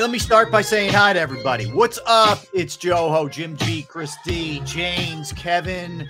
Right, 0.00 0.06
let 0.06 0.12
me 0.12 0.18
start 0.18 0.50
by 0.50 0.62
saying 0.62 0.94
hi 0.94 1.12
to 1.12 1.20
everybody. 1.20 1.66
What's 1.66 1.98
up? 2.06 2.38
It's 2.54 2.78
Joe 2.78 3.10
Ho, 3.10 3.28
Jim 3.28 3.54
G, 3.58 3.82
Chris 3.82 4.16
D, 4.24 4.62
James, 4.64 5.30
Kevin, 5.34 6.08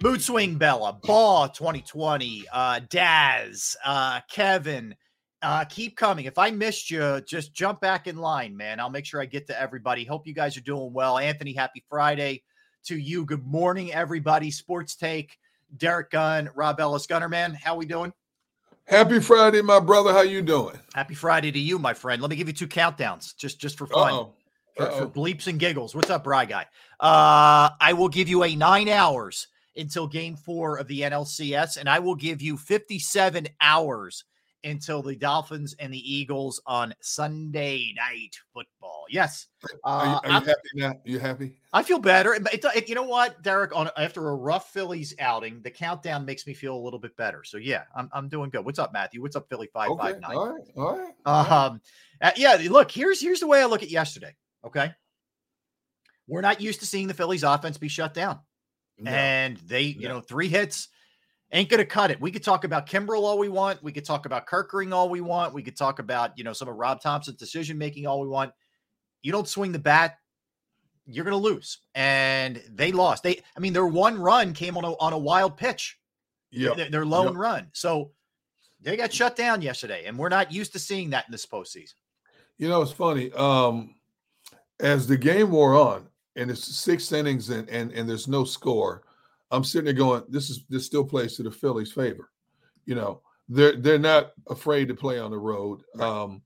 Mood 0.00 0.22
Swing 0.22 0.54
Bella, 0.54 1.00
Baw 1.02 1.48
2020, 1.48 2.44
uh, 2.52 2.78
Daz, 2.88 3.74
uh, 3.84 4.20
Kevin. 4.30 4.94
Uh, 5.42 5.64
keep 5.64 5.96
coming. 5.96 6.26
If 6.26 6.38
I 6.38 6.52
missed 6.52 6.92
you, 6.92 7.20
just 7.26 7.52
jump 7.52 7.80
back 7.80 8.06
in 8.06 8.18
line, 8.18 8.56
man. 8.56 8.78
I'll 8.78 8.88
make 8.88 9.04
sure 9.04 9.20
I 9.20 9.26
get 9.26 9.48
to 9.48 9.60
everybody. 9.60 10.04
Hope 10.04 10.28
you 10.28 10.32
guys 10.32 10.56
are 10.56 10.60
doing 10.60 10.92
well. 10.92 11.18
Anthony, 11.18 11.54
happy 11.54 11.82
Friday 11.90 12.44
to 12.84 12.96
you. 12.96 13.24
Good 13.24 13.44
morning, 13.44 13.92
everybody. 13.92 14.52
Sports 14.52 14.94
Take, 14.94 15.36
Derrick 15.76 16.12
Gunn, 16.12 16.50
Rob 16.54 16.78
Ellis, 16.78 17.08
Gunnerman. 17.08 17.56
How 17.56 17.74
we 17.74 17.84
doing? 17.84 18.12
Happy 18.86 19.18
Friday, 19.18 19.62
my 19.62 19.80
brother. 19.80 20.12
How 20.12 20.20
you 20.22 20.42
doing? 20.42 20.78
Happy 20.94 21.14
Friday 21.14 21.50
to 21.50 21.58
you, 21.58 21.78
my 21.78 21.94
friend. 21.94 22.20
Let 22.20 22.30
me 22.30 22.36
give 22.36 22.48
you 22.48 22.54
two 22.54 22.68
countdowns, 22.68 23.34
just 23.36 23.58
just 23.58 23.78
for 23.78 23.86
fun, 23.86 24.12
Uh-oh. 24.12 24.34
for, 24.76 24.90
for 24.90 25.06
bleeps 25.06 25.46
and 25.46 25.58
giggles. 25.58 25.94
What's 25.94 26.10
up, 26.10 26.24
Bry 26.24 26.44
Guy? 26.44 26.66
Uh, 27.00 27.70
I 27.80 27.94
will 27.96 28.10
give 28.10 28.28
you 28.28 28.44
a 28.44 28.54
nine 28.54 28.88
hours 28.88 29.48
until 29.76 30.06
Game 30.06 30.36
Four 30.36 30.76
of 30.76 30.86
the 30.86 31.00
NLCS, 31.00 31.78
and 31.78 31.88
I 31.88 31.98
will 31.98 32.14
give 32.14 32.42
you 32.42 32.58
fifty-seven 32.58 33.48
hours 33.60 34.24
until 34.64 35.02
the 35.02 35.16
Dolphins 35.16 35.74
and 35.78 35.92
the 35.92 36.14
Eagles 36.14 36.60
on 36.66 36.94
Sunday 37.00 37.94
night 37.96 38.36
football. 38.52 39.04
Yes, 39.10 39.46
Are 39.84 40.06
you, 40.06 40.12
uh, 40.12 40.20
are 40.24 40.28
you 40.28 40.46
happy 40.46 40.68
now? 40.74 40.94
You 41.04 41.18
happy? 41.18 41.52
I 41.74 41.82
feel 41.82 41.98
better. 41.98 42.34
It, 42.34 42.46
it- 42.52 42.88
you 42.88 42.94
know 42.94 43.02
what, 43.02 43.42
Derrick? 43.42 43.74
On 43.74 43.90
after 43.98 44.28
a 44.30 44.34
rough 44.36 44.72
Phillies 44.72 45.12
outing, 45.18 45.60
the 45.62 45.70
countdown 45.70 46.24
makes 46.24 46.46
me 46.46 46.54
feel 46.54 46.76
a 46.76 46.78
little 46.78 47.00
bit 47.00 47.16
better. 47.16 47.42
So 47.44 47.56
yeah, 47.58 47.82
I'm, 47.96 48.08
I'm 48.12 48.28
doing 48.28 48.48
good. 48.48 48.64
What's 48.64 48.78
up, 48.78 48.92
Matthew? 48.92 49.20
What's 49.20 49.34
up, 49.34 49.48
Philly 49.48 49.68
five 49.72 49.90
Okay. 49.90 50.12
five 50.12 50.20
nine? 50.20 50.36
All 50.36 50.52
right. 50.54 50.62
All 50.76 50.98
right. 50.98 51.66
Um, 51.66 51.80
uh, 52.22 52.30
yeah, 52.36 52.56
look, 52.70 52.90
here's 52.92 53.20
here's 53.20 53.40
the 53.40 53.48
way 53.48 53.60
I 53.60 53.64
look 53.66 53.82
at 53.82 53.90
yesterday. 53.90 54.34
Okay. 54.64 54.92
We're 56.28 56.40
not 56.42 56.60
used 56.60 56.80
to 56.80 56.86
seeing 56.86 57.08
the 57.08 57.14
Phillies 57.14 57.42
offense 57.42 57.76
be 57.76 57.88
shut 57.88 58.14
down. 58.14 58.38
No. 58.98 59.10
And 59.10 59.56
they, 59.66 59.82
you 59.82 60.08
No. 60.08 60.14
know, 60.14 60.20
three 60.20 60.48
hits 60.48 60.88
ain't 61.52 61.68
gonna 61.68 61.84
cut 61.84 62.10
it. 62.12 62.20
We 62.20 62.30
could 62.30 62.44
talk 62.44 62.62
about 62.64 62.88
Kimbrel 62.88 63.22
all 63.22 63.38
we 63.38 63.48
want. 63.48 63.82
We 63.82 63.90
could 63.92 64.04
talk 64.04 64.26
about 64.26 64.46
Kerkering 64.46 64.92
all 64.92 65.08
we 65.08 65.20
want. 65.20 65.52
We 65.52 65.62
could 65.62 65.76
talk 65.76 65.98
about, 65.98 66.38
you 66.38 66.44
know, 66.44 66.52
some 66.52 66.68
of 66.68 66.76
Rob 66.76 67.00
Thomson's 67.02 67.36
decision 67.36 67.76
making 67.76 68.06
all 68.06 68.20
we 68.20 68.28
want. 68.28 68.52
You 69.22 69.32
don't 69.32 69.48
swing 69.48 69.72
the 69.72 69.78
bat, 69.78 70.16
you're 71.06 71.24
gonna 71.24 71.36
lose. 71.36 71.78
And 71.94 72.62
they 72.70 72.92
lost. 72.92 73.22
They, 73.22 73.42
I 73.56 73.60
mean, 73.60 73.72
their 73.72 73.86
one 73.86 74.18
run 74.18 74.52
came 74.52 74.76
on 74.76 74.84
a 74.84 74.92
on 74.98 75.12
a 75.12 75.18
wild 75.18 75.56
pitch 75.56 75.98
Yeah, 76.50 76.74
their, 76.74 76.90
their 76.90 77.06
lone 77.06 77.26
Yep. 77.26 77.36
run. 77.36 77.70
So 77.72 78.12
they 78.80 78.96
got 78.96 79.12
shut 79.12 79.36
down 79.36 79.62
yesterday, 79.62 80.04
and 80.06 80.18
we're 80.18 80.28
not 80.28 80.52
used 80.52 80.72
to 80.72 80.78
seeing 80.78 81.10
that 81.10 81.26
in 81.26 81.32
this 81.32 81.46
postseason. 81.46 81.94
You 82.58 82.68
know, 82.68 82.82
it's 82.82 82.92
funny. 82.92 83.32
Um, 83.32 83.94
as 84.80 85.06
the 85.06 85.16
game 85.16 85.50
wore 85.50 85.74
on, 85.74 86.08
and 86.36 86.50
it's 86.50 86.64
six 86.64 87.10
innings, 87.12 87.50
and 87.50 87.68
and 87.68 87.92
and 87.92 88.08
there's 88.08 88.28
no 88.28 88.44
score. 88.44 89.02
I'm 89.50 89.64
sitting 89.64 89.84
there 89.86 89.94
going, 89.94 90.24
"This 90.28 90.50
is 90.50 90.64
this 90.68 90.86
still 90.86 91.04
plays 91.04 91.36
to 91.36 91.42
the 91.42 91.50
Phillies' 91.50 91.92
favor." 91.92 92.30
You 92.86 92.94
know, 92.94 93.22
they're 93.48 93.76
they're 93.76 93.98
not 93.98 94.32
afraid 94.48 94.88
to 94.88 94.94
play 94.94 95.18
on 95.18 95.30
the 95.30 95.38
road. 95.38 95.82
Um, 95.98 96.42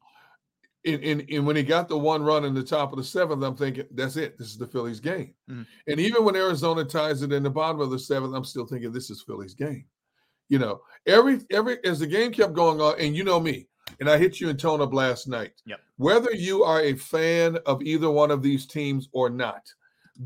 and, 0.84 1.03
and, 1.03 1.31
and 1.31 1.47
when 1.47 1.56
he 1.56 1.62
got 1.62 1.89
the 1.89 1.99
one 1.99 2.22
run 2.22 2.44
in 2.44 2.55
the 2.55 2.62
top 2.62 2.93
of 2.93 2.99
the 2.99 3.05
seventh, 3.05 3.43
I'm 3.43 3.56
thinking, 3.56 3.87
"That's 3.91 4.16
it. 4.16 4.39
This 4.39 4.49
is 4.49 4.59
the 4.59 4.66
Phillies' 4.66 5.00
game." 5.00 5.34
Mhm. 5.50 5.66
And 5.87 6.00
even 6.00 6.25
when 6.25 6.37
Arizona 6.37 6.84
ties 6.84 7.22
it 7.22 7.33
in 7.33 7.43
the 7.43 7.50
bottom 7.50 7.81
of 7.81 7.91
the 7.91 7.99
seventh, 7.99 8.34
I'm 8.34 8.44
still 8.44 8.66
thinking, 8.66 8.93
"This 8.93 9.11
is 9.11 9.22
Phillies' 9.22 9.55
game." 9.55 9.87
You 10.49 10.59
know, 10.59 10.83
every 11.06 11.41
every 11.50 11.84
as 11.84 11.99
the 11.99 12.06
game 12.06 12.33
kept 12.33 12.55
going 12.55 12.81
on, 12.81 12.99
and 12.99 13.15
you 13.16 13.25
know 13.25 13.41
me, 13.41 13.69
and 14.00 14.09
I 14.09 14.19
hit 14.19 14.41
you 14.41 14.49
in 14.49 14.56
tone 14.56 14.81
up 14.81 14.94
last 14.94 15.28
night. 15.28 15.53
Yep. 15.66 15.81
Whether 15.97 16.33
you 16.33 16.62
are 16.62 16.81
a 16.81 16.95
fan 16.95 17.59
of 17.66 17.83
either 17.83 18.10
one 18.10 18.31
of 18.31 18.43
these 18.43 18.66
teams 18.66 19.09
or 19.12 19.28
not, 19.28 19.69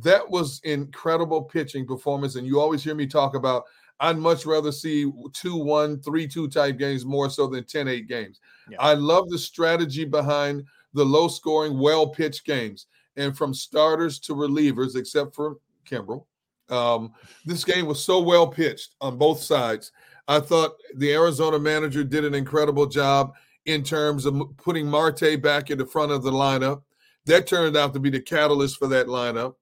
that 0.00 0.28
was 0.28 0.60
incredible 0.64 1.42
pitching 1.42 1.86
performance. 1.86 2.36
And 2.36 2.46
you 2.46 2.60
always 2.60 2.84
hear 2.84 2.94
me 2.94 3.06
talk 3.06 3.34
about 3.34 3.64
I'd 4.02 4.18
much 4.18 4.44
rather 4.44 4.72
see 4.72 5.10
2 5.32 5.56
1, 5.56 6.02
3 6.02 6.26
2 6.28 6.48
type 6.48 6.76
games 6.76 7.06
more 7.06 7.30
so 7.30 7.46
than 7.46 7.64
10 7.64 7.86
8 7.86 8.08
games. 8.08 8.40
Yeah. 8.68 8.76
I 8.80 8.94
love 8.94 9.30
the 9.30 9.38
strategy 9.38 10.04
behind 10.04 10.64
the 10.92 11.04
low 11.04 11.28
scoring, 11.28 11.78
well 11.78 12.08
pitched 12.08 12.44
games. 12.44 12.86
And 13.16 13.36
from 13.36 13.54
starters 13.54 14.18
to 14.20 14.34
relievers, 14.34 14.96
except 14.96 15.34
for 15.34 15.58
Kimbrel, 15.88 16.24
um, 16.68 17.12
this 17.46 17.64
game 17.64 17.86
was 17.86 18.02
so 18.02 18.20
well 18.20 18.48
pitched 18.48 18.96
on 19.00 19.18
both 19.18 19.40
sides. 19.40 19.92
I 20.26 20.40
thought 20.40 20.72
the 20.96 21.12
Arizona 21.12 21.58
manager 21.58 22.02
did 22.02 22.24
an 22.24 22.34
incredible 22.34 22.86
job 22.86 23.34
in 23.66 23.84
terms 23.84 24.26
of 24.26 24.40
putting 24.56 24.86
Marte 24.86 25.40
back 25.40 25.70
in 25.70 25.78
the 25.78 25.86
front 25.86 26.10
of 26.10 26.24
the 26.24 26.32
lineup. 26.32 26.82
That 27.26 27.46
turned 27.46 27.76
out 27.76 27.92
to 27.94 28.00
be 28.00 28.10
the 28.10 28.20
catalyst 28.20 28.78
for 28.78 28.88
that 28.88 29.06
lineup. 29.06 29.54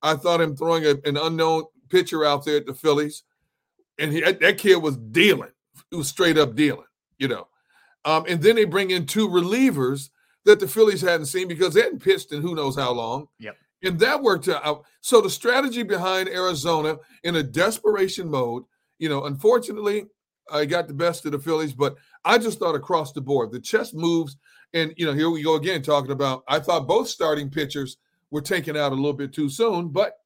I 0.00 0.14
thought 0.14 0.40
him 0.40 0.56
throwing 0.56 0.86
a- 0.86 1.00
an 1.04 1.18
unknown 1.18 1.64
pitcher 1.90 2.24
out 2.24 2.44
there 2.44 2.56
at 2.56 2.66
the 2.66 2.74
Phillies, 2.74 3.24
and 3.98 4.12
he, 4.12 4.20
that, 4.20 4.58
kid 4.58 4.76
was 4.76 4.96
dealing. 4.96 5.50
It 5.90 5.96
was 5.96 6.08
straight 6.08 6.38
up 6.38 6.54
dealing, 6.54 6.86
you 7.18 7.28
know. 7.28 7.48
Um, 8.04 8.24
and 8.28 8.42
then 8.42 8.56
they 8.56 8.64
bring 8.64 8.90
in 8.90 9.06
two 9.06 9.28
relievers 9.28 10.10
that 10.44 10.58
the 10.58 10.66
Phillies 10.66 11.02
hadn't 11.02 11.26
seen 11.26 11.48
because 11.48 11.74
they 11.74 11.82
hadn't 11.82 12.02
pitched 12.02 12.32
in 12.32 12.42
who 12.42 12.54
knows 12.54 12.76
how 12.76 12.92
long. 12.92 13.28
Yep. 13.38 13.56
And 13.84 13.98
that 14.00 14.22
worked 14.22 14.48
out. 14.48 14.84
So 15.00 15.20
the 15.20 15.30
strategy 15.30 15.82
behind 15.82 16.28
Arizona 16.28 16.96
in 17.24 17.36
a 17.36 17.42
desperation 17.42 18.28
mode, 18.28 18.64
you 18.98 19.08
know, 19.08 19.24
unfortunately, 19.24 20.06
I 20.50 20.64
got 20.64 20.88
the 20.88 20.94
best 20.94 21.24
of 21.26 21.32
the 21.32 21.38
Phillies, 21.38 21.72
but 21.72 21.96
I 22.24 22.38
just 22.38 22.58
thought 22.58 22.74
across 22.74 23.12
the 23.12 23.20
board, 23.20 23.52
the 23.52 23.60
chess 23.60 23.92
moves, 23.92 24.36
and 24.74 24.92
you 24.96 25.06
know, 25.06 25.12
here 25.12 25.30
we 25.30 25.42
go 25.42 25.54
again 25.54 25.82
talking 25.82 26.10
about. 26.10 26.44
I 26.48 26.58
thought 26.58 26.86
both 26.86 27.08
starting 27.08 27.50
pitchers 27.50 27.98
were 28.30 28.40
taken 28.40 28.76
out 28.76 28.92
a 28.92 28.96
little 28.96 29.12
bit 29.12 29.32
too 29.32 29.48
soon, 29.48 29.88
but 29.88 30.18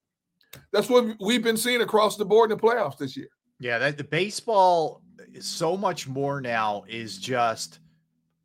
that's 0.72 0.88
what 0.88 1.16
we've 1.20 1.42
been 1.42 1.56
seeing 1.56 1.82
across 1.82 2.16
the 2.16 2.24
board 2.24 2.50
in 2.50 2.56
the 2.56 2.62
playoffs 2.62 2.98
this 2.98 3.16
year. 3.16 3.28
Yeah, 3.58 3.78
that 3.78 3.98
the 3.98 4.04
baseball 4.04 5.02
is 5.32 5.46
so 5.46 5.76
much 5.76 6.06
more 6.06 6.40
now 6.40 6.84
is 6.88 7.18
just 7.18 7.78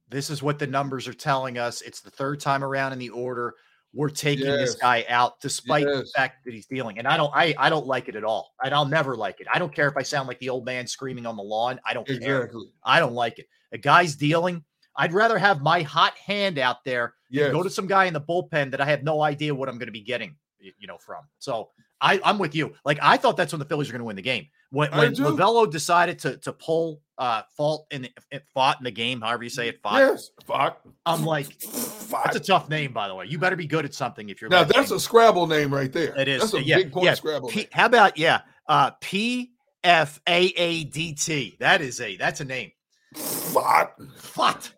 this 0.09 0.29
is 0.29 0.43
what 0.43 0.59
the 0.59 0.67
numbers 0.67 1.07
are 1.07 1.13
telling 1.13 1.57
us. 1.57 1.81
It's 1.81 2.01
the 2.01 2.11
third 2.11 2.39
time 2.39 2.63
around 2.63 2.93
in 2.93 2.99
the 2.99 3.09
order. 3.09 3.55
We're 3.93 4.09
taking 4.09 4.45
yes. 4.45 4.59
this 4.59 4.75
guy 4.75 5.05
out 5.09 5.41
despite 5.41 5.85
yes. 5.85 5.99
the 5.99 6.11
fact 6.15 6.45
that 6.45 6.53
he's 6.53 6.65
dealing. 6.65 6.97
And 6.97 7.07
I 7.07 7.17
don't 7.17 7.31
I 7.35 7.53
I 7.57 7.69
don't 7.69 7.87
like 7.87 8.07
it 8.07 8.15
at 8.15 8.23
all. 8.23 8.53
And 8.63 8.73
I'll 8.73 8.85
never 8.85 9.17
like 9.17 9.41
it. 9.41 9.47
I 9.53 9.59
don't 9.59 9.73
care 9.73 9.89
if 9.89 9.97
I 9.97 10.01
sound 10.01 10.27
like 10.27 10.39
the 10.39 10.49
old 10.49 10.65
man 10.65 10.87
screaming 10.87 11.25
on 11.25 11.35
the 11.35 11.43
lawn. 11.43 11.79
I 11.85 11.93
don't 11.93 12.07
exactly. 12.07 12.27
care. 12.27 12.51
I 12.83 12.99
don't 12.99 13.13
like 13.13 13.39
it. 13.39 13.47
A 13.73 13.77
guy's 13.77 14.15
dealing. 14.15 14.63
I'd 14.95 15.13
rather 15.13 15.37
have 15.37 15.61
my 15.61 15.81
hot 15.81 16.17
hand 16.17 16.57
out 16.57 16.83
there 16.83 17.15
yes. 17.29 17.51
go 17.51 17.63
to 17.63 17.69
some 17.69 17.87
guy 17.87 18.05
in 18.05 18.13
the 18.13 18.21
bullpen 18.21 18.71
that 18.71 18.81
I 18.81 18.85
have 18.85 19.03
no 19.03 19.21
idea 19.21 19.55
what 19.55 19.69
I'm 19.69 19.77
going 19.77 19.87
to 19.87 19.93
be 19.93 20.01
getting, 20.01 20.35
you 20.59 20.87
know, 20.87 20.97
from. 20.97 21.23
So 21.39 21.69
I, 21.99 22.19
I'm 22.23 22.37
with 22.37 22.53
you. 22.53 22.73
Like 22.85 22.99
I 23.01 23.17
thought 23.17 23.37
that's 23.37 23.53
when 23.53 23.59
the 23.59 23.65
Phillies 23.65 23.89
are 23.89 23.93
going 23.93 24.01
to 24.01 24.05
win 24.05 24.15
the 24.15 24.21
game. 24.21 24.47
When, 24.71 24.89
when 24.91 25.13
Lovullo 25.15 25.69
decided 25.69 26.17
to 26.19 26.37
to 26.37 26.53
pull 26.53 27.01
uh 27.17 27.43
fault 27.57 27.87
in 27.91 28.07
it 28.31 28.43
Pfaadt 28.55 28.77
in 28.79 28.85
the 28.85 28.91
game, 28.91 29.19
however 29.19 29.43
you 29.43 29.49
say 29.49 29.67
it, 29.67 29.83
Pfaadt. 29.83 29.99
Yes, 29.99 30.31
Pfaadt. 30.47 30.75
I'm 31.05 31.25
like, 31.25 31.47
Pfaadt. 31.59 32.23
that's 32.23 32.37
a 32.37 32.39
tough 32.39 32.69
name, 32.69 32.93
by 32.93 33.09
the 33.09 33.15
way. 33.15 33.25
You 33.25 33.37
better 33.37 33.57
be 33.57 33.67
good 33.67 33.83
at 33.83 33.93
something 33.93 34.29
if 34.29 34.41
you're 34.41 34.49
now. 34.49 34.63
That's 34.63 34.89
name. 34.89 34.97
a 34.97 34.99
Scrabble 34.99 35.45
name 35.45 35.73
right 35.73 35.91
there. 35.91 36.17
It 36.17 36.29
is. 36.29 36.41
That's 36.41 36.53
a 36.53 36.63
yeah, 36.63 36.77
big 36.77 36.93
point 36.93 37.05
yeah. 37.05 37.13
Scrabble. 37.15 37.49
P, 37.49 37.67
how 37.73 37.85
about 37.85 38.17
yeah? 38.17 38.41
Uh, 38.67 38.91
P 39.01 39.51
F 39.83 40.21
A 40.27 40.45
A 40.45 40.85
D 40.85 41.13
T. 41.13 41.57
That 41.59 41.81
is 41.81 41.99
a 41.99 42.15
that's 42.15 42.39
a 42.39 42.45
name. 42.45 42.71
Pfaadt. 43.13 43.89
Pfaadt. 44.17 44.71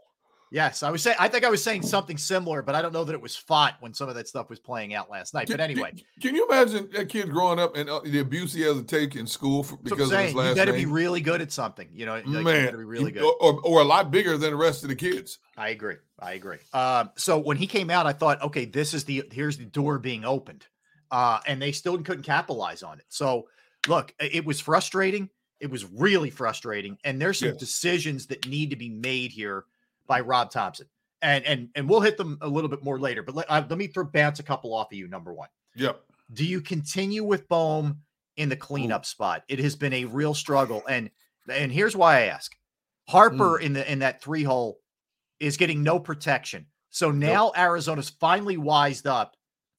Yes, 0.54 0.84
I 0.84 0.92
was 0.92 1.02
saying. 1.02 1.18
I 1.20 1.30
think 1.30 1.44
I 1.44 1.50
was 1.50 1.64
saying 1.64 1.82
something 1.82 2.16
similar, 2.16 2.62
but 2.62 2.76
I 2.76 2.84
don't 2.84 2.94
know 2.94 3.04
that 3.04 3.14
it 3.14 3.22
was 3.22 3.36
Pfaadt 3.36 3.74
when 3.80 3.92
some 3.92 4.08
of 4.08 4.14
that 4.14 4.28
stuff 4.28 4.52
was 4.52 4.60
playing 4.60 4.94
out 4.94 5.10
last 5.10 5.34
night. 5.34 5.48
Can, 5.48 5.58
but 5.58 5.64
anyway, 5.64 5.94
can, 6.22 6.36
you 6.36 6.46
imagine 6.48 6.88
that 6.94 7.10
kid 7.10 7.32
growing 7.32 7.58
up 7.58 7.76
and 7.76 7.90
uh, 7.90 8.02
the 8.06 8.20
abuse 8.20 8.54
he 8.54 8.62
has 8.62 8.78
to 8.78 8.84
take 8.84 9.16
in 9.16 9.26
school 9.26 9.64
for, 9.64 9.78
because 9.78 10.12
of 10.12 10.20
his 10.20 10.36
last 10.36 10.50
You 10.50 10.56
got 10.56 10.66
to 10.66 10.74
be 10.74 10.86
really 10.86 11.22
good 11.22 11.42
at 11.42 11.52
something. 11.52 11.90
You 11.92 12.06
know, 12.06 12.22
like, 12.24 12.28
man, 12.28 12.78
be 12.78 12.84
really 12.84 13.12
good, 13.12 13.24
or, 13.24 13.62
or 13.64 13.82
a 13.82 13.84
lot 13.84 14.12
bigger 14.12 14.38
than 14.38 14.52
the 14.52 14.56
rest 14.56 14.84
of 14.84 14.90
the 14.90 14.96
kids. 14.96 15.40
I 15.58 15.70
agree. 15.70 15.96
I 16.20 16.34
agree. 16.34 16.60
Um, 16.72 17.10
so 17.16 17.40
when 17.40 17.58
he 17.58 17.66
came 17.66 17.90
out, 17.90 18.06
I 18.06 18.14
thought, 18.14 18.40
okay, 18.44 18.66
this 18.66 18.94
is 18.94 19.06
the 19.06 19.24
here's 19.32 19.58
the 19.58 19.66
door 19.66 19.98
being 19.98 20.24
opened, 20.24 20.68
uh, 21.10 21.40
and 21.48 21.60
they 21.60 21.72
still 21.72 21.98
couldn't 21.98 22.26
capitalize 22.26 22.84
on 22.84 23.00
it. 23.00 23.06
So 23.10 23.48
look, 23.88 24.14
it 24.20 24.46
was 24.46 24.60
frustrating. 24.60 25.32
It 25.60 25.72
was 25.72 25.84
really 25.84 26.30
frustrating, 26.30 27.00
and 27.04 27.20
there's 27.20 27.40
some 27.40 27.50
yes. 27.50 27.58
decisions 27.58 28.28
that 28.28 28.48
need 28.48 28.70
to 28.70 28.76
be 28.76 28.90
made 28.90 29.32
here 29.32 29.66
by 30.08 30.20
Rob 30.20 30.52
Thomson. 30.52 30.88
and 31.22 31.46
and 31.46 31.70
and 31.76 31.88
we'll 31.88 32.02
hit 32.02 32.18
them 32.18 32.38
a 32.42 32.48
little 32.48 32.70
bit 32.70 32.84
more 32.84 33.00
later. 33.00 33.24
But 33.24 33.36
let, 33.36 33.50
uh, 33.50 33.64
let 33.70 33.78
me 33.78 33.88
throw 33.88 34.04
bounce 34.04 34.40
a 34.40 34.44
couple 34.44 34.74
off 34.74 34.92
of 34.92 34.98
you. 34.98 35.08
Number 35.08 35.34
one. 35.34 35.50
Yep. 35.76 36.02
Do 36.34 36.46
you 36.46 36.62
continue 36.62 37.24
with 37.24 37.48
Bohm 37.48 37.98
in 38.38 38.50
the 38.50 38.56
cleanup 38.56 39.04
Ooh. 39.04 39.06
spot? 39.06 39.44
It 39.48 39.60
has 39.60 39.76
been 39.76 39.94
a 39.94 40.06
real 40.06 40.34
struggle, 40.34 40.84
and 40.88 41.10
and 41.50 41.72
here's 41.72 41.96
why 41.96 42.18
I 42.18 42.22
ask. 42.24 42.52
Harper 43.08 43.60
mm. 43.60 43.62
in 43.62 43.74
the 43.74 43.92
in 43.92 44.00
that 44.00 44.22
three 44.22 44.44
hole 44.44 44.80
is 45.40 45.58
getting 45.58 45.84
no 45.84 46.00
protection. 46.00 46.66
So 46.90 47.12
now 47.12 47.46
nope. 47.46 47.60
Arizona's 47.60 48.10
finally 48.10 48.58
wised 48.58 49.08
up, 49.08 49.36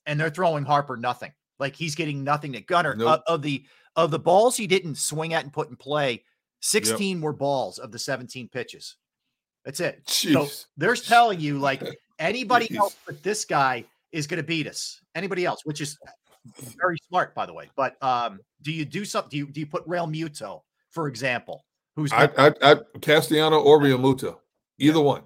and 0.06 0.18
they're 0.18 0.30
throwing 0.30 0.64
Harper 0.64 0.96
nothing. 0.96 1.32
Like 1.58 1.76
he's 1.76 1.94
getting 1.94 2.24
nothing 2.24 2.52
to 2.52 2.60
Gunner 2.60 2.94
nope. 2.96 3.08
uh, 3.08 3.32
of 3.32 3.42
the 3.42 3.64
of 3.96 4.10
the 4.10 4.18
balls 4.18 4.56
he 4.56 4.66
didn't 4.66 4.96
swing 4.96 5.34
at 5.34 5.44
and 5.44 5.52
put 5.52 5.70
in 5.70 5.76
play. 5.76 6.24
16 6.60 7.16
yep. 7.16 7.22
were 7.22 7.32
balls 7.32 7.78
of 7.78 7.92
the 7.92 7.98
17 7.98 8.48
pitches. 8.48 8.96
That's 9.64 9.80
it. 9.80 10.04
Jeez. 10.06 10.32
So 10.32 10.48
they're 10.76 10.94
telling 10.94 11.40
you 11.40 11.58
like 11.58 11.82
anybody 12.18 12.68
Jeez. 12.68 12.76
else 12.76 12.96
but 13.06 13.22
this 13.22 13.44
guy 13.44 13.84
is 14.12 14.26
going 14.26 14.38
to 14.38 14.46
beat 14.46 14.66
us. 14.66 15.00
Anybody 15.14 15.44
else, 15.44 15.64
which 15.64 15.80
is 15.80 15.98
very 16.76 16.98
smart, 17.08 17.34
by 17.34 17.46
the 17.46 17.52
way. 17.52 17.70
But 17.76 18.02
um, 18.02 18.40
do 18.62 18.72
you 18.72 18.84
do 18.84 19.04
something? 19.04 19.30
Do 19.30 19.36
you 19.38 19.46
do 19.46 19.60
you 19.60 19.66
put 19.66 19.86
Realmuto, 19.88 20.60
for 20.90 21.08
example? 21.08 21.64
Who's 21.96 22.12
I, 22.12 22.28
I, 22.36 22.52
I 22.62 22.76
Castellano 23.00 23.60
or 23.60 23.80
Realmuto, 23.80 24.38
either 24.78 24.98
yeah. 24.98 25.04
one. 25.04 25.22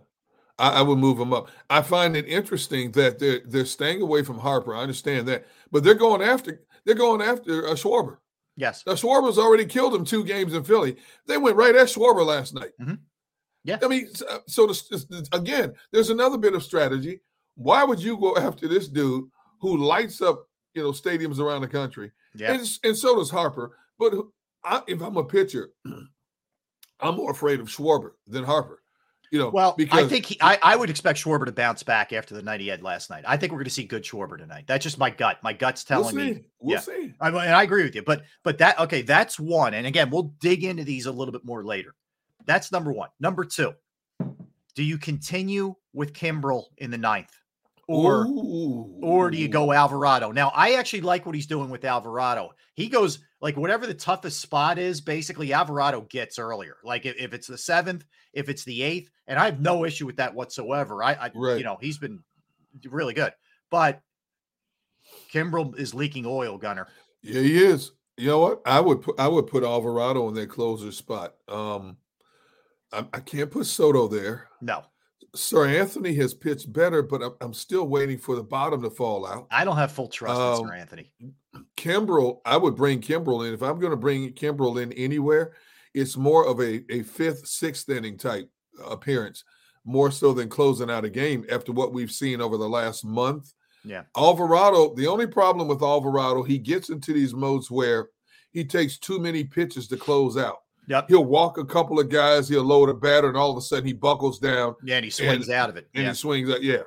I, 0.59 0.81
I, 0.81 0.83
would 0.83 0.99
move 0.99 1.19
them 1.19 1.33
up. 1.33 1.51
I 1.71 1.83
find 1.83 2.17
it 2.17 2.27
interesting 2.27 2.91
that 2.93 3.19
they're 3.19 3.41
they're 3.47 3.65
staying 3.65 4.03
away 4.03 4.23
from 4.23 4.39
Harper. 4.39 4.75
I 4.75 4.81
understand 4.81 5.29
that, 5.29 5.47
but 5.71 5.85
they're 5.85 5.95
going 5.95 6.21
after 6.21 6.63
they're 6.85 6.95
going 6.95 7.23
after 7.23 7.69
uh, 7.69 7.73
Schwarber. 7.73 8.19
Yes, 8.57 8.83
now 8.87 8.95
Schwarber's 8.95 9.39
already 9.39 9.65
killed 9.65 9.95
him 9.95 10.05
two 10.05 10.25
games 10.25 10.55
in 10.55 10.65
Philly. 10.65 10.97
They 11.27 11.39
went 11.39 11.57
right 11.57 11.77
at 11.77 11.87
Schwarber 11.87 12.27
last 12.27 12.55
night. 12.55 12.73
Mm-hmm. 12.81 12.95
Yeah. 13.69 13.79
I 13.83 13.89
mean, 13.89 14.09
uh, 14.31 14.39
so 14.47 14.67
the, 14.67 15.29
again, 15.33 15.75
there's 15.93 16.09
another 16.09 16.39
bit 16.39 16.55
of 16.55 16.63
strategy. 16.63 17.21
Why 17.55 17.85
would 17.85 18.01
you 18.01 18.17
go 18.17 18.35
after 18.37 18.67
this 18.67 18.89
dude 18.89 19.29
who 19.61 19.77
lights 19.77 20.23
up, 20.23 20.49
you 20.73 20.83
know, 20.83 20.93
stadiums 20.93 21.39
around 21.39 21.61
the 21.61 21.69
country? 21.69 22.11
Yeah. 22.35 22.55
And, 22.55 22.79
and 22.83 22.97
so 22.97 23.17
does 23.17 23.31
Harper. 23.31 23.77
But 23.99 24.15
I, 24.65 24.81
if 24.87 25.03
I'm 25.03 25.19
a 25.19 25.25
pitcher, 25.25 25.69
I'm 27.01 27.17
more 27.17 27.33
afraid 27.33 27.61
of 27.61 27.69
Schwarber 27.69 28.13
than 28.27 28.43
Harper. 28.43 28.81
You 29.31 29.39
know, 29.39 29.51
well, 29.51 29.75
because 29.77 30.05
I 30.05 30.09
think 30.09 30.25
he, 30.25 30.39
I, 30.41 30.59
I 30.63 30.75
would 30.75 30.89
expect 30.89 31.23
Schwarber 31.23 31.45
to 31.45 31.53
bounce 31.53 31.83
back 31.83 32.15
after 32.15 32.35
the 32.35 32.41
night 32.41 32.61
he 32.61 32.69
had 32.69 32.83
last 32.83 33.11
night. 33.11 33.25
I 33.27 33.37
think 33.37 33.53
we're 33.53 33.59
going 33.59 33.67
to 33.67 33.71
see 33.71 33.85
good 33.85 34.03
Schwarber 34.03 34.39
tonight. 34.39 34.65
That's 34.67 34.83
just 34.83 34.97
my 34.97 35.11
gut. 35.11 35.37
My 35.43 35.53
gut's 35.53 35.85
telling 35.85 36.17
we'll 36.17 36.25
me. 36.25 36.45
We'll 36.61 36.77
yeah. 36.77 36.81
see. 36.81 37.13
I, 37.21 37.29
and 37.29 37.39
I 37.39 37.63
agree 37.63 37.85
with 37.85 37.95
you. 37.95 38.03
But 38.03 38.23
but 38.43 38.57
that 38.59 38.81
okay, 38.81 39.03
that's 39.03 39.39
one. 39.39 39.75
And 39.75 39.87
again, 39.87 40.09
we'll 40.09 40.35
dig 40.41 40.65
into 40.65 40.83
these 40.83 41.05
a 41.05 41.13
little 41.13 41.33
bit 41.33 41.45
more 41.45 41.63
later. 41.63 41.95
That's 42.49 42.73
number 42.73 42.91
one. 42.91 43.11
Number 43.21 43.45
two, 43.45 43.75
do 44.75 44.83
you 44.83 44.97
continue 44.97 45.75
with 45.93 46.15
Kimbrel 46.15 46.65
in 46.79 46.91
the 46.91 46.99
ninth? 46.99 47.31
Or 47.87 48.25
Ooh. 48.27 48.99
or 49.03 49.31
do 49.31 49.37
you 49.37 49.49
go 49.49 49.73
Alvarado? 49.73 50.33
Now, 50.33 50.51
I 50.55 50.73
actually 50.75 51.03
like 51.03 51.27
what 51.27 51.35
he's 51.35 51.47
doing 51.47 51.71
with 51.71 51.85
Alvarado. 51.85 52.51
He 52.75 52.89
goes 52.89 53.19
like 53.41 53.57
whatever 53.57 53.87
the 53.87 53.95
toughest 53.95 54.41
spot 54.41 54.79
is, 54.79 55.01
basically 55.01 55.53
Alvarado 55.53 56.03
gets 56.11 56.39
earlier. 56.39 56.77
Like 56.83 57.07
if, 57.07 57.17
if 57.17 57.35
it's 57.35 57.47
the 57.47 57.59
seventh, 57.59 58.05
if 58.33 58.49
it's 58.49 58.65
the 58.65 58.83
eighth, 58.83 59.11
and 59.27 59.39
I 59.39 59.45
have 59.45 59.61
no 59.61 59.85
issue 59.85 60.07
with 60.07 60.17
that 60.17 60.35
whatsoever. 60.35 61.05
I, 61.05 61.13
I 61.13 61.31
right. 61.35 61.59
you 61.59 61.65
know, 61.65 61.77
he's 61.81 61.99
been 61.99 62.23
really 62.89 63.15
good. 63.15 63.33
But 63.71 64.01
Kimbrel 65.33 65.79
is 65.79 65.95
leaking 65.95 66.25
oil, 66.27 66.57
Gunner. 66.57 66.89
Yeah, 67.23 67.43
he 67.43 67.63
is. 67.63 67.93
You 68.17 68.29
know 68.29 68.41
what? 68.41 68.63
I 68.65 68.81
would 68.81 69.03
put 69.03 69.21
I 69.21 69.29
would 69.29 69.47
put 69.47 69.65
Alvarado 69.65 70.29
in 70.29 70.35
that 70.35 70.49
closer 70.49 70.93
spot. 70.93 71.35
Um 71.47 71.99
I, 72.93 73.07
I 73.13 73.21
can't 73.21 73.51
put 73.51 73.67
Soto 73.67 74.09
there. 74.09 74.49
No. 74.61 74.85
Seranthony 75.37 76.17
has 76.17 76.33
pitched 76.33 76.73
better, 76.73 77.03
but 77.03 77.23
I'm, 77.23 77.35
I'm, 77.41 77.55
still 77.55 77.87
waiting 77.87 78.19
for 78.19 78.35
the 78.35 78.43
bottom 78.43 78.83
to 78.83 78.91
fall 78.91 79.27
out. 79.27 79.47
I 79.51 79.65
don't 79.65 79.77
have 79.77 79.93
full 79.93 80.09
trust 80.09 80.41
um, 80.41 80.67
in 80.67 80.71
Seranthony. 80.71 81.11
Kimbrel, 81.77 82.41
I 82.47 82.57
would 82.57 82.75
bring 82.75 83.01
Kimbrel 83.01 83.47
in. 83.47 83.53
If 83.53 83.63
I'm 83.63 83.79
going 83.79 83.91
to 83.91 83.97
bring 83.97 84.33
Kimbrel 84.33 84.83
in 84.83 84.93
anywhere, 84.95 85.53
it's 85.95 86.17
more 86.17 86.47
of 86.47 86.61
a, 86.61 86.83
a 86.93 87.03
fifth, 87.03 87.47
sixth 87.47 87.89
inning 87.91 88.17
type 88.17 88.51
appearance, 88.87 89.45
more 89.85 90.11
so 90.11 90.33
than 90.33 90.49
closing 90.49 90.91
out 90.91 91.05
a 91.05 91.11
game 91.11 91.45
after 91.51 91.73
what 91.73 91.93
we've 91.93 92.13
seen 92.13 92.41
over 92.41 92.57
the 92.57 92.69
last 92.69 93.05
month. 93.05 93.53
Yeah. 93.85 94.03
Alvarado, 94.17 94.95
the 94.95 95.07
only 95.07 95.27
problem 95.27 95.69
with 95.69 95.83
Alvarado, 95.83 96.43
he 96.43 96.59
gets 96.59 96.89
into 96.89 97.13
these 97.13 97.35
modes 97.35 97.71
where 97.71 98.09
he 98.51 98.65
takes 98.65 98.99
too 98.99 99.19
many 99.19 99.45
pitches 99.45 99.89
to 99.89 99.97
close 99.97 100.37
out. 100.37 100.59
Yep. 100.89 101.09
He'll 101.09 101.25
walk 101.25 101.59
a 101.59 101.65
couple 101.65 102.01
of 102.01 102.09
guys, 102.09 102.49
he'll 102.49 102.65
load 102.65 102.89
a 102.89 102.95
batter, 102.95 103.29
and 103.29 103.37
all 103.37 103.51
of 103.51 103.57
a 103.57 103.61
sudden 103.61 103.85
he 103.85 103.93
buckles 103.93 104.39
down. 104.39 104.75
Yeah, 104.83 104.97
and 104.97 105.05
he 105.05 105.11
swings 105.11 105.49
and, 105.49 105.57
out 105.57 105.69
of 105.69 105.77
it. 105.77 105.89
And 105.95 106.05
yeah. 106.05 106.11
he 106.11 106.17
swings 106.17 106.51
out. 106.51 106.63
Yeah. 106.63 106.83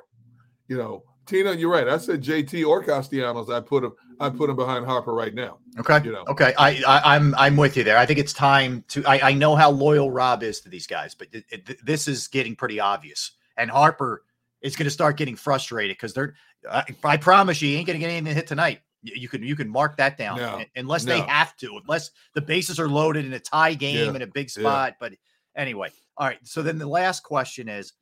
You 0.68 0.76
know, 0.76 1.04
Tina, 1.26 1.52
you're 1.52 1.70
right. 1.70 1.88
I 1.88 1.98
said 1.98 2.22
JT 2.22 2.66
or 2.66 2.82
Castellanos. 2.82 3.48
I 3.48 3.60
put 3.60 3.84
him. 3.84 3.92
I 4.20 4.28
put 4.28 4.50
him 4.50 4.56
behind 4.56 4.86
Harper 4.86 5.14
right 5.14 5.34
now. 5.34 5.58
Okay. 5.78 6.00
You 6.04 6.12
know. 6.12 6.24
Okay. 6.28 6.52
I, 6.58 6.82
I 6.86 7.16
am 7.16 7.34
I'm, 7.34 7.34
I'm 7.36 7.56
with 7.56 7.76
you 7.76 7.84
there. 7.84 7.96
I 7.96 8.06
think 8.06 8.18
it's 8.18 8.32
time 8.32 8.84
to. 8.88 9.04
I, 9.06 9.30
I 9.30 9.32
know 9.32 9.54
how 9.54 9.70
loyal 9.70 10.10
Rob 10.10 10.42
is 10.42 10.60
to 10.60 10.68
these 10.68 10.86
guys, 10.86 11.14
but 11.14 11.28
it, 11.32 11.44
it, 11.50 11.86
this 11.86 12.08
is 12.08 12.28
getting 12.28 12.56
pretty 12.56 12.80
obvious. 12.80 13.32
And 13.56 13.70
Harper 13.70 14.24
is 14.62 14.76
going 14.76 14.84
to 14.84 14.90
start 14.90 15.16
getting 15.16 15.36
frustrated 15.36 15.96
because 15.96 16.12
they're. 16.12 16.34
I, 16.70 16.84
I 17.04 17.16
promise 17.16 17.62
you, 17.62 17.68
he 17.68 17.76
ain't 17.76 17.86
going 17.86 17.98
to 17.98 18.00
get 18.00 18.10
anything 18.10 18.34
hit 18.34 18.46
tonight. 18.46 18.80
You 19.02 19.28
can 19.28 19.42
you 19.42 19.56
can 19.56 19.68
mark 19.68 19.96
that 19.96 20.16
down 20.16 20.38
no, 20.38 20.62
unless 20.76 21.04
no. 21.04 21.14
they 21.14 21.20
have 21.22 21.56
to, 21.56 21.78
unless 21.82 22.10
the 22.34 22.40
bases 22.40 22.78
are 22.78 22.88
loaded 22.88 23.24
in 23.24 23.32
a 23.32 23.40
tie 23.40 23.74
game 23.74 24.10
yeah, 24.10 24.14
in 24.14 24.22
a 24.22 24.26
big 24.26 24.48
spot. 24.48 24.92
Yeah. 24.92 24.96
But 25.00 25.12
anyway, 25.56 25.90
all 26.16 26.28
right. 26.28 26.38
So 26.44 26.62
then 26.62 26.78
the 26.78 26.86
last 26.86 27.24
question 27.24 27.68
is: 27.68 27.92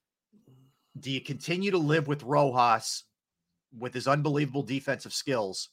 Do 0.98 1.10
you 1.10 1.20
continue 1.20 1.70
to 1.70 1.78
live 1.78 2.06
with 2.06 2.22
Rojas 2.22 3.04
with 3.78 3.94
his 3.94 4.06
unbelievable 4.06 4.62
defensive 4.62 5.14
skills, 5.14 5.70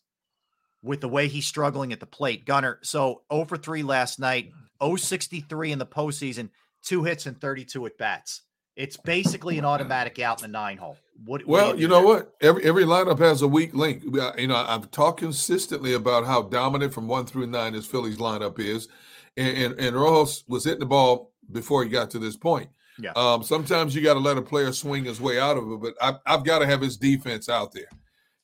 with 0.82 1.02
the 1.02 1.10
way 1.10 1.28
he's 1.28 1.46
struggling 1.46 1.92
at 1.92 2.00
the 2.00 2.06
plate, 2.06 2.46
Gunner? 2.46 2.80
So 2.84 3.24
0 3.32 3.46
for 3.46 3.58
three 3.58 3.84
last 3.84 4.20
night, 4.20 4.52
063 4.82 5.74
in 5.74 5.80
the 5.80 5.86
postseason, 5.86 6.50
two 6.84 7.04
hits 7.04 7.26
and 7.26 7.40
32 7.40 7.86
at 7.86 7.98
bats. 7.98 8.44
It's 8.78 8.96
basically 8.96 9.58
an 9.58 9.66
automatic 9.66 10.20
out 10.20 10.40
in 10.40 10.44
the 10.44 10.56
nine 10.56 10.78
hole. 10.78 10.98
What? 11.26 11.42
what 11.48 11.48
Well, 11.48 11.74
do 11.74 11.80
you 11.82 11.88
know 11.88 12.02
what? 12.04 12.36
Every 12.42 12.64
every 12.64 12.84
lineup 12.84 13.18
has 13.18 13.42
a 13.42 13.48
weak 13.48 13.74
link. 13.74 14.04
You 14.04 14.48
know, 14.48 14.56
I've 14.56 14.92
talked 14.92 15.20
consistently 15.20 15.94
about 15.96 16.26
how 16.26 16.44
dominant 16.44 16.94
from 16.94 17.08
one 17.08 17.26
through 17.26 17.48
nine 17.48 17.74
this 17.74 17.88
Phillies 17.88 18.18
lineup 18.18 18.60
is, 18.60 18.88
and 19.36 19.58
and, 19.58 19.80
and 19.80 19.96
Rojas 19.96 20.44
was 20.48 20.64
hitting 20.64 20.82
the 20.82 20.86
ball 20.86 21.34
before 21.52 21.84
he 21.84 21.90
got 21.90 22.12
to 22.12 22.20
this 22.20 22.38
point. 22.38 22.70
Yeah. 23.00 23.14
Um, 23.16 23.42
sometimes 23.42 23.96
you 23.96 24.02
got 24.04 24.14
to 24.14 24.20
let 24.20 24.38
a 24.38 24.42
player 24.44 24.72
swing 24.72 25.06
his 25.06 25.20
way 25.20 25.40
out 25.40 25.58
of 25.58 25.72
it, 25.72 25.82
but 25.82 25.96
I've, 26.02 26.20
I've 26.26 26.44
got 26.44 26.60
to 26.60 26.68
have 26.68 26.82
his 26.82 26.98
defense 26.98 27.50
out 27.50 27.72
there. 27.72 27.90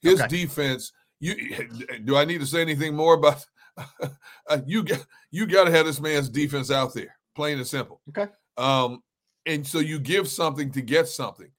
His 0.02 0.20
Okay. 0.20 0.28
defense. 0.28 0.92
You 1.20 1.36
do 2.06 2.18
I 2.18 2.25
need 2.25 2.40
to 2.40 2.48
say 2.48 2.62
anything 2.62 2.96
more 2.96 3.13
about? 3.13 3.46
you 4.66 4.84
got 4.84 5.06
you 5.30 5.46
got 5.46 5.66
to 5.66 5.72
have 5.72 5.86
this 5.86 6.00
man's 6.00 6.28
defense 6.30 6.72
out 6.72 6.96
there, 6.96 7.16
plain 7.36 7.60
and 7.60 7.68
simple. 7.68 8.02
Okay. 8.10 8.32
Um, 8.58 9.04
and 9.46 9.66
so 9.66 9.80
you 9.80 10.00
give 10.00 10.28
something 10.28 10.72
to 10.72 10.82
get 10.82 11.08
something. 11.08 11.52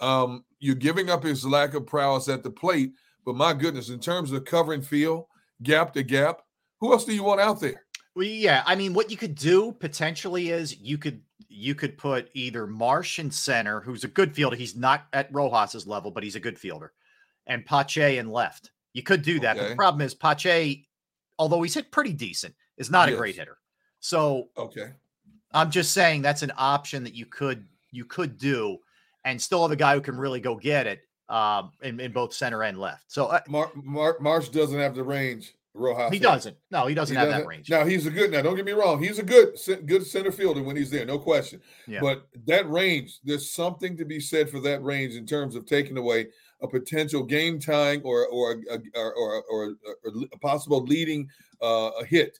Um, 0.00 0.44
you're 0.58 0.74
giving 0.74 1.10
up 1.10 1.22
his 1.22 1.44
lack 1.44 1.74
of 1.74 1.86
prowess 1.86 2.28
at 2.28 2.42
the 2.42 2.50
plate, 2.50 2.92
but 3.24 3.34
my 3.34 3.52
goodness, 3.52 3.90
in 3.90 4.00
terms 4.00 4.32
of 4.32 4.44
covering 4.44 4.82
field, 4.82 5.26
gap 5.62 5.92
to 5.94 6.02
gap, 6.02 6.42
who 6.80 6.92
else 6.92 7.04
do 7.04 7.14
you 7.14 7.22
want 7.22 7.40
out 7.40 7.60
there? 7.60 7.84
Well, 8.14 8.26
yeah, 8.26 8.62
I 8.66 8.74
mean, 8.74 8.94
what 8.94 9.10
you 9.10 9.16
could 9.16 9.34
do 9.34 9.72
potentially 9.72 10.50
is 10.50 10.78
you 10.78 10.98
could 10.98 11.22
you 11.48 11.74
could 11.74 11.98
put 11.98 12.30
either 12.34 12.66
Marsh 12.66 13.18
in 13.18 13.30
center, 13.30 13.80
who's 13.80 14.04
a 14.04 14.08
good 14.08 14.34
fielder. 14.34 14.56
He's 14.56 14.76
not 14.76 15.06
at 15.12 15.32
Rojas's 15.32 15.86
level, 15.86 16.10
but 16.10 16.22
he's 16.22 16.36
a 16.36 16.40
good 16.40 16.58
fielder, 16.58 16.92
and 17.46 17.66
Pache 17.66 18.18
in 18.18 18.30
left. 18.30 18.70
You 18.92 19.02
could 19.02 19.22
do 19.22 19.38
that, 19.40 19.56
but 19.56 19.62
Okay. 19.64 19.70
the 19.70 19.76
problem 19.76 20.00
is 20.02 20.14
Pache, 20.14 20.86
although 21.38 21.62
he's 21.62 21.74
hit 21.74 21.90
pretty 21.92 22.12
decent, 22.12 22.54
is 22.76 22.90
not 22.90 23.08
a 23.08 23.16
great 23.16 23.36
hitter. 23.36 23.58
So 24.00 24.50
Okay. 24.56 24.92
I'm 25.52 25.70
just 25.70 25.92
saying 25.92 26.22
that's 26.22 26.42
an 26.42 26.52
option 26.56 27.04
that 27.04 27.14
you 27.14 27.26
could 27.26 27.66
you 27.92 28.04
could 28.04 28.38
do, 28.38 28.78
and 29.24 29.40
still 29.40 29.62
have 29.62 29.72
a 29.72 29.76
guy 29.76 29.94
who 29.94 30.00
can 30.00 30.16
really 30.16 30.40
go 30.40 30.54
get 30.56 30.86
it 30.86 31.00
um, 31.28 31.72
in, 31.82 31.98
in 32.00 32.12
both 32.12 32.32
center 32.32 32.62
and 32.62 32.78
left. 32.78 33.04
So 33.08 33.26
uh, 33.26 33.40
Mar- 33.48 33.72
Mar- 33.74 34.16
Marsh 34.20 34.48
doesn't 34.50 34.78
have 34.78 34.94
the 34.94 35.02
range. 35.02 35.54
Rojas 35.72 36.12
he 36.12 36.18
doesn't. 36.18 36.56
No, 36.72 36.86
he 36.86 36.94
doesn't 36.96 37.14
He 37.14 37.18
have 37.18 37.28
that 37.28 37.34
doesn't- 37.34 37.48
range. 37.48 37.70
Now 37.70 37.84
he's 37.84 38.04
a 38.06 38.10
good. 38.10 38.32
Now 38.32 38.42
don't 38.42 38.56
get 38.56 38.64
me 38.64 38.72
wrong. 38.72 39.00
He's 39.02 39.20
a 39.20 39.22
good, 39.22 39.56
good 39.86 40.04
center 40.04 40.32
fielder 40.32 40.62
when 40.64 40.74
he's 40.76 40.90
there, 40.90 41.06
no 41.06 41.16
question. 41.18 41.60
Yeah. 41.86 42.00
But 42.00 42.26
that 42.46 42.68
range, 42.68 43.20
there's 43.22 43.52
something 43.52 43.96
to 43.96 44.04
be 44.04 44.18
said 44.18 44.50
for 44.50 44.58
that 44.60 44.82
range 44.82 45.14
in 45.14 45.26
terms 45.26 45.54
of 45.54 45.66
taking 45.66 45.96
away 45.96 46.26
a 46.60 46.66
potential 46.68 47.22
game 47.22 47.60
tying 47.60 48.02
or 48.02 48.26
or 48.26 48.60
a, 48.70 48.78
or, 48.96 49.14
or, 49.14 49.44
or, 49.48 49.74
or 50.04 50.12
a 50.32 50.38
possible 50.38 50.82
leading 50.82 51.28
uh, 51.62 51.90
a 52.00 52.04
hit. 52.04 52.38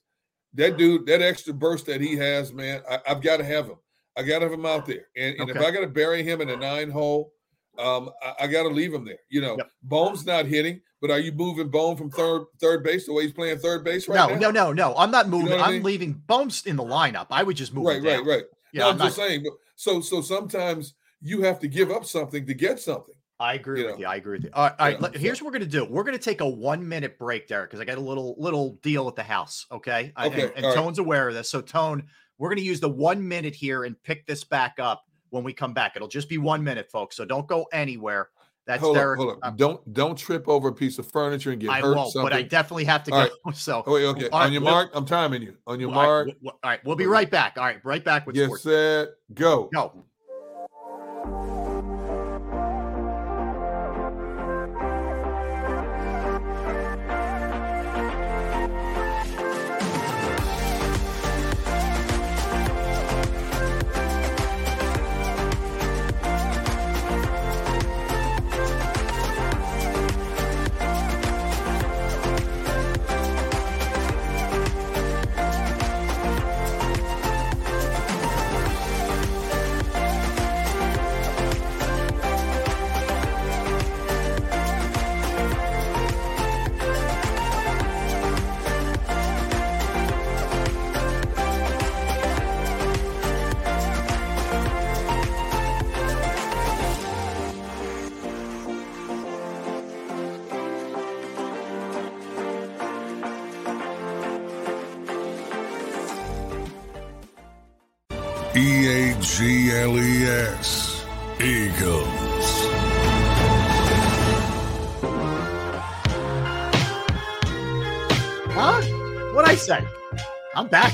That 0.54 0.76
dude, 0.76 1.06
that 1.06 1.22
extra 1.22 1.52
burst 1.54 1.86
that 1.86 2.00
he 2.00 2.16
has, 2.16 2.52
man, 2.52 2.82
I, 2.90 2.98
I've 3.08 3.22
got 3.22 3.36
to 3.36 3.44
have 3.44 3.66
him. 3.66 3.76
I 4.16 4.22
got 4.22 4.40
to 4.40 4.46
have 4.46 4.52
him 4.52 4.66
out 4.66 4.84
there. 4.86 5.06
And, 5.16 5.36
and 5.38 5.48
if 5.50 5.56
I 5.58 5.70
got 5.70 5.80
to 5.80 5.86
bury 5.86 6.22
him 6.24 6.40
in 6.40 6.50
a 6.50 6.56
nine 6.56 6.90
hole, 6.90 7.32
um, 7.78 8.10
I, 8.22 8.44
I 8.44 8.46
got 8.48 8.64
to 8.64 8.68
leave 8.68 8.92
him 8.92 9.04
there. 9.04 9.18
You 9.28 9.40
know, 9.42 9.56
Yep. 9.56 9.70
Bohm's 9.88 10.26
not 10.26 10.46
hitting, 10.46 10.80
but 11.00 11.10
are 11.10 11.20
you 11.20 11.30
moving 11.32 11.68
Bone 11.68 11.96
from 11.96 12.10
third 12.10 12.42
third 12.60 12.82
base 12.82 13.06
the 13.06 13.12
way 13.12 13.22
he's 13.22 13.32
playing 13.32 13.58
third 13.58 13.84
base 13.84 14.08
right 14.08 14.16
no, 14.16 14.34
now? 14.34 14.40
no, 14.40 14.50
no, 14.50 14.72
no. 14.72 14.96
I'm 14.96 15.10
not 15.12 15.28
moving. 15.28 15.50
what 15.50 15.60
I 15.60 15.66
I'm 15.66 15.74
mean? 15.74 15.82
leaving 15.84 16.12
Bones 16.14 16.66
in 16.66 16.74
the 16.76 16.82
lineup. 16.82 17.28
I 17.30 17.42
would 17.44 17.56
just 17.56 17.72
move 17.72 17.86
Right, 17.86 17.98
him 18.02 18.04
right, 18.04 18.26
right. 18.26 18.44
Yeah, 18.72 18.80
no, 18.80 18.86
I'm 18.86 18.92
I'm 18.92 18.98
not, 18.98 19.04
just 19.06 19.16
saying. 19.16 19.46
So 19.76 20.00
so 20.00 20.20
sometimes 20.20 20.94
you 21.22 21.42
have 21.42 21.60
to 21.60 21.68
give 21.68 21.90
up 21.92 22.04
something 22.04 22.44
to 22.46 22.54
get 22.54 22.80
something. 22.80 23.14
I 23.40 23.54
agree 23.54 23.80
you 23.80 23.86
with 23.86 23.98
you. 23.98 24.06
I 24.06 24.16
agree 24.16 24.34
with 24.36 24.44
you. 24.44 24.50
All 24.52 24.64
right, 24.64 24.74
all 24.78 24.86
right. 25.00 25.12
Yeah, 25.14 25.18
here's 25.18 25.40
what 25.42 25.46
we're 25.52 25.58
gonna 25.58 25.70
do. 25.70 25.84
We're 25.86 26.04
gonna 26.04 26.18
take 26.18 26.40
a 26.42 26.48
one 26.48 26.86
minute 26.86 27.18
break, 27.18 27.48
Derrick, 27.48 27.70
because 27.70 27.80
I 27.80 27.84
got 27.84 27.96
a 27.98 28.00
little 28.02 28.34
little 28.38 28.74
deal 28.82 29.08
at 29.08 29.16
the 29.16 29.22
house. 29.22 29.66
Okay. 29.72 30.12
I- 30.14 30.26
Okay, 30.26 30.42
And, 30.42 30.52
and 30.56 30.66
right. 30.66 30.74
Tone's 30.76 30.98
aware 30.98 31.28
of 31.28 31.34
this. 31.34 31.50
So 31.50 31.60
Tone, 31.60 32.04
we're 32.38 32.50
gonna 32.50 32.60
use 32.60 32.80
the 32.80 32.88
one 32.88 33.26
minute 33.26 33.54
here 33.54 33.84
and 33.84 34.00
pick 34.02 34.26
this 34.26 34.44
back 34.44 34.74
up 34.78 35.04
when 35.30 35.42
we 35.42 35.52
come 35.54 35.72
back. 35.72 35.96
It'll 35.96 36.06
just 36.08 36.28
be 36.28 36.38
one 36.38 36.62
minute, 36.62 36.90
folks. 36.90 37.16
So 37.16 37.24
don't 37.24 37.46
go 37.48 37.66
anywhere. 37.72 38.28
That's 38.66 38.82
hold 38.82 38.96
Derrick. 38.96 39.18
up, 39.18 39.24
hold 39.26 39.36
up. 39.38 39.48
um, 39.48 39.56
don't 39.56 39.92
don't 39.94 40.16
trip 40.18 40.46
over 40.46 40.68
a 40.68 40.72
piece 40.72 40.98
of 40.98 41.06
furniture 41.10 41.50
and 41.50 41.60
get 41.60 41.70
I 41.70 41.80
hurt. 41.80 41.96
won't, 41.96 42.12
something. 42.12 42.28
but 42.28 42.32
I 42.36 42.42
definitely 42.42 42.84
have 42.84 43.02
to 43.04 43.12
All 43.12 43.26
go. 43.26 43.30
right. 43.46 43.56
So 43.56 43.82
Oh, 43.86 43.94
wait, 43.94 44.04
okay. 44.04 44.28
On 44.30 44.52
your 44.52 44.60
we'll- 44.62 44.70
mark, 44.70 44.90
I'm 44.92 45.06
timing 45.06 45.42
you. 45.42 45.56
On 45.66 45.80
your 45.80 45.90
mark, 45.90 46.28
all 46.44 46.52
right, 46.62 46.80
we'll 46.84 46.94
be 46.94 47.06
right 47.06 47.30
back. 47.30 47.54
All 47.56 47.64
right, 47.64 47.80
right 47.84 48.04
back 48.04 48.26
with 48.26 48.36
get 48.36 48.44
sports. 48.46 48.62
set, 48.64 49.08
go. 49.34 49.70
Go. 49.72 50.04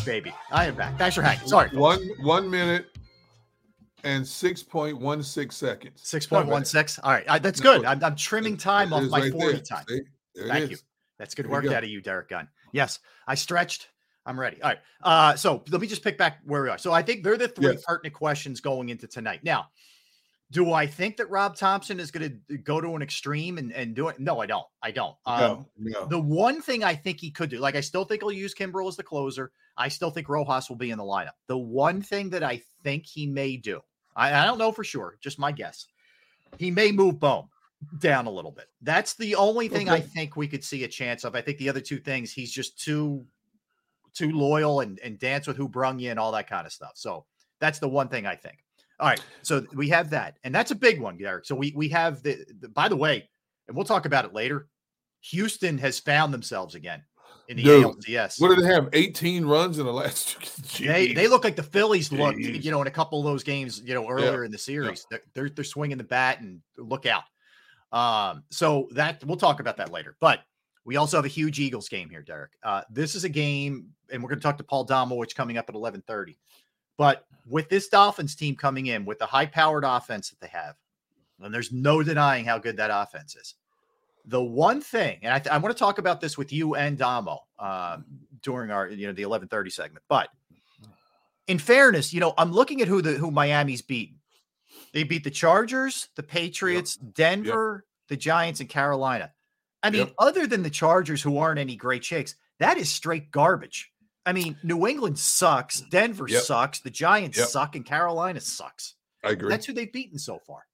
Baby. 0.06 0.32
I 0.52 0.66
am 0.66 0.76
back. 0.76 0.96
Thanks 0.96 1.16
for 1.16 1.22
hanging. 1.22 1.46
Sorry. 1.48 1.68
folks. 1.68 1.78
One 1.80 2.08
one 2.22 2.48
minute 2.48 2.96
and 4.04 4.26
six 4.26 4.62
point 4.62 4.96
one 4.98 5.20
six 5.20 5.56
seconds. 5.56 6.00
Six 6.02 6.30
Not 6.30 6.38
point 6.38 6.46
bad. 6.48 6.52
one 6.52 6.64
six. 6.64 7.00
All 7.02 7.10
right, 7.10 7.42
that's 7.42 7.58
good. 7.60 7.84
I'm, 7.84 8.02
I'm 8.04 8.14
trimming 8.14 8.56
time 8.56 8.92
off 8.92 9.02
my 9.10 9.18
right 9.22 9.32
forty 9.32 9.52
there. 9.54 9.60
time. 9.62 9.84
There 9.88 10.46
Thank 10.48 10.70
you. 10.70 10.76
That's 11.18 11.34
good 11.34 11.46
There 11.46 11.50
work 11.52 11.64
go. 11.64 11.74
out 11.74 11.82
of 11.82 11.90
you, 11.90 12.00
Derrick 12.00 12.28
Gunn. 12.28 12.46
Yes, 12.72 13.00
I 13.26 13.34
stretched. 13.34 13.88
I'm 14.26 14.38
ready. 14.38 14.62
All 14.62 14.70
right. 14.70 14.78
Uh, 15.02 15.34
so 15.34 15.64
let 15.70 15.80
me 15.80 15.88
just 15.88 16.02
pick 16.04 16.18
back 16.18 16.38
where 16.44 16.62
we 16.62 16.68
are. 16.68 16.78
So 16.78 16.92
I 16.92 17.02
think 17.02 17.24
they're 17.24 17.36
the 17.36 17.48
three 17.48 17.72
Yes. 17.72 17.84
pertinent 17.84 18.14
questions 18.14 18.60
going 18.60 18.88
into 18.90 19.06
tonight. 19.08 19.40
Now, 19.42 19.68
do 20.52 20.72
I 20.72 20.86
think 20.86 21.16
that 21.16 21.28
Rob 21.28 21.56
Thomson 21.56 21.98
is 21.98 22.10
going 22.10 22.40
to 22.48 22.58
go 22.58 22.80
to 22.80 22.94
an 22.94 23.02
extreme 23.02 23.58
and, 23.58 23.72
and 23.72 23.94
do 23.94 24.08
it? 24.08 24.20
No, 24.20 24.40
I 24.40 24.46
don't. 24.46 24.66
I 24.80 24.90
don't. 24.92 25.16
Um, 25.26 25.40
No, 25.40 25.66
no. 25.76 26.06
The 26.06 26.20
one 26.20 26.62
thing 26.62 26.84
I 26.84 26.94
think 26.94 27.20
he 27.20 27.30
could 27.30 27.50
do, 27.50 27.58
like 27.58 27.74
I 27.74 27.80
still 27.80 28.04
think 28.04 28.22
he'll 28.22 28.30
use 28.30 28.54
Kimbrel 28.54 28.88
as 28.88 28.96
the 28.96 29.02
closer. 29.02 29.50
I 29.76 29.88
still 29.88 30.10
think 30.10 30.28
Rojas 30.28 30.68
will 30.68 30.76
be 30.76 30.90
in 30.90 30.98
the 30.98 31.04
lineup. 31.04 31.32
The 31.48 31.58
one 31.58 32.00
thing 32.00 32.30
that 32.30 32.44
I 32.44 32.62
think 32.84 33.06
he 33.06 33.26
may 33.26 33.56
do, 33.56 33.80
I, 34.14 34.32
I 34.32 34.44
don't 34.44 34.58
know 34.58 34.72
for 34.72 34.84
sure, 34.84 35.18
just 35.20 35.38
my 35.38 35.50
guess. 35.50 35.86
He 36.58 36.70
may 36.70 36.92
move 36.92 37.18
Bohm 37.18 37.48
down 37.98 38.26
a 38.26 38.30
little 38.30 38.52
bit. 38.52 38.66
That's 38.82 39.14
the 39.14 39.34
only 39.34 39.68
thing 39.68 39.88
I 39.88 40.00
think 40.00 40.36
we 40.36 40.48
could 40.48 40.64
see 40.64 40.84
a 40.84 40.88
chance 40.88 41.24
of. 41.24 41.34
I 41.34 41.40
think 41.40 41.58
the 41.58 41.68
other 41.68 41.80
two 41.80 41.98
things, 41.98 42.32
he's 42.32 42.52
just 42.52 42.78
too 42.78 43.26
too 44.14 44.30
loyal 44.30 44.80
and, 44.80 44.98
and 45.00 45.18
dance 45.18 45.46
with 45.46 45.58
who 45.58 45.68
brung 45.68 45.98
you 45.98 46.10
and 46.10 46.18
all 46.18 46.32
that 46.32 46.48
kind 46.48 46.66
of 46.66 46.72
stuff. 46.72 46.92
So 46.94 47.26
that's 47.60 47.78
the 47.80 47.88
one 47.88 48.08
thing 48.08 48.26
I 48.26 48.34
think. 48.34 48.64
All 48.98 49.08
right. 49.08 49.22
So 49.42 49.66
we 49.74 49.88
have 49.90 50.10
that. 50.10 50.38
And 50.44 50.54
that's 50.54 50.70
a 50.70 50.74
big 50.74 51.00
one, 51.00 51.16
Derrick. 51.16 51.44
So 51.44 51.54
we 51.54 51.72
we 51.76 51.88
have 51.90 52.22
the, 52.22 52.44
the 52.60 52.68
by 52.68 52.88
the 52.88 52.96
way, 52.96 53.28
and 53.68 53.76
we'll 53.76 53.84
talk 53.84 54.06
about 54.06 54.24
it 54.24 54.32
later. 54.32 54.68
Houston 55.20 55.78
has 55.78 55.98
found 55.98 56.32
themselves 56.32 56.74
again 56.74 57.02
in 57.48 57.56
the 57.56 57.62
Dude, 57.62 57.84
ALCS. 57.84 58.40
What 58.40 58.54
did 58.54 58.64
they 58.64 58.72
have? 58.72 58.88
18 58.92 59.44
runs 59.44 59.78
in 59.78 59.86
the 59.86 59.92
last 59.92 60.78
They 60.78 61.12
they 61.12 61.28
look 61.28 61.44
like 61.44 61.56
the 61.56 61.62
Phillies 61.62 62.12
looked, 62.12 62.38
you 62.38 62.70
know, 62.70 62.80
in 62.80 62.86
a 62.86 62.92
couple 62.92 63.18
of 63.18 63.24
those 63.24 63.42
games, 63.42 63.82
you 63.84 63.94
know, 63.94 64.08
earlier 64.08 64.44
in 64.44 64.50
the 64.50 64.58
series. 64.58 65.06
They're, 65.10 65.22
they're 65.34 65.50
they're 65.50 65.64
swinging 65.64 65.98
the 65.98 66.04
bat 66.04 66.40
and 66.40 66.60
look 66.76 67.06
out. 67.06 67.24
Um, 67.92 68.44
so 68.50 68.88
that 68.92 69.22
we'll 69.24 69.36
talk 69.36 69.60
about 69.60 69.76
that 69.76 69.92
later. 69.92 70.16
But 70.20 70.40
we 70.84 70.96
also 70.96 71.16
have 71.16 71.24
a 71.24 71.28
huge 71.28 71.58
Eagles 71.58 71.88
game 71.88 72.08
here, 72.08 72.22
Derrick. 72.22 72.52
Uh, 72.62 72.82
this 72.90 73.14
is 73.14 73.24
a 73.24 73.28
game, 73.28 73.88
and 74.10 74.22
we're 74.22 74.28
going 74.28 74.38
to 74.38 74.42
talk 74.42 74.58
to 74.58 74.64
Paul 74.64 74.86
Domowitch 74.86 75.34
coming 75.34 75.58
up 75.58 75.68
at 75.68 75.74
eleven 75.74 76.02
thirty. 76.06 76.38
But 76.96 77.26
with 77.48 77.68
this 77.68 77.88
Dolphins 77.88 78.34
team 78.34 78.56
coming 78.56 78.86
in 78.86 79.04
with 79.04 79.18
the 79.18 79.26
high-powered 79.26 79.84
offense 79.84 80.30
that 80.30 80.40
they 80.40 80.48
have, 80.48 80.76
and 81.40 81.52
there's 81.52 81.70
no 81.72 82.02
denying 82.02 82.44
how 82.44 82.58
good 82.58 82.78
that 82.78 82.90
offense 82.92 83.36
is. 83.36 83.54
The 84.26 84.42
one 84.42 84.80
thing, 84.80 85.18
and 85.22 85.32
I, 85.32 85.38
th- 85.38 85.52
I 85.52 85.58
want 85.58 85.74
to 85.74 85.78
talk 85.78 85.98
about 85.98 86.20
this 86.20 86.36
with 86.36 86.52
you 86.52 86.74
and 86.74 86.98
Domo 86.98 87.44
uh, 87.58 87.98
during 88.42 88.70
our, 88.70 88.88
you 88.88 89.06
know, 89.06 89.12
the 89.12 89.22
eleven 89.22 89.46
thirty 89.46 89.70
segment, 89.70 90.04
but 90.08 90.30
in 91.46 91.58
fairness, 91.58 92.12
you 92.12 92.18
know, 92.18 92.34
I'm 92.36 92.50
looking 92.50 92.82
at 92.82 92.88
who 92.88 93.02
the 93.02 93.12
who 93.12 93.30
Miami's 93.30 93.82
beaten. 93.82 94.16
They 94.92 95.04
beat 95.04 95.22
the 95.22 95.30
Chargers, 95.30 96.08
the 96.16 96.24
Patriots, 96.24 96.96
Denver, 96.96 97.84
the 98.08 98.16
Giants, 98.16 98.60
and 98.60 98.68
Carolina. 98.68 99.32
I 99.82 99.90
mean, 99.90 100.06
Yep. 100.06 100.14
other 100.18 100.46
than 100.46 100.62
the 100.64 100.70
Chargers, 100.70 101.22
who 101.22 101.38
aren't 101.38 101.60
any 101.60 101.76
great 101.76 102.04
shakes, 102.04 102.34
that 102.58 102.78
is 102.78 102.90
straight 102.90 103.30
garbage. 103.30 103.92
I 104.26 104.32
mean, 104.32 104.56
New 104.64 104.86
England 104.88 105.18
sucks, 105.18 105.80
Denver 105.82 106.26
Yep. 106.28 106.42
sucks, 106.42 106.80
the 106.80 106.90
Giants 106.90 107.38
Yep. 107.38 107.48
suck, 107.48 107.76
and 107.76 107.86
Carolina 107.86 108.40
sucks. 108.40 108.96
I 109.24 109.30
agree. 109.30 109.48
That's 109.48 109.64
who 109.66 109.72
they've 109.72 109.92
beaten 109.92 110.18
so 110.18 110.40
far. 110.46 110.66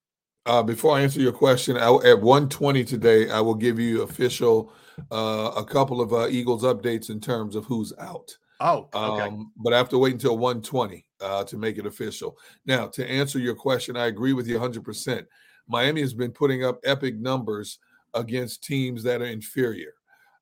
Uh, 0.46 0.62
before 0.62 0.96
I 0.96 1.02
answer 1.02 1.20
your 1.20 1.32
question, 1.32 1.76
I, 1.76 1.94
at 2.04 2.20
120 2.20 2.82
today, 2.84 3.30
I 3.30 3.40
will 3.40 3.54
give 3.54 3.78
you 3.78 4.02
official 4.02 4.72
uh, 5.10 5.52
a 5.56 5.64
couple 5.64 6.00
of 6.00 6.12
uh, 6.12 6.28
Eagles 6.28 6.64
updates 6.64 7.10
in 7.10 7.20
terms 7.20 7.54
of 7.54 7.64
who's 7.66 7.92
out. 7.98 8.36
Oh, 8.60 8.88
okay. 8.94 9.22
Um, 9.28 9.52
but 9.56 9.72
I 9.72 9.76
have 9.76 9.88
to 9.90 9.98
wait 9.98 10.14
until 10.14 10.38
120 10.38 11.06
uh, 11.20 11.44
to 11.44 11.56
make 11.58 11.78
it 11.78 11.86
official. 11.86 12.38
Now, 12.66 12.86
to 12.88 13.08
answer 13.08 13.38
your 13.38 13.54
question, 13.54 13.96
I 13.96 14.06
agree 14.06 14.32
with 14.32 14.46
you 14.48 14.58
100%. 14.58 15.26
Miami 15.68 16.00
has 16.00 16.14
been 16.14 16.32
putting 16.32 16.64
up 16.64 16.80
epic 16.84 17.16
numbers 17.16 17.78
against 18.14 18.64
teams 18.64 19.02
that 19.04 19.22
are 19.22 19.26
inferior. 19.26 19.94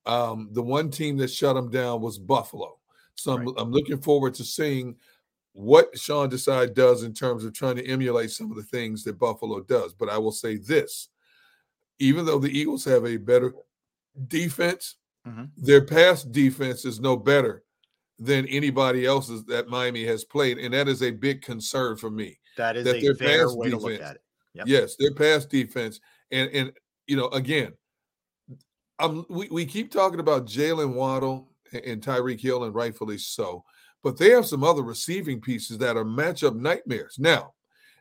Um, 0.06 0.48
the 0.52 0.62
one 0.62 0.90
team 0.90 1.16
that 1.18 1.30
shut 1.30 1.54
them 1.56 1.70
down 1.70 2.00
was 2.00 2.18
Buffalo. 2.18 2.79
So 3.20 3.32
I'm, 3.32 3.44
Right. 3.44 3.54
I'm 3.58 3.70
looking 3.70 4.00
forward 4.00 4.34
to 4.34 4.44
seeing 4.44 4.96
what 5.52 5.96
Sean 5.98 6.30
Desai 6.30 6.72
does 6.72 7.02
in 7.02 7.12
terms 7.12 7.44
of 7.44 7.52
trying 7.52 7.76
to 7.76 7.86
emulate 7.86 8.30
some 8.30 8.50
of 8.50 8.56
the 8.56 8.62
things 8.62 9.04
that 9.04 9.18
Buffalo 9.18 9.60
does. 9.60 9.92
But 9.92 10.08
I 10.08 10.16
will 10.18 10.32
say 10.32 10.56
this 10.56 11.08
even 11.98 12.24
though 12.24 12.38
the 12.38 12.48
Eagles 12.50 12.82
have 12.84 13.04
a 13.04 13.18
better 13.18 13.52
defense, 14.28 14.96
Mhm. 15.28 15.50
their 15.58 15.84
pass 15.84 16.22
defense 16.22 16.86
is 16.86 16.98
no 16.98 17.14
better 17.14 17.62
than 18.18 18.46
anybody 18.46 19.04
else's 19.04 19.44
that 19.44 19.68
Miami 19.68 20.04
has 20.04 20.24
played. 20.24 20.56
And 20.58 20.72
that 20.72 20.88
is 20.88 21.02
a 21.02 21.10
big 21.10 21.42
concern 21.42 21.96
for 21.96 22.10
me. 22.10 22.38
that 22.56 22.76
is 22.76 22.84
that 22.84 22.96
a 22.96 23.00
their 23.00 23.14
fair 23.14 23.46
pass 23.46 23.54
way 23.56 23.70
to 23.70 23.76
look 23.76 23.92
defense- 23.92 24.10
at 24.10 24.16
it. 24.16 24.22
Yep. 24.54 24.66
Yes, 24.66 24.96
their 24.96 25.14
pass 25.14 25.44
defense. 25.46 26.00
And 26.30 26.50
and 26.52 26.72
you 27.06 27.16
know, 27.16 27.28
again, 27.28 27.74
I'm 28.98 29.24
we, 29.28 29.48
we 29.50 29.66
keep 29.66 29.90
talking 29.90 30.20
about 30.20 30.46
Jaylen 30.46 30.94
Waddle 30.94 31.50
and, 31.72 32.02
Tyreek 32.02 32.40
Hill, 32.40 32.64
and 32.64 32.74
rightfully 32.74 33.18
so. 33.18 33.64
But 34.02 34.16
they 34.16 34.30
have 34.30 34.46
some 34.46 34.64
other 34.64 34.82
receiving 34.82 35.40
pieces 35.40 35.78
that 35.78 35.96
are 35.96 36.04
matchup 36.04 36.56
nightmares. 36.56 37.16
Now, 37.18 37.54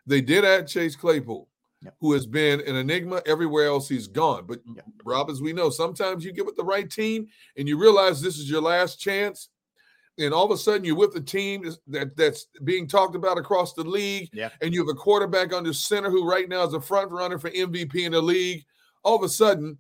they 0.06 0.22
did 0.22 0.46
add 0.46 0.68
Chase 0.68 0.96
Claypool, 0.96 1.48
Yep. 1.82 1.96
who 2.02 2.14
has 2.14 2.26
been 2.26 2.62
an 2.62 2.76
enigma 2.76 3.22
everywhere 3.26 3.66
else 3.68 3.88
he's 3.88 4.08
gone. 4.08 4.46
But 4.46 4.60
Yep. 4.76 4.86
Rob, 5.06 5.30
as 5.30 5.42
we 5.42 5.54
know, 5.54 5.70
sometimes 5.70 6.24
you 6.26 6.32
get 6.32 6.46
with 6.46 6.56
the 6.56 6.64
right 6.64 6.90
team 6.90 7.28
and 7.58 7.68
you 7.68 7.78
realize 7.78 8.22
this 8.22 8.38
is 8.38 8.50
your 8.50 8.62
last 8.62 9.00
chance. 9.00 9.50
And 10.18 10.34
all 10.34 10.44
of 10.44 10.52
a 10.52 10.58
sudden, 10.58 10.84
you're 10.84 10.96
with 10.98 11.16
a 11.16 11.22
team 11.22 11.62
that's- 11.64 11.80
that, 11.88 12.18
that's 12.18 12.48
being 12.66 12.88
talked 12.88 13.16
about 13.16 13.38
across 13.38 13.74
the 13.74 13.86
league, 13.86 14.30
Yeah. 14.34 14.50
and 14.62 14.74
you 14.74 14.82
have 14.82 14.90
a 14.90 14.94
quarterback 15.00 15.54
under 15.54 15.72
center 15.72 16.10
who 16.10 16.28
right 16.30 16.50
now 16.50 16.64
is 16.66 16.74
a 16.74 16.82
front 16.82 17.12
runner 17.12 17.40
for 17.40 17.50
MVP 17.52 18.04
in 18.04 18.12
the 18.12 18.22
league. 18.22 18.66
All 19.04 19.16
of 19.16 19.24
a 19.24 19.30
sudden, 19.30 19.78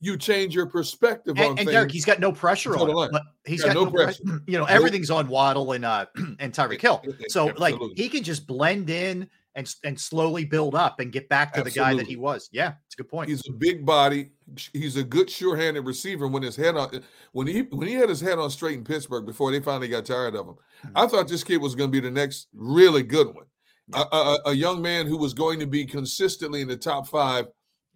you 0.00 0.16
change 0.16 0.54
your 0.54 0.66
perspective 0.66 1.36
on 1.38 1.42
And, 1.42 1.48
and 1.50 1.58
things. 1.58 1.70
Derrick, 1.70 1.92
he's 1.92 2.04
got 2.04 2.20
no 2.20 2.32
pressure 2.32 2.76
on 2.76 2.88
him. 2.90 3.20
He's 3.44 3.60
Yeah, 3.60 3.68
got 3.68 3.74
no, 3.74 3.84
no 3.84 3.90
pressure. 3.90 4.22
pressure. 4.24 4.42
You 4.46 4.58
know, 4.58 4.64
everything's 4.64 5.10
on 5.10 5.28
Waddle 5.28 5.72
and 5.72 5.84
uh 5.84 6.06
and 6.38 6.52
Tyreek 6.52 6.80
Hill. 6.80 7.02
So 7.28 7.52
like 7.56 7.76
he 7.96 8.08
can 8.08 8.22
just 8.22 8.46
blend 8.46 8.90
in 8.90 9.28
and 9.56 9.74
and 9.84 10.00
slowly 10.00 10.44
build 10.44 10.74
up 10.74 11.00
and 11.00 11.10
get 11.12 11.28
back 11.28 11.52
to 11.54 11.62
the 11.62 11.70
guy 11.70 11.92
that 11.94 12.06
he 12.06 12.16
was. 12.16 12.48
Yeah, 12.52 12.74
it's 12.86 12.94
a 12.94 13.02
good 13.02 13.08
point. 13.08 13.28
He's 13.28 13.46
a 13.48 13.52
big 13.52 13.84
body. 13.84 14.30
He's 14.72 14.96
a 14.96 15.02
good 15.04 15.28
sure-handed 15.28 15.82
receiver. 15.84 16.28
When 16.28 16.42
his 16.42 16.54
head 16.56 16.76
on, 16.76 17.02
when 17.32 17.46
he 17.46 17.62
when 17.62 17.88
he 17.88 17.94
had 17.94 18.08
his 18.08 18.20
head 18.20 18.38
on 18.38 18.50
straight 18.50 18.78
in 18.78 18.84
Pittsburgh 18.84 19.26
before 19.26 19.50
they 19.50 19.60
finally 19.60 19.88
got 19.88 20.06
tired 20.06 20.34
of 20.34 20.46
him, 20.46 20.54
Hmm. 20.82 20.88
I 20.94 21.06
thought 21.08 21.28
this 21.28 21.44
kid 21.44 21.58
was 21.58 21.74
going 21.74 21.90
to 21.90 22.00
be 22.00 22.06
the 22.06 22.10
next 22.10 22.48
really 22.54 23.02
good 23.02 23.26
one. 23.34 23.44
A, 23.92 23.98
a, 24.16 24.38
a 24.46 24.52
young 24.54 24.80
man 24.80 25.06
who 25.06 25.18
was 25.18 25.34
going 25.34 25.58
to 25.60 25.66
be 25.66 25.84
consistently 25.84 26.60
in 26.62 26.68
the 26.68 26.76
top 26.76 27.08
five 27.08 27.46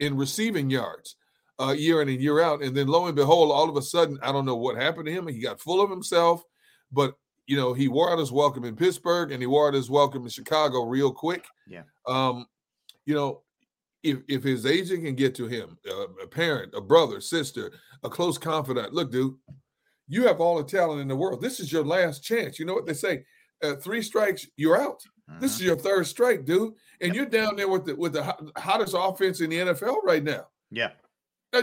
in 0.00 0.16
receiving 0.16 0.68
yards, 0.68 1.16
uh, 1.61 1.73
year 1.73 2.02
in 2.02 2.08
and 2.08 2.20
year 2.20 2.40
out. 2.40 2.62
And 2.62 2.76
then 2.76 2.88
lo 2.88 3.06
and 3.06 3.14
behold, 3.16 3.50
all 3.52 3.68
of 3.68 3.76
a 3.76 3.82
sudden, 3.82 4.18
I 4.23 4.32
don't 4.32 4.44
know 4.46 4.56
what 4.56 4.76
happened 4.76 5.06
to 5.06 5.12
him. 5.12 5.26
He 5.28 5.38
got 5.38 5.61
full 5.61 5.80
of 5.80 5.90
himself, 5.90 6.42
but 6.92 7.14
you 7.46 7.56
know 7.56 7.75
he 7.75 7.88
wore 7.88 8.11
out 8.11 8.18
his 8.18 8.32
welcome 8.32 8.64
in 8.64 8.75
Pittsburgh 8.76 9.30
and 9.30 9.40
he 9.42 9.46
wore 9.46 9.68
out 9.68 9.75
his 9.75 9.90
welcome 9.90 10.23
in 10.25 10.30
Chicago 10.30 10.84
real 10.84 11.12
quick. 11.12 11.45
Yeah. 11.69 11.82
Um, 12.06 12.47
you 13.06 13.14
know, 13.14 13.43
if 14.02 14.19
if 14.28 14.43
his 14.43 14.64
agent 14.67 15.04
can 15.04 15.14
get 15.14 15.34
to 15.36 15.47
him, 15.47 15.78
uh, 15.90 16.08
a 16.23 16.26
parent, 16.26 16.73
a 16.75 16.80
brother, 16.80 17.21
sister, 17.21 17.73
a 18.02 18.08
close 18.10 18.38
confidant, 18.38 18.93
look, 18.95 19.10
dude, 19.12 19.34
you 20.08 20.26
have 20.26 20.40
all 20.40 20.56
the 20.58 20.64
talent 20.64 21.00
in 21.00 21.08
the 21.08 21.17
world. 21.17 21.40
This 21.40 21.60
is 21.60 21.71
your 21.73 21.84
last 21.84 22.23
chance. 22.25 22.58
You 22.58 22.64
know 22.67 22.75
what 22.75 22.86
they 22.86 22.95
say? 22.95 23.25
Uh, 23.62 23.76
three 23.76 24.02
strikes, 24.02 24.47
you're 24.56 24.78
out. 24.80 25.00
This 25.40 25.52
Mhm. 25.52 25.54
is 25.56 25.62
your 25.62 25.76
third 25.76 26.06
strike, 26.06 26.45
dude, 26.45 26.75
and 27.00 27.14
you're 27.14 27.25
down 27.25 27.56
there 27.56 27.69
with 27.69 27.86
the 27.86 27.95
with 27.97 28.12
the 28.12 28.23
hottest 28.58 28.95
offense 28.99 29.40
in 29.40 29.49
the 29.50 29.58
NFL 29.60 30.02
right 30.02 30.23
now. 30.25 30.49
yeah. 30.71 30.90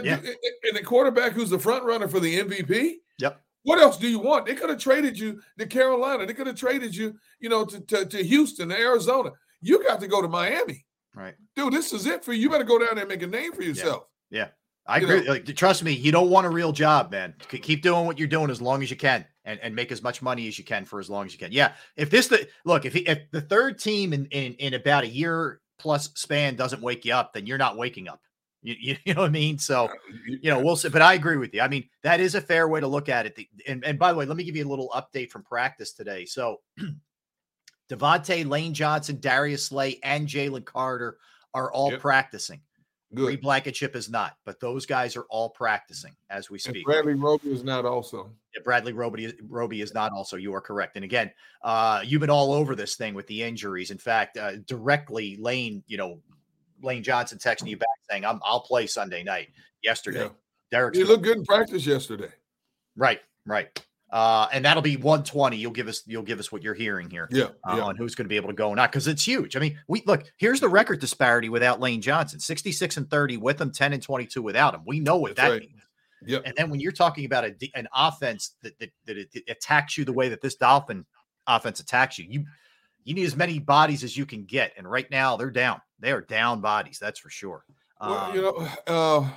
Yeah. 0.04 0.20
and 0.64 0.76
the 0.76 0.82
quarterback 0.82 1.32
who's 1.32 1.50
the 1.50 1.58
front 1.58 1.84
runner 1.84 2.08
for 2.08 2.20
the 2.20 2.40
MVP. 2.40 2.94
Yep. 3.18 3.40
What 3.64 3.78
else 3.80 3.96
do 3.96 4.08
you 4.08 4.18
want? 4.18 4.46
They 4.46 4.54
could 4.54 4.70
have 4.70 4.78
traded 4.80 5.18
you 5.18 5.40
to 5.58 5.66
Carolina. 5.66 6.26
They 6.26 6.34
could 6.34 6.46
have 6.48 6.56
traded 6.56 6.94
you, 6.96 7.14
you 7.40 7.48
know, 7.48 7.64
to, 7.64 7.80
to, 7.80 8.04
to 8.06 8.22
Houston, 8.24 8.70
to 8.70 8.76
Arizona. 8.76 9.30
You 9.60 9.82
got 9.84 10.00
to 10.00 10.08
go 10.08 10.20
to 10.20 10.28
Miami. 10.28 10.84
Right. 11.14 11.34
Dude, 11.54 11.72
this 11.72 11.92
is 11.92 12.06
it 12.06 12.24
for 12.24 12.32
you. 12.32 12.42
You 12.42 12.50
better 12.50 12.64
go 12.64 12.78
down 12.78 12.94
there 12.94 13.00
and 13.04 13.08
make 13.08 13.22
a 13.22 13.26
name 13.26 13.52
for 13.52 13.62
yourself. 13.62 14.04
Yeah. 14.30 14.48
I 14.86 14.98
You 14.98 15.04
agree. 15.06 15.24
know- 15.24 15.32
like, 15.34 15.44
trust 15.54 15.84
me, 15.84 15.92
you 15.92 16.10
don't 16.10 16.30
want 16.30 16.46
a 16.46 16.50
real 16.50 16.72
job, 16.72 17.12
man. 17.12 17.34
Keep 17.48 17.82
doing 17.82 18.04
what 18.06 18.18
you're 18.18 18.26
doing 18.26 18.50
as 18.50 18.60
long 18.60 18.82
as 18.82 18.90
you 18.90 18.96
can, 18.96 19.24
and, 19.44 19.60
and 19.60 19.76
make 19.76 19.92
as 19.92 20.02
much 20.02 20.22
money 20.22 20.48
as 20.48 20.58
you 20.58 20.64
can 20.64 20.84
for 20.84 20.98
as 20.98 21.08
long 21.08 21.26
as 21.26 21.32
you 21.32 21.38
can. 21.38 21.52
Yeah. 21.52 21.74
If 21.96 22.10
this 22.10 22.26
the 22.26 22.48
look, 22.64 22.84
if 22.84 22.92
he, 22.94 23.00
if 23.00 23.30
the 23.30 23.40
third 23.42 23.78
team 23.78 24.12
in, 24.12 24.26
in 24.26 24.54
in 24.54 24.74
about 24.74 25.04
a 25.04 25.08
year 25.08 25.60
plus 25.78 26.10
span 26.16 26.56
doesn't 26.56 26.82
wake 26.82 27.04
you 27.04 27.14
up, 27.14 27.32
then 27.32 27.46
you're 27.46 27.58
not 27.58 27.76
waking 27.76 28.08
up. 28.08 28.20
You, 28.62 28.96
you, 29.04 29.14
know 29.14 29.22
what 29.22 29.28
I 29.28 29.30
mean? 29.30 29.58
So 29.58 29.90
you 30.26 30.50
know 30.50 30.60
we'll 30.60 30.76
see. 30.76 30.88
But 30.88 31.02
I 31.02 31.14
agree 31.14 31.36
with 31.36 31.52
you. 31.54 31.60
I 31.60 31.68
mean 31.68 31.88
that 32.02 32.20
is 32.20 32.34
a 32.34 32.40
fair 32.40 32.68
way 32.68 32.80
to 32.80 32.88
look 32.88 33.08
at 33.08 33.26
it. 33.26 33.34
The, 33.34 33.48
and 33.66 33.84
and 33.84 33.98
by 33.98 34.12
the 34.12 34.18
way, 34.18 34.26
let 34.26 34.36
me 34.36 34.44
give 34.44 34.56
you 34.56 34.66
a 34.66 34.70
little 34.70 34.90
update 34.94 35.30
from 35.30 35.42
practice 35.42 35.92
today. 35.92 36.24
So 36.24 36.60
DeVonta, 37.90 38.48
Lane 38.48 38.74
Johnson, 38.74 39.18
Darius 39.20 39.66
Slay, 39.66 39.98
and 40.02 40.26
Jalen 40.26 40.64
Carter 40.64 41.18
are 41.54 41.70
all 41.72 41.90
Yep. 41.90 42.00
practicing. 42.00 42.60
Reed 43.12 43.40
good. 43.40 43.40
Blankenship 43.42 43.94
is 43.94 44.08
not, 44.08 44.38
but 44.46 44.58
those 44.58 44.86
guys 44.86 45.16
are 45.16 45.26
all 45.28 45.50
practicing 45.50 46.16
as 46.30 46.48
we 46.48 46.54
And 46.54 46.62
speak. 46.62 46.86
Bradley 46.86 47.12
Roby 47.12 47.50
is 47.52 47.62
not 47.62 47.84
also. 47.84 48.30
Yeah, 48.54 48.62
Bradley 48.64 48.94
Roby, 48.94 49.34
Roby 49.42 49.82
is 49.82 49.92
not 49.92 50.12
also. 50.12 50.38
You 50.38 50.54
are 50.54 50.62
correct. 50.62 50.96
And 50.96 51.04
again, 51.04 51.30
uh, 51.62 52.00
you've 52.04 52.22
been 52.22 52.30
all 52.30 52.54
over 52.54 52.74
this 52.74 52.96
thing 52.96 53.12
with 53.12 53.26
the 53.26 53.42
injuries. 53.42 53.90
In 53.90 53.98
fact, 53.98 54.38
uh, 54.38 54.56
directly 54.66 55.36
Lane, 55.36 55.82
you 55.86 55.98
know, 55.98 56.20
Lane 56.82 57.02
Johnson 57.02 57.38
texting 57.38 57.68
you 57.68 57.76
back 57.76 57.88
saying, 58.10 58.24
I'm, 58.24 58.40
I'll 58.44 58.60
play 58.60 58.86
Sunday 58.86 59.22
night 59.22 59.48
yesterday. 59.82 60.24
Yeah. 60.24 60.28
Derrick's 60.70 60.98
He 60.98 61.04
looked 61.04 61.22
good 61.24 61.36
in 61.38 61.44
practice 61.44 61.86
yesterday. 61.86 62.30
right, 62.96 63.20
right. 63.46 63.84
Uh, 64.10 64.46
and 64.52 64.62
that'll 64.62 64.82
be 64.82 64.96
120. 64.96 65.56
You'll 65.56 65.70
give 65.72 65.88
us, 65.88 66.02
you'll 66.06 66.22
give 66.22 66.38
us 66.38 66.52
what 66.52 66.62
you're 66.62 66.74
hearing 66.74 67.08
here 67.08 67.28
Yeah. 67.30 67.44
uh, 67.66 67.76
yeah. 67.76 67.82
on 67.82 67.96
who's 67.96 68.14
going 68.14 68.26
to 68.26 68.28
be 68.28 68.36
able 68.36 68.48
to 68.50 68.54
go 68.54 68.68
or 68.68 68.76
not 68.76 68.92
because 68.92 69.06
it's 69.08 69.26
huge. 69.26 69.56
I 69.56 69.60
mean, 69.60 69.78
we 69.88 70.02
look 70.06 70.24
here's 70.36 70.60
the 70.60 70.68
record 70.68 71.00
disparity 71.00 71.48
without 71.48 71.80
Lane 71.80 72.02
Johnson 72.02 72.38
66 72.38 72.98
and 72.98 73.08
30 73.10 73.38
with 73.38 73.58
him, 73.58 73.70
10 73.72 73.94
and 73.94 74.02
22 74.02 74.42
without 74.42 74.74
him. 74.74 74.82
We 74.86 75.00
know 75.00 75.16
what 75.16 75.34
That's 75.34 75.48
that 75.48 75.52
right. 75.52 75.60
means. 75.62 75.82
Yep. 76.26 76.42
And 76.44 76.54
then 76.56 76.68
when 76.70 76.78
you're 76.78 76.92
talking 76.92 77.24
about 77.24 77.44
a, 77.46 77.54
an 77.74 77.88
offense 77.94 78.54
that, 78.62 78.78
that, 78.80 78.90
that 79.06 79.16
it, 79.16 79.28
it 79.32 79.44
attacks 79.48 79.96
you 79.96 80.04
the 80.04 80.12
way 80.12 80.28
that 80.28 80.42
this 80.42 80.56
Dolphin 80.56 81.06
offense 81.46 81.80
attacks 81.80 82.18
you, 82.18 82.26
you 82.28 82.44
you 83.04 83.14
need 83.14 83.24
as 83.24 83.34
many 83.34 83.58
bodies 83.58 84.04
as 84.04 84.16
you 84.16 84.24
can 84.26 84.44
get. 84.44 84.72
And 84.76 84.88
right 84.88 85.10
now 85.10 85.36
they're 85.36 85.50
down. 85.50 85.80
They 86.02 86.12
are 86.12 86.20
down 86.20 86.60
bodies. 86.60 86.98
That's 87.00 87.18
for 87.20 87.30
sure. 87.30 87.64
Well, 88.00 88.12
Um, 88.14 88.34
you 88.34 88.42
know, 88.42 88.68
uh, 88.86 89.30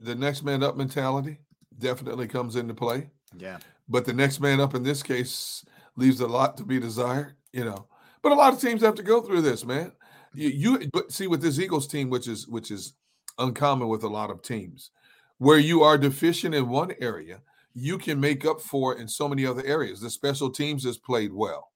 the 0.00 0.14
next 0.16 0.42
man 0.42 0.62
up 0.64 0.76
mentality 0.76 1.38
definitely 1.78 2.26
comes 2.26 2.56
into 2.56 2.74
play. 2.74 3.10
yeah. 3.38 3.58
but 3.88 4.04
the 4.04 4.12
next 4.12 4.40
man 4.40 4.60
up 4.60 4.74
in 4.74 4.82
this 4.82 5.02
case 5.02 5.64
leaves 5.96 6.20
a 6.20 6.26
lot 6.26 6.56
to 6.56 6.64
be 6.64 6.80
desired, 6.80 7.36
you 7.52 7.64
know. 7.64 7.86
But 8.22 8.32
a 8.32 8.34
lot 8.34 8.52
of 8.54 8.60
teams 8.60 8.80
have 8.82 8.94
to 8.96 9.02
go 9.02 9.20
through 9.20 9.42
this, 9.42 9.64
man. 9.64 9.92
You, 10.34 10.48
you 10.48 10.88
but 10.92 11.12
see 11.12 11.26
with 11.26 11.42
this 11.42 11.58
Eagles 11.58 11.86
team, 11.86 12.08
which 12.08 12.26
is 12.26 12.48
which 12.48 12.70
is 12.70 12.94
uncommon 13.38 13.88
with 13.88 14.04
a 14.04 14.08
lot 14.08 14.30
of 14.30 14.42
teams, 14.42 14.90
where 15.38 15.58
you 15.58 15.82
are 15.82 15.98
deficient 15.98 16.54
in 16.54 16.68
one 16.68 16.94
area, 17.00 17.40
you 17.74 17.98
can 17.98 18.18
make 18.20 18.46
up 18.46 18.60
for 18.60 18.96
in 18.96 19.06
so 19.08 19.28
many 19.28 19.44
other 19.44 19.64
areas. 19.66 20.00
The 20.00 20.08
special 20.08 20.50
teams 20.50 20.84
has 20.84 20.96
played 20.96 21.32
well. 21.32 21.70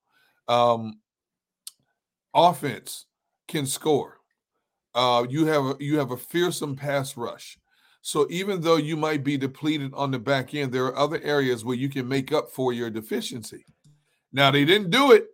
Um, 0.49 1.01
offense 2.37 3.07
can 3.49 3.67
score. 3.67 4.19
Uh, 4.95 5.27
you 5.29 5.47
have 5.47 5.65
a, 5.65 5.77
you 5.81 5.99
have 5.99 6.11
a 6.13 6.17
fearsome 6.17 6.77
pass 6.77 7.17
rush. 7.17 7.59
So 8.03 8.27
even 8.31 8.61
though 8.61 8.77
you 8.77 8.97
might 8.97 9.25
be 9.25 9.37
depleted 9.37 9.93
on 9.95 10.11
the 10.13 10.19
back 10.19 10.55
end, 10.55 10.73
there 10.73 10.85
are 10.85 10.97
other 10.97 11.21
areas 11.23 11.65
where 11.65 11.77
you 11.77 11.89
can 11.89 12.07
make 12.07 12.33
up 12.33 12.51
for 12.53 12.73
your 12.73 12.89
deficiency. 12.91 13.65
Now 14.33 14.51
they 14.53 14.65
didn't 14.65 14.91
do 14.91 15.11
it. 15.13 15.27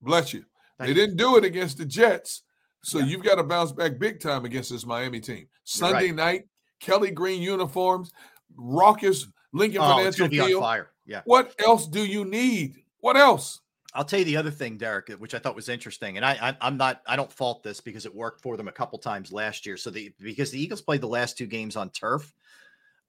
Bless 0.00 0.32
you. 0.32 0.44
They 0.78 0.88
you. 0.88 0.94
didn't 0.94 1.16
do 1.16 1.36
it 1.36 1.44
against 1.44 1.76
the 1.78 1.84
Jets. 1.84 2.42
So 2.82 2.98
Yeah. 2.98 3.04
you've 3.06 3.22
got 3.24 3.34
to 3.36 3.42
bounce 3.44 3.72
back 3.72 3.98
big 3.98 4.20
time 4.20 4.44
against 4.44 4.70
this 4.70 4.86
Miami 4.86 5.20
team. 5.20 5.36
You're 5.36 5.42
right. 5.44 5.48
Sunday 5.64 6.12
night, 6.12 6.44
Kelly 6.80 7.10
Green 7.10 7.42
uniforms, 7.42 8.10
raucous 8.56 9.26
Lincoln 9.52 9.80
Oh, 9.82 9.96
Financial 9.96 10.28
going 10.28 10.30
to 10.30 10.36
be 10.36 10.40
on 10.40 10.48
Field. 10.48 10.62
fire. 10.62 10.90
Yeah. 11.06 11.20
What 11.26 11.54
else 11.64 11.86
do 11.86 12.04
you 12.04 12.24
need? 12.24 12.76
What 13.00 13.16
else? 13.16 13.60
I'll 13.94 14.04
tell 14.04 14.18
you 14.18 14.24
the 14.24 14.36
other 14.36 14.50
thing, 14.50 14.76
Derrick, 14.76 15.08
which 15.18 15.34
I 15.34 15.38
thought 15.38 15.54
was 15.54 15.68
interesting, 15.68 16.16
and 16.16 16.26
I, 16.26 16.56
I 16.60 16.66
am 16.66 16.76
not 16.76 17.02
I 17.06 17.16
don't 17.16 17.32
fault 17.32 17.62
this 17.62 17.80
because 17.80 18.06
it 18.06 18.14
worked 18.14 18.42
for 18.42 18.56
them 18.56 18.68
a 18.68 18.72
couple 18.72 18.98
times 18.98 19.32
last 19.32 19.66
year. 19.66 19.76
So 19.76 19.90
the 19.90 20.12
because 20.20 20.50
the 20.50 20.60
Eagles 20.60 20.82
played 20.82 21.00
the 21.00 21.06
last 21.06 21.38
two 21.38 21.46
games 21.46 21.76
on 21.76 21.90
turf, 21.90 22.32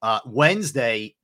uh, 0.01 0.19
Wednesday, 0.25 1.15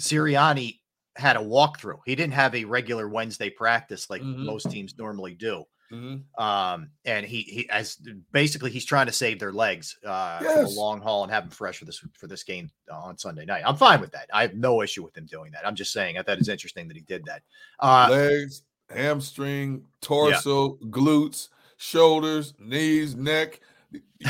Sirianni 0.00 0.78
had 1.16 1.36
a 1.36 1.40
walkthrough. 1.40 1.98
He 2.06 2.14
didn't 2.14 2.34
have 2.34 2.54
a 2.54 2.64
regular 2.64 3.08
Wednesday 3.08 3.50
practice 3.50 4.08
like 4.08 4.22
mm-hmm. 4.22 4.44
most 4.44 4.70
teams 4.70 4.96
normally 4.96 5.34
do. 5.34 5.64
Mm-hmm. 5.92 6.42
Um, 6.42 6.90
and 7.04 7.26
he 7.26 7.42
he 7.42 7.68
as 7.68 7.98
basically 8.30 8.70
he's 8.70 8.84
trying 8.84 9.06
to 9.06 9.12
save 9.12 9.40
their 9.40 9.52
legs 9.52 9.98
uh, 10.06 10.38
yes. 10.40 10.54
for 10.54 10.62
the 10.62 10.80
long 10.80 11.00
haul 11.00 11.24
and 11.24 11.32
have 11.32 11.44
them 11.44 11.50
fresh 11.50 11.78
for 11.78 11.84
this 11.84 12.04
for 12.16 12.28
this 12.28 12.44
game 12.44 12.70
uh, 12.90 13.00
on 13.00 13.18
Sunday 13.18 13.44
night. 13.44 13.64
I'm 13.66 13.76
fine 13.76 14.00
with 14.00 14.12
that. 14.12 14.28
I 14.32 14.42
have 14.42 14.54
no 14.54 14.82
issue 14.82 15.02
with 15.02 15.16
him 15.16 15.26
doing 15.26 15.50
that. 15.50 15.66
I'm 15.66 15.74
just 15.74 15.92
saying 15.92 16.16
I 16.16 16.22
thought 16.22 16.38
it's 16.38 16.48
interesting 16.48 16.86
that 16.86 16.96
he 16.96 17.02
did 17.02 17.24
that. 17.24 17.42
Uh, 17.80 18.06
legs, 18.08 18.62
hamstring, 18.90 19.84
torso, 20.00 20.78
yeah. 20.80 20.88
glutes, 20.88 21.48
shoulders, 21.76 22.54
knees, 22.58 23.14
neck. 23.14 23.60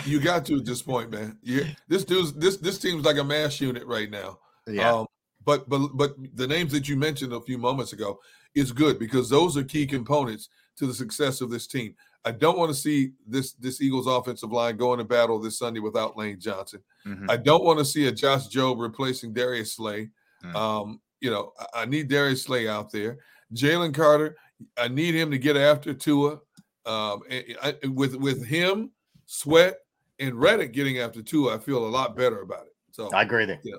You 0.04 0.20
got 0.20 0.46
to 0.46 0.56
at 0.56 0.64
this 0.64 0.82
point, 0.82 1.10
man. 1.10 1.38
You, 1.42 1.66
this 1.88 2.04
dude's 2.04 2.32
this 2.34 2.56
this 2.58 2.78
team's 2.78 3.04
like 3.04 3.18
a 3.18 3.24
mass 3.24 3.60
unit 3.60 3.86
right 3.86 4.10
now. 4.10 4.38
Yeah. 4.66 4.92
Um, 4.92 5.06
but 5.44 5.68
but 5.68 5.88
but 5.94 6.14
the 6.34 6.46
names 6.46 6.72
that 6.72 6.88
you 6.88 6.96
mentioned 6.96 7.32
a 7.32 7.40
few 7.40 7.58
moments 7.58 7.92
ago 7.92 8.20
is 8.54 8.72
good 8.72 8.98
because 8.98 9.28
those 9.28 9.56
are 9.56 9.64
key 9.64 9.86
components 9.86 10.48
to 10.76 10.86
the 10.86 10.94
success 10.94 11.40
of 11.40 11.50
this 11.50 11.66
team. 11.66 11.94
I 12.24 12.32
don't 12.32 12.58
want 12.58 12.70
to 12.70 12.78
see 12.78 13.12
this 13.26 13.52
this 13.54 13.80
Eagles 13.80 14.06
offensive 14.06 14.52
line 14.52 14.76
going 14.76 14.98
to 14.98 15.04
battle 15.04 15.38
this 15.38 15.58
Sunday 15.58 15.80
without 15.80 16.16
Lane 16.16 16.38
Johnson. 16.38 16.82
Mm-hmm. 17.06 17.30
I 17.30 17.36
don't 17.36 17.64
want 17.64 17.78
to 17.78 17.84
see 17.84 18.06
a 18.06 18.12
Josh 18.12 18.48
Jobe 18.48 18.80
replacing 18.80 19.32
Darius 19.32 19.74
Slay. 19.74 20.10
Mm-hmm. 20.44 20.56
Um, 20.56 21.00
you 21.20 21.30
know, 21.30 21.52
I, 21.58 21.82
I 21.82 21.84
need 21.86 22.08
Darius 22.08 22.42
Slay 22.42 22.68
out 22.68 22.92
there. 22.92 23.18
Jalen 23.54 23.94
Carter, 23.94 24.36
I 24.76 24.88
need 24.88 25.14
him 25.14 25.30
to 25.30 25.38
get 25.38 25.56
after 25.56 25.94
Tua. 25.94 26.40
Um, 26.86 27.22
I, 27.62 27.74
with 27.88 28.14
with 28.14 28.44
him, 28.44 28.90
Sweat, 29.26 29.78
and 30.18 30.34
Reddick 30.34 30.72
getting 30.72 30.98
after 30.98 31.22
Tua, 31.22 31.56
I 31.56 31.58
feel 31.58 31.84
a 31.84 31.88
lot 31.88 32.16
better 32.16 32.42
about 32.42 32.66
it. 32.66 32.74
So 32.92 33.10
I 33.12 33.22
agree 33.22 33.44
there. 33.44 33.60
Yeah, 33.62 33.76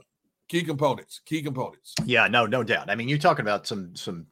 key 0.47 0.63
components. 0.63 1.21
Key 1.25 1.41
components. 1.41 1.93
Yeah, 2.05 2.27
no, 2.27 2.45
no 2.45 2.63
doubt. 2.63 2.89
I 2.89 2.95
mean, 2.95 3.09
you're 3.09 3.17
talking 3.17 3.43
about 3.43 3.67
some 3.67 3.95
some 3.95 4.27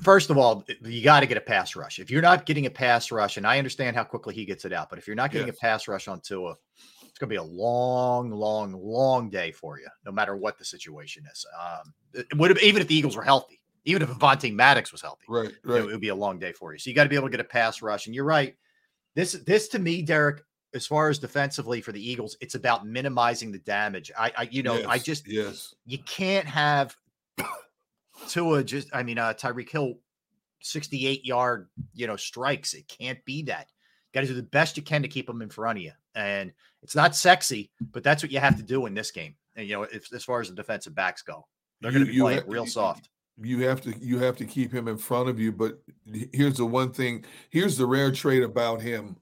First 0.00 0.30
of 0.30 0.38
all, 0.38 0.64
you 0.82 1.02
got 1.02 1.20
to 1.20 1.26
get 1.26 1.36
a 1.36 1.42
pass 1.42 1.76
rush. 1.76 1.98
If 1.98 2.10
you're 2.10 2.22
not 2.22 2.46
getting 2.46 2.66
a 2.66 2.70
pass 2.70 3.12
rush, 3.12 3.36
and 3.36 3.46
I 3.46 3.58
understand 3.58 3.94
how 3.94 4.02
quickly 4.02 4.34
he 4.34 4.46
gets 4.46 4.64
it 4.64 4.72
out, 4.72 4.88
but 4.88 4.98
if 4.98 5.06
you're 5.06 5.14
not 5.14 5.30
getting 5.30 5.46
yes. 5.46 5.56
a 5.56 5.60
pass 5.60 5.88
rush 5.88 6.08
on 6.08 6.20
Tua, 6.20 6.56
it's 7.02 7.18
going 7.18 7.28
to 7.28 7.34
be 7.34 7.36
a 7.36 7.42
long, 7.42 8.30
long, 8.30 8.72
long 8.72 9.28
day 9.28 9.52
for 9.52 9.78
you, 9.78 9.88
no 10.06 10.12
matter 10.12 10.36
what 10.36 10.58
the 10.58 10.64
situation 10.64 11.24
is. 11.30 11.44
Um, 11.60 11.92
it 12.14 12.34
would 12.36 12.50
have, 12.50 12.58
even 12.62 12.80
if 12.80 12.88
the 12.88 12.94
Eagles 12.94 13.14
were 13.14 13.22
healthy, 13.22 13.60
even 13.84 14.02
if 14.02 14.08
Avonte 14.10 14.54
Maddox 14.54 14.92
was 14.92 15.02
healthy, 15.02 15.24
right, 15.28 15.52
right, 15.64 15.80
it 15.80 15.86
would 15.86 16.00
be 16.00 16.08
a 16.08 16.14
long 16.14 16.38
day 16.38 16.52
for 16.52 16.72
you. 16.72 16.78
So 16.78 16.90
you 16.90 16.96
got 16.96 17.04
to 17.04 17.08
be 17.08 17.16
able 17.16 17.28
to 17.28 17.32
get 17.32 17.40
a 17.40 17.44
pass 17.44 17.82
rush. 17.82 18.06
And 18.06 18.14
you're 18.14 18.24
right. 18.24 18.56
This, 19.14 19.32
this 19.32 19.68
to 19.68 19.78
me, 19.78 20.02
Derrick, 20.02 20.42
as 20.74 20.86
far 20.86 21.08
as 21.08 21.18
defensively 21.18 21.80
for 21.80 21.92
the 21.92 22.10
Eagles, 22.10 22.36
it's 22.40 22.54
about 22.54 22.86
minimizing 22.86 23.52
the 23.52 23.58
damage. 23.58 24.10
I, 24.18 24.32
I 24.36 24.48
you 24.50 24.62
know, 24.62 24.76
yes, 24.76 24.86
I 24.88 24.98
just, 24.98 25.28
yes, 25.28 25.74
you 25.84 25.98
can't 25.98 26.46
have 26.46 26.96
Tua 28.28 28.64
just, 28.64 28.88
I 28.94 29.02
mean, 29.02 29.18
uh, 29.18 29.34
Tyreek 29.34 29.70
Hill, 29.70 29.94
68 30.62 31.24
yard, 31.24 31.68
you 31.92 32.06
know, 32.06 32.16
strikes. 32.16 32.74
It 32.74 32.88
can't 32.88 33.22
be 33.24 33.42
that. 33.44 33.68
Got 34.14 34.22
to 34.22 34.26
do 34.28 34.34
the 34.34 34.42
best 34.42 34.76
you 34.76 34.82
can 34.82 35.02
to 35.02 35.08
keep 35.08 35.26
them 35.26 35.42
in 35.42 35.50
front 35.50 35.78
of 35.78 35.82
you. 35.84 35.92
And 36.14 36.52
it's 36.82 36.94
not 36.94 37.16
sexy, 37.16 37.70
but 37.80 38.02
that's 38.02 38.22
what 38.22 38.32
you 38.32 38.38
have 38.38 38.56
to 38.56 38.62
do 38.62 38.86
in 38.86 38.94
this 38.94 39.10
game. 39.10 39.34
And, 39.56 39.66
you 39.66 39.74
know, 39.74 39.82
if, 39.82 40.12
as 40.12 40.24
far 40.24 40.40
as 40.40 40.48
the 40.48 40.54
defensive 40.54 40.94
backs 40.94 41.22
go, 41.22 41.46
they're 41.80 41.92
going 41.92 42.06
to 42.06 42.10
be 42.12 42.18
playing 42.18 42.38
have, 42.38 42.48
real 42.48 42.66
soft. 42.66 43.08
You 43.40 43.60
have 43.66 43.80
to, 43.82 43.94
you 43.98 44.18
have 44.18 44.36
to 44.36 44.44
keep 44.44 44.72
him 44.72 44.88
in 44.88 44.98
front 44.98 45.28
of 45.28 45.38
you. 45.38 45.52
But 45.52 45.80
here's 46.32 46.58
the 46.58 46.66
one 46.66 46.92
thing 46.92 47.24
here's 47.50 47.76
the 47.76 47.86
rare 47.86 48.12
trait 48.12 48.42
about 48.42 48.80
him 48.80 49.16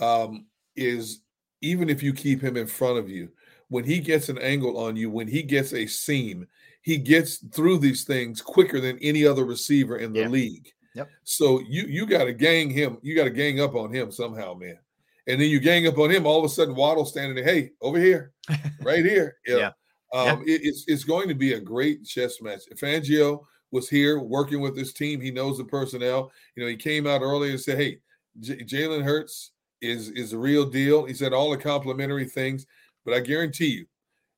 um, 0.00 0.46
is 0.76 1.20
even 1.60 1.88
if 1.88 2.02
you 2.02 2.12
keep 2.12 2.40
him 2.40 2.56
in 2.56 2.66
front 2.66 2.98
of 2.98 3.08
you, 3.08 3.28
when 3.68 3.84
he 3.84 3.98
gets 3.98 4.28
an 4.28 4.38
angle 4.38 4.78
on 4.78 4.96
you, 4.96 5.10
when 5.10 5.26
he 5.26 5.42
gets 5.42 5.72
a 5.72 5.86
seam, 5.86 6.46
he 6.82 6.96
gets 6.96 7.38
through 7.52 7.78
these 7.78 8.04
things 8.04 8.40
quicker 8.40 8.80
than 8.80 8.98
any 9.00 9.26
other 9.26 9.44
receiver 9.44 9.96
in 9.96 10.12
the 10.12 10.20
yeah. 10.20 10.28
league. 10.28 10.68
Yep. 10.94 11.08
So 11.24 11.60
you 11.68 11.82
you 11.82 12.06
got 12.06 12.24
to 12.24 12.32
gang 12.32 12.70
him. 12.70 12.98
You 13.02 13.14
got 13.16 13.24
to 13.24 13.30
gang 13.30 13.60
up 13.60 13.74
on 13.74 13.92
him 13.92 14.10
somehow, 14.10 14.54
man. 14.54 14.78
And 15.26 15.40
then 15.40 15.50
you 15.50 15.58
gang 15.58 15.86
up 15.86 15.98
on 15.98 16.10
him. 16.10 16.26
All 16.26 16.38
of 16.38 16.44
a 16.44 16.48
sudden, 16.48 16.74
Waddle 16.74 17.04
standing 17.04 17.34
there. 17.34 17.44
Hey, 17.44 17.72
over 17.80 17.98
here, 17.98 18.32
right 18.82 19.04
here. 19.04 19.36
Yeah. 19.46 19.56
yeah. 19.56 19.70
Um, 20.14 20.44
yeah. 20.46 20.54
It, 20.54 20.60
it's 20.64 20.84
it's 20.86 21.04
going 21.04 21.28
to 21.28 21.34
be 21.34 21.54
a 21.54 21.60
great 21.60 22.04
chess 22.04 22.40
match. 22.40 22.62
Fangio 22.76 23.40
was 23.70 23.88
here 23.88 24.18
working 24.20 24.60
with 24.60 24.74
this 24.76 24.92
team. 24.92 25.20
He 25.20 25.30
knows 25.30 25.58
the 25.58 25.64
personnel. 25.64 26.30
You 26.54 26.62
know, 26.62 26.68
he 26.68 26.76
came 26.76 27.06
out 27.06 27.22
earlier 27.22 27.52
and 27.52 27.60
said, 27.60 27.78
"Hey, 27.78 27.98
J- 28.40 28.58
Jalen 28.64 29.02
Hurts 29.02 29.52
is 29.80 30.10
is 30.10 30.32
a 30.32 30.38
real 30.38 30.64
deal." 30.64 31.04
He 31.04 31.14
said 31.14 31.32
all 31.32 31.50
the 31.50 31.56
complimentary 31.56 32.24
things, 32.26 32.66
but 33.04 33.14
I 33.14 33.20
guarantee 33.20 33.66
you, 33.66 33.86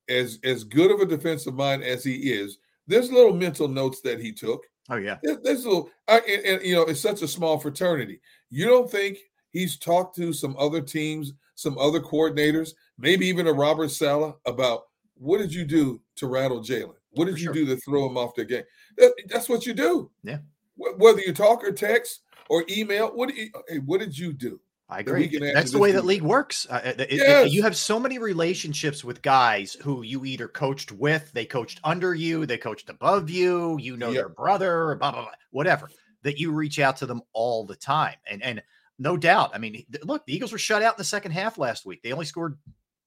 as 0.09 0.39
as 0.45 0.65
good 0.65 0.91
of 0.91 1.01
a 1.01 1.07
defensive 1.07 1.55
mind 1.55 1.83
as 1.85 2.03
he 2.05 2.33
is, 2.33 2.59
there's 2.87 3.13
little 3.13 3.35
mental 3.35 3.69
notes 3.69 4.01
that 4.03 4.21
he 4.21 4.33
took. 4.33 4.65
Oh 4.91 4.97
yeah, 4.97 5.19
there's, 5.23 5.39
there's 5.43 5.65
little, 5.67 5.91
I, 6.09 6.21
and, 6.21 6.45
and, 6.47 6.63
you 6.65 6.75
know, 6.75 6.83
it's 6.83 7.01
such 7.01 7.21
a 7.21 7.29
small 7.29 7.59
fraternity. 7.59 8.21
You 8.49 8.67
don't 8.67 8.91
think 8.91 9.19
he's 9.51 9.77
talked 9.77 10.17
to 10.17 10.33
some 10.33 10.57
other 10.59 10.81
teams, 10.81 11.35
some 11.57 11.77
other 11.77 12.01
coordinators, 12.01 12.73
maybe 12.97 13.27
even 13.27 13.47
a 13.47 13.53
Robert 13.53 13.91
Saleh 13.91 14.35
about 14.47 14.85
what 15.15 15.39
did 15.39 15.53
you 15.53 15.67
do 15.67 16.01
to 16.17 16.27
rattle 16.27 16.61
Jalen? 16.61 16.95
What 17.11 17.27
did 17.27 17.35
For 17.35 17.39
you 17.41 17.45
sure. 17.47 17.53
do 17.55 17.67
to 17.67 17.77
throw 17.77 18.09
him 18.09 18.17
off 18.17 18.35
the 18.35 18.45
game? 18.47 18.65
That, 18.99 19.15
that's 19.29 19.49
what 19.49 19.67
you 19.67 19.75
do. 19.75 20.11
Yeah. 20.23 20.39
Whether 20.77 21.21
you 21.21 21.33
talk 21.33 21.65
or 21.65 21.73
text 21.73 22.21
or 22.49 22.65
email, 22.69 23.09
what 23.09 23.35
you, 23.35 23.51
hey, 23.69 23.79
what 23.79 24.01
did 24.01 24.17
you 24.17 24.33
do? 24.33 24.61
I 24.91 25.01
agree. 25.01 25.27
That's 25.53 25.71
the 25.71 25.79
way 25.79 25.93
that 25.93 26.07
league 26.07 26.23
works. 26.23 26.67
Uh, 26.69 26.81
uh 26.83 26.93
it, 26.99 27.13
yes. 27.13 27.47
it, 27.47 27.53
you 27.53 27.63
have 27.63 27.77
so 27.77 28.01
many 28.01 28.19
relationships 28.19 29.05
with 29.05 29.21
guys 29.21 29.77
who 29.83 30.03
you 30.03 30.25
either 30.25 30.49
coached 30.49 30.93
with, 30.93 31.31
they 31.33 31.45
coached 31.45 31.79
under 31.85 32.15
you, 32.15 32.47
they 32.47 32.57
coached 32.57 32.89
above 32.89 33.29
you, 33.29 33.79
you 33.79 33.99
know 33.99 34.09
yep. 34.09 34.15
their 34.15 34.29
brother, 34.31 34.97
blah, 34.99 35.13
blah, 35.13 35.23
blah, 35.23 35.31
whatever, 35.51 35.91
that 36.23 36.39
you 36.39 36.53
reach 36.53 36.79
out 36.79 36.97
to 36.99 37.07
them 37.07 37.21
all 37.35 37.67
the 37.67 37.77
time. 37.77 38.15
And 38.31 38.43
and 38.43 38.63
no 38.99 39.17
doubt, 39.17 39.51
I 39.55 39.59
mean, 39.59 39.85
look, 40.05 40.25
the 40.25 40.35
Eagles 40.35 40.53
were 40.53 40.59
shut 40.59 40.83
out 40.83 40.95
in 40.95 40.99
the 40.99 41.05
second 41.05 41.33
half 41.33 41.59
last 41.59 41.85
week. 41.85 42.03
They 42.03 42.13
only 42.13 42.25
scored 42.25 42.57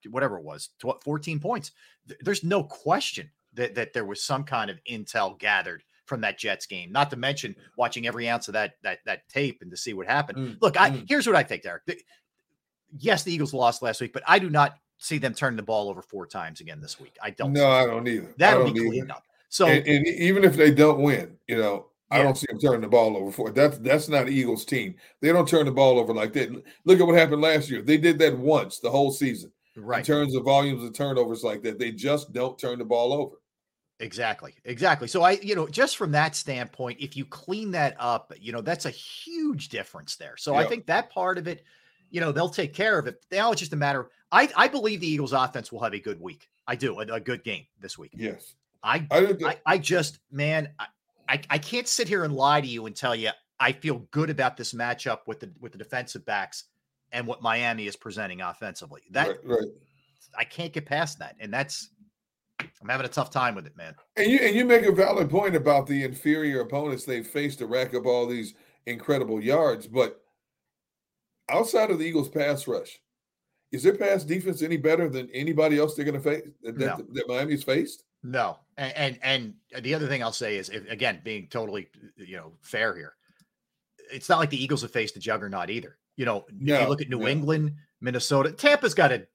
whatever 0.10 0.38
it 0.38 0.44
was, 0.44 0.70
14 1.04 1.40
points. 1.40 1.72
There's 2.22 2.44
no 2.44 2.64
question 2.64 3.30
that, 3.54 3.76
that 3.76 3.94
there 3.94 4.06
was 4.06 4.24
some 4.24 4.44
kind 4.44 4.70
of 4.70 4.80
intel 4.90 5.38
gathered 5.40 5.84
from 6.06 6.22
that 6.22 6.38
Jets 6.38 6.66
game. 6.66 6.92
Not 6.92 7.10
to 7.12 7.16
mention 7.16 7.56
watching 7.78 8.08
every 8.08 8.28
ounce 8.28 8.48
of 8.48 8.54
that 8.54 8.74
that 8.84 9.00
that 9.06 9.28
tape 9.30 9.62
and 9.62 9.72
to 9.72 9.78
see 9.78 9.94
what 9.94 10.08
happened. 10.08 10.38
Mm, 10.38 10.58
Look, 10.62 10.80
I 10.80 10.92
mm. 10.92 11.06
here's 11.08 11.26
what 11.26 11.36
I 11.36 11.44
think, 11.44 11.64
Derrick. 11.64 12.04
yes, 12.98 13.24
the 13.24 13.34
Eagles 13.34 13.54
lost 13.54 13.82
last 13.82 14.02
week, 14.02 14.14
but 14.14 14.24
I 14.28 14.40
do 14.40 14.50
not 14.50 14.76
see 14.98 15.18
them 15.18 15.34
turning 15.34 15.58
the 15.58 15.64
ball 15.64 15.90
over 15.90 16.02
four 16.02 16.28
times 16.28 16.62
again 16.62 16.80
this 16.82 17.00
week. 17.00 17.18
I 17.22 17.32
don't. 17.32 17.54
No, 17.54 17.70
I 17.70 17.86
don't 17.86 18.08
either. 18.08 18.34
That'll 18.38 18.72
be 18.72 18.80
cleaned 18.80 19.12
up. 19.12 19.24
So, 19.50 19.68
and, 19.68 19.86
and, 19.86 20.08
even 20.08 20.44
if 20.44 20.56
they 20.56 20.72
don't 20.72 21.02
win, 21.02 21.36
you 21.48 21.58
know, 21.58 21.88
I 22.10 22.22
don't 22.22 22.38
see 22.38 22.48
them 22.50 22.60
turning 22.60 22.82
the 22.82 22.88
ball 22.88 23.16
over 23.16 23.32
for 23.32 23.52
that's 23.52 23.78
that's 23.78 24.10
not 24.10 24.30
Eagles 24.30 24.66
team. 24.66 24.96
They 25.22 25.32
don't 25.32 25.48
turn 25.48 25.66
the 25.66 25.72
ball 25.72 25.98
over 25.98 26.14
like 26.14 26.34
that. 26.34 26.52
Look 26.86 27.00
at 27.00 27.08
what 27.08 27.18
happened 27.18 27.42
last 27.42 27.70
year. 27.70 27.82
They 27.82 27.98
did 27.98 28.20
that 28.20 28.38
once 28.38 28.80
the 28.80 28.92
whole 28.92 29.12
season. 29.12 29.52
Right. 29.78 30.00
In 30.00 30.06
terms 30.06 30.36
of 30.36 30.44
volumes 30.44 30.84
of 30.84 30.94
turnovers 30.94 31.44
like 31.44 31.64
that, 31.64 31.80
they 31.80 31.92
just 31.92 32.34
don't 32.34 32.60
turn 32.60 32.80
the 32.80 32.86
ball 32.86 33.14
over. 33.14 33.36
Exactly. 34.02 34.56
Exactly. 34.66 35.08
So 35.08 35.22
I, 35.22 35.32
you 35.44 35.56
know, 35.56 35.68
just 35.68 35.96
from 35.96 36.12
that 36.12 36.36
standpoint, 36.36 37.00
if 37.00 37.16
you 37.16 37.24
clean 37.24 37.72
that 37.72 37.96
up, 38.00 38.34
you 38.40 38.52
know, 38.52 38.62
that's 38.62 38.86
a 38.86 38.90
huge 38.90 39.70
difference 39.70 40.16
there. 40.16 40.36
So 40.38 40.56
I 40.56 40.66
think 40.66 40.88
that 40.88 41.12
part 41.12 41.38
of 41.38 41.48
it, 41.48 41.64
you 42.10 42.20
know, 42.20 42.32
they'll 42.32 42.50
take 42.50 42.74
care 42.74 42.98
of 42.98 43.08
it. 43.08 43.24
Now 43.32 43.52
it's 43.52 43.62
just 43.62 43.74
a 43.74 43.78
matter. 43.78 44.10
I 44.32 44.50
I 44.56 44.68
believe 44.68 45.02
the 45.02 45.08
Eagles 45.08 45.34
offense 45.34 45.72
will 45.72 45.82
have 45.82 45.94
a 45.94 46.00
good 46.00 46.20
week. 46.20 46.50
I 46.68 46.76
do 46.76 47.00
a, 47.00 47.04
a 47.04 47.20
good 47.20 47.44
game 47.44 47.66
this 47.80 47.98
week. 47.98 48.12
Yes. 48.16 48.56
I 48.84 49.06
I, 49.12 49.36
I, 49.46 49.58
I 49.66 49.78
just 49.78 50.20
man, 50.32 50.70
I, 50.80 50.88
I 51.30 51.42
I 51.52 51.58
can't 51.60 51.88
sit 51.88 52.08
here 52.08 52.24
and 52.24 52.34
lie 52.34 52.60
to 52.60 52.68
you 52.68 52.88
and 52.88 52.96
tell 52.96 53.16
you 53.16 53.30
I 53.60 53.72
feel 53.72 54.00
good 54.10 54.32
about 54.32 54.58
this 54.58 54.74
matchup 54.74 55.20
with 55.28 55.40
the 55.42 55.52
with 55.60 55.74
the 55.74 55.78
defensive 55.78 56.26
backs 56.26 56.64
and 57.12 57.28
what 57.28 57.44
Miami 57.44 57.86
is 57.86 57.96
presenting 57.96 58.42
offensively. 58.42 59.02
That 59.12 59.28
right, 59.28 59.38
right. 59.44 59.68
I 60.36 60.44
can't 60.44 60.74
get 60.74 60.88
past 60.88 61.20
that, 61.20 61.36
and 61.40 61.54
that's 61.54 61.90
I'm 62.82 62.90
having 62.90 63.06
a 63.06 63.10
tough 63.10 63.30
time 63.30 63.56
with 63.56 63.66
it, 63.66 63.76
man. 63.76 63.96
And 64.18 64.32
you 64.32 64.40
and 64.40 64.56
you 64.56 64.66
make 64.66 64.86
a 64.86 64.92
valid 64.92 65.30
point 65.30 65.56
about 65.56 65.88
the 65.88 66.04
inferior 66.04 66.62
opponents 66.62 67.06
they've 67.06 67.26
faced 67.26 67.60
to 67.60 67.68
rack 67.68 67.94
up 67.94 68.06
all 68.06 68.28
these 68.28 68.54
incredible 68.86 69.42
yards, 69.42 69.88
but 69.88 70.22
outside 71.50 71.92
of 71.92 72.00
the 72.00 72.06
Eagles' 72.06 72.30
pass 72.30 72.68
rush, 72.68 73.00
is 73.72 73.84
their 73.84 73.96
pass 73.96 74.24
defense 74.24 74.62
any 74.62 74.78
better 74.78 75.10
than 75.10 75.30
anybody 75.32 75.78
else 75.78 75.96
they're 75.96 76.06
going 76.06 76.22
to 76.22 76.22
face 76.22 76.44
that, 76.64 76.78
no. 76.78 76.98
that, 76.98 77.14
that, 77.14 77.28
Miami's 77.28 77.64
faced? 77.64 78.04
No. 78.24 78.60
And, 78.78 79.20
and 79.22 79.54
and 79.72 79.84
the 79.84 79.94
other 79.94 80.08
thing 80.08 80.24
I'll 80.24 80.32
say 80.32 80.58
is, 80.58 80.70
if, 80.70 80.90
again, 80.90 81.22
being 81.24 81.48
totally 81.48 81.88
you 82.18 82.38
know 82.38 82.54
fair 82.62 82.96
here, 82.96 83.14
it's 84.12 84.30
not 84.30 84.40
like 84.40 84.50
the 84.50 84.62
Eagles 84.62 84.82
have 84.82 84.92
faced 84.92 85.14
the 85.14 85.20
juggernaut 85.20 85.70
either. 85.70 85.98
You 86.18 86.26
know, 86.26 86.46
no, 86.52 86.82
you 86.82 86.88
look 86.88 87.02
at 87.02 87.10
New 87.10 87.20
no. 87.20 87.28
England, 87.28 87.74
Minnesota, 88.02 88.52
Tampa's 88.52 88.94
got 88.94 89.12
a 89.12 89.26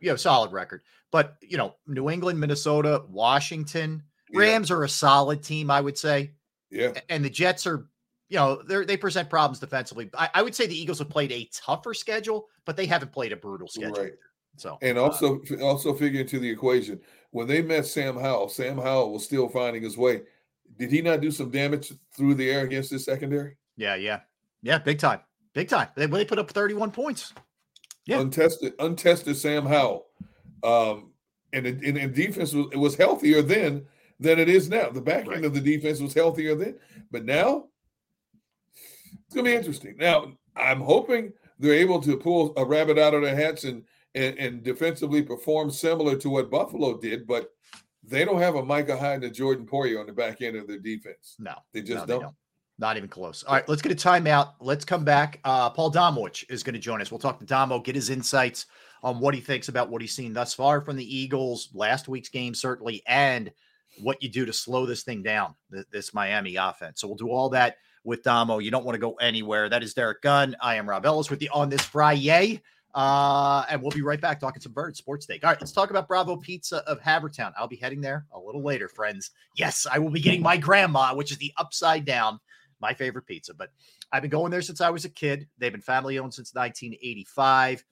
you 0.00 0.10
know 0.10 0.16
solid 0.16 0.52
record, 0.52 0.82
but 1.10 1.36
you 1.40 1.56
know, 1.56 1.76
New 1.86 2.10
England, 2.10 2.38
Minnesota, 2.38 3.02
Washington, 3.08 4.02
Rams 4.34 4.70
yeah. 4.70 4.76
are 4.76 4.84
a 4.84 4.88
solid 4.88 5.42
team, 5.42 5.70
I 5.70 5.80
would 5.80 5.98
say. 5.98 6.32
Yeah. 6.70 6.92
And 7.08 7.24
the 7.24 7.30
Jets 7.30 7.66
are 7.66 7.88
you 8.28 8.36
know, 8.36 8.62
they 8.62 8.84
they 8.84 8.96
present 8.96 9.30
problems 9.30 9.58
defensively. 9.58 10.10
I, 10.16 10.28
I, 10.34 10.42
would 10.42 10.54
say 10.54 10.66
the 10.66 10.78
Eagles 10.78 10.98
have 10.98 11.08
played 11.08 11.32
a 11.32 11.48
tougher 11.52 11.94
schedule, 11.94 12.46
but 12.66 12.76
they 12.76 12.84
haven't 12.84 13.10
played 13.10 13.32
a 13.32 13.36
brutal 13.36 13.68
schedule. 13.68 14.04
Right. 14.04 14.12
So 14.56 14.76
and 14.82 14.98
also 14.98 15.40
uh, 15.50 15.64
also 15.64 15.94
figure 15.94 16.20
into 16.20 16.38
the 16.38 16.50
equation 16.50 17.00
when 17.30 17.46
they 17.46 17.62
met 17.62 17.86
Sam 17.86 18.18
Howell, 18.18 18.48
Sam 18.48 18.76
Howell 18.76 19.12
was 19.12 19.24
still 19.24 19.48
finding 19.48 19.82
his 19.82 19.96
way. 19.96 20.22
Did 20.78 20.90
he 20.90 21.00
not 21.00 21.20
do 21.20 21.30
some 21.30 21.50
damage 21.50 21.92
through 22.14 22.34
the 22.34 22.50
air 22.50 22.64
against 22.64 22.90
this 22.90 23.04
secondary? 23.04 23.56
Yeah, 23.76 23.94
yeah, 23.94 24.20
yeah, 24.62 24.78
big 24.78 24.98
time, 24.98 25.20
big 25.54 25.68
time. 25.68 25.88
They 25.96 26.06
they 26.06 26.24
put 26.24 26.38
up 26.38 26.50
thirty 26.50 26.74
one 26.74 26.90
points. 26.90 27.32
Yeah, 28.08 28.20
untested, 28.20 28.72
untested 28.78 29.36
Sam 29.36 29.66
Howell, 29.66 30.06
um, 30.64 31.12
and, 31.52 31.66
and, 31.66 31.98
and 31.98 32.14
defense 32.14 32.54
was 32.54 32.66
it 32.72 32.78
was 32.78 32.94
healthier 32.94 33.42
then 33.42 33.84
than 34.18 34.38
it 34.38 34.48
is 34.48 34.70
now. 34.70 34.88
The 34.88 35.02
back 35.02 35.26
end 35.26 35.28
right. 35.28 35.44
of 35.44 35.52
the 35.52 35.60
defense 35.60 36.00
was 36.00 36.14
healthier 36.14 36.54
then, 36.54 36.78
but 37.10 37.26
now 37.26 37.66
it's 39.26 39.34
gonna 39.34 39.50
be 39.50 39.54
interesting. 39.54 39.96
Now 39.98 40.32
I'm 40.56 40.80
hoping 40.80 41.34
they're 41.58 41.74
able 41.74 42.00
to 42.00 42.16
pull 42.16 42.54
a 42.56 42.64
rabbit 42.64 42.98
out 42.98 43.12
of 43.12 43.20
their 43.20 43.36
hats 43.36 43.64
and 43.64 43.84
and, 44.14 44.38
and 44.38 44.62
defensively 44.62 45.22
perform 45.22 45.70
similar 45.70 46.16
to 46.16 46.30
what 46.30 46.50
Buffalo 46.50 46.96
did, 46.96 47.26
but 47.26 47.50
they 48.02 48.24
don't 48.24 48.40
have 48.40 48.54
a 48.54 48.64
Micah 48.64 48.96
Hyde 48.96 49.16
and 49.16 49.24
a 49.24 49.30
Jordan 49.30 49.66
Poyer 49.66 50.00
on 50.00 50.06
the 50.06 50.14
back 50.14 50.40
end 50.40 50.56
of 50.56 50.66
their 50.66 50.78
defense. 50.78 51.36
No, 51.38 51.56
they 51.74 51.82
just 51.82 52.06
no, 52.06 52.06
don't. 52.06 52.20
They 52.20 52.24
don't. 52.24 52.34
Not 52.78 52.96
even 52.96 53.08
close. 53.08 53.42
All 53.42 53.54
right, 53.54 53.68
let's 53.68 53.82
get 53.82 53.90
a 53.90 53.94
timeout. 53.94 54.52
Let's 54.60 54.84
come 54.84 55.04
back. 55.04 55.40
Uh, 55.44 55.68
Paul 55.70 55.90
Domowitch 55.90 56.44
is 56.48 56.62
going 56.62 56.74
to 56.74 56.80
join 56.80 57.00
us. 57.00 57.10
We'll 57.10 57.18
talk 57.18 57.40
to 57.40 57.44
Domo, 57.44 57.80
get 57.80 57.96
his 57.96 58.08
insights 58.08 58.66
on 59.02 59.18
what 59.18 59.34
he 59.34 59.40
thinks 59.40 59.68
about 59.68 59.90
what 59.90 60.00
he's 60.00 60.14
seen 60.14 60.32
thus 60.32 60.54
far 60.54 60.80
from 60.80 60.96
the 60.96 61.16
Eagles, 61.16 61.70
last 61.74 62.08
week's 62.08 62.28
game, 62.28 62.54
certainly, 62.54 63.02
and 63.06 63.50
what 64.00 64.22
you 64.22 64.28
do 64.28 64.46
to 64.46 64.52
slow 64.52 64.86
this 64.86 65.02
thing 65.02 65.22
down, 65.22 65.54
this 65.90 66.14
Miami 66.14 66.56
offense. 66.56 67.00
So 67.00 67.08
we'll 67.08 67.16
do 67.16 67.30
all 67.30 67.48
that 67.50 67.76
with 68.04 68.22
Domo. 68.22 68.58
You 68.58 68.70
don't 68.70 68.84
want 68.84 68.94
to 68.94 69.00
go 69.00 69.14
anywhere. 69.14 69.68
That 69.68 69.82
is 69.82 69.94
Derrick 69.94 70.22
Gunn. 70.22 70.54
I 70.60 70.76
am 70.76 70.88
Rob 70.88 71.04
Ellis 71.04 71.30
with 71.30 71.42
you 71.42 71.48
on 71.52 71.68
this 71.68 71.82
Friday. 71.82 72.62
Uh, 72.94 73.64
and 73.68 73.82
we'll 73.82 73.90
be 73.90 74.02
right 74.02 74.20
back 74.20 74.40
talking 74.40 74.62
some 74.62 74.72
bird 74.72 74.96
sports 74.96 75.24
steak. 75.24 75.44
All 75.44 75.50
right, 75.50 75.60
let's 75.60 75.72
talk 75.72 75.90
about 75.90 76.08
Bravo 76.08 76.36
Pizza 76.36 76.78
of 76.88 77.00
Havertown. 77.00 77.52
I'll 77.56 77.68
be 77.68 77.76
heading 77.76 78.00
there 78.00 78.26
a 78.32 78.38
little 78.38 78.62
later, 78.62 78.88
friends. 78.88 79.30
Yes, 79.54 79.86
I 79.90 79.98
will 79.98 80.10
be 80.10 80.20
getting 80.20 80.42
my 80.42 80.56
grandma, 80.56 81.14
which 81.14 81.30
is 81.30 81.38
the 81.38 81.52
upside 81.58 82.04
down, 82.04 82.40
my 82.80 82.94
favorite 82.94 83.26
pizza. 83.26 83.54
But 83.54 83.70
I've 84.12 84.22
been 84.22 84.30
going 84.30 84.50
there 84.50 84.62
since 84.62 84.80
I 84.80 84.90
was 84.90 85.04
a 85.04 85.10
kid. 85.10 85.48
They've 85.58 85.72
been 85.72 85.80
family 85.80 86.18
owned 86.18 86.34
since 86.34 86.54
1985. 86.54 87.84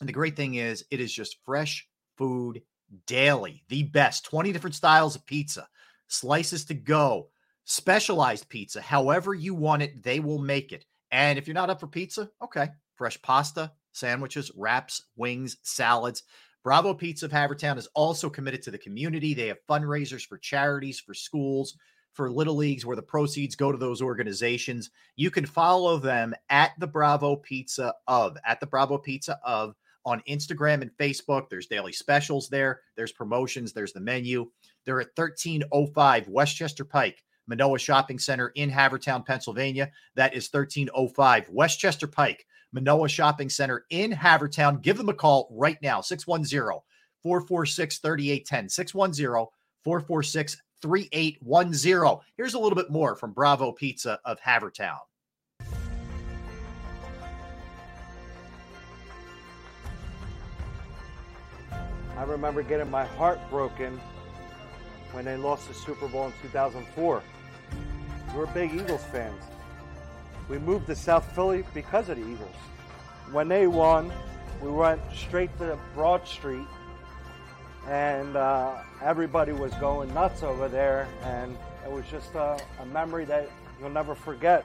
And 0.00 0.08
the 0.08 0.12
great 0.12 0.36
thing 0.36 0.54
is, 0.54 0.84
it 0.90 1.00
is 1.00 1.12
just 1.12 1.42
fresh 1.44 1.88
food 2.16 2.62
daily, 3.06 3.62
the 3.68 3.84
best 3.84 4.24
20 4.24 4.52
different 4.52 4.74
styles 4.74 5.16
of 5.16 5.26
pizza, 5.26 5.68
slices 6.06 6.64
to 6.66 6.74
go, 6.74 7.28
specialized 7.64 8.48
pizza, 8.48 8.80
however 8.80 9.34
you 9.34 9.54
want 9.54 9.82
it, 9.82 10.02
they 10.02 10.20
will 10.20 10.38
make 10.38 10.72
it. 10.72 10.84
And 11.10 11.38
if 11.38 11.46
you're 11.46 11.54
not 11.54 11.70
up 11.70 11.80
for 11.80 11.86
pizza, 11.86 12.30
okay, 12.42 12.68
fresh 12.94 13.20
pasta, 13.22 13.72
sandwiches, 13.92 14.50
wraps, 14.56 15.02
wings, 15.16 15.56
salads. 15.62 16.22
Bravo 16.64 16.92
Pizza 16.92 17.26
of 17.26 17.32
Havertown 17.32 17.78
is 17.78 17.88
also 17.94 18.28
committed 18.28 18.62
to 18.62 18.70
the 18.70 18.78
community. 18.78 19.32
They 19.32 19.48
have 19.48 19.64
fundraisers 19.68 20.26
for 20.26 20.38
charities, 20.38 21.00
for 21.00 21.14
schools, 21.14 21.76
for 22.18 22.28
little 22.32 22.56
leagues 22.56 22.84
where 22.84 22.96
the 22.96 23.02
proceeds 23.02 23.54
go 23.54 23.70
to 23.70 23.78
those 23.78 24.02
organizations. 24.02 24.90
You 25.14 25.30
can 25.30 25.46
follow 25.46 25.98
them 25.98 26.34
at 26.50 26.72
the 26.80 26.86
Bravo 26.88 27.36
Pizza 27.36 27.94
of, 28.08 28.36
at 28.44 28.58
the 28.58 28.66
Bravo 28.66 28.98
Pizza 28.98 29.38
of 29.44 29.76
on 30.04 30.20
Instagram 30.28 30.82
and 30.82 30.90
Facebook. 30.98 31.48
There's 31.48 31.68
daily 31.68 31.92
specials 31.92 32.48
there, 32.48 32.80
there's 32.96 33.12
promotions, 33.12 33.72
there's 33.72 33.92
the 33.92 34.00
menu. 34.00 34.50
They're 34.84 35.00
at 35.00 35.12
1305 35.14 36.26
Westchester 36.26 36.84
Pike, 36.84 37.22
Manoa 37.46 37.78
Shopping 37.78 38.18
Center 38.18 38.50
in 38.56 38.68
Havertown, 38.68 39.24
Pennsylvania. 39.24 39.92
That 40.16 40.34
is 40.34 40.50
1305 40.50 41.48
Westchester 41.50 42.08
Pike, 42.08 42.44
Manoa 42.72 43.08
Shopping 43.08 43.48
Center 43.48 43.84
in 43.90 44.10
Havertown. 44.10 44.82
Give 44.82 44.96
them 44.96 45.08
a 45.08 45.14
call 45.14 45.48
right 45.52 45.78
now 45.82 46.00
610 46.00 46.80
446 47.22 47.98
3810. 47.98 48.68
610 48.70 49.46
446 49.84 50.56
3810. 50.82 52.24
Here's 52.36 52.54
a 52.54 52.58
little 52.58 52.76
bit 52.76 52.90
more 52.90 53.16
from 53.16 53.32
Bravo 53.32 53.72
Pizza 53.72 54.20
of 54.24 54.40
Havertown. 54.40 54.98
I 61.70 62.22
remember 62.24 62.62
getting 62.62 62.90
my 62.90 63.04
heart 63.04 63.38
broken 63.48 64.00
when 65.12 65.24
they 65.24 65.36
lost 65.36 65.68
the 65.68 65.74
Super 65.74 66.08
Bowl 66.08 66.26
in 66.26 66.32
2004. 66.42 67.22
We're 68.34 68.46
big 68.46 68.74
Eagles 68.74 69.04
fans. 69.12 69.42
We 70.48 70.58
moved 70.58 70.86
to 70.86 70.96
South 70.96 71.30
Philly 71.34 71.64
because 71.74 72.08
of 72.08 72.16
the 72.16 72.24
Eagles. 72.24 72.54
When 73.30 73.48
they 73.48 73.66
won, 73.66 74.10
we 74.60 74.70
went 74.70 75.00
straight 75.14 75.56
to 75.58 75.78
Broad 75.94 76.26
Street, 76.26 76.66
and 77.88 78.36
uh, 78.36 78.76
everybody 79.02 79.52
was 79.52 79.72
going 79.74 80.12
nuts 80.12 80.42
over 80.42 80.68
there, 80.68 81.08
and 81.22 81.56
it 81.84 81.90
was 81.90 82.04
just 82.10 82.34
a, 82.34 82.58
a 82.80 82.86
memory 82.86 83.24
that 83.24 83.50
you'll 83.80 83.90
never 83.90 84.14
forget. 84.14 84.64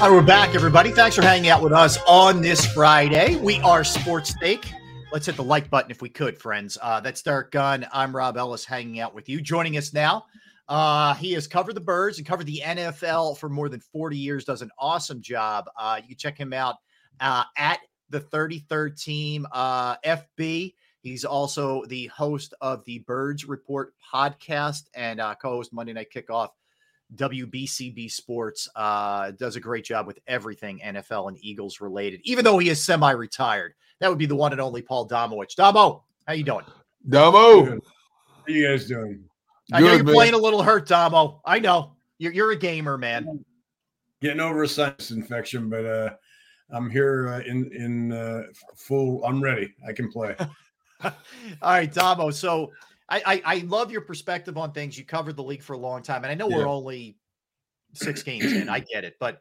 All 0.00 0.08
right, 0.08 0.14
we're 0.14 0.22
back, 0.22 0.54
everybody. 0.54 0.92
Thanks 0.92 1.16
for 1.16 1.22
hanging 1.22 1.50
out 1.50 1.60
with 1.60 1.72
us 1.72 1.98
on 2.06 2.40
this 2.40 2.64
Friday. 2.64 3.34
We 3.34 3.58
are 3.62 3.82
Sports 3.82 4.32
Take. 4.40 4.72
Let's 5.10 5.26
hit 5.26 5.34
the 5.34 5.42
like 5.42 5.68
button 5.70 5.90
if 5.90 6.00
we 6.00 6.08
could, 6.08 6.38
friends. 6.38 6.78
Uh, 6.80 7.00
that's 7.00 7.20
Derrick 7.20 7.50
Gunn. 7.50 7.84
I'm 7.92 8.14
Rob 8.14 8.36
Ellis 8.36 8.64
hanging 8.64 9.00
out 9.00 9.12
with 9.12 9.28
you. 9.28 9.40
Joining 9.40 9.76
us 9.76 9.92
now, 9.92 10.26
uh, 10.68 11.14
he 11.14 11.32
has 11.32 11.48
covered 11.48 11.74
the 11.74 11.80
Birds 11.80 12.18
and 12.18 12.26
covered 12.28 12.46
the 12.46 12.62
NFL 12.64 13.38
for 13.38 13.48
more 13.48 13.68
than 13.68 13.80
40 13.80 14.16
years, 14.16 14.44
does 14.44 14.62
an 14.62 14.70
awesome 14.78 15.20
job. 15.20 15.68
Uh, 15.76 15.98
you 16.00 16.10
can 16.10 16.16
check 16.16 16.38
him 16.38 16.52
out 16.52 16.76
uh, 17.18 17.42
at 17.56 17.80
the 18.08 18.20
33rd 18.20 19.02
team 19.02 19.48
uh, 19.50 19.96
FB. 19.96 20.74
He's 21.00 21.24
also 21.24 21.84
the 21.86 22.06
host 22.06 22.54
of 22.60 22.84
the 22.84 23.00
Birds 23.00 23.46
Report 23.46 23.94
podcast 24.14 24.82
and 24.94 25.20
uh, 25.20 25.34
co 25.34 25.56
host 25.56 25.72
Monday 25.72 25.92
Night 25.92 26.12
Kickoff. 26.14 26.50
WBCB 27.16 28.10
Sports 28.10 28.68
uh, 28.76 29.30
does 29.32 29.56
a 29.56 29.60
great 29.60 29.84
job 29.84 30.06
with 30.06 30.18
everything 30.26 30.80
NFL 30.84 31.28
and 31.28 31.38
Eagles 31.40 31.80
related, 31.80 32.20
even 32.24 32.44
though 32.44 32.58
he 32.58 32.68
is 32.68 32.84
semi-retired. 32.84 33.74
That 34.00 34.08
would 34.08 34.18
be 34.18 34.26
the 34.26 34.36
one 34.36 34.52
and 34.52 34.60
only 34.60 34.82
Paul 34.82 35.08
Domowitch. 35.08 35.56
Domo, 35.56 36.04
how 36.26 36.32
you 36.34 36.44
doing? 36.44 36.64
Domo, 37.08 37.64
How 37.64 37.78
you 38.46 38.68
guys 38.68 38.86
doing? 38.86 39.24
I 39.72 39.80
know 39.80 39.92
you're 39.94 40.04
man. 40.04 40.14
playing 40.14 40.34
a 40.34 40.38
little 40.38 40.62
hurt, 40.62 40.88
Domo. 40.88 41.40
I 41.44 41.58
know 41.58 41.92
you're 42.18 42.32
you're 42.32 42.52
a 42.52 42.56
gamer, 42.56 42.98
man. 42.98 43.44
Getting 44.20 44.40
over 44.40 44.62
a 44.62 44.68
sinus 44.68 45.10
infection, 45.10 45.68
but 45.68 45.84
uh, 45.84 46.10
I'm 46.70 46.90
here 46.90 47.28
uh, 47.28 47.40
in 47.40 47.70
in 47.72 48.12
uh, 48.12 48.44
full. 48.76 49.24
I'm 49.24 49.42
ready. 49.42 49.74
I 49.86 49.92
can 49.92 50.10
play. 50.10 50.34
All 51.04 51.12
right, 51.62 51.92
Domo. 51.92 52.30
So 52.30 52.72
I, 53.08 53.22
I 53.24 53.42
I 53.44 53.58
love 53.60 53.90
your 53.90 54.02
perspective 54.02 54.56
on 54.58 54.72
things. 54.72 54.98
You 54.98 55.04
covered 55.04 55.36
the 55.36 55.42
league 55.42 55.62
for 55.62 55.72
a 55.72 55.78
long 55.78 56.02
time, 56.02 56.24
and 56.24 56.30
I 56.30 56.34
know 56.34 56.48
Yeah. 56.48 56.58
we're 56.58 56.68
only 56.68 57.16
six 57.94 58.22
games 58.22 58.52
in. 58.52 58.68
I 58.68 58.80
get 58.80 59.04
it, 59.04 59.16
but 59.18 59.40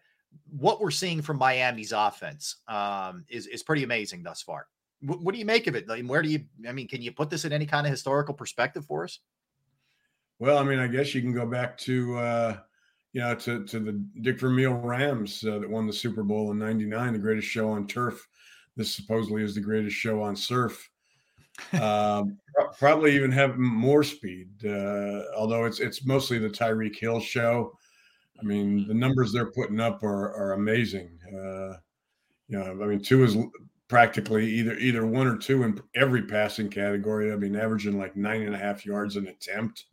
what 0.49 0.79
we're 0.79 0.91
seeing 0.91 1.21
from 1.21 1.37
Miami's 1.37 1.91
offense 1.91 2.57
um, 2.67 3.25
is 3.27 3.47
is 3.47 3.63
pretty 3.63 3.83
amazing 3.83 4.23
thus 4.23 4.41
far. 4.41 4.67
What, 5.01 5.21
what 5.21 5.33
do 5.33 5.39
you 5.39 5.45
make 5.45 5.67
of 5.67 5.75
it? 5.75 5.87
Like, 5.87 6.05
where 6.05 6.21
do 6.21 6.29
you? 6.29 6.45
I 6.67 6.71
mean, 6.71 6.87
can 6.87 7.01
you 7.01 7.11
put 7.11 7.29
this 7.29 7.45
in 7.45 7.51
any 7.53 7.65
kind 7.65 7.85
of 7.85 7.91
historical 7.91 8.33
perspective 8.33 8.85
for 8.85 9.03
us? 9.03 9.19
Well, 10.39 10.57
I 10.57 10.63
mean, 10.63 10.79
I 10.79 10.87
guess 10.87 11.13
you 11.13 11.21
can 11.21 11.33
go 11.33 11.45
back 11.45 11.77
to 11.79 12.17
uh, 12.17 12.57
you 13.13 13.21
know 13.21 13.35
to 13.35 13.65
to 13.65 13.79
the 13.79 13.93
Dick 14.21 14.39
Vermeil 14.39 14.73
Rams 14.75 15.43
uh, 15.43 15.59
that 15.59 15.69
won 15.69 15.87
the 15.87 15.93
Super 15.93 16.23
Bowl 16.23 16.51
in 16.51 16.59
'99, 16.59 17.13
the 17.13 17.19
greatest 17.19 17.47
show 17.47 17.69
on 17.71 17.87
turf. 17.87 18.27
This 18.75 18.95
supposedly 18.95 19.43
is 19.43 19.55
the 19.55 19.61
greatest 19.61 19.95
show 19.95 20.21
on 20.21 20.35
surf. 20.35 20.89
Um, 21.73 22.37
probably 22.77 23.15
even 23.15 23.31
have 23.31 23.57
more 23.57 24.03
speed, 24.03 24.49
uh, 24.65 25.23
although 25.35 25.65
it's 25.65 25.79
it's 25.79 26.05
mostly 26.05 26.39
the 26.39 26.49
Tyreek 26.49 26.97
Hill 26.97 27.19
show. 27.19 27.77
I 28.39 28.43
mean, 28.43 28.87
the 28.87 28.93
numbers 28.93 29.33
they're 29.33 29.51
putting 29.51 29.79
up 29.79 30.03
are 30.03 30.33
are 30.33 30.53
amazing. 30.53 31.17
Uh, 31.27 31.77
you 32.47 32.57
know, 32.57 32.71
I 32.81 32.85
mean, 32.85 33.01
two 33.01 33.23
is 33.23 33.37
practically 33.87 34.47
either 34.47 34.77
either 34.77 35.05
one 35.05 35.27
or 35.27 35.37
two 35.37 35.63
in 35.63 35.81
every 35.95 36.23
passing 36.23 36.69
category. 36.69 37.31
I 37.31 37.35
mean, 37.35 37.55
averaging 37.55 37.97
like 37.97 38.15
nine 38.15 38.43
and 38.43 38.55
a 38.55 38.59
half 38.59 38.85
yards 38.85 39.15
an 39.15 39.27
attempt. 39.27 39.85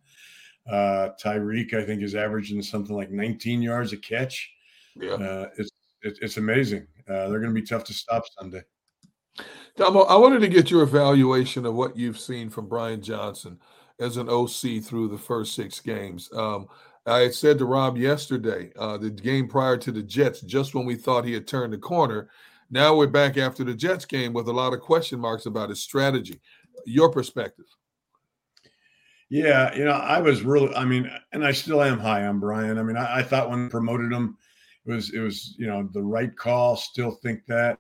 Uh, 0.71 1.11
Tyreek, 1.23 1.75
I 1.75 1.85
think, 1.85 2.03
is 2.03 2.15
averaging 2.15 2.63
something 2.63 2.97
like 2.97 3.11
19 3.11 3.61
yards 3.61 3.93
a 3.93 3.99
catch. 3.99 4.51
Yeah. 4.97 5.13
Uh, 5.13 5.49
it's 5.59 5.71
it, 6.03 6.19
it's 6.21 6.37
amazing. 6.37 6.87
Uh, 7.09 7.29
they're 7.29 7.41
going 7.41 7.55
to 7.55 7.61
be 7.61 7.67
tough 7.67 7.85
to 7.85 7.95
stop 7.95 8.25
Sunday. 8.39 8.63
Domo, 9.77 10.03
I 10.03 10.17
wanted 10.17 10.41
to 10.41 10.49
get 10.49 10.71
your 10.71 10.83
evaluation 10.83 11.67
of 11.67 11.75
what 11.75 11.97
you've 11.97 12.19
seen 12.19 12.49
from 12.49 12.69
Brian 12.69 13.03
Johnson 13.03 13.59
as 13.99 14.17
an 14.17 14.29
OC 14.29 14.83
through 14.83 15.09
the 15.09 15.19
first 15.19 15.55
six 15.55 15.81
games. 15.81 16.31
Um, 16.33 16.69
I 17.07 17.19
had 17.19 17.35
said 17.35 17.59
to 17.59 17.65
Rob 17.65 17.97
yesterday, 17.97 18.73
uh, 18.79 18.97
the 18.99 19.11
game 19.11 19.49
prior 19.49 19.77
to 19.79 19.91
the 19.91 20.03
Jets, 20.03 20.41
just 20.43 20.75
when 20.75 20.87
we 20.87 20.95
thought 20.95 21.25
he 21.25 21.35
had 21.35 21.49
turned 21.49 21.73
the 21.73 21.79
corner. 21.79 22.31
Now 22.71 22.97
we're 22.97 23.09
back 23.09 23.37
after 23.37 23.65
the 23.65 23.75
Jets 23.75 24.05
game 24.05 24.33
with 24.33 24.49
a 24.49 24.53
lot 24.53 24.73
of 24.73 24.81
question 24.81 25.19
marks 25.19 25.47
about 25.47 25.71
his 25.71 25.83
strategy. 25.83 26.41
Your 26.87 27.11
perspective. 27.11 27.67
Yeah, 29.29 29.75
you 29.75 29.85
know, 29.85 29.93
I 29.93 30.21
was 30.21 30.43
really, 30.43 30.75
I 30.77 30.85
mean, 30.85 31.11
and 31.33 31.45
I 31.45 31.51
still 31.51 31.83
am 31.83 31.99
high 31.99 32.27
on 32.27 32.39
Brian. 32.39 32.79
I 32.79 32.85
mean, 32.85 32.97
I, 32.97 33.19
I 33.19 33.23
thought 33.23 33.51
when 33.51 33.69
promoted 33.69 34.13
him, 34.13 34.37
it 34.87 34.93
was, 34.93 35.13
it 35.13 35.19
was, 35.19 35.57
you 35.59 35.67
know, 35.67 35.89
the 35.93 36.03
right 36.03 36.35
call. 36.37 36.77
Still 36.77 37.19
think 37.23 37.41
that. 37.49 37.79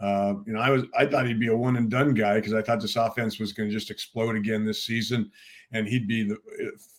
Uh, 0.00 0.34
you 0.46 0.52
know, 0.52 0.60
I 0.60 0.70
was, 0.70 0.84
I 0.96 1.06
thought 1.06 1.26
he'd 1.26 1.40
be 1.40 1.48
a 1.48 1.56
one 1.56 1.76
and 1.76 1.90
done 1.90 2.14
guy 2.14 2.34
because 2.34 2.52
I 2.52 2.62
thought 2.62 2.80
this 2.80 2.96
offense 2.96 3.38
was 3.38 3.52
going 3.52 3.68
to 3.68 3.74
just 3.74 3.90
explode 3.90 4.36
again 4.36 4.64
this 4.64 4.84
season, 4.84 5.30
and 5.72 5.86
he'd 5.86 6.08
be 6.08 6.24
the, 6.24 6.36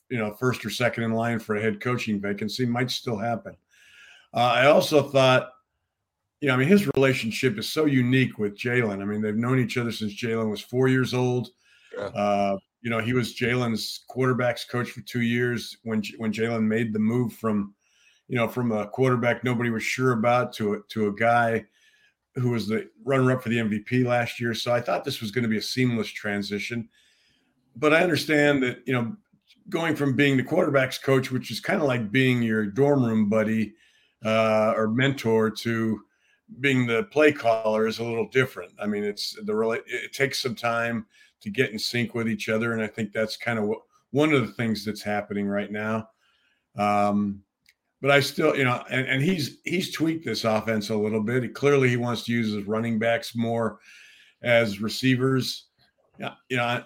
you 0.10 0.18
know, 0.18 0.34
first 0.34 0.66
or 0.66 0.70
second 0.70 1.04
in 1.04 1.14
line 1.14 1.40
for 1.40 1.56
a 1.56 1.62
head 1.62 1.82
coaching 1.82 2.20
vacancy. 2.20 2.66
Might 2.66 2.92
still 2.92 3.18
happen. 3.18 3.56
Uh, 4.34 4.52
I 4.54 4.68
also 4.68 5.04
thought, 5.04 5.52
you 6.42 6.48
know, 6.48 6.54
I 6.54 6.58
mean, 6.58 6.68
his 6.68 6.90
relationship 6.96 7.58
is 7.58 7.70
so 7.70 7.86
unique 7.86 8.38
with 8.38 8.58
Jalen. 8.58 9.02
I 9.02 9.06
mean, 9.06 9.22
they've 9.22 9.36
known 9.36 9.60
each 9.60 9.78
other 9.78 9.92
since 9.92 10.14
Jalen 10.14 10.50
was 10.50 10.62
four 10.62 10.88
years 10.88 11.14
old. 11.14 11.50
Uh, 11.98 12.58
you 12.82 12.90
know, 12.90 13.00
he 13.00 13.14
was 13.14 13.36
Jalen's 13.36 14.02
quarterbacks 14.10 14.68
coach 14.68 14.92
for 14.92 15.02
two 15.02 15.22
years 15.22 15.78
when 15.84 16.04
when 16.18 16.32
Jalen 16.32 16.64
made 16.64 16.94
the 16.94 17.00
move 17.00 17.34
from, 17.34 17.74
you 18.28 18.36
know, 18.36 18.48
from 18.48 18.72
a 18.72 18.88
quarterback 18.88 19.44
nobody 19.44 19.70
was 19.70 19.84
sure 19.84 20.12
about 20.12 20.54
to 20.54 20.74
a, 20.74 20.80
to 20.90 21.08
a 21.08 21.14
guy 21.14 21.66
who 22.36 22.50
was 22.50 22.68
the 22.68 22.90
runner 23.04 23.32
up 23.32 23.42
for 23.42 23.50
the 23.50 23.58
MVP 23.58 24.06
last 24.06 24.40
year. 24.40 24.54
So 24.54 24.74
I 24.74 24.82
thought 24.82 25.04
this 25.04 25.22
was 25.22 25.32
going 25.32 25.44
to 25.44 25.50
be 25.50 25.58
a 25.58 25.62
seamless 25.62 26.10
transition. 26.10 26.90
But 27.76 27.94
I 27.94 28.04
understand 28.04 28.64
that, 28.64 28.80
you 28.86 28.94
know, 28.94 29.16
going 29.70 29.96
from 29.96 30.16
being 30.16 30.38
the 30.38 30.44
quarterback's 30.44 30.98
coach, 30.98 31.32
which 31.32 31.52
is 31.52 31.60
kind 31.60 31.82
of 31.82 31.88
like 31.88 32.12
being 32.12 32.42
your 32.42 32.66
dorm 32.66 33.04
room 33.04 33.30
buddy 33.30 33.74
uh, 34.24 34.74
or 34.76 34.88
mentor, 34.90 35.50
to 35.50 36.02
being 36.60 36.86
the 36.86 37.04
play 37.06 37.32
caller 37.32 37.88
is 37.88 38.00
a 38.00 38.04
little 38.04 38.28
different. 38.30 38.72
I 38.80 38.86
mean, 38.86 39.04
it's 39.04 39.36
the 39.46 39.54
rela- 39.54 39.82
it 39.88 40.14
takes 40.14 40.42
some 40.42 40.56
time 40.56 41.06
to 41.42 41.50
get 41.50 41.72
in 41.72 41.80
sync 41.80 42.14
with 42.14 42.30
each 42.30 42.50
other, 42.50 42.74
and 42.74 42.82
I 42.82 42.88
think 42.88 43.12
that's 43.12 43.38
kind 43.38 43.58
of 43.58 43.66
what, 43.66 43.80
one 44.12 44.34
of 44.34 44.46
the 44.46 44.54
things 44.54 44.86
that's 44.86 45.02
happening 45.02 45.48
right 45.48 45.72
now. 45.72 46.10
Um, 46.78 47.44
but 48.02 48.12
I 48.12 48.20
still, 48.20 48.56
you 48.56 48.64
know, 48.64 48.84
and, 48.90 49.08
and 49.08 49.22
he's 49.22 49.60
he's 49.64 49.92
tweaked 49.92 50.26
this 50.26 50.44
offense 50.44 50.90
a 50.90 50.96
little 50.96 51.22
bit. 51.22 51.44
He, 51.44 51.50
clearly, 51.50 51.90
he 51.90 51.98
wants 51.98 52.24
to 52.26 52.32
use 52.32 52.54
his 52.54 52.66
running 52.66 53.00
backs 53.00 53.36
more 53.36 53.80
as 54.44 54.82
receivers. 54.82 55.68
Yeah, 56.20 56.34
you 56.50 56.58
know, 56.58 56.64
I, 56.64 56.84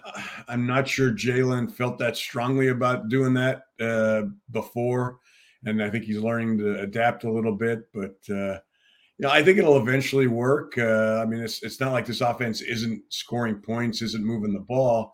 I'm 0.48 0.66
not 0.66 0.88
sure 0.88 1.12
Jalen 1.12 1.72
felt 1.72 1.98
that 1.98 2.16
strongly 2.16 2.68
about 2.68 3.08
doing 3.08 3.34
that 3.34 3.62
uh, 3.80 4.22
before, 4.50 5.18
and 5.64 5.82
I 5.82 5.90
think 5.90 6.04
he's 6.04 6.18
learning 6.18 6.58
to 6.58 6.80
adapt 6.80 7.24
a 7.24 7.30
little 7.30 7.54
bit. 7.54 7.92
But 7.92 8.16
uh, 8.28 8.58
you 9.18 9.26
know, 9.26 9.30
I 9.30 9.42
think 9.42 9.58
it'll 9.58 9.76
eventually 9.76 10.26
work. 10.26 10.78
Uh, 10.78 11.20
I 11.22 11.26
mean, 11.26 11.40
it's 11.40 11.62
it's 11.62 11.80
not 11.80 11.92
like 11.92 12.06
this 12.06 12.22
offense 12.22 12.62
isn't 12.62 13.02
scoring 13.10 13.56
points, 13.56 14.00
isn't 14.00 14.24
moving 14.24 14.54
the 14.54 14.60
ball, 14.60 15.12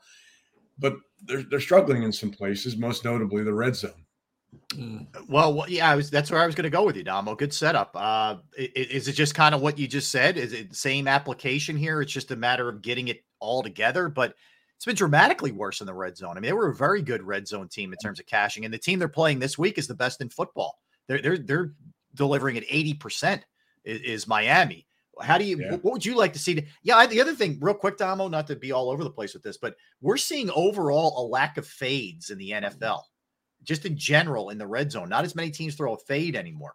but 0.78 0.94
they're 1.24 1.42
they're 1.42 1.60
struggling 1.60 2.04
in 2.04 2.12
some 2.12 2.30
places, 2.30 2.76
most 2.76 3.04
notably 3.04 3.42
the 3.42 3.52
red 3.52 3.74
zone. 3.74 4.05
Mm. 4.70 5.06
Well, 5.28 5.64
yeah, 5.68 5.90
I 5.90 5.96
was. 5.96 6.10
That's 6.10 6.30
where 6.30 6.42
I 6.42 6.46
was 6.46 6.54
going 6.54 6.64
to 6.64 6.70
go 6.70 6.84
with 6.84 6.96
you, 6.96 7.02
Domo. 7.02 7.34
Good 7.34 7.52
setup. 7.52 7.90
Uh, 7.94 8.36
is 8.56 9.08
it 9.08 9.12
just 9.12 9.34
kind 9.34 9.54
of 9.54 9.60
what 9.60 9.78
you 9.78 9.86
just 9.86 10.10
said? 10.10 10.36
Is 10.36 10.52
it 10.52 10.74
same 10.74 11.08
application 11.08 11.76
here? 11.76 12.00
It's 12.02 12.12
just 12.12 12.30
a 12.30 12.36
matter 12.36 12.68
of 12.68 12.82
getting 12.82 13.08
it 13.08 13.24
all 13.40 13.62
together. 13.62 14.08
But 14.08 14.34
it's 14.76 14.84
been 14.84 14.96
dramatically 14.96 15.52
worse 15.52 15.80
in 15.80 15.86
the 15.86 15.94
red 15.94 16.16
zone. 16.16 16.32
I 16.32 16.34
mean, 16.34 16.48
they 16.48 16.52
were 16.52 16.68
a 16.68 16.74
very 16.74 17.02
good 17.02 17.22
red 17.22 17.48
zone 17.48 17.68
team 17.68 17.92
in 17.92 17.98
mm. 17.98 18.02
terms 18.02 18.20
of 18.20 18.26
cashing, 18.26 18.64
and 18.64 18.72
the 18.72 18.78
team 18.78 18.98
they're 18.98 19.08
playing 19.08 19.38
this 19.38 19.58
week 19.58 19.78
is 19.78 19.86
the 19.86 19.94
best 19.94 20.20
in 20.20 20.28
football. 20.28 20.78
They're 21.08 21.22
they're 21.22 21.38
they're 21.38 21.72
delivering 22.14 22.56
at 22.56 22.66
80% 22.66 23.42
is, 23.84 24.00
is 24.00 24.26
Miami. 24.26 24.86
How 25.20 25.38
do 25.38 25.44
you, 25.44 25.58
Yeah. 25.58 25.76
what 25.76 25.94
would 25.94 26.04
you 26.04 26.14
like 26.14 26.32
to 26.34 26.38
see? 26.38 26.56
to- 26.56 26.66
yeah, 26.82 26.96
I, 26.96 27.06
the 27.06 27.20
other 27.20 27.34
thing, 27.34 27.58
real 27.60 27.74
quick, 27.74 27.96
Domo, 27.96 28.28
not 28.28 28.46
to 28.48 28.56
be 28.56 28.72
all 28.72 28.90
over 28.90 29.02
the 29.02 29.10
place 29.10 29.32
with 29.32 29.42
this, 29.42 29.56
but 29.56 29.76
we're 30.00 30.16
seeing 30.16 30.50
overall 30.50 31.24
a 31.24 31.24
lack 31.26 31.56
of 31.56 31.66
fades 31.66 32.30
in 32.30 32.38
the 32.38 32.50
mm. 32.50 32.62
NFL, 32.64 33.02
just 33.62 33.84
in 33.84 33.96
general 33.96 34.50
in 34.50 34.58
the 34.58 34.66
red 34.66 34.90
zone. 34.90 35.08
Not 35.08 35.24
as 35.24 35.34
many 35.34 35.50
teams 35.50 35.74
throw 35.74 35.94
a 35.94 35.98
fade 35.98 36.36
anymore. 36.36 36.74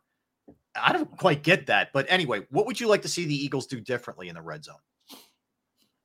I 0.76 0.94
don't 0.94 1.18
quite 1.18 1.44
get 1.44 1.68
that. 1.68 1.90
But 1.94 2.06
anyway, 2.10 2.46
what 2.50 2.66
would 2.66 2.80
you 2.80 2.88
like 2.88 3.02
to 3.04 3.08
see 3.08 3.26
the 3.26 3.36
Eagles 3.36 3.68
do 3.68 3.80
differently 3.80 4.30
in 4.30 4.36
the 4.36 4.42
red 4.42 4.64
zone? 4.64 4.76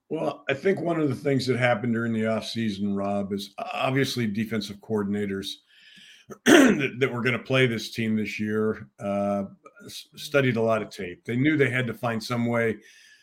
Well, 0.09 0.45
I 0.49 0.53
think 0.53 0.79
one 0.79 0.99
of 0.99 1.09
the 1.09 1.15
things 1.15 1.45
that 1.47 1.57
happened 1.57 1.93
during 1.93 2.13
the 2.13 2.21
offseason, 2.21 2.95
Rob, 2.95 3.33
is 3.33 3.53
obviously 3.57 4.25
defensive 4.25 4.77
coordinators 4.77 5.47
that, 6.45 6.95
that 6.99 7.11
were 7.11 7.21
going 7.21 7.37
to 7.37 7.43
play 7.43 7.67
this 7.67 7.91
team 7.91 8.15
this 8.15 8.39
year 8.39 8.87
uh, 8.99 9.45
studied 9.87 10.55
a 10.55 10.61
lot 10.61 10.81
of 10.81 10.89
tape. 10.89 11.25
They 11.25 11.35
knew 11.35 11.57
they 11.57 11.69
had 11.69 11.87
to 11.87 11.93
find 11.93 12.23
some 12.23 12.45
way 12.45 12.77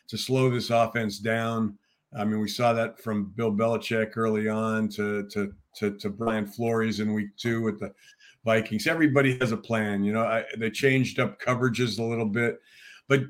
to 0.08 0.18
slow 0.18 0.50
this 0.50 0.70
offense 0.70 1.18
down. 1.18 1.78
I 2.16 2.24
mean, 2.24 2.40
we 2.40 2.48
saw 2.48 2.72
that 2.74 3.00
from 3.00 3.32
Bill 3.34 3.52
Belichick 3.52 4.16
early 4.16 4.48
on 4.48 4.88
to 4.90 5.26
to 5.28 5.52
to, 5.76 5.96
to 5.98 6.10
Brian 6.10 6.46
Flores 6.46 7.00
in 7.00 7.12
week 7.12 7.36
two 7.36 7.62
with 7.62 7.80
the 7.80 7.92
Vikings. 8.44 8.86
Everybody 8.86 9.38
has 9.38 9.52
a 9.52 9.56
plan. 9.56 10.04
You 10.04 10.12
know, 10.12 10.22
I, 10.22 10.44
they 10.58 10.70
changed 10.70 11.18
up 11.18 11.40
coverages 11.40 11.98
a 11.98 12.02
little 12.02 12.26
bit, 12.26 12.60
but 13.08 13.22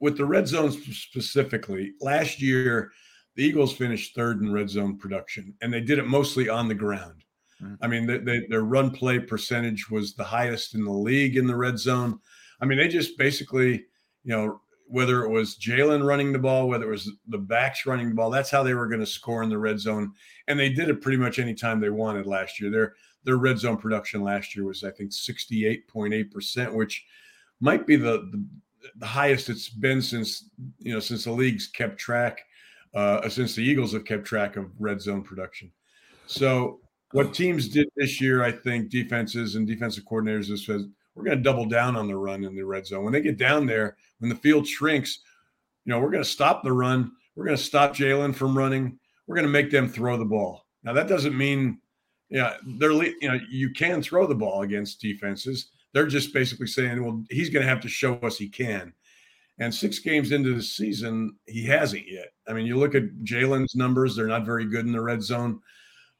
with 0.00 0.16
the 0.16 0.26
red 0.26 0.48
zone 0.48 0.72
specifically, 0.72 1.92
last 2.00 2.42
year 2.42 2.90
the 3.36 3.44
Eagles 3.44 3.72
finished 3.72 4.14
third 4.14 4.40
in 4.40 4.52
red 4.52 4.68
zone 4.68 4.98
production, 4.98 5.54
and 5.62 5.72
they 5.72 5.80
did 5.80 5.98
it 5.98 6.06
mostly 6.06 6.48
on 6.48 6.68
the 6.68 6.74
ground. 6.74 7.24
Mm. 7.62 7.78
I 7.80 7.86
mean, 7.86 8.06
they, 8.06 8.18
they, 8.18 8.46
their 8.48 8.64
run 8.64 8.90
play 8.90 9.18
percentage 9.18 9.90
was 9.90 10.14
the 10.14 10.24
highest 10.24 10.74
in 10.74 10.84
the 10.84 10.92
league 10.92 11.36
in 11.36 11.46
the 11.46 11.56
red 11.56 11.78
zone. 11.78 12.18
I 12.60 12.64
mean, 12.64 12.78
they 12.78 12.88
just 12.88 13.16
basically, 13.16 13.84
you 14.24 14.36
know, 14.36 14.60
whether 14.92 15.24
it 15.24 15.30
was 15.30 15.56
Jalen 15.56 16.06
running 16.06 16.32
the 16.32 16.38
ball, 16.38 16.68
whether 16.68 16.84
it 16.84 16.90
was 16.90 17.10
the 17.28 17.38
backs 17.38 17.86
running 17.86 18.10
the 18.10 18.14
ball, 18.14 18.28
that's 18.28 18.50
how 18.50 18.62
they 18.62 18.74
were 18.74 18.86
going 18.86 19.00
to 19.00 19.06
score 19.06 19.42
in 19.42 19.48
the 19.48 19.56
red 19.56 19.80
zone, 19.80 20.12
and 20.48 20.60
they 20.60 20.68
did 20.68 20.90
it 20.90 21.00
pretty 21.00 21.16
much 21.16 21.38
anytime 21.38 21.80
they 21.80 21.88
wanted 21.88 22.26
last 22.26 22.60
year. 22.60 22.70
Their 22.70 22.94
their 23.24 23.38
red 23.38 23.58
zone 23.58 23.78
production 23.78 24.22
last 24.22 24.54
year 24.54 24.66
was, 24.66 24.84
I 24.84 24.90
think, 24.90 25.12
sixty 25.12 25.66
eight 25.66 25.88
point 25.88 26.12
eight 26.12 26.30
percent, 26.30 26.74
which 26.74 27.04
might 27.58 27.86
be 27.86 27.96
the, 27.96 28.28
the 28.30 28.44
the 28.96 29.06
highest 29.06 29.48
it's 29.48 29.70
been 29.70 30.02
since 30.02 30.50
you 30.78 30.92
know 30.92 31.00
since 31.00 31.24
the 31.24 31.32
league's 31.32 31.68
kept 31.68 31.98
track 31.98 32.42
uh 32.94 33.28
since 33.28 33.54
the 33.54 33.62
eagles 33.62 33.92
have 33.92 34.04
kept 34.04 34.24
track 34.24 34.56
of 34.56 34.72
red 34.80 35.00
zone 35.00 35.22
production 35.22 35.70
so 36.26 36.80
what 37.12 37.32
teams 37.32 37.68
did 37.68 37.88
this 37.94 38.20
year 38.20 38.42
i 38.42 38.50
think 38.50 38.90
defenses 38.90 39.54
and 39.54 39.68
defensive 39.68 40.04
coordinators 40.04 40.50
is 40.50 40.68
we're 41.14 41.24
going 41.24 41.36
to 41.36 41.42
double 41.42 41.66
down 41.66 41.96
on 41.96 42.06
the 42.06 42.16
run 42.16 42.44
in 42.44 42.54
the 42.54 42.64
red 42.64 42.86
zone 42.86 43.04
when 43.04 43.12
they 43.12 43.20
get 43.20 43.38
down 43.38 43.66
there 43.66 43.96
when 44.18 44.28
the 44.28 44.36
field 44.36 44.66
shrinks 44.66 45.20
you 45.84 45.90
know 45.90 45.98
we're 45.98 46.10
going 46.10 46.22
to 46.22 46.28
stop 46.28 46.62
the 46.62 46.72
run 46.72 47.12
we're 47.34 47.44
going 47.44 47.56
to 47.56 47.62
stop 47.62 47.94
jalen 47.94 48.34
from 48.34 48.56
running 48.56 48.98
we're 49.26 49.36
going 49.36 49.46
to 49.46 49.52
make 49.52 49.70
them 49.70 49.88
throw 49.88 50.16
the 50.16 50.24
ball 50.24 50.66
now 50.84 50.92
that 50.92 51.08
doesn't 51.08 51.36
mean 51.36 51.78
yeah 52.28 52.56
they're 52.78 52.94
le- 52.94 53.14
you 53.20 53.28
know 53.28 53.38
you 53.50 53.70
can 53.70 54.02
throw 54.02 54.26
the 54.26 54.34
ball 54.34 54.62
against 54.62 55.00
defenses 55.00 55.70
they're 55.92 56.06
just 56.06 56.32
basically 56.32 56.66
saying, 56.66 57.04
well, 57.04 57.22
he's 57.30 57.50
going 57.50 57.62
to 57.62 57.68
have 57.68 57.80
to 57.80 57.88
show 57.88 58.14
us 58.16 58.38
he 58.38 58.48
can. 58.48 58.92
And 59.58 59.74
six 59.74 59.98
games 59.98 60.32
into 60.32 60.54
the 60.54 60.62
season, 60.62 61.36
he 61.46 61.64
hasn't 61.66 62.08
yet. 62.08 62.32
I 62.48 62.52
mean, 62.54 62.66
you 62.66 62.78
look 62.78 62.94
at 62.94 63.14
Jalen's 63.22 63.76
numbers, 63.76 64.16
they're 64.16 64.26
not 64.26 64.46
very 64.46 64.64
good 64.64 64.86
in 64.86 64.92
the 64.92 65.00
red 65.00 65.22
zone. 65.22 65.60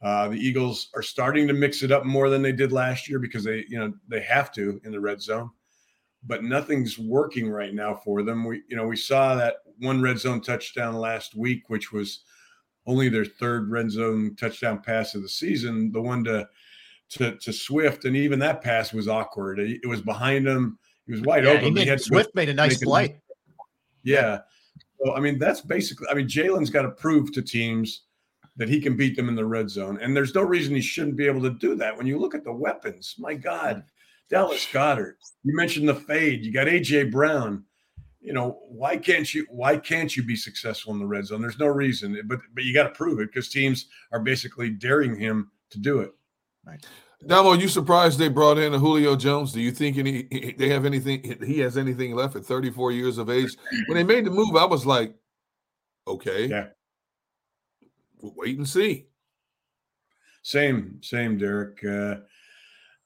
Uh, 0.02 0.28
the 0.28 0.36
Eagles 0.36 0.88
are 0.94 1.02
starting 1.02 1.46
to 1.46 1.54
mix 1.54 1.82
it 1.82 1.92
up 1.92 2.04
more 2.04 2.28
than 2.28 2.42
they 2.42 2.52
did 2.52 2.72
last 2.72 3.08
year 3.08 3.18
because 3.20 3.44
they, 3.44 3.64
you 3.68 3.78
know, 3.78 3.92
they 4.08 4.20
have 4.20 4.50
to 4.52 4.80
in 4.84 4.90
the 4.92 5.00
red 5.00 5.22
zone. 5.22 5.48
But 6.24 6.42
nothing's 6.44 6.98
working 6.98 7.48
right 7.48 7.74
now 7.74 7.94
for 7.94 8.22
them. 8.22 8.44
We, 8.44 8.62
you 8.68 8.76
know, 8.76 8.86
we 8.86 8.96
saw 8.96 9.34
that 9.36 9.56
one 9.78 10.02
red 10.02 10.18
zone 10.18 10.40
touchdown 10.40 10.94
last 10.94 11.34
week, 11.36 11.64
which 11.68 11.92
was 11.92 12.20
only 12.86 13.08
their 13.08 13.24
third 13.24 13.70
red 13.70 13.90
zone 13.90 14.34
touchdown 14.38 14.80
pass 14.82 15.14
of 15.14 15.22
the 15.22 15.28
season. 15.28 15.92
The 15.92 16.00
one 16.00 16.24
to 16.24 16.48
to, 17.10 17.36
to 17.36 17.52
Swift, 17.52 18.04
and 18.06 18.16
even 18.16 18.38
that 18.38 18.62
pass 18.62 18.92
was 18.92 19.06
awkward. 19.06 19.58
It, 19.58 19.80
it 19.82 19.86
was 19.86 20.00
behind 20.00 20.46
him. 20.48 20.78
He 21.06 21.12
was 21.12 21.20
wide 21.22 21.44
Yeah, 21.44 21.50
open. 21.50 21.74
made- 21.74 21.84
to 21.86 21.98
Swift 21.98 22.34
made 22.34 22.48
a 22.48 22.54
nice 22.54 22.82
play. 22.82 23.20
Yeah. 24.02 24.40
So 25.04 25.14
I 25.14 25.20
mean, 25.20 25.38
that's 25.38 25.60
basically. 25.60 26.06
I 26.10 26.14
mean, 26.14 26.26
Jalen's 26.26 26.70
got 26.70 26.82
to 26.82 26.90
prove 26.90 27.32
to 27.32 27.42
teams 27.42 28.02
that 28.56 28.68
he 28.68 28.80
can 28.80 28.96
beat 28.96 29.16
them 29.16 29.28
in 29.28 29.34
the 29.34 29.44
red 29.44 29.70
zone, 29.70 29.98
and 30.00 30.14
there's 30.14 30.34
no 30.34 30.42
reason 30.42 30.74
he 30.74 30.80
shouldn't 30.80 31.16
be 31.16 31.26
able 31.26 31.42
to 31.42 31.50
do 31.50 31.74
that. 31.76 31.96
When 31.96 32.06
you 32.06 32.18
look 32.18 32.34
at 32.34 32.44
the 32.44 32.52
weapons, 32.52 33.14
my 33.18 33.34
God, 33.34 33.84
Dallas 34.28 34.66
Goedert. 34.72 35.16
You 35.44 35.54
mentioned 35.54 35.88
the 35.88 35.94
fade. 35.94 36.44
You 36.44 36.52
got 36.52 36.66
AJ 36.66 37.12
Brown. 37.12 37.64
You 38.20 38.32
know 38.32 38.60
why 38.68 38.96
can't 38.96 39.32
you? 39.34 39.46
Why 39.50 39.76
can't 39.76 40.16
you 40.16 40.22
be 40.22 40.36
successful 40.36 40.92
in 40.92 40.98
the 40.98 41.06
red 41.06 41.26
zone? 41.26 41.42
There's 41.42 41.58
no 41.58 41.66
reason, 41.66 42.18
but 42.26 42.38
but 42.54 42.64
you 42.64 42.72
got 42.72 42.84
to 42.84 42.90
prove 42.90 43.20
it 43.20 43.26
because 43.26 43.48
teams 43.48 43.86
are 44.12 44.20
basically 44.20 44.70
daring 44.70 45.18
him 45.18 45.50
to 45.70 45.78
do 45.78 46.00
it. 46.00 46.12
Right. 46.64 46.84
Domo, 47.26 47.52
you 47.52 47.68
surprised 47.68 48.18
they 48.18 48.28
brought 48.28 48.58
in 48.58 48.74
a 48.74 48.78
Julio 48.78 49.16
Jones? 49.16 49.52
Do 49.52 49.60
you 49.60 49.70
think 49.70 49.98
any 49.98 50.54
they 50.56 50.68
have 50.68 50.84
anything 50.84 51.36
he 51.44 51.58
has 51.60 51.76
anything 51.76 52.14
left 52.14 52.36
at 52.36 52.44
34 52.44 52.92
years 52.92 53.18
of 53.18 53.28
age? 53.28 53.56
When 53.86 53.96
they 53.96 54.04
made 54.04 54.24
the 54.24 54.30
move, 54.30 54.56
I 54.56 54.64
was 54.64 54.86
like, 54.86 55.14
okay, 56.06 56.46
yeah, 56.46 56.68
we'll 58.22 58.34
wait 58.36 58.56
and 58.56 58.68
see. 58.68 59.06
Same, 60.42 60.98
same, 61.02 61.38
Derrick. 61.38 61.84
Uh, 61.84 62.16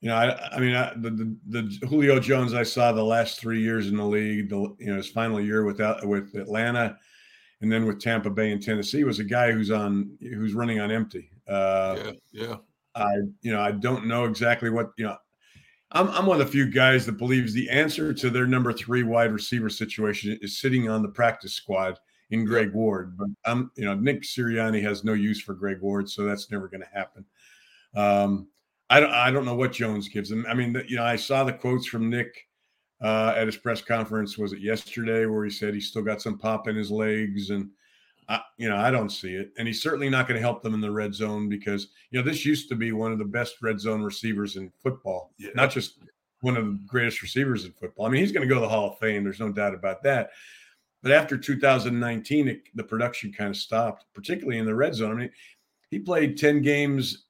you 0.00 0.08
know, 0.10 0.16
I, 0.16 0.56
I 0.56 0.60
mean, 0.60 0.74
I, 0.74 0.92
the, 0.96 1.10
the 1.10 1.36
the 1.48 1.86
Julio 1.86 2.20
Jones 2.20 2.54
I 2.54 2.62
saw 2.62 2.92
the 2.92 3.02
last 3.02 3.40
three 3.40 3.60
years 3.60 3.88
in 3.88 3.96
the 3.96 4.04
league, 4.04 4.50
the 4.50 4.74
you 4.78 4.86
know 4.86 4.96
his 4.96 5.08
final 5.08 5.40
year 5.40 5.64
without 5.64 6.06
with 6.06 6.34
Atlanta, 6.34 6.96
and 7.60 7.72
then 7.72 7.86
with 7.86 8.00
Tampa 8.00 8.30
Bay 8.30 8.52
and 8.52 8.62
Tennessee 8.62 9.04
was 9.04 9.18
a 9.18 9.24
guy 9.24 9.52
who's 9.52 9.70
on 9.70 10.16
who's 10.20 10.54
running 10.54 10.80
on 10.80 10.90
empty. 10.90 11.30
Uh, 11.48 11.96
yeah, 11.98 12.12
yeah. 12.32 12.56
I 12.94 13.14
you 13.42 13.52
know 13.52 13.60
I 13.60 13.72
don't 13.72 14.06
know 14.06 14.24
exactly 14.24 14.70
what 14.70 14.90
you 14.96 15.06
know. 15.06 15.16
I'm 15.92 16.08
I'm 16.08 16.26
one 16.26 16.40
of 16.40 16.46
the 16.46 16.52
few 16.52 16.70
guys 16.70 17.06
that 17.06 17.18
believes 17.18 17.52
the 17.52 17.68
answer 17.70 18.12
to 18.12 18.30
their 18.30 18.46
number 18.46 18.72
three 18.72 19.02
wide 19.02 19.32
receiver 19.32 19.70
situation 19.70 20.38
is 20.42 20.58
sitting 20.58 20.88
on 20.88 21.02
the 21.02 21.08
practice 21.08 21.54
squad 21.54 21.98
in 22.30 22.44
Greg 22.44 22.72
Ward. 22.72 23.16
But 23.16 23.28
I'm 23.44 23.70
you 23.76 23.84
know 23.84 23.94
Nick 23.94 24.22
Sirianni 24.22 24.82
has 24.82 25.04
no 25.04 25.12
use 25.12 25.40
for 25.40 25.54
Greg 25.54 25.80
Ward, 25.80 26.08
so 26.08 26.24
that's 26.24 26.50
never 26.50 26.68
going 26.68 26.82
to 26.82 26.88
happen. 26.98 27.24
Um, 27.94 28.48
I 28.90 29.00
don't 29.00 29.10
I 29.12 29.30
don't 29.30 29.44
know 29.44 29.54
what 29.54 29.72
Jones 29.72 30.08
gives 30.08 30.30
him. 30.30 30.46
I 30.48 30.54
mean, 30.54 30.80
you 30.88 30.96
know, 30.96 31.04
I 31.04 31.16
saw 31.16 31.44
the 31.44 31.52
quotes 31.52 31.86
from 31.86 32.10
Nick 32.10 32.46
uh, 33.02 33.34
at 33.36 33.46
his 33.46 33.56
press 33.56 33.82
conference. 33.82 34.38
Was 34.38 34.52
it 34.52 34.60
yesterday 34.60 35.26
where 35.26 35.44
he 35.44 35.50
said 35.50 35.74
he's 35.74 35.88
still 35.88 36.02
got 36.02 36.22
some 36.22 36.38
pop 36.38 36.68
in 36.68 36.76
his 36.76 36.90
legs 36.90 37.50
and. 37.50 37.70
I, 38.28 38.40
you 38.56 38.68
know, 38.68 38.76
I 38.76 38.90
don't 38.90 39.10
see 39.10 39.34
it, 39.34 39.52
and 39.56 39.68
he's 39.68 39.80
certainly 39.80 40.08
not 40.10 40.26
going 40.26 40.34
to 40.34 40.40
help 40.40 40.60
them 40.60 40.74
in 40.74 40.80
the 40.80 40.90
red 40.90 41.14
zone 41.14 41.48
because 41.48 41.90
you 42.10 42.18
know 42.18 42.24
this 42.24 42.44
used 42.44 42.68
to 42.70 42.74
be 42.74 42.90
one 42.90 43.12
of 43.12 43.18
the 43.20 43.24
best 43.24 43.62
red 43.62 43.78
zone 43.78 44.02
receivers 44.02 44.56
in 44.56 44.72
football, 44.82 45.32
Yeah. 45.38 45.50
not 45.54 45.70
just 45.70 46.00
one 46.40 46.56
of 46.56 46.64
the 46.66 46.80
greatest 46.88 47.22
receivers 47.22 47.64
in 47.64 47.70
football. 47.70 48.04
I 48.04 48.08
mean, 48.08 48.20
he's 48.20 48.32
going 48.32 48.42
to 48.42 48.52
go 48.52 48.56
to 48.56 48.60
the 48.60 48.68
Hall 48.68 48.90
of 48.90 48.98
Fame. 48.98 49.22
There's 49.22 49.38
no 49.38 49.52
doubt 49.52 49.74
about 49.74 50.02
that. 50.02 50.30
But 51.03 51.12
after 51.12 51.36
2019, 51.38 52.49
it, 52.49 52.62
the 52.74 52.82
production 52.84 53.32
kind 53.32 53.51
of 53.51 53.57
stopped, 53.57 54.07
particularly 54.14 54.59
in 54.59 54.66
the 54.66 54.74
red 54.74 54.94
zone. 54.94 55.12
I 55.12 55.14
mean, 55.14 55.30
he 55.90 55.99
played 55.99 56.36
10 56.36 56.62
games 56.62 57.26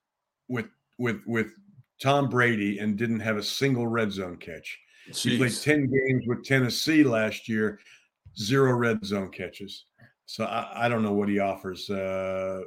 with 0.49 0.67
with 0.99 1.21
with 1.27 1.53
Tom 2.01 2.29
Brady 2.29 2.79
and 2.79 2.97
didn't 2.97 3.21
have 3.21 3.37
a 3.37 3.43
single 3.43 3.87
red 3.87 4.13
zone 4.13 4.37
catch. 4.37 4.79
He 5.33 5.39
played 5.39 5.55
10 5.55 5.87
games 5.87 6.25
with 6.27 6.45
Tennessee 6.45 7.05
last 7.05 7.49
year, 7.49 7.79
zero 8.39 8.73
red 8.73 9.05
zone 9.05 9.31
catches. 9.31 9.85
So 10.27 10.45
I, 10.45 10.87
I 10.87 10.89
don't 10.89 11.03
know 11.03 11.13
what 11.13 11.29
he 11.29 11.39
offers. 11.39 11.89
Uh, 11.89 12.63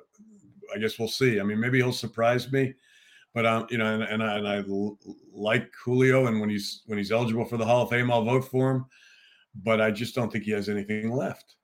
I 0.73 0.77
guess 0.77 0.97
we'll 0.97 1.09
see. 1.09 1.39
I 1.39 1.43
mean, 1.43 1.59
maybe 1.59 1.79
he'll 1.79 1.91
surprise 1.91 2.51
me, 2.51 2.73
but 3.33 3.45
um, 3.45 3.67
you 3.69 3.77
know, 3.77 3.93
and, 3.93 4.03
and 4.03 4.23
I, 4.23 4.37
and 4.37 4.47
I 4.47 4.57
l- 4.57 4.97
like 5.33 5.69
Julio, 5.83 6.27
and 6.27 6.39
when 6.39 6.49
he's 6.49 6.83
when 6.85 6.97
he's 6.97 7.11
eligible 7.11 7.45
for 7.45 7.57
the 7.57 7.65
Hall 7.65 7.83
of 7.83 7.89
Fame, 7.89 8.11
I'll 8.11 8.23
vote 8.23 8.45
for 8.45 8.71
him. 8.71 8.85
But 9.55 9.81
I 9.81 9.91
just 9.91 10.15
don't 10.15 10.31
think 10.31 10.45
he 10.45 10.51
has 10.51 10.69
anything 10.69 11.11
left. 11.11 11.55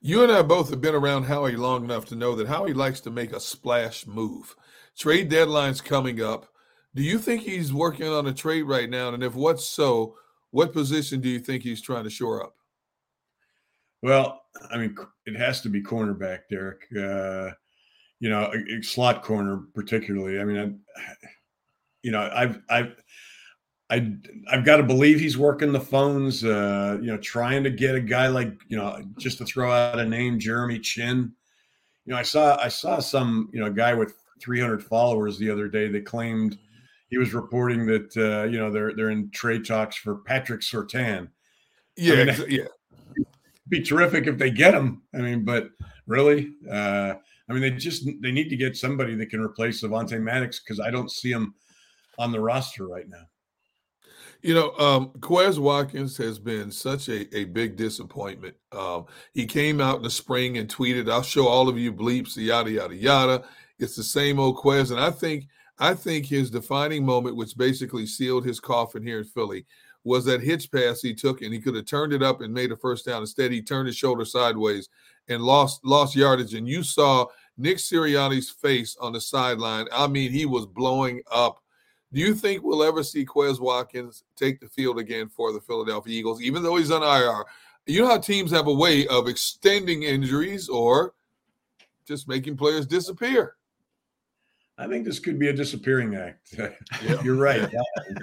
You 0.00 0.22
and 0.22 0.30
I 0.30 0.42
both 0.42 0.70
have 0.70 0.80
been 0.80 0.94
around 0.94 1.24
Howie 1.24 1.56
long 1.56 1.84
enough 1.84 2.04
to 2.06 2.16
know 2.16 2.34
that 2.36 2.46
Howie 2.46 2.74
likes 2.74 3.00
to 3.02 3.10
make 3.10 3.32
a 3.32 3.40
splash 3.40 4.06
move. 4.06 4.54
Trade 4.96 5.28
deadline's 5.28 5.80
coming 5.80 6.22
up. 6.22 6.46
Do 6.94 7.02
you 7.02 7.18
think 7.18 7.42
he's 7.42 7.72
working 7.72 8.08
on 8.08 8.26
a 8.26 8.32
trade 8.32 8.62
right 8.62 8.88
now? 8.88 9.08
And 9.12 9.22
if 9.22 9.34
what's 9.34 9.66
so, 9.66 10.16
what 10.50 10.72
position 10.72 11.20
do 11.20 11.28
you 11.28 11.40
think 11.40 11.62
he's 11.62 11.80
trying 11.80 12.04
to 12.04 12.10
shore 12.10 12.44
up? 12.44 12.54
Well, 14.02 14.42
I 14.70 14.76
mean, 14.76 14.94
it 15.26 15.36
has 15.36 15.62
to 15.62 15.70
be 15.70 15.82
cornerback, 15.82 16.40
Derrick. 16.50 16.82
Uh, 16.96 17.54
you 18.20 18.28
know, 18.28 18.52
slot 18.82 19.22
corner 19.22 19.62
particularly. 19.74 20.38
I 20.38 20.44
mean, 20.44 20.82
I, 20.96 21.00
you 22.02 22.12
know, 22.12 22.30
I've 22.32 22.60
I've 22.68 22.94
I 23.90 24.14
I've 24.50 24.64
got 24.64 24.78
to 24.78 24.82
believe 24.82 25.20
he's 25.20 25.36
working 25.36 25.72
the 25.72 25.80
phones. 25.80 26.44
Uh, 26.44 26.98
you 27.00 27.08
know, 27.08 27.18
trying 27.18 27.64
to 27.64 27.70
get 27.70 27.94
a 27.94 28.00
guy 28.00 28.28
like 28.28 28.52
you 28.68 28.76
know, 28.76 29.02
just 29.18 29.38
to 29.38 29.44
throw 29.44 29.70
out 29.70 29.98
a 29.98 30.04
name, 30.04 30.38
Jeremy 30.38 30.78
Chinn. 30.78 31.32
You 32.06 32.12
know, 32.12 32.18
I 32.18 32.22
saw 32.22 32.56
I 32.56 32.68
saw 32.68 32.98
some 33.00 33.50
you 33.52 33.60
know 33.60 33.70
guy 33.70 33.94
with 33.94 34.14
300 34.40 34.82
followers 34.82 35.38
the 35.38 35.50
other 35.50 35.68
day 35.68 35.88
that 35.88 36.04
claimed 36.06 36.58
he 37.10 37.18
was 37.18 37.34
reporting 37.34 37.86
that 37.86 38.16
uh, 38.16 38.44
you 38.44 38.58
know 38.58 38.70
they're 38.70 38.94
they're 38.94 39.10
in 39.10 39.30
trade 39.30 39.66
talks 39.66 39.96
for 39.96 40.16
Patrick 40.16 40.62
Surtain. 40.62 41.28
Yeah, 41.96 42.14
I 42.14 42.24
mean, 42.24 42.44
yeah. 42.48 42.64
be 43.68 43.82
terrific 43.82 44.26
if 44.26 44.38
they 44.38 44.50
get 44.50 44.74
him. 44.74 45.02
I 45.14 45.18
mean, 45.18 45.44
but 45.44 45.68
really, 46.06 46.52
uh, 46.70 47.14
I 47.48 47.52
mean, 47.52 47.60
they 47.60 47.70
just 47.70 48.08
they 48.20 48.32
need 48.32 48.48
to 48.48 48.56
get 48.56 48.76
somebody 48.76 49.14
that 49.16 49.30
can 49.30 49.40
replace 49.40 49.82
Avonte 49.82 50.20
Maddox 50.20 50.60
because 50.60 50.80
I 50.80 50.90
don't 50.90 51.10
see 51.10 51.30
him 51.30 51.54
on 52.18 52.32
the 52.32 52.40
roster 52.40 52.86
right 52.86 53.08
now. 53.08 53.24
You 54.44 54.52
know, 54.52 54.72
um, 54.76 55.08
Quez 55.20 55.58
Watkins 55.58 56.18
has 56.18 56.38
been 56.38 56.70
such 56.70 57.08
a, 57.08 57.34
a 57.34 57.44
big 57.44 57.76
disappointment. 57.76 58.54
Um, 58.72 59.06
he 59.32 59.46
came 59.46 59.80
out 59.80 59.96
in 59.96 60.02
the 60.02 60.10
spring 60.10 60.58
and 60.58 60.68
tweeted, 60.68 61.10
"I'll 61.10 61.22
show 61.22 61.48
all 61.48 61.66
of 61.66 61.78
you 61.78 61.94
bleeps, 61.94 62.36
yada 62.36 62.70
yada 62.70 62.94
yada." 62.94 63.44
It's 63.78 63.96
the 63.96 64.02
same 64.02 64.38
old 64.38 64.58
Quez, 64.58 64.90
and 64.90 65.00
I 65.00 65.10
think 65.10 65.46
I 65.78 65.94
think 65.94 66.26
his 66.26 66.50
defining 66.50 67.06
moment, 67.06 67.36
which 67.36 67.56
basically 67.56 68.04
sealed 68.04 68.44
his 68.44 68.60
coffin 68.60 69.02
here 69.02 69.20
in 69.20 69.24
Philly, 69.24 69.64
was 70.04 70.26
that 70.26 70.42
hitch 70.42 70.70
pass 70.70 71.00
he 71.00 71.14
took, 71.14 71.40
and 71.40 71.50
he 71.50 71.58
could 71.58 71.74
have 71.74 71.86
turned 71.86 72.12
it 72.12 72.22
up 72.22 72.42
and 72.42 72.52
made 72.52 72.70
a 72.70 72.76
first 72.76 73.06
down. 73.06 73.22
Instead, 73.22 73.50
he 73.50 73.62
turned 73.62 73.86
his 73.86 73.96
shoulder 73.96 74.26
sideways 74.26 74.90
and 75.28 75.42
lost 75.42 75.82
lost 75.86 76.14
yardage. 76.14 76.52
And 76.52 76.68
you 76.68 76.82
saw 76.82 77.24
Nick 77.56 77.78
Sirianni's 77.78 78.50
face 78.50 78.94
on 79.00 79.14
the 79.14 79.22
sideline. 79.22 79.86
I 79.90 80.06
mean, 80.06 80.32
he 80.32 80.44
was 80.44 80.66
blowing 80.66 81.22
up. 81.32 81.63
Do 82.14 82.20
you 82.20 82.32
think 82.32 82.62
we'll 82.62 82.84
ever 82.84 83.02
see 83.02 83.26
Quez 83.26 83.58
Watkins 83.58 84.22
take 84.36 84.60
the 84.60 84.68
field 84.68 85.00
again 85.00 85.28
for 85.28 85.52
the 85.52 85.60
Philadelphia 85.60 86.16
Eagles, 86.16 86.40
even 86.40 86.62
though 86.62 86.76
he's 86.76 86.92
on 86.92 87.02
IR? 87.02 87.44
You 87.86 88.02
know 88.02 88.08
how 88.08 88.18
teams 88.18 88.52
have 88.52 88.68
a 88.68 88.72
way 88.72 89.06
of 89.08 89.26
extending 89.26 90.04
injuries 90.04 90.68
or 90.68 91.14
just 92.06 92.28
making 92.28 92.56
players 92.56 92.86
disappear. 92.86 93.56
I 94.78 94.86
think 94.86 95.04
this 95.04 95.18
could 95.18 95.40
be 95.40 95.48
a 95.48 95.52
disappearing 95.52 96.14
act. 96.14 96.54
Yeah. 97.04 97.22
You're 97.22 97.36
right. 97.36 97.68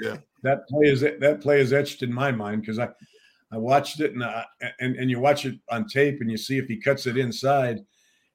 Yeah. 0.01 0.17
That 0.43 0.67
play 0.69 0.87
is 0.87 1.01
that 1.01 1.39
play 1.41 1.59
is 1.59 1.73
etched 1.73 2.01
in 2.01 2.11
my 2.11 2.31
mind 2.31 2.61
because 2.61 2.79
I 2.79 2.89
I 3.51 3.57
watched 3.57 3.99
it 3.99 4.13
and 4.13 4.23
I, 4.23 4.45
and 4.79 4.95
and 4.95 5.09
you 5.09 5.19
watch 5.19 5.45
it 5.45 5.59
on 5.69 5.87
tape 5.87 6.21
and 6.21 6.31
you 6.31 6.37
see 6.37 6.57
if 6.57 6.67
he 6.67 6.77
cuts 6.77 7.05
it 7.05 7.17
inside, 7.17 7.85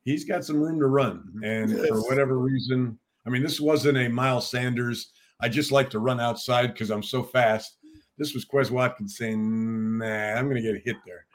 he's 0.05 0.25
got 0.25 0.45
some 0.45 0.61
room 0.61 0.79
to 0.79 0.87
run. 0.87 1.25
And 1.43 1.73
for 1.89 2.03
whatever 2.03 2.39
reason, 2.39 2.99
I 3.27 3.31
mean, 3.31 3.43
this 3.43 3.61
wasn't 3.61 3.99
a 3.99 4.09
Miles 4.09 4.51
Sanders. 4.51 5.13
I 5.41 5.49
just 5.49 5.73
like 5.73 5.91
to 5.91 5.99
run 5.99 6.21
outside 6.21 6.69
because 6.69 6.91
I'm 6.91 7.03
so 7.03 7.23
fast. 7.23 7.77
This 8.19 8.35
was 8.35 8.47
Quez 8.47 8.71
Watkins 8.71 9.17
saying, 9.19 9.99
"Nah, 9.99 10.35
I'm 10.35 10.49
going 10.49 10.63
to 10.63 10.73
get 10.73 10.83
hit 10.83 10.97
there." 11.05 11.27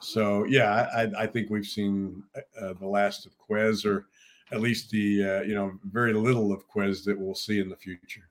So 0.00 0.44
yeah, 0.44 0.88
I, 0.94 1.22
I 1.22 1.26
think 1.26 1.48
we've 1.50 1.66
seen 1.66 2.22
uh, 2.60 2.74
the 2.74 2.86
last 2.86 3.26
of 3.26 3.32
Quez, 3.38 3.86
or 3.86 4.06
at 4.52 4.60
least 4.60 4.90
the 4.90 5.24
uh, 5.24 5.40
you 5.42 5.54
know 5.54 5.72
very 5.84 6.12
little 6.12 6.52
of 6.52 6.68
Quez 6.68 7.04
that 7.04 7.18
we'll 7.18 7.34
see 7.34 7.60
in 7.60 7.68
the 7.68 7.76
future. 7.76 8.28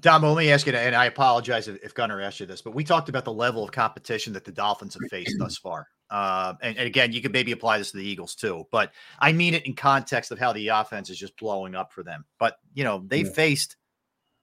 Dom, 0.00 0.22
let 0.22 0.36
me 0.36 0.52
ask 0.52 0.66
you, 0.66 0.74
and 0.74 0.94
I 0.94 1.06
apologize 1.06 1.66
if, 1.66 1.82
if 1.82 1.94
Gunnar 1.94 2.20
asked 2.20 2.38
you 2.38 2.46
this, 2.46 2.60
but 2.60 2.74
we 2.74 2.84
talked 2.84 3.08
about 3.08 3.24
the 3.24 3.32
level 3.32 3.64
of 3.64 3.72
competition 3.72 4.32
that 4.34 4.44
the 4.44 4.52
Dolphins 4.52 4.94
have 4.94 5.08
faced 5.08 5.34
thus 5.38 5.56
far. 5.56 5.88
Uh, 6.10 6.54
and, 6.62 6.76
and 6.76 6.86
again, 6.86 7.12
you 7.12 7.20
could 7.20 7.32
maybe 7.32 7.52
apply 7.52 7.78
this 7.78 7.90
to 7.90 7.96
the 7.96 8.06
Eagles 8.06 8.34
too, 8.34 8.66
but 8.70 8.92
I 9.18 9.32
mean 9.32 9.54
it 9.54 9.66
in 9.66 9.74
context 9.74 10.30
of 10.30 10.38
how 10.38 10.52
the 10.52 10.68
offense 10.68 11.10
is 11.10 11.18
just 11.18 11.36
blowing 11.38 11.74
up 11.74 11.92
for 11.92 12.02
them. 12.02 12.24
But 12.38 12.58
you 12.74 12.84
know, 12.84 13.02
they 13.06 13.22
Yeah. 13.22 13.30
faced 13.30 13.77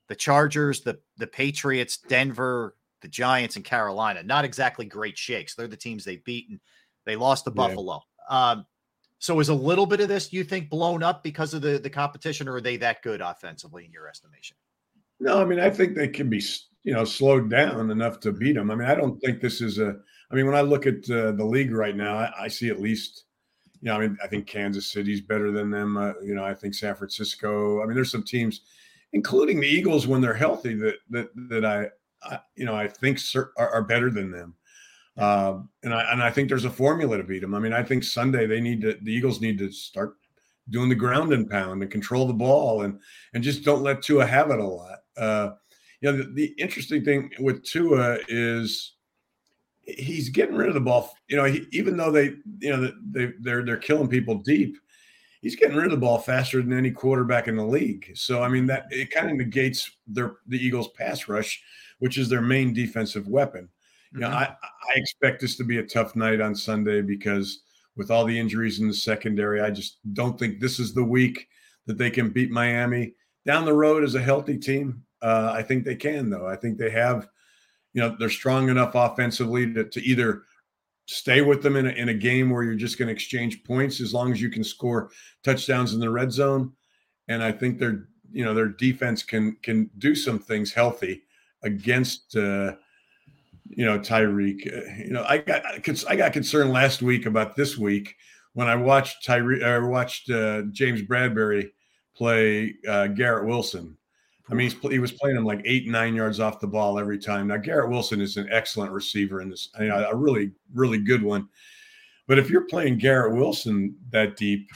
the 0.08 0.16
Chargers, 0.16 0.82
the 0.82 1.00
the 1.18 1.28
Patriots, 1.28 1.98
Denver, 1.98 2.76
the 3.02 3.08
Giants, 3.08 3.56
and 3.56 3.66
Carolina. 3.66 4.24
Not 4.24 4.46
exactly 4.46 4.86
great 4.86 5.18
shakes. 5.18 5.56
They're 5.56 5.68
the 5.68 5.78
teams 5.78 6.04
they've 6.04 6.24
beaten. 6.24 6.60
They 7.06 7.16
lost 7.16 7.46
to 7.46 7.52
Yeah. 7.52 7.68
Buffalo. 7.68 8.02
Um, 8.30 8.66
so 9.20 9.40
is 9.40 9.50
a 9.50 9.54
little 9.54 9.86
bit 9.86 10.02
of 10.02 10.08
this, 10.08 10.34
you 10.34 10.44
think, 10.44 10.70
blown 10.70 11.02
up 11.02 11.24
because 11.24 11.54
of 11.54 11.62
the 11.62 11.80
the 11.80 11.90
competition, 11.90 12.48
or 12.48 12.56
are 12.56 12.62
they 12.62 12.78
that 12.78 13.02
good 13.02 13.22
offensively 13.22 13.86
in 13.86 13.92
your 13.92 14.08
estimation? 14.08 14.58
No, 15.20 15.42
I 15.42 15.46
mean, 15.46 15.60
I 15.60 15.70
think 15.70 15.96
they 15.96 16.10
can 16.10 16.30
be, 16.30 16.44
you 16.84 16.94
know, 16.94 17.06
slowed 17.06 17.50
down 17.50 17.90
enough 17.90 18.20
to 18.22 18.32
beat 18.32 18.54
them. 18.54 18.70
I 18.70 18.76
mean, 18.76 18.88
I 18.88 18.96
don't 18.96 19.20
think 19.22 19.42
this 19.42 19.62
is 19.62 19.80
a. 19.80 19.96
I 20.32 20.36
mean, 20.36 20.46
when 20.46 20.56
I 20.56 20.62
look 20.62 20.86
at 20.86 21.10
uh, 21.10 21.32
the 21.32 21.46
league 21.46 21.72
right 21.72 21.96
now, 21.96 22.18
I, 22.18 22.32
I 22.42 22.48
see 22.48 22.70
at 22.70 22.82
least, 22.82 23.26
you 23.82 23.88
know, 23.88 23.96
I 23.96 24.00
mean, 24.00 24.18
I 24.24 24.28
think 24.28 24.48
Kansas 24.48 24.92
City's 24.92 25.22
better 25.22 25.52
than 25.52 25.70
them. 25.70 25.98
Uh, 25.98 26.14
you 26.24 26.36
know, 26.36 26.44
I 26.44 26.54
think 26.54 26.74
San 26.74 26.96
Francisco. 26.96 27.82
I 27.82 27.86
mean, 27.86 27.96
there's 27.96 28.12
some 28.12 28.24
teams, 28.24 28.62
including 29.16 29.62
the 29.62 29.68
Eagles, 29.68 30.06
when 30.06 30.22
they're 30.22 30.34
healthy, 30.34 30.76
that 30.76 30.96
that 31.10 31.30
that 31.50 31.66
I, 31.66 31.90
I 32.22 32.40
you 32.56 32.66
know, 32.66 32.76
I 32.76 32.88
think 32.88 33.20
are, 33.36 33.52
are 33.58 33.84
better 33.84 34.12
than 34.12 34.30
them. 34.30 34.54
Uh, 35.18 35.60
and 35.84 35.94
I 35.94 36.12
and 36.12 36.22
I 36.22 36.30
think 36.30 36.50
there's 36.50 36.66
a 36.66 36.70
formula 36.70 37.18
to 37.18 37.24
beat 37.24 37.40
them. 37.40 37.56
I 37.56 37.60
mean, 37.60 37.74
I 37.74 37.82
think 37.82 38.04
Sunday 38.04 38.46
they 38.46 38.60
need 38.60 38.82
to. 38.82 38.98
The 39.02 39.14
Eagles 39.14 39.40
need 39.42 39.58
to 39.60 39.72
start 39.72 40.16
doing 40.70 40.90
the 40.90 40.96
ground 40.96 41.32
and 41.32 41.50
pound 41.50 41.82
and 41.82 41.92
control 41.92 42.28
the 42.28 42.34
ball 42.34 42.82
and 42.82 43.00
and 43.34 43.44
just 43.44 43.64
don't 43.64 43.84
let 43.84 44.02
Tua 44.02 44.26
have 44.26 44.52
it 44.52 44.60
a 44.60 44.68
lot. 44.68 45.00
Uh, 45.18 45.52
you 46.02 46.12
know, 46.12 46.18
the, 46.18 46.32
the 46.34 46.54
interesting 46.58 47.06
thing 47.06 47.32
with 47.40 47.64
Tua 47.64 48.18
is 48.28 48.96
he's 49.84 50.30
getting 50.30 50.56
rid 50.56 50.68
of 50.68 50.74
the 50.74 50.82
ball. 50.82 51.14
You 51.30 51.38
know, 51.38 51.46
he, 51.46 51.66
even 51.72 51.96
though 51.96 52.12
they, 52.12 52.34
you 52.60 52.76
know, 52.76 52.92
they 53.12 53.32
they're 53.40 53.64
they're 53.64 53.78
killing 53.78 54.10
people 54.10 54.36
deep, 54.36 54.76
he's 55.46 55.56
getting 55.56 55.76
rid 55.76 55.86
of 55.86 55.92
the 55.92 55.98
ball 55.98 56.18
faster 56.18 56.60
than 56.60 56.74
any 56.74 56.90
quarterback 56.90 57.48
in 57.48 57.56
the 57.56 57.64
league. 57.64 58.12
So 58.16 58.42
I 58.42 58.50
mean 58.50 58.66
that 58.66 58.88
it 58.90 59.12
kind 59.12 59.30
of 59.30 59.38
negates 59.38 59.92
their 60.08 60.38
the 60.48 60.58
Eagles' 60.58 60.90
pass 60.98 61.28
rush, 61.28 61.62
which 62.00 62.18
is 62.18 62.28
their 62.28 62.42
main 62.42 62.74
defensive 62.74 63.28
weapon. 63.28 63.70
You 64.12 64.22
know, 64.22 64.30
I, 64.30 64.46
I 64.64 64.94
expect 64.96 65.42
this 65.42 65.56
to 65.58 65.64
be 65.64 65.78
a 65.78 65.86
tough 65.86 66.16
night 66.16 66.42
on 66.42 66.56
Sunday 66.56 67.04
because 67.04 67.62
with 67.96 68.10
all 68.10 68.26
the 68.26 68.38
injuries 68.38 68.80
in 68.80 68.88
the 68.88 68.94
secondary, 68.94 69.62
I 69.62 69.70
just 69.70 70.00
don't 70.14 70.38
think 70.40 70.60
this 70.60 70.80
is 70.80 70.96
the 70.96 71.04
week 71.04 71.48
that 71.86 72.00
they 72.00 72.10
can 72.10 72.32
beat 72.32 72.50
Miami. 72.50 73.14
Down 73.46 73.66
the 73.66 73.74
road 73.74 74.04
as 74.04 74.16
a 74.16 74.22
healthy 74.22 74.58
team, 74.58 75.04
uh, 75.22 75.52
I 75.54 75.62
think 75.62 75.86
they 75.86 75.96
can, 75.96 76.32
though. 76.32 76.48
I 76.48 76.56
think 76.56 76.80
they 76.80 76.90
have, 76.90 77.28
you 77.94 78.02
know, 78.02 78.16
they're 78.18 78.30
strong 78.32 78.70
enough 78.70 78.96
offensively 78.96 79.72
to, 79.74 79.84
to 79.84 80.02
either 80.02 80.42
stay 81.06 81.42
with 81.42 81.62
them 81.62 81.76
in 81.76 81.88
a, 81.88 81.90
in 81.92 82.10
a 82.10 82.14
game 82.14 82.50
where 82.50 82.64
you're 82.64 82.76
just 82.76 82.98
going 82.98 83.08
to 83.08 83.14
exchange 83.14 83.64
points 83.64 84.02
as 84.02 84.14
long 84.14 84.32
as 84.32 84.42
you 84.42 84.50
can 84.50 84.64
score 84.64 85.12
touchdowns 85.44 85.94
in 85.94 86.00
the 86.00 86.10
red 86.10 86.32
zone. 86.32 86.72
And 87.28 87.44
I 87.44 87.52
think 87.52 87.80
their, 87.80 88.08
you 88.32 88.44
know, 88.44 88.54
their 88.54 88.68
defense 88.68 89.24
can 89.24 89.58
can 89.62 89.90
do 89.98 90.16
some 90.16 90.40
things 90.40 90.74
healthy 90.74 91.24
against, 91.64 92.36
uh, 92.36 92.76
you 93.66 93.86
know, 93.86 94.00
Tyreek. 94.00 94.68
Uh, 94.68 95.04
you 95.04 95.12
know, 95.12 95.26
I 95.28 95.38
got 95.40 95.64
I 96.08 96.16
got 96.16 96.34
concerned 96.34 96.72
last 96.72 97.02
week 97.02 97.26
about 97.26 97.56
this 97.56 97.78
week 97.78 98.16
when 98.54 98.68
I 98.68 98.76
watched 98.76 99.26
Tyreek 99.26 99.64
or 99.64 99.88
watched 99.88 100.30
uh, 100.30 100.64
James 100.72 101.02
Bradberry 101.02 101.72
play 102.16 102.76
uh, 102.88 103.08
Garrett 103.08 103.48
Wilson. 103.48 103.98
I 104.50 104.54
mean, 104.54 104.70
he's, 104.70 104.80
he 104.92 105.00
was 105.00 105.12
playing 105.12 105.38
him 105.38 105.44
like 105.46 105.62
eight, 105.66 105.88
nine 105.88 106.14
yards 106.16 106.40
off 106.40 106.60
the 106.60 106.68
ball 106.68 107.00
every 107.00 107.18
time. 107.18 107.48
Now, 107.48 107.58
Garrett 107.58 107.90
Wilson 107.90 108.22
is 108.22 108.38
an 108.38 108.48
excellent 108.52 108.92
receiver 108.92 109.42
in 109.42 109.50
this, 109.50 109.70
a 109.80 110.16
really, 110.16 110.52
really 110.74 111.00
good 111.00 111.24
one. 111.24 111.48
But 112.28 112.38
if 112.38 112.50
you're 112.50 112.66
playing 112.66 112.98
Garrett 113.00 113.34
Wilson 113.36 113.96
that 114.12 114.38
deep 114.38 114.70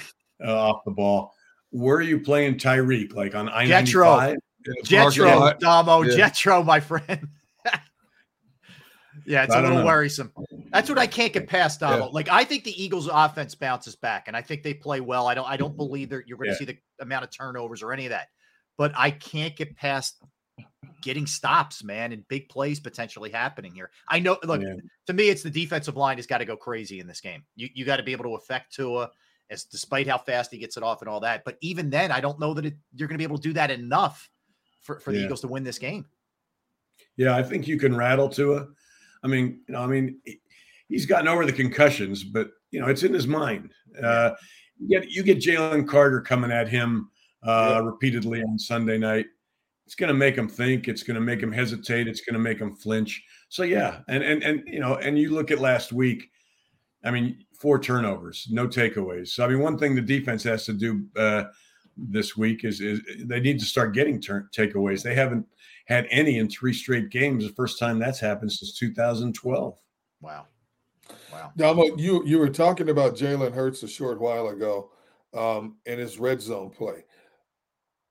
uh, 0.43 0.69
off 0.69 0.83
the 0.85 0.91
ball, 0.91 1.33
where 1.71 1.97
are 1.97 2.01
you 2.01 2.19
playing 2.19 2.55
Tyreek? 2.55 3.13
Like 3.13 3.35
on 3.35 3.47
I 3.49 3.67
Jetro. 3.67 4.17
95? 4.17 4.37
Jetro, 4.85 5.59
Domo, 5.59 6.01
Yeah. 6.01 6.29
Jetro, 6.29 6.65
my 6.65 6.79
friend. 6.79 7.27
yeah, 9.25 9.43
it's 9.43 9.53
I 9.53 9.59
a 9.59 9.61
little 9.61 9.79
know. 9.79 9.85
worrisome. 9.85 10.31
That's 10.71 10.89
what 10.89 10.97
I 10.97 11.07
can't 11.07 11.31
get 11.33 11.47
past, 11.47 11.79
Domo. 11.79 11.97
Yeah. 11.97 12.11
Like 12.11 12.29
I 12.29 12.43
think 12.43 12.63
the 12.63 12.83
Eagles' 12.83 13.07
offense 13.11 13.55
bounces 13.55 13.95
back, 13.95 14.27
and 14.27 14.35
I 14.35 14.41
think 14.41 14.63
they 14.63 14.73
play 14.73 14.99
well. 15.01 15.27
I 15.27 15.33
don't. 15.35 15.47
I 15.47 15.57
don't 15.57 15.75
believe 15.77 16.09
that 16.09 16.27
you're 16.27 16.37
going 16.37 16.49
to 16.49 16.53
Yeah. 16.53 16.57
see 16.59 16.65
the 16.65 16.77
amount 17.01 17.23
of 17.23 17.31
turnovers 17.31 17.83
or 17.83 17.93
any 17.93 18.05
of 18.05 18.09
that. 18.11 18.27
But 18.79 18.93
I 18.95 19.11
can't 19.11 19.57
get 19.57 19.75
past 19.75 20.23
getting 21.01 21.27
stops, 21.27 21.83
man, 21.83 22.13
and 22.13 22.25
big 22.29 22.47
plays 22.47 22.79
potentially 22.79 23.29
happening 23.29 23.75
here. 23.75 23.91
I 24.07 24.19
know. 24.19 24.37
Look, 24.43 24.61
Yeah. 24.61 24.75
to 25.07 25.13
me, 25.13 25.27
it's 25.27 25.43
the 25.43 25.49
defensive 25.49 25.97
line 25.97 26.15
has 26.17 26.25
got 26.25 26.37
to 26.37 26.45
go 26.45 26.55
crazy 26.55 27.01
in 27.01 27.05
this 27.05 27.19
game. 27.19 27.43
You 27.57 27.67
you 27.73 27.83
got 27.83 27.97
to 27.97 28.03
be 28.03 28.13
able 28.13 28.23
to 28.23 28.35
affect 28.35 28.73
Tua, 28.73 29.11
as 29.49 29.65
despite 29.65 30.07
how 30.07 30.17
fast 30.17 30.49
he 30.51 30.57
gets 30.57 30.77
it 30.77 30.83
off 30.83 31.01
and 31.01 31.09
all 31.09 31.19
that. 31.19 31.43
But 31.43 31.57
even 31.59 31.89
then, 31.89 32.09
I 32.09 32.21
don't 32.21 32.39
know 32.39 32.53
that 32.53 32.65
it, 32.65 32.75
you're 32.95 33.09
going 33.09 33.15
to 33.15 33.19
be 33.19 33.25
able 33.25 33.37
to 33.37 33.43
do 33.49 33.53
that 33.53 33.69
enough 33.69 34.29
for, 34.81 35.01
for 35.01 35.11
the 35.11 35.17
Yeah. 35.19 35.25
Eagles 35.25 35.41
to 35.41 35.49
win 35.49 35.65
this 35.65 35.77
game. 35.77 36.05
Yeah, 37.17 37.35
I 37.35 37.43
think 37.43 37.67
you 37.67 37.77
can 37.77 37.93
rattle 37.97 38.29
Tua. 38.29 38.65
I 39.25 39.27
mean, 39.27 39.59
you 39.67 39.73
know, 39.73 39.81
I 39.81 39.87
mean, 39.87 40.21
he's 40.87 41.05
gotten 41.05 41.27
over 41.27 41.45
the 41.45 41.51
concussions, 41.51 42.23
but 42.23 42.51
you 42.71 42.79
know, 42.79 42.87
it's 42.87 43.03
in 43.03 43.13
his 43.13 43.27
mind. 43.27 43.73
Uh, 44.01 44.35
you 44.79 44.87
get 44.87 45.09
you 45.11 45.21
get 45.23 45.39
Jalen 45.39 45.85
Carter 45.85 46.21
coming 46.21 46.49
at 46.51 46.69
him 46.69 47.11
uh, 47.43 47.81
repeatedly 47.83 48.41
on 48.41 48.57
Sunday 48.59 48.97
night. 48.97 49.25
It's 49.85 49.95
going 49.95 50.09
to 50.09 50.13
make 50.13 50.35
them 50.35 50.47
think. 50.47 50.87
It's 50.87 51.03
going 51.03 51.15
to 51.15 51.21
make 51.21 51.41
them 51.41 51.51
hesitate. 51.51 52.07
It's 52.07 52.21
going 52.21 52.33
to 52.33 52.39
make 52.39 52.59
them 52.59 52.75
flinch. 52.75 53.23
So 53.49 53.63
yeah, 53.63 54.01
and 54.07 54.23
and 54.23 54.43
and 54.43 54.63
you 54.67 54.79
know, 54.79 54.95
and 54.95 55.17
you 55.17 55.31
look 55.31 55.51
at 55.51 55.59
last 55.59 55.91
week. 55.91 56.29
I 57.03 57.11
mean, 57.11 57.45
four 57.57 57.79
turnovers, 57.79 58.47
no 58.51 58.67
takeaways. 58.67 59.29
So 59.29 59.45
I 59.45 59.47
mean, 59.47 59.59
one 59.59 59.77
thing 59.77 59.95
the 59.95 60.01
defense 60.01 60.43
has 60.43 60.65
to 60.65 60.73
do 60.73 61.05
uh, 61.15 61.45
this 61.97 62.37
week 62.37 62.65
is 62.65 62.81
is 62.81 63.01
they 63.23 63.39
need 63.39 63.59
to 63.59 63.65
start 63.65 63.93
getting 63.93 64.21
turn 64.21 64.47
takeaways. 64.55 65.01
They 65.01 65.15
haven't 65.15 65.45
had 65.85 66.07
any 66.11 66.37
in 66.37 66.49
three 66.49 66.73
straight 66.73 67.09
games. 67.09 67.45
The 67.45 67.53
first 67.53 67.79
time 67.79 67.99
that's 67.99 68.19
happened 68.19 68.51
since 68.51 68.77
2012. 68.77 69.77
Wow. 70.21 70.45
Wow. 71.31 71.51
Domo, 71.57 71.97
you 71.97 72.23
you 72.25 72.37
were 72.37 72.49
talking 72.49 72.89
about 72.89 73.15
Jalen 73.15 73.53
Hurts 73.53 73.83
a 73.83 73.87
short 73.87 74.21
while 74.21 74.49
ago, 74.49 74.91
um, 75.33 75.77
and 75.85 75.99
his 75.99 76.19
red 76.19 76.41
zone 76.41 76.69
play. 76.69 77.03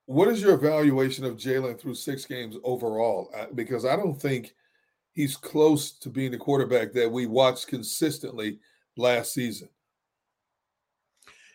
What 0.08 0.28
is 0.28 0.40
your 0.40 0.54
evaluation 0.54 1.26
of 1.26 1.36
Jalen 1.36 1.78
through 1.78 1.94
six 1.94 2.24
games 2.24 2.56
overall? 2.64 3.30
Because 3.54 3.84
I 3.84 3.94
don't 3.94 4.18
think 4.18 4.54
he's 5.12 5.36
close 5.36 5.90
to 5.98 6.08
being 6.08 6.30
the 6.30 6.38
quarterback 6.38 6.94
that 6.94 7.12
we 7.12 7.26
watched 7.26 7.66
consistently 7.66 8.58
last 8.96 9.34
season. 9.34 9.68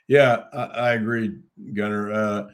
Yeah, 0.07 0.43
I, 0.53 0.65
I 0.65 0.93
agree, 0.93 1.39
Gunner. 1.73 2.11
Uh, 2.11 2.49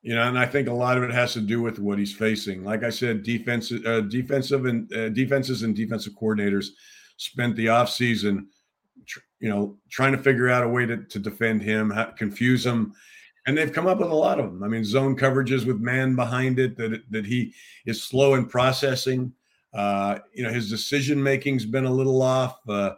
you 0.00 0.14
know, 0.14 0.22
and 0.22 0.38
I 0.38 0.46
think 0.46 0.68
a 0.68 0.72
lot 0.72 0.96
of 0.96 1.02
it 1.02 1.12
has 1.12 1.34
to 1.34 1.42
do 1.42 1.60
with 1.60 1.78
what 1.78 1.98
he's 1.98 2.14
facing. 2.14 2.64
Like 2.64 2.82
I 2.82 2.88
said, 2.88 3.22
defensive, 3.22 3.84
uh, 3.84 4.00
defensive, 4.00 4.64
and 4.64 4.90
uh, 4.94 5.10
defenses 5.10 5.64
and 5.64 5.76
defensive 5.76 6.14
coordinators 6.14 6.68
spent 7.18 7.56
the 7.56 7.66
offseason, 7.66 8.46
tr- 9.04 9.20
you 9.40 9.50
know, 9.50 9.76
trying 9.90 10.12
to 10.12 10.22
figure 10.22 10.48
out 10.48 10.64
a 10.64 10.68
way 10.68 10.86
to, 10.86 10.96
to 10.96 11.18
defend 11.18 11.60
him, 11.60 11.92
confuse 12.16 12.64
him, 12.64 12.94
and 13.46 13.56
they've 13.56 13.72
come 13.72 13.86
up 13.86 13.98
with 13.98 14.10
a 14.10 14.14
lot 14.14 14.40
of 14.40 14.46
them. 14.46 14.62
I 14.62 14.68
mean, 14.68 14.84
zone 14.84 15.16
coverages 15.16 15.64
with 15.64 15.80
man 15.80 16.16
behind 16.16 16.58
it 16.58 16.76
that 16.76 17.02
that 17.10 17.26
he 17.26 17.54
is 17.86 18.02
slow 18.02 18.34
in 18.34 18.46
processing. 18.46 19.32
Uh, 19.72 20.18
you 20.32 20.42
know, 20.42 20.52
his 20.52 20.70
decision 20.70 21.22
making's 21.22 21.66
been 21.66 21.84
a 21.84 21.90
little 21.90 22.22
off. 22.22 22.58
Uh, 22.68 22.94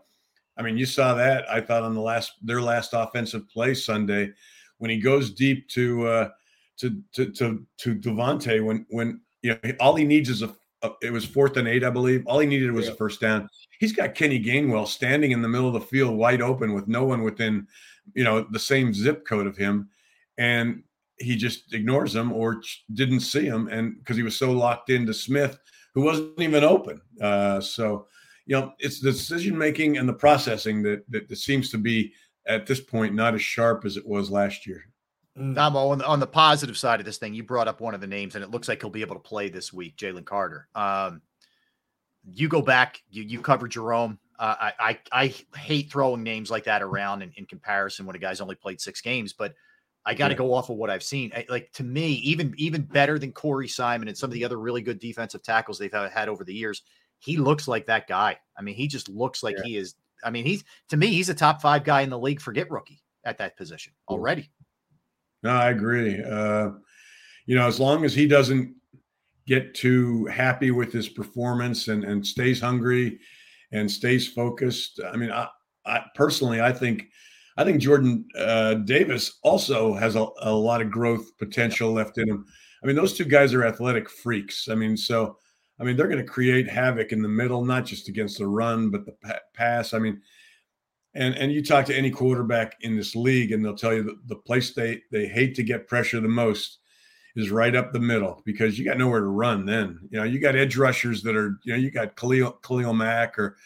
I 0.57 0.63
mean, 0.63 0.77
you 0.77 0.87
saw 0.87 1.15
that 1.15 1.49
I 1.51 1.61
thought 1.61 1.83
on 1.83 1.95
the 1.95 2.01
last 2.01 2.33
their 2.43 2.63
last 2.63 2.91
offensive 2.93 3.49
play 3.49 3.75
Sunday 3.75 4.33
when 4.79 4.91
he 4.91 4.99
goes 4.99 5.31
deep 5.31 5.69
to 5.71 6.07
uh, 6.07 6.29
to 6.79 7.03
to 7.13 7.31
to 7.33 7.67
to 7.79 7.95
DeVonta 7.95 8.65
when 8.65 8.87
when 8.89 9.21
you 9.43 9.59
know 9.63 9.73
all 9.81 9.95
he 9.95 10.05
needs 10.05 10.29
is 10.31 10.43
a, 10.43 10.55
a, 10.83 10.91
it 11.03 11.13
was 11.13 11.25
fourth 11.25 11.57
and 11.57 11.69
eight 11.69 11.85
I 11.85 11.91
believe 11.91 12.27
all 12.27 12.39
he 12.39 12.47
needed 12.47 12.73
was 12.73 12.87
yeah. 12.87 12.93
a 12.93 12.97
first 12.97 13.21
down. 13.21 13.49
He's 13.79 13.93
got 13.93 14.15
Kenny 14.15 14.43
Gainwell 14.43 14.89
standing 14.89 15.33
in 15.33 15.43
the 15.43 15.49
middle 15.49 15.69
of 15.69 15.75
the 15.75 15.81
field 15.81 16.17
wide 16.17 16.43
open 16.43 16.73
with 16.75 16.89
no 16.89 17.05
one 17.05 17.23
within 17.23 17.67
you 18.15 18.25
know 18.25 18.47
the 18.51 18.59
same 18.59 18.95
zip 18.95 19.27
code 19.27 19.47
of 19.47 19.57
him, 19.57 19.89
and 20.39 20.83
he 21.19 21.37
just 21.37 21.75
ignores 21.75 22.15
him 22.15 22.33
or 22.33 22.63
didn't 22.95 23.21
see 23.21 23.45
him 23.45 23.69
and 23.69 23.99
because 23.99 24.17
he 24.17 24.23
was 24.23 24.37
so 24.37 24.53
locked 24.53 24.89
into 24.89 25.13
Smith 25.13 25.59
who 25.95 26.03
wasn't 26.03 26.41
even 26.41 26.65
open. 26.65 27.01
Uh, 27.21 27.61
so 27.61 28.07
you 28.47 28.59
know 28.59 28.73
it's 28.79 29.01
the 29.01 29.11
decision 29.11 29.59
making 29.59 29.99
and 29.99 30.09
the 30.09 30.13
processing 30.13 30.83
that, 30.83 31.05
that 31.11 31.29
that 31.29 31.37
seems 31.37 31.71
to 31.71 31.79
be 31.79 32.13
at 32.47 32.67
this 32.67 32.81
point 32.81 33.15
not 33.15 33.35
as 33.35 33.43
sharp 33.43 33.85
as 33.85 33.97
it 33.97 34.07
was 34.07 34.31
last 34.31 34.67
year. 34.67 34.85
Mm. 35.39 35.55
Domo, 35.55 35.89
on 35.89 35.99
the, 35.99 36.07
on 36.07 36.21
the 36.21 36.27
positive 36.27 36.77
side 36.77 37.01
of 37.01 37.07
this 37.07 37.19
thing, 37.19 37.35
you 37.35 37.43
brought 37.43 37.69
up 37.69 37.81
one 37.81 37.95
of 37.95 38.01
the 38.01 38.07
names, 38.07 38.35
and 38.35 38.43
it 38.43 38.51
looks 38.51 38.69
like 38.69 38.81
he'll 38.81 38.91
be 38.91 39.03
able 39.03 39.15
to 39.15 39.21
play 39.21 39.49
this 39.49 39.73
week, 39.73 39.97
Jalen 39.97 40.25
Carter. 40.25 40.69
Um, 40.75 41.23
you 42.33 42.49
go 42.49 42.61
back, 42.61 43.03
you 43.11 43.23
you 43.23 43.41
cover 43.41 43.69
Jerome. 43.69 44.19
Uh, 44.39 44.55
I, 44.61 44.73
I, 44.79 44.99
I 45.11 45.59
hate 45.59 45.91
throwing 45.91 46.23
names 46.23 46.49
like 46.49 46.65
that 46.65 46.81
around 46.81 47.23
in, 47.23 47.33
in 47.37 47.47
comparison 47.47 48.07
when 48.07 48.15
a 48.15 48.21
guy's 48.21 48.41
only 48.41 48.55
played 48.55 48.81
six 48.81 49.01
games, 49.01 49.33
but 49.33 49.55
I 50.09 50.15
got 50.15 50.29
to 50.29 50.35
yeah. 50.35 50.39
go 50.39 50.55
off 50.55 50.71
of 50.71 50.77
what 50.77 50.89
I've 50.89 51.03
seen. 51.03 51.31
I, 51.37 51.45
like 51.51 51.71
to 51.73 51.85
me, 51.85 52.13
even 52.25 52.55
even 52.57 52.81
better 52.81 53.19
than 53.19 53.31
Corey 53.31 53.69
Simon 53.69 54.09
and 54.09 54.17
some 54.17 54.31
of 54.31 54.35
the 54.35 54.43
other 54.43 54.59
really 54.59 54.81
good 54.81 54.99
defensive 54.99 55.43
tackles 55.43 55.79
they've 55.79 55.93
had 55.93 56.31
over 56.31 56.45
the 56.45 56.55
years. 56.55 56.83
He 57.19 57.37
looks 57.37 57.69
like 57.69 57.85
that 57.87 58.09
guy. 58.09 58.39
I 58.57 58.63
mean, 58.63 58.75
he 58.75 58.89
just 58.89 59.11
looks 59.11 59.43
like 59.43 59.57
yeah. 59.59 59.65
he 59.65 59.77
is. 59.77 59.97
I 60.25 60.31
mean, 60.31 60.47
he's 60.47 60.65
to 60.89 60.97
me, 60.97 61.09
he's 61.09 61.29
a 61.29 61.35
top 61.35 61.61
five 61.61 61.85
guy 61.85 62.01
in 62.01 62.09
the 62.09 62.19
league. 62.19 62.41
Forget 62.41 62.71
rookie 62.71 63.03
at 63.27 63.37
that 63.37 63.59
position 63.59 63.93
already. 64.09 64.51
No, 65.43 65.51
I 65.51 65.69
agree. 65.69 66.25
Uh, 66.25 66.71
you 67.45 67.55
know, 67.55 67.67
as 67.67 67.79
long 67.79 68.07
as 68.07 68.15
he 68.15 68.27
doesn't 68.27 68.75
get 69.47 69.75
too 69.75 70.25
happy 70.27 70.71
with 70.71 70.91
his 70.91 71.11
performance 71.11 71.89
and, 71.89 72.05
and 72.05 72.27
stays 72.27 72.63
hungry 72.63 73.19
and 73.73 73.91
stays 73.91 74.27
focused. 74.27 75.01
I 75.13 75.17
mean, 75.17 75.31
I, 75.31 75.49
I 75.85 76.03
personally, 76.15 76.63
I 76.63 76.73
think, 76.73 77.09
I 77.59 77.65
think 77.65 77.83
Jordan 77.83 78.25
uh, 78.39 78.75
Davis 78.75 79.41
also 79.43 79.93
has 79.95 80.15
a, 80.15 80.27
a 80.41 80.53
lot 80.53 80.81
of 80.81 80.93
growth 80.93 81.37
potential 81.39 81.93
left 81.93 82.17
in 82.17 82.29
him. 82.29 82.47
I 82.83 82.87
mean, 82.87 82.95
those 82.95 83.15
two 83.15 83.25
guys 83.25 83.53
are 83.53 83.67
athletic 83.67 84.09
freaks. 84.09 84.69
I 84.69 84.77
mean, 84.77 84.97
so 84.97 85.37
I 85.81 85.85
mean, 85.85 85.97
they're 85.97 86.07
going 86.07 86.25
to 86.25 86.33
create 86.33 86.69
havoc 86.69 87.11
in 87.11 87.21
the 87.21 87.29
middle, 87.29 87.65
not 87.65 87.85
just 87.85 88.09
against 88.09 88.39
the 88.39 88.47
run, 88.47 88.91
but 88.91 89.05
the 89.05 89.13
pa- 89.25 89.41
pass. 89.55 89.93
I 89.93 89.99
mean, 89.99 90.23
and 91.15 91.35
and 91.35 91.53
you 91.53 91.65
talk 91.65 91.85
to 91.87 91.97
any 91.97 92.13
quarterback 92.13 92.77
in 92.83 92.97
this 92.97 93.17
league, 93.17 93.51
and 93.51 93.65
they'll 93.65 93.75
tell 93.75 93.95
you 93.95 94.05
that 94.05 94.29
the 94.29 94.37
place 94.37 94.73
they 94.73 95.03
they 95.11 95.27
hate 95.27 95.57
to 95.57 95.65
get 95.65 95.89
pressure 95.89 96.21
the 96.21 96.29
most 96.29 96.79
is 97.35 97.51
right 97.51 97.75
up 97.75 97.93
the 97.93 98.01
middle 98.01 98.41
because 98.45 98.79
you 98.79 98.85
got 98.85 98.99
nowhere 98.99 99.21
to 99.21 99.27
run. 99.27 99.67
Then 99.67 99.99
you 100.11 100.19
know 100.19 100.25
you 100.25 100.39
got 100.39 100.55
edge 100.55 100.77
rushers 100.77 101.23
that 101.23 101.35
are 101.35 101.59
you 101.65 101.73
know 101.73 101.79
you 101.79 101.91
got 101.91 102.15
Khalil 102.15 102.53
Khalil 102.63 102.95
Mack 102.95 103.37
or 103.37 103.57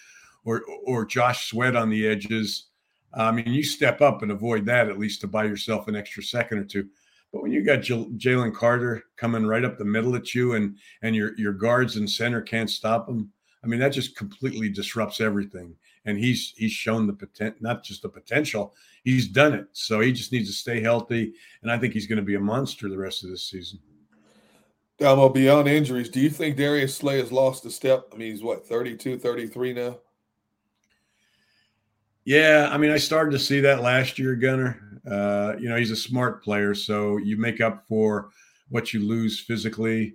or 0.44 0.62
or 0.86 1.04
Josh 1.04 1.50
Sweat 1.50 1.76
on 1.76 1.90
the 1.90 2.06
edges. 2.06 2.70
I 3.14 3.30
mean, 3.32 3.48
you 3.48 3.62
step 3.62 4.00
up 4.00 4.22
and 4.22 4.32
avoid 4.32 4.64
that 4.66 4.88
at 4.88 4.98
least 4.98 5.20
to 5.20 5.26
buy 5.26 5.44
yourself 5.44 5.88
an 5.88 5.96
extra 5.96 6.22
second 6.22 6.58
or 6.58 6.64
two. 6.64 6.88
But 7.32 7.42
when 7.42 7.52
you 7.52 7.62
got 7.64 7.82
J- 7.82 8.08
Jalen 8.16 8.54
Carter 8.54 9.04
coming 9.16 9.46
right 9.46 9.64
up 9.64 9.78
the 9.78 9.84
middle 9.84 10.16
at 10.16 10.34
you, 10.34 10.54
and 10.54 10.76
and 11.02 11.14
your 11.16 11.38
your 11.38 11.52
guards 11.52 11.96
and 11.96 12.08
center 12.08 12.40
can't 12.40 12.70
stop 12.70 13.08
him, 13.08 13.30
I 13.62 13.66
mean 13.66 13.80
that 13.80 13.90
just 13.90 14.16
completely 14.16 14.68
disrupts 14.68 15.20
everything 15.20 15.74
and 16.04 16.18
he's 16.18 16.52
he's 16.56 16.72
shown 16.72 17.06
the 17.06 17.12
potential, 17.12 17.58
not 17.60 17.84
just 17.84 18.02
the 18.02 18.08
potential, 18.08 18.74
he's 19.04 19.28
done 19.28 19.54
it. 19.54 19.66
So 19.72 20.00
he 20.00 20.12
just 20.12 20.32
needs 20.32 20.48
to 20.48 20.54
stay 20.54 20.80
healthy, 20.80 21.34
and 21.62 21.70
I 21.70 21.78
think 21.78 21.94
he's 21.94 22.06
going 22.06 22.18
to 22.18 22.24
be 22.24 22.34
a 22.34 22.40
monster 22.40 22.88
the 22.88 22.98
rest 22.98 23.24
of 23.24 23.30
this 23.30 23.48
season. 23.48 23.78
Domo, 24.98 25.28
beyond 25.28 25.68
injuries, 25.68 26.08
do 26.08 26.20
you 26.20 26.30
think 26.30 26.56
Darius 26.56 26.94
Slay 26.94 27.18
has 27.18 27.32
lost 27.32 27.64
a 27.66 27.70
step? 27.70 28.06
I 28.12 28.16
mean, 28.16 28.30
he's 28.30 28.42
what 28.42 28.66
32, 28.66 29.18
33 29.18 29.72
now. 29.72 29.98
Yeah, 32.24 32.68
I 32.70 32.78
mean, 32.78 32.90
I 32.90 32.98
started 32.98 33.32
to 33.32 33.38
see 33.38 33.60
that 33.60 33.82
last 33.82 34.18
year, 34.18 34.36
Gunner. 34.36 35.00
Uh, 35.10 35.54
you 35.58 35.68
know, 35.68 35.76
he's 35.76 35.90
a 35.90 35.96
smart 35.96 36.44
player, 36.44 36.74
so 36.74 37.16
you 37.16 37.36
make 37.36 37.60
up 37.60 37.84
for 37.88 38.30
what 38.68 38.92
you 38.92 39.00
lose 39.00 39.40
physically 39.40 40.14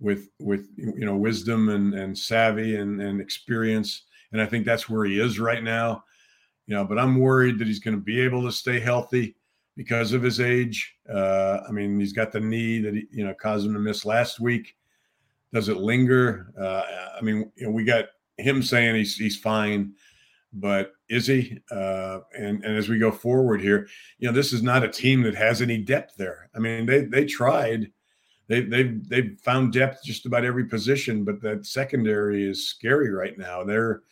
with 0.00 0.28
with 0.38 0.68
you 0.76 1.04
know 1.04 1.16
wisdom 1.16 1.68
and 1.70 1.94
and 1.94 2.16
savvy 2.16 2.76
and 2.76 3.02
and 3.02 3.20
experience 3.20 4.04
and 4.32 4.40
I 4.40 4.46
think 4.46 4.64
that's 4.64 4.88
where 4.88 5.04
he 5.04 5.20
is 5.20 5.38
right 5.38 5.62
now. 5.62 6.04
You 6.66 6.74
know, 6.74 6.84
but 6.84 6.98
I'm 6.98 7.18
worried 7.18 7.58
that 7.58 7.66
he's 7.66 7.78
going 7.78 7.96
to 7.96 8.02
be 8.02 8.20
able 8.20 8.42
to 8.42 8.52
stay 8.52 8.78
healthy 8.78 9.36
because 9.76 10.12
of 10.12 10.22
his 10.22 10.40
age. 10.40 10.94
Uh, 11.10 11.60
I 11.66 11.72
mean, 11.72 11.98
he's 11.98 12.12
got 12.12 12.30
the 12.30 12.40
knee 12.40 12.80
that 12.80 12.94
he, 12.94 13.06
you 13.10 13.24
know 13.24 13.34
caused 13.34 13.66
him 13.66 13.72
to 13.72 13.78
miss 13.78 14.04
last 14.04 14.38
week. 14.38 14.76
Does 15.52 15.70
it 15.70 15.78
linger? 15.78 16.52
Uh, 16.60 16.82
I 17.18 17.22
mean, 17.22 17.50
you 17.56 17.66
know, 17.66 17.72
we 17.72 17.84
got 17.84 18.06
him 18.36 18.62
saying 18.62 18.96
he's 18.96 19.16
he's 19.16 19.38
fine, 19.38 19.94
but 20.52 20.92
is 21.08 21.26
he? 21.26 21.60
Uh, 21.70 22.20
and 22.36 22.64
and 22.64 22.76
as 22.76 22.88
we 22.88 22.98
go 22.98 23.10
forward 23.10 23.60
here, 23.60 23.88
you 24.18 24.28
know, 24.28 24.34
this 24.34 24.52
is 24.52 24.62
not 24.62 24.84
a 24.84 24.88
team 24.88 25.22
that 25.22 25.34
has 25.34 25.60
any 25.60 25.78
depth 25.78 26.16
there. 26.16 26.50
I 26.54 26.58
mean, 26.58 26.86
they 26.86 27.04
they 27.04 27.24
tried 27.26 27.90
they 28.48 28.62
they've 28.62 29.08
they've 29.08 29.38
found 29.42 29.72
depth 29.72 30.02
just 30.02 30.26
about 30.26 30.44
every 30.44 30.64
position, 30.64 31.24
but 31.24 31.40
that 31.42 31.66
secondary 31.66 32.48
is 32.48 32.68
scary 32.68 33.10
right 33.10 33.36
now. 33.36 33.62
They're 33.62 34.02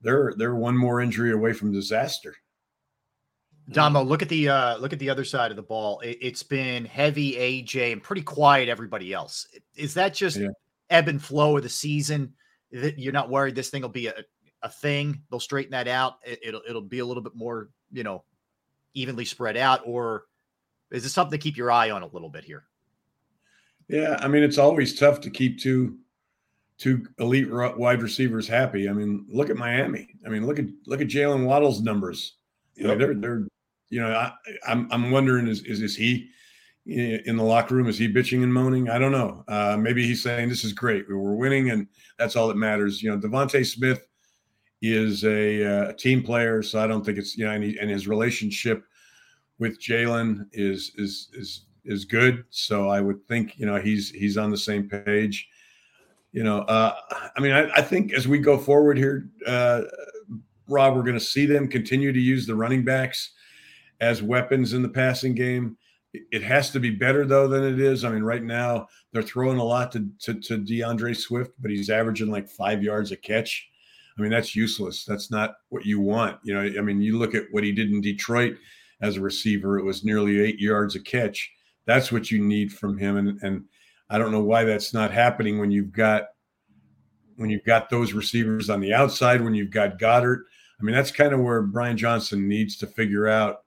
they're 0.00 0.34
they're 0.36 0.54
one 0.54 0.76
more 0.76 1.00
injury 1.00 1.32
away 1.32 1.52
from 1.52 1.72
disaster. 1.72 2.34
Domo, 3.70 4.02
look 4.02 4.22
at 4.22 4.28
the 4.28 4.48
uh, 4.48 4.76
look 4.78 4.92
at 4.92 4.98
the 4.98 5.10
other 5.10 5.24
side 5.24 5.50
of 5.50 5.56
the 5.56 5.62
ball. 5.62 6.00
It, 6.00 6.22
has 6.22 6.42
been 6.42 6.84
heavy 6.84 7.34
AJ 7.34 7.92
and 7.92 8.02
pretty 8.02 8.22
quiet 8.22 8.68
everybody 8.68 9.12
else. 9.12 9.46
Is 9.74 9.94
that 9.94 10.14
just 10.14 10.38
yeah. 10.38 10.48
ebb 10.90 11.08
and 11.08 11.22
flow 11.22 11.56
of 11.56 11.62
the 11.62 11.68
season? 11.68 12.34
That 12.72 12.98
you're 12.98 13.12
not 13.12 13.30
worried 13.30 13.54
this 13.54 13.70
thing 13.70 13.82
will 13.82 13.88
be 13.88 14.08
a, 14.08 14.14
a 14.64 14.68
thing? 14.68 15.20
They'll 15.30 15.38
straighten 15.38 15.72
that 15.72 15.86
out. 15.86 16.14
It, 16.24 16.40
it'll 16.42 16.62
it'll 16.68 16.82
be 16.82 16.98
a 16.98 17.06
little 17.06 17.22
bit 17.22 17.36
more 17.36 17.68
you 17.92 18.02
know 18.02 18.24
evenly 18.94 19.24
spread 19.24 19.56
out, 19.56 19.82
or 19.84 20.24
is 20.90 21.04
it 21.04 21.10
something 21.10 21.38
to 21.38 21.42
keep 21.42 21.56
your 21.56 21.70
eye 21.70 21.90
on 21.90 22.02
a 22.02 22.06
little 22.06 22.30
bit 22.30 22.44
here? 22.44 22.64
Yeah, 23.88 24.16
I 24.20 24.28
mean 24.28 24.42
it's 24.42 24.58
always 24.58 24.98
tough 24.98 25.20
to 25.20 25.30
keep 25.30 25.60
two 25.60 25.98
two 26.78 27.06
elite 27.18 27.48
wide 27.50 28.02
receivers 28.02 28.48
happy. 28.48 28.88
I 28.88 28.92
mean, 28.92 29.26
look 29.28 29.50
at 29.50 29.56
Miami. 29.56 30.08
I 30.26 30.30
mean, 30.30 30.46
look 30.46 30.58
at 30.58 30.66
look 30.86 31.00
at 31.00 31.06
Jaylen 31.06 31.44
Waddle's 31.44 31.82
numbers. 31.82 32.36
Yep. 32.76 32.86
I 32.86 32.88
mean, 32.88 32.98
they're 32.98 33.14
they're 33.14 33.46
you 33.90 34.00
know 34.00 34.12
I, 34.12 34.32
I'm 34.66 34.88
I'm 34.90 35.10
wondering 35.10 35.46
is 35.46 35.62
is 35.64 35.82
is 35.82 35.94
he 35.94 36.30
in 36.86 37.36
the 37.36 37.42
locker 37.42 37.74
room? 37.74 37.88
Is 37.88 37.98
he 37.98 38.12
bitching 38.12 38.42
and 38.42 38.52
moaning? 38.52 38.90
I 38.90 38.98
don't 38.98 39.12
know. 39.12 39.44
Uh, 39.48 39.76
maybe 39.78 40.06
he's 40.06 40.22
saying 40.22 40.48
this 40.48 40.64
is 40.64 40.72
great. 40.72 41.06
We're 41.08 41.34
winning, 41.34 41.70
and 41.70 41.86
that's 42.18 42.36
all 42.36 42.48
that 42.48 42.56
matters. 42.56 43.02
You 43.02 43.10
know, 43.10 43.18
DeVonta 43.18 43.64
Smith 43.64 44.06
is 44.92 45.24
a, 45.24 45.64
uh, 45.64 45.92
team 45.94 46.22
player, 46.22 46.62
so 46.62 46.78
I 46.78 46.86
don't 46.86 47.04
think 47.04 47.16
it's 47.16 47.36
you 47.36 47.46
know, 47.46 47.52
and, 47.52 47.64
he, 47.64 47.78
and 47.78 47.88
his 47.88 48.06
relationship 48.06 48.84
with 49.58 49.80
Jalen 49.80 50.46
is 50.52 50.92
is 50.96 51.28
is 51.32 51.66
is 51.84 52.04
good. 52.04 52.44
So 52.50 52.88
I 52.88 53.00
would 53.00 53.26
think 53.26 53.58
you 53.58 53.66
know 53.66 53.76
he's 53.76 54.10
he's 54.10 54.36
on 54.36 54.50
the 54.50 54.58
same 54.58 54.88
page. 54.88 55.48
You 56.32 56.42
know, 56.42 56.62
uh, 56.62 56.96
I 57.36 57.40
mean, 57.40 57.52
I, 57.52 57.70
I 57.74 57.82
think 57.82 58.12
as 58.12 58.26
we 58.26 58.38
go 58.38 58.58
forward 58.58 58.98
here, 58.98 59.30
uh, 59.46 59.82
Rob, 60.66 60.96
we're 60.96 61.02
going 61.02 61.14
to 61.14 61.20
see 61.20 61.46
them 61.46 61.68
continue 61.68 62.12
to 62.12 62.20
use 62.20 62.46
the 62.46 62.56
running 62.56 62.84
backs 62.84 63.32
as 64.00 64.22
weapons 64.22 64.72
in 64.72 64.82
the 64.82 64.88
passing 64.88 65.34
game. 65.34 65.76
It 66.12 66.42
has 66.42 66.70
to 66.70 66.80
be 66.80 66.90
better 66.90 67.24
though 67.24 67.48
than 67.48 67.64
it 67.64 67.80
is. 67.80 68.04
I 68.04 68.10
mean, 68.10 68.22
right 68.22 68.42
now 68.42 68.88
they're 69.12 69.22
throwing 69.22 69.58
a 69.58 69.64
lot 69.64 69.92
to, 69.92 70.08
to, 70.20 70.34
to 70.34 70.58
D'Andre 70.58 71.12
Swift, 71.12 71.52
but 71.60 71.70
he's 71.70 71.90
averaging 71.90 72.30
like 72.30 72.48
five 72.48 72.82
yards 72.82 73.12
a 73.12 73.16
catch. 73.16 73.68
I 74.18 74.22
mean, 74.22 74.30
that's 74.30 74.54
useless. 74.54 75.04
That's 75.04 75.30
not 75.30 75.54
what 75.70 75.84
you 75.84 76.00
want. 76.00 76.38
You 76.44 76.54
know, 76.54 76.78
I 76.78 76.82
mean, 76.82 77.02
you 77.02 77.18
look 77.18 77.34
at 77.34 77.44
what 77.50 77.64
he 77.64 77.72
did 77.72 77.90
in 77.90 78.00
Detroit 78.00 78.56
as 79.00 79.16
a 79.16 79.20
receiver; 79.20 79.78
it 79.78 79.84
was 79.84 80.04
nearly 80.04 80.40
eight 80.40 80.60
yards 80.60 80.94
a 80.94 81.00
catch 81.00 81.50
That's 81.86 82.12
what 82.12 82.30
you 82.30 82.42
need 82.42 82.72
from 82.72 82.96
him, 82.96 83.16
and 83.16 83.42
and 83.42 83.64
I 84.08 84.18
don't 84.18 84.32
know 84.32 84.44
why 84.44 84.64
that's 84.64 84.94
not 84.94 85.10
happening 85.10 85.58
when 85.58 85.70
you've 85.70 85.92
got 85.92 86.24
when 87.36 87.50
you've 87.50 87.64
got 87.64 87.90
those 87.90 88.12
receivers 88.12 88.70
on 88.70 88.80
the 88.80 88.94
outside, 88.94 89.42
when 89.42 89.54
you've 89.54 89.72
got 89.72 89.98
Goedert. 89.98 90.44
I 90.80 90.84
mean, 90.84 90.94
that's 90.94 91.10
kind 91.10 91.32
of 91.32 91.40
where 91.40 91.62
Brian 91.62 91.96
Johnson 91.96 92.48
needs 92.48 92.76
to 92.78 92.86
figure 92.86 93.26
out 93.26 93.64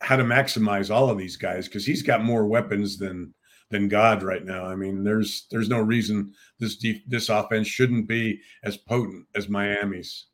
how 0.00 0.16
to 0.16 0.24
maximize 0.24 0.94
all 0.94 1.10
of 1.10 1.18
these 1.18 1.36
guys 1.36 1.66
because 1.66 1.86
he's 1.86 2.02
got 2.02 2.22
more 2.22 2.46
weapons 2.46 2.98
than 2.98 3.34
than 3.70 3.88
God 3.88 4.22
right 4.22 4.44
now. 4.44 4.66
I 4.66 4.74
mean, 4.74 5.04
there's 5.04 5.46
there's 5.50 5.68
no 5.68 5.80
reason 5.80 6.34
this 6.58 6.76
deep, 6.76 7.08
this 7.08 7.28
offense 7.28 7.68
shouldn't 7.68 8.06
be 8.06 8.40
as 8.64 8.76
potent 8.76 9.26
as 9.34 9.48
Miami's. 9.48 10.26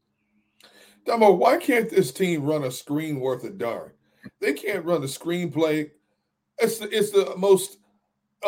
Domo, 1.04 1.32
why 1.32 1.56
can't 1.58 1.88
this 1.88 2.12
team 2.12 2.42
run 2.42 2.64
a 2.64 2.70
screen 2.70 3.20
worth 3.20 3.44
a 3.44 3.50
darn? 3.50 3.92
They 4.40 4.54
can't 4.54 4.84
run 4.84 5.02
a 5.04 5.06
screenplay. 5.06 5.90
It's 6.58 6.78
the, 6.78 6.88
it's 6.88 7.10
the 7.10 7.34
most 7.36 7.78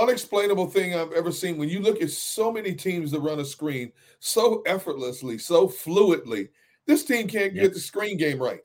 unexplainable 0.01 0.66
thing 0.68 0.95
I've 0.95 1.12
ever 1.12 1.30
seen. 1.30 1.57
When 1.57 1.68
you 1.68 1.80
look 1.80 2.03
at 2.03 2.11
so 2.11 2.51
many 2.51 2.74
teams 2.74 3.12
that 3.12 3.20
run 3.20 3.39
a 3.39 3.45
screen 3.45 3.93
so 4.18 4.62
effortlessly, 4.66 5.39
so 5.39 5.68
fluidly, 5.68 6.49
this 6.86 7.05
team 7.05 7.28
can't 7.28 7.55
get 7.55 7.74
the 7.74 7.80
screen 7.80 8.16
game 8.16 8.43
right. 8.43 8.61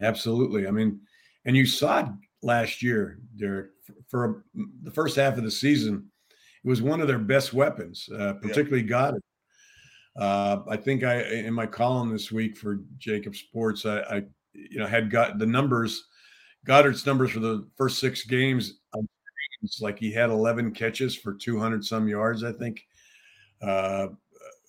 Absolutely. 0.00 0.68
I 0.68 0.70
mean, 0.70 1.00
and 1.46 1.56
you 1.56 1.66
saw 1.66 2.00
it 2.00 2.06
last 2.44 2.82
year, 2.82 3.18
Derrick, 3.36 3.70
for 4.08 4.44
the 4.82 4.90
first 4.90 5.16
half 5.16 5.36
of 5.36 5.44
the 5.44 5.50
season. 5.50 6.10
It 6.64 6.68
was 6.68 6.82
one 6.82 7.00
of 7.00 7.08
their 7.08 7.18
best 7.18 7.52
weapons, 7.52 8.08
uh, 8.16 8.34
particularly 8.34 8.82
yeah. 8.82 8.88
Goedert. 8.88 9.20
Uh, 10.16 10.62
I 10.68 10.76
think 10.76 11.02
I 11.02 11.22
in 11.22 11.52
my 11.52 11.66
column 11.66 12.10
this 12.10 12.30
week 12.30 12.56
for 12.56 12.80
JAKIB 12.98 13.34
Sports, 13.34 13.84
I, 13.84 13.98
I 14.00 14.22
you 14.52 14.78
know 14.78 14.86
had 14.86 15.10
got 15.10 15.38
the 15.38 15.46
numbers, 15.46 16.06
Goedert's 16.66 17.04
numbers 17.04 17.30
for 17.30 17.40
the 17.40 17.66
first 17.76 17.98
six 17.98 18.24
games. 18.24 18.74
It's 19.62 19.80
like 19.80 19.98
he 19.98 20.12
had 20.12 20.28
11 20.28 20.72
catches 20.72 21.16
for 21.16 21.32
200 21.32 21.84
some 21.84 22.06
yards, 22.06 22.44
I 22.44 22.52
think, 22.52 22.82
uh, 23.62 24.08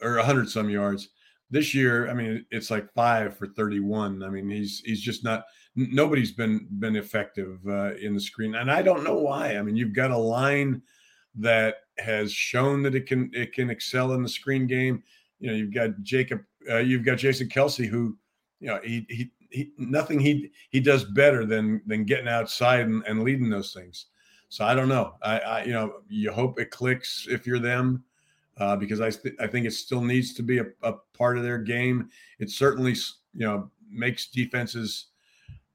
or 0.01 0.15
100 0.15 0.49
some 0.49 0.69
yards. 0.69 1.09
This 1.55 1.73
year, 1.73 2.09
I 2.09 2.13
mean, 2.13 2.45
it's 2.51 2.69
like 2.69 2.93
five 2.93 3.37
for 3.37 3.47
31. 3.47 4.21
I 4.23 4.29
mean, 4.29 4.49
he's 4.49 4.81
he's 4.85 5.01
just 5.01 5.23
not. 5.23 5.45
Nobody's 5.75 6.31
been 6.31 6.67
been 6.79 6.95
effective 6.95 7.59
uh, 7.67 7.95
in 7.95 8.13
the 8.13 8.21
screen, 8.21 8.55
and 8.55 8.69
I 8.69 8.81
don't 8.81 9.03
know 9.03 9.17
why. 9.17 9.57
I 9.57 9.61
mean, 9.61 9.75
you've 9.75 9.95
got 9.95 10.11
a 10.11 10.17
line 10.17 10.81
that 11.35 11.75
has 11.97 12.31
shown 12.31 12.83
that 12.83 12.95
it 12.95 13.07
can 13.07 13.29
it 13.33 13.53
can 13.53 13.69
excel 13.69 14.13
in 14.13 14.23
the 14.23 14.29
screen 14.29 14.67
game 14.67 15.03
you 15.39 15.49
know, 15.49 15.57
you've 15.57 15.73
got 15.73 16.01
Jacob, 16.01 16.41
uh, 16.69 16.77
you've 16.77 17.05
got 17.05 17.17
Jason 17.17 17.47
Kelce, 17.47 17.87
who, 17.87 18.17
you 18.59 18.67
know, 18.67 18.79
he 18.83 19.05
he, 19.09 19.31
he 19.49 19.71
nothing 19.77 20.19
he 20.19 20.51
he 20.69 20.79
does 20.79 21.03
better 21.03 21.45
than 21.45 21.81
than 21.85 22.03
getting 22.03 22.27
outside 22.27 22.81
and, 22.87 23.03
and 23.05 23.23
leading 23.23 23.49
those 23.49 23.73
things. 23.73 24.07
So 24.49 24.65
I 24.65 24.75
don't 24.75 24.89
know. 24.89 25.15
I, 25.21 25.39
I 25.39 25.63
you 25.63 25.73
know 25.73 25.93
you 26.07 26.31
hope 26.31 26.59
it 26.59 26.71
clicks 26.71 27.27
if 27.29 27.45
you're 27.45 27.59
them, 27.59 28.03
uh, 28.57 28.75
because 28.75 29.01
I 29.01 29.09
th- 29.09 29.35
I 29.39 29.47
think 29.47 29.65
it 29.65 29.73
still 29.73 30.01
needs 30.01 30.33
to 30.35 30.43
be 30.43 30.59
a, 30.59 30.65
a 30.83 30.93
part 31.17 31.37
of 31.37 31.43
their 31.43 31.57
game. 31.57 32.09
It 32.39 32.49
certainly 32.49 32.93
you 33.33 33.45
know 33.45 33.71
makes 33.89 34.27
defenses, 34.27 35.07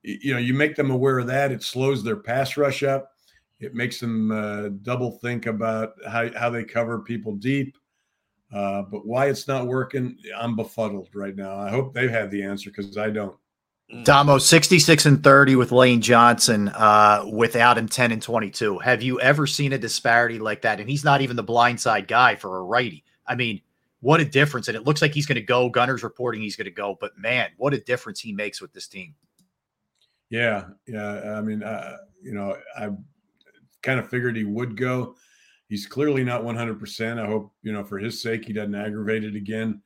you 0.02 0.32
know, 0.32 0.40
you 0.40 0.54
make 0.54 0.76
them 0.76 0.90
aware 0.90 1.18
of 1.18 1.26
that. 1.28 1.52
It 1.52 1.62
slows 1.62 2.02
their 2.02 2.16
pass 2.16 2.56
rush 2.56 2.82
up. 2.82 3.12
It 3.60 3.74
makes 3.74 4.00
them 4.00 4.30
uh, 4.30 4.70
double 4.82 5.12
think 5.12 5.46
about 5.46 5.92
how 6.08 6.30
how 6.36 6.50
they 6.50 6.64
cover 6.64 7.00
people 7.00 7.36
deep. 7.36 7.76
Uh, 8.52 8.82
but 8.82 9.06
why 9.06 9.26
it's 9.26 9.46
not 9.46 9.66
working, 9.66 10.16
I'm 10.36 10.56
befuddled 10.56 11.08
right 11.14 11.36
now. 11.36 11.56
I 11.56 11.70
hope 11.70 11.94
they 11.94 12.02
have 12.02 12.10
had 12.10 12.30
the 12.30 12.42
answer 12.42 12.70
because 12.70 12.96
I 12.98 13.10
don't. 13.10 13.36
Domo, 14.04 14.38
66 14.38 15.06
and 15.06 15.22
30 15.22 15.56
with 15.56 15.72
Lane 15.72 16.00
Johnson, 16.00 16.68
uh, 16.68 17.24
without 17.30 17.76
him 17.76 17.88
10 17.88 18.12
and 18.12 18.22
22. 18.22 18.78
Have 18.78 19.02
you 19.02 19.20
ever 19.20 19.46
seen 19.46 19.72
a 19.72 19.78
disparity 19.78 20.38
like 20.38 20.62
that? 20.62 20.78
And 20.78 20.88
he's 20.88 21.04
not 21.04 21.20
even 21.20 21.36
the 21.36 21.44
blindside 21.44 22.06
guy 22.06 22.36
for 22.36 22.58
a 22.58 22.62
righty. 22.62 23.04
I 23.26 23.34
mean, 23.34 23.60
what 24.00 24.20
a 24.20 24.24
difference. 24.24 24.68
And 24.68 24.76
it 24.76 24.84
looks 24.84 25.02
like 25.02 25.12
he's 25.12 25.26
going 25.26 25.36
to 25.36 25.42
go. 25.42 25.68
Gunner's 25.68 26.04
reporting 26.04 26.40
he's 26.40 26.56
going 26.56 26.66
to 26.66 26.70
go. 26.70 26.96
But 27.00 27.18
man, 27.18 27.50
what 27.56 27.74
a 27.74 27.80
difference 27.80 28.20
he 28.20 28.32
makes 28.32 28.60
with 28.60 28.72
this 28.72 28.86
team. 28.86 29.14
Yeah. 30.30 30.66
Yeah. 30.86 31.36
I 31.36 31.40
mean, 31.40 31.62
uh, 31.62 31.96
you 32.22 32.32
know, 32.32 32.56
I 32.78 32.90
kind 33.82 33.98
of 33.98 34.08
figured 34.08 34.36
he 34.36 34.44
would 34.44 34.76
go. 34.76 35.16
He's 35.68 35.86
clearly 35.86 36.22
not 36.22 36.42
100%. 36.42 37.20
I 37.22 37.26
hope, 37.26 37.52
you 37.62 37.72
know, 37.72 37.84
for 37.84 37.98
his 37.98 38.22
sake, 38.22 38.44
he 38.44 38.52
doesn't 38.52 38.74
aggravate 38.74 39.24
it 39.24 39.34
again, 39.34 39.82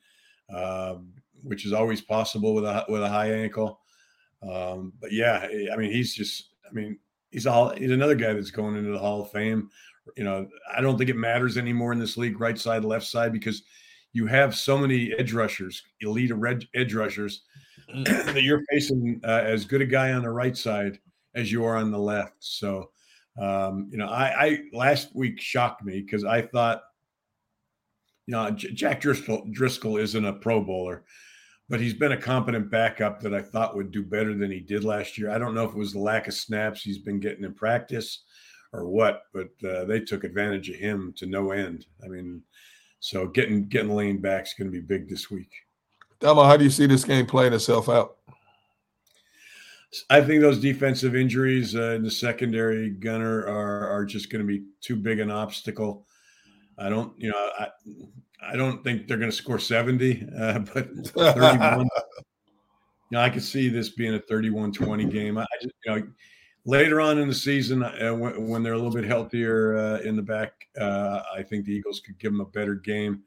um, 0.54 1.12
which 1.42 1.64
is 1.64 1.72
always 1.72 2.00
possible 2.00 2.54
with 2.54 2.64
a, 2.64 2.84
with 2.88 3.02
a 3.02 3.08
high 3.08 3.32
ankle. 3.32 3.80
Um, 4.48 4.92
but 5.00 5.12
yeah, 5.12 5.46
I 5.72 5.76
mean, 5.76 5.90
he's 5.90 6.14
just, 6.14 6.50
I 6.68 6.72
mean, 6.72 6.98
he's 7.30 7.46
all, 7.46 7.70
he's 7.70 7.90
another 7.90 8.14
guy 8.14 8.32
that's 8.32 8.50
going 8.50 8.76
into 8.76 8.90
the 8.90 8.98
Hall 8.98 9.22
of 9.22 9.30
Fame. 9.30 9.70
You 10.16 10.24
know, 10.24 10.48
I 10.74 10.80
don't 10.80 10.98
think 10.98 11.10
it 11.10 11.16
matters 11.16 11.56
anymore 11.56 11.92
in 11.92 11.98
this 11.98 12.16
league, 12.16 12.40
right 12.40 12.58
side, 12.58 12.84
left 12.84 13.06
side, 13.06 13.32
because 13.32 13.62
you 14.12 14.26
have 14.26 14.54
so 14.54 14.78
many 14.78 15.12
edge 15.18 15.32
rushers, 15.32 15.82
elite 16.00 16.32
edge 16.74 16.94
rushers, 16.94 17.42
mm. 17.94 18.04
that 18.32 18.42
you're 18.42 18.64
facing 18.70 19.20
uh, 19.24 19.42
as 19.44 19.64
good 19.64 19.82
a 19.82 19.86
guy 19.86 20.12
on 20.12 20.22
the 20.22 20.30
right 20.30 20.56
side 20.56 20.98
as 21.34 21.50
you 21.50 21.64
are 21.64 21.76
on 21.76 21.90
the 21.90 21.98
left. 21.98 22.36
So, 22.38 22.90
um, 23.40 23.88
you 23.90 23.98
know, 23.98 24.08
I, 24.08 24.44
I 24.46 24.58
last 24.72 25.14
week 25.14 25.40
shocked 25.40 25.84
me 25.84 26.00
because 26.00 26.24
I 26.24 26.42
thought, 26.42 26.82
you 28.26 28.32
know, 28.32 28.50
J- 28.50 28.72
Jack 28.72 29.00
Driscoll, 29.00 29.46
Driscoll 29.50 29.96
isn't 29.96 30.24
a 30.24 30.32
Pro 30.32 30.62
Bowler, 30.62 31.04
but 31.68 31.80
he's 31.80 31.94
been 31.94 32.12
a 32.12 32.20
competent 32.20 32.70
backup 32.70 33.20
that 33.20 33.34
I 33.34 33.40
thought 33.40 33.76
would 33.76 33.90
do 33.90 34.02
better 34.02 34.34
than 34.34 34.50
he 34.50 34.60
did 34.60 34.84
last 34.84 35.16
year. 35.16 35.30
I 35.30 35.38
don't 35.38 35.54
know 35.54 35.64
if 35.64 35.70
it 35.70 35.78
was 35.78 35.92
the 35.92 35.98
lack 35.98 36.28
of 36.28 36.34
snaps 36.34 36.82
he's 36.82 36.98
been 36.98 37.20
getting 37.20 37.44
in 37.44 37.54
practice 37.54 38.24
or 38.72 38.86
what, 38.86 39.22
but 39.32 39.50
uh, 39.68 39.84
they 39.84 40.00
took 40.00 40.24
advantage 40.24 40.68
of 40.68 40.76
him 40.76 41.14
to 41.16 41.26
no 41.26 41.52
end. 41.52 41.86
I 42.04 42.08
mean, 42.08 42.42
so 43.00 43.26
getting 43.26 43.66
getting 43.68 43.94
Lane 43.94 44.18
back 44.18 44.46
is 44.46 44.54
going 44.54 44.70
to 44.70 44.72
be 44.72 44.80
big 44.80 45.08
this 45.08 45.30
week. 45.30 45.50
Domo, 46.20 46.44
how 46.44 46.56
do 46.56 46.64
you 46.64 46.70
see 46.70 46.86
this 46.86 47.04
game 47.04 47.26
playing 47.26 47.52
itself 47.52 47.88
out? 47.88 48.16
I 50.10 50.20
think 50.20 50.40
those 50.40 50.58
defensive 50.58 51.14
injuries 51.14 51.76
uh, 51.76 51.92
in 51.92 52.02
the 52.02 52.10
secondary 52.10 52.90
gunner 52.90 53.40
are 53.46 53.88
are 53.88 54.04
just 54.04 54.30
going 54.30 54.42
to 54.42 54.46
be 54.46 54.64
too 54.80 54.96
big 54.96 55.20
an 55.20 55.30
obstacle. 55.30 56.06
I 56.76 56.88
don't, 56.88 57.12
you 57.16 57.30
know, 57.30 57.50
I 57.58 57.68
I 58.46 58.56
don't 58.56 58.82
think 58.84 59.08
they're 59.08 59.16
going 59.16 59.30
to 59.30 59.36
score 59.36 59.58
70, 59.58 60.28
uh, 60.38 60.58
but 60.74 60.88
31. 61.06 61.80
you 61.80 61.86
know, 63.12 63.20
I 63.20 63.30
could 63.30 63.42
see 63.42 63.68
this 63.68 63.90
being 63.90 64.14
a 64.14 64.20
31-20 64.20 65.10
game. 65.10 65.38
I 65.38 65.46
just, 65.60 65.74
you 65.84 65.94
know, 65.94 66.06
later 66.64 67.00
on 67.00 67.18
in 67.18 67.28
the 67.28 67.34
season, 67.34 67.82
uh, 67.82 68.14
when, 68.14 68.48
when, 68.48 68.62
they're 68.62 68.74
a 68.74 68.78
little 68.78 68.92
bit 68.92 69.04
healthier 69.04 69.76
uh, 69.76 69.98
in 70.00 70.16
the 70.16 70.22
back, 70.22 70.68
uh, 70.78 71.22
I 71.34 71.42
think 71.42 71.64
the 71.64 71.72
Eagles 71.72 72.00
could 72.00 72.18
give 72.18 72.32
them 72.32 72.40
a 72.40 72.46
better 72.46 72.74
game. 72.74 73.22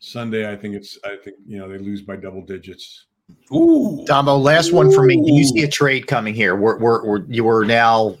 Sunday, 0.00 0.50
I 0.50 0.56
think 0.56 0.74
it's, 0.74 0.98
I 1.04 1.16
think 1.16 1.38
you 1.46 1.58
know, 1.58 1.68
they 1.68 1.78
lose 1.78 2.02
by 2.02 2.16
double 2.16 2.42
digits. 2.42 3.06
Ooh, 3.52 4.04
Domo. 4.06 4.36
Last 4.36 4.70
Ooh. 4.70 4.76
one 4.76 4.92
for 4.92 5.02
me. 5.02 5.16
Do 5.16 5.34
you 5.34 5.44
see 5.44 5.62
a 5.62 5.68
trade 5.68 6.06
coming 6.06 6.34
here? 6.34 6.56
We're, 6.56 6.78
we're, 6.78 7.04
we're 7.04 7.24
you 7.26 7.44
were 7.44 7.64
now 7.64 8.16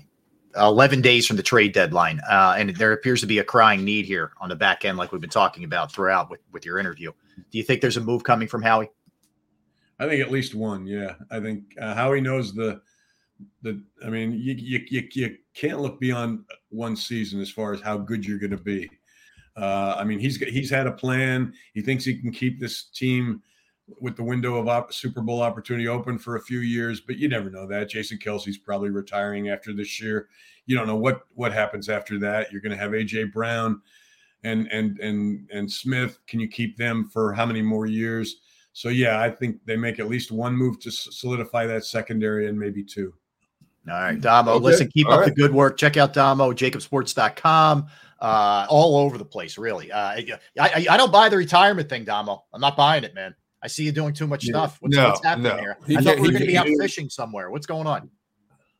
11 0.58 1.00
days 1.00 1.26
from 1.26 1.36
the 1.36 1.42
trade 1.42 1.72
deadline, 1.72 2.20
uh, 2.28 2.54
and 2.56 2.70
there 2.76 2.92
appears 2.92 3.20
to 3.20 3.26
be 3.26 3.38
a 3.38 3.44
crying 3.44 3.84
need 3.84 4.04
here 4.04 4.32
on 4.40 4.48
the 4.48 4.56
back 4.56 4.84
end, 4.84 4.98
like 4.98 5.12
we've 5.12 5.20
been 5.20 5.30
talking 5.30 5.64
about 5.64 5.92
throughout 5.92 6.30
with 6.30 6.40
with 6.52 6.64
your 6.64 6.78
interview. 6.78 7.12
Do 7.50 7.58
you 7.58 7.64
think 7.64 7.80
there's 7.80 7.96
a 7.96 8.00
move 8.00 8.24
coming 8.24 8.48
from 8.48 8.62
Howie? 8.62 8.90
I 9.98 10.08
think 10.08 10.22
at 10.22 10.30
least 10.30 10.54
one. 10.54 10.86
Yeah, 10.86 11.14
I 11.30 11.40
think 11.40 11.64
uh, 11.80 11.94
Howie 11.94 12.20
knows 12.20 12.54
the 12.54 12.80
the. 13.62 13.82
I 14.04 14.08
mean, 14.08 14.32
you, 14.32 14.54
you 14.54 14.80
you 14.88 15.08
you 15.12 15.36
can't 15.54 15.80
look 15.80 15.98
beyond 16.00 16.44
one 16.70 16.96
season 16.96 17.40
as 17.40 17.50
far 17.50 17.72
as 17.72 17.80
how 17.80 17.98
good 17.98 18.24
you're 18.24 18.38
going 18.38 18.50
to 18.50 18.56
be. 18.56 18.88
Uh, 19.56 19.96
I 19.98 20.04
mean, 20.04 20.20
he's 20.20 20.36
he's 20.36 20.70
had 20.70 20.86
a 20.86 20.92
plan. 20.92 21.52
He 21.74 21.82
thinks 21.82 22.04
he 22.04 22.20
can 22.20 22.30
keep 22.30 22.60
this 22.60 22.84
team 22.84 23.42
with 24.00 24.16
the 24.16 24.22
window 24.22 24.56
of 24.56 24.68
op- 24.68 24.92
Super 24.92 25.22
Bowl 25.22 25.42
opportunity 25.42 25.88
open 25.88 26.18
for 26.18 26.36
a 26.36 26.40
few 26.40 26.60
years, 26.60 27.00
but 27.00 27.16
you 27.16 27.28
never 27.28 27.50
know 27.50 27.66
that. 27.66 27.88
Jason 27.88 28.18
Kelce's 28.18 28.58
probably 28.58 28.90
retiring 28.90 29.48
after 29.48 29.72
this 29.72 30.00
year. 30.00 30.28
You 30.66 30.76
don't 30.76 30.86
know 30.86 30.96
what 30.96 31.22
what 31.34 31.52
happens 31.52 31.88
after 31.88 32.18
that. 32.20 32.52
You're 32.52 32.60
going 32.60 32.76
to 32.76 32.82
have 32.82 32.92
AJ 32.92 33.32
Brown 33.32 33.80
and 34.44 34.68
and 34.70 34.98
and 35.00 35.48
and 35.52 35.70
Smith. 35.70 36.18
Can 36.26 36.40
you 36.40 36.48
keep 36.48 36.76
them 36.76 37.08
for 37.12 37.32
how 37.32 37.46
many 37.46 37.62
more 37.62 37.86
years? 37.86 38.36
So 38.72 38.90
yeah, 38.90 39.20
I 39.20 39.30
think 39.30 39.64
they 39.64 39.76
make 39.76 39.98
at 39.98 40.08
least 40.08 40.30
one 40.30 40.54
move 40.54 40.78
to 40.80 40.90
solidify 40.90 41.66
that 41.66 41.84
secondary 41.84 42.48
and 42.48 42.58
maybe 42.58 42.84
two. 42.84 43.14
All 43.88 43.94
right, 43.94 44.20
Domo. 44.20 44.52
Okay. 44.52 44.64
Listen, 44.64 44.88
keep 44.88 45.06
All 45.06 45.14
up 45.14 45.20
right. 45.20 45.34
the 45.34 45.34
good 45.34 45.52
work. 45.52 45.78
Check 45.78 45.96
out 45.96 46.12
Domo, 46.12 46.52
jakibsports.com. 46.52 47.86
Uh, 48.20 48.66
all 48.68 48.96
over 48.96 49.16
the 49.16 49.24
place, 49.24 49.56
really. 49.56 49.90
Uh, 49.92 49.98
I, 49.98 50.38
I, 50.60 50.86
I 50.90 50.96
don't 50.96 51.12
buy 51.12 51.28
the 51.28 51.36
retirement 51.36 51.88
thing, 51.88 52.04
Domo. 52.04 52.44
I'm 52.52 52.60
not 52.60 52.76
buying 52.76 53.04
it, 53.04 53.14
man. 53.14 53.34
I 53.62 53.66
see 53.66 53.84
you 53.84 53.92
doing 53.92 54.14
too 54.14 54.26
much 54.26 54.44
stuff. 54.44 54.78
What's, 54.80 54.96
no, 54.96 55.08
what's 55.08 55.24
happening 55.24 55.52
no. 55.52 55.58
here? 55.58 55.78
He 55.86 55.96
I 55.96 56.00
thought 56.00 56.16
we 56.16 56.22
were 56.22 56.32
going 56.32 56.42
to 56.42 56.46
be 56.46 56.56
out 56.56 56.68
fishing 56.80 57.08
somewhere. 57.08 57.50
What's 57.50 57.66
going 57.66 57.86
on? 57.86 58.10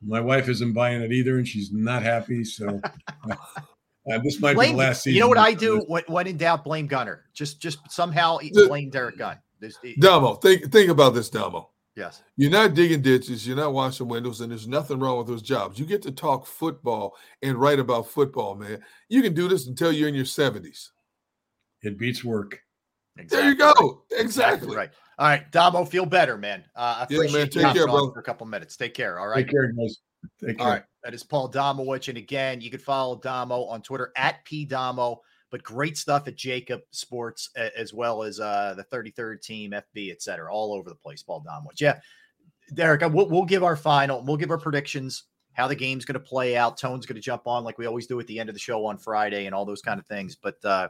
My 0.01 0.21
wife 0.21 0.47
isn't 0.47 0.73
buying 0.73 1.01
it 1.01 1.11
either, 1.11 1.37
and 1.37 1.47
she's 1.47 1.71
not 1.73 2.03
happy. 2.03 2.45
So 2.45 2.79
uh, 3.29 4.19
this 4.23 4.39
might 4.39 4.55
blame, 4.55 4.69
be 4.69 4.73
the 4.73 4.77
last 4.77 5.03
season. 5.03 5.15
You 5.15 5.21
know 5.21 5.27
what 5.27 5.37
I 5.37 5.53
do? 5.53 5.83
When, 5.87 6.03
when 6.07 6.27
in 6.27 6.37
doubt, 6.37 6.63
blame 6.63 6.87
Gunner. 6.87 7.25
Just 7.33 7.61
just 7.61 7.79
somehow 7.91 8.39
blame 8.53 8.89
Derrick 8.89 9.17
Gunn. 9.17 9.37
This, 9.59 9.77
Domo, 9.99 10.35
think 10.35 10.71
think 10.71 10.89
about 10.89 11.13
this, 11.13 11.29
Domo. 11.29 11.69
Yes. 11.99 12.23
You're 12.37 12.49
not 12.49 12.75
digging 12.75 13.01
ditches, 13.01 13.45
you're 13.45 13.57
not 13.57 13.73
washing 13.73 14.07
windows, 14.07 14.39
and 14.39 14.49
there's 14.49 14.69
nothing 14.69 14.99
wrong 14.99 15.17
with 15.17 15.27
those 15.27 15.41
jobs. 15.41 15.77
You 15.77 15.85
get 15.85 16.01
to 16.03 16.11
talk 16.11 16.45
football 16.45 17.17
and 17.41 17.57
write 17.57 17.77
about 17.77 18.07
football, 18.07 18.55
man. 18.55 18.81
You 19.09 19.21
can 19.21 19.33
do 19.33 19.49
this 19.49 19.67
until 19.67 19.91
you're 19.91 20.07
in 20.07 20.15
your 20.15 20.23
70s. 20.23 20.91
It 21.81 21.97
beats 21.97 22.23
work. 22.23 22.61
Exactly. 23.19 23.37
There 23.37 23.49
you 23.49 23.57
go. 23.57 24.03
Exactly. 24.11 24.21
exactly. 24.21 24.75
right. 24.75 24.89
All 25.19 25.27
right, 25.27 25.51
Domo, 25.51 25.83
feel 25.83 26.05
better, 26.05 26.37
man. 26.37 26.63
Uh, 26.75 26.99
I 26.99 27.03
appreciate 27.03 27.31
yeah, 27.31 27.37
man. 27.37 27.49
Take 27.49 27.73
care, 27.75 27.87
bro. 27.87 28.11
For 28.13 28.19
a 28.19 28.23
couple 28.23 28.47
minutes. 28.47 28.77
Take 28.77 28.93
care. 28.93 29.19
All 29.19 29.27
right. 29.27 29.45
Take 29.45 29.51
care, 29.51 29.71
guys. 29.73 29.97
Take 30.39 30.57
care. 30.57 30.65
All 30.65 30.73
right. 30.73 30.83
That 31.03 31.13
is 31.13 31.23
Paul 31.23 31.51
Domowitch. 31.51 32.07
And 32.07 32.17
again, 32.17 32.61
you 32.61 32.71
can 32.71 32.79
follow 32.79 33.17
Domo 33.17 33.65
on 33.65 33.81
Twitter 33.81 34.13
at 34.15 34.45
PDomo, 34.45 35.17
but 35.51 35.61
great 35.61 35.97
stuff 35.97 36.29
at 36.29 36.37
JAKIB 36.37 36.79
Sports 36.91 37.49
as 37.55 37.93
well 37.93 38.23
as 38.23 38.39
uh, 38.39 38.75
the 38.77 38.83
33rd 38.85 39.41
team, 39.41 39.71
FB, 39.71 40.11
et 40.11 40.21
cetera, 40.21 40.53
all 40.53 40.73
over 40.73 40.89
the 40.89 40.95
place. 40.95 41.21
Paul 41.21 41.43
Domowitch. 41.45 41.81
Yeah. 41.81 41.99
Derrick, 42.73 43.01
we'll, 43.13 43.27
we'll 43.27 43.45
give 43.45 43.63
our 43.63 43.75
final, 43.75 44.23
we'll 44.23 44.37
give 44.37 44.51
our 44.51 44.57
predictions, 44.57 45.23
how 45.53 45.67
the 45.67 45.75
game's 45.75 46.05
going 46.05 46.13
to 46.13 46.19
play 46.19 46.55
out. 46.55 46.77
Tone's 46.77 47.05
going 47.05 47.15
to 47.15 47.21
jump 47.21 47.45
on 47.45 47.63
like 47.63 47.77
we 47.77 47.87
always 47.87 48.07
do 48.07 48.19
at 48.19 48.27
the 48.27 48.39
end 48.39 48.47
of 48.47 48.55
the 48.55 48.59
show 48.59 48.85
on 48.85 48.97
Friday 48.97 49.47
and 49.47 49.55
all 49.55 49.65
those 49.65 49.81
kind 49.81 49.99
of 49.99 50.05
things. 50.05 50.35
But 50.35 50.63
uh, 50.63 50.87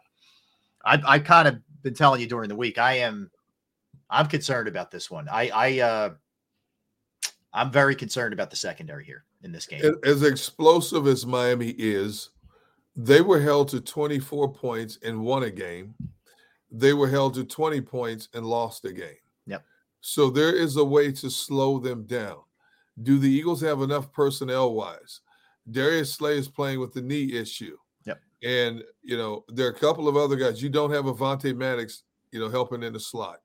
I, 0.85 1.01
I 1.07 1.19
kind 1.19 1.47
of 1.47 1.61
been 1.81 1.93
telling 1.93 2.21
you 2.21 2.27
during 2.27 2.49
the 2.49 2.55
week, 2.55 2.77
I 2.77 2.93
am 2.99 3.31
I'm 4.09 4.27
concerned 4.27 4.67
about 4.67 4.91
this 4.91 5.09
one. 5.09 5.27
I 5.29 5.49
I 5.53 5.79
uh 5.79 6.09
I'm 7.53 7.71
very 7.71 7.95
concerned 7.95 8.33
about 8.33 8.49
the 8.49 8.55
secondary 8.55 9.05
here 9.05 9.25
in 9.43 9.51
this 9.51 9.65
game. 9.65 9.81
As 10.03 10.23
explosive 10.23 11.07
as 11.07 11.25
Miami 11.25 11.69
is, 11.77 12.29
they 12.95 13.21
were 13.21 13.39
held 13.39 13.69
to 13.69 13.81
24 13.81 14.53
points 14.53 14.99
and 15.03 15.21
won 15.21 15.43
a 15.43 15.51
game. 15.51 15.95
They 16.71 16.93
were 16.93 17.07
held 17.07 17.33
to 17.35 17.43
20 17.43 17.81
points 17.81 18.29
and 18.33 18.45
lost 18.45 18.85
a 18.85 18.93
game. 18.93 19.15
Yep. 19.47 19.63
So 20.01 20.29
there 20.29 20.55
is 20.55 20.77
a 20.77 20.83
way 20.83 21.11
to 21.13 21.29
slow 21.29 21.79
them 21.79 22.05
down. 22.05 22.37
Do 23.01 23.17
the 23.17 23.29
Eagles 23.29 23.61
have 23.61 23.81
enough 23.81 24.11
personnel 24.11 24.73
wise? 24.73 25.21
Darius 25.71 26.13
Slay 26.13 26.37
is 26.37 26.47
playing 26.47 26.79
with 26.79 26.93
the 26.93 27.01
knee 27.01 27.33
issue. 27.33 27.77
And 28.43 28.83
you 29.01 29.17
know, 29.17 29.43
there 29.49 29.67
are 29.67 29.71
a 29.71 29.79
couple 29.79 30.07
of 30.07 30.15
other 30.15 30.35
guys. 30.35 30.61
You 30.61 30.69
don't 30.69 30.91
have 30.91 31.05
Avonte 31.05 31.55
Maddox, 31.55 32.03
you 32.31 32.39
know, 32.39 32.49
helping 32.49 32.83
in 32.83 32.93
the 32.93 32.99
slot 32.99 33.39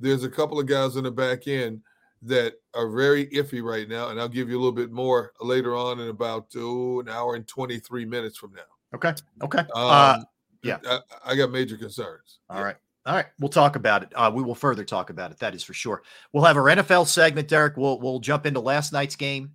there's 0.00 0.24
a 0.24 0.30
couple 0.30 0.58
of 0.58 0.66
guys 0.66 0.96
in 0.96 1.04
the 1.04 1.10
back 1.10 1.46
end 1.48 1.80
that 2.22 2.54
are 2.74 2.88
very 2.88 3.26
iffy 3.28 3.62
right 3.62 3.88
now, 3.88 4.08
and 4.08 4.20
I'll 4.20 4.28
give 4.28 4.48
you 4.48 4.56
a 4.56 4.60
little 4.60 4.72
bit 4.72 4.90
more 4.90 5.32
later 5.40 5.74
on 5.74 6.00
in 6.00 6.08
about 6.08 6.46
oh, 6.56 7.00
an 7.00 7.08
hour 7.08 7.34
and 7.34 7.46
23 7.46 8.04
minutes 8.04 8.38
from 8.38 8.52
now. 8.52 8.62
Okay. 8.94 9.12
Okay. 9.42 9.58
Um, 9.58 9.68
uh, 9.74 10.18
yeah, 10.62 10.78
I, 10.86 10.98
I, 11.26 11.36
got 11.36 11.50
major 11.50 11.76
concerns. 11.76 12.38
All 12.48 12.58
yeah. 12.58 12.64
right. 12.64 12.76
All 13.06 13.14
right, 13.14 13.26
we'll 13.38 13.50
talk 13.50 13.76
about 13.76 14.02
it. 14.02 14.08
Uh, 14.14 14.30
we 14.34 14.42
will 14.42 14.54
further 14.54 14.82
talk 14.82 15.10
about 15.10 15.30
it. 15.30 15.38
That 15.38 15.54
is 15.54 15.62
for 15.62 15.74
sure. 15.74 16.02
We'll 16.32 16.44
have 16.44 16.56
our 16.56 16.64
NFL 16.64 17.06
segment, 17.06 17.48
Derrick. 17.48 17.76
We'll 17.76 18.00
we'll 18.00 18.18
jump 18.18 18.46
into 18.46 18.60
last 18.60 18.94
night's 18.94 19.14
game 19.14 19.52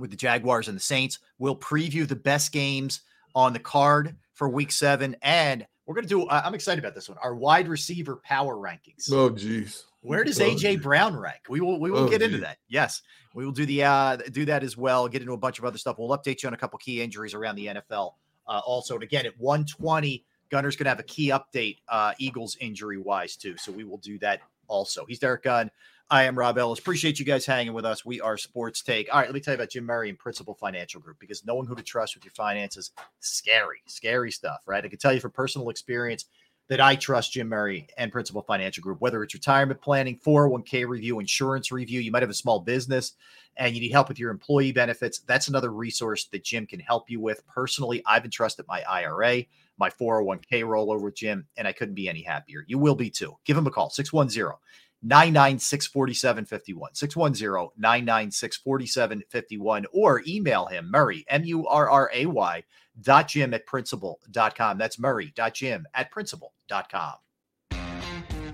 with 0.00 0.10
the 0.10 0.16
Jaguars 0.16 0.66
and 0.66 0.76
the 0.76 0.82
Saints. 0.82 1.20
We'll 1.38 1.54
preview 1.54 2.08
the 2.08 2.16
best 2.16 2.50
games 2.50 3.02
on 3.34 3.52
the 3.52 3.58
card 3.58 4.16
for 4.34 4.48
Week 4.48 4.72
Seven, 4.72 5.16
and 5.22 5.66
we're 5.86 5.94
going 5.94 6.04
to 6.04 6.08
do, 6.08 6.28
I'm 6.30 6.54
excited 6.54 6.82
about 6.82 6.94
this 6.94 7.08
one. 7.08 7.18
Our 7.22 7.34
wide 7.34 7.68
receiver 7.68 8.20
power 8.24 8.56
rankings. 8.56 9.10
Oh, 9.10 9.30
geez. 9.30 9.84
Where 10.00 10.24
does 10.24 10.40
oh, 10.40 10.44
AJ 10.44 10.58
geez. 10.58 10.80
Brown 10.80 11.16
rank? 11.16 11.40
We 11.48 11.60
will, 11.60 11.80
we 11.80 11.90
will 11.90 12.04
oh, 12.04 12.08
get 12.08 12.20
geez. 12.20 12.26
into 12.26 12.38
that. 12.38 12.58
Yes, 12.68 13.02
we 13.34 13.44
will 13.44 13.52
do 13.52 13.66
the, 13.66 13.84
uh, 13.84 14.16
do 14.16 14.44
that 14.46 14.62
as 14.62 14.76
well. 14.76 15.08
Get 15.08 15.22
into 15.22 15.34
a 15.34 15.38
bunch 15.38 15.58
of 15.58 15.64
other 15.64 15.78
stuff. 15.78 15.96
We'll 15.98 16.16
update 16.16 16.42
you 16.42 16.46
on 16.46 16.54
a 16.54 16.56
couple 16.56 16.78
key 16.78 17.02
injuries 17.02 17.34
around 17.34 17.56
the 17.56 17.66
NFL. 17.66 18.14
Uh, 18.46 18.60
also, 18.64 18.94
and 18.94 19.02
again, 19.02 19.26
at 19.26 19.38
120, 19.38 20.24
Gunner's 20.50 20.76
going 20.76 20.84
to 20.84 20.90
have 20.90 21.00
a 21.00 21.04
key 21.04 21.30
update, 21.30 21.78
uh, 21.88 22.12
Eagles 22.18 22.56
injury 22.60 22.98
wise, 22.98 23.36
too. 23.36 23.56
So 23.56 23.72
we 23.72 23.84
will 23.84 23.98
do 23.98 24.18
that 24.18 24.40
also. 24.68 25.04
He's 25.06 25.18
Derrick 25.18 25.42
Gunn. 25.42 25.70
I 26.12 26.24
am 26.24 26.38
Rob 26.38 26.58
Ellis. 26.58 26.78
Appreciate 26.78 27.18
you 27.18 27.24
guys 27.24 27.46
hanging 27.46 27.72
with 27.72 27.86
us. 27.86 28.04
We 28.04 28.20
are 28.20 28.36
Sports 28.36 28.82
Take. 28.82 29.08
All 29.10 29.18
right, 29.18 29.28
let 29.28 29.34
me 29.34 29.40
tell 29.40 29.52
you 29.52 29.56
about 29.56 29.70
Jim 29.70 29.86
Murray 29.86 30.10
and 30.10 30.18
Principal 30.18 30.52
Financial 30.52 31.00
Group 31.00 31.18
because 31.18 31.42
knowing 31.46 31.66
who 31.66 31.74
to 31.74 31.82
trust 31.82 32.14
with 32.14 32.22
your 32.22 32.32
finances, 32.32 32.90
scary, 33.20 33.82
scary 33.86 34.30
stuff, 34.30 34.60
right? 34.66 34.84
I 34.84 34.88
can 34.88 34.98
tell 34.98 35.14
you 35.14 35.20
from 35.20 35.30
personal 35.30 35.70
experience 35.70 36.26
that 36.68 36.82
I 36.82 36.96
trust 36.96 37.32
Jim 37.32 37.48
Murray 37.48 37.88
and 37.96 38.12
Principal 38.12 38.42
Financial 38.42 38.82
Group, 38.82 39.00
whether 39.00 39.22
it's 39.22 39.32
retirement 39.32 39.80
planning, 39.80 40.18
401k 40.18 40.86
review, 40.86 41.18
insurance 41.18 41.72
review, 41.72 42.00
you 42.00 42.10
might 42.10 42.22
have 42.22 42.28
a 42.28 42.34
small 42.34 42.60
business 42.60 43.14
and 43.56 43.74
you 43.74 43.80
need 43.80 43.92
help 43.92 44.10
with 44.10 44.18
your 44.18 44.30
employee 44.30 44.72
benefits. 44.72 45.20
That's 45.20 45.48
another 45.48 45.72
resource 45.72 46.26
that 46.26 46.44
Jim 46.44 46.66
can 46.66 46.80
help 46.80 47.08
you 47.08 47.20
with. 47.20 47.42
Personally, 47.46 48.02
I've 48.04 48.26
entrusted 48.26 48.66
my 48.68 48.82
IRA, 48.82 49.44
my 49.78 49.88
401k 49.88 50.62
rollover 50.62 51.04
with 51.04 51.16
Jim, 51.16 51.46
and 51.56 51.66
I 51.66 51.72
couldn't 51.72 51.94
be 51.94 52.10
any 52.10 52.20
happier. 52.20 52.66
You 52.68 52.76
will 52.76 52.96
be 52.96 53.08
too. 53.08 53.38
Give 53.46 53.56
him 53.56 53.66
a 53.66 53.70
call, 53.70 53.88
610 53.88 54.58
996 55.02 55.86
4751. 55.88 56.94
610 56.94 57.70
996 57.76 58.56
4751. 58.58 59.86
Or 59.92 60.22
email 60.26 60.66
him, 60.66 60.90
Murray, 60.90 61.24
M 61.28 61.44
U 61.44 61.66
R 61.66 61.90
R 61.90 62.10
A 62.14 62.26
Y, 62.26 62.64
dot 63.00 63.28
Jim 63.28 63.54
at 63.54 63.66
principal.com. 63.66 64.78
That's 64.78 64.98
Murray 64.98 65.32
dot 65.34 65.54
Jim 65.54 65.86
at 65.94 66.10
principal.com. 66.10 67.14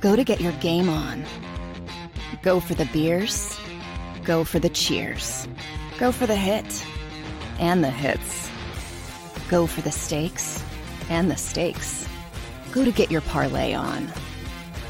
Go 0.01 0.17
to 0.17 0.25
get 0.25 0.41
your 0.41 0.53
game 0.53 0.89
on. 0.89 1.25
Go 2.43 2.61
for 2.61 2.75
the 2.75 2.87
beers. 2.87 3.59
Go 4.25 4.45
for 4.45 4.59
the 4.59 4.69
cheers. 4.69 5.49
Go 5.99 6.13
for 6.13 6.27
the 6.27 6.37
hit 6.37 6.87
and 7.59 7.83
the 7.83 7.91
hits. 7.91 8.49
Go 9.49 9.67
for 9.67 9.81
the 9.81 9.91
stakes 9.91 10.63
and 11.09 11.31
the 11.31 11.37
stakes. 11.37 12.07
Go 12.71 12.85
to 12.85 12.93
get 12.93 13.11
your 13.11 13.23
parlay 13.23 13.73
on 13.73 14.13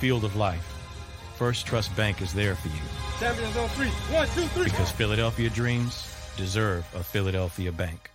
Field 0.00 0.24
of 0.24 0.34
life, 0.34 0.64
First 1.36 1.66
Trust 1.66 1.94
Bank 1.94 2.22
is 2.22 2.32
there 2.32 2.54
for 2.54 2.68
you. 2.68 2.74
Champions 3.18 3.54
on 3.58 3.68
three. 3.68 3.88
One, 4.14 4.26
two, 4.28 4.46
three. 4.46 4.64
Because 4.64 4.90
Philadelphia 4.90 5.50
dreams 5.50 6.10
deserve 6.38 6.86
a 6.94 7.04
Philadelphia 7.04 7.70
bank. 7.70 8.10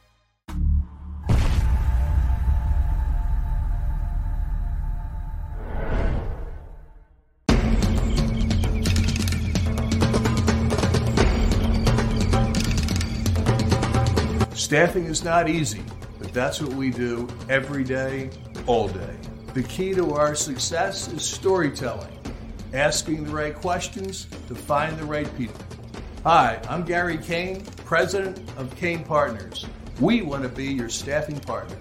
Staffing 14.56 15.06
is 15.06 15.24
not 15.24 15.48
easy, 15.48 15.84
but 16.18 16.34
that's 16.34 16.60
what 16.60 16.74
we 16.74 16.90
do 16.90 17.28
every 17.48 17.84
day, 17.84 18.32
all 18.66 18.88
day. 18.88 19.16
The 19.56 19.64
key 19.64 19.93
to 19.93 20.12
our 20.16 20.36
success 20.36 21.08
is 21.08 21.24
storytelling, 21.24 22.12
asking 22.74 23.24
the 23.24 23.32
right 23.32 23.56
questions 23.56 24.28
to 24.49 24.53
find 24.53 24.97
the 24.97 25.06
right 25.06 25.34
people. 25.38 25.64
Hi, 26.26 26.60
I'm 26.68 26.84
Gary 26.84 27.18
Kane, 27.18 27.64
president 27.86 28.38
of 28.58 28.76
Kane 28.76 29.06
Partners. 29.06 29.66
We 30.01 30.24
want 30.24 30.43
to 30.43 30.49
be 30.49 30.66
your 30.66 30.89
staffing 30.89 31.39
partner. 31.39 31.78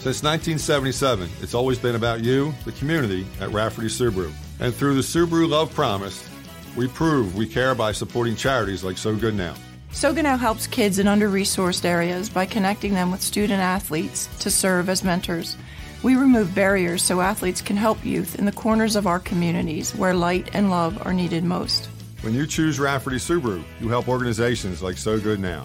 Since 0.00 0.24
1977, 0.24 1.30
it's 1.40 1.54
always 1.54 1.78
been 1.78 1.94
about 1.94 2.24
you, 2.24 2.52
the 2.64 2.72
community, 2.72 3.28
at 3.40 3.50
Rafferty 3.50 3.86
Subaru. 3.86 4.32
And 4.58 4.74
through 4.74 4.96
the 4.96 5.02
Subaru 5.02 5.48
Love 5.48 5.72
Promise, 5.72 6.28
we 6.76 6.88
prove 6.88 7.36
we 7.36 7.46
care 7.46 7.76
by 7.76 7.92
supporting 7.92 8.34
charities 8.34 8.82
like 8.82 8.98
So 8.98 9.14
Good 9.14 9.36
Now. 9.36 9.54
Sogano 9.94 10.36
helps 10.36 10.66
kids 10.66 10.98
in 10.98 11.06
under 11.06 11.30
resourced 11.30 11.84
areas 11.84 12.28
by 12.28 12.44
connecting 12.44 12.94
them 12.94 13.12
with 13.12 13.22
student 13.22 13.60
athletes 13.60 14.28
to 14.40 14.50
serve 14.50 14.88
as 14.88 15.04
mentors. 15.04 15.56
We 16.02 16.16
remove 16.16 16.52
barriers 16.52 17.00
so 17.00 17.20
athletes 17.20 17.62
can 17.62 17.76
help 17.76 18.04
youth 18.04 18.36
in 18.36 18.44
the 18.44 18.50
corners 18.50 18.96
of 18.96 19.06
our 19.06 19.20
communities 19.20 19.94
where 19.94 20.12
light 20.12 20.50
and 20.52 20.68
love 20.68 21.00
are 21.06 21.12
needed 21.12 21.44
most. 21.44 21.88
When 22.22 22.34
you 22.34 22.44
choose 22.44 22.80
Rafferty 22.80 23.16
Subaru, 23.16 23.62
you 23.80 23.88
help 23.88 24.08
organizations 24.08 24.82
like 24.82 24.98
So 24.98 25.20
Good 25.20 25.38
Now. 25.38 25.64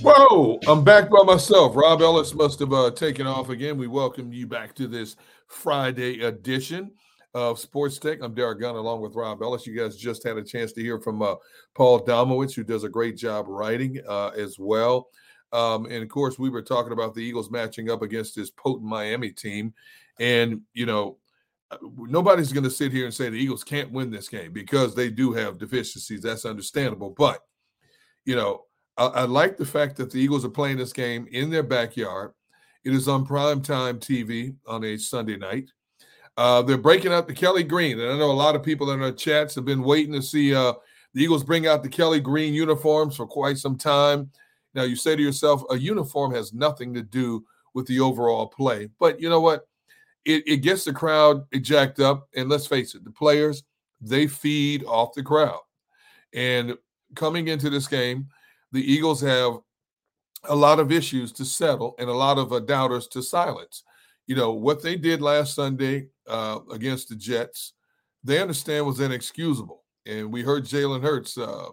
Whoa, 0.00 0.60
I'm 0.68 0.84
back 0.84 1.10
by 1.10 1.22
myself. 1.24 1.74
Rob 1.74 2.02
Ellis 2.02 2.32
must 2.32 2.60
have 2.60 2.72
uh, 2.72 2.92
taken 2.92 3.26
off 3.26 3.48
again. 3.48 3.76
We 3.76 3.88
welcome 3.88 4.32
you 4.32 4.46
back 4.46 4.72
to 4.76 4.86
this 4.86 5.16
Friday 5.48 6.22
edition 6.22 6.92
of 7.34 7.58
Sports 7.58 7.98
Take. 7.98 8.22
I'm 8.22 8.32
Derrick 8.32 8.60
Gunn 8.60 8.76
along 8.76 9.00
with 9.00 9.16
Rob 9.16 9.42
Ellis. 9.42 9.66
You 9.66 9.76
guys 9.76 9.96
just 9.96 10.22
had 10.22 10.36
a 10.36 10.44
chance 10.44 10.72
to 10.74 10.82
hear 10.82 11.00
from 11.00 11.20
uh, 11.20 11.34
Paul 11.74 12.04
Domowitch, 12.04 12.54
who 12.54 12.62
does 12.62 12.84
a 12.84 12.88
great 12.88 13.16
job 13.16 13.46
writing 13.48 14.00
uh, 14.08 14.28
as 14.28 14.56
well. 14.56 15.08
Um, 15.52 15.86
and 15.86 16.02
of 16.02 16.08
course, 16.08 16.38
we 16.38 16.48
were 16.48 16.62
talking 16.62 16.92
about 16.92 17.14
the 17.14 17.22
Eagles 17.22 17.50
matching 17.50 17.90
up 17.90 18.02
against 18.02 18.36
this 18.36 18.50
potent 18.50 18.88
Miami 18.88 19.30
team. 19.30 19.74
And, 20.20 20.60
you 20.74 20.86
know, 20.86 21.18
uh, 21.72 21.78
nobody's 21.96 22.52
going 22.52 22.64
to 22.64 22.70
sit 22.70 22.92
here 22.92 23.06
and 23.06 23.14
say 23.14 23.30
the 23.30 23.36
Eagles 23.36 23.64
can't 23.64 23.90
win 23.90 24.12
this 24.12 24.28
game 24.28 24.52
because 24.52 24.94
they 24.94 25.10
do 25.10 25.32
have 25.32 25.58
deficiencies. 25.58 26.22
That's 26.22 26.44
understandable. 26.44 27.10
But, 27.10 27.40
you 28.24 28.36
know, 28.36 28.66
I, 28.98 29.06
I 29.06 29.24
like 29.24 29.56
the 29.56 29.64
fact 29.64 29.96
that 29.96 30.10
the 30.10 30.18
Eagles 30.18 30.44
are 30.44 30.50
playing 30.50 30.76
this 30.76 30.92
game 30.92 31.26
in 31.30 31.48
their 31.48 31.62
backyard. 31.62 32.32
It 32.84 32.92
is 32.92 33.08
on 33.08 33.24
prime 33.24 33.62
time 33.62 33.98
TV 33.98 34.54
on 34.66 34.84
a 34.84 34.98
Sunday 34.98 35.36
night. 35.36 35.70
Uh, 36.36 36.62
they're 36.62 36.78
breaking 36.78 37.12
out 37.12 37.26
the 37.26 37.34
Kelly 37.34 37.64
Green, 37.64 37.98
and 37.98 38.12
I 38.12 38.18
know 38.18 38.30
a 38.30 38.32
lot 38.32 38.54
of 38.54 38.62
people 38.62 38.90
in 38.92 39.02
our 39.02 39.12
chats 39.12 39.54
have 39.54 39.64
been 39.64 39.82
waiting 39.82 40.12
to 40.12 40.22
see 40.22 40.54
uh, 40.54 40.74
the 41.14 41.22
Eagles 41.22 41.42
bring 41.42 41.66
out 41.66 41.82
the 41.82 41.88
Kelly 41.88 42.20
Green 42.20 42.54
uniforms 42.54 43.16
for 43.16 43.26
quite 43.26 43.58
some 43.58 43.76
time. 43.76 44.30
Now 44.74 44.82
you 44.82 44.94
say 44.94 45.16
to 45.16 45.22
yourself, 45.22 45.64
a 45.70 45.76
uniform 45.76 46.32
has 46.34 46.52
nothing 46.52 46.94
to 46.94 47.02
do 47.02 47.44
with 47.74 47.86
the 47.86 48.00
overall 48.00 48.46
play, 48.46 48.88
but 49.00 49.20
you 49.20 49.28
know 49.28 49.40
what? 49.40 49.66
It, 50.24 50.46
it 50.46 50.56
gets 50.58 50.84
the 50.84 50.92
crowd 50.92 51.44
jacked 51.60 52.00
up, 52.00 52.28
and 52.36 52.48
let's 52.48 52.66
face 52.66 52.94
it, 52.94 53.04
the 53.04 53.10
players 53.10 53.64
they 54.00 54.28
feed 54.28 54.84
off 54.84 55.14
the 55.14 55.22
crowd. 55.24 55.58
And 56.32 56.76
coming 57.16 57.48
into 57.48 57.68
this 57.68 57.88
game, 57.88 58.28
the 58.72 58.92
Eagles 58.92 59.20
have 59.20 59.58
a 60.44 60.54
lot 60.54 60.78
of 60.78 60.92
issues 60.92 61.32
to 61.32 61.44
settle 61.44 61.94
and 61.98 62.08
a 62.08 62.14
lot 62.14 62.38
of 62.38 62.52
uh, 62.52 62.60
doubters 62.60 63.08
to 63.08 63.22
silence. 63.22 63.84
You 64.26 64.36
know, 64.36 64.52
what 64.52 64.82
they 64.82 64.96
did 64.96 65.20
last 65.22 65.54
Sunday 65.54 66.08
uh, 66.26 66.60
against 66.70 67.08
the 67.08 67.16
Jets, 67.16 67.74
they 68.22 68.40
understand 68.40 68.86
was 68.86 69.00
inexcusable. 69.00 69.84
And 70.06 70.32
we 70.32 70.42
heard 70.42 70.64
Jalen 70.64 71.02
Hurts 71.02 71.36
uh, 71.38 71.68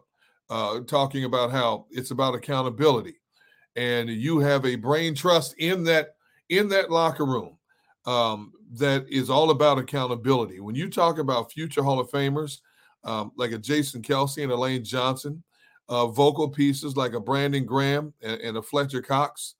uh, 0.50 0.80
talking 0.82 1.26
about 1.26 1.52
how 1.52 1.86
it's 1.92 2.12
about 2.12 2.36
accountability. 2.36 3.16
And 3.76 4.10
you 4.10 4.40
have 4.40 4.66
a 4.66 4.76
brain 4.76 5.16
trust 5.16 5.56
in 5.58 5.84
that 5.86 6.16
in 6.50 6.70
that 6.70 6.92
locker 6.92 7.26
room 7.26 7.58
um, 8.06 8.54
that 8.74 9.06
is 9.10 9.30
all 9.30 9.50
about 9.50 9.80
accountability. 9.80 10.60
When 10.60 10.76
you 10.76 10.90
talk 10.90 11.18
about 11.18 11.52
future 11.52 11.84
Hall 11.84 12.00
of 12.00 12.10
Famers 12.10 12.60
um, 13.04 13.32
like 13.36 13.52
a 13.52 13.58
Jason 13.58 14.02
Kelce 14.02 14.44
and 14.44 14.54
Lane 14.54 14.84
Johnson, 14.84 15.44
uh, 15.90 16.08
vocal 16.08 16.50
pieces 16.50 16.98
like 16.98 17.14
a 17.14 17.20
Brandon 17.20 17.66
Graham 17.66 18.14
and, 18.22 18.42
and 18.42 18.58
a 18.58 18.62
Fletcher 18.62 19.02
Cox, 19.02 19.56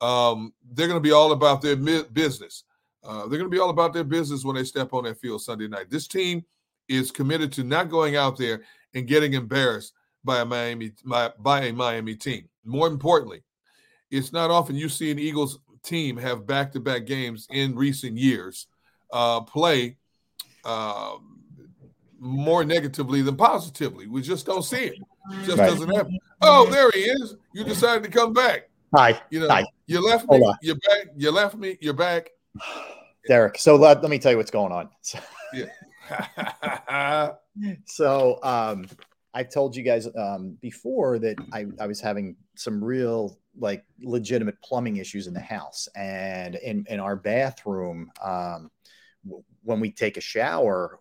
um, 0.00 0.52
they're 0.72 0.88
going 0.88 0.98
to 0.98 1.08
be 1.08 1.12
all 1.12 1.32
about 1.32 1.62
their 1.62 1.76
mi- 1.76 2.04
business. 2.12 2.64
Uh, 3.02 3.20
they're 3.20 3.38
going 3.38 3.42
to 3.42 3.48
be 3.48 3.58
all 3.58 3.70
about 3.70 3.92
their 3.92 4.04
business 4.04 4.44
when 4.44 4.56
they 4.56 4.64
step 4.64 4.92
on 4.92 5.04
that 5.04 5.20
field 5.20 5.42
Sunday 5.42 5.68
night. 5.68 5.90
This 5.90 6.06
team 6.06 6.44
is 6.88 7.10
committed 7.10 7.52
to 7.52 7.64
not 7.64 7.90
going 7.90 8.16
out 8.16 8.36
there 8.38 8.62
and 8.94 9.06
getting 9.06 9.34
embarrassed 9.34 9.94
by 10.22 10.40
a 10.40 10.44
Miami 10.44 10.92
by, 11.04 11.30
by 11.38 11.64
a 11.64 11.72
Miami 11.72 12.14
team. 12.14 12.48
More 12.64 12.88
importantly, 12.88 13.42
it's 14.10 14.32
not 14.32 14.50
often 14.50 14.76
you 14.76 14.88
see 14.88 15.10
an 15.10 15.18
Eagles 15.18 15.58
team 15.82 16.16
have 16.16 16.46
back-to-back 16.46 17.04
games 17.04 17.46
in 17.50 17.74
recent 17.76 18.16
years 18.16 18.68
uh, 19.12 19.40
play 19.42 19.96
uh, 20.64 21.16
more 22.18 22.64
negatively 22.64 23.20
than 23.20 23.36
positively. 23.36 24.06
We 24.06 24.22
just 24.22 24.46
don't 24.46 24.62
see 24.62 24.84
it. 24.84 24.98
It 25.30 25.44
just 25.44 25.58
Right. 25.58 25.68
doesn't 25.70 25.94
happen. 25.94 26.18
Oh, 26.42 26.68
there 26.70 26.90
he 26.92 27.00
is. 27.00 27.36
You 27.52 27.64
decided 27.64 28.04
to 28.04 28.10
come 28.10 28.32
back. 28.32 28.68
Hi. 28.94 29.20
You 29.30 29.40
know, 29.40 29.48
Hi. 29.48 29.64
you 29.86 30.04
left 30.06 30.28
me. 30.28 30.40
You're 30.62 30.76
back. 30.76 31.06
You 31.16 31.30
left 31.30 31.56
me. 31.56 31.78
You're 31.80 31.94
back. 31.94 32.30
Derrick. 33.28 33.58
So 33.58 33.76
let, 33.76 34.02
let 34.02 34.10
me 34.10 34.18
tell 34.18 34.30
you 34.32 34.36
what's 34.38 34.50
going 34.50 34.72
on. 34.72 34.88
Yeah. 35.52 35.66
so 37.86 38.38
um, 38.42 38.86
I 39.32 39.42
told 39.42 39.76
you 39.76 39.82
guys 39.82 40.08
um, 40.16 40.58
before 40.60 41.18
that 41.20 41.36
I, 41.52 41.66
I 41.80 41.86
was 41.86 42.00
having 42.00 42.36
some 42.56 42.82
real 42.82 43.38
like 43.56 43.84
legitimate 44.02 44.60
plumbing 44.62 44.96
issues 44.96 45.26
in 45.28 45.34
the 45.34 45.40
house 45.40 45.88
and 45.96 46.56
in, 46.56 46.84
in 46.88 46.98
our 47.00 47.14
bathroom 47.16 48.10
um, 48.22 48.70
w- 49.24 49.44
when 49.62 49.80
we 49.80 49.90
take 49.92 50.16
a 50.16 50.20
shower 50.20 50.98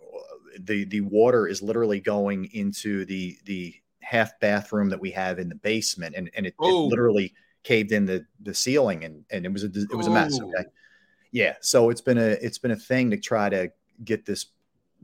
the 0.59 0.85
the 0.85 1.01
water 1.01 1.47
is 1.47 1.63
literally 1.63 1.99
going 1.99 2.45
into 2.53 3.05
the 3.05 3.35
the 3.45 3.73
half 4.03 4.39
bathroom 4.39 4.89
that 4.89 4.99
we 4.99 5.09
have 5.11 5.39
in 5.39 5.49
the 5.49 5.55
basement 5.55 6.15
and, 6.15 6.29
and 6.35 6.45
it, 6.45 6.55
Oh. 6.59 6.85
it 6.85 6.89
literally 6.89 7.33
caved 7.63 7.91
in 7.93 8.05
the 8.05 8.25
the 8.41 8.53
ceiling 8.53 9.03
and 9.05 9.23
and 9.31 9.45
it 9.45 9.51
was 9.53 9.63
a 9.63 9.67
it 9.91 9.95
was 9.95 10.07
a 10.07 10.11
mess 10.11 10.37
Oh. 10.41 10.47
okay 10.49 10.67
yeah 11.31 11.55
so 11.61 11.89
it's 11.89 12.01
been 12.01 12.17
a 12.17 12.31
it's 12.41 12.57
been 12.57 12.71
a 12.71 12.75
thing 12.75 13.09
to 13.11 13.17
try 13.17 13.49
to 13.49 13.71
get 14.03 14.25
this 14.25 14.47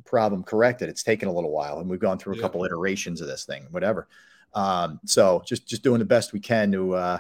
problem 0.06 0.44
corrected 0.44 0.90
it's 0.90 1.04
taken 1.04 1.28
a 1.30 1.32
little 1.32 1.52
while 1.52 1.80
and 1.80 1.90
we've 1.90 2.00
gone 2.00 2.20
through 2.20 2.34
a 2.34 2.36
Yeah. 2.38 2.42
couple 2.42 2.66
iterations 2.66 3.22
of 3.22 3.28
this 3.28 3.46
thing 3.46 3.68
whatever 3.72 4.08
um 4.54 5.00
so 5.06 5.42
just 5.46 5.66
just 5.68 5.84
doing 5.84 6.00
the 6.00 6.06
best 6.06 6.34
we 6.34 6.40
can 6.40 6.72
to 6.74 6.94
uh 6.96 7.20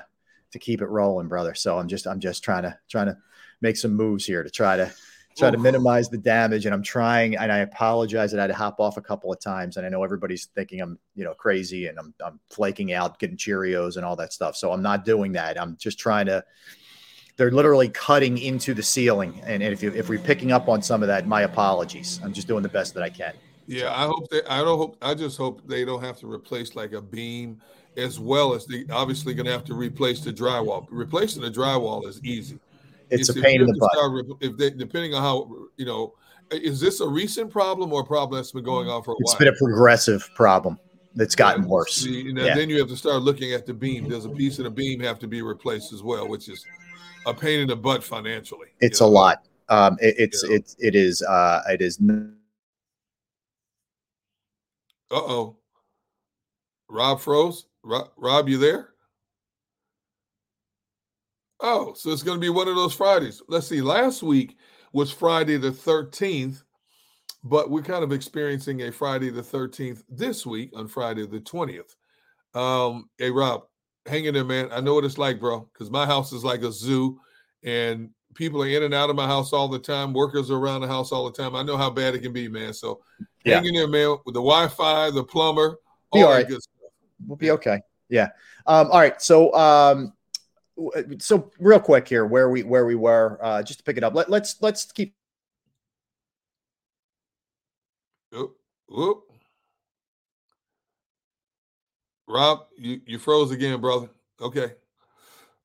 to 0.52 0.60
keep 0.60 0.82
it 0.82 0.88
rolling 0.88 1.28
brother 1.28 1.54
so 1.56 1.78
i'm 1.80 1.88
just 1.88 2.06
i'm 2.08 2.20
just 2.20 2.44
trying 2.44 2.64
to 2.64 2.78
trying 2.90 3.08
to 3.08 3.18
make 3.62 3.78
some 3.78 3.94
moves 3.96 4.26
here 4.26 4.44
to 4.44 4.50
try 4.50 4.76
to 4.76 4.92
try 5.38 5.50
to 5.50 5.58
minimize 5.58 6.10
the 6.10 6.18
damage 6.18 6.66
and 6.66 6.74
i'm 6.74 6.84
trying 6.84 7.38
and 7.38 7.52
i 7.52 7.60
apologize 7.60 8.32
that 8.32 8.40
i 8.40 8.44
had 8.44 8.48
to 8.48 8.54
hop 8.54 8.80
off 8.80 8.98
a 8.98 9.02
couple 9.02 9.32
of 9.32 9.40
times 9.40 9.78
and 9.78 9.86
i 9.86 9.90
know 9.90 10.04
everybody's 10.04 10.46
thinking 10.56 10.82
i'm 10.82 10.98
you 11.16 11.24
know 11.24 11.34
crazy 11.34 11.88
and 11.88 11.98
i'm, 11.98 12.14
I'm 12.24 12.40
flaking 12.50 12.94
out 12.94 13.20
getting 13.20 13.38
cheerios 13.38 13.96
and 13.96 14.06
all 14.06 14.16
that 14.18 14.34
stuff 14.34 14.56
so 14.56 14.72
i'm 14.72 14.82
not 14.82 15.06
doing 15.06 15.32
that 15.34 15.60
i'm 15.60 15.78
just 15.78 16.00
trying 16.00 16.26
to 16.26 16.44
they're 17.38 17.52
literally 17.52 17.88
cutting 17.88 18.38
into 18.38 18.74
the 18.74 18.84
ceiling 18.84 19.42
and, 19.46 19.64
and 19.64 19.72
if, 19.72 19.82
you, 19.82 19.94
if 19.94 20.10
we're 20.10 20.20
picking 20.20 20.52
up 20.52 20.68
on 20.68 20.82
some 20.82 21.02
of 21.02 21.08
that 21.08 21.26
my 21.28 21.44
apologies 21.44 22.20
i'm 22.24 22.34
just 22.34 22.48
doing 22.48 22.64
the 22.64 22.70
best 22.70 22.94
that 22.94 23.04
i 23.04 23.10
can 23.10 23.34
Yeah, 23.70 23.94
I 23.94 24.08
hope 24.08 24.28
they. 24.32 24.42
I 24.50 24.58
don't 24.64 24.80
hope. 24.80 24.98
I 25.00 25.14
just 25.14 25.38
hope 25.38 25.62
they 25.68 25.86
don't 25.86 26.04
have 26.04 26.18
to 26.22 26.32
replace 26.32 26.76
like 26.76 26.94
a 26.94 27.02
beam, 27.02 27.62
as 27.98 28.20
well 28.20 28.56
as 28.56 28.66
they 28.66 28.84
obviously 28.90 29.36
going 29.36 29.46
to 29.46 29.52
have 29.52 29.64
to 29.66 29.76
replace 29.76 30.22
the 30.22 30.34
drywall. 30.34 30.88
Replacing 30.90 31.44
the 31.44 31.52
drywall 31.52 32.08
is 32.08 32.20
easy. 32.24 32.58
It's 33.10 33.30
a 33.30 33.34
pain 33.34 33.62
in 33.62 33.68
the 33.68 33.74
butt. 33.78 34.38
if 34.42 34.58
they, 34.58 34.70
depending 34.70 35.14
on 35.14 35.22
how 35.22 35.52
you 35.78 35.86
know, 35.86 36.14
is 36.52 36.80
this 36.80 37.00
a 37.00 37.08
recent 37.08 37.50
problem 37.52 37.92
or 37.94 38.02
a 38.02 38.06
problem 38.06 38.38
that's 38.40 38.52
been 38.52 38.64
going 38.64 38.88
on 38.90 39.04
for 39.04 39.12
a 39.12 39.16
it's 39.20 39.32
while? 39.34 39.34
It's 39.34 39.40
been 39.40 39.48
a 39.48 39.58
progressive 39.58 40.30
problem 40.36 40.80
that's 41.16 41.36
gotten 41.36 41.68
worse 41.68 41.96
See, 41.96 42.30
and 42.30 42.38
then- 42.38 42.46
Yeah. 42.48 42.56
then 42.56 42.70
you 42.70 42.78
have 42.80 42.88
to 42.90 42.96
start 42.98 43.22
looking 43.24 43.54
at 43.54 43.66
the 43.66 43.74
beam. 43.74 44.08
Does 44.10 44.26
a 44.26 44.30
piece 44.30 44.58
of 44.60 44.64
the 44.66 44.70
beam 44.72 45.00
have 45.02 45.20
to 45.20 45.28
be 45.28 45.42
replaced 45.42 45.92
as 45.92 46.04
well, 46.04 46.28
which 46.28 46.48
is 46.50 46.64
a 47.26 47.34
pain 47.34 47.60
in 47.62 47.68
the 47.68 47.76
butt 47.76 48.04
financially. 48.04 48.68
it's 48.80 49.00
a 49.02 49.06
lot 49.06 49.44
um 49.70 49.98
it, 50.02 50.16
it's 50.18 50.44
it's 50.44 50.76
it 50.80 50.96
is 50.96 51.22
uh 51.24 51.62
it 51.70 51.82
is 51.82 52.00
n- 52.02 52.36
Uh 55.12 55.16
oh. 55.16 55.56
Rob 56.88 57.20
froze. 57.20 57.66
Rob, 57.84 58.10
Rob, 58.18 58.48
you 58.50 58.58
there? 58.58 58.89
Oh, 61.62 61.94
so 61.94 62.12
it's 62.12 62.24
going 62.24 62.38
to 62.38 62.42
be 62.42 62.50
one 62.50 62.68
of 62.68 62.76
those 62.76 62.94
Fridays. 62.94 63.42
Let's 63.48 63.68
see. 63.68 63.82
Last 63.82 64.24
week 64.24 64.58
was 64.94 65.12
Friday 65.12 65.58
the 65.58 65.72
13th, 65.72 66.64
but 67.44 67.70
we're 67.70 67.82
kind 67.82 68.04
of 68.04 68.12
experiencing 68.14 68.84
a 68.84 68.92
Friday 68.92 69.30
the 69.30 69.42
13th 69.42 70.04
this 70.10 70.46
week 70.46 70.72
on 70.76 70.88
Friday 70.88 71.26
the 71.28 71.42
20th. 71.42 71.96
Um, 72.56 73.10
hey, 73.18 73.30
Rob, 73.30 73.64
hang 74.06 74.26
in 74.26 74.34
there, 74.34 74.46
man. 74.46 74.70
I 74.72 74.80
know 74.80 74.94
what 74.94 75.04
it's 75.04 75.18
like, 75.18 75.40
bro, 75.40 75.70
because 75.74 75.92
my 75.92 76.06
house 76.06 76.32
is 76.32 76.44
like 76.46 76.64
a 76.64 76.72
zoo 76.72 77.20
and 77.64 78.10
people 78.36 78.64
are 78.64 78.68
in 78.68 78.84
and 78.84 78.94
out 78.94 79.10
of 79.10 79.16
my 79.18 79.28
house 79.28 79.52
all 79.52 79.68
the 79.68 79.80
time. 79.80 80.14
Workers 80.14 80.50
are 80.50 80.58
around 80.58 80.82
the 80.82 80.88
house 80.88 81.12
all 81.12 81.30
the 81.30 81.38
time. 81.38 81.56
I 81.56 81.64
know 81.64 81.78
how 81.78 81.90
bad 81.90 82.16
it 82.16 82.22
can 82.22 82.32
be, 82.34 82.48
man. 82.48 82.74
So 82.74 83.02
Yeah. 83.44 83.56
hang 83.56 83.66
in 83.66 83.74
there, 83.74 83.88
man, 83.88 84.18
with 84.26 84.34
the 84.34 84.42
Wi 84.42 84.68
Fi, 84.70 85.12
the 85.12 85.24
plumber, 85.24 85.72
Be 86.14 86.22
all 86.22 86.26
all 86.26 86.32
right. 86.32 86.48
good 86.48 86.62
stuff. 86.62 86.76
we'll 87.28 87.36
be 87.36 87.52
okay 87.52 87.82
Yeah. 88.08 88.30
Um, 88.66 88.90
all 88.92 89.00
right. 89.00 89.22
So, 89.22 89.54
um, 89.54 90.14
so 91.20 91.52
real 91.60 91.80
quick 91.80 92.08
here, 92.08 92.26
where 92.26 92.50
we 92.50 92.64
where 92.64 92.86
we 92.86 92.96
were, 92.96 93.40
uh, 93.42 93.64
just 93.64 93.80
to 93.80 93.84
pick 93.84 93.98
it 93.98 94.04
up. 94.04 94.14
Let, 94.16 94.30
let's 94.30 94.62
let's 94.62 94.92
keep. 94.92 95.16
Oop, 98.36 98.56
oop. 98.98 99.24
Rob, 102.28 102.68
you, 102.78 103.02
you 103.06 103.18
froze 103.18 103.52
again, 103.52 103.82
brother. 103.82 104.10
Okay. 104.40 104.74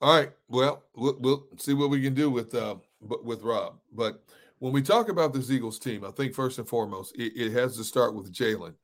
All 0.01 0.19
right. 0.19 0.33
Well, 0.49 0.83
we'll, 0.97 1.17
we'll 1.21 1.47
see 1.59 1.75
what 1.75 1.91
we 1.91 2.03
can 2.03 2.15
do 2.15 2.31
with 2.31 2.55
uh 2.55 2.77
with 3.01 3.43
Rob. 3.43 3.79
But 3.93 4.23
when 4.59 4.73
we 4.73 4.83
talk 4.83 5.09
about 5.09 5.35
this 5.35 5.51
Eagles 5.51 5.79
team, 5.79 6.05
I 6.05 6.11
think 6.11 6.35
first 6.35 6.59
and 6.59 6.69
foremost, 6.69 7.15
it, 7.17 7.33
it 7.37 7.53
has 7.53 7.77
to 7.77 7.85
start 7.85 8.15
with 8.15 8.33
Jalen. 8.33 8.75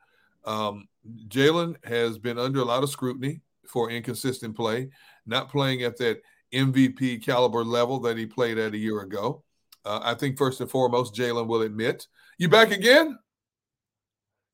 Um, 0.45 0.89
Jalen 1.29 1.83
has 1.85 2.19
been 2.19 2.39
under 2.39 2.61
a 2.61 2.65
lot 2.65 2.83
of 2.83 2.91
scrutiny 2.91 3.41
for 3.67 3.91
inconsistent 3.91 4.57
play, 4.57 4.91
not 5.27 5.51
playing 5.51 5.83
at 5.83 5.97
that 5.99 6.21
MVP 6.53 7.25
caliber 7.25 7.65
level 7.65 8.01
that 8.01 8.17
he 8.17 8.27
played 8.27 8.59
at 8.59 8.75
a 8.75 8.79
year 8.79 9.01
ago. 9.01 9.45
Uh, 9.85 10.01
I 10.03 10.15
think 10.15 10.37
first 10.37 10.61
and 10.61 10.71
foremost, 10.71 11.15
Jalen 11.15 11.47
will 11.47 11.63
admit, 11.63 12.07
"You 12.39 12.49
back 12.49 12.71
again? 12.71 13.19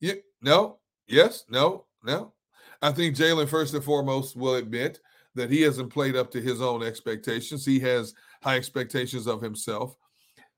You 0.01 0.23
no, 0.41 0.79
yes, 1.07 1.45
no, 1.49 1.87
no." 2.05 2.35
I 2.83 2.93
think 2.93 3.17
Jalen 3.17 3.49
first 3.49 3.75
and 3.75 3.83
foremost 3.83 4.37
will 4.37 4.57
admit 4.57 5.01
that 5.35 5.51
he 5.51 5.63
hasn't 5.63 5.93
played 5.93 6.17
up 6.17 6.31
to 6.33 6.41
his 6.41 6.61
own 6.61 6.83
expectations. 6.83 7.65
He 7.65 7.81
has 7.81 8.15
high 8.43 8.57
expectations 8.57 9.27
of 9.27 9.43
himself, 9.43 9.97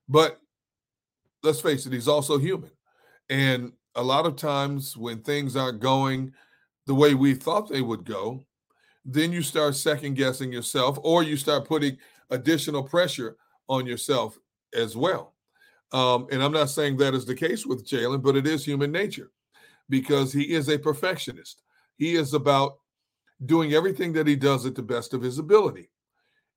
but 0.07 0.39
let's 1.41 1.61
face 1.61 1.85
it, 1.85 1.93
he's 1.93 2.07
also 2.07 2.37
human, 2.37 2.71
and 3.29 3.71
a 3.95 4.03
lot 4.03 4.25
of 4.25 4.35
times 4.35 4.95
when 4.95 5.21
things 5.21 5.55
aren't 5.55 5.79
going 5.79 6.33
the 6.85 6.95
way 6.95 7.13
we 7.13 7.33
thought 7.33 7.69
they 7.69 7.81
would 7.81 8.03
go, 8.05 8.43
then 9.05 9.31
you 9.31 9.41
start 9.41 9.75
second 9.75 10.15
guessing 10.15 10.51
yourself 10.51 10.99
or 11.03 11.23
you 11.23 11.37
start 11.37 11.67
putting 11.67 11.97
additional 12.29 12.83
pressure 12.83 13.37
on 13.67 13.85
yourself 13.85 14.37
as 14.73 14.95
well. 14.95 15.33
Um, 15.91 16.27
and 16.31 16.43
I'm 16.43 16.51
not 16.51 16.69
saying 16.69 16.97
that 16.97 17.15
is 17.15 17.25
the 17.25 17.35
case 17.35 17.65
with 17.65 17.87
Jalen, 17.87 18.21
but 18.21 18.35
it 18.35 18.45
is 18.45 18.63
human 18.63 18.91
nature 18.91 19.31
because 19.89 20.31
he 20.31 20.53
is 20.53 20.69
a 20.69 20.77
perfectionist. 20.77 21.63
He 21.97 22.15
is 22.15 22.33
about 22.33 22.77
doing 23.45 23.73
everything 23.73 24.13
that 24.13 24.27
he 24.27 24.35
does 24.35 24.65
at 24.65 24.75
the 24.75 24.83
best 24.83 25.13
of 25.13 25.21
his 25.21 25.39
ability. 25.39 25.89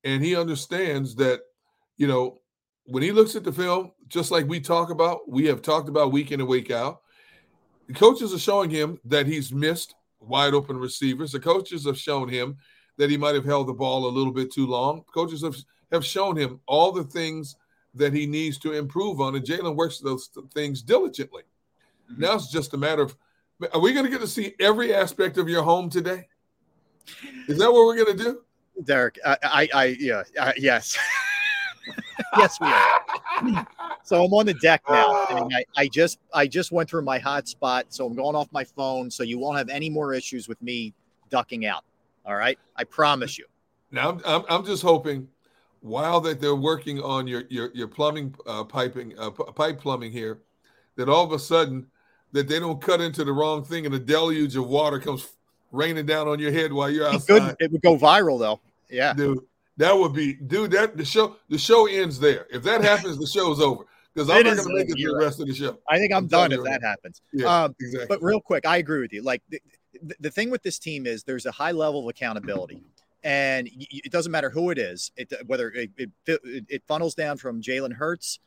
And 0.03 0.23
he 0.23 0.35
understands 0.35 1.15
that, 1.15 1.41
you 1.97 2.07
know, 2.07 2.39
when 2.85 3.01
he 3.01 3.11
looks 3.11 3.35
at 3.35 3.43
the 3.43 3.51
film, 3.51 3.91
just 4.07 4.29
like 4.29 4.47
we 4.47 4.59
talk 4.59 4.89
about, 4.89 5.29
we 5.29 5.45
have 5.45 5.61
talked 5.61 5.89
about 5.89 6.11
week 6.11 6.31
in 6.31 6.41
and 6.41 6.49
week 6.49 6.69
out, 6.69 7.01
coaches 7.95 8.33
are 8.33 8.39
showing 8.39 8.69
him 8.69 8.99
that 9.05 9.25
he's 9.25 9.53
missed 9.53 9.95
wide 10.27 10.53
open 10.53 10.77
receivers. 10.77 11.31
The 11.31 11.39
coaches 11.39 11.85
have 11.85 11.97
shown 11.97 12.29
him 12.29 12.57
that 12.97 13.09
he 13.09 13.17
might 13.17 13.35
have 13.35 13.45
held 13.45 13.67
the 13.67 13.73
ball 13.73 14.05
a 14.05 14.11
little 14.11 14.33
bit 14.33 14.51
too 14.51 14.67
long. 14.67 15.03
Coaches 15.13 15.41
have, 15.43 15.55
have 15.91 16.05
shown 16.05 16.35
him 16.35 16.59
all 16.67 16.91
the 16.91 17.03
things 17.03 17.55
that 17.95 18.13
he 18.13 18.25
needs 18.25 18.57
to 18.59 18.73
improve 18.73 19.21
on, 19.21 19.35
and 19.35 19.45
Jalen 19.45 19.75
works 19.75 19.99
those 19.99 20.27
th- 20.27 20.45
things 20.53 20.81
diligently. 20.81 21.43
Now 22.17 22.35
it's 22.35 22.51
just 22.51 22.73
a 22.73 22.77
matter 22.77 23.03
of 23.03 23.15
are 23.73 23.79
we 23.79 23.93
going 23.93 24.05
to 24.05 24.11
get 24.11 24.19
to 24.21 24.27
see 24.27 24.55
every 24.59 24.93
aspect 24.93 25.37
of 25.37 25.47
your 25.47 25.63
home 25.63 25.89
today? 25.89 26.27
Is 27.47 27.57
that 27.59 27.71
what 27.71 27.85
we're 27.85 28.03
going 28.03 28.17
to 28.17 28.23
do? 28.23 28.41
Derrick, 28.83 29.19
I, 29.25 29.37
I, 29.43 29.69
I 29.73 29.85
yeah, 29.99 30.23
uh, 30.37 30.51
yes, 30.57 30.97
yes, 32.37 32.59
we 32.59 32.67
are. 32.67 33.01
So 34.05 34.21
I'm 34.21 34.33
on 34.33 34.45
the 34.45 34.53
deck 34.55 34.81
now, 34.89 35.11
I, 35.29 35.63
I 35.77 35.87
just, 35.87 36.19
I 36.33 36.45
just 36.45 36.73
went 36.73 36.89
through 36.89 37.03
my 37.03 37.17
hotspot, 37.19 37.83
so 37.87 38.05
I'm 38.05 38.15
going 38.15 38.35
off 38.35 38.49
my 38.51 38.65
phone, 38.65 39.09
so 39.09 39.23
you 39.23 39.39
won't 39.39 39.57
have 39.57 39.69
any 39.69 39.89
more 39.89 40.13
issues 40.13 40.49
with 40.49 40.61
me 40.61 40.93
ducking 41.29 41.65
out. 41.65 41.85
All 42.25 42.35
right, 42.35 42.59
I 42.75 42.83
promise 42.83 43.37
you. 43.37 43.45
Now 43.91 44.09
I'm, 44.09 44.21
I'm, 44.25 44.43
I'm 44.49 44.65
just 44.65 44.83
hoping 44.83 45.29
while 45.79 46.19
that 46.21 46.41
they're 46.41 46.55
working 46.55 47.01
on 47.01 47.27
your 47.27 47.43
your, 47.49 47.71
your 47.73 47.87
plumbing 47.87 48.35
uh, 48.45 48.63
piping 48.63 49.17
uh, 49.17 49.29
p- 49.29 49.43
pipe 49.55 49.79
plumbing 49.79 50.11
here, 50.11 50.39
that 50.95 51.07
all 51.07 51.23
of 51.23 51.31
a 51.31 51.39
sudden 51.39 51.87
that 52.31 52.47
they 52.47 52.59
don't 52.59 52.81
cut 52.81 52.99
into 52.99 53.23
the 53.23 53.31
wrong 53.31 53.63
thing 53.63 53.85
and 53.85 53.95
a 53.95 53.99
deluge 53.99 54.55
of 54.55 54.67
water 54.67 54.99
comes 54.99 55.27
raining 55.71 56.05
down 56.05 56.27
on 56.27 56.39
your 56.39 56.51
head 56.51 56.73
while 56.73 56.89
you're 56.89 57.07
It 57.07 57.13
outside. 57.15 57.57
could, 57.57 57.65
it 57.65 57.71
would 57.71 57.81
go 57.81 57.97
viral 57.97 58.39
though. 58.39 58.59
Yeah, 58.89 59.13
dude. 59.13 59.39
That 59.77 59.97
would 59.97 60.13
be, 60.13 60.33
dude. 60.33 60.71
That 60.71 60.97
the 60.97 61.05
show, 61.05 61.37
the 61.49 61.57
show 61.57 61.87
ends 61.87 62.19
there. 62.19 62.47
If 62.51 62.63
that 62.63 62.83
happens, 62.83 63.17
the 63.17 63.27
show's 63.27 63.59
over 63.59 63.85
because 64.13 64.29
I'm 64.29 64.37
It 64.37 64.43
not 64.45 64.57
going 64.57 64.67
to 64.67 64.73
make 64.75 64.89
it 64.89 65.03
the 65.03 65.17
rest 65.17 65.39
of 65.39 65.47
the 65.47 65.55
show. 65.55 65.79
I 65.89 65.97
think 65.97 66.13
I'm, 66.13 66.23
I'm 66.23 66.27
done 66.27 66.51
if 66.51 66.63
that 66.63 66.69
right 66.69 66.83
happens. 66.83 67.21
Yeah, 67.33 67.63
um, 67.63 67.75
exactly. 67.79 68.07
But 68.07 68.21
real 68.21 68.39
quick, 68.39 68.67
I 68.67 68.77
agree 68.77 69.01
with 69.01 69.13
you. 69.13 69.23
Like 69.23 69.41
the, 69.49 69.59
the, 70.01 70.15
the 70.19 70.31
thing 70.31 70.51
with 70.51 70.61
this 70.63 70.77
team 70.77 71.07
is 71.07 71.23
there's 71.23 71.45
a 71.45 71.51
high 71.51 71.71
level 71.71 72.01
of 72.01 72.09
accountability, 72.09 72.81
and 73.23 73.67
it 73.73 74.11
doesn't 74.11 74.31
matter 74.31 74.49
who 74.49 74.69
it 74.69 74.77
is. 74.77 75.11
It 75.17 75.33
whether 75.47 75.69
it 75.71 75.89
it, 75.97 76.11
it, 76.27 76.65
it 76.69 76.83
funnels 76.87 77.15
down 77.15 77.37
from 77.37 77.61
Jalen 77.61 77.93
Hurts 77.93 78.39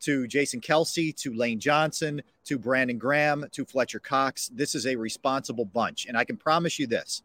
to 0.00 0.26
Jason 0.26 0.62
Kelce 0.62 1.14
to 1.16 1.34
Lane 1.34 1.60
Johnson 1.60 2.22
to 2.44 2.58
Brandon 2.58 2.96
Graham 2.96 3.44
to 3.52 3.66
Fletcher 3.66 4.00
Cox. 4.00 4.48
This 4.48 4.74
is 4.74 4.86
a 4.86 4.96
responsible 4.96 5.66
bunch, 5.66 6.06
and 6.06 6.16
I 6.16 6.24
can 6.24 6.38
promise 6.38 6.78
you 6.78 6.86
this. 6.86 7.22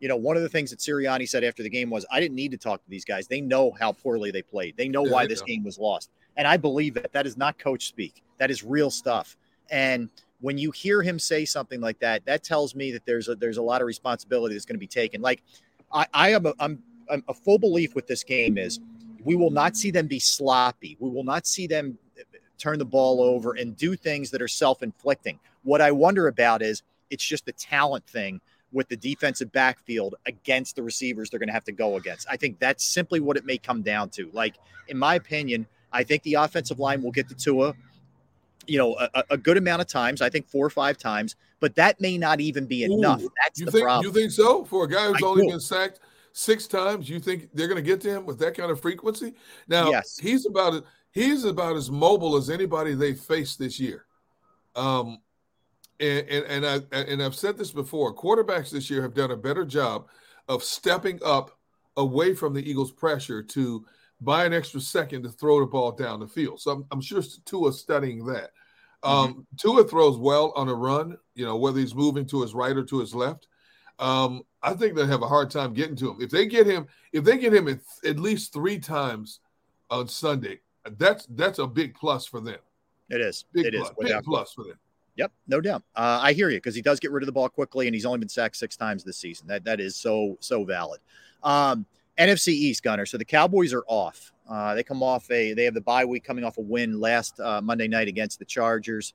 You 0.00 0.08
know, 0.08 0.16
one 0.16 0.36
of 0.36 0.42
the 0.42 0.48
things 0.48 0.70
that 0.70 0.78
Sirianni 0.78 1.28
said 1.28 1.42
after 1.42 1.62
the 1.62 1.70
game 1.70 1.90
was, 1.90 2.04
"I 2.10 2.20
didn't 2.20 2.36
need 2.36 2.50
to 2.50 2.58
talk 2.58 2.82
to 2.84 2.90
these 2.90 3.04
guys. 3.04 3.26
They 3.26 3.40
know 3.40 3.72
how 3.78 3.92
poorly 3.92 4.30
they 4.30 4.42
played. 4.42 4.76
They 4.76 4.88
know 4.88 5.02
why 5.02 5.26
this 5.26 5.40
know. 5.40 5.46
game 5.46 5.64
was 5.64 5.78
lost." 5.78 6.10
And 6.36 6.46
I 6.46 6.56
believe 6.56 6.96
it. 6.96 7.10
That 7.12 7.26
is 7.26 7.36
not 7.36 7.58
coach 7.58 7.88
speak. 7.88 8.22
That 8.38 8.50
is 8.50 8.62
real 8.62 8.90
stuff. 8.90 9.36
And 9.70 10.10
when 10.40 10.58
you 10.58 10.70
hear 10.70 11.02
him 11.02 11.18
say 11.18 11.44
something 11.44 11.80
like 11.80 11.98
that, 12.00 12.24
that 12.26 12.44
tells 12.44 12.74
me 12.74 12.92
that 12.92 13.06
there's 13.06 13.28
a 13.28 13.34
there's 13.34 13.56
a 13.56 13.62
lot 13.62 13.80
of 13.80 13.86
responsibility 13.86 14.54
that's 14.54 14.66
going 14.66 14.76
to 14.76 14.80
be 14.80 14.86
taken. 14.86 15.20
Like 15.20 15.42
I, 15.92 16.06
I 16.12 16.30
am 16.30 16.46
a, 16.46 16.54
I'm, 16.58 16.82
I'm 17.10 17.24
a 17.28 17.34
full 17.34 17.58
belief 17.58 17.94
with 17.94 18.06
this 18.06 18.22
game 18.22 18.58
is 18.58 18.80
we 19.24 19.34
will 19.36 19.50
not 19.50 19.76
see 19.76 19.90
them 19.90 20.06
be 20.06 20.18
sloppy. 20.18 20.96
We 21.00 21.10
will 21.10 21.24
not 21.24 21.46
see 21.46 21.66
them 21.66 21.98
eh, 22.18 22.22
turn 22.58 22.78
the 22.78 22.84
ball 22.84 23.22
over 23.22 23.54
and 23.54 23.76
do 23.76 23.96
things 23.96 24.30
that 24.30 24.42
are 24.42 24.48
self-inflicting. 24.48 25.38
What 25.62 25.80
I 25.80 25.90
wonder 25.90 26.28
about 26.28 26.62
is 26.62 26.82
it's 27.10 27.24
just 27.24 27.46
the 27.46 27.52
talent 27.52 28.06
thing 28.06 28.40
with 28.76 28.88
the 28.88 28.96
defensive 28.96 29.50
backfield 29.52 30.14
against 30.26 30.76
the 30.76 30.82
receivers 30.82 31.30
they're 31.30 31.40
going 31.40 31.48
to 31.48 31.52
have 31.52 31.64
to 31.64 31.72
go 31.72 31.96
against. 31.96 32.28
I 32.30 32.36
think 32.36 32.58
that's 32.58 32.84
simply 32.84 33.20
what 33.20 33.36
it 33.36 33.44
may 33.44 33.58
come 33.58 33.82
down 33.82 34.10
to. 34.10 34.30
Like 34.32 34.56
in 34.88 34.98
my 34.98 35.16
opinion, 35.16 35.66
I 35.92 36.04
think 36.04 36.22
the 36.22 36.34
offensive 36.34 36.78
line 36.78 37.02
will 37.02 37.10
get 37.12 37.28
to 37.30 37.34
Tua 37.34 37.74
you 38.66 38.78
know, 38.78 38.96
a, 38.98 39.24
a 39.30 39.36
good 39.36 39.56
amount 39.56 39.80
of 39.80 39.88
times. 39.88 40.20
I 40.20 40.28
think 40.28 40.48
four 40.48 40.66
or 40.66 40.70
five 40.70 40.98
times, 40.98 41.36
but 41.60 41.74
that 41.76 42.00
may 42.00 42.18
not 42.18 42.40
even 42.40 42.66
be 42.66 42.84
enough. 42.84 43.22
Ooh, 43.22 43.30
That's 43.44 43.60
you 43.60 43.66
the 43.66 43.72
think 43.72 43.84
problem. 43.84 44.06
you 44.06 44.12
think 44.12 44.32
so? 44.32 44.64
For 44.64 44.84
a 44.84 44.88
guy 44.88 45.06
who's 45.06 45.22
I 45.22 45.26
only 45.26 45.44
do. 45.46 45.52
been 45.52 45.60
sacked 45.60 46.00
six 46.32 46.66
times, 46.66 47.08
you 47.08 47.20
think 47.20 47.48
they're 47.54 47.68
going 47.68 47.82
to 47.82 47.88
get 47.88 48.00
to 48.02 48.10
him 48.10 48.26
with 48.26 48.38
that 48.40 48.56
kind 48.56 48.70
of 48.70 48.80
frequency? 48.80 49.34
Now, 49.68 49.90
Yes. 49.90 50.18
he's 50.18 50.46
about 50.46 50.74
as 50.74 50.82
he's 51.12 51.44
about 51.44 51.76
as 51.76 51.90
mobile 51.90 52.36
as 52.36 52.50
anybody 52.50 52.94
they 52.94 53.14
faced 53.14 53.58
this 53.58 53.78
year. 53.78 54.06
Um, 54.74 55.18
and 56.00 56.28
and, 56.28 56.64
and 56.64 56.66
I 56.66 56.96
and 56.96 57.22
I've 57.22 57.34
said 57.34 57.56
this 57.56 57.70
before. 57.70 58.14
Quarterbacks 58.14 58.70
this 58.70 58.90
year 58.90 59.02
have 59.02 59.14
done 59.14 59.30
a 59.30 59.36
better 59.36 59.64
job 59.64 60.08
of 60.48 60.62
stepping 60.62 61.20
up 61.24 61.58
away 61.96 62.34
from 62.34 62.52
the 62.52 62.68
Eagles' 62.68 62.92
pressure 62.92 63.42
to 63.42 63.84
buy 64.20 64.44
an 64.44 64.52
extra 64.52 64.80
second 64.80 65.22
to 65.22 65.28
throw 65.28 65.60
the 65.60 65.66
ball 65.66 65.92
down 65.92 66.20
the 66.20 66.26
field. 66.26 66.60
So 66.60 66.70
I'm, 66.70 66.86
I'm 66.90 67.00
sure 67.00 67.22
Tua's 67.44 67.80
studying 67.80 68.24
that. 68.26 68.50
Um, 69.02 69.46
Tua 69.58 69.84
throws 69.84 70.16
well 70.16 70.52
on 70.56 70.68
a 70.68 70.74
run, 70.74 71.16
you 71.34 71.44
know, 71.44 71.56
whether 71.56 71.78
he's 71.78 71.94
moving 71.94 72.26
to 72.26 72.42
his 72.42 72.54
right 72.54 72.76
or 72.76 72.84
to 72.84 72.98
his 72.98 73.14
left. 73.14 73.46
Um, 73.98 74.42
I 74.62 74.74
think 74.74 74.94
they'll 74.94 75.06
have 75.06 75.22
a 75.22 75.28
hard 75.28 75.50
time 75.50 75.74
getting 75.74 75.96
to 75.96 76.10
him. 76.10 76.16
If 76.20 76.30
they 76.30 76.46
get 76.46 76.66
him, 76.66 76.86
if 77.12 77.24
they 77.24 77.38
get 77.38 77.54
him 77.54 77.68
at, 77.68 77.80
at 78.04 78.18
least 78.18 78.52
three 78.52 78.78
times 78.78 79.40
on 79.90 80.08
Sunday, 80.08 80.60
that's 80.98 81.26
that's 81.30 81.58
a 81.58 81.66
big 81.66 81.94
plus 81.94 82.26
for 82.26 82.40
them. 82.40 82.58
It 83.08 83.20
is. 83.20 83.44
Big 83.52 83.66
it 83.66 83.74
is. 83.74 83.82
plus, 83.82 83.94
big 84.00 84.22
plus 84.24 84.52
for 84.52 84.64
them. 84.64 84.78
Yep, 85.16 85.32
no 85.48 85.60
doubt. 85.60 85.82
Uh, 85.94 86.20
I 86.22 86.32
hear 86.32 86.50
you 86.50 86.58
because 86.58 86.74
he 86.74 86.82
does 86.82 87.00
get 87.00 87.10
rid 87.10 87.22
of 87.22 87.26
the 87.26 87.32
ball 87.32 87.48
quickly, 87.48 87.86
and 87.86 87.94
he's 87.94 88.04
only 88.04 88.18
been 88.18 88.28
sacked 88.28 88.56
six 88.56 88.76
times 88.76 89.02
this 89.02 89.16
season. 89.16 89.46
That 89.46 89.64
that 89.64 89.80
is 89.80 89.96
so 89.96 90.36
so 90.40 90.64
valid. 90.64 91.00
Um, 91.42 91.86
NFC 92.18 92.48
East 92.48 92.82
Gunner. 92.82 93.06
So 93.06 93.18
the 93.18 93.24
Cowboys 93.24 93.72
are 93.72 93.84
off. 93.86 94.32
Uh, 94.48 94.74
they 94.74 94.82
come 94.82 95.02
off 95.02 95.30
a 95.30 95.54
they 95.54 95.64
have 95.64 95.74
the 95.74 95.80
bye 95.80 96.04
week 96.04 96.24
coming 96.24 96.44
off 96.44 96.58
a 96.58 96.62
win 96.62 97.00
last 97.00 97.40
uh, 97.40 97.60
Monday 97.60 97.88
night 97.88 98.08
against 98.08 98.38
the 98.38 98.44
Chargers. 98.44 99.14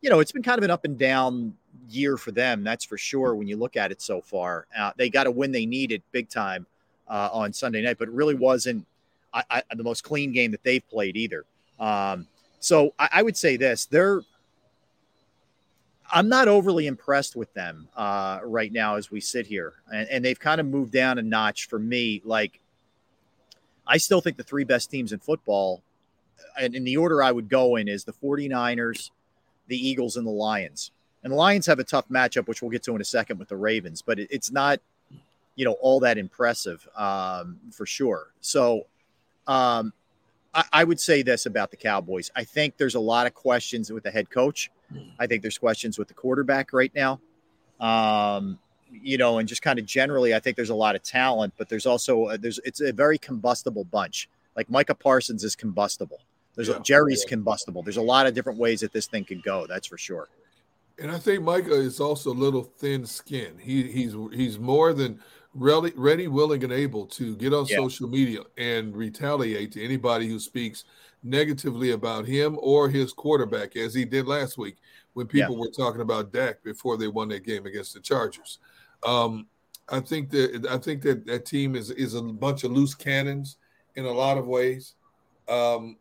You 0.00 0.10
know, 0.10 0.20
it's 0.20 0.32
been 0.32 0.42
kind 0.42 0.58
of 0.58 0.64
an 0.64 0.70
up 0.70 0.84
and 0.84 0.98
down 0.98 1.54
year 1.88 2.16
for 2.16 2.32
them. 2.32 2.64
That's 2.64 2.84
for 2.84 2.98
sure. 2.98 3.34
When 3.34 3.46
you 3.46 3.56
look 3.56 3.76
at 3.76 3.92
it 3.92 4.02
so 4.02 4.20
far, 4.20 4.66
uh, 4.76 4.92
they 4.96 5.10
got 5.10 5.26
a 5.26 5.30
win 5.30 5.52
they 5.52 5.66
needed 5.66 6.02
big 6.12 6.28
time 6.28 6.66
uh, 7.08 7.28
on 7.32 7.52
Sunday 7.52 7.82
night, 7.82 7.98
but 7.98 8.08
it 8.08 8.14
really 8.14 8.34
wasn't 8.34 8.86
I, 9.32 9.44
I, 9.50 9.62
the 9.74 9.84
most 9.84 10.02
clean 10.02 10.32
game 10.32 10.50
that 10.50 10.62
they've 10.64 10.86
played 10.88 11.16
either. 11.16 11.44
Um, 11.78 12.26
so 12.58 12.94
I, 12.98 13.08
I 13.12 13.22
would 13.22 13.36
say 13.36 13.56
this: 13.56 13.86
they're 13.86 14.22
I'm 16.12 16.28
not 16.28 16.48
overly 16.48 16.86
impressed 16.86 17.36
with 17.36 17.52
them 17.54 17.88
uh, 17.96 18.40
right 18.44 18.72
now 18.72 18.96
as 18.96 19.10
we 19.10 19.20
sit 19.20 19.46
here, 19.46 19.74
and, 19.92 20.08
and 20.08 20.24
they've 20.24 20.38
kind 20.38 20.60
of 20.60 20.66
moved 20.66 20.92
down 20.92 21.18
a 21.18 21.22
notch 21.22 21.68
for 21.68 21.78
me. 21.78 22.20
Like, 22.24 22.60
I 23.86 23.96
still 23.96 24.20
think 24.20 24.36
the 24.36 24.42
three 24.42 24.64
best 24.64 24.90
teams 24.90 25.12
in 25.12 25.20
football, 25.20 25.82
and 26.58 26.74
in 26.74 26.84
the 26.84 26.96
order 26.96 27.22
I 27.22 27.32
would 27.32 27.48
go 27.48 27.76
in, 27.76 27.88
is 27.88 28.04
the 28.04 28.12
49ers, 28.12 29.10
the 29.68 29.76
Eagles, 29.76 30.16
and 30.16 30.26
the 30.26 30.32
Lions. 30.32 30.90
And 31.22 31.32
the 31.32 31.36
Lions 31.36 31.66
have 31.66 31.78
a 31.78 31.84
tough 31.84 32.08
matchup, 32.08 32.48
which 32.48 32.62
we'll 32.62 32.70
get 32.70 32.82
to 32.84 32.94
in 32.94 33.00
a 33.00 33.04
second 33.04 33.38
with 33.38 33.48
the 33.48 33.56
Ravens, 33.56 34.02
but 34.02 34.18
it, 34.18 34.28
it's 34.30 34.50
not 34.50 34.80
you 35.60 35.66
know, 35.66 35.72
all 35.82 36.00
that 36.00 36.16
impressive 36.16 36.88
um, 36.96 37.58
for 37.70 37.84
sure. 37.84 38.28
So, 38.40 38.86
um, 39.46 39.92
I, 40.54 40.64
I 40.72 40.84
would 40.84 40.98
say 40.98 41.22
this 41.22 41.44
about 41.44 41.70
the 41.70 41.76
Cowboys. 41.76 42.30
I 42.34 42.44
think 42.44 42.78
there's 42.78 42.94
a 42.94 43.00
lot 43.00 43.26
of 43.26 43.34
questions 43.34 43.92
with 43.92 44.04
the 44.04 44.10
head 44.10 44.30
coach. 44.30 44.70
I 45.18 45.26
think 45.26 45.42
there's 45.42 45.58
questions 45.58 45.98
with 45.98 46.08
the 46.08 46.14
quarterback 46.14 46.72
right 46.72 46.92
now. 46.94 47.20
Um, 47.78 48.58
you 48.90 49.18
know, 49.18 49.38
and 49.38 49.48
just 49.48 49.62
kind 49.62 49.78
of 49.78 49.86
generally, 49.86 50.34
I 50.34 50.40
think 50.40 50.56
there's 50.56 50.70
a 50.70 50.74
lot 50.74 50.96
of 50.96 51.02
talent, 51.02 51.54
but 51.56 51.68
there's 51.68 51.86
also 51.86 52.24
uh, 52.26 52.36
there's 52.36 52.58
it's 52.64 52.80
a 52.80 52.92
very 52.92 53.18
combustible 53.18 53.84
bunch. 53.84 54.28
Like 54.56 54.68
Micah 54.68 54.94
Parsons 54.94 55.44
is 55.44 55.54
combustible. 55.54 56.20
There's 56.56 56.68
Yeah. 56.68 56.78
a, 56.78 56.82
Jerry's 56.82 57.24
combustible. 57.24 57.82
There's 57.82 57.96
a 57.96 58.02
lot 58.02 58.26
of 58.26 58.34
different 58.34 58.58
ways 58.58 58.80
that 58.80 58.92
this 58.92 59.06
thing 59.06 59.24
could 59.24 59.42
go. 59.42 59.66
That's 59.66 59.86
for 59.86 59.96
sure. 59.96 60.28
And 60.98 61.10
I 61.10 61.18
think 61.18 61.42
Micah 61.42 61.74
is 61.80 62.00
also 62.00 62.30
a 62.30 62.34
little 62.34 62.64
thin 62.64 63.06
skinned. 63.06 63.60
He 63.60 63.84
he's 63.90 64.14
he's 64.32 64.58
more 64.58 64.92
than 64.92 65.20
ready, 65.54 65.92
ready, 65.96 66.26
willing, 66.28 66.62
and 66.64 66.72
able 66.72 67.06
to 67.06 67.36
get 67.36 67.54
on 67.54 67.66
Yeah. 67.66 67.76
social 67.76 68.08
media 68.08 68.40
and 68.58 68.94
retaliate 68.94 69.72
to 69.72 69.84
anybody 69.84 70.26
who 70.28 70.38
speaks 70.40 70.84
negatively 71.22 71.90
about 71.90 72.26
him 72.26 72.58
or 72.60 72.88
his 72.88 73.12
quarterback, 73.12 73.76
as 73.76 73.94
he 73.94 74.04
did 74.04 74.26
last 74.26 74.58
week 74.58 74.76
when 75.12 75.28
Yeah. 75.32 75.46
people 75.46 75.58
were 75.58 75.70
talking 75.70 76.00
about 76.00 76.32
Dak 76.32 76.62
before 76.62 76.96
they 76.96 77.08
won 77.08 77.28
that 77.28 77.44
game 77.44 77.66
against 77.66 77.94
the 77.94 78.00
Chargers. 78.00 78.58
Um, 79.02 79.46
I 79.88 80.00
think 80.00 80.30
that 80.30 80.66
I 80.70 80.78
think 80.78 81.02
that 81.02 81.26
that 81.26 81.44
team 81.44 81.74
is 81.74 81.90
is 81.90 82.14
a 82.14 82.22
bunch 82.22 82.64
of 82.64 82.72
loose 82.72 82.94
cannons 82.94 83.56
in 83.96 84.04
a 84.04 84.12
lot 84.12 84.38
of 84.38 84.46
ways. 84.46 84.94
Um, 85.48 85.96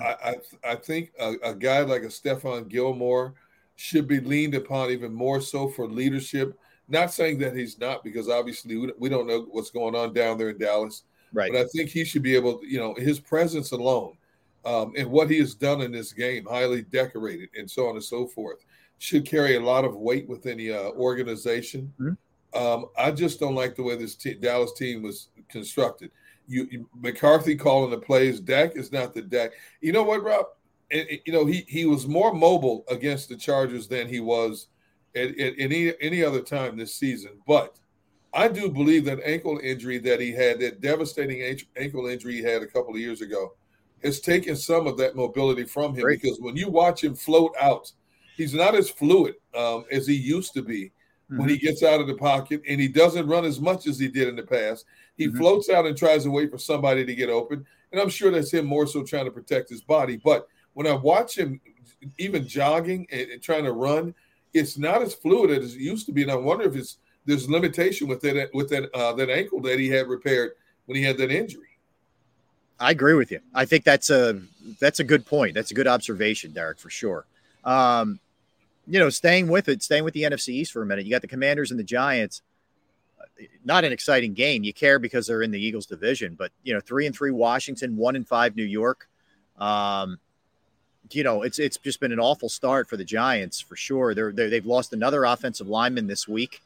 I, 0.00 0.36
I 0.64 0.70
I 0.72 0.74
think 0.76 1.12
a, 1.18 1.34
a 1.42 1.54
guy 1.54 1.80
like 1.80 2.02
a 2.02 2.06
Stephon 2.06 2.68
Gilmore 2.68 3.34
should 3.76 4.06
be 4.06 4.20
leaned 4.20 4.54
upon 4.54 4.90
even 4.90 5.12
more 5.12 5.40
so 5.40 5.68
for 5.68 5.88
leadership. 5.88 6.56
Not 6.88 7.12
saying 7.12 7.38
that 7.38 7.56
he's 7.56 7.78
not, 7.78 8.04
because 8.04 8.28
obviously 8.28 8.76
we, 8.76 8.92
we 8.98 9.08
don't 9.08 9.26
know 9.26 9.46
what's 9.50 9.70
going 9.70 9.94
on 9.94 10.12
down 10.12 10.38
there 10.38 10.50
in 10.50 10.58
Dallas. 10.58 11.04
Right. 11.32 11.50
But 11.50 11.62
I 11.62 11.64
think 11.68 11.88
he 11.88 12.04
should 12.04 12.22
be 12.22 12.34
able, 12.36 12.58
to, 12.58 12.66
you 12.66 12.78
know, 12.78 12.94
his 12.94 13.18
presence 13.18 13.72
alone 13.72 14.16
um, 14.64 14.92
and 14.96 15.10
what 15.10 15.30
he 15.30 15.38
has 15.38 15.54
done 15.54 15.80
in 15.80 15.92
this 15.92 16.12
game, 16.12 16.46
highly 16.46 16.82
decorated 16.82 17.48
and 17.56 17.70
so 17.70 17.88
on 17.88 17.94
and 17.96 18.04
so 18.04 18.26
forth, 18.26 18.64
should 18.98 19.24
carry 19.26 19.56
a 19.56 19.60
lot 19.60 19.84
of 19.84 19.96
weight 19.96 20.28
within 20.28 20.58
the 20.58 20.72
uh, 20.72 20.90
organization. 20.90 21.92
Um, 22.54 22.86
I 22.98 23.10
just 23.10 23.40
don't 23.40 23.54
like 23.54 23.74
the 23.74 23.82
way 23.82 23.96
this 23.96 24.14
te- 24.14 24.34
Dallas 24.34 24.72
team 24.74 25.02
was 25.02 25.28
constructed. 25.48 26.10
You, 26.46 26.68
you- 26.70 26.88
McCarthy 27.00 27.56
calling 27.56 27.90
the 27.90 27.98
plays. 27.98 28.40
Dak 28.40 28.76
is 28.76 28.92
not 28.92 29.14
the 29.14 29.22
Dak. 29.22 29.52
You 29.80 29.92
know 29.92 30.02
what, 30.02 30.22
Rob? 30.22 30.46
And, 30.90 31.08
and, 31.08 31.20
you 31.24 31.32
know 31.32 31.46
he 31.46 31.64
he 31.66 31.86
was 31.86 32.06
more 32.06 32.34
mobile 32.34 32.84
against 32.88 33.30
the 33.30 33.36
Chargers 33.36 33.88
than 33.88 34.06
he 34.06 34.20
was 34.20 34.68
at, 35.16 35.30
at 35.40 35.54
any 35.58 35.92
any 36.00 36.22
other 36.22 36.42
time 36.42 36.76
this 36.76 36.94
season. 36.94 37.32
But 37.46 37.78
I 38.34 38.48
do 38.48 38.70
believe 38.70 39.04
that 39.06 39.20
ankle 39.24 39.58
injury 39.62 39.98
that 40.00 40.20
he 40.20 40.32
had, 40.32 40.60
that 40.60 40.80
devastating 40.80 41.58
ankle 41.76 42.06
injury 42.06 42.34
he 42.34 42.42
had 42.42 42.62
a 42.62 42.66
couple 42.66 42.94
of 42.94 43.00
years 43.00 43.20
ago, 43.22 43.54
has 44.02 44.20
taken 44.20 44.56
some 44.56 44.86
of 44.86 44.96
that 44.98 45.16
mobility 45.16 45.64
from 45.64 45.94
him. 45.94 46.02
Great. 46.02 46.22
Because 46.22 46.40
when 46.40 46.56
you 46.56 46.68
watch 46.68 47.02
him 47.04 47.14
float 47.14 47.52
out, 47.60 47.90
he's 48.36 48.54
not 48.54 48.74
as 48.74 48.90
fluid 48.90 49.34
um, 49.54 49.84
as 49.90 50.06
he 50.06 50.14
used 50.14 50.54
to 50.54 50.62
be 50.62 50.92
when 51.36 51.48
he 51.48 51.56
gets 51.56 51.82
out 51.82 52.00
of 52.00 52.06
the 52.06 52.14
pocket, 52.14 52.60
and 52.68 52.80
he 52.80 52.88
doesn't 52.88 53.26
run 53.26 53.44
as 53.44 53.60
much 53.60 53.86
as 53.86 53.98
he 53.98 54.08
did 54.08 54.28
in 54.28 54.36
the 54.36 54.42
past. 54.42 54.84
He 55.16 55.28
floats 55.28 55.70
out 55.70 55.86
and 55.86 55.96
tries 55.96 56.24
to 56.24 56.30
wait 56.30 56.50
for 56.50 56.58
somebody 56.58 57.06
to 57.06 57.14
get 57.14 57.30
open, 57.30 57.64
and 57.90 58.00
I'm 58.00 58.10
sure 58.10 58.30
that's 58.30 58.52
him 58.52 58.66
more 58.66 58.86
so 58.86 59.02
trying 59.02 59.24
to 59.24 59.30
protect 59.30 59.70
his 59.70 59.82
body. 59.82 60.20
But 60.22 60.46
when 60.74 60.86
I 60.86 60.92
watch 60.92 61.38
him, 61.38 61.60
even 62.18 62.46
jogging 62.46 63.06
and, 63.10 63.30
and 63.30 63.42
trying 63.42 63.64
to 63.64 63.72
run, 63.72 64.14
it's 64.52 64.76
not 64.76 65.02
as 65.02 65.14
fluid 65.14 65.50
as 65.50 65.74
it 65.74 65.80
used 65.80 66.06
to 66.06 66.12
be, 66.12 66.22
and 66.22 66.30
I 66.30 66.36
wonder 66.36 66.64
if 66.64 66.76
it's 66.76 66.98
there's 67.24 67.48
limitation 67.48 68.08
with 68.08 68.20
that 68.22 68.50
with 68.52 68.68
that 68.70 68.94
uh, 68.94 69.14
that 69.14 69.30
ankle 69.30 69.60
that 69.62 69.78
he 69.78 69.88
had 69.88 70.08
repaired 70.08 70.52
when 70.86 70.96
he 70.96 71.02
had 71.02 71.16
that 71.18 71.30
injury. 71.30 71.71
I 72.82 72.90
agree 72.90 73.14
with 73.14 73.30
you. 73.30 73.38
I 73.54 73.64
think 73.64 73.84
that's 73.84 74.10
a 74.10 74.40
that's 74.80 74.98
a 74.98 75.04
good 75.04 75.24
point. 75.24 75.54
That's 75.54 75.70
a 75.70 75.74
good 75.74 75.86
observation, 75.86 76.52
Derrick, 76.52 76.78
for 76.80 76.90
sure. 76.90 77.26
Um, 77.64 78.18
you 78.88 78.98
know, 78.98 79.08
staying 79.08 79.46
with 79.46 79.68
it, 79.68 79.84
staying 79.84 80.02
with 80.02 80.14
the 80.14 80.24
NFC 80.24 80.48
East 80.48 80.72
for 80.72 80.82
a 80.82 80.86
minute. 80.86 81.04
You 81.04 81.12
got 81.12 81.22
the 81.22 81.28
Commanders 81.28 81.70
and 81.70 81.78
the 81.78 81.84
Giants. 81.84 82.42
Not 83.64 83.84
an 83.84 83.92
exciting 83.92 84.34
game. 84.34 84.64
You 84.64 84.72
care 84.72 84.98
because 84.98 85.28
they're 85.28 85.42
in 85.42 85.52
the 85.52 85.64
Eagles 85.64 85.86
division, 85.86 86.34
but 86.34 86.50
you 86.64 86.74
know, 86.74 86.80
three 86.80 87.06
and 87.06 87.14
three 87.14 87.30
Washington, 87.30 87.96
one 87.96 88.16
and 88.16 88.26
five 88.26 88.56
New 88.56 88.64
York. 88.64 89.08
Um, 89.58 90.18
you 91.12 91.22
know, 91.22 91.42
it's 91.42 91.60
it's 91.60 91.76
just 91.76 92.00
been 92.00 92.12
an 92.12 92.18
awful 92.20 92.48
start 92.48 92.88
for 92.88 92.96
the 92.96 93.04
Giants 93.04 93.60
for 93.60 93.76
sure. 93.76 94.12
They're, 94.12 94.32
they're 94.32 94.50
they've 94.50 94.66
lost 94.66 94.92
another 94.92 95.24
offensive 95.24 95.68
lineman 95.68 96.08
this 96.08 96.26
week. 96.26 96.62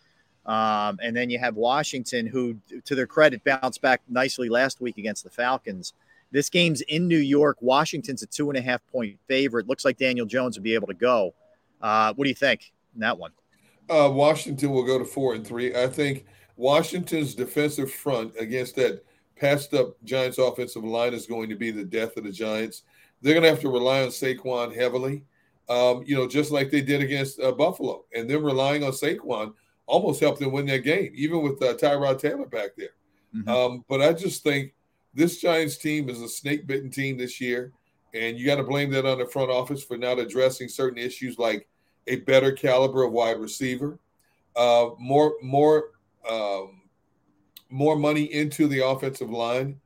Um, 0.47 1.01
and 1.02 1.14
then 1.14 1.28
you 1.28 1.38
have 1.40 1.56
Washington, 1.56 2.26
who, 2.26 2.56
to 2.84 2.94
their 2.94 3.06
credit, 3.06 3.43
bounced 3.43 3.82
back 3.82 4.01
nicely 4.09 4.48
last 4.48 4.80
week 4.80 4.97
against 4.97 5.24
the 5.24 5.30
Falcons. 5.30 5.93
This 6.32 6.50
game's 6.50 6.80
in 6.82 7.08
New 7.08 7.18
York. 7.18 7.56
Washington's 7.60 8.22
a 8.22 8.26
two 8.26 8.50
and 8.50 8.58
a 8.58 8.62
half 8.62 8.86
point 8.86 9.18
favorite. 9.28 9.68
Looks 9.68 9.84
like 9.84 9.98
Daniel 9.98 10.26
Jones 10.26 10.56
will 10.56 10.64
be 10.64 10.74
able 10.74 10.88
to 10.88 10.94
go. 10.94 11.34
Uh, 11.80 12.12
what 12.14 12.24
do 12.24 12.28
you 12.28 12.34
think 12.34 12.72
in 12.94 13.00
that 13.00 13.16
one? 13.18 13.32
Uh, 13.88 14.10
Washington 14.12 14.70
will 14.70 14.84
go 14.84 14.98
to 14.98 15.04
four 15.04 15.34
and 15.34 15.46
three. 15.46 15.74
I 15.74 15.86
think 15.86 16.26
Washington's 16.56 17.34
defensive 17.34 17.92
front 17.92 18.34
against 18.38 18.76
that 18.76 19.04
passed 19.36 19.74
up 19.74 20.02
Giants 20.04 20.38
offensive 20.38 20.84
line 20.84 21.14
is 21.14 21.26
going 21.26 21.48
to 21.48 21.56
be 21.56 21.70
the 21.70 21.84
death 21.84 22.16
of 22.16 22.24
the 22.24 22.32
Giants. 22.32 22.82
They're 23.22 23.34
going 23.34 23.44
to 23.44 23.50
have 23.50 23.60
to 23.60 23.68
rely 23.68 24.02
on 24.02 24.08
Saquon 24.08 24.74
heavily, 24.74 25.22
um, 25.68 26.02
you 26.06 26.16
know, 26.16 26.26
just 26.26 26.50
like 26.50 26.70
they 26.70 26.80
did 26.80 27.02
against 27.02 27.40
uh, 27.40 27.52
Buffalo. 27.52 28.04
And 28.14 28.28
them 28.28 28.44
relying 28.44 28.82
on 28.82 28.92
Saquon 28.92 29.52
almost 29.86 30.20
helped 30.20 30.40
them 30.40 30.52
win 30.52 30.66
that 30.66 30.78
game, 30.84 31.12
even 31.14 31.42
with 31.42 31.62
uh, 31.62 31.74
Tyrod 31.74 32.18
Taylor 32.18 32.46
back 32.46 32.70
there. 32.76 32.88
Um, 33.46 33.84
but 33.88 34.00
I 34.00 34.14
just 34.14 34.42
think 34.42 34.72
this 35.16 35.40
Giants 35.40 35.78
team 35.78 36.09
is 36.09 36.20
a 36.20 36.28
snake 36.28 36.66
bitten 36.66 36.90
team 36.90 37.16
this 37.16 37.40
year. 37.40 37.72
And 38.14 38.38
you 38.38 38.47
got 38.47 38.56
to 38.56 38.62
blame 38.62 38.90
that 38.93 39.05
on 39.05 39.18
the 39.18 39.26
front 39.26 39.51
office 39.51 39.82
for 39.82 39.97
not 39.97 40.18
addressing 40.18 40.68
certain 40.68 40.98
issues 40.98 41.38
like 41.38 41.66
a 42.06 42.16
better 42.20 42.52
caliber 42.52 43.02
of 43.02 43.12
wide 43.12 43.40
receiver, 43.40 43.98
uh, 44.55 44.90
more 44.98 45.34
more 45.43 45.90
um, 46.30 46.82
more 47.68 47.97
money 47.97 48.24
into 48.24 48.68
the 48.68 48.86
offensive 48.86 49.30
line 49.30 49.80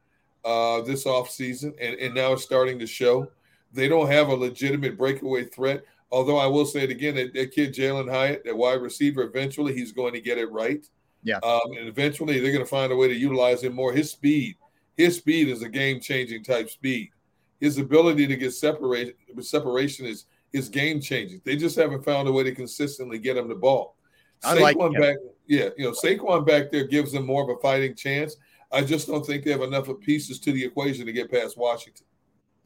uh, 0.45 0.81
this 0.83 1.05
offseason, 1.05 1.75
and, 1.81 1.99
and 1.99 2.15
now 2.15 2.33
it's 2.33 2.43
starting 2.43 2.79
to 2.79 2.87
show. 2.87 3.31
They 3.73 3.89
don't 3.89 4.11
have 4.11 4.29
a 4.29 4.35
legitimate 4.35 4.99
breakaway 4.99 5.45
threat. 5.45 5.85
Although 6.13 6.39
I 6.39 6.47
will 6.47 6.67
say 6.67 6.83
it 6.83 6.91
again, 6.91 7.15
that, 7.15 7.33
that 7.35 7.53
kid 7.53 7.73
Jalin 7.73 8.11
Hyatt, 8.11 8.45
that 8.45 8.57
wide 8.57 8.83
receiver, 8.83 9.23
eventually 9.23 9.75
he's 9.75 9.93
going 9.93 10.13
to 10.13 10.21
get 10.21 10.39
it 10.39 10.51
right. 10.51 10.85
Yeah. 11.23 11.39
Um, 11.45 11.61
and 11.79 11.87
eventually 11.87 12.41
they're 12.41 12.53
going 12.53 12.65
to 12.65 12.71
find 12.71 12.93
a 12.93 12.97
way 12.97 13.07
to 13.09 13.15
utilize 13.15 13.63
him 13.63 13.75
more. 13.75 13.93
His 13.93 14.11
speed, 14.11 14.57
his 15.01 15.17
speed 15.17 15.49
is 15.49 15.63
a 15.63 15.69
game 15.69 15.99
changing 15.99 16.45
type 16.45 16.69
speed. 16.69 17.11
His 17.59 17.79
ability 17.79 18.27
to 18.27 18.37
get 18.37 18.53
separation 18.53 19.15
separation 19.41 20.07
is 20.07 20.27
is 20.53 20.69
game 20.69 21.01
changing. 21.01 21.41
They 21.45 21.57
just 21.57 21.77
haven't 21.77 22.05
found 22.05 22.29
a 22.29 22.33
way 22.33 22.43
to 22.43 22.55
consistently 22.55 23.19
get 23.19 23.37
him 23.37 23.49
the 23.49 23.55
ball. 23.55 23.97
I 24.45 24.55
like 24.55 24.77
Saquon 24.77 24.95
him. 24.95 25.01
back, 25.01 25.17
yeah, 25.47 25.69
you 25.79 25.85
know, 25.85 25.93
Saquon 25.93 26.47
back 26.47 26.71
there 26.71 26.87
gives 26.87 27.13
them 27.13 27.25
more 27.25 27.43
of 27.45 27.57
a 27.57 27.61
fighting 27.61 27.95
chance. 27.95 28.37
I 28.73 28.83
just 28.83 29.07
don't 29.07 29.25
think 29.25 29.45
they 29.45 29.53
have 29.53 29.63
enough 29.63 29.89
of 29.89 30.01
pieces 30.01 30.39
to 30.41 30.53
the 30.53 30.65
equation 30.65 31.07
to 31.07 31.13
get 31.13 31.31
past 31.31 31.57
Washington. 31.57 32.07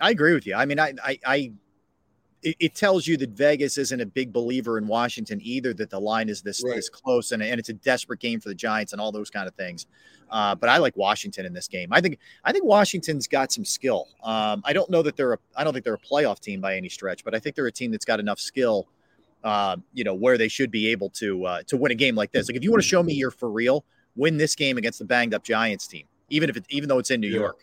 I 0.01 0.11
agree 0.11 0.35
with 0.35 0.47
you. 0.47 0.55
I 0.55 0.67
mean, 0.67 0.81
I, 0.81 0.95
I, 1.05 1.19
I 1.25 1.53
it, 2.45 2.57
it 2.61 2.75
tells 2.75 3.07
you 3.07 3.17
that 3.17 3.31
Vegas 3.31 3.79
isn't 3.79 4.01
a 4.01 4.07
big 4.07 4.33
believer 4.33 4.79
in 4.79 4.87
Washington 4.87 5.41
either. 5.43 5.73
That 5.75 5.91
the 5.91 5.99
line 5.99 6.29
is 6.29 6.43
this 6.43 6.63
this 6.63 6.89
close, 6.89 7.33
and, 7.33 7.43
and 7.43 7.59
it's 7.59 7.71
a 7.71 7.75
desperate 7.75 8.21
game 8.21 8.39
for 8.39 8.49
the 8.51 8.55
Giants 8.55 8.93
and 8.93 9.01
all 9.01 9.11
those 9.11 9.31
kind 9.31 9.49
of 9.49 9.55
things. 9.55 9.87
Uh, 10.31 10.55
but 10.55 10.69
I 10.69 10.77
like 10.77 10.97
Washington 10.97 11.47
in 11.47 11.53
this 11.53 11.69
game. 11.69 11.89
I 11.91 12.01
think 12.01 12.19
I 12.45 12.53
think 12.53 12.65
Washington's 12.65 13.27
got 13.27 13.51
some 13.51 13.65
skill. 13.65 14.09
Um, 14.23 14.63
I 14.65 14.73
don't 14.73 14.91
know 14.91 15.03
that 15.03 15.17
they're 15.17 15.33
a 15.33 15.39
I 15.57 15.65
don't 15.65 15.73
think 15.73 15.85
they're 15.85 15.95
a 15.95 15.99
playoff 15.99 16.41
team 16.41 16.61
by 16.61 16.77
any 16.77 16.89
stretch, 16.89 17.25
but 17.25 17.35
I 17.35 17.39
think 17.39 17.57
they're 17.57 17.67
a 17.67 17.73
team 17.73 17.91
that's 17.91 18.05
got 18.05 18.21
enough 18.21 18.39
skill. 18.39 18.87
Uh, 19.43 19.77
you 19.93 20.05
know 20.05 20.15
where 20.15 20.39
they 20.39 20.49
should 20.49 20.71
be 20.71 20.89
able 20.89 21.11
to 21.11 21.45
uh, 21.47 21.63
to 21.67 21.77
win 21.77 21.93
a 21.93 21.95
game 21.95 22.15
like 22.15 22.33
this. 22.33 22.49
Like 22.49 22.57
if 22.57 22.63
you 22.63 22.71
want 22.71 22.83
to 22.83 22.89
show 22.89 23.03
me 23.03 23.15
you're 23.15 23.31
for 23.31 23.51
real, 23.51 23.85
win 24.17 24.37
this 24.37 24.55
game 24.55 24.79
against 24.79 24.99
the 24.99 25.05
banged 25.05 25.35
up 25.35 25.43
Giants 25.45 25.87
team, 25.87 26.07
even 26.31 26.51
if 26.51 26.57
it 26.57 26.65
even 26.69 26.89
though 26.89 26.99
it's 26.99 27.11
in 27.11 27.21
New 27.21 27.29
Yeah. 27.29 27.41
York. 27.41 27.61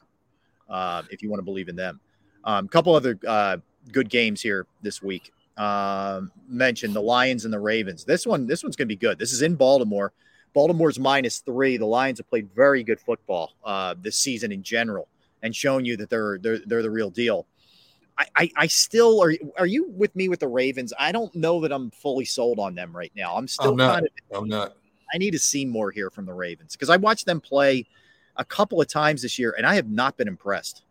Uh, 0.69 1.03
if 1.09 1.21
you 1.21 1.29
want 1.29 1.39
to 1.39 1.43
believe 1.43 1.67
in 1.67 1.75
them. 1.75 1.99
A 2.45 2.51
um, 2.51 2.67
couple 2.69 2.95
other 2.95 3.19
uh, 3.27 3.57
good 3.91 4.09
games 4.09 4.41
here 4.41 4.65
this 4.81 5.01
week. 5.01 5.31
Um, 5.57 6.31
mentioned 6.47 6.95
the 6.95 7.01
Lions 7.01 7.45
and 7.45 7.53
the 7.53 7.59
Ravens. 7.59 8.03
This 8.03 8.25
one, 8.25 8.47
this 8.47 8.63
one's 8.63 8.75
going 8.75 8.87
to 8.87 8.91
be 8.93 8.95
good. 8.95 9.19
This 9.19 9.33
is 9.33 9.41
in 9.41 9.55
Baltimore. 9.55 10.13
Baltimore's 10.53 10.99
minus 10.99 11.39
three. 11.39 11.77
The 11.77 11.85
Lions 11.85 12.19
have 12.19 12.29
played 12.29 12.49
very 12.55 12.83
good 12.83 12.99
football 12.99 13.53
uh, 13.63 13.95
this 14.01 14.17
season 14.17 14.51
in 14.51 14.63
general, 14.63 15.07
and 15.43 15.55
shown 15.55 15.85
you 15.85 15.97
that 15.97 16.09
they're 16.09 16.37
they're 16.39 16.59
they're 16.65 16.81
the 16.81 16.89
real 16.89 17.09
deal. 17.09 17.47
I, 18.17 18.25
I, 18.35 18.51
I 18.57 18.67
still 18.67 19.21
are. 19.23 19.33
Are 19.57 19.65
you 19.65 19.89
with 19.89 20.15
me 20.15 20.29
with 20.29 20.39
the 20.39 20.47
Ravens? 20.47 20.93
I 20.99 21.11
don't 21.11 21.33
know 21.35 21.61
that 21.61 21.71
I'm 21.71 21.91
fully 21.91 22.25
sold 22.25 22.59
on 22.59 22.75
them 22.75 22.95
right 22.95 23.11
now. 23.15 23.35
I'm 23.35 23.47
still 23.47 23.71
I'm 23.71 23.77
not. 23.77 23.93
kind 23.93 24.07
of. 24.07 24.37
I'm 24.37 24.49
not. 24.49 24.75
I 25.13 25.17
need 25.17 25.31
to 25.31 25.39
see 25.39 25.65
more 25.65 25.91
here 25.91 26.09
from 26.09 26.25
the 26.25 26.33
Ravens 26.33 26.73
because 26.75 26.89
I 26.89 26.97
watched 26.97 27.25
them 27.25 27.41
play 27.41 27.85
a 28.37 28.45
couple 28.45 28.81
of 28.81 28.87
times 28.87 29.21
this 29.21 29.37
year, 29.37 29.53
and 29.57 29.65
I 29.65 29.75
have 29.75 29.89
not 29.89 30.17
been 30.17 30.27
impressed. 30.27 30.83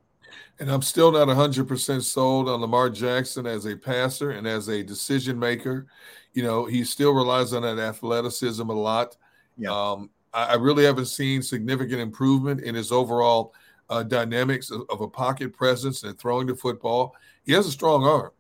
And 0.59 0.71
I'm 0.71 0.83
still 0.83 1.13
not 1.13 1.29
100% 1.29 2.03
sold 2.03 2.49
on 2.49 2.61
Lamar 2.61 2.91
Jackson 2.91 3.47
as 3.47 3.67
a 3.67 3.77
passer 3.77 4.33
and 4.33 4.47
as 4.47 4.69
a 4.69 4.83
decision 4.83 5.39
maker. 5.39 5.87
You 6.33 6.43
know, 6.43 6.65
he 6.65 6.85
still 6.85 7.13
relies 7.13 7.53
on 7.53 7.63
that 7.63 7.79
athleticism 7.79 8.69
a 8.69 8.73
lot. 8.73 9.17
Yeah. 9.57 9.71
Um, 9.71 10.11
I, 10.33 10.45
I 10.47 10.55
really 10.55 10.85
haven't 10.85 11.07
seen 11.07 11.43
significant 11.43 12.01
improvement 12.01 12.61
in 12.61 12.75
his 12.75 12.93
overall 12.93 13.55
uh, 13.89 14.03
dynamics 14.03 14.71
of, 14.71 14.83
of, 14.89 15.01
a 15.01 15.09
pocket 15.09 15.53
presence 15.53 16.05
and 16.05 16.17
throwing 16.19 16.47
the 16.47 16.55
football. 16.55 17.17
He 17.45 17.53
has 17.53 17.67
a 17.67 17.73
strong 17.73 18.05
arm. 18.05 18.31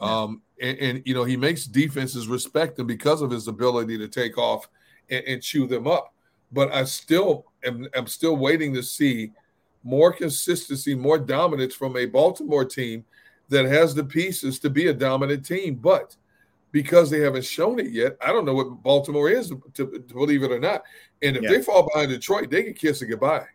Um, 0.00 0.42
and, 0.60 0.78
and, 0.78 1.02
you 1.04 1.14
know, 1.14 1.24
he 1.24 1.36
makes 1.36 1.66
defenses 1.66 2.28
respect 2.28 2.78
him 2.78 2.86
because 2.86 3.20
of 3.20 3.30
his 3.30 3.48
ability 3.48 3.98
to 3.98 4.08
take 4.08 4.38
off 4.38 4.68
and, 5.10 5.24
and 5.26 5.42
chew 5.42 5.66
them 5.66 5.86
up. 5.86 6.14
But 6.52 6.72
I 6.72 6.84
still 6.84 7.46
am 7.64 7.86
I'm 7.94 8.06
still 8.06 8.36
waiting 8.36 8.74
to 8.74 8.82
see 8.82 9.32
more 9.82 10.12
consistency, 10.12 10.94
more 10.94 11.18
dominance 11.18 11.74
from 11.74 11.96
a 11.96 12.06
Baltimore 12.06 12.64
team 12.64 13.04
that 13.48 13.64
has 13.64 13.94
the 13.94 14.04
pieces 14.04 14.58
to 14.60 14.70
be 14.70 14.88
a 14.88 14.94
dominant 14.94 15.44
team. 15.44 15.74
But 15.76 16.16
because 16.72 17.10
they 17.10 17.20
haven't 17.20 17.44
shown 17.44 17.80
it 17.80 17.90
yet, 17.90 18.16
I 18.20 18.32
don't 18.32 18.44
know 18.44 18.54
what 18.54 18.82
Baltimore 18.82 19.28
is 19.28 19.52
to, 19.74 20.04
to 20.06 20.14
believe 20.14 20.42
it 20.42 20.52
or 20.52 20.60
not. 20.60 20.82
And 21.22 21.36
if 21.36 21.42
yeah. 21.42 21.50
they 21.50 21.62
fall 21.62 21.88
behind 21.92 22.10
Detroit, 22.10 22.50
they 22.50 22.62
can 22.62 22.74
kiss 22.74 23.02
it 23.02 23.06
goodbye. 23.06 23.46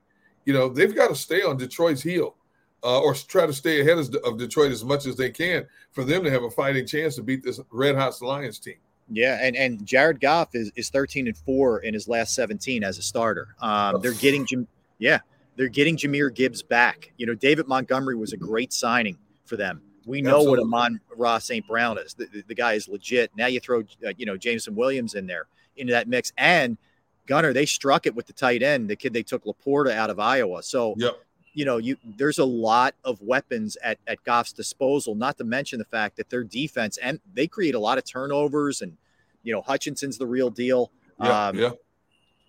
You 0.45 0.53
know, 0.53 0.69
they've 0.69 0.95
got 0.95 1.07
to 1.09 1.15
stay 1.15 1.41
on 1.41 1.57
Detroit's 1.57 2.03
heel 2.03 2.35
uh, 2.83 2.99
or 2.99 3.13
try 3.15 3.45
to 3.47 3.53
stay 3.53 3.81
ahead 3.81 3.97
of, 3.97 4.13
of 4.23 4.37
Detroit 4.37 4.71
as 4.71 4.83
much 4.83 5.05
as 5.05 5.15
they 5.15 5.31
can 5.31 5.65
for 5.91 6.03
them 6.03 6.23
to 6.23 6.29
have 6.29 6.43
a 6.43 6.51
fighting 6.51 6.85
chance 6.85 7.15
to 7.15 7.23
beat 7.23 7.43
this 7.43 7.59
red 7.71 7.95
hot 7.95 8.21
Lions 8.21 8.59
team. 8.59 8.75
Yeah, 9.09 9.39
and 9.41 9.55
and 9.55 9.85
Jared 9.85 10.19
Goff 10.19 10.55
is 10.55 10.71
is 10.75 10.89
13 10.89 11.27
and 11.27 11.37
4 11.37 11.79
in 11.79 11.93
his 11.93 12.07
last 12.07 12.33
17 12.33 12.83
as 12.83 12.97
a 12.97 13.03
starter. 13.03 13.49
Um, 13.59 14.01
they're 14.01 14.13
getting 14.13 14.47
Jim 14.47 14.67
yeah, 14.97 15.19
they're 15.55 15.69
getting 15.69 15.97
Jahmyr 15.97 16.33
Gibbs 16.33 16.61
back. 16.61 17.11
You 17.17 17.25
know, 17.25 17.35
David 17.35 17.67
Montgomery 17.67 18.15
was 18.15 18.33
a 18.33 18.37
great 18.37 18.73
signing 18.73 19.17
for 19.45 19.57
them. 19.57 19.81
We 20.05 20.21
know 20.21 20.37
Absolutely. 20.37 20.49
what 20.51 20.59
Amon-Ra 20.65 21.37
St. 21.39 21.67
Brown 21.67 21.97
is. 21.97 22.13
The, 22.13 22.25
the, 22.25 22.43
the, 22.49 22.55
guy 22.55 22.73
is 22.73 22.87
legit. 22.87 23.31
Now 23.35 23.47
you 23.47 23.59
throw, 23.59 23.81
uh, 24.05 24.13
you 24.17 24.25
know, 24.25 24.37
Jameson 24.37 24.75
Williams 24.75 25.15
in 25.15 25.25
there 25.25 25.47
into 25.77 25.93
that 25.93 26.07
mix. 26.07 26.31
And 26.37 26.77
Gunner, 27.25 27.53
they 27.53 27.65
struck 27.65 28.05
it 28.05 28.13
with 28.13 28.27
the 28.27 28.33
tight 28.33 28.61
end, 28.61 28.87
the 28.87 28.95
kid 28.95 29.13
they 29.13 29.23
took 29.23 29.45
LaPorta 29.45 29.91
out 29.91 30.11
of 30.11 30.19
Iowa. 30.19 30.61
So, 30.61 30.93
yep. 30.97 31.15
you 31.53 31.65
know, 31.65 31.77
you 31.77 31.97
there's 32.03 32.37
a 32.37 32.45
lot 32.45 32.93
of 33.03 33.19
weapons 33.21 33.77
at, 33.83 33.97
at 34.05 34.23
Goff's 34.23 34.53
disposal, 34.53 35.15
not 35.15 35.39
to 35.39 35.43
mention 35.43 35.79
the 35.79 35.85
fact 35.85 36.17
that 36.17 36.29
their 36.29 36.43
defense 36.43 36.97
and 36.97 37.19
they 37.33 37.47
create 37.47 37.73
a 37.73 37.79
lot 37.79 37.97
of 37.97 38.03
turnovers 38.03 38.83
and, 38.83 38.95
you 39.41 39.53
know, 39.53 39.61
Hutchinson's 39.61 40.19
the 40.19 40.27
real 40.27 40.51
deal. 40.51 40.91
Yeah, 41.19 41.47
um, 41.47 41.57
yeah 41.57 41.71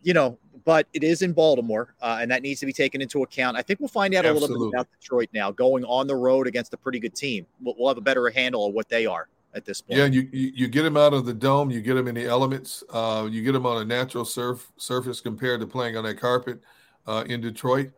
you 0.07 0.15
know, 0.15 0.39
but 0.67 0.89
it 0.93 1.05
is 1.05 1.23
in 1.23 1.33
Baltimore, 1.33 1.95
uh, 2.03 2.19
and 2.21 2.29
that 2.31 2.43
needs 2.43 2.59
to 2.59 2.67
be 2.67 2.73
taken 2.73 3.01
into 3.01 3.23
account. 3.23 3.57
I 3.57 3.63
think 3.63 3.79
we'll 3.79 3.89
find 3.89 4.13
out 4.15 4.27
Absolutely. 4.27 4.49
a 4.49 4.59
little 4.59 4.71
bit 4.71 4.75
about 4.75 4.89
Detroit 5.01 5.29
now, 5.33 5.53
going 5.53 5.85
on 5.85 6.09
the 6.09 6.17
road 6.17 6.49
against 6.49 6.75
a 6.75 6.77
pretty 6.77 6.99
good 6.99 7.15
team. 7.15 7.47
We'll, 7.63 7.77
we'll 7.79 7.89
have 7.89 7.99
a 7.99 8.03
better 8.03 8.29
handle 8.29 8.67
of 8.67 8.75
what 8.75 8.89
they 8.89 9.07
are 9.07 9.29
at 9.55 9.65
this 9.65 9.81
point. 9.81 9.99
Yeah, 9.99 10.07
you, 10.07 10.29
you, 10.33 10.67
get 10.67 10.83
them 10.83 10.97
out 10.97 11.15
of 11.15 11.25
the 11.25 11.33
dome, 11.33 11.71
you 11.71 11.81
get 11.81 11.95
them 11.95 12.09
in 12.09 12.17
the 12.17 12.27
elements, 12.27 12.83
uh, 12.93 13.29
you 13.31 13.45
get 13.45 13.53
them 13.53 13.65
on 13.65 13.81
a 13.81 13.85
natural 13.85 14.25
surf 14.25 14.73
surface 14.77 15.21
compared 15.21 15.61
to 15.61 15.69
playing 15.69 15.97
on 15.97 16.03
that 16.03 16.19
carpet 16.19 16.61
uh, 17.07 17.23
in 17.29 17.41
Detroit. 17.41 17.93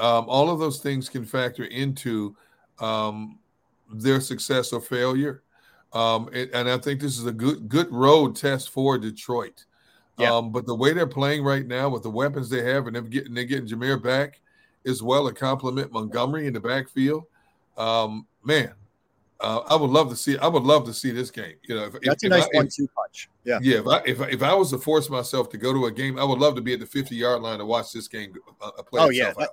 Um, 0.00 0.24
all 0.28 0.50
of 0.50 0.58
those 0.58 0.80
things 0.80 1.08
can 1.08 1.24
factor 1.24 1.64
into 1.66 2.36
um, 2.80 3.38
their 3.92 4.20
success 4.20 4.72
or 4.72 4.80
failure. 4.80 5.44
Um, 5.92 6.28
and, 6.34 6.50
and, 6.52 6.68
I 6.68 6.78
think 6.78 7.00
this 7.00 7.16
is 7.18 7.24
a 7.24 7.32
good 7.32 7.68
good 7.68 7.90
road 7.90 8.36
test 8.36 8.68
for 8.68 8.98
Detroit. 8.98 9.64
Yeah. 10.18 10.34
Um, 10.34 10.50
but 10.50 10.66
the 10.66 10.74
way 10.74 10.92
they're 10.92 11.06
playing 11.06 11.44
right 11.44 11.66
now 11.66 11.88
with 11.88 12.02
the 12.02 12.10
weapons 12.10 12.50
they 12.50 12.62
have, 12.64 12.86
and 12.86 12.96
they're 12.96 13.02
getting 13.02 13.34
they're 13.34 13.44
getting 13.44 13.66
Jahmyr 13.66 14.02
back 14.02 14.40
as 14.84 15.02
well, 15.02 15.28
to 15.28 15.34
compliment 15.34 15.92
Montgomery 15.92 16.46
in 16.46 16.52
the 16.52 16.60
backfield. 16.60 17.24
Um, 17.76 18.26
man, 18.42 18.72
uh, 19.40 19.60
I 19.68 19.76
would 19.76 19.90
love 19.90 20.08
to 20.10 20.16
see. 20.16 20.36
I 20.38 20.48
would 20.48 20.64
love 20.64 20.84
to 20.86 20.94
see 20.94 21.12
this 21.12 21.30
game. 21.30 21.54
You 21.62 21.76
know, 21.76 21.84
if, 21.84 21.92
that's 22.02 22.24
if, 22.24 22.32
a 22.32 22.34
nice 22.36 22.44
I, 22.44 22.48
one-two 22.52 22.88
punch. 22.96 23.28
Yeah, 23.44 23.60
yeah. 23.62 23.78
If 23.78 23.86
I, 23.86 24.02
if 24.04 24.20
if 24.34 24.42
I 24.42 24.54
was 24.54 24.70
to 24.70 24.78
force 24.78 25.08
myself 25.08 25.48
to 25.50 25.58
go 25.58 25.72
to 25.72 25.86
a 25.86 25.92
game, 25.92 26.18
I 26.18 26.24
would 26.24 26.40
love 26.40 26.56
to 26.56 26.60
be 26.60 26.74
at 26.74 26.80
the 26.80 26.86
fifty-yard 26.86 27.40
line 27.40 27.58
to 27.58 27.64
watch 27.64 27.92
this 27.92 28.08
game 28.08 28.34
uh, 28.60 28.70
uh 28.76 28.82
play. 28.82 29.00
Oh 29.00 29.10
yeah, 29.10 29.32
that, 29.38 29.50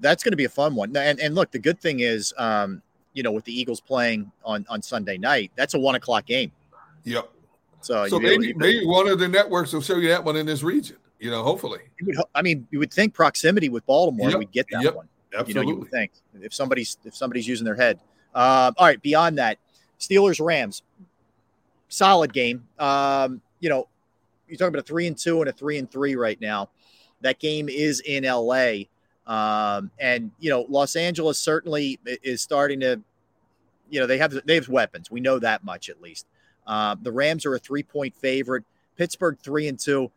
that's 0.00 0.24
going 0.24 0.32
to 0.32 0.36
be 0.36 0.46
a 0.46 0.50
fun 0.50 0.74
one. 0.74 0.96
And 0.96 1.20
and 1.20 1.36
look, 1.36 1.52
the 1.52 1.60
good 1.60 1.80
thing 1.80 2.00
is, 2.00 2.34
um, 2.36 2.82
you 3.12 3.22
know, 3.22 3.30
with 3.30 3.44
the 3.44 3.52
Eagles 3.52 3.80
playing 3.80 4.32
on 4.44 4.66
on 4.68 4.82
Sunday 4.82 5.18
night, 5.18 5.52
that's 5.54 5.74
a 5.74 5.78
one 5.78 5.94
o'clock 5.94 6.26
game. 6.26 6.50
Yep. 7.04 7.30
So, 7.80 8.06
so 8.08 8.18
maybe 8.18 8.52
maybe 8.54 8.84
one 8.84 9.08
of 9.08 9.18
the 9.18 9.28
networks 9.28 9.72
will 9.72 9.80
show 9.80 9.96
you 9.96 10.08
that 10.08 10.24
one 10.24 10.36
in 10.36 10.46
this 10.46 10.62
region. 10.62 10.96
You 11.18 11.30
know, 11.30 11.42
hopefully. 11.42 11.80
Would, 12.02 12.16
I 12.34 12.42
mean, 12.42 12.66
you 12.70 12.78
would 12.78 12.92
think 12.92 13.12
proximity 13.12 13.68
with 13.68 13.84
Baltimore, 13.86 14.30
yep. 14.30 14.38
we'd 14.38 14.52
get 14.52 14.66
that 14.70 14.82
yep. 14.82 14.94
one. 14.94 15.08
Absolutely. 15.32 15.52
You 15.52 15.54
know, 15.54 15.72
you 15.72 15.78
would 15.80 15.90
think 15.90 16.12
if 16.40 16.54
somebody's 16.54 16.96
if 17.04 17.14
somebody's 17.14 17.46
using 17.46 17.64
their 17.64 17.74
head. 17.74 18.00
Um, 18.34 18.74
all 18.76 18.86
right, 18.86 19.00
beyond 19.02 19.38
that, 19.38 19.58
Steelers 19.98 20.44
Rams, 20.44 20.82
solid 21.88 22.32
game. 22.32 22.66
Um, 22.78 23.40
you 23.60 23.68
know, 23.68 23.88
you're 24.46 24.56
talking 24.56 24.68
about 24.68 24.80
a 24.80 24.86
three 24.86 25.06
and 25.06 25.16
two 25.16 25.40
and 25.40 25.48
a 25.48 25.52
three 25.52 25.78
and 25.78 25.90
three 25.90 26.14
right 26.14 26.40
now. 26.40 26.70
That 27.20 27.38
game 27.38 27.68
is 27.68 28.00
in 28.00 28.24
LA. 28.24 28.84
Um, 29.26 29.90
and 29.98 30.30
you 30.38 30.50
know, 30.50 30.66
Los 30.68 30.96
Angeles 30.96 31.38
certainly 31.38 31.98
is 32.22 32.40
starting 32.40 32.80
to, 32.80 33.00
you 33.90 34.00
know, 34.00 34.06
they 34.06 34.18
have 34.18 34.34
they 34.46 34.54
have 34.54 34.68
weapons. 34.68 35.10
We 35.10 35.20
know 35.20 35.38
that 35.38 35.64
much 35.64 35.90
at 35.90 36.00
least. 36.00 36.26
Uh, 36.68 36.94
the 37.00 37.10
Rams 37.10 37.46
are 37.46 37.54
a 37.54 37.58
three 37.58 37.82
point 37.82 38.14
favorite. 38.14 38.62
Pittsburgh 38.96 39.38
three 39.42 39.68
and 39.68 39.78
two. 39.78 40.10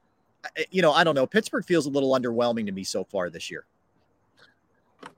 You 0.70 0.82
know, 0.82 0.92
I 0.92 1.04
don't 1.04 1.16
know. 1.16 1.26
Pittsburgh 1.26 1.66
feels 1.66 1.86
a 1.86 1.90
little 1.90 2.12
underwhelming 2.12 2.66
to 2.66 2.72
me 2.72 2.84
so 2.84 3.04
far 3.04 3.30
this 3.30 3.50
year. 3.50 3.66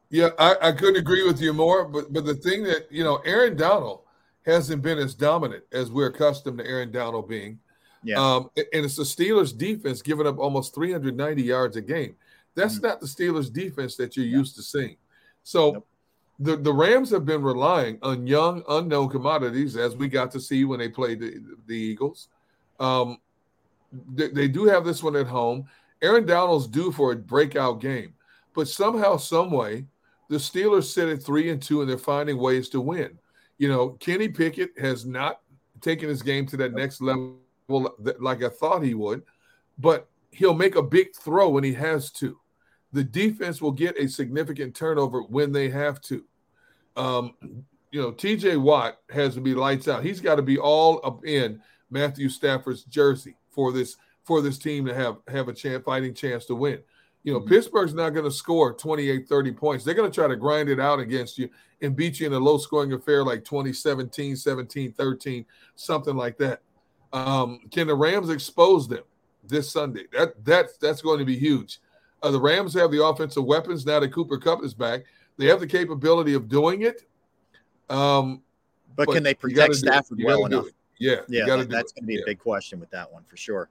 Yeah, 0.10 0.30
I, 0.38 0.56
I 0.62 0.72
couldn't 0.74 0.98
agree 0.98 1.26
with 1.26 1.42
you 1.42 1.54
more. 1.54 1.86
But 1.86 2.14
but 2.14 2.26
the 2.26 2.36
thing 2.36 2.64
that 2.64 2.88
you 2.92 3.04
know, 3.04 3.18
Aaron 3.26 3.58
Donald 3.58 4.02
hasn't 4.46 4.84
been 4.84 5.00
as 5.00 5.16
dominant 5.16 5.64
as 5.72 5.90
we're 5.90 6.08
accustomed 6.08 6.60
to 6.60 6.66
Aaron 6.66 6.92
Donald 6.92 7.28
being. 7.28 7.60
Yeah. 8.04 8.20
Um, 8.20 8.50
and 8.58 8.86
it's 8.86 8.98
the 8.98 9.04
Steelers 9.04 9.58
defense 9.58 10.02
giving 10.02 10.28
up 10.28 10.38
almost 10.38 10.76
390 10.76 11.42
yards 11.42 11.78
a 11.78 11.82
game. 11.82 12.18
That's 12.54 12.76
mm-hmm. 12.76 12.88
not 12.88 13.00
the 13.00 13.08
Steelers 13.08 13.52
defense 13.52 13.96
that 13.96 14.18
you're 14.18 14.26
yeah. 14.26 14.38
used 14.40 14.58
to 14.58 14.62
seeing. 14.62 14.98
So 15.44 15.72
nope 15.72 15.88
the, 16.40 16.58
the 16.58 16.74
Rams 16.74 17.10
have 17.12 17.26
been 17.26 17.42
relying 17.42 18.00
on 18.02 18.28
young, 18.28 18.64
unknown 18.68 19.10
commodities, 19.10 19.78
as 19.78 19.96
we 19.96 20.08
got 20.08 20.32
to 20.32 20.40
see 20.40 20.66
when 20.66 20.80
they 20.80 20.90
played 20.90 21.20
the, 21.20 21.42
the 21.68 21.76
Eagles. 21.76 22.30
Um, 22.80 23.18
they, 24.14 24.30
they, 24.30 24.48
do 24.48 24.66
have 24.66 24.84
this 24.84 25.04
one 25.04 25.16
at 25.16 25.28
home. 25.28 25.66
Aaron 26.02 26.26
Donald's 26.26 26.68
due 26.68 26.92
for 26.92 27.12
a 27.12 27.16
breakout 27.16 27.80
game, 27.80 28.14
but 28.56 28.68
somehow, 28.68 29.18
some 29.18 29.52
way, 29.52 29.86
the 30.30 30.38
Steelers 30.38 30.92
sit 30.92 31.10
at 31.10 31.22
three 31.22 31.50
and 31.50 31.62
two, 31.62 31.82
and 31.82 31.90
they're 31.90 31.98
finding 31.98 32.38
ways 32.38 32.68
to 32.70 32.82
win. 32.82 33.18
You 33.60 33.70
know, 33.70 33.90
Kenny 34.00 34.28
Pickett 34.28 34.78
has 34.80 35.06
not 35.06 35.42
taken 35.82 36.10
his 36.10 36.24
game 36.24 36.48
to 36.48 36.58
that 36.58 36.74
next 36.74 37.02
level 37.02 37.38
like 38.20 38.44
I 38.44 38.50
thought 38.50 38.84
he 38.84 38.96
would, 38.96 39.22
but 39.78 40.10
he'll 40.32 40.54
make 40.54 40.76
a 40.76 40.82
big 40.82 41.16
throw 41.16 41.50
when 41.50 41.64
he 41.64 41.74
has 41.74 42.12
to 42.14 42.38
the 42.94 43.04
defense 43.04 43.62
will 43.62 43.72
get 43.72 43.98
a 43.98 44.08
significant 44.08 44.76
turnover 44.76 45.24
when 45.24 45.52
they 45.52 45.70
have 45.70 46.00
to. 46.02 46.24
Um, 46.96 47.34
you 47.92 48.02
know, 48.02 48.12
TJ 48.12 48.62
Watt 48.62 49.00
has 49.10 49.34
to 49.36 49.42
be 49.42 49.54
lights 49.54 49.88
out. 49.88 50.04
He's 50.04 50.22
got 50.22 50.36
to 50.36 50.42
be 50.42 50.58
all 50.58 51.02
up 51.04 51.26
in 51.26 51.62
Matthew 51.90 52.30
Stafford's 52.30 52.84
jersey 52.84 53.36
for 53.50 53.72
this 53.72 53.98
for 54.24 54.42
this 54.42 54.58
team 54.58 54.86
to 54.86 54.94
have 54.94 55.18
have 55.28 55.48
a 55.48 55.54
chance 55.54 55.84
fighting 55.84 56.14
chance 56.14 56.46
to 56.46 56.56
win. 56.56 56.80
You 57.24 57.34
know, 57.34 57.40
mm-hmm. 57.40 57.50
Pittsburgh's 57.50 57.94
not 57.94 58.12
going 58.12 58.26
to 58.26 58.32
score 58.32 58.74
28, 58.74 59.28
30 59.28 59.52
points. 59.54 59.84
They're 59.84 59.94
going 59.94 60.12
to 60.12 60.16
try 60.16 60.28
to 60.28 60.36
grind 60.36 60.70
it 60.70 60.80
out 60.80 61.00
against 61.00 61.38
you 61.38 61.50
and 61.82 61.96
beat 61.96 62.20
you 62.20 62.28
in 62.28 62.34
a 62.34 62.40
low 62.40 62.58
scoring 62.58 62.94
affair 62.94 63.24
like 63.24 63.46
2017, 63.46 64.36
17, 64.36 64.94
13, 64.94 65.46
something 65.76 66.16
like 66.16 66.38
that. 66.38 66.62
Um, 67.12 67.60
can 67.72 67.88
the 67.88 67.96
Rams 67.96 68.30
expose 68.30 68.88
them 68.88 69.04
this 69.44 69.72
Sunday? 69.72 70.06
That 70.12 70.44
that's 70.44 70.78
that's 70.78 71.02
going 71.02 71.20
to 71.20 71.26
be 71.26 71.38
huge. 71.38 71.80
Uh, 72.24 72.32
the 72.32 72.40
Rams 72.40 72.74
have 72.74 72.90
the 72.90 73.04
offensive 73.04 73.44
weapons 73.44 73.86
now 73.86 74.00
that 74.00 74.14
Cooper 74.14 74.38
Kupp 74.38 74.64
is 74.64 74.74
back. 74.74 75.04
They 75.38 75.46
have 75.48 75.60
the 75.60 75.68
capability 75.68 76.34
of 76.34 76.48
doing 76.48 76.84
it. 76.84 77.04
Um, 77.90 78.42
but, 78.96 79.08
but 79.08 79.14
can 79.14 79.24
they 79.24 79.34
protect 79.34 79.76
Stafford 79.76 80.20
well 80.24 80.46
enough? 80.46 80.68
Yeah, 81.00 81.18
yeah, 81.28 81.46
that, 81.46 81.70
that's 81.70 81.92
going 81.92 82.04
to 82.04 82.08
be 82.08 82.22
a 82.22 82.26
big 82.26 82.40
question 82.40 82.80
with 82.80 82.90
that 82.92 83.12
one 83.12 83.24
for 83.26 83.36
sure. 83.36 83.68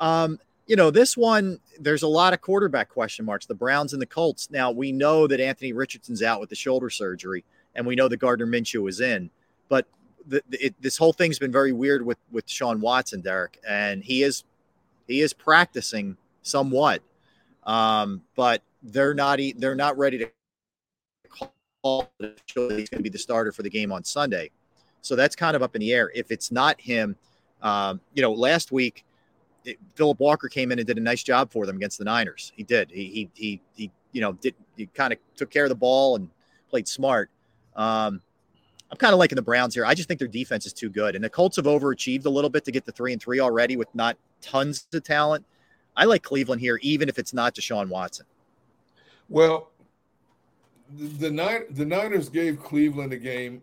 Um, 0.00 0.38
you 0.66 0.76
know, 0.76 0.90
this 0.90 1.16
one, 1.16 1.58
there's 1.78 2.02
a 2.02 2.08
lot 2.08 2.34
of 2.34 2.40
quarterback 2.40 2.90
question 2.90 3.24
marks. 3.24 3.46
The 3.46 3.54
Browns 3.54 3.94
and 3.94 4.02
the 4.02 4.06
Colts. 4.06 4.50
Now 4.50 4.70
we 4.70 4.92
know 4.92 5.26
that 5.26 5.40
Anthony 5.40 5.72
Richardson's 5.72 6.22
out 6.22 6.40
with 6.40 6.50
the 6.50 6.56
shoulder 6.56 6.90
surgery, 6.90 7.44
and 7.74 7.86
we 7.86 7.94
know 7.94 8.08
that 8.08 8.18
Gardner 8.18 8.46
Minshew 8.46 8.86
is 8.88 9.00
in. 9.00 9.30
But 9.68 9.86
the, 10.26 10.42
the, 10.48 10.66
it, 10.66 10.74
this 10.80 10.98
whole 10.98 11.12
thing's 11.12 11.38
been 11.38 11.52
very 11.52 11.72
weird 11.72 12.04
with 12.04 12.18
with 12.30 12.48
Sean 12.50 12.80
Watson, 12.80 13.20
Derrick, 13.22 13.60
and 13.66 14.02
he 14.02 14.22
is 14.22 14.44
he 15.06 15.20
is 15.20 15.32
practicing 15.32 16.16
somewhat 16.42 17.02
um, 17.66 18.22
but 18.34 18.62
they're 18.82 19.14
not 19.14 19.40
they're 19.56 19.74
not 19.74 19.96
ready 19.96 20.18
to 20.18 20.30
call 21.82 22.10
that 22.18 22.40
he's 22.46 22.88
going 22.88 22.98
to 22.98 23.02
be 23.02 23.08
the 23.08 23.18
starter 23.18 23.52
for 23.52 23.62
the 23.62 23.70
game 23.70 23.92
on 23.92 24.04
Sunday. 24.04 24.50
So 25.02 25.16
that's 25.16 25.36
kind 25.36 25.54
of 25.54 25.62
up 25.62 25.74
in 25.74 25.80
the 25.80 25.92
air. 25.92 26.10
If 26.14 26.30
it's 26.30 26.50
not 26.50 26.80
him, 26.80 27.16
um, 27.62 28.00
you 28.14 28.22
know, 28.22 28.32
last 28.32 28.72
week 28.72 29.04
it, 29.64 29.78
Philip 29.94 30.18
Walker 30.20 30.48
came 30.48 30.72
in 30.72 30.78
and 30.78 30.86
did 30.86 30.98
a 30.98 31.00
nice 31.00 31.22
job 31.22 31.50
for 31.50 31.66
them 31.66 31.76
against 31.76 31.98
the 31.98 32.04
Niners. 32.04 32.52
He 32.56 32.62
did. 32.62 32.90
He 32.90 33.04
he 33.04 33.30
he, 33.34 33.60
he 33.74 33.90
you 34.12 34.20
know 34.20 34.32
did 34.32 34.54
he 34.76 34.86
kind 34.86 35.12
of 35.12 35.18
took 35.36 35.50
care 35.50 35.64
of 35.64 35.70
the 35.70 35.74
ball 35.74 36.16
and 36.16 36.28
played 36.70 36.88
smart. 36.88 37.30
Um, 37.76 38.20
I'm 38.90 38.98
kind 38.98 39.12
of 39.12 39.18
liking 39.18 39.36
the 39.36 39.42
Browns 39.42 39.74
here. 39.74 39.84
I 39.84 39.94
just 39.94 40.08
think 40.08 40.18
their 40.18 40.28
defense 40.28 40.66
is 40.66 40.72
too 40.72 40.88
good, 40.88 41.14
and 41.14 41.24
the 41.24 41.30
Colts 41.30 41.56
have 41.56 41.64
overachieved 41.64 42.26
a 42.26 42.30
little 42.30 42.50
bit 42.50 42.64
to 42.64 42.72
get 42.72 42.84
to 42.86 42.92
three 42.92 43.12
and 43.12 43.20
three 43.20 43.40
already 43.40 43.76
with 43.76 43.92
not 43.94 44.16
tons 44.40 44.86
of 44.92 45.02
talent. 45.02 45.44
I 45.96 46.04
like 46.04 46.22
Cleveland 46.22 46.60
here, 46.60 46.78
even 46.82 47.08
if 47.08 47.18
it's 47.18 47.32
not 47.32 47.54
Deshaun 47.54 47.88
Watson. 47.88 48.26
Well, 49.28 49.70
the, 50.96 51.04
the, 51.04 51.30
Nin- 51.30 51.66
the 51.70 51.84
Niners 51.84 52.28
gave 52.28 52.62
Cleveland 52.62 53.12
a 53.12 53.16
game 53.16 53.62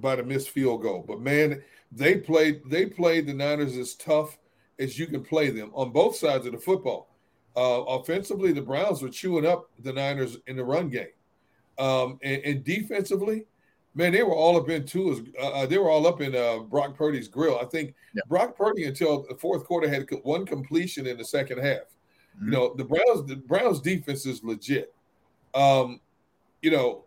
by 0.00 0.16
the 0.16 0.22
missed 0.22 0.50
field 0.50 0.82
goal, 0.82 1.04
but 1.06 1.20
man, 1.20 1.62
they 1.92 2.16
played 2.16 2.62
they 2.66 2.86
played 2.86 3.26
the 3.26 3.34
Niners 3.34 3.76
as 3.76 3.94
tough 3.94 4.38
as 4.78 4.98
you 4.98 5.06
can 5.06 5.22
play 5.22 5.50
them 5.50 5.70
on 5.74 5.90
both 5.90 6.16
sides 6.16 6.46
of 6.46 6.52
the 6.52 6.58
football. 6.58 7.08
Uh, 7.56 7.82
offensively, 7.88 8.52
the 8.52 8.62
Browns 8.62 9.02
were 9.02 9.08
chewing 9.08 9.44
up 9.44 9.70
the 9.80 9.92
Niners 9.92 10.36
in 10.46 10.56
the 10.56 10.64
run 10.64 10.88
game, 10.88 11.08
um, 11.78 12.18
and, 12.22 12.42
and 12.42 12.64
defensively, 12.64 13.46
man, 13.94 14.12
they 14.12 14.22
were 14.22 14.34
all 14.34 14.56
up 14.56 14.68
in 14.68 14.86
tools. 14.86 15.20
Uh, 15.40 15.66
they 15.66 15.78
were 15.78 15.90
all 15.90 16.06
up 16.06 16.20
in 16.20 16.34
uh, 16.34 16.58
Brock 16.58 16.96
Purdy's 16.96 17.28
grill. 17.28 17.58
I 17.60 17.64
think 17.64 17.94
yeah. 18.14 18.22
Brock 18.28 18.56
Purdy 18.56 18.84
until 18.84 19.26
the 19.28 19.36
fourth 19.36 19.64
quarter 19.64 19.88
had 19.88 20.06
one 20.22 20.46
completion 20.46 21.06
in 21.06 21.18
the 21.18 21.24
second 21.24 21.58
half. 21.58 21.80
Mm-hmm. 22.36 22.46
You 22.46 22.50
know, 22.52 22.74
the 22.74 22.84
Browns 22.84 23.26
the 23.26 23.36
Browns 23.36 23.80
defense 23.80 24.26
is 24.26 24.42
legit. 24.44 24.94
Um, 25.54 26.00
you 26.62 26.70
know, 26.70 27.04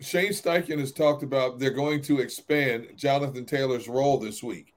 Shane 0.00 0.32
Steichen 0.32 0.78
has 0.78 0.92
talked 0.92 1.22
about 1.22 1.58
they're 1.58 1.70
going 1.70 2.02
to 2.02 2.20
expand 2.20 2.88
Jonathan 2.96 3.44
Taylor's 3.44 3.88
role 3.88 4.18
this 4.18 4.42
week. 4.42 4.74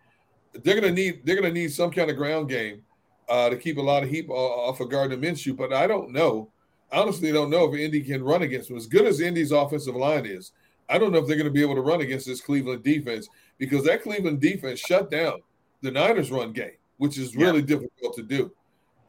They're 0.53 0.79
going 0.79 0.95
to 0.95 1.01
need 1.01 1.25
they're 1.25 1.39
going 1.39 1.53
to 1.53 1.59
need 1.59 1.71
some 1.71 1.91
kind 1.91 2.09
of 2.09 2.17
ground 2.17 2.49
game 2.49 2.83
uh, 3.29 3.49
to 3.49 3.57
keep 3.57 3.77
a 3.77 3.81
lot 3.81 4.03
of 4.03 4.09
heat 4.09 4.27
off 4.29 4.79
of 4.79 4.89
Gardner 4.89 5.17
Minshew. 5.17 5.55
But 5.55 5.73
I 5.73 5.87
don't 5.87 6.11
know. 6.11 6.51
Honestly 6.91 7.33
don't 7.33 7.49
know 7.49 7.65
if 7.65 7.77
Indy 7.77 8.01
can 8.01 8.23
run 8.23 8.43
against 8.43 8.69
them. 8.69 8.77
As 8.77 8.87
good 8.87 9.05
as 9.05 9.19
Indy's 9.19 9.51
offensive 9.51 9.95
line 9.95 10.25
is, 10.25 10.53
I 10.89 10.97
don't 10.97 11.11
know 11.11 11.19
if 11.19 11.27
they're 11.27 11.35
going 11.35 11.47
to 11.47 11.51
be 11.51 11.61
able 11.61 11.75
to 11.75 11.81
run 11.81 12.01
against 12.01 12.25
this 12.25 12.41
Cleveland 12.41 12.83
defense 12.83 13.27
because 13.57 13.83
that 13.85 14.03
Cleveland 14.03 14.39
defense 14.39 14.79
shut 14.79 15.11
down 15.11 15.41
the 15.81 15.91
Niners' 15.91 16.31
run 16.31 16.53
game, 16.53 16.77
which 16.97 17.17
is 17.17 17.35
really 17.35 17.59
yeah. 17.59 17.65
difficult 17.65 18.15
to 18.15 18.23
do. 18.23 18.51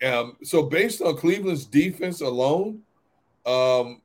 Um, 0.02 0.36
so 0.42 0.62
based 0.62 1.02
on 1.02 1.16
Cleveland's 1.16 1.64
defense 1.64 2.20
alone, 2.20 2.82
um, 3.46 4.02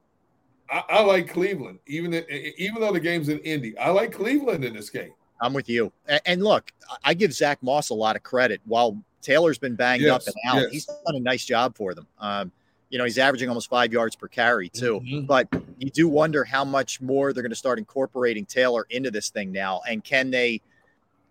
I, 0.70 0.84
I, 0.90 1.04
like 1.04 1.30
Cleveland, 1.30 1.80
even 1.86 2.14
even 2.58 2.82
though 2.82 2.94
the 2.94 3.00
game's 3.00 3.30
in 3.30 3.40
Indy. 3.40 3.78
I 3.78 3.90
like 3.90 4.12
Cleveland 4.12 4.64
in 4.64 4.74
this 4.74 4.90
game. 4.90 5.12
I'm 5.42 5.54
with 5.54 5.70
you. 5.70 5.92
And, 6.26 6.42
look, 6.42 6.72
I 7.04 7.14
give 7.14 7.34
Zack 7.34 7.62
Moss 7.62 7.90
a 7.90 7.94
lot 7.94 8.16
of 8.16 8.24
credit. 8.24 8.62
While 8.64 9.04
Taylor's 9.22 9.58
been 9.58 9.76
banged 9.76 10.04
yes, 10.04 10.28
up 10.28 10.34
and 10.34 10.36
out, 10.56 10.62
yes. 10.62 10.72
he's 10.72 10.86
done 10.86 11.16
a 11.16 11.20
nice 11.20 11.44
job 11.44 11.76
for 11.76 11.94
them. 11.94 12.08
Um, 12.18 12.52
you 12.94 13.00
know, 13.00 13.06
he's 13.06 13.18
averaging 13.18 13.50
almost 13.50 13.72
five 13.72 13.92
yards 13.92 14.16
per 14.16 14.28
carry 14.28 14.70
too. 14.70 15.00
Mm-hmm. 15.00 15.26
But 15.26 15.48
you 15.80 15.90
do 15.90 16.08
wonder 16.08 16.44
how 16.44 16.64
much 16.64 17.02
more 17.02 17.34
they're 17.34 17.42
going 17.42 17.50
to 17.50 17.56
start 17.56 17.80
incorporating 17.80 18.46
Taylor 18.46 18.86
into 18.92 19.10
this 19.10 19.30
thing 19.30 19.52
now, 19.52 19.82
and 19.90 20.04
can 20.04 20.30
they? 20.30 20.62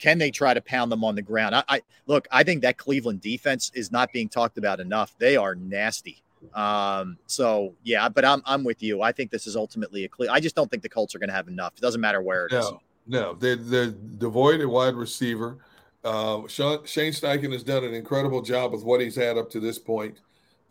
Can 0.01 0.19
they 0.19 0.33
try 0.33 0.53
to 0.53 0.61
pound 0.61 0.91
them 0.91 1.05
on 1.05 1.15
the 1.15 1.23
ground? 1.23 1.55
I, 1.55 1.63
I 1.69 1.83
look. 2.09 2.27
I 2.33 2.43
think 2.43 2.63
that 2.63 2.79
Cleveland 2.79 3.21
defense 3.21 3.71
is 3.75 3.93
not 3.93 4.13
being 4.13 4.29
talked 4.29 4.59
about 4.59 4.81
enough. 4.81 5.15
They 5.19 5.37
are 5.37 5.55
nasty. 5.55 6.21
Um, 6.53 7.17
so 7.29 7.75
yeah, 7.85 8.09
but 8.09 8.25
I'm 8.25 8.43
I'm 8.45 8.65
with 8.65 8.83
you. 8.83 9.01
I 9.01 9.13
think 9.13 9.31
this 9.31 9.47
is 9.47 9.55
ultimately 9.55 10.03
a 10.03 10.09
clear. 10.09 10.31
I 10.33 10.41
just 10.41 10.57
don't 10.57 10.69
think 10.69 10.83
the 10.83 10.89
Colts 10.89 11.15
are 11.15 11.21
going 11.21 11.31
to 11.31 11.35
have 11.37 11.47
enough. 11.47 11.75
It 11.77 11.81
doesn't 11.81 12.01
matter 12.01 12.21
where 12.21 12.47
it 12.47 12.53
no, 12.53 12.59
is. 12.59 12.73
no, 13.07 13.35
they're 13.35 13.55
they're 13.55 13.91
devoid 13.93 14.61
of 14.63 14.69
wide 14.69 14.97
receiver. 14.97 15.59
Uh, 16.03 16.49
Sean, 16.49 16.85
Shane 16.85 17.13
Steichen 17.13 17.53
has 17.53 17.63
done 17.63 17.85
an 17.85 17.95
incredible 17.95 18.43
job 18.43 18.73
with 18.73 18.83
what 18.83 19.01
he's 19.01 19.15
had 19.15 19.39
up 19.39 19.49
to 19.51 19.61
this 19.61 19.79
point. 19.79 20.19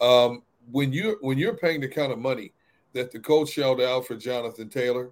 Um, 0.02 0.42
when 0.70 0.94
you're 0.94 1.18
when 1.22 1.38
you're 1.38 1.56
paying 1.56 1.82
the 1.82 1.88
kind 1.88 2.12
of 2.12 2.20
money 2.20 2.54
that 2.94 3.12
the 3.12 3.20
coach 3.20 3.50
shelled 3.50 3.82
out 3.82 4.06
for 4.06 4.16
Jonathan 4.16 4.70
Taylor, 4.70 5.12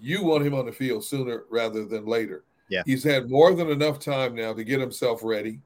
you 0.00 0.24
want 0.24 0.46
him 0.46 0.54
on 0.54 0.66
the 0.66 0.72
field 0.72 1.04
sooner 1.04 1.44
rather 1.50 1.84
than 1.84 2.06
later. 2.06 2.44
Yeah, 2.68 2.82
he's 2.84 3.04
had 3.04 3.30
more 3.30 3.54
than 3.54 3.70
enough 3.70 3.98
time 3.98 4.34
now 4.34 4.52
to 4.52 4.64
get 4.64 4.80
himself 4.80 5.20
ready. 5.22 5.60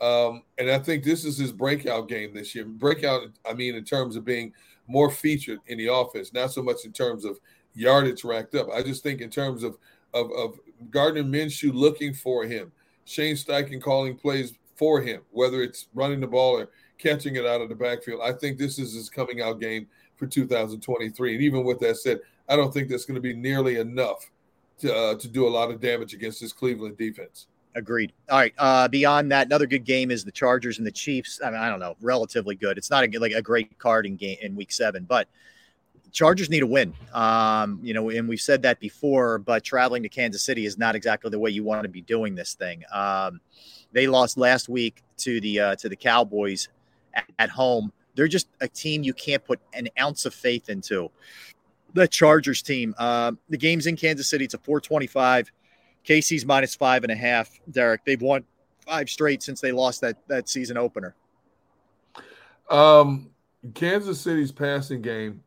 Um, 0.00 0.44
and 0.58 0.70
I 0.70 0.78
think 0.78 1.02
this 1.02 1.24
is 1.24 1.36
his 1.36 1.50
breakout 1.50 2.08
game 2.08 2.32
this 2.32 2.54
year. 2.54 2.64
Breakout, 2.64 3.22
I 3.48 3.52
mean, 3.52 3.74
in 3.74 3.84
terms 3.84 4.14
of 4.14 4.24
being 4.24 4.52
more 4.86 5.10
featured 5.10 5.58
in 5.66 5.76
the 5.76 5.92
offense, 5.92 6.32
not 6.32 6.52
so 6.52 6.62
much 6.62 6.84
in 6.84 6.92
terms 6.92 7.24
of 7.24 7.38
yardage 7.74 8.24
racked 8.24 8.54
up. 8.54 8.68
I 8.72 8.82
just 8.82 9.02
think 9.02 9.20
in 9.20 9.30
terms 9.30 9.62
of 9.62 9.76
of, 10.14 10.30
of 10.32 10.58
Gardner 10.90 11.22
Minshew 11.22 11.72
looking 11.74 12.14
for 12.14 12.44
him, 12.44 12.72
Shane 13.04 13.36
Steichen 13.36 13.80
calling 13.80 14.16
plays 14.16 14.58
for 14.76 15.00
him, 15.00 15.22
whether 15.30 15.62
it's 15.62 15.88
running 15.94 16.20
the 16.20 16.26
ball 16.26 16.58
or 16.58 16.70
catching 16.98 17.36
it 17.36 17.46
out 17.46 17.60
of 17.60 17.68
the 17.68 17.74
backfield. 17.74 18.20
I 18.22 18.32
think 18.32 18.58
this 18.58 18.78
is 18.78 18.94
his 18.94 19.08
coming 19.08 19.40
out 19.40 19.60
game 19.60 19.86
for 20.16 20.26
2023. 20.26 21.34
And 21.34 21.42
even 21.42 21.64
with 21.64 21.78
that 21.80 21.96
said, 21.96 22.20
I 22.48 22.56
don't 22.56 22.72
think 22.72 22.88
that's 22.88 23.04
going 23.04 23.14
to 23.14 23.20
be 23.20 23.34
nearly 23.34 23.78
enough 23.78 24.30
to 24.80 24.94
uh, 24.94 25.14
to 25.16 25.28
do 25.28 25.46
a 25.46 25.50
lot 25.50 25.70
of 25.70 25.80
damage 25.80 26.14
against 26.14 26.40
this 26.40 26.52
Cleveland 26.52 26.96
defense. 26.96 27.46
Agreed. 27.74 28.12
All 28.30 28.38
right. 28.38 28.54
Uh, 28.58 28.88
beyond 28.88 29.30
that, 29.30 29.46
another 29.46 29.66
good 29.66 29.84
game 29.84 30.10
is 30.10 30.24
the 30.24 30.32
Chargers 30.32 30.78
and 30.78 30.86
the 30.86 30.92
Chiefs. 30.92 31.40
I 31.44 31.50
mean, 31.50 31.60
I 31.60 31.68
don't 31.68 31.78
know, 31.78 31.96
relatively 32.00 32.54
good. 32.54 32.78
It's 32.78 32.90
not 32.90 33.04
a, 33.04 33.18
like 33.18 33.32
a 33.32 33.42
great 33.42 33.78
card 33.78 34.06
in 34.06 34.16
game 34.16 34.38
in 34.40 34.56
Week 34.56 34.72
Seven, 34.72 35.04
but 35.04 35.28
Chargers 36.10 36.48
need 36.48 36.62
a 36.62 36.66
win. 36.66 36.94
Um, 37.12 37.78
you 37.82 37.94
know, 37.94 38.08
and 38.10 38.28
we've 38.28 38.40
said 38.40 38.62
that 38.62 38.80
before. 38.80 39.38
But 39.38 39.62
traveling 39.62 40.02
to 40.02 40.08
Kansas 40.08 40.42
City 40.42 40.64
is 40.64 40.78
not 40.78 40.96
exactly 40.96 41.30
the 41.30 41.38
way 41.38 41.50
you 41.50 41.62
want 41.62 41.82
to 41.82 41.88
be 41.88 42.00
doing 42.00 42.34
this 42.34 42.54
thing. 42.54 42.82
Um, 42.92 43.40
they 43.92 44.06
lost 44.06 44.38
last 44.38 44.68
week 44.68 45.02
to 45.18 45.40
the 45.40 45.60
uh, 45.60 45.76
to 45.76 45.88
the 45.88 45.96
Cowboys 45.96 46.68
at, 47.38 47.50
home. 47.50 47.92
They're 48.14 48.28
just 48.28 48.48
a 48.60 48.68
team 48.68 49.02
you 49.02 49.14
can't 49.14 49.44
put 49.44 49.60
an 49.72 49.88
ounce 50.00 50.26
of 50.26 50.34
faith 50.34 50.68
into. 50.68 51.10
The 51.94 52.08
Chargers 52.08 52.62
team. 52.62 52.94
Uh, 52.98 53.32
the 53.48 53.56
game's 53.56 53.86
in 53.86 53.96
Kansas 53.96 54.28
City. 54.28 54.44
It's 54.44 54.54
a 54.54 54.58
425 54.58 55.50
KC's 56.04 56.44
minus 56.44 56.74
five 56.74 57.04
and 57.04 57.12
a 57.12 57.16
half. 57.16 57.50
Derrick, 57.70 58.04
they've 58.04 58.20
won 58.20 58.44
five 58.86 59.08
straight 59.08 59.42
since 59.42 59.60
they 59.60 59.72
lost 59.72 60.00
that 60.00 60.16
that 60.28 60.48
season 60.48 60.76
opener. 60.76 61.14
Um, 62.70 63.30
Kansas 63.74 64.20
City's 64.20 64.52
passing 64.52 65.02
game 65.02 65.42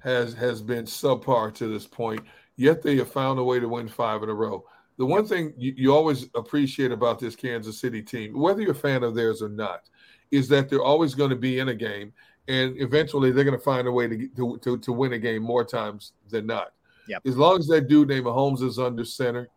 has 0.00 0.34
has 0.34 0.62
been 0.62 0.84
subpar 0.84 1.54
to 1.54 1.68
this 1.68 1.86
point. 1.86 2.20
Yet 2.56 2.82
they 2.82 2.96
have 2.96 3.10
found 3.10 3.38
a 3.38 3.44
way 3.44 3.58
to 3.58 3.68
win 3.68 3.88
five 3.88 4.22
in 4.22 4.28
a 4.28 4.34
row. 4.34 4.64
The 4.98 5.06
one 5.06 5.26
thing 5.26 5.54
you, 5.56 5.72
you 5.76 5.94
always 5.94 6.28
appreciate 6.34 6.92
about 6.92 7.18
this 7.18 7.34
Kansas 7.34 7.80
City 7.80 8.02
team, 8.02 8.38
whether 8.38 8.60
you're 8.60 8.72
a 8.72 8.74
fan 8.74 9.02
of 9.02 9.14
theirs 9.14 9.40
or 9.40 9.48
not, 9.48 9.88
is 10.30 10.48
that 10.48 10.68
they're 10.68 10.82
always 10.82 11.14
going 11.14 11.30
to 11.30 11.36
be 11.36 11.58
in 11.58 11.68
a 11.68 11.74
game, 11.74 12.12
and 12.48 12.74
eventually 12.80 13.30
they're 13.30 13.44
going 13.44 13.58
to 13.58 13.64
find 13.64 13.86
a 13.86 13.92
way 13.92 14.08
to, 14.08 14.28
to 14.36 14.58
to, 14.58 14.78
to 14.78 14.92
win 14.92 15.12
a 15.12 15.18
game 15.18 15.42
more 15.42 15.64
times 15.64 16.12
than 16.28 16.46
not. 16.46 16.72
Yep. 17.08 17.22
As 17.26 17.36
long 17.36 17.58
as 17.58 17.66
that 17.68 17.88
dude 17.88 18.08
named 18.08 18.26
Mahomes 18.26 18.62
is 18.62 18.78
under 18.78 19.04
center, 19.04 19.48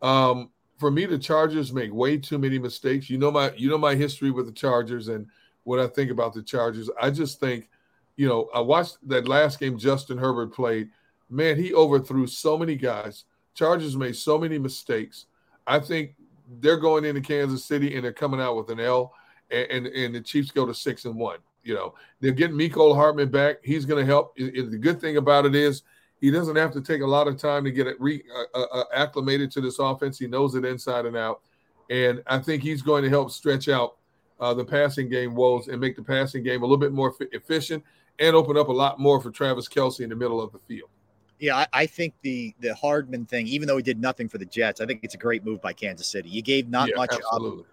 um, 0.00 0.50
for 0.78 0.90
me, 0.90 1.04
the 1.06 1.18
Chargers 1.18 1.72
make 1.72 1.92
way 1.92 2.16
too 2.16 2.38
many 2.38 2.58
mistakes. 2.58 3.10
You 3.10 3.18
know 3.18 3.30
my 3.30 3.52
you 3.56 3.68
know 3.68 3.78
my 3.78 3.94
history 3.94 4.30
with 4.30 4.46
the 4.46 4.52
Chargers 4.52 5.08
and 5.08 5.26
what 5.64 5.78
I 5.78 5.86
think 5.86 6.10
about 6.10 6.32
the 6.32 6.42
Chargers. 6.42 6.88
I 7.00 7.10
just 7.10 7.40
think, 7.40 7.68
you 8.16 8.26
know, 8.26 8.48
I 8.54 8.60
watched 8.60 8.96
that 9.08 9.28
last 9.28 9.60
game 9.60 9.76
Justin 9.78 10.16
Herbert 10.16 10.54
played. 10.54 10.88
Man, 11.28 11.58
he 11.58 11.74
overthrew 11.74 12.26
so 12.26 12.56
many 12.56 12.74
guys. 12.74 13.24
Chargers 13.54 13.96
made 13.96 14.16
so 14.16 14.38
many 14.38 14.58
mistakes. 14.58 15.26
I 15.66 15.78
think 15.78 16.14
they're 16.60 16.78
going 16.78 17.04
into 17.04 17.20
Kansas 17.20 17.64
City 17.64 17.94
and 17.94 18.02
they're 18.04 18.12
coming 18.12 18.40
out 18.40 18.56
with 18.56 18.70
an 18.70 18.80
L, 18.80 19.12
and 19.50 19.70
and, 19.70 19.86
and 19.86 20.14
the 20.14 20.20
Chiefs 20.20 20.50
go 20.50 20.66
to 20.66 20.74
six 20.74 21.04
and 21.04 21.16
one. 21.16 21.38
You 21.62 21.74
know, 21.74 21.94
they're 22.20 22.32
getting 22.32 22.56
Mecole 22.56 22.94
Hardman 22.94 23.30
back. 23.30 23.56
He's 23.62 23.84
going 23.84 24.04
to 24.04 24.10
help. 24.10 24.36
The 24.36 24.78
good 24.80 25.00
thing 25.00 25.16
about 25.16 25.44
it 25.44 25.54
is 25.54 25.82
he 26.20 26.30
doesn't 26.30 26.56
have 26.56 26.72
to 26.72 26.80
take 26.80 27.02
a 27.02 27.06
lot 27.06 27.28
of 27.28 27.36
time 27.36 27.64
to 27.64 27.70
get 27.70 27.86
it 27.86 28.00
re, 28.00 28.22
uh, 28.34 28.58
uh, 28.58 28.80
uh, 28.80 28.84
acclimated 28.94 29.50
to 29.52 29.60
this 29.60 29.78
offense. 29.78 30.18
He 30.18 30.26
knows 30.26 30.54
it 30.54 30.64
inside 30.64 31.06
and 31.06 31.16
out, 31.16 31.42
and 31.90 32.22
I 32.26 32.38
think 32.38 32.62
he's 32.62 32.82
going 32.82 33.02
to 33.04 33.10
help 33.10 33.30
stretch 33.30 33.68
out 33.68 33.96
uh, 34.40 34.54
the 34.54 34.64
passing 34.64 35.08
game 35.08 35.34
woes 35.34 35.68
and 35.68 35.80
make 35.80 35.96
the 35.96 36.02
passing 36.02 36.42
game 36.42 36.62
a 36.62 36.64
little 36.64 36.78
bit 36.78 36.92
more 36.92 37.14
f- 37.20 37.28
efficient 37.32 37.82
and 38.18 38.34
open 38.34 38.56
up 38.56 38.68
a 38.68 38.72
lot 38.72 38.98
more 38.98 39.20
for 39.20 39.30
Travis 39.30 39.68
Kelce 39.68 40.00
in 40.00 40.10
the 40.10 40.16
middle 40.16 40.40
of 40.40 40.52
the 40.52 40.58
field. 40.60 40.90
Yeah, 41.38 41.56
I, 41.56 41.66
I, 41.72 41.86
think 41.86 42.14
the 42.22 42.52
the 42.58 42.74
Hardman 42.74 43.24
thing, 43.24 43.46
even 43.46 43.68
though 43.68 43.76
he 43.76 43.82
did 43.82 44.00
nothing 44.00 44.28
for 44.28 44.38
the 44.38 44.44
Jets, 44.44 44.80
I 44.80 44.86
think 44.86 45.00
it's 45.04 45.14
a 45.14 45.18
great 45.18 45.44
move 45.44 45.62
by 45.62 45.72
Kansas 45.72 46.08
City. 46.08 46.28
You 46.28 46.42
gave 46.42 46.68
not 46.68 46.88
yeah, 46.88 46.96
much 46.96 47.12
absolutely. 47.12 47.60
up. 47.60 47.66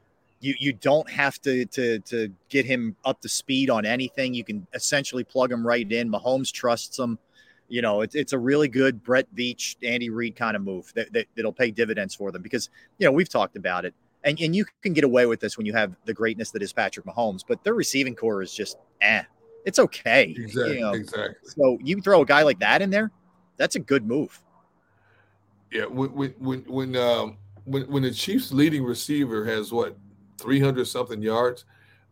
You 0.45 0.55
you 0.59 0.73
don't 0.73 1.09
have 1.09 1.41
to 1.41 1.65
to 1.65 1.99
to 1.99 2.31
get 2.49 2.65
him 2.65 2.95
up 3.03 3.21
to 3.21 3.29
speed 3.29 3.69
on 3.69 3.85
anything. 3.85 4.33
You 4.33 4.43
can 4.43 4.67
essentially 4.73 5.23
plug 5.23 5.51
him 5.51 5.65
right 5.65 5.89
in. 5.91 6.09
Mahomes 6.09 6.51
trusts 6.51 6.99
him 6.99 7.17
you 7.67 7.81
know, 7.81 8.01
it's, 8.01 8.15
it's 8.15 8.33
a 8.33 8.37
really 8.37 8.67
good 8.67 9.03
Brett 9.03 9.27
Veach, 9.35 9.75
Andy 9.83 10.09
Reid 10.09 10.35
kind 10.35 10.55
of 10.55 10.61
move 10.61 10.91
that, 10.95 11.11
that, 11.13 11.27
that'll 11.35 11.53
pay 11.53 11.71
dividends 11.71 12.13
for 12.13 12.31
them 12.31 12.41
because, 12.41 12.69
you 12.97 13.05
know, 13.05 13.11
we've 13.11 13.29
talked 13.29 13.55
about 13.55 13.85
it. 13.85 13.93
And, 14.23 14.39
and 14.39 14.55
you 14.55 14.65
can 14.81 14.93
get 14.93 15.03
away 15.03 15.25
with 15.25 15.39
this 15.39 15.57
when 15.57 15.65
you 15.65 15.73
have 15.73 15.95
the 16.05 16.13
greatness 16.13 16.51
that 16.51 16.61
is 16.61 16.73
Patrick 16.73 17.05
Mahomes, 17.05 17.41
but 17.47 17.63
their 17.63 17.73
receiving 17.73 18.15
core 18.15 18.41
is 18.41 18.53
just 18.53 18.77
eh. 19.01 19.23
It's 19.65 19.79
okay. 19.79 20.35
Exactly. 20.37 20.75
You 20.75 20.81
know? 20.81 20.93
Exactly. 20.93 21.35
So 21.43 21.77
you 21.81 22.01
throw 22.01 22.21
a 22.21 22.25
guy 22.25 22.43
like 22.43 22.59
that 22.59 22.81
in 22.81 22.89
there, 22.89 23.11
that's 23.57 23.75
a 23.75 23.79
good 23.79 24.05
move. 24.05 24.41
Yeah. 25.71 25.85
When 25.85 26.09
when 26.11 26.59
when 26.67 26.95
um, 26.95 27.37
when 27.65 27.83
when 27.83 28.03
the 28.03 28.11
Chiefs' 28.11 28.51
leading 28.51 28.83
receiver 28.83 29.43
has 29.45 29.71
what 29.71 29.97
three 30.37 30.59
hundred 30.59 30.85
something 30.85 31.21
yards, 31.21 31.65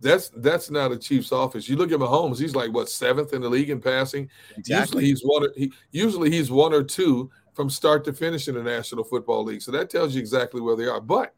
that's 0.03 0.29
that's 0.37 0.69
not 0.69 0.91
a 0.91 0.97
Chiefs 0.97 1.31
offense. 1.31 1.67
You 1.69 1.77
look 1.77 1.91
at 1.91 1.99
Mahomes; 1.99 2.39
he's 2.39 2.55
like 2.55 2.73
what 2.73 2.89
seventh 2.89 3.33
in 3.33 3.41
the 3.41 3.49
league 3.49 3.69
in 3.69 3.79
passing. 3.79 4.29
Exactly. 4.57 5.05
Usually 5.05 5.05
he's 5.05 5.21
one. 5.21 5.43
Or, 5.43 5.49
he 5.55 5.73
usually 5.91 6.29
he's 6.29 6.51
one 6.51 6.73
or 6.73 6.83
two 6.83 7.31
from 7.53 7.69
start 7.69 8.03
to 8.05 8.13
finish 8.13 8.47
in 8.47 8.55
the 8.55 8.63
National 8.63 9.03
Football 9.03 9.43
League. 9.43 9.61
So 9.61 9.71
that 9.71 9.89
tells 9.89 10.13
you 10.13 10.19
exactly 10.19 10.61
where 10.61 10.75
they 10.75 10.87
are. 10.87 10.99
But 10.99 11.33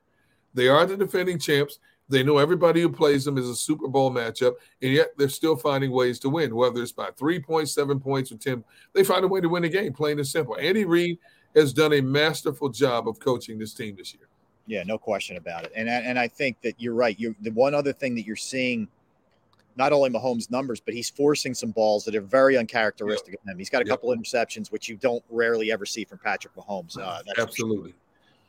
they 0.53 0.67
are 0.67 0.85
the 0.85 0.97
defending 0.97 1.37
champs. 1.37 1.79
They 2.07 2.23
know 2.23 2.37
everybody 2.37 2.81
who 2.81 2.89
plays 2.89 3.25
them 3.25 3.37
is 3.37 3.49
a 3.49 3.55
Super 3.55 3.87
Bowl 3.87 4.11
matchup, 4.11 4.53
and 4.81 4.91
yet 4.91 5.09
they're 5.17 5.27
still 5.27 5.55
finding 5.55 5.91
ways 5.91 6.19
to 6.19 6.29
win, 6.29 6.55
whether 6.55 6.81
it's 6.81 6.91
by 6.91 7.09
three 7.17 7.39
points, 7.39 7.73
seven 7.73 7.99
points, 7.99 8.31
or 8.31 8.37
10. 8.37 8.63
They 8.93 9.03
find 9.03 9.25
a 9.25 9.27
way 9.27 9.41
to 9.41 9.49
win 9.49 9.63
the 9.63 9.69
game, 9.69 9.91
plain 9.91 10.19
and 10.19 10.27
simple. 10.27 10.55
Andy 10.59 10.85
Reid 10.85 11.17
has 11.55 11.73
done 11.73 11.93
a 11.93 12.01
masterful 12.01 12.69
job 12.69 13.07
of 13.07 13.19
coaching 13.19 13.57
this 13.57 13.73
team 13.73 13.95
this 13.97 14.13
year. 14.13 14.27
Yeah, 14.67 14.83
no 14.83 14.97
question 14.97 15.37
about 15.37 15.65
it. 15.65 15.71
And 15.75 15.87
and 15.87 16.17
I 16.17 16.27
think 16.27 16.61
that 16.61 16.75
you're 16.79 16.93
right. 16.93 17.17
You 17.19 17.35
the 17.41 17.51
one 17.51 17.75
other 17.75 17.93
thing 17.93 18.15
that 18.15 18.25
you're 18.25 18.35
seeing, 18.35 18.87
not 19.75 19.93
only 19.93 20.09
Mahomes' 20.09 20.49
numbers, 20.49 20.79
but 20.79 20.93
he's 20.93 21.09
forcing 21.09 21.53
some 21.53 21.71
balls 21.71 22.03
that 22.05 22.15
are 22.15 22.21
very 22.21 22.57
uncharacteristic 22.57 23.35
of 23.35 23.47
him. 23.47 23.57
He's 23.57 23.69
got 23.69 23.81
a 23.81 23.85
couple 23.85 24.11
of 24.11 24.19
interceptions, 24.19 24.71
which 24.71 24.89
you 24.89 24.95
don't 24.95 25.23
rarely 25.29 25.71
ever 25.71 25.85
see 25.85 26.03
from 26.03 26.17
Patrick 26.17 26.55
Mahomes. 26.55 26.97
Uh, 26.97 27.21
that's 27.25 27.39
Absolutely. 27.39 27.93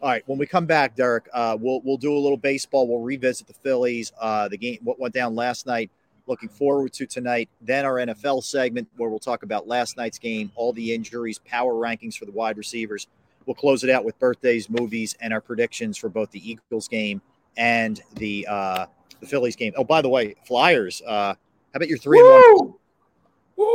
All 0.01 0.10
right, 0.10 0.22
when 0.26 0.38
we 0.38 0.47
come 0.47 0.66
back, 0.66 0.94
Derrick, 0.94 1.26
uh, 1.32 1.56
we'll 1.59 1.80
we'll 1.82 1.97
do 1.97 2.12
a 2.12 2.18
little 2.18 2.36
baseball. 2.36 2.86
We'll 2.86 3.01
revisit 3.01 3.47
the 3.47 3.55
Phillies, 3.55 4.12
uh, 4.20 4.48
the 4.48 4.59
game, 4.59 4.78
what 4.82 4.98
went 5.01 5.14
down 5.14 5.34
last 5.34 5.66
night. 5.66 5.90
Looking 6.26 6.48
forward 6.48 6.93
to 6.94 7.06
tonight. 7.06 7.48
Then 7.60 7.84
our 7.84 7.94
NFL 7.94 8.43
segment, 8.43 8.88
where 8.97 9.09
we'll 9.09 9.18
talk 9.18 9.43
about 9.43 9.68
last 9.68 9.97
night's 9.97 10.18
game, 10.18 10.51
all 10.55 10.72
the 10.72 10.93
injuries, 10.93 11.38
power 11.38 11.72
rankings 11.72 12.16
for 12.16 12.24
the 12.24 12.32
wide 12.32 12.59
receivers. 12.59 13.06
We'll 13.47 13.55
close 13.55 13.85
it 13.85 13.90
out 13.90 14.05
with 14.05 14.18
birthdays, 14.18 14.68
movies, 14.68 15.14
and 15.20 15.32
our 15.32 15.40
predictions 15.40 15.97
for 15.97 16.09
both 16.09 16.31
the 16.32 16.51
Eagles 16.51 16.89
game 16.89 17.23
and 17.56 18.02
the 18.16 18.47
uh, 18.48 18.86
the 19.20 19.27
Phillies 19.27 19.56
game. 19.56 19.73
Oh, 19.77 19.85
by 19.85 20.02
the 20.02 20.09
way, 20.09 20.35
Flyers. 20.47 21.01
Uh, 21.06 21.35
how 21.35 21.36
about 21.74 21.89
your 21.89 21.98
three 21.98 22.18
and 22.18 22.28
one? 22.28 22.74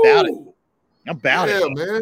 About 0.04 0.26
it. 0.26 0.36
I'm 1.08 1.18
about 1.18 1.50
yeah, 1.50 1.60
it, 1.64 1.72
man. 1.72 2.02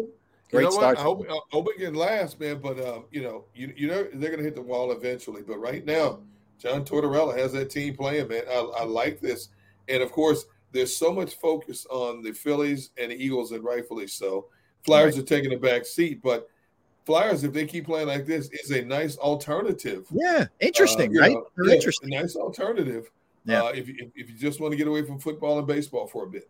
Great 0.50 0.62
you 0.62 0.66
know 0.66 0.70
start. 0.70 0.96
what? 0.96 0.98
I 0.98 1.02
hope, 1.02 1.26
I 1.30 1.38
hope 1.52 1.66
we 1.66 1.84
can 1.84 1.94
last, 1.94 2.40
man. 2.40 2.60
But 2.60 2.78
uh, 2.78 3.00
you 3.10 3.22
know, 3.22 3.44
you 3.54 3.72
you 3.76 3.86
know 3.86 4.06
they're 4.14 4.30
gonna 4.30 4.42
hit 4.42 4.56
the 4.56 4.62
wall 4.62 4.92
eventually. 4.92 5.42
But 5.42 5.58
right 5.58 5.84
now, 5.84 6.20
John 6.58 6.84
Tortorella 6.84 7.36
has 7.38 7.52
that 7.52 7.70
team 7.70 7.96
playing, 7.96 8.28
man. 8.28 8.42
I, 8.50 8.58
I 8.78 8.84
like 8.84 9.20
this, 9.20 9.48
and 9.88 10.02
of 10.02 10.10
course, 10.10 10.44
there's 10.72 10.94
so 10.94 11.12
much 11.12 11.34
focus 11.36 11.86
on 11.88 12.22
the 12.22 12.32
Phillies 12.32 12.90
and 12.98 13.12
the 13.12 13.16
Eagles, 13.16 13.52
and 13.52 13.62
rightfully 13.62 14.08
so. 14.08 14.46
Flyers 14.82 15.18
are 15.18 15.22
taking 15.22 15.52
a 15.52 15.58
back 15.58 15.84
seat, 15.84 16.22
but 16.22 16.48
Flyers, 17.06 17.44
if 17.44 17.52
they 17.52 17.66
keep 17.66 17.86
playing 17.86 18.08
like 18.08 18.26
this, 18.26 18.48
is 18.50 18.70
a 18.70 18.82
nice 18.82 19.16
alternative. 19.16 20.06
Yeah, 20.12 20.46
interesting, 20.60 21.12
you 21.12 21.20
right? 21.20 21.32
know, 21.32 21.46
yeah, 21.64 21.74
interesting. 21.74 22.14
A 22.14 22.20
nice 22.20 22.36
alternative. 22.36 23.10
Yeah. 23.44 23.62
Uh, 23.62 23.68
if, 23.68 23.88
you- 23.88 23.96
if, 23.98 24.08
if 24.14 24.30
you 24.30 24.36
just 24.36 24.60
want 24.60 24.72
to 24.72 24.76
get 24.76 24.86
away 24.86 25.04
from 25.04 25.18
football 25.18 25.58
and 25.58 25.66
baseball 25.66 26.06
for 26.06 26.24
a 26.24 26.26
bit. 26.28 26.48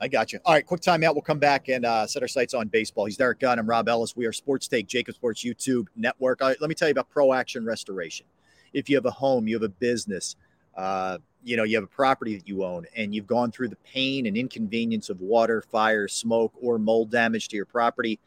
I 0.00 0.06
got 0.06 0.32
you. 0.32 0.38
All 0.44 0.54
right, 0.54 0.64
quick 0.64 0.80
timeout. 0.80 1.14
We'll 1.14 1.22
come 1.22 1.40
back 1.40 1.68
and 1.68 1.84
uh, 1.84 2.06
set 2.06 2.22
our 2.22 2.28
sights 2.28 2.54
on 2.54 2.68
baseball. 2.68 3.06
He's 3.06 3.16
Derrick 3.16 3.40
Gunn. 3.40 3.58
I'm 3.58 3.68
Rob 3.68 3.88
Ellis. 3.88 4.14
We 4.14 4.26
are 4.26 4.32
Sports 4.32 4.68
Take, 4.68 4.86
JAKIB 4.86 5.12
Sports 5.14 5.42
YouTube 5.42 5.86
Network. 5.96 6.40
Right, 6.40 6.56
let 6.60 6.68
me 6.68 6.74
tell 6.76 6.86
you 6.86 6.92
about 6.92 7.10
Pro 7.10 7.32
Action 7.32 7.64
Restoration. 7.64 8.24
If 8.72 8.88
you 8.88 8.94
have 8.96 9.06
a 9.06 9.10
home, 9.10 9.48
you 9.48 9.56
have 9.56 9.64
a 9.64 9.68
business, 9.68 10.36
uh, 10.76 11.18
you 11.42 11.56
know, 11.56 11.64
you 11.64 11.74
have 11.76 11.82
a 11.84 11.88
property 11.88 12.36
that 12.36 12.46
you 12.46 12.64
own, 12.64 12.86
and 12.94 13.12
you've 13.12 13.26
gone 13.26 13.50
through 13.50 13.68
the 13.68 13.76
pain 13.76 14.26
and 14.26 14.36
inconvenience 14.36 15.10
of 15.10 15.20
water, 15.20 15.62
fire, 15.62 16.06
smoke, 16.06 16.52
or 16.60 16.78
mold 16.78 17.10
damage 17.10 17.48
to 17.48 17.56
your 17.56 17.64
property, 17.64 18.20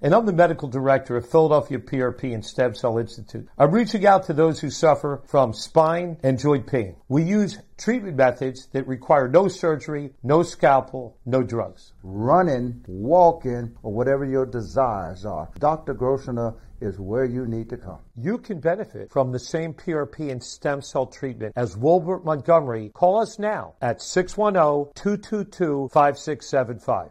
and 0.00 0.14
I'm 0.14 0.26
the 0.26 0.32
medical 0.32 0.68
director 0.68 1.16
of 1.16 1.28
Philadelphia 1.28 1.78
PRP 1.78 2.32
and 2.32 2.44
Stem 2.44 2.74
Cell 2.74 2.98
Institute. 2.98 3.48
I'm 3.58 3.72
reaching 3.72 4.06
out 4.06 4.24
to 4.26 4.32
those 4.32 4.60
who 4.60 4.70
suffer 4.70 5.22
from 5.26 5.52
spine 5.52 6.18
and 6.22 6.38
joint 6.38 6.66
pain. 6.66 6.96
We 7.08 7.24
use 7.24 7.58
treatment 7.76 8.16
methods 8.16 8.68
that 8.72 8.86
require 8.86 9.28
no 9.28 9.48
surgery, 9.48 10.12
no 10.22 10.42
scalpel, 10.44 11.16
no 11.26 11.42
drugs. 11.42 11.94
Running, 12.02 12.84
walking, 12.86 13.76
or 13.82 13.92
whatever 13.92 14.24
your 14.24 14.46
desires 14.46 15.24
are. 15.24 15.48
Dr. 15.58 15.94
Grossinger 15.94 16.54
is 16.80 17.00
where 17.00 17.24
you 17.24 17.44
need 17.46 17.68
to 17.70 17.76
come. 17.76 17.98
You 18.16 18.38
can 18.38 18.60
benefit 18.60 19.10
from 19.10 19.32
the 19.32 19.38
same 19.40 19.74
PRP 19.74 20.30
and 20.30 20.42
stem 20.42 20.80
cell 20.80 21.06
treatment 21.06 21.54
as 21.56 21.76
Wilbert 21.76 22.24
Montgomery. 22.24 22.90
Call 22.94 23.20
us 23.20 23.38
now 23.38 23.74
at 23.80 24.00
610 24.00 24.92
222 24.94 25.88
5675. 25.92 27.10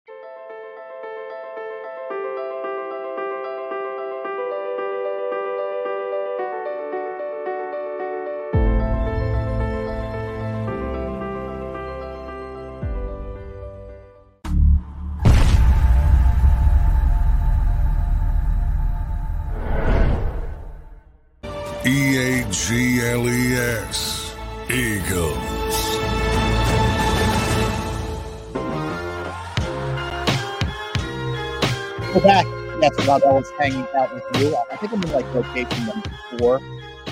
That's 33.11 33.25
Rob 33.25 33.33
Ellis 33.33 33.51
hanging 33.59 33.85
out 33.93 34.13
with 34.13 34.23
you. 34.39 34.55
I 34.71 34.77
think 34.77 34.93
I'm 34.93 35.03
in 35.03 35.11
like 35.11 35.25
location 35.33 35.85
number 35.85 36.09
four 36.37 36.61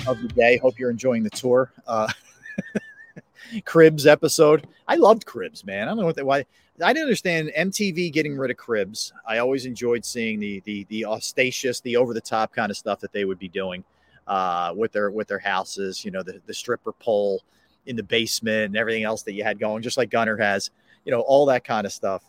of 0.06 0.22
the 0.22 0.28
day. 0.28 0.56
Hope 0.56 0.78
you're 0.78 0.88
enjoying 0.88 1.22
the 1.22 1.28
tour. 1.28 1.70
Uh, 1.86 2.10
Cribs 3.66 4.06
episode. 4.06 4.66
I 4.88 4.96
loved 4.96 5.26
Cribs, 5.26 5.62
man. 5.62 5.88
I 5.88 5.90
don't 5.90 5.98
know 5.98 6.06
what 6.06 6.16
they, 6.16 6.22
why. 6.22 6.46
I 6.82 6.94
didn't 6.94 7.02
understand 7.02 7.52
MTV 7.54 8.14
getting 8.14 8.34
rid 8.34 8.50
of 8.50 8.56
Cribs. 8.56 9.12
I 9.28 9.38
always 9.38 9.66
enjoyed 9.66 10.02
seeing 10.06 10.40
the 10.40 10.60
the 10.64 10.84
the 10.84 11.04
ostentatious, 11.04 11.80
the 11.80 11.98
over 11.98 12.14
the 12.14 12.20
top 12.22 12.54
kind 12.54 12.70
of 12.70 12.78
stuff 12.78 13.00
that 13.00 13.12
they 13.12 13.26
would 13.26 13.38
be 13.38 13.48
doing 13.48 13.84
uh, 14.26 14.72
with 14.74 14.92
their 14.92 15.10
with 15.10 15.28
their 15.28 15.38
houses. 15.38 16.02
You 16.02 16.12
know, 16.12 16.22
the 16.22 16.40
the 16.46 16.54
stripper 16.54 16.92
pole 16.92 17.42
in 17.84 17.94
the 17.94 18.02
basement 18.02 18.64
and 18.66 18.76
everything 18.76 19.02
else 19.02 19.22
that 19.24 19.34
you 19.34 19.44
had 19.44 19.58
going, 19.58 19.82
just 19.82 19.98
like 19.98 20.08
Gunner 20.08 20.38
has. 20.38 20.70
You 21.04 21.12
know, 21.12 21.20
all 21.20 21.44
that 21.46 21.62
kind 21.62 21.86
of 21.86 21.92
stuff. 21.92 22.24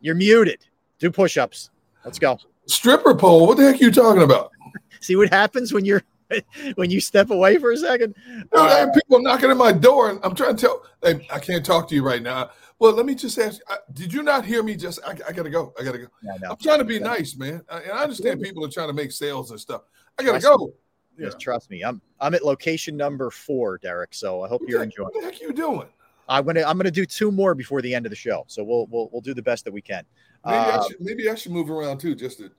You're 0.00 0.16
muted. 0.16 0.66
Do 0.98 1.12
push 1.12 1.36
ups. 1.36 1.70
Let's 2.04 2.18
go. 2.18 2.40
Stripper 2.66 3.14
pole. 3.14 3.46
What 3.46 3.56
the 3.56 3.64
heck 3.64 3.80
are 3.80 3.84
you 3.84 3.90
talking 3.90 4.22
about? 4.22 4.50
See 5.00 5.16
what 5.16 5.30
happens 5.32 5.72
when 5.72 5.84
you're 5.84 6.02
when 6.76 6.90
you 6.90 7.00
step 7.00 7.30
away 7.30 7.58
for 7.58 7.72
a 7.72 7.76
second. 7.76 8.14
No, 8.54 8.62
I 8.62 8.78
have 8.78 8.94
people 8.94 9.20
knocking 9.20 9.50
at 9.50 9.56
my 9.56 9.72
door, 9.72 10.10
and 10.10 10.18
I'm 10.22 10.34
trying 10.34 10.56
to 10.56 10.60
tell. 10.60 10.82
Hey, 11.02 11.26
I 11.30 11.38
can't 11.38 11.64
talk 11.64 11.88
to 11.88 11.94
you 11.94 12.04
right 12.04 12.22
now. 12.22 12.50
Well, 12.78 12.92
let 12.92 13.06
me 13.06 13.14
just 13.14 13.38
ask. 13.38 13.60
you, 13.68 13.76
Did 13.92 14.12
you 14.12 14.22
not 14.22 14.44
hear 14.44 14.62
me? 14.62 14.74
Just 14.76 15.00
I, 15.06 15.10
I 15.28 15.32
gotta 15.32 15.50
go. 15.50 15.72
I 15.78 15.84
gotta 15.84 15.98
go. 15.98 16.06
Yeah, 16.22 16.32
no. 16.42 16.50
I'm 16.52 16.56
trying 16.56 16.78
to 16.78 16.84
be 16.84 16.98
nice, 16.98 17.36
man, 17.36 17.62
I- 17.68 17.80
and 17.80 17.92
I 17.92 18.02
understand 18.02 18.40
people 18.42 18.64
are 18.64 18.70
trying 18.70 18.88
to 18.88 18.94
make 18.94 19.12
sales 19.12 19.50
and 19.50 19.60
stuff. 19.60 19.82
I 20.18 20.22
gotta 20.22 20.40
Trust 20.40 20.58
go. 20.58 20.66
me. 20.66 20.72
Yes, 21.18 21.34
trust 21.38 21.70
me. 21.70 21.82
I'm 21.84 22.00
I'm 22.20 22.34
at 22.34 22.44
location 22.44 22.96
number 22.96 23.30
four, 23.30 23.78
Derrick. 23.78 24.14
So 24.14 24.42
I 24.42 24.48
hope 24.48 24.62
you're 24.66 24.82
enjoying. 24.82 25.10
What 25.12 25.14
the 25.22 25.30
heck 25.30 25.40
are 25.40 25.44
you 25.44 25.52
doing? 25.52 25.86
I'm 26.28 26.44
gonna 26.46 26.62
I'm 26.62 26.76
gonna 26.78 26.90
do 26.90 27.04
two 27.06 27.30
more 27.30 27.54
before 27.54 27.82
the 27.82 27.94
end 27.94 28.06
of 28.06 28.10
the 28.10 28.16
show. 28.16 28.44
So 28.48 28.64
we'll 28.64 28.86
we'll 28.86 29.10
we'll 29.12 29.20
do 29.20 29.34
the 29.34 29.42
best 29.42 29.64
that 29.66 29.72
we 29.72 29.82
can. 29.82 30.04
Maybe, 30.44 30.56
I 30.56 30.76
Uh, 30.76 30.88
should, 30.88 31.00
maybe 31.00 31.28
I 31.30 31.34
should 31.34 31.52
move 31.52 31.70
around 31.70 31.98
too, 31.98 32.14
just 32.14 32.38
to. 32.38 32.50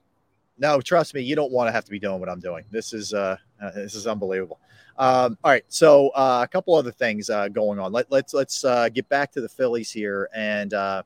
No, 0.58 0.80
trust 0.80 1.14
me, 1.14 1.20
you 1.20 1.36
don't 1.36 1.52
want 1.52 1.68
to 1.68 1.72
have 1.72 1.84
to 1.84 1.90
be 1.90 1.98
doing 1.98 2.18
what 2.18 2.28
I'm 2.28 2.40
doing. 2.40 2.64
This 2.70 2.92
is 2.92 3.12
uh, 3.12 3.36
uh 3.60 3.70
this 3.72 3.94
is 3.94 4.06
unbelievable. 4.06 4.58
Um, 4.98 5.36
all 5.44 5.50
right, 5.50 5.64
so 5.68 6.08
uh, 6.10 6.40
a 6.42 6.48
couple 6.48 6.74
other 6.74 6.90
things 6.90 7.28
uh, 7.28 7.48
going 7.48 7.78
on. 7.78 7.92
Let, 7.92 8.10
let's 8.10 8.32
let's 8.32 8.64
uh, 8.64 8.88
get 8.88 9.08
back 9.10 9.30
to 9.32 9.42
the 9.42 9.48
Phillies 9.48 9.90
here, 9.90 10.30
and 10.34 10.72
uh, 10.72 11.02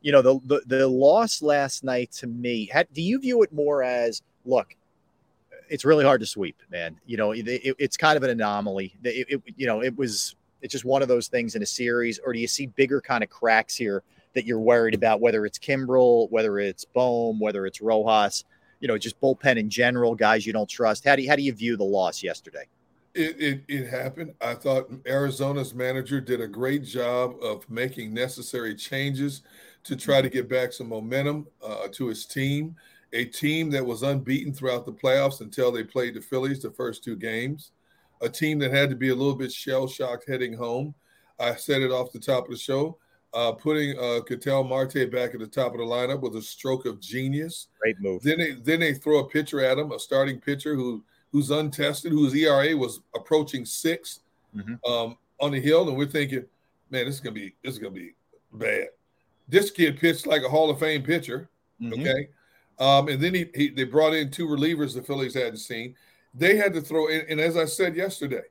you 0.00 0.12
know 0.12 0.22
the, 0.22 0.38
the 0.44 0.62
the 0.66 0.86
loss 0.86 1.42
last 1.42 1.82
night 1.82 2.12
to 2.12 2.28
me. 2.28 2.66
Had, 2.66 2.86
do 2.92 3.02
you 3.02 3.18
view 3.18 3.42
it 3.42 3.52
more 3.52 3.82
as 3.82 4.22
look? 4.44 4.76
It's 5.68 5.84
really 5.84 6.04
hard 6.04 6.20
to 6.20 6.26
sweep, 6.26 6.62
man. 6.70 7.00
You 7.06 7.16
know, 7.16 7.32
it, 7.32 7.48
it- 7.48 7.74
it's 7.78 7.96
kind 7.96 8.16
of 8.16 8.22
an 8.22 8.30
anomaly. 8.30 8.96
It, 9.02 9.26
it- 9.28 9.42
you 9.56 9.66
know, 9.66 9.82
it 9.82 9.96
was 9.96 10.36
it's 10.62 10.70
just 10.72 10.84
one 10.84 11.02
of 11.02 11.08
those 11.08 11.26
things 11.26 11.56
in 11.56 11.62
a 11.62 11.66
series, 11.66 12.20
or 12.24 12.32
do 12.32 12.38
you 12.38 12.46
see 12.46 12.66
bigger 12.66 13.00
kind 13.00 13.24
of 13.24 13.30
cracks 13.30 13.74
here 13.74 14.04
that 14.36 14.46
you're 14.46 14.60
worried 14.60 14.94
about? 14.94 15.20
Whether 15.20 15.44
it's 15.44 15.58
Kimbrel, 15.58 16.30
whether 16.30 16.60
it's 16.60 16.84
Bohm, 16.84 17.40
whether 17.40 17.66
it's 17.66 17.80
Rojas 17.80 18.44
you 18.80 18.88
know, 18.88 18.98
just 18.98 19.20
bullpen 19.20 19.56
in 19.56 19.70
general, 19.70 20.14
guys 20.14 20.46
you 20.46 20.52
don't 20.52 20.68
trust. 20.68 21.04
How 21.04 21.16
do 21.16 21.22
you, 21.22 21.28
how 21.28 21.36
do 21.36 21.42
you 21.42 21.52
view 21.52 21.76
the 21.76 21.84
loss 21.84 22.22
yesterday? 22.22 22.66
It, 23.14 23.40
it 23.40 23.62
it 23.68 23.88
happened. 23.88 24.34
I 24.42 24.54
thought 24.54 24.90
Arizona's 25.06 25.74
manager 25.74 26.20
did 26.20 26.42
a 26.42 26.46
great 26.46 26.84
job 26.84 27.36
of 27.42 27.68
making 27.70 28.12
necessary 28.12 28.74
changes 28.74 29.42
to 29.84 29.96
try 29.96 30.20
to 30.20 30.28
get 30.28 30.50
back 30.50 30.72
some 30.72 30.90
momentum 30.90 31.46
uh, 31.64 31.88
to 31.92 32.08
his 32.08 32.26
team. 32.26 32.76
A 33.14 33.24
team 33.24 33.70
that 33.70 33.86
was 33.86 34.02
unbeaten 34.02 34.52
throughout 34.52 34.84
the 34.84 34.92
playoffs 34.92 35.40
until 35.40 35.72
they 35.72 35.82
played 35.82 36.14
the 36.14 36.20
Phillies 36.20 36.60
the 36.60 36.70
first 36.70 37.02
two 37.02 37.16
games. 37.16 37.70
A 38.20 38.28
team 38.28 38.58
that 38.58 38.72
had 38.72 38.90
to 38.90 38.96
be 38.96 39.08
a 39.08 39.14
little 39.14 39.34
bit 39.34 39.52
shell 39.52 39.86
shocked 39.86 40.28
heading 40.28 40.52
home. 40.52 40.94
I 41.38 41.54
said 41.54 41.80
it 41.80 41.90
off 41.90 42.12
the 42.12 42.18
top 42.18 42.44
of 42.44 42.50
the 42.50 42.58
show. 42.58 42.98
Uh, 43.36 43.52
putting 43.52 43.98
uh, 43.98 44.20
Ketel 44.26 44.64
Marte 44.64 45.10
back 45.12 45.34
at 45.34 45.40
the 45.40 45.46
top 45.46 45.72
of 45.72 45.78
the 45.78 45.84
lineup 45.84 46.22
was 46.22 46.34
a 46.34 46.40
stroke 46.40 46.86
of 46.86 46.98
genius. 47.00 47.68
Great 47.78 48.00
move. 48.00 48.22
Then 48.22 48.38
they 48.38 48.52
then 48.52 48.80
they 48.80 48.94
throw 48.94 49.18
a 49.18 49.28
pitcher 49.28 49.62
at 49.62 49.76
him, 49.76 49.92
a 49.92 49.98
starting 49.98 50.40
pitcher 50.40 50.74
who 50.74 51.04
who's 51.32 51.50
untested, 51.50 52.12
whose 52.12 52.34
ERA 52.34 52.74
was 52.74 53.00
approaching 53.14 53.66
6 53.66 54.20
um, 54.86 55.18
on 55.38 55.50
the 55.50 55.60
hill, 55.60 55.86
and 55.86 55.98
we're 55.98 56.06
thinking, 56.06 56.46
man, 56.88 57.04
this 57.04 57.16
is 57.16 57.20
gonna 57.20 57.34
be 57.34 57.54
this 57.62 57.74
is 57.74 57.78
gonna 57.78 57.92
be 57.92 58.14
bad. 58.54 58.88
This 59.46 59.70
kid 59.70 59.98
pitched 59.98 60.26
like 60.26 60.42
a 60.42 60.48
Hall 60.48 60.70
of 60.70 60.78
Fame 60.78 61.02
pitcher. 61.02 61.50
Okay. 61.84 62.28
Um, 62.78 63.08
and 63.08 63.22
then 63.22 63.34
he, 63.34 63.50
he 63.54 63.68
they 63.68 63.84
brought 63.84 64.14
in 64.14 64.30
two 64.30 64.46
relievers 64.46 64.94
the 64.94 65.02
Phillies 65.02 65.34
hadn't 65.34 65.58
seen. 65.58 65.94
They 66.34 66.56
had 66.56 66.72
to 66.72 66.80
throw 66.80 67.08
in, 67.08 67.26
and 67.28 67.38
as 67.38 67.58
I 67.58 67.66
said 67.66 67.96
yesterday, 67.96 68.44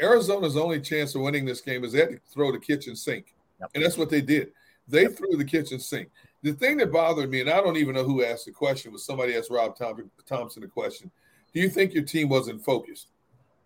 Arizona's 0.00 0.56
only 0.56 0.80
chance 0.80 1.16
of 1.16 1.22
winning 1.22 1.44
this 1.44 1.60
game 1.60 1.82
is 1.82 1.90
they 1.90 1.98
had 1.98 2.10
to 2.10 2.20
throw 2.32 2.52
the 2.52 2.60
kitchen 2.60 2.94
sink. 2.94 3.34
And 3.74 3.84
that's 3.84 3.96
what 3.96 4.10
they 4.10 4.20
did. 4.20 4.52
They 4.86 5.06
threw 5.06 5.36
the 5.36 5.44
kitchen 5.44 5.78
sink. 5.78 6.08
The 6.42 6.52
thing 6.52 6.78
that 6.78 6.92
bothered 6.92 7.30
me, 7.30 7.40
and 7.40 7.50
I 7.50 7.60
don't 7.60 7.76
even 7.76 7.94
know 7.94 8.04
who 8.04 8.24
asked 8.24 8.46
the 8.46 8.52
question, 8.52 8.92
was 8.92 9.04
somebody 9.04 9.34
asked 9.36 9.50
Rob 9.50 9.76
Thomson 9.76 10.62
the 10.62 10.68
question. 10.68 11.10
Do 11.52 11.60
you 11.60 11.68
think 11.68 11.94
your 11.94 12.04
team 12.04 12.28
wasn't 12.28 12.64
focused? 12.64 13.08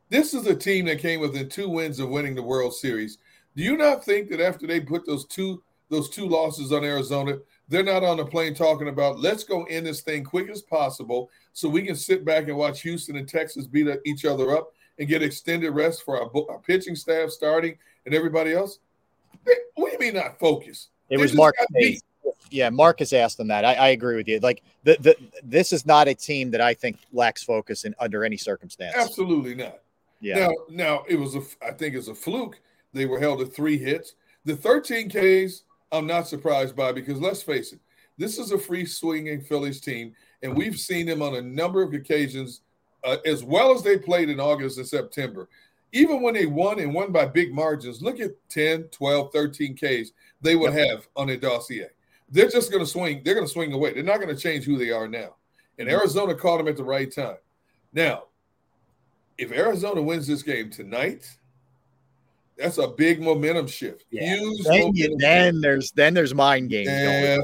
This 0.09 0.35
is 0.35 0.47
a 0.47 0.55
team 0.55 0.87
that 0.87 0.99
came 0.99 1.21
within 1.21 1.49
two 1.49 1.69
wins 1.69 1.99
of 1.99 2.09
winning 2.09 2.35
the 2.35 2.43
World 2.43 2.75
Series. 2.75 3.19
Do 3.57 3.63
you 3.63 3.77
not 3.77 4.05
think 4.05 4.31
that 4.31 4.41
after 4.41 4.67
they 4.67 4.81
put 4.81 5.07
those 5.07 5.27
two 5.27 5.63
those 5.91 6.09
two 6.09 6.27
losses 6.27 6.73
on 6.73 6.85
Arizona, 6.85 7.39
they're 7.69 7.83
not 7.83 8.03
on 8.03 8.17
the 8.17 8.25
plane 8.25 8.55
talking 8.55 8.89
about 8.89 9.21
let's 9.21 9.45
go 9.45 9.65
end 9.65 9.85
this 9.85 10.01
thing 10.01 10.25
quick 10.25 10.49
as 10.49 10.63
possible 10.63 11.31
so 11.53 11.69
we 11.69 11.83
can 11.83 11.95
sit 11.95 12.25
back 12.25 12.49
and 12.49 12.57
watch 12.57 12.81
Houston 12.81 13.17
and 13.17 13.29
Texas 13.29 13.67
beat 13.67 13.89
each 14.07 14.25
other 14.25 14.57
up 14.57 14.73
and 14.99 15.09
get 15.09 15.23
extended 15.23 15.71
rest 15.71 16.03
for 16.03 16.19
our, 16.19 16.31
our 16.51 16.59
pitching 16.61 16.97
staff 16.97 17.31
starting 17.31 17.77
and 18.07 18.15
everybody 18.15 18.53
else? 18.55 18.79
What 19.75 19.91
do 19.91 19.93
you 19.93 19.99
mean 19.99 20.15
not 20.15 20.39
focused? 20.39 20.89
It 21.09 21.17
They 21.17 21.23
was 21.23 21.35
Mark. 21.35 21.55
Yeah, 22.51 22.69
Marcus 22.69 23.13
asked 23.13 23.39
them 23.39 23.49
that. 23.49 23.65
I, 23.65 23.75
I 23.75 23.89
agree 23.89 24.17
with 24.17 24.29
you. 24.29 24.39
Like 24.41 24.63
the, 24.85 24.97
the 25.01 25.17
this 25.43 25.73
is 25.73 25.87
not 25.87 26.07
a 26.07 26.15
team 26.15 26.51
that 26.51 26.61
I 26.61 26.75
think 26.75 26.99
lacks 27.13 27.43
focus 27.43 27.85
in 27.85 27.95
under 27.99 28.25
any 28.25 28.37
circumstance. 28.37 28.95
Absolutely 28.97 29.55
not. 29.55 29.79
Yeah. 30.21 30.39
Now, 30.39 30.51
now 30.69 31.05
it 31.09 31.17
was 31.17 31.35
a. 31.35 31.43
I 31.67 31.73
think 31.73 31.95
it's 31.95 32.09
a 32.09 32.15
fluke. 32.15 32.61
They 32.93 33.07
were 33.07 33.19
held 33.19 33.41
to 33.41 33.47
three 33.47 33.79
hits. 33.79 34.15
The 34.45 34.57
13 34.57 35.09
Ks, 35.09 35.63
I'm 35.93 36.07
not 36.07 36.27
surprised 36.27 36.77
by 36.77 36.93
because 36.93 37.21
let's 37.21 37.43
face 37.43 37.73
it, 37.73 37.81
this 38.19 38.39
is 38.39 38.53
a 38.53 38.59
free 38.59 38.85
swinging 38.85 39.41
Phillies 39.41 39.81
team, 39.81 40.15
and 40.43 40.57
we've 40.57 40.79
seen 40.79 41.07
them 41.07 41.23
on 41.23 41.37
a 41.37 41.43
number 41.43 41.83
of 41.83 41.95
occasions, 41.95 42.61
uh, 43.05 43.17
as 43.25 43.45
well 43.45 43.73
as 43.73 43.83
they 43.83 43.99
played 43.99 44.29
in 44.29 44.41
August 44.41 44.79
and 44.79 44.87
September. 44.87 45.49
Even 45.93 46.23
when 46.23 46.35
they 46.35 46.47
won 46.47 46.81
and 46.81 46.95
won 46.95 47.13
by 47.13 47.27
big 47.27 47.53
margins, 47.55 48.01
look 48.01 48.19
at 48.19 48.31
10, 48.49 48.85
12, 48.85 49.33
13 49.33 49.77
Ks 49.77 50.13
they 50.41 50.57
would 50.57 50.73
have 50.73 51.07
on 51.17 51.27
their 51.29 51.37
dossier. 51.37 51.89
They're 52.31 52.49
just 52.49 52.71
going 52.71 52.83
to 52.83 52.91
swing. 52.91 53.21
They're 53.25 53.35
going 53.35 53.47
to 53.47 53.53
swing 53.53 53.73
away. 53.75 53.93
They're 53.93 54.03
not 54.03 54.21
going 54.21 54.35
to 54.35 54.41
change 54.41 54.65
who 54.65 54.79
they 54.79 54.91
are 54.91 55.07
now. 55.07 55.37
And 55.79 55.89
Arizona 55.89 56.35
caught 56.35 56.59
them 56.59 56.69
at 56.69 56.77
the 56.77 56.85
right 56.85 57.13
time. 57.15 57.37
Now, 57.93 58.25
if 59.37 59.53
Arizona 59.53 60.01
wins 60.01 60.27
this 60.27 60.43
game 60.43 60.71
tonight, 60.71 61.29
That's 62.57 62.79
a 62.79 62.89
big 62.89 63.21
momentum 63.21 63.67
shift. 63.67 64.05
Yeah. 64.11 64.37
Huge 64.37 64.65
Then, 64.65 64.73
momentum 64.81 64.97
you, 64.97 65.17
then 65.19 65.61
there's 65.61 65.91
then 65.93 66.15
there's 66.15 66.35
mind 66.35 66.71
games 66.71 66.89
Yeah, 66.89 67.39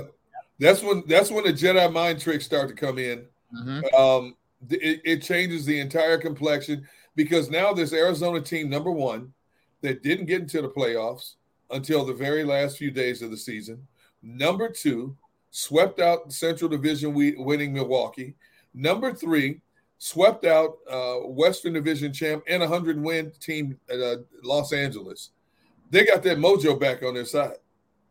that's 0.59 0.83
when 0.83 1.03
that's 1.07 1.31
when 1.31 1.45
the 1.45 1.53
Jedi 1.53 1.93
mind 1.93 2.21
tricks 2.21 2.45
start 2.45 2.69
to 2.69 2.75
come 2.75 2.99
in. 2.99 3.25
Mhm. 3.55 3.95
Um, 3.95 4.37
it, 4.71 5.01
it 5.05 5.23
changes 5.23 5.65
the 5.65 5.81
entire 5.81 6.19
complexion 6.19 6.87
because 7.19 7.51
now 7.51 7.73
this 7.73 7.93
Arizona 7.93 8.41
team, 8.41 8.71
number 8.71 8.93
one, 8.93 9.33
that 9.81 10.05
didn't 10.05 10.27
get 10.27 10.41
into 10.41 10.63
the 10.63 10.69
playoffs 10.69 11.35
until 11.73 12.05
the 12.05 12.15
very 12.15 12.45
last 12.45 12.79
few 12.79 12.93
days 12.93 13.23
of 13.23 13.33
the 13.33 13.37
season. 13.37 13.85
Number 14.23 14.69
two, 14.69 15.17
swept 15.51 15.99
out 15.99 16.33
Central 16.33 16.71
Division 16.71 17.13
winning 17.13 17.75
Milwaukee. 17.75 18.37
Number 18.73 19.13
three, 19.13 19.61
swept 19.99 20.45
out 20.45 20.79
uh, 20.89 21.17
Western 21.25 21.73
Division 21.73 22.13
champ 22.13 22.45
and 22.47 22.63
a 22.63 22.69
hundred 22.69 23.03
win 23.03 23.33
team 23.41 23.77
uh, 23.93 24.19
Los 24.45 24.73
Angeles. 24.73 25.31
They 25.91 26.07
got 26.07 26.23
that 26.23 26.39
mojo 26.39 26.79
back 26.79 27.03
on 27.03 27.15
their 27.15 27.25
side. 27.25 27.57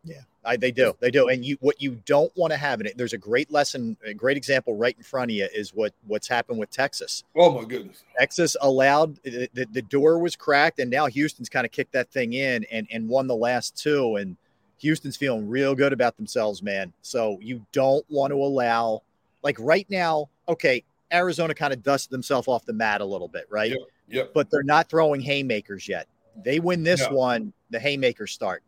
Yeah, 0.04 0.20
I, 0.48 0.56
they 0.56 0.70
do. 0.70 0.96
They 0.98 1.10
do. 1.10 1.28
And 1.28 1.44
you, 1.44 1.58
what 1.60 1.80
you 1.80 2.00
don't 2.06 2.34
want 2.36 2.52
to 2.52 2.56
have 2.56 2.80
in 2.80 2.86
it. 2.86 2.96
There's 2.96 3.12
a 3.12 3.18
great 3.18 3.52
lesson, 3.52 3.96
a 4.04 4.14
great 4.14 4.36
example 4.36 4.74
right 4.76 4.96
in 4.96 5.02
front 5.02 5.30
of 5.30 5.36
you 5.36 5.46
is 5.54 5.74
what 5.74 5.92
what's 6.06 6.26
happened 6.26 6.58
with 6.58 6.70
Texas. 6.70 7.22
Oh 7.36 7.52
my 7.52 7.64
goodness. 7.64 8.02
Texas 8.18 8.56
allowed 8.62 9.16
the, 9.22 9.66
the, 9.70 9.82
door 9.82 10.18
was 10.18 10.36
cracked, 10.36 10.78
and 10.78 10.90
now 10.90 11.06
Houston's 11.06 11.48
kind 11.48 11.66
of 11.66 11.70
kicked 11.70 11.92
that 11.92 12.10
thing 12.10 12.32
in 12.32 12.64
and 12.72 12.86
and 12.90 13.08
won 13.08 13.26
the 13.26 13.36
last 13.36 13.76
two. 13.76 14.16
And 14.16 14.36
Houston's 14.78 15.16
feeling 15.16 15.48
real 15.48 15.74
good 15.74 15.92
about 15.92 16.16
themselves, 16.16 16.62
man. 16.62 16.92
So 17.02 17.38
you 17.42 17.64
don't 17.72 18.04
want 18.08 18.32
to 18.32 18.36
allow, 18.36 19.02
like 19.42 19.56
right 19.60 19.86
now, 19.90 20.30
okay, 20.48 20.82
Arizona 21.12 21.54
kind 21.54 21.72
of 21.72 21.82
dusted 21.82 22.10
themselves 22.10 22.48
off 22.48 22.64
the 22.64 22.72
mat 22.72 23.00
a 23.00 23.04
little 23.04 23.28
bit, 23.28 23.46
right? 23.50 23.70
Yep. 23.70 23.80
Yep. 24.10 24.30
But 24.34 24.50
they're 24.50 24.62
not 24.62 24.88
throwing 24.88 25.20
haymakers 25.20 25.86
yet. 25.86 26.06
They 26.42 26.60
win 26.60 26.84
this 26.84 27.06
one, 27.10 27.52
the 27.70 27.80
haymakers 27.80 28.32
start. 28.32 28.62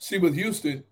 See, 0.00 0.18
with 0.18 0.34
Houston, 0.34 0.82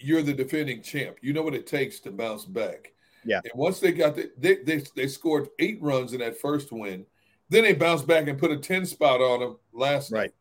you're 0.00 0.22
the 0.22 0.34
defending 0.34 0.82
champ. 0.82 1.16
You 1.22 1.32
know 1.32 1.42
what 1.42 1.54
it 1.54 1.66
takes 1.66 2.00
to 2.00 2.10
bounce 2.10 2.44
back. 2.44 2.92
Yeah. 3.24 3.40
And 3.44 3.52
once 3.54 3.78
they 3.78 3.92
got 3.92 4.16
the, 4.16 4.30
they, 4.36 4.56
they 4.56 4.82
they 4.96 5.06
scored 5.06 5.48
eight 5.60 5.78
runs 5.80 6.12
in 6.12 6.18
that 6.20 6.40
first 6.40 6.72
win, 6.72 7.06
then 7.48 7.62
they 7.62 7.72
bounced 7.72 8.06
back 8.06 8.26
and 8.26 8.38
put 8.38 8.50
a 8.50 8.56
10 8.56 8.84
spot 8.84 9.20
on 9.20 9.40
them 9.40 9.58
last 9.72 10.10
night. 10.10 10.34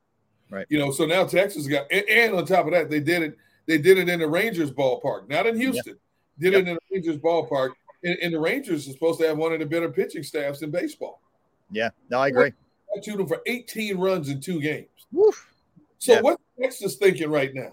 Right. 0.49 0.65
You 0.69 0.79
know, 0.79 0.91
so 0.91 1.05
now 1.05 1.25
Texas 1.25 1.67
got 1.67 1.85
and, 1.91 2.07
and 2.09 2.33
on 2.33 2.45
top 2.45 2.65
of 2.65 2.71
that, 2.71 2.89
they 2.89 2.99
did 2.99 3.21
it, 3.21 3.37
they 3.67 3.77
did 3.77 3.99
it 3.99 4.09
in 4.09 4.19
the 4.19 4.27
Rangers 4.27 4.71
ballpark, 4.71 5.29
not 5.29 5.45
in 5.45 5.55
Houston. 5.57 5.97
Did 6.39 6.53
it 6.53 6.67
in 6.67 6.75
the 6.75 6.79
Rangers 6.91 7.17
ballpark. 7.17 7.71
And, 8.03 8.17
and 8.21 8.33
the 8.33 8.39
Rangers 8.39 8.87
are 8.87 8.93
supposed 8.93 9.19
to 9.19 9.27
have 9.27 9.37
one 9.37 9.53
of 9.53 9.59
the 9.59 9.65
better 9.65 9.89
pitching 9.89 10.23
staffs 10.23 10.61
in 10.63 10.71
baseball. 10.71 11.21
Yeah, 11.69 11.89
no, 12.09 12.19
I 12.19 12.29
agree. 12.29 12.53
I 12.95 13.15
them 13.15 13.27
for 13.27 13.41
18 13.45 13.97
runs 13.97 14.29
in 14.29 14.39
two 14.41 14.59
games. 14.59 14.87
Woof. 15.11 15.53
So 15.99 16.13
Yeah. 16.13 16.21
what 16.21 16.39
Texas 16.59 16.95
thinking 16.95 17.29
right 17.29 17.53
now? 17.53 17.71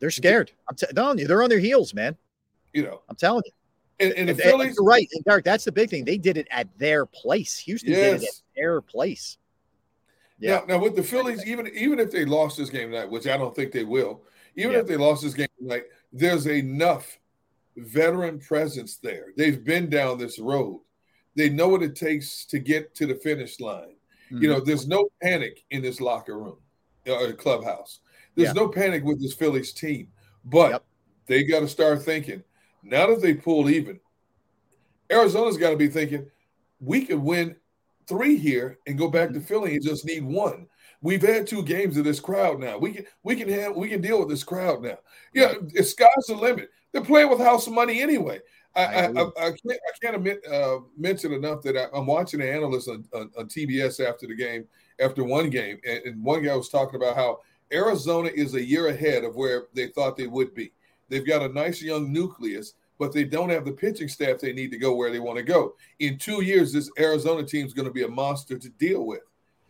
They're 0.00 0.10
scared. 0.10 0.50
I'm 0.68 0.76
t- 0.76 0.86
telling 0.94 1.18
you, 1.18 1.26
they're 1.26 1.42
on 1.42 1.48
their 1.48 1.58
heels, 1.58 1.94
man. 1.94 2.16
You 2.72 2.82
know, 2.84 3.02
I'm 3.08 3.16
telling 3.16 3.42
you. 3.46 3.52
and, 4.00 4.12
and 4.14 4.28
the 4.28 4.32
And- 4.32 4.40
and 4.40 4.50
Phillies, 4.50 4.74
you're 4.78 4.84
right, 4.86 5.08
and 5.12 5.24
Derrick. 5.24 5.44
That's 5.44 5.64
the 5.64 5.72
big 5.72 5.88
thing. 5.90 6.04
They 6.04 6.18
did 6.18 6.36
it 6.36 6.48
at 6.50 6.66
their 6.78 7.06
place. 7.06 7.56
Houston 7.58 7.90
did 7.92 7.98
it 7.98 8.14
at 8.14 8.22
Yes. 8.22 8.42
their 8.56 8.80
place. 8.80 9.38
Yeah. 10.38 10.56
Now, 10.60 10.64
now 10.76 10.78
with 10.78 10.96
the 10.96 11.02
Phillies, 11.02 11.46
even 11.46 11.68
even 11.68 12.00
if 12.00 12.10
they 12.10 12.24
lost 12.24 12.58
this 12.58 12.70
game 12.70 12.90
tonight, 12.90 13.08
which 13.10 13.26
I 13.28 13.36
don't 13.36 13.54
think 13.54 13.70
they 13.72 13.84
will, 13.84 14.24
even 14.56 14.72
Yeah. 14.72 14.78
if 14.80 14.86
they 14.86 14.96
lost 14.96 15.22
this 15.22 15.34
game 15.34 15.48
tonight, 15.58 15.84
there's 16.12 16.46
enough 16.46 17.18
veteran 17.76 18.40
presence 18.40 18.96
there. 18.96 19.32
They've 19.36 19.62
been 19.64 19.88
down 19.88 20.18
this 20.18 20.38
road. 20.38 20.80
They 21.36 21.48
know 21.48 21.68
what 21.68 21.82
it 21.82 21.94
takes 21.96 22.44
to 22.46 22.58
get 22.58 22.94
to 22.96 23.06
the 23.06 23.14
finish 23.16 23.58
line. 23.60 23.96
Mm-hmm. 24.26 24.42
You 24.42 24.48
know, 24.48 24.60
there's 24.60 24.86
no 24.88 25.08
panic 25.22 25.64
in 25.70 25.82
this 25.82 26.00
locker 26.00 26.38
room 26.38 26.56
or 27.08 27.32
clubhouse. 27.32 28.00
There's 28.34 28.48
Yeah. 28.48 28.52
no 28.52 28.68
panic 28.68 29.04
with 29.04 29.20
this 29.20 29.34
Phillies 29.34 29.72
team, 29.72 30.08
but 30.44 30.84
they 31.26 31.44
got 31.44 31.60
to 31.60 31.68
start 31.68 32.02
thinking 32.02 32.42
now 32.82 33.06
that 33.06 33.20
they 33.22 33.34
pulled 33.34 33.70
even. 33.70 34.00
Arizona's 35.10 35.56
got 35.56 35.70
to 35.70 35.76
be 35.76 35.88
thinking 35.88 36.30
we 36.80 37.04
could 37.04 37.18
win 37.18 37.56
three 38.06 38.36
here 38.36 38.78
and 38.86 38.98
go 38.98 39.08
back 39.08 39.30
to 39.32 39.40
Philly 39.40 39.74
and 39.74 39.84
just 39.84 40.04
need 40.04 40.24
one. 40.24 40.66
We've 41.00 41.22
had 41.22 41.46
two 41.46 41.62
games 41.62 41.96
of 41.96 42.04
this 42.04 42.20
crowd 42.20 42.60
now. 42.60 42.78
We 42.78 42.92
can 42.92 43.06
we 43.22 43.36
can 43.36 43.48
have 43.50 43.76
we 43.76 43.88
can 43.88 44.00
deal 44.00 44.18
with 44.18 44.28
this 44.28 44.44
crowd 44.44 44.82
now. 44.82 44.98
Yeah, 45.34 45.54
it's 45.74 45.90
sky's 45.90 46.08
the 46.28 46.34
limit. 46.34 46.70
They're 46.92 47.02
playing 47.02 47.28
with 47.28 47.40
house 47.40 47.68
money 47.68 48.00
anyway. 48.00 48.40
I 48.74 48.84
I, 48.84 49.04
I, 49.06 49.06
I 49.08 49.50
can't 49.50 49.64
I 49.66 49.92
can't 50.02 50.16
admit, 50.16 50.40
uh, 50.50 50.78
mention 50.96 51.32
enough 51.32 51.62
that 51.62 51.76
I, 51.76 51.96
I'm 51.96 52.06
watching 52.06 52.40
the 52.40 52.50
analysts 52.50 52.88
on, 52.88 53.04
on, 53.14 53.30
on 53.38 53.46
TBS 53.48 54.04
after 54.06 54.26
the 54.26 54.34
game, 54.34 54.64
after 54.98 55.24
one 55.24 55.50
game, 55.50 55.78
and, 55.86 56.02
and 56.04 56.24
one 56.24 56.42
guy 56.42 56.56
was 56.56 56.70
talking 56.70 56.96
about 56.96 57.16
how 57.16 57.40
Arizona 57.72 58.30
is 58.34 58.54
a 58.54 58.62
year 58.64 58.88
ahead 58.88 59.24
of 59.24 59.36
where 59.36 59.64
they 59.74 59.88
thought 59.88 60.16
they 60.16 60.26
would 60.26 60.54
be. 60.54 60.72
They've 61.08 61.26
got 61.26 61.42
a 61.42 61.48
nice 61.48 61.82
young 61.82 62.12
nucleus, 62.12 62.74
but 62.98 63.12
they 63.12 63.24
don't 63.24 63.50
have 63.50 63.64
the 63.64 63.72
pitching 63.72 64.08
staff 64.08 64.38
they 64.40 64.52
need 64.52 64.70
to 64.70 64.78
go 64.78 64.94
where 64.94 65.10
they 65.10 65.18
want 65.18 65.36
to 65.38 65.42
go. 65.42 65.74
In 65.98 66.18
two 66.18 66.42
years, 66.42 66.72
this 66.72 66.90
Arizona 66.98 67.42
team 67.42 67.66
is 67.66 67.74
going 67.74 67.88
to 67.88 67.92
be 67.94 68.04
a 68.04 68.08
monster 68.08 68.58
to 68.58 68.68
deal 68.70 69.04
with. 69.06 69.20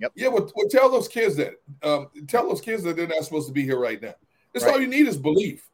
Yep. 0.00 0.12
Yeah, 0.16 0.28
well, 0.28 0.50
well 0.54 0.68
tell 0.68 0.90
those 0.90 1.08
kids 1.08 1.36
that. 1.36 1.54
Um, 1.82 2.08
tell 2.26 2.48
those 2.48 2.60
kids 2.60 2.82
that 2.82 2.96
they're 2.96 3.06
not 3.06 3.24
supposed 3.24 3.46
to 3.46 3.52
be 3.52 3.62
here 3.62 3.78
right 3.78 4.00
now. 4.02 4.14
That's 4.52 4.64
Right. 4.64 4.74
all 4.74 4.80
you 4.80 4.86
need 4.88 5.06
is 5.08 5.16
belief. 5.16 5.68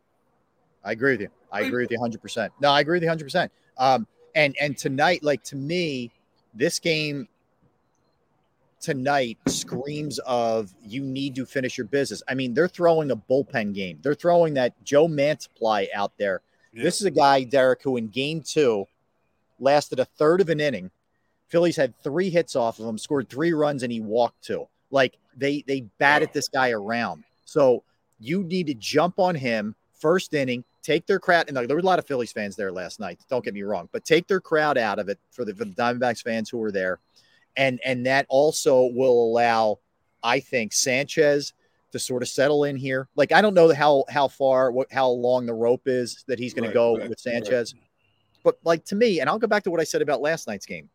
I 0.85 0.93
agree 0.93 1.13
with 1.13 1.23
you. 1.23 1.29
I 1.53 1.63
agree 1.63 1.85
with 1.85 1.91
you 1.91 1.99
100. 1.99 2.23
percent 2.23 2.53
No, 2.61 2.71
I 2.71 2.81
agree 2.81 2.97
with 2.97 3.03
you 3.03 3.09
100. 3.09 3.25
percent 3.25 3.53
Um, 3.77 4.07
and 4.35 4.55
and 4.61 4.77
tonight, 4.79 5.23
like 5.23 5.43
to 5.45 5.57
me, 5.57 6.11
this 6.55 6.79
game 6.79 7.29
tonight 8.81 9.39
screams 9.47 10.19
of 10.21 10.73
you 10.83 11.03
need 11.03 11.35
to 11.37 11.47
finish 11.47 11.77
your 11.77 11.87
business. 11.87 12.23
I 12.29 12.35
mean, 12.35 12.55
they're 12.55 12.69
throwing 12.69 13.11
a 13.11 13.17
bullpen 13.17 13.75
game. 13.75 13.99
They're 14.03 14.15
throwing 14.15 14.55
that 14.55 14.83
Joe 14.85 15.07
Mantiply 15.07 15.89
out 15.95 16.13
there. 16.19 16.43
This 16.73 17.01
is 17.01 17.07
a 17.07 17.11
guy, 17.11 17.45
Derrick, 17.45 17.83
who 17.83 17.97
in 17.97 18.09
game 18.09 18.43
two 18.43 18.87
lasted 19.59 19.99
a 19.99 20.05
third 20.05 20.41
of 20.41 20.49
an 20.49 20.61
inning. 20.61 20.91
Phillies 21.49 21.77
had 21.77 21.99
three 22.03 22.31
hits 22.31 22.55
off 22.55 22.79
of 22.79 22.87
him, 22.87 22.97
scored 22.97 23.29
three 23.29 23.53
runs, 23.53 23.83
and 23.83 23.91
he 23.93 24.01
walked 24.01 24.45
two. 24.45 24.69
Like 24.91 25.19
they 25.37 25.65
they 25.67 25.83
batted 25.99 26.33
this 26.33 26.49
guy 26.49 26.71
around. 26.71 27.25
So 27.45 27.83
you 28.21 28.45
need 28.45 28.69
to 28.69 28.75
jump 28.75 29.19
on 29.19 29.35
him 29.35 29.75
first 30.01 30.35
inning, 30.35 30.65
take 30.83 31.07
their 31.07 31.19
crowd. 31.19 31.49
And 31.49 31.57
there 31.57 31.77
were 31.77 31.81
a 31.81 31.85
lot 31.85 31.99
of 31.99 32.07
Phillies 32.07 32.33
fans 32.33 32.57
there 32.57 32.73
last 32.73 33.01
night. 33.01 33.19
Don't 33.29 33.45
get 33.45 33.55
me 33.55 33.63
wrong, 33.63 33.89
but 33.93 34.05
take 34.05 34.27
their 34.27 34.41
crowd 34.41 34.79
out 34.79 34.99
of 34.99 35.09
it 35.09 35.19
for 35.31 35.45
the, 35.45 35.55
for 35.55 35.65
the 35.65 35.73
Diamondbacks 35.73 36.23
fans 36.23 36.49
who 36.49 36.59
were 36.59 36.73
there, 36.73 36.99
and 37.57 37.81
and 37.85 38.07
that 38.07 38.27
also 38.29 38.91
will 38.93 39.25
allow, 39.25 39.79
I 40.23 40.41
think, 40.41 40.73
Sanchez 40.73 41.53
to 41.93 41.99
sort 41.99 42.23
of 42.23 42.29
settle 42.29 42.65
in 42.65 42.77
here. 42.77 43.09
Like 43.17 43.33
I 43.33 43.41
don't 43.41 43.55
know 43.55 43.73
how 43.75 44.05
how 44.09 44.29
far 44.29 44.71
what 44.71 44.93
how 44.93 45.09
long 45.09 45.47
the 45.47 45.55
rope 45.55 45.83
is 45.87 46.25
that 46.29 46.39
he's 46.39 46.55
going 46.55 46.65
Right, 46.65 46.71
to 46.71 46.75
go 46.75 46.97
right, 46.97 47.09
with 47.09 47.19
Sanchez, 47.19 47.75
but 48.45 48.59
like 48.65 48.85
to 48.87 48.95
me, 48.95 49.21
and 49.21 49.29
I'll 49.29 49.39
go 49.39 49.47
back 49.47 49.65
to 49.65 49.71
what 49.71 49.81
I 49.81 49.85
said 49.85 50.03
about 50.03 50.21
last 50.21 50.47
night's 50.47 50.67
game. 50.67 50.89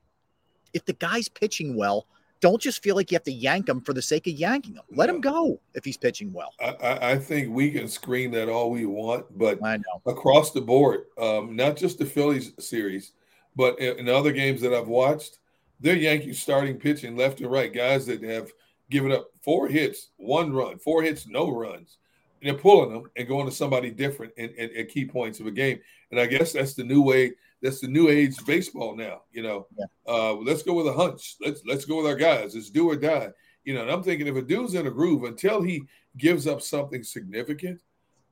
If 0.74 0.86
the 0.86 0.94
guy's 0.94 1.30
pitching 1.30 1.76
well, 1.76 2.06
don't 2.42 2.62
just 2.62 2.84
feel 2.84 2.96
like 2.96 3.12
you 3.12 3.16
have 3.16 3.24
to 3.24 3.32
yank 3.32 3.68
him 3.68 3.82
for 3.82 3.94
the 3.94 4.02
sake 4.02 4.28
of 4.28 4.34
yanking 4.34 4.76
him. 4.76 4.84
Let 4.92 5.10
him 5.10 5.22
go 5.22 5.60
if 5.74 5.86
he's 5.86 5.98
pitching 5.98 6.34
well. 6.34 6.52
I, 6.60 7.14
I, 7.14 7.18
think 7.18 7.50
we 7.54 7.72
can 7.72 7.88
screen 7.88 8.30
that 8.32 8.50
all 8.50 8.70
we 8.70 8.86
want, 8.86 9.26
but 9.38 9.64
I 9.64 9.78
know. 9.78 10.02
across 10.06 10.52
the 10.52 10.62
board, 10.62 11.06
um, 11.18 11.56
not 11.56 11.78
just 11.78 11.98
the 11.98 12.06
Phillies 12.06 12.52
series, 12.60 13.14
but 13.56 13.80
in, 13.80 14.00
in 14.00 14.10
other 14.10 14.32
games 14.32 14.62
that 14.62 14.74
I've 14.74 14.90
watched, 14.90 15.40
they're 15.80 15.96
Yankees 15.96 16.42
starting 16.42 16.78
pitching 16.78 17.16
left 17.16 17.42
and 17.42 17.52
right, 17.52 17.74
guys 17.74 18.06
that 18.06 18.24
have 18.24 18.52
given 18.90 19.12
up 19.12 19.30
four 19.42 19.68
hits, 19.68 20.10
one 20.18 20.54
run, 20.54 20.78
four 20.78 21.04
hits, 21.04 21.28
no 21.28 21.50
runs. 21.52 21.98
And 22.42 22.50
they're 22.50 22.60
pulling 22.60 22.94
them 22.94 23.10
and 23.16 23.28
going 23.28 23.46
to 23.46 23.52
somebody 23.52 23.92
different 23.92 24.34
in, 24.38 24.50
in, 24.52 24.76
at 24.78 24.90
key 24.90 25.06
points 25.06 25.40
of 25.40 25.48
a 25.48 25.52
game. 25.52 25.80
And 26.12 26.20
I 26.20 26.26
guess 26.26 26.54
that's 26.54 26.74
the 26.74 26.84
new 26.84 27.02
way. 27.02 27.34
That's 27.62 27.80
the 27.80 27.88
new 27.88 28.10
age 28.10 28.36
baseball 28.46 28.96
now. 28.96 29.22
You 29.32 29.44
know, 29.44 29.68
uh, 30.08 30.34
let's 30.36 30.62
go 30.62 30.74
with 30.74 30.88
a 30.88 30.94
hunch. 30.94 31.38
Let's 31.42 31.62
let's 31.66 31.86
go 31.86 31.98
with 31.98 32.06
our 32.06 32.16
guys. 32.16 32.54
Let's 32.54 32.70
do 32.70 32.90
or 32.90 32.96
die. 32.96 33.30
You 33.64 33.74
know, 33.74 33.82
and 33.82 33.90
I'm 33.90 34.04
thinking 34.04 34.28
if 34.28 34.36
a 34.36 34.42
dude's 34.42 34.76
in 34.76 34.86
a 34.86 34.92
groove 34.92 35.24
until 35.24 35.64
he 35.64 35.84
gives 36.18 36.46
up 36.46 36.62
something 36.62 37.02
significant, 37.04 37.82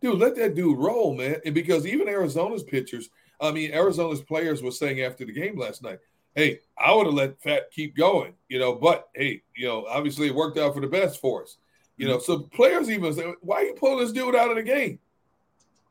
dude, 0.02 0.20
let 0.20 0.36
that 0.36 0.53
dude 0.53 0.78
roll, 0.78 1.15
man. 1.15 1.38
And 1.45 1.56
because 1.56 1.88
even 1.88 2.07
Arizona's 2.07 2.64
pitchers, 2.64 3.10
I 3.41 3.52
mean, 3.52 3.74
Arizona's 3.74 4.22
players 4.22 4.61
were 4.61 4.72
saying 4.72 5.02
after 5.02 5.26
the 5.26 5.32
game 5.32 5.57
last 5.57 5.82
night, 5.82 5.99
hey, 6.35 6.60
I 6.77 6.93
would 6.93 7.05
have 7.05 7.15
let 7.15 7.41
Pfaadt 7.41 7.72
keep 7.72 7.95
going, 7.95 8.34
you 8.49 8.60
know, 8.60 8.76
but 8.76 9.10
hey, 9.15 9.41
you 9.55 9.68
know, 9.68 9.85
obviously 9.88 10.27
it 10.27 10.35
worked 10.35 10.57
out 10.57 10.73
for 10.73 10.81
the 10.81 10.88
best 10.88 11.22
for 11.22 11.43
us. 11.43 11.57
You 11.97 12.07
know, 12.07 12.19
so 12.19 12.39
players 12.39 12.89
even 12.89 13.14
say, 13.14 13.34
why 13.41 13.57
are 13.57 13.64
you 13.64 13.73
pulling 13.76 13.99
this 13.99 14.11
dude 14.11 14.35
out 14.35 14.49
of 14.49 14.55
the 14.55 14.64
game? 14.64 14.99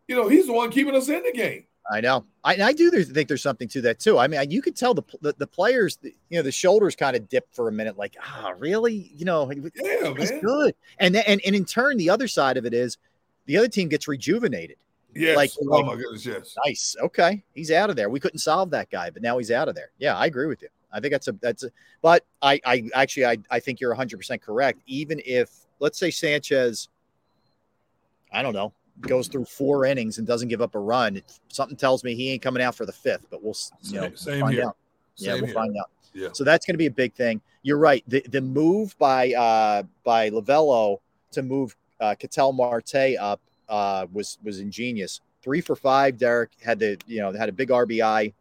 You 0.09 0.17
know, 0.17 0.29
he's 0.29 0.47
the 0.47 0.53
one 0.53 0.71
keeping 0.71 0.97
us 0.97 1.09
in 1.09 1.23
the 1.23 1.33
game. 1.33 1.65
I 1.91 2.01
know. 2.01 2.25
I, 2.45 2.55
I 2.63 2.73
do 2.73 2.91
think 2.91 3.29
there's 3.29 3.43
something 3.43 3.69
to 3.69 3.81
that 3.83 3.99
too. 3.99 4.19
I 4.19 4.27
mean, 4.27 4.51
you 4.51 4.63
could 4.63 4.77
tell 4.77 4.95
the 4.95 5.03
the, 5.21 5.35
the 5.39 5.47
players, 5.47 5.99
you 6.03 6.13
know, 6.39 6.43
the 6.43 6.53
shoulders 6.53 6.95
kind 6.95 7.17
of 7.17 7.29
dipped 7.29 7.55
for 7.55 7.69
a 7.69 7.73
minute, 7.73 7.97
like, 7.97 8.17
ah, 8.21 8.53
really? 8.59 9.13
You 9.17 9.25
know, 9.25 9.51
yeah, 9.51 10.15
he's 10.17 10.31
man. 10.31 10.41
good. 10.41 10.75
And 10.99 11.15
then, 11.15 11.25
and 11.27 11.41
and 11.45 11.57
in 11.57 11.65
turn, 11.65 11.97
the 11.97 12.11
other 12.11 12.29
side 12.29 12.57
of 12.57 12.67
it 12.67 12.75
is, 12.75 12.99
the 13.47 13.57
other 13.57 13.69
team 13.69 13.89
gets 13.89 14.07
rejuvenated. 14.07 14.77
Yes. 15.15 15.37
Like, 15.37 15.51
oh 15.71 15.83
my 15.83 15.97
goodness, 15.97 16.25
yes. 16.25 16.57
Nice. 16.67 16.97
Okay, 17.03 17.43
he's 17.55 17.71
out 17.71 17.91
of 17.91 17.97
there. 17.97 18.09
We 18.09 18.21
couldn't 18.21 18.39
solve 18.39 18.71
that 18.71 18.91
guy, 18.91 19.11
but 19.11 19.23
now 19.23 19.39
he's 19.39 19.51
out 19.51 19.69
of 19.69 19.75
there. 19.75 19.91
Yeah, 19.99 20.17
I 20.17 20.27
agree 20.27 20.47
with 20.47 20.63
you. 20.63 20.69
I 20.93 21.01
think 21.01 21.13
that's 21.13 21.29
a 21.29 21.33
that's 21.41 21.65
a, 21.65 21.71
but 22.03 22.25
I 22.41 22.61
I 22.65 22.89
actually 22.95 23.27
I 23.27 23.37
I 23.51 23.61
think 23.61 23.81
you're 23.81 23.91
100 23.91 24.17
percent 24.17 24.43
correct. 24.43 24.81
Even 24.87 25.21
if 25.25 25.51
let's 25.81 25.99
say 25.99 26.11
Sanchez, 26.11 26.89
I 28.33 28.43
don't 28.43 28.55
know, 28.55 28.73
goes 29.01 29.29
through 29.29 29.45
four 29.47 29.85
innings 29.85 30.19
and 30.19 30.27
doesn't 30.27 30.49
give 30.49 30.63
up 30.63 30.75
a 30.75 30.79
run, 30.79 31.21
something 31.49 31.77
tells 31.77 32.05
me 32.05 32.15
he 32.15 32.31
ain't 32.31 32.43
coming 32.43 32.63
out 32.63 32.75
for 32.75 32.87
the 32.87 32.93
fifth. 32.93 33.27
But 33.31 33.43
we'll 33.43 33.57
you 33.83 33.97
know 34.01 34.07
Same- 34.09 34.17
same 34.17 34.41
find 34.41 34.55
here. 34.55 34.67
out. 34.67 34.77
yeah, 35.17 35.35
we'll 35.35 35.45
here. 35.47 35.55
find 35.55 35.77
out. 35.79 35.91
Yeah. 36.15 36.29
So 36.33 36.45
that's 36.45 36.67
going 36.67 36.75
to 36.75 36.79
be 36.79 36.87
a 36.87 36.91
big 36.91 37.15
thing. 37.15 37.41
You're 37.63 37.79
right. 37.79 38.05
The 38.09 38.25
the 38.29 38.41
move 38.41 38.97
by 38.99 39.33
uh 39.33 39.83
by 40.05 40.31
Lovullo 40.31 40.99
to 41.33 41.43
move 41.43 41.75
uh 42.01 42.15
Ketel 42.19 42.53
Marte 42.53 43.17
up 43.19 43.41
uh 43.73 44.07
was 44.13 44.39
was 44.45 44.61
ingenious. 44.61 45.21
Three 45.43 45.61
for 45.61 45.75
five. 45.75 46.19
Derek 46.19 46.51
had 46.63 46.79
the 46.79 46.99
you 47.07 47.21
know 47.21 47.33
had 47.33 47.49
a 47.49 47.53
big 47.53 47.71
RBI 47.71 48.33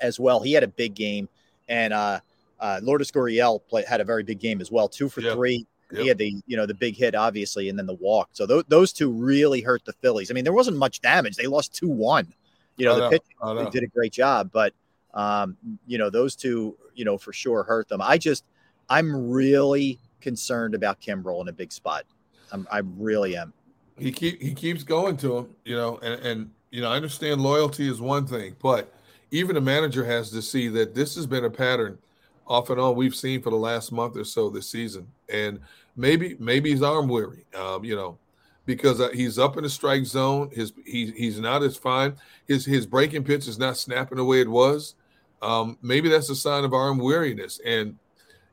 as 0.00 0.18
well. 0.20 0.40
He 0.40 0.52
had 0.52 0.64
a 0.64 0.68
big 0.68 0.94
game, 0.94 1.28
and 1.68 1.94
uh 1.94 2.20
uh 2.58 2.80
Lourdes 2.82 3.10
Gurriel 3.10 3.60
played 3.68 3.86
had 3.86 4.00
a 4.00 4.04
very 4.04 4.24
big 4.24 4.40
game 4.40 4.60
as 4.60 4.70
well. 4.70 4.88
Two 4.88 5.08
for 5.08 5.22
three. 5.22 5.66
He 5.92 6.06
had 6.08 6.18
the 6.18 6.34
you 6.46 6.56
know 6.56 6.66
the 6.66 6.74
big 6.74 6.96
hit 6.96 7.14
obviously, 7.14 7.68
and 7.68 7.78
then 7.78 7.86
the 7.86 7.94
walk. 7.94 8.30
So 8.32 8.44
those 8.44 8.64
those 8.68 8.92
two 8.92 9.10
really 9.10 9.60
hurt 9.60 9.84
the 9.84 9.92
Phillies. 9.94 10.30
I 10.30 10.34
mean, 10.34 10.44
there 10.44 10.52
wasn't 10.52 10.76
much 10.76 11.00
damage. 11.00 11.36
They 11.36 11.46
lost 11.46 11.74
two 11.74 11.88
one. 11.88 12.32
You 12.76 12.86
know 12.86 12.92
I 12.92 12.94
the 12.94 13.00
know, 13.00 13.10
pitch 13.10 13.22
know. 13.42 13.64
they 13.64 13.70
did 13.70 13.82
a 13.84 13.88
great 13.88 14.12
job, 14.12 14.50
but 14.52 14.72
um, 15.14 15.56
you 15.86 15.98
know 15.98 16.10
those 16.10 16.34
two 16.36 16.76
you 16.94 17.04
know 17.04 17.18
for 17.18 17.32
sure 17.32 17.62
hurt 17.62 17.88
them. 17.88 18.00
I 18.02 18.18
just 18.18 18.44
I'm 18.88 19.30
really 19.30 19.98
concerned 20.20 20.74
about 20.74 21.00
Kimbrel 21.00 21.40
in 21.40 21.48
a 21.48 21.52
big 21.52 21.72
spot. 21.72 22.04
I'm, 22.52 22.66
I 22.70 22.78
really 22.78 23.36
am. 23.36 23.52
He 24.00 24.12
keep 24.12 24.40
he 24.40 24.54
keeps 24.54 24.82
going 24.82 25.16
to 25.18 25.38
him, 25.38 25.48
you 25.64 25.76
know, 25.76 25.98
and 26.02 26.20
and 26.24 26.50
you 26.70 26.80
know, 26.80 26.90
I 26.90 26.96
understand 26.96 27.40
loyalty 27.40 27.88
is 27.88 28.00
one 28.00 28.26
thing, 28.26 28.56
but 28.62 28.92
even 29.30 29.56
a 29.56 29.60
manager 29.60 30.04
has 30.04 30.30
to 30.30 30.42
see 30.42 30.68
that 30.68 30.94
this 30.94 31.14
has 31.14 31.26
been 31.26 31.44
a 31.44 31.50
pattern 31.50 31.98
off 32.46 32.70
and 32.70 32.80
on 32.80 32.96
we've 32.96 33.14
seen 33.14 33.40
for 33.40 33.50
the 33.50 33.56
last 33.56 33.92
month 33.92 34.16
or 34.16 34.24
so 34.24 34.50
this 34.50 34.68
season, 34.68 35.06
and 35.28 35.60
maybe 35.96 36.36
maybe 36.38 36.70
he's 36.70 36.82
arm 36.82 37.08
weary, 37.08 37.44
um, 37.54 37.84
you 37.84 37.94
know, 37.94 38.18
because 38.66 39.00
uh, 39.00 39.10
he's 39.10 39.38
up 39.38 39.56
in 39.56 39.62
the 39.62 39.70
strike 39.70 40.04
zone. 40.04 40.50
His 40.52 40.72
he, 40.84 41.10
he's 41.10 41.38
not 41.38 41.62
as 41.62 41.76
fine. 41.76 42.14
His 42.48 42.64
his 42.64 42.86
breaking 42.86 43.24
pitch 43.24 43.46
is 43.48 43.58
not 43.58 43.76
snapping 43.76 44.18
the 44.18 44.24
way 44.24 44.40
it 44.40 44.48
was. 44.48 44.94
Um, 45.42 45.78
maybe 45.82 46.08
that's 46.08 46.28
a 46.30 46.36
sign 46.36 46.64
of 46.64 46.74
arm 46.74 46.98
weariness, 46.98 47.60
and 47.64 47.96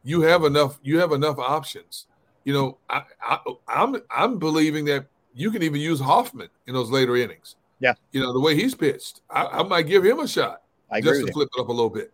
you 0.04 0.22
have 0.22 0.44
enough 0.44 0.80
you 0.84 1.00
have 1.00 1.12
enough 1.12 1.38
options. 1.38 2.08
You 2.44 2.54
know, 2.54 2.78
I, 2.90 3.04
I 3.22 3.40
I'm 3.68 4.02
I'm 4.10 4.40
believing 4.40 4.86
that 4.86 5.08
you 5.38 5.52
can 5.52 5.64
even 5.64 5.80
use 5.80 6.00
Hoffman 6.00 6.50
in 6.66 6.74
those 6.74 6.90
later 6.90 7.16
innings. 7.16 7.56
Yeah. 7.80 7.94
You 8.12 8.22
know, 8.22 8.34
the 8.34 8.40
way 8.40 8.56
he's 8.56 8.74
pitched, 8.74 9.22
I, 9.30 9.46
I 9.46 9.64
might 9.64 9.84
give 9.84 10.04
him 10.04 10.20
a 10.20 10.28
shot 10.28 10.64
I 10.92 10.98
agree 10.98 11.12
just 11.12 11.28
to 11.28 11.34
flip 11.34 11.50
it 11.56 11.62
up 11.62 11.70
a 11.70 11.72
little 11.72 11.90
bit. 11.90 12.12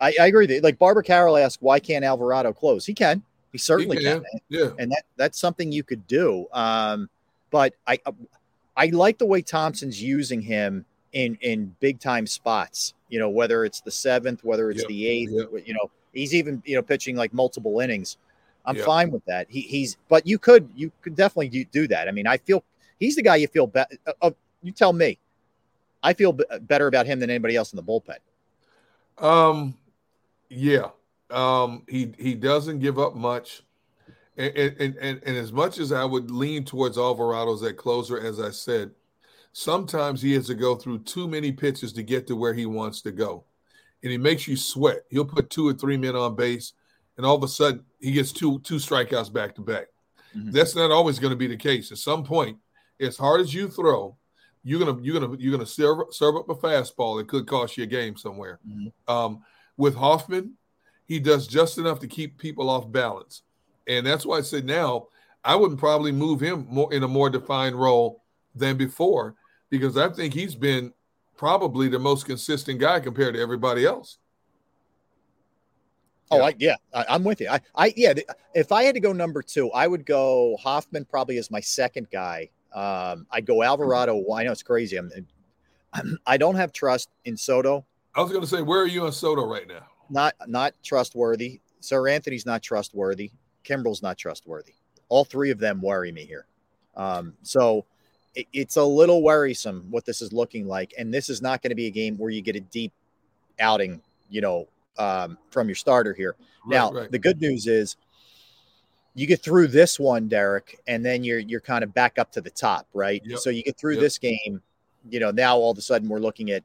I, 0.00 0.14
I 0.20 0.26
agree 0.26 0.44
with 0.44 0.50
you. 0.50 0.60
Like 0.60 0.78
Barbara 0.78 1.02
Carroll 1.02 1.36
asked, 1.36 1.58
why 1.60 1.78
can't 1.78 2.04
Alvarado 2.04 2.52
close? 2.52 2.86
He 2.86 2.94
can. 2.94 3.22
He 3.52 3.58
certainly 3.58 3.98
can, 3.98 4.22
can. 4.22 4.40
yeah. 4.48 4.70
And 4.78 4.90
that 4.92 5.02
that's 5.16 5.38
something 5.38 5.72
you 5.72 5.82
could 5.82 6.06
do. 6.06 6.46
Um, 6.52 7.08
but 7.50 7.74
I 7.86 7.98
I 8.76 8.86
like 8.86 9.18
the 9.18 9.26
way 9.26 9.42
Thomson's 9.42 10.02
using 10.02 10.40
him 10.40 10.84
in 11.12 11.36
in 11.40 11.74
big 11.80 12.00
time 12.00 12.26
spots. 12.26 12.94
You 13.08 13.18
know, 13.18 13.28
whether 13.28 13.64
it's 13.64 13.80
the 13.80 13.90
seventh, 13.90 14.44
whether 14.44 14.70
it's 14.70 14.80
Yep, 14.80 14.88
the 14.88 15.06
eighth. 15.06 15.32
yep. 15.32 15.48
You 15.66 15.74
know, 15.74 15.90
he's 16.12 16.34
even 16.34 16.62
you 16.64 16.76
know 16.76 16.82
pitching 16.82 17.16
like 17.16 17.34
multiple 17.34 17.80
innings. 17.80 18.18
I'm 18.64 18.76
fine 18.76 19.10
with 19.10 19.24
that. 19.24 19.46
He, 19.48 19.62
he's 19.62 19.96
but 20.08 20.26
you 20.26 20.38
could 20.38 20.68
you 20.74 20.92
could 21.02 21.16
definitely 21.16 21.48
do, 21.48 21.64
do 21.64 21.88
that. 21.88 22.08
I 22.08 22.10
mean, 22.10 22.26
I 22.26 22.36
feel 22.36 22.62
he's 22.98 23.16
the 23.16 23.22
guy 23.22 23.36
you 23.36 23.48
feel 23.48 23.66
better. 23.66 23.96
Uh, 24.20 24.30
you 24.62 24.72
tell 24.72 24.92
me. 24.92 25.18
I 26.02 26.14
feel 26.14 26.32
b- 26.32 26.44
better 26.62 26.86
about 26.86 27.06
him 27.06 27.20
than 27.20 27.28
anybody 27.28 27.56
else 27.56 27.72
in 27.72 27.76
the 27.76 27.82
bullpen. 27.82 28.16
Um, 29.22 29.74
yeah. 30.48 30.88
Um, 31.30 31.84
he 31.88 32.14
he 32.18 32.34
doesn't 32.34 32.80
give 32.80 32.98
up 32.98 33.14
much, 33.14 33.62
and 34.36 34.56
and 34.56 34.96
and, 34.96 35.20
and 35.24 35.36
as 35.36 35.52
much 35.52 35.78
as 35.78 35.92
I 35.92 36.04
would 36.04 36.30
lean 36.30 36.64
towards 36.64 36.98
Alvarado 36.98 37.54
as 37.54 37.60
that 37.60 37.76
closer, 37.76 38.18
as 38.18 38.40
I 38.40 38.50
said, 38.50 38.90
sometimes 39.52 40.22
he 40.22 40.32
has 40.34 40.46
to 40.46 40.54
go 40.54 40.74
through 40.74 41.00
too 41.00 41.28
many 41.28 41.52
pitches 41.52 41.92
to 41.92 42.02
get 42.02 42.26
to 42.26 42.36
where 42.36 42.54
he 42.54 42.66
wants 42.66 43.00
to 43.02 43.12
go, 43.12 43.44
and 44.02 44.10
he 44.10 44.18
makes 44.18 44.48
you 44.48 44.56
sweat. 44.56 45.04
He'll 45.08 45.24
put 45.24 45.50
two 45.50 45.68
or 45.68 45.72
three 45.72 45.96
men 45.96 46.16
on 46.16 46.34
base, 46.34 46.72
and 47.16 47.24
all 47.24 47.36
of 47.36 47.44
a 47.44 47.48
sudden 47.48 47.84
he 48.00 48.12
gets 48.12 48.32
two 48.32 48.58
two 48.60 48.76
strikeouts 48.76 49.32
back 49.32 49.54
to 49.56 49.60
back. 49.60 49.86
That's 50.34 50.76
not 50.76 50.90
always 50.90 51.18
going 51.18 51.32
to 51.32 51.36
be 51.36 51.46
the 51.48 51.56
case. 51.56 51.90
At 51.90 51.98
some 51.98 52.22
point, 52.24 52.58
as 53.00 53.16
hard 53.16 53.40
as 53.40 53.52
you 53.52 53.68
throw, 53.68 54.16
you're 54.62 54.78
gonna 54.78 55.00
you're 55.02 55.18
gonna 55.18 55.36
you're 55.38 55.52
gonna 55.52 55.66
serve 55.66 55.98
serve 56.12 56.36
up 56.36 56.48
a 56.48 56.54
fastball 56.54 57.18
that 57.18 57.28
could 57.28 57.46
cost 57.46 57.76
you 57.76 57.84
a 57.84 57.86
game 57.86 58.16
somewhere. 58.16 58.60
Um, 59.08 59.42
with 59.76 59.94
Hoffman, 59.94 60.54
he 61.06 61.18
does 61.18 61.46
just 61.46 61.78
enough 61.78 61.98
to 62.00 62.06
keep 62.06 62.38
people 62.38 62.68
off 62.70 62.90
balance, 62.90 63.42
and 63.86 64.06
that's 64.06 64.26
why 64.26 64.38
I 64.38 64.42
said 64.42 64.64
now 64.64 65.08
I 65.44 65.56
wouldn't 65.56 65.80
probably 65.80 66.12
move 66.12 66.40
him 66.40 66.66
more 66.68 66.92
in 66.92 67.02
a 67.02 67.08
more 67.08 67.30
defined 67.30 67.76
role 67.76 68.22
than 68.54 68.76
before 68.76 69.34
because 69.70 69.96
I 69.96 70.08
think 70.10 70.34
he's 70.34 70.54
been 70.54 70.92
probably 71.36 71.88
the 71.88 71.98
most 71.98 72.26
consistent 72.26 72.78
guy 72.78 73.00
compared 73.00 73.34
to 73.34 73.40
everybody 73.40 73.86
else. 73.86 74.18
Oh, 76.30 76.42
I, 76.42 76.54
yeah, 76.58 76.76
I, 76.94 77.04
I'm 77.08 77.24
with 77.24 77.40
you. 77.40 77.48
I, 77.48 77.60
I, 77.74 77.92
yeah. 77.96 78.14
If 78.54 78.70
I 78.72 78.84
had 78.84 78.94
to 78.94 79.00
go 79.00 79.12
number 79.12 79.42
two, 79.42 79.70
I 79.72 79.86
would 79.86 80.06
go 80.06 80.56
Hoffman 80.60 81.04
probably 81.04 81.38
as 81.38 81.50
my 81.50 81.60
second 81.60 82.08
guy. 82.10 82.50
Um, 82.72 83.26
I'd 83.30 83.46
go 83.46 83.62
Alvarado. 83.62 84.14
Well, 84.16 84.38
I 84.38 84.44
know 84.44 84.52
it's 84.52 84.62
crazy. 84.62 84.96
I'm, 84.96 85.10
I 86.26 86.36
don't 86.36 86.54
have 86.54 86.72
trust 86.72 87.08
in 87.24 87.36
Soto. 87.36 87.84
I 88.14 88.22
was 88.22 88.30
going 88.30 88.42
to 88.42 88.48
say, 88.48 88.62
where 88.62 88.80
are 88.80 88.86
you 88.86 89.06
on 89.06 89.12
Soto 89.12 89.46
right 89.46 89.66
now? 89.66 89.86
Not, 90.08 90.34
not 90.46 90.74
trustworthy. 90.82 91.60
Seranthony's 91.80 92.46
not 92.46 92.62
trustworthy. 92.62 93.32
Kimbrel's 93.64 94.02
not 94.02 94.16
trustworthy. 94.16 94.74
All 95.08 95.24
three 95.24 95.50
of 95.50 95.58
them 95.58 95.80
worry 95.80 96.12
me 96.12 96.24
here. 96.24 96.46
Um, 96.96 97.34
so 97.42 97.86
it, 98.34 98.46
it's 98.52 98.76
a 98.76 98.84
little 98.84 99.22
worrisome 99.22 99.86
what 99.90 100.04
this 100.04 100.22
is 100.22 100.32
looking 100.32 100.66
like, 100.66 100.94
and 100.98 101.12
this 101.12 101.28
is 101.28 101.42
not 101.42 101.62
going 101.62 101.70
to 101.70 101.76
be 101.76 101.86
a 101.86 101.90
game 101.90 102.16
where 102.18 102.30
you 102.30 102.42
get 102.42 102.56
a 102.56 102.60
deep 102.60 102.92
outing, 103.58 104.00
you 104.28 104.40
know, 104.40 104.68
um, 104.98 105.38
from 105.50 105.68
your 105.68 105.74
starter 105.76 106.12
here. 106.14 106.36
Right, 106.66 106.76
now, 106.76 106.92
right. 106.92 107.10
the 107.10 107.18
good 107.18 107.40
news 107.40 107.66
is 107.66 107.96
you 109.14 109.26
get 109.26 109.42
through 109.42 109.68
this 109.68 109.98
one, 109.98 110.28
Derrick, 110.28 110.80
and 110.86 111.04
then 111.04 111.24
you're 111.24 111.38
you're 111.40 111.60
kind 111.60 111.82
of 111.82 111.92
back 111.94 112.18
up 112.18 112.30
to 112.32 112.40
the 112.40 112.50
top, 112.50 112.86
right? 112.94 113.22
Yep. 113.24 113.38
So 113.40 113.50
you 113.50 113.62
get 113.62 113.76
through 113.76 113.94
Yep. 113.94 114.00
this 114.00 114.18
game, 114.18 114.62
you 115.08 115.20
know, 115.20 115.30
now 115.30 115.56
all 115.56 115.70
of 115.72 115.78
a 115.78 115.82
sudden 115.82 116.08
we're 116.08 116.20
looking 116.20 116.50
at 116.50 116.62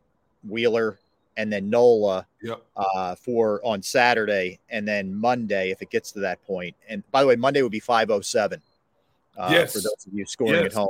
Wheeler 0.47 0.99
and 1.37 1.51
then 1.51 1.69
Nola 1.69 2.25
Yep. 2.43 2.61
uh, 2.77 3.15
for 3.15 3.59
on 3.65 3.81
Saturday, 3.81 4.59
and 4.69 4.87
then 4.87 5.13
Monday 5.13 5.71
if 5.71 5.81
it 5.81 5.89
gets 5.89 6.11
to 6.13 6.19
that 6.19 6.41
point. 6.45 6.75
And 6.87 7.03
by 7.11 7.21
the 7.21 7.27
way, 7.27 7.35
Monday 7.35 7.61
would 7.61 7.71
be 7.71 7.79
five 7.79 8.09
oh 8.11 8.21
seven. 8.21 8.61
Uh, 9.37 9.49
Yes. 9.51 9.73
For 9.73 9.79
those 9.79 10.05
of 10.07 10.13
you 10.13 10.25
scoring 10.25 10.53
Yes. 10.55 10.65
at 10.67 10.73
home, 10.73 10.89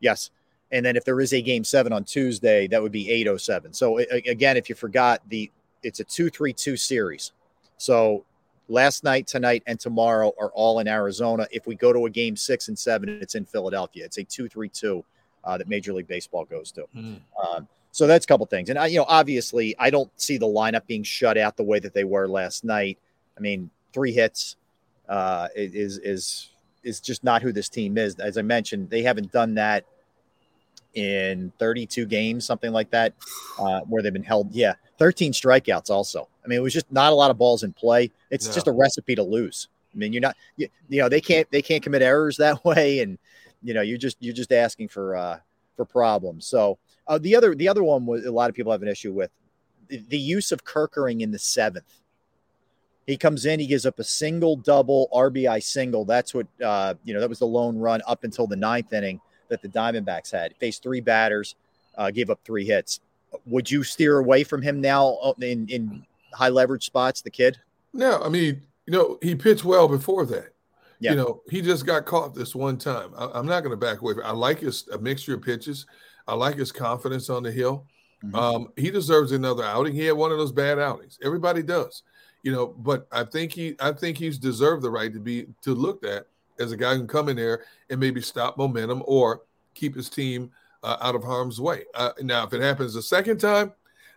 yes. 0.00 0.30
And 0.72 0.84
then 0.84 0.96
if 0.96 1.04
there 1.06 1.18
is 1.20 1.32
a 1.32 1.40
game 1.40 1.64
seven 1.64 1.92
on 1.92 2.04
Tuesday, 2.04 2.66
that 2.66 2.82
would 2.82 2.92
be 2.92 3.08
eight 3.10 3.26
oh 3.28 3.38
seven. 3.38 3.72
So 3.72 3.98
a- 4.00 4.06
a- 4.12 4.30
again, 4.30 4.56
if 4.58 4.68
you 4.68 4.74
forgot, 4.74 5.22
the 5.30 5.50
it's 5.82 6.00
a 6.00 6.04
two 6.04 6.30
three 6.30 6.52
two 6.52 6.76
series. 6.76 7.32
So 7.76 8.24
last 8.68 9.04
night, 9.04 9.26
tonight, 9.26 9.62
and 9.66 9.78
tomorrow 9.78 10.32
are 10.38 10.50
all 10.54 10.80
in 10.80 10.88
Arizona. 10.88 11.46
If 11.50 11.66
we 11.66 11.74
go 11.74 11.92
to 11.92 12.06
a 12.06 12.10
game 12.10 12.36
six 12.36 12.68
and 12.68 12.78
seven, 12.78 13.08
it's 13.08 13.34
in 13.34 13.44
Philadelphia. 13.44 14.04
It's 14.04 14.18
a 14.18 14.24
two 14.24 14.48
three 14.48 14.68
two 14.68 15.04
uh, 15.44 15.58
that 15.58 15.68
Major 15.68 15.92
League 15.92 16.08
Baseball 16.08 16.44
goes 16.44 16.72
to. 16.72 16.84
Um, 17.42 17.68
so 17.92 18.06
that's 18.06 18.24
a 18.24 18.28
couple 18.28 18.46
things, 18.46 18.68
and 18.68 18.78
I, 18.78 18.86
you 18.86 18.98
know, 18.98 19.06
obviously, 19.08 19.74
I 19.78 19.90
don't 19.90 20.10
see 20.20 20.36
the 20.36 20.46
lineup 20.46 20.86
being 20.86 21.02
shut 21.02 21.38
out 21.38 21.56
the 21.56 21.62
way 21.62 21.78
that 21.78 21.94
they 21.94 22.04
were 22.04 22.28
last 22.28 22.64
night. 22.64 22.98
I 23.36 23.40
mean, 23.40 23.70
three 23.92 24.12
hits 24.12 24.56
uh, 25.08 25.48
is 25.56 25.98
is 25.98 26.50
is 26.84 27.00
just 27.00 27.24
not 27.24 27.42
who 27.42 27.52
this 27.52 27.68
team 27.68 27.98
is. 27.98 28.16
As 28.16 28.38
I 28.38 28.42
mentioned, 28.42 28.90
they 28.90 29.02
haven't 29.02 29.32
done 29.32 29.54
that 29.54 29.84
in 30.94 31.52
32 31.58 32.06
games, 32.06 32.44
something 32.44 32.72
like 32.72 32.90
that, 32.90 33.14
uh, 33.58 33.80
where 33.82 34.02
they've 34.02 34.12
been 34.12 34.22
held. 34.22 34.52
Yeah, 34.52 34.74
13 34.98 35.32
strikeouts. 35.32 35.90
Also, 35.90 36.28
I 36.44 36.48
mean, 36.48 36.58
it 36.58 36.62
was 36.62 36.72
just 36.72 36.90
not 36.90 37.12
a 37.12 37.14
lot 37.14 37.30
of 37.30 37.38
balls 37.38 37.62
in 37.62 37.72
play. 37.72 38.10
It's 38.30 38.46
No. 38.46 38.52
just 38.52 38.66
a 38.66 38.72
recipe 38.72 39.14
to 39.14 39.22
lose. 39.22 39.68
I 39.94 39.98
mean, 39.98 40.12
you're 40.12 40.22
not, 40.22 40.36
you, 40.56 40.68
you 40.88 41.00
know, 41.00 41.08
they 41.08 41.20
can't 41.20 41.50
they 41.50 41.62
can't 41.62 41.82
commit 41.82 42.02
errors 42.02 42.36
that 42.38 42.64
way, 42.64 43.00
and 43.00 43.18
you 43.62 43.74
know, 43.74 43.82
you're 43.82 43.98
just 43.98 44.16
you're 44.20 44.34
just 44.34 44.52
asking 44.52 44.88
for 44.88 45.16
uh, 45.16 45.38
for 45.76 45.84
problems. 45.84 46.46
So 46.46 46.78
uh, 47.06 47.18
the 47.18 47.34
other 47.36 47.54
the 47.54 47.68
other 47.68 47.82
one 47.84 48.06
was 48.06 48.24
a 48.24 48.32
lot 48.32 48.50
of 48.50 48.56
people 48.56 48.72
have 48.72 48.82
an 48.82 48.88
issue 48.88 49.12
with 49.12 49.30
the, 49.88 49.98
the 50.08 50.18
use 50.18 50.52
of 50.52 50.64
Kerkering 50.64 51.20
in 51.20 51.30
the 51.30 51.38
seventh. 51.38 52.00
He 53.06 53.16
comes 53.16 53.46
in, 53.46 53.58
he 53.58 53.66
gives 53.66 53.86
up 53.86 53.98
a 53.98 54.04
single, 54.04 54.56
double, 54.56 55.08
RBI 55.14 55.62
single. 55.62 56.04
That's 56.04 56.34
what 56.34 56.46
uh, 56.62 56.94
you 57.04 57.14
know. 57.14 57.20
That 57.20 57.28
was 57.28 57.38
the 57.38 57.46
lone 57.46 57.78
run 57.78 58.02
up 58.06 58.24
until 58.24 58.46
the 58.46 58.56
ninth 58.56 58.92
inning 58.92 59.20
that 59.48 59.62
the 59.62 59.68
Diamondbacks 59.68 60.30
had. 60.30 60.54
Faced 60.56 60.82
three 60.82 61.00
batters, 61.00 61.54
uh, 61.96 62.10
gave 62.10 62.30
up 62.30 62.40
three 62.44 62.64
hits. 62.64 63.00
Would 63.46 63.70
you 63.70 63.82
steer 63.82 64.18
away 64.18 64.44
from 64.44 64.62
him 64.62 64.80
now 64.80 65.18
uh, 65.22 65.34
in 65.40 65.68
in 65.68 66.06
high 66.32 66.48
leverage 66.48 66.86
spots? 66.86 67.20
The 67.20 67.30
kid. 67.30 67.58
No, 67.92 68.22
I 68.22 68.28
mean, 68.28 68.62
you 68.86 68.92
know, 68.92 69.18
he 69.22 69.34
pitched 69.34 69.64
well 69.64 69.88
before 69.88 70.24
that. 70.26 70.52
Yeah. 71.00 71.12
You 71.12 71.16
know, 71.16 71.42
he 71.48 71.62
just 71.62 71.86
got 71.86 72.06
caught 72.06 72.34
this 72.34 72.54
one 72.54 72.76
time. 72.76 73.12
I, 73.16 73.30
I'm 73.34 73.46
not 73.46 73.60
going 73.60 73.70
to 73.70 73.76
back 73.76 74.00
away. 74.00 74.14
I 74.24 74.32
like 74.32 74.60
his 74.60 74.88
a 74.88 74.98
mixture 74.98 75.34
of 75.34 75.42
pitches. 75.42 75.86
I 76.26 76.34
like 76.34 76.56
his 76.56 76.72
confidence 76.72 77.30
on 77.30 77.42
the 77.42 77.52
hill. 77.52 77.86
Mm-hmm. 78.24 78.34
Um, 78.34 78.72
he 78.76 78.90
deserves 78.90 79.32
another 79.32 79.64
outing. 79.64 79.94
He 79.94 80.04
had 80.04 80.16
one 80.16 80.32
of 80.32 80.38
those 80.38 80.52
bad 80.52 80.78
outings. 80.78 81.18
Everybody 81.22 81.62
does, 81.62 82.02
you 82.42 82.50
know. 82.50 82.66
But 82.66 83.06
I 83.12 83.24
think 83.24 83.52
he, 83.52 83.76
I 83.78 83.92
think 83.92 84.18
he's 84.18 84.38
deserved 84.38 84.82
the 84.82 84.90
right 84.90 85.12
to 85.12 85.20
be 85.20 85.46
to 85.62 85.74
looked 85.74 86.04
at 86.04 86.26
as 86.58 86.72
a 86.72 86.76
guy 86.76 86.92
who 86.92 87.00
can 87.00 87.08
come 87.08 87.28
in 87.28 87.36
there 87.36 87.64
and 87.90 88.00
maybe 88.00 88.20
stop 88.20 88.56
momentum 88.56 89.02
or 89.06 89.42
keep 89.74 89.94
his 89.94 90.08
team 90.08 90.50
uh, 90.82 90.96
out 91.00 91.14
of 91.14 91.24
harm's 91.24 91.60
way. 91.60 91.84
Uh, 91.94 92.10
now, 92.22 92.44
if 92.44 92.52
it 92.52 92.60
happens 92.60 92.94
a 92.96 93.02
second 93.02 93.38
time, 93.38 93.72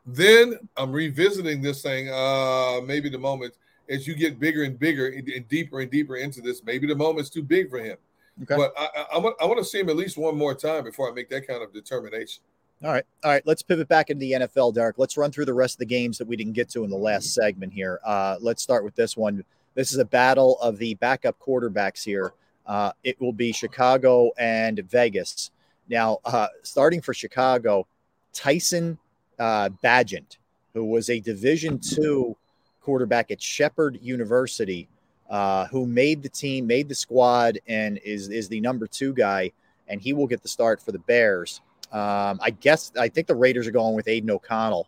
then 0.06 0.58
I'm 0.78 0.92
revisiting 0.92 1.62
this 1.62 1.82
thing. 1.82 2.10
Uh, 2.10 2.82
maybe 2.86 3.10
the 3.10 3.20
moment 3.20 3.54
as 3.90 4.08
you 4.08 4.16
get 4.16 4.40
bigger 4.40 4.64
and 4.64 4.80
bigger 4.80 5.08
and, 5.08 5.28
and 5.28 5.48
deeper 5.48 5.82
and 5.82 5.92
deeper 5.92 6.16
into 6.16 6.42
this, 6.42 6.64
maybe 6.64 6.88
the 6.88 6.96
moment's 6.96 7.30
too 7.30 7.44
big 7.44 7.70
for 7.70 7.80
him. 7.80 7.98
Okay. 8.44 8.56
But 8.56 8.74
I, 8.78 8.88
I, 8.96 9.06
I, 9.16 9.18
want, 9.18 9.36
I 9.42 9.46
want 9.46 9.60
to 9.60 9.66
see 9.66 9.80
him 9.80 9.90
at 9.90 9.96
least 9.96 10.18
one 10.18 10.38
more 10.38 10.56
time 10.56 10.86
before 10.86 11.10
I 11.10 11.14
make 11.14 11.30
that 11.30 11.48
kind 11.48 11.62
of 11.62 11.74
determination. 11.74 12.42
All 12.84 12.92
right. 12.92 13.04
All 13.24 13.32
right. 13.32 13.44
Let's 13.46 13.62
pivot 13.62 13.88
back 13.88 14.10
into 14.10 14.22
the 14.22 14.32
NFL, 14.32 14.74
Derrick. 14.74 14.98
Let's 14.98 15.18
run 15.18 15.32
through 15.32 15.46
the 15.46 15.54
rest 15.54 15.76
of 15.76 15.80
the 15.80 15.86
games 15.86 16.18
that 16.18 16.28
we 16.28 16.36
didn't 16.36 16.54
get 16.54 16.70
to 16.70 16.84
in 16.84 16.90
the 16.90 16.98
last 16.98 17.34
segment 17.34 17.74
here. 17.74 18.00
Uh, 18.04 18.38
let's 18.40 18.64
start 18.64 18.84
with 18.84 18.96
this 18.96 19.16
one. 19.16 19.44
This 19.74 19.92
is 19.92 19.98
a 19.98 20.06
battle 20.06 20.60
of 20.60 20.78
the 20.78 20.96
backup 20.96 21.40
quarterbacks 21.40 22.04
here. 22.04 22.34
Uh, 22.66 22.92
it 23.04 23.20
will 23.20 23.34
be 23.34 23.52
Chicago 23.52 24.32
and 24.38 24.80
Vegas. 24.90 25.52
Now, 25.90 26.20
uh, 26.26 26.48
starting 26.64 27.02
for 27.02 27.14
Chicago, 27.14 27.88
Tyson 28.34 28.98
uh, 29.40 29.70
Bagent, 29.84 30.38
who 30.74 30.86
was 30.86 31.10
a 31.10 31.20
Division 31.20 31.80
two 31.80 32.36
quarterback 32.82 33.32
at 33.32 33.42
Shepherd 33.42 34.00
University, 34.02 34.88
uh, 35.30 35.66
who 35.68 35.86
made 35.86 36.24
the 36.24 36.30
team, 36.30 36.68
made 36.68 36.88
the 36.88 36.96
squad, 36.96 37.60
and 37.68 38.00
is 38.04 38.30
is 38.30 38.48
the 38.48 38.62
number 38.62 38.88
two 38.88 39.14
guy, 39.14 39.52
and 39.88 40.02
he 40.02 40.14
will 40.14 40.28
get 40.28 40.42
the 40.42 40.48
start 40.48 40.82
for 40.82 40.92
the 40.92 41.00
Bears. 41.00 41.62
Um, 41.92 42.40
I 42.42 42.52
guess 42.52 42.92
I 42.98 43.10
think 43.10 43.28
the 43.28 43.36
Raiders 43.36 43.68
are 43.68 43.72
going 43.72 43.96
with 43.96 44.08
Aidan 44.08 44.32
O'Connell 44.32 44.88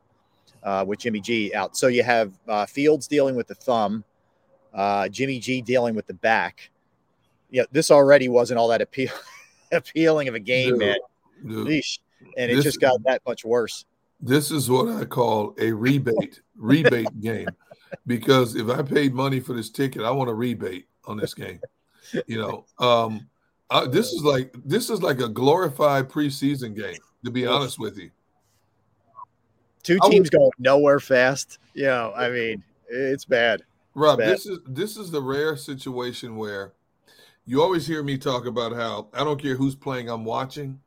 uh, 0.64 0.86
with 0.88 1.00
Jimmy 1.00 1.20
G 1.20 1.54
out. 1.54 1.76
So 1.76 1.88
you 1.88 2.04
have 2.04 2.34
uh, 2.48 2.66
Fields 2.66 3.08
dealing 3.08 3.36
with 3.36 3.48
the 3.48 3.56
thumb, 3.56 4.06
uh, 4.74 5.08
Jimmy 5.10 5.40
G 5.40 5.62
dealing 5.62 5.96
with 5.96 6.08
the 6.08 6.14
back. 6.14 6.70
Yeah, 7.50 7.64
this 7.72 7.92
already 7.92 8.30
wasn't 8.30 8.58
all 8.60 8.68
that 8.70 8.82
appeal- 8.82 9.12
appealing 9.72 10.28
of 10.28 10.36
a 10.36 10.40
game, 10.40 10.72
Dude, 10.72 10.80
man. 10.80 10.96
dude. 11.48 11.84
And 12.38 12.52
it 12.52 12.56
This- 12.56 12.64
just 12.64 12.82
got 12.82 13.02
that 13.04 13.22
much 13.28 13.46
worse. 13.46 13.86
This 14.22 14.52
is 14.52 14.70
what 14.70 14.88
I 14.90 15.04
call 15.06 15.54
a 15.60 15.72
rebate 15.74 16.40
rebate 16.56 17.20
game, 17.20 17.50
because 18.08 18.56
if 18.56 18.70
I 18.70 18.82
paid 18.82 19.14
money 19.14 19.42
for 19.42 19.52
this 19.54 19.70
ticket, 19.70 20.02
I 20.04 20.12
want 20.12 20.30
a 20.30 20.34
rebate 20.34 20.88
on 21.06 21.18
this 21.18 21.34
game. 21.34 21.60
You 22.28 22.38
know, 22.40 22.66
um, 22.80 23.28
I, 23.70 23.86
this 23.86 24.14
is 24.14 24.24
like 24.24 24.56
this 24.64 24.90
is 24.90 25.02
like 25.04 25.20
a 25.20 25.28
glorified 25.28 26.08
preseason 26.10 26.74
game. 26.74 26.96
To 27.26 27.32
be 27.32 27.46
honest 27.46 27.78
with 27.80 27.98
you, 27.98 28.12
Two 29.84 29.98
would- 30.02 30.12
teams 30.12 30.30
going 30.30 30.52
nowhere 30.58 31.00
fast. 31.02 31.60
You 31.74 31.86
know, 31.86 32.14
I 32.16 32.30
mean, 32.30 32.64
it's 32.88 33.26
bad. 33.26 33.64
Rob, 33.96 34.20
this 34.20 34.46
is 34.46 34.60
this 34.68 34.98
is 34.98 35.12
the 35.12 35.22
rare 35.22 35.56
situation 35.56 36.36
where 36.36 36.74
you 37.46 37.62
always 37.62 37.86
hear 37.86 38.02
me 38.04 38.18
talk 38.18 38.46
about 38.46 38.74
how 38.74 39.08
I 39.14 39.24
don't 39.24 39.42
care 39.42 39.56
who's 39.56 39.76
playing, 39.76 40.10
I'm 40.10 40.26
watching. 40.26 40.80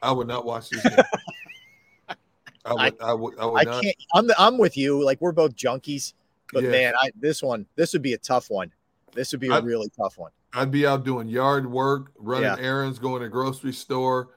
I 0.00 0.12
would 0.12 0.28
not 0.28 0.44
watch 0.44 0.70
this 0.70 0.82
game. 0.82 0.92
I 2.64 2.74
would, 2.74 3.00
I, 3.00 3.14
would, 3.14 3.38
I 3.38 3.46
would 3.46 3.60
I 3.60 3.64
not. 3.64 3.82
can't. 3.82 3.96
I'm 4.14 4.26
the, 4.26 4.34
I'm 4.38 4.58
with 4.58 4.76
you. 4.76 5.02
Like 5.02 5.20
we're 5.20 5.32
both 5.32 5.56
junkies, 5.56 6.12
but 6.52 6.62
Yeah. 6.64 6.70
man, 6.70 6.94
I 7.00 7.10
this 7.18 7.42
one 7.42 7.66
this 7.76 7.92
would 7.92 8.02
be 8.02 8.12
a 8.12 8.18
tough 8.18 8.50
one. 8.50 8.70
This 9.14 9.32
would 9.32 9.40
be 9.40 9.48
a 9.48 9.54
I- 9.54 9.58
really 9.60 9.88
tough 9.96 10.18
one. 10.18 10.30
I'd 10.54 10.70
be 10.70 10.86
out 10.86 11.04
doing 11.04 11.28
yard 11.28 11.70
work, 11.70 12.10
running 12.16 12.44
Yeah. 12.44 12.56
errands, 12.58 12.98
going 12.98 13.20
to 13.20 13.26
the 13.26 13.30
grocery 13.30 13.72
store, 13.72 14.30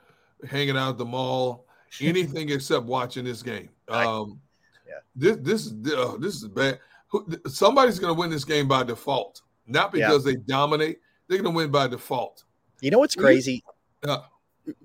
hanging 0.50 0.76
out 0.76 0.90
at 0.92 0.98
the 0.98 1.06
mall, 1.06 1.66
anything 2.02 2.50
except 2.50 2.86
watching 2.86 3.24
this 3.26 3.42
game. 3.44 3.70
Um, 3.90 4.40
yeah. 4.88 4.94
This 5.16 5.38
this 5.42 5.66
is 5.66 5.94
uh, 5.94 6.16
this 6.18 6.36
is 6.36 6.48
bad. 6.48 6.80
Who- 7.12 7.28
Somebody's 7.48 8.00
going 8.00 8.14
to 8.14 8.20
win 8.20 8.30
this 8.30 8.46
game 8.46 8.68
by 8.68 8.84
default, 8.84 9.42
not 9.68 9.94
Yeah. 9.94 10.08
because 10.08 10.24
they 10.24 10.36
dominate. 10.36 11.00
They're 11.28 11.38
going 11.42 11.54
to 11.54 11.58
win 11.58 11.72
by 11.72 11.88
default. 11.88 12.44
You 12.82 12.92
know 12.92 13.00
what's 13.00 13.16
crazy? 13.16 13.64
Uh, 14.04 14.20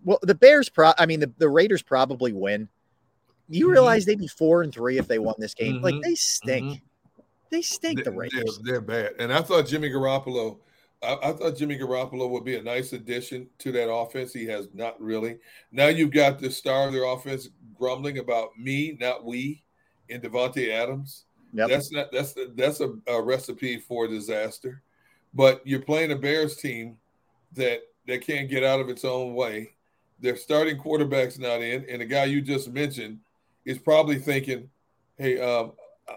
Well, 0.04 0.18
the 0.22 0.34
Bears 0.34 0.68
pro. 0.68 0.92
I 0.98 1.06
mean, 1.06 1.20
the, 1.20 1.32
the 1.38 1.48
Raiders 1.48 1.82
probably 1.82 2.32
win. 2.32 2.68
You 3.48 3.68
Mhm. 3.68 3.72
realize 3.72 4.04
they'd 4.04 4.18
be 4.18 4.26
four 4.26 4.62
and 4.62 4.72
three 4.72 4.98
if 4.98 5.06
they 5.06 5.18
won 5.18 5.34
this 5.38 5.54
game. 5.54 5.80
Like 5.82 5.94
Mhm. 5.94 6.02
they 6.02 6.14
stink. 6.16 6.82
They 7.50 7.62
stink. 7.62 8.02
The 8.02 8.10
Raiders. 8.10 8.58
They're, 8.64 8.80
they're 8.80 8.80
bad. 8.80 9.12
And 9.20 9.32
I 9.32 9.40
thought 9.42 9.66
Jimmy 9.66 9.88
Garoppolo, 9.90 10.58
I, 11.02 11.16
I 11.22 11.32
thought 11.32 11.56
Jimmy 11.56 11.78
Garoppolo 11.78 12.28
would 12.30 12.44
be 12.44 12.56
a 12.56 12.62
nice 12.62 12.92
addition 12.92 13.48
to 13.58 13.70
that 13.72 13.88
offense. 13.92 14.32
He 14.32 14.46
has 14.46 14.68
not 14.74 15.00
really. 15.00 15.38
Now 15.70 15.86
you've 15.88 16.10
got 16.10 16.38
the 16.40 16.50
star 16.50 16.88
of 16.88 16.92
their 16.92 17.04
offense 17.04 17.48
grumbling 17.78 18.18
about 18.18 18.58
me, 18.58 18.96
not 18.98 19.24
we, 19.24 19.62
in 20.08 20.20
Davante 20.22 20.70
Adams. 20.70 21.25
Yep. 21.52 21.68
That's 21.68 21.92
not 21.92 22.12
that's 22.12 22.34
that's 22.54 22.80
a, 22.80 22.94
a 23.06 23.22
recipe 23.22 23.78
for 23.78 24.06
disaster. 24.06 24.82
But 25.34 25.60
you're 25.66 25.80
playing 25.82 26.12
a 26.12 26.16
Bears 26.16 26.56
team 26.56 26.96
that 27.54 27.80
that 28.06 28.20
can't 28.22 28.48
get 28.48 28.62
out 28.64 28.80
of 28.80 28.88
its 28.88 29.04
own 29.04 29.34
way. 29.34 29.72
Their 30.20 30.36
starting 30.36 30.78
quarterback's 30.78 31.38
not 31.38 31.60
in, 31.60 31.84
and 31.88 32.00
the 32.00 32.06
guy 32.06 32.24
you 32.24 32.40
just 32.40 32.70
mentioned 32.72 33.20
is 33.64 33.78
probably 33.78 34.18
thinking, 34.18 34.70
"Hey, 35.18 35.38
um, 35.40 35.72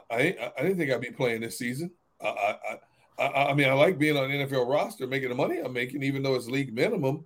I, 0.10 0.16
I 0.16 0.52
I 0.58 0.62
didn't 0.62 0.78
think 0.78 0.92
I'd 0.92 1.02
be 1.02 1.12
playing 1.12 1.42
this 1.42 1.58
season. 1.58 1.92
I, 2.22 2.28
I, 2.28 3.24
I, 3.24 3.44
I 3.50 3.54
mean, 3.54 3.68
I 3.70 3.74
like 3.74 3.98
being 3.98 4.18
on 4.18 4.30
NFL 4.30 4.70
roster, 4.70 5.08
making 5.08 5.30
the 5.30 5.36
money 5.36 5.60
I'm 5.60 5.74
making, 5.74 6.04
even 6.04 6.24
though 6.24 6.36
it's 6.36 6.48
league 6.48 6.74
minimum. 6.74 7.26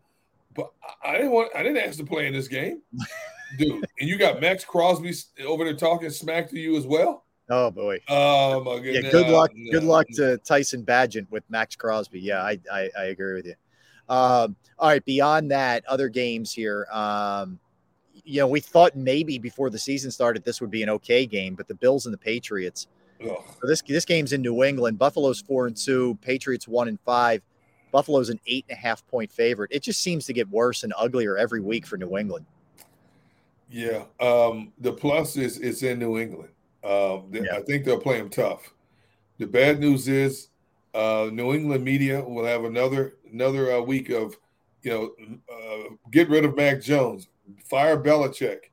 But 0.56 0.72
I- 1.04 1.10
I 1.12 1.18
didn't 1.18 1.32
want, 1.32 1.52
I 1.56 1.62
didn't 1.64 1.78
ask 1.86 1.98
to 2.00 2.06
play 2.06 2.28
in 2.28 2.34
this 2.34 2.48
game, 2.48 2.82
dude. 3.58 3.86
And 4.00 4.10
you 4.10 4.18
got 4.18 4.40
Maxx 4.42 4.64
Crosby 4.66 5.14
over 5.46 5.64
there 5.66 5.76
talking 5.76 6.10
smack 6.10 6.50
to 6.52 6.60
you 6.60 6.76
as 6.78 6.88
well. 6.88 7.23
Oh 7.50 7.72
boy. 7.72 8.00
Oh 8.08 8.64
my 8.64 8.80
goodness. 8.80 9.06
Yeah. 9.06 9.12
Good 9.12 9.30
luck. 9.30 9.52
No, 9.54 9.72
Good 9.72 9.84
luck 9.84 10.08
to 10.16 10.38
Tyson 10.40 10.84
Bagent 10.84 11.30
with 11.30 11.44
Maxx 11.50 11.76
Crosby. 11.76 12.20
Yeah, 12.20 12.42
I 12.42 12.60
I, 12.72 12.90
I 12.98 13.04
agree 13.06 13.34
with 13.34 13.46
you. 13.46 13.56
Um, 14.10 14.56
all 14.80 14.90
right. 14.90 15.04
Beyond 15.04 15.52
that, 15.52 15.86
other 15.86 16.10
games 16.10 16.54
here. 16.54 16.88
Um, 16.92 17.60
you 18.24 18.40
know, 18.40 18.48
we 18.48 18.60
thought 18.60 18.96
maybe 18.96 19.38
before 19.38 19.70
the 19.70 19.80
season 19.80 20.12
started 20.12 20.44
this 20.44 20.62
would 20.62 20.72
be 20.72 20.84
an 20.84 20.90
okay 20.90 21.26
game, 21.26 21.56
but 21.56 21.68
the 21.68 21.76
Bills 21.76 22.06
and 22.06 22.14
the 22.14 22.18
Patriots. 22.18 22.88
So 23.62 23.68
this 23.68 23.82
this 23.82 24.06
game's 24.06 24.34
in 24.34 24.42
New 24.42 24.64
England. 24.64 24.98
Buffalo's 25.00 25.42
four 25.42 25.68
and 25.68 25.78
two. 25.78 26.18
Patriots 26.22 26.68
one 26.68 26.88
and 26.88 27.00
five. 27.02 27.42
Buffalo's 27.92 28.30
an 28.30 28.40
eight 28.48 28.66
and 28.70 28.78
a 28.78 28.82
half 28.82 29.06
point 29.08 29.32
favorite. 29.32 29.72
It 29.72 29.84
just 29.84 30.02
seems 30.02 30.26
to 30.26 30.34
get 30.34 30.50
worse 30.50 30.84
and 30.84 30.94
uglier 30.98 31.38
every 31.38 31.62
week 31.62 31.86
for 31.86 31.98
New 31.98 32.18
England. 32.18 32.46
Yeah. 33.70 34.04
Um, 34.20 34.74
the 34.80 34.92
plus 34.92 35.38
is 35.38 35.58
it's 35.60 35.84
in 35.84 36.00
New 36.00 36.18
England. 36.18 36.50
Um, 36.84 37.28
they- 37.30 37.50
I 37.50 37.62
think 37.64 37.86
they'll 37.86 38.00
play 38.00 38.18
them 38.18 38.30
tough. 38.30 38.74
The 39.38 39.48
bad 39.48 39.80
news 39.80 40.08
is 40.08 40.50
uh, 40.94 41.30
New 41.32 41.54
England 41.54 41.84
media 41.84 42.22
will 42.22 42.46
have 42.46 42.66
another 42.66 43.18
another 43.32 43.74
uh, 43.74 43.82
week 43.82 44.10
of 44.10 44.38
you 44.84 44.92
know 44.92 45.12
uh, 45.52 45.96
get 46.12 46.30
rid 46.30 46.46
of 46.46 46.56
Mac 46.56 46.82
Jones, 46.82 47.28
fire 47.66 47.98
Belichick, 48.02 48.66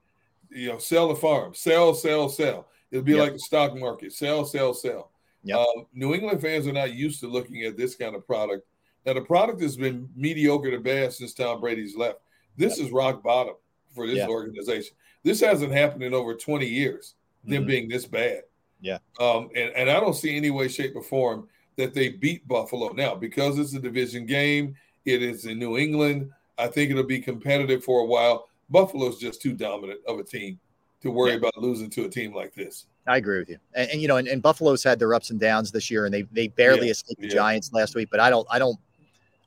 you 0.51 0.69
know 0.69 0.79
sell 0.79 1.09
the 1.09 1.17
farm, 1.17 1.55
sell, 1.55 1.95
sell, 1.95 2.29
sell. 2.29 2.69
It'll 2.91 3.05
be 3.05 3.13
Yep. 3.13 3.21
like 3.21 3.33
the 3.35 3.39
stock 3.39 3.77
market, 3.77 4.13
sell, 4.13 4.45
sell, 4.45 4.75
sell. 4.75 5.13
Yep. 5.45 5.57
Um, 5.59 5.87
New 5.95 6.13
England 6.13 6.43
fans 6.43 6.67
are 6.67 6.73
not 6.73 6.93
used 6.93 7.21
to 7.21 7.29
looking 7.29 7.63
at 7.63 7.77
this 7.77 7.95
kind 7.95 8.15
of 8.15 8.27
product. 8.27 8.67
Now 9.07 9.15
the 9.15 9.23
product 9.23 9.63
has 9.63 9.77
been 9.77 10.09
mediocre 10.15 10.71
to 10.73 10.79
bad 10.81 11.13
since 11.15 11.33
Tom 11.33 11.61
Brady's 11.61 11.97
left. 11.97 12.19
This 12.57 12.79
is 12.79 12.91
rock 12.91 13.23
bottom 13.23 13.55
for 13.95 14.07
this 14.07 14.19
Yeah. 14.19 14.29
organization. 14.29 14.95
This 15.23 15.41
hasn't 15.41 15.73
happened 15.73 16.03
in 16.03 16.13
over 16.13 16.35
20 16.35 16.67
years, 16.67 17.15
them 17.45 17.65
Mhm. 17.65 17.67
being 17.67 17.89
this 17.89 18.07
bad. 18.07 18.43
Yeah. 18.81 18.99
Um, 19.19 19.51
and, 19.55 19.75
and 19.75 19.91
I 19.91 20.01
don't 20.01 20.15
see 20.15 20.37
any 20.37 20.51
way, 20.51 20.69
shape, 20.69 20.97
or 20.97 21.03
form 21.03 21.49
that 21.77 21.95
they 21.95 22.09
beat 22.11 22.47
Buffalo. 22.49 22.93
Now, 22.93 23.15
because 23.15 23.59
it's 23.59 23.75
a 23.75 23.81
division 23.81 24.27
game, 24.27 24.75
it 25.05 25.23
is 25.23 25.45
in 25.47 25.59
New 25.59 25.77
England. 25.79 26.31
I 26.59 26.67
think 26.69 26.91
it'll 26.91 27.05
be 27.05 27.21
competitive 27.21 27.85
for 27.85 28.01
a 28.01 28.05
while. 28.05 28.49
Buffalo's 28.69 29.19
just 29.19 29.41
too 29.43 29.53
dominant 29.55 30.01
of 30.07 30.19
a 30.19 30.25
team 30.25 30.59
to 31.03 31.11
worry 31.11 31.31
Yeah. 31.31 31.37
about 31.39 31.57
losing 31.59 31.89
to 31.91 32.05
a 32.05 32.09
team 32.09 32.35
like 32.35 32.55
this. 32.55 32.87
I 33.07 33.17
agree 33.17 33.39
with 33.39 33.49
you. 33.49 33.59
And, 33.75 33.91
and 33.91 34.03
you 34.03 34.09
know, 34.09 34.19
and, 34.19 34.29
and 34.29 34.43
Buffalo's 34.43 34.85
had 34.85 34.99
their 34.99 35.15
ups 35.15 35.31
and 35.31 35.41
downs 35.41 35.73
this 35.73 35.91
year, 35.91 36.05
and 36.05 36.13
they 36.15 36.23
they 36.33 36.49
barely 36.49 36.87
Yeah, 36.87 36.93
escaped 36.93 37.21
the 37.21 37.29
yeah. 37.29 37.35
Giants 37.35 37.73
last 37.73 37.95
week. 37.95 38.09
But 38.11 38.21
I 38.21 38.29
don't, 38.31 38.47
I 38.51 38.59
don't, 38.59 38.79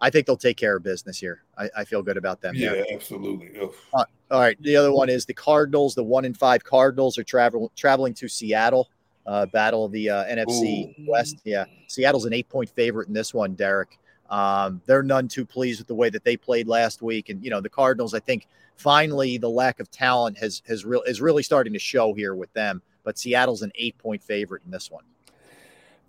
I 0.03 0.09
think 0.09 0.27
they'll 0.27 0.35
take 0.35 0.57
care 0.57 0.75
of 0.75 0.83
business 0.83 1.17
here. 1.17 1.43
I, 1.57 1.69
I 1.77 1.85
feel 1.85 2.03
good 2.03 2.17
about 2.17 2.41
them. 2.41 2.55
Yeah, 2.55 2.73
there. 2.73 2.85
absolutely. 2.91 3.57
Uh, 3.93 4.03
all 4.29 4.41
right. 4.41 4.61
The 4.61 4.75
other 4.75 4.91
one 4.91 5.07
is 5.07 5.25
the 5.25 5.33
Cardinals. 5.33 5.95
The 5.95 6.03
one 6.03 6.25
in 6.25 6.33
five 6.33 6.61
Cardinals 6.61 7.17
are 7.17 7.23
travel, 7.23 7.71
traveling 7.77 8.13
to 8.15 8.27
Seattle. 8.27 8.89
Uh, 9.25 9.45
battle 9.45 9.85
of 9.85 9.93
the 9.93 10.09
uh, 10.09 10.25
NFC 10.25 10.93
West. 11.07 11.37
Yeah, 11.45 11.63
Seattle's 11.87 12.25
an 12.25 12.33
eight-point 12.33 12.69
favorite 12.71 13.07
in 13.07 13.13
this 13.13 13.33
one. 13.33 13.53
Derrick, 13.53 13.97
um, 14.29 14.81
they're 14.85 15.01
none 15.01 15.29
too 15.29 15.45
pleased 15.45 15.79
with 15.79 15.87
the 15.87 15.95
way 15.95 16.09
that 16.09 16.25
they 16.25 16.35
played 16.35 16.67
last 16.67 17.01
week, 17.01 17.29
and 17.29 17.41
you 17.41 17.49
know 17.49 17.61
the 17.61 17.69
Cardinals. 17.69 18.13
I 18.13 18.19
think 18.19 18.49
finally 18.75 19.37
the 19.37 19.49
lack 19.49 19.79
of 19.79 19.89
talent 19.89 20.37
has 20.39 20.61
has 20.67 20.83
real 20.83 21.03
is 21.03 21.21
really 21.21 21.41
starting 21.41 21.71
to 21.71 21.79
show 21.79 22.13
here 22.13 22.35
with 22.35 22.51
them. 22.51 22.81
But 23.05 23.17
Seattle's 23.17 23.61
an 23.61 23.71
eight-point 23.75 24.21
favorite 24.21 24.63
in 24.65 24.71
this 24.71 24.91
one. 24.91 25.05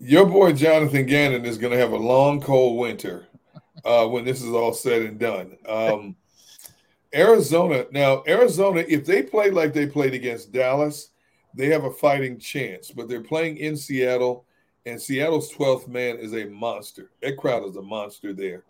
Your 0.00 0.26
boy 0.26 0.52
Jonathan 0.52 1.06
Gannon 1.06 1.44
is 1.44 1.56
going 1.56 1.72
to 1.72 1.78
have 1.78 1.92
a 1.92 1.96
long, 1.96 2.40
cold 2.40 2.76
winter 2.80 3.28
uh, 3.84 4.06
when 4.06 4.24
this 4.24 4.42
is 4.42 4.50
all 4.50 4.72
said 4.72 5.02
and 5.02 5.18
done. 5.18 5.56
Um, 5.68 6.16
Arizona. 7.14 7.86
Now, 7.92 8.22
Arizona, 8.26 8.84
if 8.88 9.04
they 9.04 9.22
play 9.22 9.50
like 9.50 9.72
they 9.72 9.86
played 9.86 10.14
against 10.14 10.52
Dallas, 10.52 11.10
they 11.54 11.66
have 11.66 11.84
a 11.84 11.90
fighting 11.90 12.38
chance. 12.38 12.90
But 12.90 13.08
they're 13.08 13.20
playing 13.20 13.58
in 13.58 13.76
Seattle, 13.76 14.44
and 14.86 15.00
Seattle's 15.00 15.52
12th 15.52 15.88
man 15.88 16.16
is 16.16 16.34
a 16.34 16.46
monster. 16.46 17.10
That 17.22 17.36
crowd 17.36 17.68
is 17.68 17.76
a 17.76 17.82
monster 17.82 18.32
there. 18.32 18.64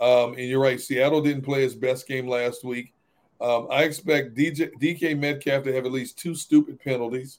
Um, 0.00 0.32
and 0.32 0.48
you're 0.48 0.60
right, 0.60 0.80
Seattle 0.80 1.22
didn't 1.22 1.44
play 1.44 1.62
his 1.62 1.74
best 1.74 2.08
game 2.08 2.26
last 2.26 2.64
week. 2.64 2.92
Um, 3.40 3.68
I 3.70 3.84
expect 3.84 4.34
DJ, 4.34 4.70
DK 4.80 5.18
Metcalf 5.18 5.64
to 5.64 5.72
have 5.72 5.86
at 5.86 5.92
least 5.92 6.18
two 6.18 6.34
stupid 6.34 6.80
penalties, 6.80 7.38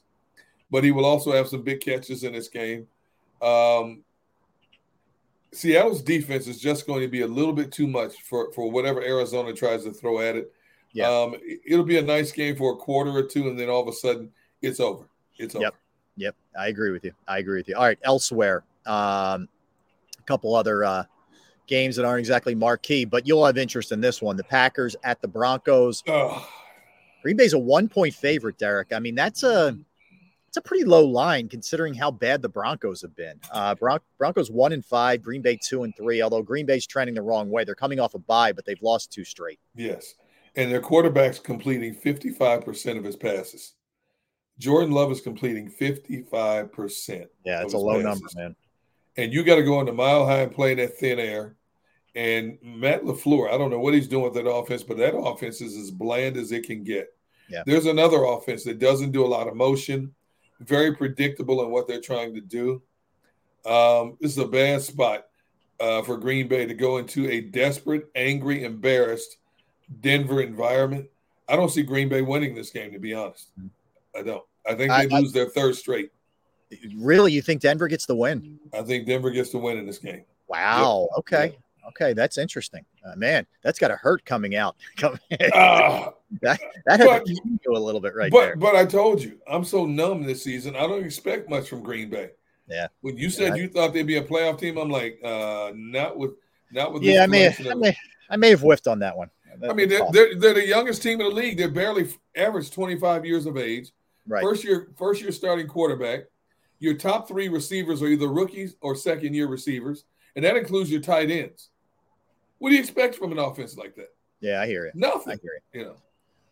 but 0.70 0.84
he 0.84 0.90
will 0.90 1.04
also 1.04 1.32
have 1.32 1.48
some 1.48 1.62
big 1.62 1.80
catches 1.80 2.24
in 2.24 2.32
this 2.32 2.48
game. 2.48 2.86
Um, 3.42 4.02
Seattle's 5.56 6.02
defense 6.02 6.46
is 6.46 6.60
just 6.60 6.86
going 6.86 7.00
to 7.00 7.08
be 7.08 7.22
a 7.22 7.26
little 7.26 7.52
bit 7.52 7.72
too 7.72 7.86
much 7.86 8.20
for, 8.22 8.52
for 8.52 8.70
whatever 8.70 9.02
Arizona 9.02 9.54
tries 9.54 9.84
to 9.84 9.92
throw 9.92 10.20
at 10.20 10.36
it. 10.36 10.52
Yeah. 10.92 11.08
Um, 11.08 11.34
it- 11.40 11.76
will 11.76 11.84
be 11.84 11.96
a 11.96 12.02
nice 12.02 12.30
game 12.30 12.56
for 12.56 12.74
a 12.74 12.76
quarter 12.76 13.10
or 13.10 13.22
two, 13.22 13.48
and 13.48 13.58
then 13.58 13.70
all 13.70 13.80
of 13.80 13.88
a 13.88 13.92
sudden 13.92 14.30
it's 14.60 14.80
over. 14.80 15.08
It's 15.38 15.54
over. 15.54 15.64
Yep. 15.64 15.74
Yep. 16.18 16.36
I 16.58 16.68
agree 16.68 16.90
with 16.90 17.04
you. 17.04 17.12
I 17.26 17.38
agree 17.38 17.58
with 17.58 17.68
you. 17.68 17.76
All 17.76 17.84
right. 17.84 17.98
Elsewhere, 18.02 18.64
um, 18.86 19.48
a 20.18 20.22
couple 20.26 20.54
other 20.54 20.84
uh, 20.84 21.04
games 21.66 21.96
that 21.96 22.04
aren't 22.04 22.20
exactly 22.20 22.54
marquee, 22.54 23.06
but 23.06 23.26
you'll 23.26 23.44
have 23.44 23.56
interest 23.56 23.92
in 23.92 24.00
this 24.00 24.20
one. 24.20 24.36
The 24.36 24.44
Packers 24.44 24.94
at 25.04 25.22
the 25.22 25.28
Broncos. 25.28 26.02
Green 27.22 27.36
Bay's 27.36 27.54
a 27.54 27.58
one 27.58 27.88
point 27.88 28.14
favorite, 28.14 28.58
Derrick. 28.58 28.92
I 28.92 28.98
mean, 28.98 29.14
that's 29.14 29.42
a 29.42 29.76
it's 30.56 30.64
a 30.64 30.68
pretty 30.68 30.84
low 30.84 31.04
line 31.04 31.48
considering 31.48 31.92
how 31.92 32.10
bad 32.10 32.40
the 32.40 32.48
Broncos 32.48 33.02
have 33.02 33.14
been. 33.14 33.38
Uh, 33.50 33.74
Bron- 33.74 34.00
Broncos 34.16 34.50
one 34.50 34.72
and 34.72 34.84
five, 34.84 35.22
Green 35.22 35.42
Bay 35.42 35.58
two 35.62 35.82
and 35.82 35.94
three. 35.94 36.22
Although 36.22 36.42
Green 36.42 36.64
Bay's 36.64 36.86
trending 36.86 37.14
the 37.14 37.20
wrong 37.20 37.50
way, 37.50 37.64
they're 37.64 37.74
coming 37.74 38.00
off 38.00 38.14
a 38.14 38.18
bye, 38.18 38.52
but 38.52 38.64
they've 38.64 38.80
lost 38.80 39.12
two 39.12 39.22
straight. 39.22 39.60
Yes. 39.74 40.14
And 40.54 40.72
their 40.72 40.80
quarterback's 40.80 41.38
completing 41.38 41.94
55% 41.94 42.96
of 42.96 43.04
his 43.04 43.16
passes. 43.16 43.74
Jordan 44.58 44.92
Love 44.92 45.12
is 45.12 45.20
completing 45.20 45.70
55%. 45.70 47.26
Yeah, 47.44 47.62
it's 47.62 47.74
a 47.74 47.78
low 47.78 48.02
passes. 48.02 48.04
number, 48.04 48.28
man. 48.34 48.56
And 49.18 49.34
you 49.34 49.44
got 49.44 49.56
to 49.56 49.62
go 49.62 49.80
into 49.80 49.92
mile 49.92 50.24
high 50.24 50.40
and 50.40 50.52
play 50.52 50.72
in 50.72 50.78
that 50.78 50.96
thin 50.96 51.18
air. 51.18 51.56
And 52.14 52.56
Matt 52.62 53.02
LaFleur, 53.02 53.52
I 53.52 53.58
don't 53.58 53.70
know 53.70 53.80
what 53.80 53.92
he's 53.92 54.08
doing 54.08 54.24
with 54.24 54.34
that 54.34 54.48
offense, 54.48 54.82
but 54.82 54.96
that 54.96 55.14
offense 55.14 55.60
is 55.60 55.76
as 55.76 55.90
bland 55.90 56.38
as 56.38 56.50
it 56.50 56.66
can 56.66 56.82
get. 56.82 57.08
Yeah. 57.50 57.62
There's 57.66 57.84
another 57.84 58.24
offense 58.24 58.64
that 58.64 58.78
doesn't 58.78 59.12
do 59.12 59.22
a 59.22 59.28
lot 59.28 59.48
of 59.48 59.54
motion, 59.54 60.14
very 60.60 60.94
predictable 60.94 61.62
in 61.64 61.70
what 61.70 61.86
they're 61.88 62.00
trying 62.00 62.34
to 62.34 62.40
do. 62.40 62.82
Um, 63.64 64.16
this 64.20 64.32
is 64.32 64.38
a 64.38 64.46
bad 64.46 64.82
spot 64.82 65.26
uh, 65.80 66.02
for 66.02 66.16
Green 66.16 66.48
Bay 66.48 66.66
to 66.66 66.74
go 66.74 66.98
into 66.98 67.28
a 67.30 67.40
desperate, 67.40 68.08
angry, 68.14 68.64
embarrassed 68.64 69.36
Denver 70.00 70.40
environment. 70.40 71.06
I 71.48 71.56
don't 71.56 71.70
see 71.70 71.82
Green 71.82 72.08
Bay 72.08 72.22
winning 72.22 72.54
this 72.54 72.70
game, 72.70 72.92
to 72.92 72.98
be 72.98 73.14
honest. 73.14 73.48
I 74.16 74.22
don't. 74.22 74.42
I 74.66 74.70
think 74.74 74.88
they 74.90 74.94
I- 74.94 75.08
I- 75.10 75.20
lose 75.20 75.32
their 75.32 75.48
third 75.50 75.76
straight. 75.76 76.10
Really, 76.96 77.32
you 77.32 77.42
think 77.42 77.60
Denver 77.60 77.86
gets 77.86 78.06
the 78.06 78.16
win? 78.16 78.58
I 78.74 78.82
think 78.82 79.06
Denver 79.06 79.30
gets 79.30 79.50
the 79.50 79.58
win 79.58 79.78
in 79.78 79.86
this 79.86 79.98
game. 79.98 80.24
Wow. 80.48 81.08
Okay. 81.18 81.56
Okay, 81.88 82.12
that's 82.12 82.36
interesting. 82.38 82.84
Uh, 83.06 83.14
man, 83.16 83.46
that's 83.62 83.78
got 83.78 83.88
to 83.88 83.96
hurt 83.96 84.24
coming 84.24 84.56
out. 84.56 84.76
Coming- 84.96 85.18
Ah. 85.54 86.12
that 86.42 86.60
that 86.86 87.00
had 87.00 87.06
But- 87.06 87.76
a 87.76 87.78
little 87.78 88.00
bit 88.00 88.14
right 88.16 88.30
but 88.30 88.40
there. 88.40 88.56
but 88.56 88.74
I 88.74 88.84
told 88.84 89.22
you, 89.22 89.38
I'm 89.48 89.64
so 89.64 89.86
numb 89.86 90.24
this 90.24 90.42
season. 90.42 90.74
I 90.76 90.80
don't 90.80 91.04
expect 91.04 91.48
much 91.48 91.68
from 91.68 91.82
Green 91.82 92.10
Bay. 92.10 92.30
Yeah. 92.68 92.88
When 93.00 93.16
you 93.16 93.30
said 93.30 93.56
Yeah. 93.56 93.62
you 93.62 93.68
thought 93.68 93.92
they'd 93.92 94.02
be 94.02 94.16
a 94.16 94.22
playoff 94.22 94.58
team, 94.58 94.76
I'm 94.76 94.90
like, 94.90 95.20
uh, 95.24 95.72
not 95.74 96.16
with 96.16 96.32
not 96.72 96.92
with. 96.92 97.02
Yeah, 97.04 97.22
I 97.22 97.26
may, 97.26 97.48
I 97.48 97.74
may, 97.74 97.96
I 98.28 98.36
may 98.36 98.50
have 98.50 98.60
whiffed 98.60 98.88
on 98.88 98.98
that 99.00 99.16
one. 99.16 99.30
I 99.68 99.72
mean, 99.72 99.88
they're, 99.88 100.02
they're, 100.12 100.34
they're 100.34 100.54
the 100.54 100.66
youngest 100.66 101.02
team 101.02 101.20
in 101.20 101.28
the 101.28 101.34
league. 101.34 101.56
They're 101.56 101.70
barely 101.70 102.08
average 102.36 102.70
25 102.72 103.24
years 103.24 103.46
of 103.46 103.56
age. 103.56 103.92
Right. 104.26 104.42
First 104.42 104.64
year, 104.64 104.88
first 104.98 105.22
year 105.22 105.30
starting 105.32 105.66
quarterback. 105.68 106.24
Your 106.78 106.94
top 106.94 107.26
three 107.28 107.48
receivers 107.48 108.02
are 108.02 108.06
either 108.08 108.26
rookies 108.28 108.74
or 108.82 108.94
second 108.96 109.32
year 109.34 109.46
receivers, 109.46 110.04
and 110.34 110.44
that 110.44 110.56
includes 110.56 110.90
your 110.90 111.00
tight 111.00 111.30
ends. 111.30 111.70
What 112.58 112.70
do 112.70 112.74
you 112.76 112.80
expect 112.80 113.14
from 113.16 113.32
an 113.32 113.38
offense 113.38 113.76
like 113.76 113.94
that? 113.96 114.08
yeah, 114.40 114.60
I 114.60 114.66
hear 114.66 114.84
it. 114.86 114.94
Nothing. 114.94 115.32
I 115.34 115.38
hear. 115.42 115.60
You 115.72 115.84
know. 115.86 115.96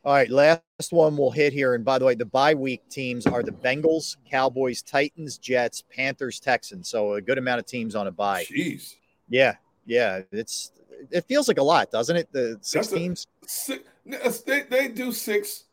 All 0.04 0.12
right, 0.12 0.28
last 0.28 0.62
one 0.90 1.16
we'll 1.16 1.30
hit 1.30 1.52
here. 1.54 1.74
And 1.74 1.84
by 1.84 1.98
the 1.98 2.04
way, 2.04 2.14
the 2.14 2.26
bye 2.26 2.52
week 2.54 2.86
teams 2.90 3.26
are 3.26 3.42
the 3.42 3.52
Bengals, 3.52 4.16
Cowboys, 4.30 4.82
Titans, 4.82 5.38
Jets, 5.38 5.82
Panthers, 5.90 6.38
Texans. 6.40 6.88
So 6.88 7.14
a 7.14 7.22
good 7.22 7.38
amount 7.38 7.60
of 7.60 7.66
teams 7.66 7.94
on 7.94 8.06
a 8.06 8.10
bye. 8.10 8.44
Jeez. 8.44 8.96
Yeah, 9.30 9.54
yeah. 9.86 10.20
It's 10.30 10.72
it 11.10 11.24
feels 11.24 11.48
like 11.48 11.58
a 11.58 11.62
lot, 11.62 11.90
doesn't 11.90 12.16
it? 12.16 12.28
The 12.32 12.58
six 12.60 12.92
a- 12.92 12.96
teams. 12.96 13.26
Six, 13.46 13.82
uh, 14.22 14.32
they, 14.46 14.62
they 14.62 14.88
do 14.88 15.10
six. 15.12 15.64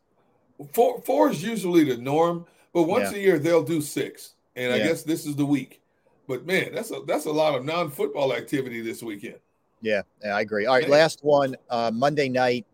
Four, 0.72 1.02
four 1.02 1.30
is 1.30 1.42
usually 1.42 1.84
the 1.84 1.96
norm, 1.98 2.46
but 2.72 2.84
once 2.84 3.10
Yeah. 3.12 3.18
a 3.18 3.20
year 3.20 3.38
they'll 3.38 3.62
do 3.64 3.80
six. 3.82 4.34
And 4.56 4.72
I 4.72 4.76
Yeah. 4.76 4.88
guess 4.88 5.02
this 5.02 5.26
is 5.26 5.36
the 5.36 5.46
week. 5.46 5.82
But 6.28 6.46
man, 6.46 6.74
that's 6.74 6.90
a 6.90 7.00
that's 7.06 7.26
a 7.26 7.30
lot 7.32 7.54
of 7.54 7.64
non-football 7.66 8.32
activity 8.32 8.80
this 8.80 9.02
weekend. 9.02 9.36
Yeah, 9.82 10.02
yeah, 10.24 10.36
I 10.36 10.40
agree. 10.40 10.66
All 10.66 10.76
right, 10.76 10.88
last 10.88 11.22
one 11.22 11.56
uh, 11.68 11.90
Monday 11.92 12.28
night 12.28 12.64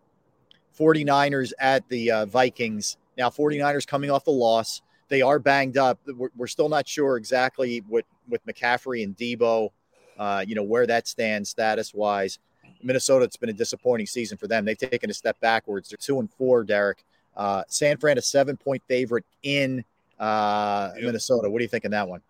49ers 0.79 1.53
at 1.59 1.89
the 1.89 2.11
uh, 2.11 2.27
Vikings. 2.27 2.99
Now, 3.17 3.31
49ers 3.31 3.87
coming 3.87 4.11
off 4.11 4.25
the 4.25 4.31
loss. 4.31 4.83
They 5.09 5.23
are 5.23 5.39
banged 5.39 5.79
up. 5.79 5.99
We're, 6.07 6.29
we're 6.37 6.47
still 6.47 6.69
not 6.69 6.87
sure 6.87 7.17
exactly 7.17 7.83
what 7.89 8.05
with 8.29 8.45
McCaffrey 8.47 9.03
and 9.03 9.17
Deebo, 9.17 9.71
uh, 10.19 10.45
you 10.47 10.55
know, 10.55 10.63
where 10.63 10.87
that 10.87 11.09
stands 11.09 11.49
status 11.49 11.95
wise. 11.95 12.39
Minnesota, 12.83 13.25
it's 13.25 13.37
been 13.37 13.49
a 13.49 13.55
disappointing 13.55 14.07
season 14.07 14.37
for 14.37 14.47
them. 14.47 14.65
They've 14.65 14.79
taken 14.79 15.11
a 15.11 15.15
step 15.15 15.41
backwards. 15.41 15.89
They're 15.89 15.97
two 15.97 16.21
and 16.21 16.31
four, 16.31 16.63
Derrick. 16.63 17.05
Uh, 17.37 17.63
San 17.69 17.97
Fran, 17.97 18.19
a 18.19 18.23
seven 18.23 18.57
point 18.57 18.83
favorite 18.87 19.25
in 19.43 19.85
uh, 20.21 20.91
Minnesota. 21.01 21.49
What 21.49 21.59
do 21.59 21.65
you 21.65 21.69
think 21.69 21.85
of 21.85 21.93
that 21.93 22.07
one? 22.07 22.21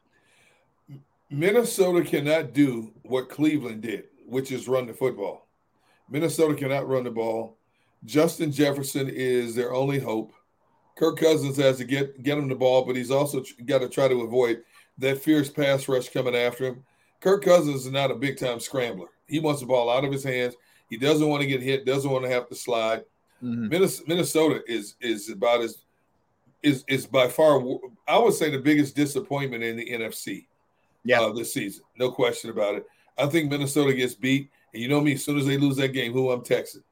Minnesota 1.30 2.02
cannot 2.02 2.54
do 2.54 2.92
what 3.02 3.28
Cleveland 3.28 3.82
did, 3.82 4.04
which 4.28 4.52
is 4.52 4.68
run 4.68 4.86
the 4.86 4.94
football. 4.94 5.48
Minnesota 6.10 6.54
cannot 6.54 6.88
run 6.88 7.04
the 7.04 7.10
ball. 7.10 7.56
Justin 8.04 8.52
Jefferson 8.52 9.08
is 9.08 9.54
their 9.54 9.72
only 9.72 9.98
hope. 9.98 10.32
Kirk 10.96 11.18
Cousins 11.18 11.56
has 11.56 11.78
to 11.78 11.84
get 11.84 12.22
get 12.22 12.38
him 12.38 12.48
the 12.48 12.54
ball, 12.54 12.84
but 12.84 12.96
he's 12.96 13.10
also 13.10 13.42
got 13.64 13.80
to 13.80 13.88
try 13.88 14.08
to 14.08 14.22
avoid 14.22 14.62
that 14.98 15.22
fierce 15.22 15.48
pass 15.48 15.88
rush 15.88 16.08
coming 16.08 16.34
after 16.34 16.66
him. 16.66 16.84
Kirk 17.20 17.44
Cousins 17.44 17.86
is 17.86 17.92
not 17.92 18.10
a 18.10 18.14
big 18.16 18.38
time 18.38 18.60
scrambler. 18.60 19.08
He 19.26 19.40
wants 19.40 19.60
the 19.60 19.66
ball 19.66 19.90
out 19.90 20.04
of 20.04 20.12
his 20.12 20.24
hands. 20.24 20.54
He 20.90 20.96
doesn't 20.96 21.28
want 21.28 21.42
to 21.42 21.48
get 21.48 21.62
hit. 21.62 21.86
Doesn't 21.86 22.10
want 22.10 22.24
to 22.24 22.30
have 22.30 22.48
to 22.48 22.54
slide. 22.54 23.04
Minnes- 23.40 24.06
Minnesota 24.06 24.62
is 24.66 24.96
is 25.00 25.30
about 25.30 25.60
as 25.60 25.78
is 26.62 26.84
is 26.88 27.06
by 27.06 27.28
far 27.28 27.62
I 28.08 28.18
would 28.18 28.34
say 28.34 28.50
the 28.50 28.58
biggest 28.58 28.96
disappointment 28.96 29.62
in 29.62 29.76
the 29.76 29.88
NFC. 29.90 30.46
Yeah, 31.04 31.20
uh, 31.20 31.32
this 31.32 31.54
season, 31.54 31.84
no 31.96 32.10
question 32.10 32.50
about 32.50 32.74
it. 32.74 32.86
I 33.18 33.26
think 33.26 33.50
Minnesota 33.50 33.92
gets 33.94 34.14
beat, 34.14 34.50
and 34.72 34.82
you 34.82 34.88
know 34.88 35.00
me. 35.00 35.14
As 35.14 35.24
soon 35.24 35.38
as 35.38 35.46
they 35.46 35.56
lose 35.58 35.76
that 35.76 35.88
game, 35.88 36.12
who 36.12 36.30
I'm 36.30 36.42
texting? 36.42 36.82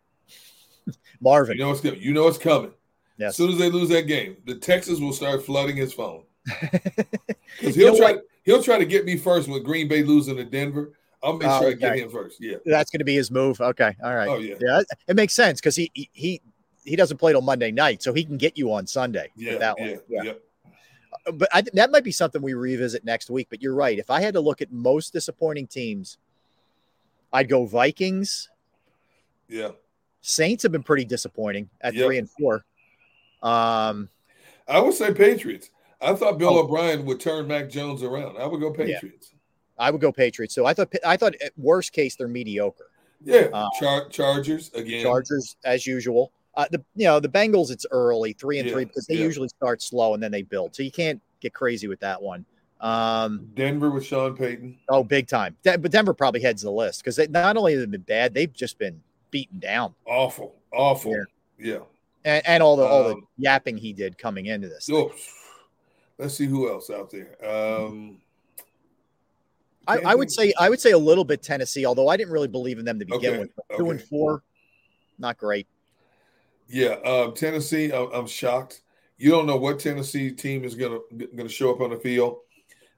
Marvin. 1.20 1.57
You 1.57 1.65
know 1.65 1.70
it's 1.70 1.81
coming. 1.81 2.01
You 2.01 2.12
know 2.12 2.28
it's 2.28 2.39
coming. 2.39 2.73
Yes. 3.19 3.31
As 3.31 3.36
soon 3.36 3.51
as 3.51 3.59
they 3.59 3.70
lose 3.70 3.89
that 3.90 4.07
game, 4.07 4.36
the 4.44 4.55
Texas 4.57 5.01
will 5.01 5.12
start 5.12 5.44
flooding 5.44 5.77
his 5.77 5.93
phone 5.94 6.24
because 6.61 7.74
he'll 7.74 7.93
know 7.93 7.98
try. 7.98 8.12
what? 8.12 8.24
He'll 8.44 8.62
try 8.62 8.78
to 8.78 8.85
get 8.85 9.05
me 9.05 9.16
first 9.16 9.48
with 9.48 9.65
Green 9.65 9.89
Bay 9.89 10.03
losing 10.03 10.36
to 10.36 10.44
Denver. 10.44 10.93
I'll 11.23 11.32
make 11.36 11.48
Oh, 11.48 11.61
sure 11.61 11.70
I 11.70 11.73
get 11.73 11.97
him 11.98 12.11
first. 12.11 12.36
Yeah. 12.40 12.57
That's 12.66 12.90
going 12.90 12.98
to 13.01 13.05
be 13.05 13.15
his 13.16 13.31
move. 13.31 13.61
Okay. 13.61 13.97
All 14.05 14.15
right. 14.15 14.28
Oh, 14.28 14.36
yeah. 14.36 14.55
Yeah. 14.61 14.82
It 15.09 15.16
makes 15.16 15.35
sense 15.35 15.61
because 15.61 15.74
he, 15.74 15.90
he 15.94 16.40
he 16.85 16.94
doesn't 16.94 17.16
play 17.16 17.32
till 17.32 17.40
Monday 17.40 17.73
night, 17.73 18.03
so 18.03 18.12
he 18.12 18.23
can 18.24 18.36
get 18.36 18.57
you 18.57 18.73
on 18.73 18.86
Sunday. 18.86 19.31
with 19.36 19.47
Yeah. 19.47 19.59
that 19.59 19.78
one. 19.78 19.98
yeah. 20.09 20.23
Yeah. 20.23 20.32
Yeah. 21.27 21.32
But 21.32 21.48
I, 21.53 21.62
that 21.74 21.90
might 21.90 22.05
be 22.05 22.12
something 22.12 22.40
we 22.43 22.55
revisit 22.55 23.05
next 23.05 23.31
week. 23.31 23.48
But 23.51 23.62
you're 23.62 23.74
right. 23.74 23.98
If 23.98 24.11
I 24.11 24.20
had 24.20 24.35
to 24.35 24.40
look 24.40 24.61
at 24.62 24.73
most 24.73 25.12
disappointing 25.12 25.66
teams, 25.66 26.19
I'd 27.32 27.48
go 27.48 27.66
Vikings. 27.66 28.48
Yeah. 29.48 29.70
Saints 30.20 30.62
have 30.62 30.73
been 30.73 30.82
pretty 30.82 31.05
disappointing 31.05 31.69
at 31.81 31.94
Yep. 31.94 32.05
three 32.07 32.19
and 32.19 32.28
four. 32.31 32.65
Um, 33.43 34.09
I 34.66 34.81
would 34.81 34.94
say 34.94 35.12
Patriots. 35.15 35.70
I 36.01 36.15
thought 36.15 36.39
Bill 36.39 36.51
Oh. 36.59 36.65
O'Brien 36.65 37.05
would 37.07 37.20
turn 37.20 37.47
Mac 37.47 37.70
Jones 37.70 38.03
around. 38.03 38.36
I 38.36 38.47
would 38.47 38.61
go 38.61 38.74
Yeah. 38.78 38.94
Patriots. 39.01 39.32
I 39.78 39.90
would 39.90 40.01
go 40.01 40.11
Patriots. 40.11 40.55
So 40.55 40.66
I 40.66 40.74
thought 40.74 40.93
I 41.05 41.16
thought 41.16 41.35
at 41.36 41.53
worst 41.57 41.93
case 41.93 42.16
they're 42.16 42.28
mediocre. 42.28 42.90
Yeah. 43.24 43.48
Char- 43.78 44.09
Chargers 44.09 44.70
again. 44.74 45.03
Chargers 45.03 45.57
as 45.65 45.86
usual. 45.86 46.32
Uh, 46.57 46.65
the 46.70 46.83
you 46.95 47.05
know 47.05 47.20
the 47.20 47.28
Bengals 47.28 47.70
it's 47.70 47.85
early 47.91 48.33
three 48.33 48.59
and 48.59 48.66
Yeah, 48.66 48.74
three 48.74 48.85
because 48.87 49.07
they 49.07 49.15
yeah. 49.16 49.24
usually 49.24 49.49
start 49.49 49.83
slow 49.83 50.15
and 50.15 50.23
then 50.23 50.33
they 50.33 50.43
build. 50.43 50.74
So 50.74 50.83
you 50.83 50.91
can't 50.91 51.20
get 51.41 51.53
crazy 51.53 51.87
with 51.87 52.01
that 52.01 52.20
one. 52.20 52.45
Um, 52.81 53.51
Denver 53.55 53.91
with 53.91 54.05
Sean 54.05 54.37
Payton. 54.37 54.78
oh, 54.89 55.03
big 55.05 55.27
time. 55.28 55.57
De- 55.62 55.78
but 55.78 55.91
Denver 55.91 56.15
probably 56.15 56.41
heads 56.41 56.62
the 56.62 56.70
list 56.70 57.03
because 57.03 57.16
they 57.16 57.27
not 57.27 57.57
only 57.57 57.73
have 57.73 57.81
they 57.81 57.87
been 57.87 58.01
bad, 58.03 58.35
they've 58.35 58.53
just 58.53 58.78
been 58.78 59.01
beaten 59.31 59.59
down. 59.59 59.95
Awful. 60.07 60.55
Awful. 60.73 61.12
Yeah. 61.12 61.24
yeah. 61.59 61.78
And, 62.24 62.47
and 62.47 62.62
all 62.62 62.77
the 62.77 62.85
all 62.85 63.05
the 63.05 63.15
Um, 63.15 63.27
yapping 63.39 63.77
he 63.77 63.93
did 63.93 64.19
coming 64.19 64.47
into 64.47 64.69
this. 64.69 64.89
Oh, 64.91 65.12
let's 66.19 66.35
see 66.35 66.47
who 66.47 66.70
else 66.70 66.91
out 66.91 67.11
there. 67.11 67.37
Um, 67.47 68.19
I, 69.87 69.99
I 69.99 70.15
would 70.15 70.31
say 70.31 70.53
I 70.59 70.69
would 70.69 70.81
say 70.81 70.91
a 70.91 70.99
little 70.99 71.24
bit 71.24 71.43
Tennessee, 71.43 71.87
although 71.87 72.09
I 72.09 72.16
didn't 72.16 72.33
really 72.33 72.49
believe 72.49 72.78
in 72.78 72.85
them 72.85 72.99
to 72.99 73.05
begin 73.05 73.35
Okay, 73.35 73.39
with. 73.41 73.51
Two 73.78 73.91
and 73.91 74.03
four, 74.03 74.43
not 75.19 75.39
great. 75.39 75.66
Yeah, 76.68 76.97
uh, 77.05 77.30
Tennessee. 77.30 77.93
I'm, 77.93 78.10
I'm, 78.12 78.26
shocked. 78.26 78.82
You 79.18 79.30
don't 79.30 79.47
know 79.47 79.56
what 79.56 79.78
Tennessee 79.78 80.30
team 80.30 80.64
is 80.64 80.74
gonna 80.74 80.98
gonna 81.36 81.48
show 81.48 81.72
up 81.72 81.80
on 81.80 81.90
the 81.90 81.97
field. 81.97 82.38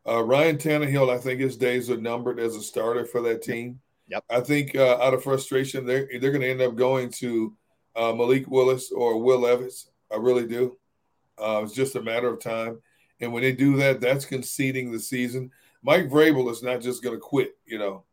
Uh, 0.06 0.22
Ryan 0.22 0.56
Tannehill, 0.56 1.14
I 1.14 1.18
think 1.18 1.40
his 1.40 1.56
days 1.56 1.90
are 1.90 1.96
numbered 1.98 2.40
as 2.40 2.56
a 2.56 2.62
starter 2.62 3.04
for 3.04 3.20
that 3.22 3.42
team. 3.42 3.80
Yep. 4.08 4.24
I 4.30 4.40
think 4.40 4.74
uh, 4.74 4.98
out 5.02 5.12
of 5.12 5.22
frustration, 5.22 5.84
they're 5.84 6.08
they're 6.20 6.32
going 6.32 6.40
to 6.40 6.50
end 6.50 6.62
up 6.62 6.76
going 6.76 7.10
to 7.10 7.54
uh, 7.94 8.12
Malik 8.12 8.48
Willis 8.48 8.90
or 8.90 9.22
Will 9.22 9.40
Levis. 9.40 9.90
I 10.10 10.16
really 10.16 10.46
do. 10.46 10.78
Uh, 11.36 11.60
it's 11.62 11.74
just 11.74 11.96
a 11.96 12.02
matter 12.02 12.28
of 12.28 12.40
time. 12.40 12.80
And 13.20 13.32
when 13.32 13.42
they 13.42 13.52
do 13.52 13.76
that, 13.76 14.00
that's 14.00 14.24
conceding 14.24 14.90
the 14.90 15.00
season. 15.00 15.50
Mike 15.82 16.08
Vrabel 16.08 16.50
is 16.50 16.62
not 16.62 16.80
just 16.80 17.02
going 17.02 17.14
to 17.14 17.20
quit. 17.20 17.56
You 17.66 17.78
know, 17.78 18.04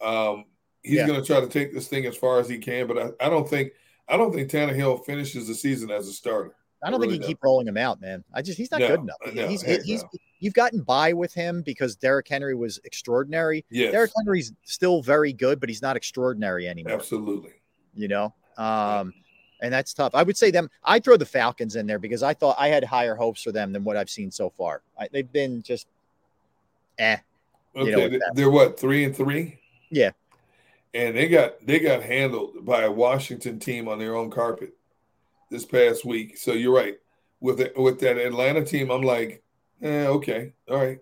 um, 0.00 0.46
he's 0.82 0.94
yeah. 0.94 1.06
going 1.06 1.20
to 1.20 1.26
try 1.26 1.40
to 1.40 1.48
take 1.48 1.74
this 1.74 1.88
thing 1.88 2.06
as 2.06 2.16
far 2.16 2.40
as 2.40 2.48
he 2.48 2.58
can. 2.58 2.86
But 2.86 2.98
I, 2.98 3.26
I 3.26 3.28
don't 3.28 3.48
think 3.48 3.72
I 4.08 4.16
don't 4.16 4.32
think 4.32 4.50
Tannehill 4.50 5.04
finishes 5.04 5.48
the 5.48 5.54
season 5.54 5.90
as 5.90 6.08
a 6.08 6.12
starter. 6.12 6.54
I 6.82 6.90
don't 6.90 7.00
I 7.00 7.04
really 7.04 7.14
think 7.14 7.22
you 7.22 7.28
keep 7.28 7.44
rolling 7.44 7.68
him 7.68 7.76
out, 7.76 8.00
man. 8.00 8.24
I 8.34 8.42
just 8.42 8.58
he's 8.58 8.70
not 8.70 8.80
no, 8.80 8.88
good 8.88 9.00
enough. 9.00 9.16
No, 9.34 9.46
he's 9.46 9.62
he's 9.62 10.02
no. 10.02 10.08
you've 10.40 10.54
gotten 10.54 10.80
by 10.82 11.12
with 11.12 11.32
him 11.32 11.62
because 11.62 11.94
Derrick 11.94 12.26
Henry 12.28 12.56
was 12.56 12.80
extraordinary. 12.84 13.64
Yes. 13.70 13.92
Derrick 13.92 14.10
Henry's 14.16 14.52
still 14.64 15.00
very 15.00 15.32
good, 15.32 15.60
but 15.60 15.68
he's 15.68 15.80
not 15.82 15.96
extraordinary 15.96 16.68
anymore. 16.68 16.94
Absolutely. 16.94 17.52
You 17.94 18.08
know, 18.08 18.34
um, 18.56 19.14
and 19.60 19.72
that's 19.72 19.94
tough. 19.94 20.14
I 20.14 20.24
would 20.24 20.36
say 20.36 20.50
them. 20.50 20.68
I 20.82 20.98
throw 20.98 21.16
the 21.16 21.26
Falcons 21.26 21.76
in 21.76 21.86
there 21.86 22.00
because 22.00 22.24
I 22.24 22.34
thought 22.34 22.56
I 22.58 22.68
had 22.68 22.82
higher 22.82 23.14
hopes 23.14 23.42
for 23.42 23.52
them 23.52 23.72
than 23.72 23.84
what 23.84 23.96
I've 23.96 24.10
seen 24.10 24.30
so 24.30 24.50
far. 24.50 24.82
I, 24.98 25.08
they've 25.12 25.30
been 25.30 25.62
just, 25.62 25.86
eh. 26.98 27.18
Okay, 27.76 27.90
you 27.90 28.18
know, 28.18 28.26
they're 28.34 28.50
what 28.50 28.78
three 28.78 29.04
and 29.04 29.16
three. 29.16 29.60
Yeah, 29.90 30.10
and 30.94 31.16
they 31.16 31.28
got 31.28 31.64
they 31.64 31.78
got 31.78 32.02
handled 32.02 32.64
by 32.64 32.82
a 32.82 32.90
Washington 32.90 33.58
team 33.58 33.88
on 33.88 33.98
their 33.98 34.14
own 34.14 34.30
carpet 34.30 34.74
this 35.50 35.64
past 35.64 36.04
week. 36.04 36.36
So 36.36 36.52
you're 36.52 36.74
right 36.74 36.98
with 37.40 37.58
the, 37.58 37.72
with 37.76 38.00
that 38.00 38.18
Atlanta 38.18 38.64
team. 38.64 38.90
I'm 38.90 39.02
like, 39.02 39.42
eh, 39.82 40.06
okay, 40.06 40.52
all 40.68 40.78
right. 40.78 40.98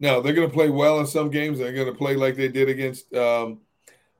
Now 0.00 0.20
they're 0.20 0.34
going 0.34 0.48
to 0.48 0.54
play 0.54 0.68
well 0.68 1.00
in 1.00 1.06
some 1.06 1.30
games. 1.30 1.58
They're 1.58 1.72
going 1.72 1.86
to 1.86 1.94
play 1.94 2.16
like 2.16 2.36
they 2.36 2.48
did 2.48 2.68
against 2.68 3.12
um, 3.14 3.60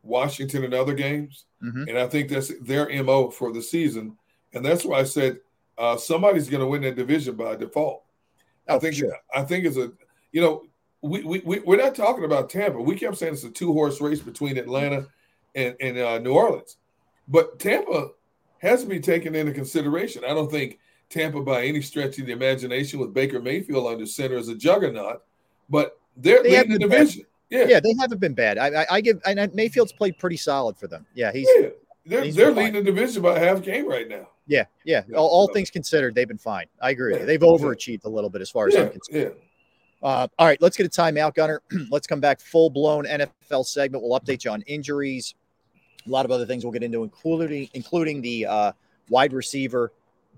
Washington 0.02 0.64
in 0.64 0.74
other 0.74 0.94
games, 0.94 1.44
mm-hmm. 1.62 1.89
and 1.89 1.98
I 1.98 2.06
think 2.06 2.28
that's 2.28 2.52
their 2.60 2.89
mo 3.02 3.30
for 3.30 3.52
the 3.52 3.62
season. 3.62 4.16
And 4.55 4.64
that's 4.64 4.84
why 4.84 5.01
I 5.01 5.05
said 5.05 5.39
uh, 5.78 5.97
somebody's 5.97 6.48
going 6.48 6.60
to 6.60 6.66
win 6.68 6.82
that 6.82 6.97
division 6.97 7.34
by 7.36 7.56
default. 7.56 8.02
Oh, 8.68 8.76
I 8.76 8.78
think 8.78 8.94
sure. 8.94 9.16
I 9.34 9.43
think 9.43 9.64
it's 9.64 9.76
a 9.76 9.93
you 10.30 10.40
know 10.40 10.62
we, 11.03 11.23
we, 11.24 11.43
we 11.45 11.59
we're 11.61 11.77
not 11.77 11.95
talking 11.95 12.24
about 12.24 12.49
Tampa. 12.49 12.81
We 12.81 12.97
kept 12.97 13.19
saying 13.19 13.35
it's 13.35 13.45
a 13.45 13.51
two 13.51 13.73
horse 13.73 14.01
race 14.01 14.20
between 14.20 14.57
Atlanta 14.57 15.07
and, 15.55 15.74
and 15.81 15.99
uh, 15.99 16.19
New 16.19 16.33
Orleans, 16.33 16.77
but 17.29 17.59
Tampa 17.59 18.11
has 18.59 18.83
to 18.83 18.89
be 18.89 19.01
taken 19.01 19.35
into 19.35 19.53
consideration. 19.53 20.23
I 20.24 20.29
don't 20.29 20.51
think 20.51 20.79
Tampa, 21.11 21.43
by 21.43 21.65
any 21.65 21.83
stretch 21.83 22.19
of 22.19 22.27
the 22.27 22.33
imagination, 22.33 23.01
with 23.01 23.12
Baker 23.12 23.41
Mayfield 23.41 23.87
under 23.87 24.07
center, 24.07 24.37
is 24.37 24.49
a 24.49 24.55
juggernaut, 24.55 25.23
but 25.69 25.99
they're 26.16 26.43
they 26.43 26.57
leading 26.59 26.73
the 26.73 26.79
division. 26.79 27.24
Yeah. 27.51 27.66
yeah, 27.66 27.81
they 27.81 27.95
haven't 28.01 28.20
been 28.20 28.33
bad. 28.33 28.57
I, 28.57 28.83
I, 28.83 28.87
I 28.93 29.01
give 29.03 29.20
and 29.27 29.53
Mayfield's 29.55 29.93
played 29.93 30.16
pretty 30.16 30.39
solid 30.39 30.79
for 30.79 30.87
them. 30.87 31.05
Yeah, 31.15 31.33
he's 31.33 31.49
yeah. 31.59 31.69
they're 32.07 32.24
he's 32.24 32.35
they're 32.35 32.51
leading 32.51 32.73
the 32.73 32.83
division 32.83 33.23
by 33.23 33.39
half 33.39 33.62
game 33.62 33.87
right 33.87 34.09
now. 34.09 34.29
Yeah, 34.47 34.65
yeah. 34.85 35.03
All, 35.15 35.29
all 35.29 35.49
things 35.49 35.69
considered, 35.70 36.15
they've 36.15 36.27
been 36.27 36.39
fine. 36.39 36.66
I 36.81 36.91
agree. 36.91 37.15
Yeah. 37.15 37.24
They've 37.24 37.41
overachieved 37.41 38.05
a 38.05 38.09
little 38.09 38.31
bit 38.31 38.41
as 38.41 38.51
far 38.51 38.69
as 38.69 38.74
yeah. 38.74 38.81
I'm 38.83 38.91
concerned. 38.91 39.35
Uh, 40.03 40.27
all 40.39 40.47
right, 40.47 40.61
let's 40.61 40.77
get 40.77 40.85
a 40.85 40.89
timeout, 40.89 41.35
Gunner. 41.35 41.62
let's 41.91 42.07
come 42.07 42.20
back 42.20 42.41
full 42.41 42.70
blown 42.70 43.05
NFL 43.05 43.65
segment. 43.65 44.03
We'll 44.03 44.19
update 44.19 44.45
you 44.45 44.51
on 44.51 44.62
injuries, 44.62 45.35
a 46.07 46.11
lot 46.11 46.24
of 46.24 46.33
other 46.33 46.45
things 46.45 46.65
we'll 46.65 46.73
get 46.73 46.83
into, 46.83 47.05
including 47.05 47.69
including 47.74 48.20
the 48.20 48.47
uh, 48.47 48.73
wide 49.09 49.33
receiver 49.33 49.93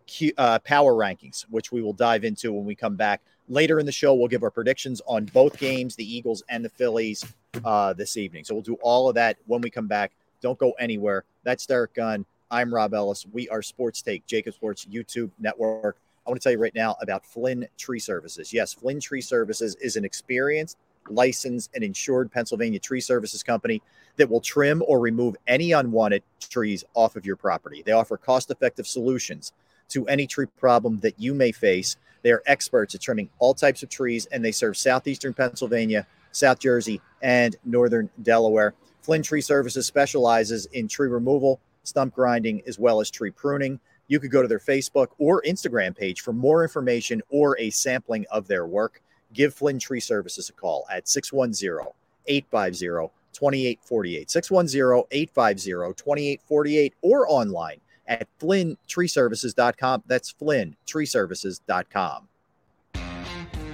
Q, 0.07 0.33
uh, 0.37 0.59
power 0.61 0.93
rankings, 0.93 1.43
which 1.51 1.73
we 1.73 1.81
will 1.81 1.95
dive 1.95 2.25
into 2.25 2.53
when 2.53 2.67
we 2.67 2.75
come 2.75 2.95
back 2.95 3.23
later 3.49 3.79
in 3.79 3.87
the 3.87 3.93
show. 3.93 4.15
We'll 4.15 4.29
give 4.29 4.43
our 4.43 4.51
predictions 4.51 5.01
on 5.07 5.25
both 5.27 5.59
games, 5.59 5.97
the 5.97 6.15
Eagles 6.15 6.43
and 6.51 6.63
the 6.63 6.69
Phillies, 6.69 7.25
uh, 7.65 7.95
this 7.95 8.19
evening. 8.19 8.45
So 8.45 8.55
we'll 8.55 8.63
do 8.63 8.77
all 8.83 9.09
of 9.09 9.15
that 9.15 9.39
when 9.47 9.63
we 9.63 9.71
come 9.71 9.87
back. 9.87 10.13
Don't 10.43 10.59
go 10.59 10.73
anywhere. 10.73 11.25
That's 11.43 11.65
Derrick 11.65 11.95
Gunn. 11.95 12.27
I'm 12.51 12.73
Rob 12.73 12.93
Ellis. 12.93 13.25
We 13.33 13.49
are 13.49 13.63
Sports 13.63 14.03
Take, 14.03 14.27
JAKIB 14.27 14.53
Sports 14.53 14.87
YouTube 14.91 15.31
Network. 15.39 15.97
I 16.27 16.31
want 16.31 16.41
to 16.41 16.45
tell 16.45 16.53
you 16.53 16.59
right 16.59 16.75
now 16.75 16.97
about 17.03 17.27
Flynn 17.27 17.67
Tree 17.77 17.99
Services. 17.99 18.53
Yes, 18.53 18.73
Flynn 18.73 18.99
Tree 18.99 19.21
Services 19.21 19.77
is 19.81 19.97
an 19.97 20.07
experienced, 20.07 20.79
licensed, 21.11 21.71
and 21.75 21.85
insured 21.85 22.33
Pennsylvania 22.33 22.79
tree 22.79 23.01
services 23.01 23.43
company 23.43 23.83
that 24.17 24.31
will 24.31 24.41
trim 24.41 24.83
or 24.87 25.01
remove 25.01 25.37
any 25.47 25.73
unwanted 25.73 26.23
trees 26.41 26.83
off 26.95 27.17
of 27.17 27.27
your 27.27 27.37
property. 27.37 27.83
They 27.85 27.93
offer 27.93 28.17
cost 28.17 28.51
effective 28.51 28.87
solutions 28.87 29.53
to 29.91 30.07
any 30.07 30.27
tree 30.27 30.47
problem 30.59 31.01
that 31.01 31.21
you 31.21 31.35
may 31.35 31.53
face. 31.53 31.97
They 32.23 32.33
are 32.33 32.43
experts 32.47 32.95
at 32.95 33.03
trimming 33.03 33.29
all 33.39 33.53
types 33.53 33.83
of 33.83 33.91
trees, 33.91 34.25
and 34.27 34.43
they 34.43 34.53
serve 34.53 34.79
southeastern 34.79 35.35
Pennsylvania, 35.35 36.07
South 36.33 36.59
Jersey, 36.59 37.03
and 37.21 37.55
northern 37.67 38.09
Delaware. 38.23 38.73
Flynn 39.03 39.23
Tree 39.23 39.43
Services 39.43 39.87
specializes 39.87 40.65
in 40.73 40.89
tree 40.89 41.09
removal, 41.09 41.61
stump 41.83 42.15
grinding, 42.15 42.63
as 42.67 42.79
well 42.79 43.03
as 43.03 43.11
tree 43.11 43.31
pruning. 43.31 43.79
You 44.09 44.21
could 44.21 44.31
go 44.31 44.43
to 44.43 44.49
their 44.49 44.59
Facebook 44.59 45.09
or 45.19 45.43
Instagram 45.43 45.97
page 45.97 46.21
for 46.21 46.33
more 46.33 46.63
information 46.63 47.23
or 47.31 47.59
a 47.59 47.71
sampling 47.71 48.27
of 48.31 48.47
their 48.47 48.67
work. 48.67 49.01
Give 49.33 49.55
Flynn 49.55 49.79
Tree 49.79 50.01
Services 50.01 50.49
a 50.49 50.53
call 50.53 50.87
at 50.91 51.09
610 51.09 51.93
850 52.27 53.13
2848. 53.33 54.31
610 54.31 55.05
850 55.11 55.95
2848 55.95 56.95
or 57.03 57.29
online 57.29 57.81
at 58.07 58.29
flynntreeservices.com. 58.39 60.03
That's 60.07 60.33
flynntreeservices.com. 60.33 62.29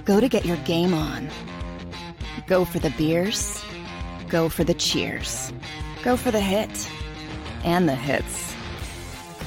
Go 0.05 0.19
to 0.19 0.27
get 0.27 0.45
your 0.45 0.57
game 0.57 0.93
on. 0.93 1.29
Go 2.47 2.65
for 2.65 2.79
the 2.79 2.89
beers. 2.91 3.61
Go 4.29 4.49
for 4.49 4.63
the 4.63 4.73
cheers. 4.73 5.53
Go 6.03 6.17
for 6.17 6.31
the 6.31 6.39
hit 6.39 6.89
and 7.63 7.87
the 7.87 7.95
hits. 7.95 8.55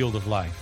Field 0.00 0.16
of 0.16 0.26
life, 0.26 0.56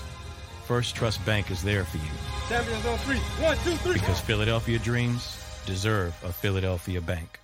First 0.66 0.97
Trust 0.97 1.24
Bank 1.24 1.52
is 1.52 1.62
there 1.62 1.85
for 1.85 1.98
you. 1.98 2.10
Champions 2.48 2.85
on 2.85 2.98
three. 2.98 3.19
One, 3.40 3.56
two, 3.59 3.77
three. 3.77 3.93
Because 3.93 4.19
Philadelphia 4.19 4.81
dreams 4.81 5.39
deserve 5.65 6.12
a 6.24 6.32
Philadelphia 6.32 7.01
bank. 7.01 7.39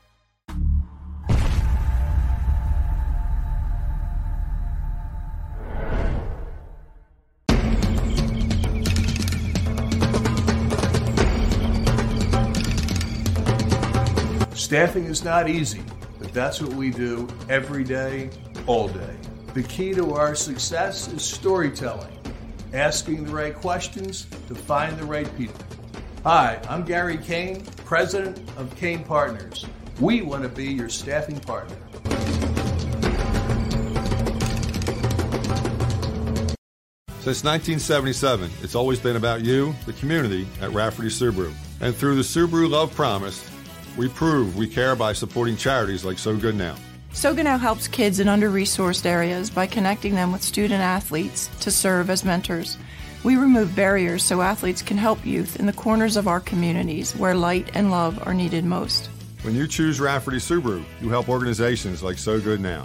Staffing 14.56 15.04
is 15.04 15.22
not 15.22 15.48
easy, 15.48 15.82
but 16.18 16.32
that's 16.34 16.60
what 16.60 16.72
we 16.72 16.90
do 16.90 17.28
every 17.48 17.84
day, 17.84 18.30
all 18.66 18.88
day. 18.88 19.16
The 19.54 19.62
key 19.62 19.94
to 19.94 20.14
our 20.14 20.34
success 20.34 21.06
is 21.06 21.22
storytelling, 21.22 22.18
asking 22.72 23.22
the 23.22 23.32
right 23.32 23.54
questions 23.54 24.26
to 24.48 24.54
find 24.56 24.98
the 24.98 25.04
right 25.04 25.32
people. 25.36 25.64
Hi, 26.24 26.60
I'm 26.68 26.84
Gary 26.84 27.18
Kane, 27.18 27.64
president 27.84 28.36
of 28.56 28.74
Kane 28.74 29.04
Partners. 29.04 29.64
We 30.00 30.22
want 30.22 30.42
to 30.42 30.48
be 30.48 30.72
your 30.72 30.88
staffing 30.88 31.38
partner. 31.38 31.76
Since 37.20 37.44
1977, 37.44 38.50
it's 38.60 38.74
always 38.74 38.98
been 38.98 39.14
about 39.14 39.42
you, 39.42 39.72
the 39.86 39.92
community, 39.92 40.48
at 40.62 40.72
Rafferty 40.72 41.10
Subaru. 41.10 41.52
And 41.80 41.94
through 41.94 42.16
the 42.16 42.22
Subaru 42.22 42.68
Love 42.68 42.92
Promise, 42.92 43.48
we 43.96 44.08
prove 44.08 44.56
we 44.56 44.66
care 44.66 44.96
by 44.96 45.12
supporting 45.12 45.56
charities 45.56 46.04
like 46.04 46.18
So 46.18 46.36
Good 46.36 46.56
Now. 46.56 46.74
So 47.14 47.32
Good 47.32 47.44
Now 47.44 47.58
helps 47.58 47.86
kids 47.86 48.18
in 48.18 48.28
under 48.28 48.50
resourced 48.50 49.06
areas 49.06 49.48
by 49.48 49.68
connecting 49.68 50.16
them 50.16 50.32
with 50.32 50.42
student 50.42 50.82
athletes 50.82 51.48
to 51.60 51.70
serve 51.70 52.10
as 52.10 52.24
mentors. 52.24 52.76
We 53.22 53.36
remove 53.36 53.74
barriers 53.74 54.24
so 54.24 54.42
athletes 54.42 54.82
can 54.82 54.98
help 54.98 55.24
youth 55.24 55.58
in 55.58 55.66
the 55.66 55.72
corners 55.72 56.16
of 56.16 56.26
our 56.26 56.40
communities 56.40 57.16
where 57.16 57.36
light 57.36 57.70
and 57.74 57.92
love 57.92 58.18
are 58.26 58.34
needed 58.34 58.64
most. 58.64 59.08
When 59.42 59.54
you 59.54 59.68
choose 59.68 60.00
Rafferty 60.00 60.38
Subaru, 60.38 60.84
you 61.00 61.08
help 61.08 61.28
organizations 61.28 62.02
like 62.02 62.18
So 62.18 62.40
Good 62.40 62.60
Now. 62.60 62.84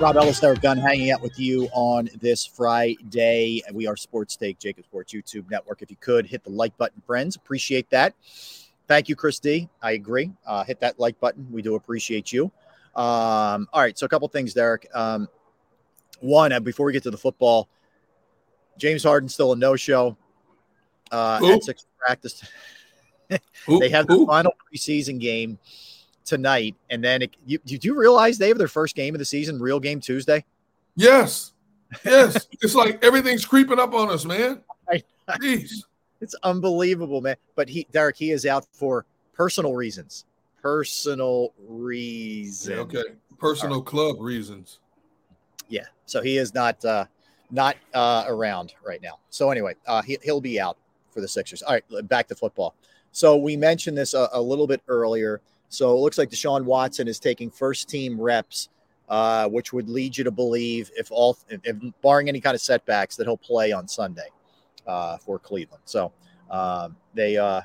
Rob 0.00 0.16
Ellis 0.16 0.40
there, 0.40 0.54
Gunn, 0.54 0.78
hanging 0.78 1.10
out 1.10 1.20
with 1.20 1.38
you 1.38 1.68
on 1.74 2.08
this 2.22 2.46
Friday. 2.46 3.62
We 3.70 3.86
are 3.86 3.98
Sports 3.98 4.34
Take, 4.34 4.58
JAKIB 4.58 4.84
Sports 4.84 5.12
YouTube 5.12 5.50
Network. 5.50 5.82
If 5.82 5.90
you 5.90 5.96
could 6.00 6.24
hit 6.24 6.42
the 6.42 6.48
like 6.48 6.74
button, 6.78 7.02
friends, 7.06 7.36
appreciate 7.36 7.90
that. 7.90 8.14
Thank 8.88 9.10
you, 9.10 9.14
Chris 9.14 9.38
D. 9.38 9.68
I 9.82 9.90
agree. 9.92 10.32
Uh, 10.46 10.64
hit 10.64 10.80
that 10.80 10.98
like 10.98 11.20
button. 11.20 11.46
We 11.52 11.60
do 11.60 11.74
appreciate 11.74 12.32
you. 12.32 12.44
Um, 12.96 13.68
all 13.74 13.82
right, 13.82 13.96
so 13.98 14.06
a 14.06 14.08
couple 14.08 14.26
things, 14.28 14.54
Derrick. 14.54 14.88
Um, 14.94 15.28
one, 16.20 16.50
uh, 16.52 16.60
before 16.60 16.86
we 16.86 16.94
get 16.94 17.02
to 17.02 17.10
the 17.10 17.18
football, 17.18 17.68
James 18.78 19.04
Harden 19.04 19.28
still 19.28 19.52
a 19.52 19.56
no-show 19.56 20.16
uh, 21.12 21.40
at 21.44 21.62
six 21.62 21.84
practice. 21.98 22.42
they 23.28 23.90
have 23.90 24.06
the 24.06 24.24
final 24.26 24.54
preseason 24.72 25.20
game 25.20 25.58
tonight, 26.24 26.74
and 26.90 27.02
then 27.02 27.22
it, 27.22 27.36
you, 27.46 27.58
did 27.64 27.84
you 27.84 27.98
realize 27.98 28.38
they 28.38 28.48
have 28.48 28.58
their 28.58 28.68
first 28.68 28.94
game 28.94 29.14
of 29.14 29.18
the 29.18 29.24
season, 29.24 29.58
real 29.58 29.80
game 29.80 30.00
Tuesday? 30.00 30.44
Yes, 30.96 31.52
yes. 32.04 32.46
it's 32.60 32.74
like 32.74 33.02
everything's 33.04 33.44
creeping 33.44 33.78
up 33.78 33.94
on 33.94 34.10
us, 34.10 34.24
man. 34.24 34.60
Jeez. 35.38 35.84
It's 36.20 36.34
unbelievable, 36.42 37.20
man. 37.20 37.36
But 37.54 37.68
he, 37.68 37.86
Derrick, 37.92 38.16
he 38.16 38.30
is 38.30 38.44
out 38.44 38.66
for 38.72 39.06
personal 39.32 39.74
reasons. 39.74 40.24
Personal 40.60 41.52
reasons. 41.66 42.68
Yeah, 42.68 42.82
okay, 42.82 43.14
personal 43.38 43.80
club 43.80 44.16
reasons. 44.20 44.80
Yeah, 45.68 45.86
so 46.04 46.20
he 46.20 46.36
is 46.36 46.52
not 46.52 46.84
uh, 46.84 47.06
not 47.50 47.76
uh, 47.94 48.24
around 48.26 48.74
right 48.84 49.00
now. 49.00 49.18
So 49.30 49.50
anyway, 49.50 49.74
uh, 49.86 50.02
he, 50.02 50.18
he'll 50.22 50.40
be 50.40 50.60
out 50.60 50.76
for 51.10 51.20
the 51.20 51.28
Sixers. 51.28 51.62
All 51.62 51.74
right, 51.74 52.08
back 52.08 52.28
to 52.28 52.34
football. 52.34 52.74
So 53.12 53.36
we 53.36 53.56
mentioned 53.56 53.96
this 53.96 54.12
a, 54.12 54.28
a 54.32 54.40
little 54.40 54.66
bit 54.66 54.82
earlier. 54.88 55.40
So 55.70 55.94
it 55.94 56.00
looks 56.00 56.18
like 56.18 56.30
Deshaun 56.30 56.64
Watson 56.64 57.08
is 57.08 57.20
taking 57.20 57.48
first 57.48 57.88
team 57.88 58.20
reps, 58.20 58.68
uh, 59.08 59.48
which 59.48 59.72
would 59.72 59.88
lead 59.88 60.18
you 60.18 60.24
to 60.24 60.32
believe, 60.32 60.90
if 60.96 61.10
all, 61.12 61.38
if, 61.48 61.60
if, 61.64 61.76
barring 62.02 62.28
any 62.28 62.40
kind 62.40 62.56
of 62.56 62.60
setbacks, 62.60 63.16
that 63.16 63.24
he'll 63.24 63.36
play 63.36 63.70
on 63.70 63.86
Sunday 63.86 64.28
uh, 64.86 65.16
for 65.18 65.38
Cleveland. 65.38 65.82
So 65.84 66.12
um, 66.50 66.96
they 67.14 67.36
uh, 67.36 67.60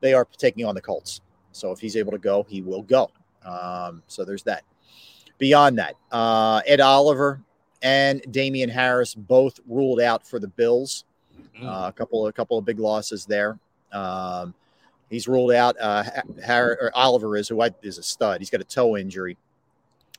they 0.00 0.12
are 0.12 0.26
taking 0.36 0.66
on 0.66 0.74
the 0.74 0.82
Colts. 0.82 1.22
So 1.52 1.72
if 1.72 1.80
he's 1.80 1.96
able 1.96 2.12
to 2.12 2.18
go, 2.18 2.44
he 2.48 2.60
will 2.60 2.82
go. 2.82 3.10
Um, 3.44 4.02
so 4.06 4.24
there's 4.24 4.42
that. 4.44 4.62
Beyond 5.38 5.78
that, 5.78 5.94
uh, 6.12 6.60
Ed 6.66 6.80
Oliver 6.80 7.40
and 7.80 8.20
Damien 8.30 8.68
Harris 8.68 9.14
both 9.14 9.58
ruled 9.66 10.00
out 10.00 10.26
for 10.26 10.38
the 10.38 10.48
Bills. 10.48 11.04
Uh, 11.60 11.86
a 11.88 11.92
couple 11.92 12.26
a 12.26 12.32
couple 12.32 12.58
of 12.58 12.66
big 12.66 12.78
losses 12.78 13.24
there. 13.24 13.58
Um, 13.92 14.54
He's 15.10 15.26
ruled 15.26 15.52
out. 15.52 15.76
Uh, 15.78 16.04
Harry, 16.42 16.76
or 16.80 16.90
Oliver 16.94 17.36
is 17.36 17.48
who 17.48 17.60
I, 17.60 17.70
is 17.82 17.98
a 17.98 18.02
stud. 18.02 18.40
He's 18.40 18.48
got 18.48 18.60
a 18.60 18.64
toe 18.64 18.96
injury. 18.96 19.36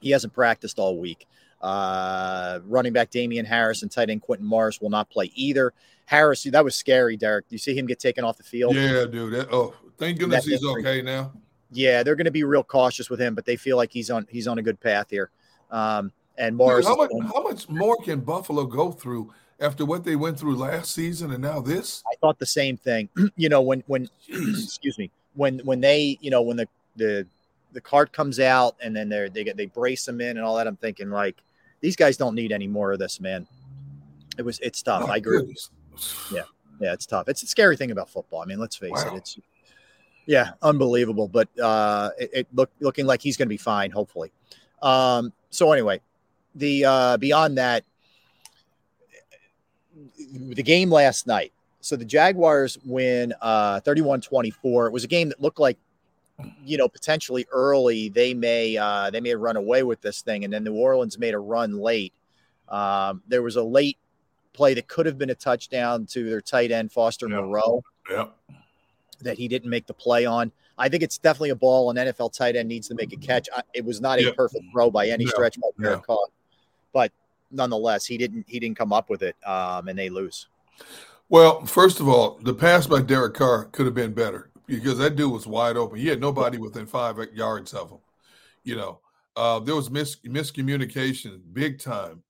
He 0.01 0.11
hasn't 0.11 0.33
practiced 0.33 0.77
all 0.77 0.97
week. 0.97 1.27
Uh, 1.61 2.59
running 2.65 2.91
back 2.91 3.09
Damien 3.09 3.45
Harris 3.45 3.83
and 3.83 3.91
tight 3.91 4.09
end 4.09 4.21
Quintin 4.21 4.45
Morris 4.45 4.81
will 4.81 4.89
not 4.89 5.09
play 5.09 5.31
either. 5.35 5.73
Harris, 6.05 6.43
that 6.43 6.63
was 6.63 6.75
scary, 6.75 7.15
Derrick. 7.15 7.45
You 7.49 7.57
see 7.57 7.77
him 7.77 7.85
get 7.85 7.99
taken 7.99 8.25
off 8.25 8.37
the 8.37 8.43
field? 8.43 8.75
Yeah, 8.75 9.05
dude. 9.05 9.33
That, 9.33 9.47
oh, 9.51 9.73
thank 9.97 10.19
goodness 10.19 10.45
he's 10.45 10.65
okay 10.65 11.01
now. 11.01 11.31
Yeah, 11.71 12.03
they're 12.03 12.15
going 12.15 12.25
to 12.25 12.31
be 12.31 12.43
real 12.43 12.63
cautious 12.63 13.09
with 13.09 13.21
him, 13.21 13.33
but 13.33 13.45
they 13.45 13.55
feel 13.55 13.77
like 13.77 13.93
he's 13.93 14.11
on 14.11 14.27
he's 14.29 14.47
on 14.47 14.57
a 14.57 14.61
good 14.61 14.79
path 14.81 15.09
here. 15.09 15.29
Um, 15.69 16.11
and 16.37 16.57
Morris, 16.57 16.85
dude, 16.85 16.97
how, 16.97 17.03
much, 17.03 17.33
how 17.33 17.43
much 17.43 17.69
more 17.69 17.95
can 18.03 18.19
Buffalo 18.19 18.65
go 18.65 18.91
through 18.91 19.31
after 19.61 19.85
what 19.85 20.03
they 20.03 20.15
went 20.15 20.39
through 20.39 20.55
last 20.55 20.91
season 20.91 21.31
and 21.31 21.41
now 21.41 21.61
this? 21.61 22.03
I 22.11 22.15
thought 22.19 22.39
the 22.39 22.45
same 22.45 22.75
thing. 22.75 23.09
you 23.35 23.47
know, 23.47 23.61
when 23.61 23.83
when 23.87 24.09
excuse 24.27 24.97
me, 24.97 25.11
when 25.35 25.59
when 25.59 25.79
they, 25.79 26.17
you 26.19 26.31
know, 26.31 26.41
when 26.41 26.57
the 26.57 26.67
the 26.95 27.27
the 27.71 27.81
card 27.81 28.11
comes 28.11 28.39
out 28.39 28.75
and 28.81 28.93
then 28.93 29.07
they're, 29.07 29.29
they 29.29 29.43
get 29.43 29.55
they 29.55 29.67
brace 29.67 30.03
them 30.05 30.19
in 30.19 30.37
and 30.37 30.41
all 30.41 30.57
that, 30.57 30.67
I'm 30.67 30.75
thinking 30.75 31.09
like 31.09 31.37
these 31.79 31.95
guys 31.95 32.17
don't 32.17 32.35
need 32.35 32.51
any 32.51 32.67
more 32.67 32.91
of 32.91 32.99
this, 32.99 33.21
man. 33.21 33.47
It 34.37 34.43
was 34.43 34.59
it's 34.59 34.81
tough. 34.81 35.03
Oh, 35.05 35.11
I 35.11 35.17
agree. 35.17 35.55
Yeah, 36.33 36.43
yeah, 36.79 36.93
it's 36.93 37.05
tough. 37.05 37.29
It's 37.29 37.43
a 37.43 37.47
scary 37.47 37.77
thing 37.77 37.91
about 37.91 38.09
football. 38.09 38.41
I 38.41 38.45
mean, 38.45 38.59
let's 38.59 38.75
face 38.75 38.91
wow. 38.91 39.13
it. 39.13 39.17
It's 39.17 39.39
yeah, 40.25 40.51
unbelievable. 40.61 41.27
But 41.27 41.47
uh, 41.59 42.11
it, 42.19 42.29
it 42.33 42.47
look 42.53 42.71
looking 42.79 43.05
like 43.05 43.21
he's 43.21 43.37
going 43.37 43.47
to 43.47 43.49
be 43.49 43.57
fine, 43.57 43.91
hopefully. 43.91 44.31
Um, 44.81 45.33
so 45.49 45.71
anyway, 45.71 46.01
the 46.55 46.85
uh, 46.85 47.17
beyond 47.17 47.57
that, 47.57 47.83
the 50.17 50.63
game 50.63 50.89
last 50.89 51.27
night. 51.27 51.51
So 51.81 51.95
the 51.95 52.05
Jaguars 52.05 52.77
win 52.85 53.33
uh 53.41 53.81
31-24. 53.81 54.87
It 54.87 54.93
was 54.93 55.03
a 55.03 55.07
game 55.07 55.29
that 55.29 55.41
looked 55.41 55.59
like 55.59 55.77
you 56.65 56.77
know 56.77 56.87
potentially 56.87 57.45
early 57.51 58.09
they 58.09 58.33
may 58.33 58.75
uh 58.75 59.11
they 59.11 59.21
may 59.21 59.35
run 59.35 59.55
away 59.57 59.83
with 59.83 60.01
this 60.01 60.21
thing 60.21 60.43
and 60.43 60.51
then 60.51 60.63
New 60.63 60.73
Orleans 60.73 61.17
made 61.17 61.33
a 61.33 61.39
run 61.39 61.77
late. 61.77 62.13
Um, 62.69 63.21
there 63.27 63.41
was 63.41 63.57
a 63.57 63.63
late 63.63 63.97
play 64.53 64.73
that 64.73 64.87
could 64.87 65.05
have 65.05 65.17
been 65.17 65.29
a 65.29 65.35
touchdown 65.35 66.05
to 66.07 66.29
their 66.29 66.41
tight 66.41 66.71
end 66.71 66.91
Foster 66.91 67.27
yeah. 67.27 67.35
Moreau. 67.37 67.83
Yeah. 68.09 68.27
That 69.21 69.37
he 69.37 69.47
didn't 69.47 69.69
make 69.69 69.85
the 69.85 69.93
play 69.93 70.25
on. 70.25 70.51
I 70.77 70.89
think 70.89 71.03
it's 71.03 71.17
definitely 71.17 71.51
a 71.51 71.55
ball 71.55 71.91
an 71.91 71.97
NFL 71.97 72.33
tight 72.33 72.55
end 72.55 72.67
needs 72.67 72.87
to 72.87 72.95
make 72.95 73.13
a 73.13 73.17
catch. 73.17 73.47
I, 73.55 73.61
it 73.73 73.85
was 73.85 74.01
not 74.01 74.19
a 74.19 74.33
perfect 74.33 74.63
throw 74.71 74.89
by 74.89 75.09
any 75.09 75.27
stretch 75.27 75.59
by 75.59 75.67
yeah. 75.79 75.99
But 76.91 77.11
nonetheless, 77.51 78.05
he 78.05 78.17
didn't 78.17 78.45
he 78.47 78.59
didn't 78.59 78.77
come 78.77 78.93
up 78.93 79.09
with 79.09 79.21
it, 79.21 79.35
um, 79.45 79.87
and 79.87 79.97
they 79.97 80.09
lose. 80.09 80.47
Well, 81.29 81.65
first 81.65 81.99
of 81.99 82.07
all, 82.07 82.39
the 82.41 82.53
pass 82.53 82.87
by 82.87 83.01
Derek 83.01 83.35
Carr 83.35 83.65
could 83.65 83.85
have 83.85 83.95
been 83.95 84.13
better 84.13 84.51
because 84.65 84.97
that 84.97 85.15
dude 85.15 85.31
was 85.31 85.47
wide 85.47 85.77
open. 85.77 85.97
He 85.97 86.07
had 86.07 86.19
nobody 86.19 86.57
within 86.57 86.85
five 86.85 87.17
yards 87.33 87.73
of 87.73 87.89
him. 87.89 87.99
You 88.63 88.75
know, 88.75 88.99
uh, 89.35 89.59
there 89.59 89.75
was 89.75 89.89
mis- 89.89 90.17
miscommunication 90.25 91.41
big 91.53 91.79
time, 91.79 92.23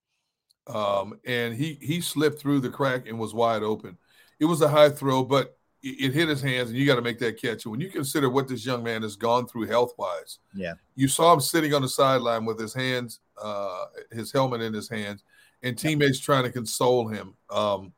um, 0.68 1.20
and 1.26 1.56
he 1.56 1.78
he 1.82 2.02
slipped 2.02 2.40
through 2.40 2.60
the 2.60 2.70
crack 2.70 3.08
and 3.08 3.20
was 3.20 3.34
wide 3.34 3.64
open. 3.64 3.98
It 4.40 4.46
was 4.46 4.62
a 4.62 4.70
high 4.70 4.90
throw, 4.90 5.24
but 5.24 5.58
it, 5.84 6.06
it 6.06 6.14
hit 6.14 6.30
his 6.30 6.42
hands, 6.42 6.70
and 6.70 6.78
you 6.78 6.86
got 6.86 6.96
to 6.96 7.02
make 7.02 7.20
that 7.20 7.42
catch. 7.42 7.66
And 7.66 7.72
when 7.72 7.82
you 7.82 7.90
consider 7.90 8.30
what 8.30 8.48
this 8.48 8.66
young 8.66 8.84
man 8.84 9.02
has 9.02 9.16
gone 9.16 9.48
through 9.48 9.68
health 9.68 9.94
wise, 9.98 10.40
yeah, 10.54 10.74
you 10.96 11.08
saw 11.08 11.34
him 11.34 11.40
sitting 11.40 11.74
on 11.74 11.82
the 11.82 11.90
sideline 11.90 12.46
with 12.46 12.60
his 12.60 12.74
hands, 12.74 13.20
uh, 13.42 13.86
his 14.12 14.32
helmet 14.32 14.62
in 14.62 14.74
his 14.74 14.90
hands, 14.90 15.24
and 15.64 15.78
teammates 15.78 16.20
trying 16.20 16.44
to 16.44 16.52
console 16.52 17.08
him. 17.08 17.36
Um, 17.50 17.94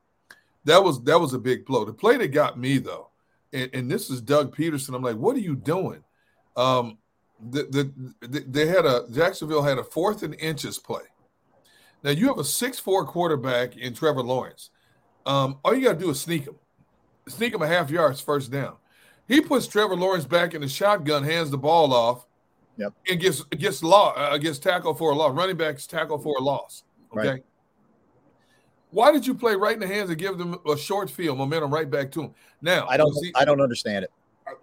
that 0.66 0.84
was 0.84 1.04
that 1.04 1.20
was 1.20 1.34
a 1.34 1.40
big 1.40 1.66
blow. 1.66 1.86
The 1.86 1.94
play 1.94 2.18
that 2.18 2.30
got 2.30 2.60
me 2.60 2.78
though, 2.78 3.10
and, 3.52 3.70
and 3.74 3.92
this 3.92 4.10
is 4.10 4.22
Doug 4.22 4.56
Pederson. 4.56 4.96
I'm 4.96 5.02
like, 5.02 5.18
what 5.18 5.36
are 5.36 5.40
you 5.40 5.56
doing? 5.56 6.04
Um, 6.56 6.98
the, 7.50 7.64
the, 8.20 8.28
the, 8.28 8.40
they 8.42 8.68
had 8.68 8.86
a 8.86 9.06
Jacksonville 9.12 9.64
had 9.64 9.78
a 9.78 9.84
fourth 9.84 10.24
and 10.24 10.36
inches 10.36 10.80
play. 10.80 11.02
Now 12.04 12.12
you 12.12 12.28
have 12.28 12.40
a 12.40 12.44
six 12.44 12.80
four 12.80 13.06
quarterback 13.06 13.78
in 13.78 13.94
Trevor 13.94 14.24
Lawrence. 14.24 14.70
Um, 15.26 15.60
all 15.64 15.74
you 15.74 15.86
got 15.86 15.94
to 15.94 16.00
do 16.00 16.10
is 16.10 16.20
sneak 16.20 16.46
him, 16.46 16.56
sneak 17.28 17.54
him 17.54 17.62
a 17.62 17.68
half 17.68 17.90
yards 17.90 18.20
first 18.22 18.52
down. 18.52 18.76
He 19.28 19.40
puts 19.42 19.68
Trevor 19.68 19.96
Lawrence 19.96 20.26
back 20.26 20.54
in 20.54 20.62
the 20.62 20.68
shotgun, 20.68 21.24
hands 21.24 21.50
the 21.50 21.58
ball 21.58 21.94
off, 21.94 22.26
Yep. 22.78 22.94
And 23.08 23.20
gets 23.20 23.44
gets 23.44 23.84
law 23.84 24.14
uh, 24.16 24.38
gets 24.40 24.58
tackle 24.58 24.96
for 24.96 25.12
a 25.12 25.16
loss. 25.16 25.34
Running 25.36 25.56
backs 25.58 25.86
tackle 25.86 26.18
for 26.18 26.36
a 26.40 26.42
loss. 26.42 26.84
Okay. 27.16 27.28
Right. 27.28 27.44
Why 28.90 29.12
did 29.12 29.26
you 29.26 29.34
play 29.34 29.56
right 29.56 29.74
in 29.76 29.80
the 29.80 29.88
hands 29.88 30.10
and 30.10 30.18
give 30.18 30.38
them 30.38 30.58
a 30.68 30.78
short 30.78 31.10
field 31.10 31.38
momentum 31.38 31.72
right 31.74 31.90
back 31.90 32.12
to 32.14 32.22
them? 32.22 32.34
Now 32.62 32.88
I 32.88 32.98
don't 32.98 33.14
he, 33.24 33.32
I 33.36 33.46
don't 33.46 33.62
understand 33.62 34.06
it. 34.06 34.12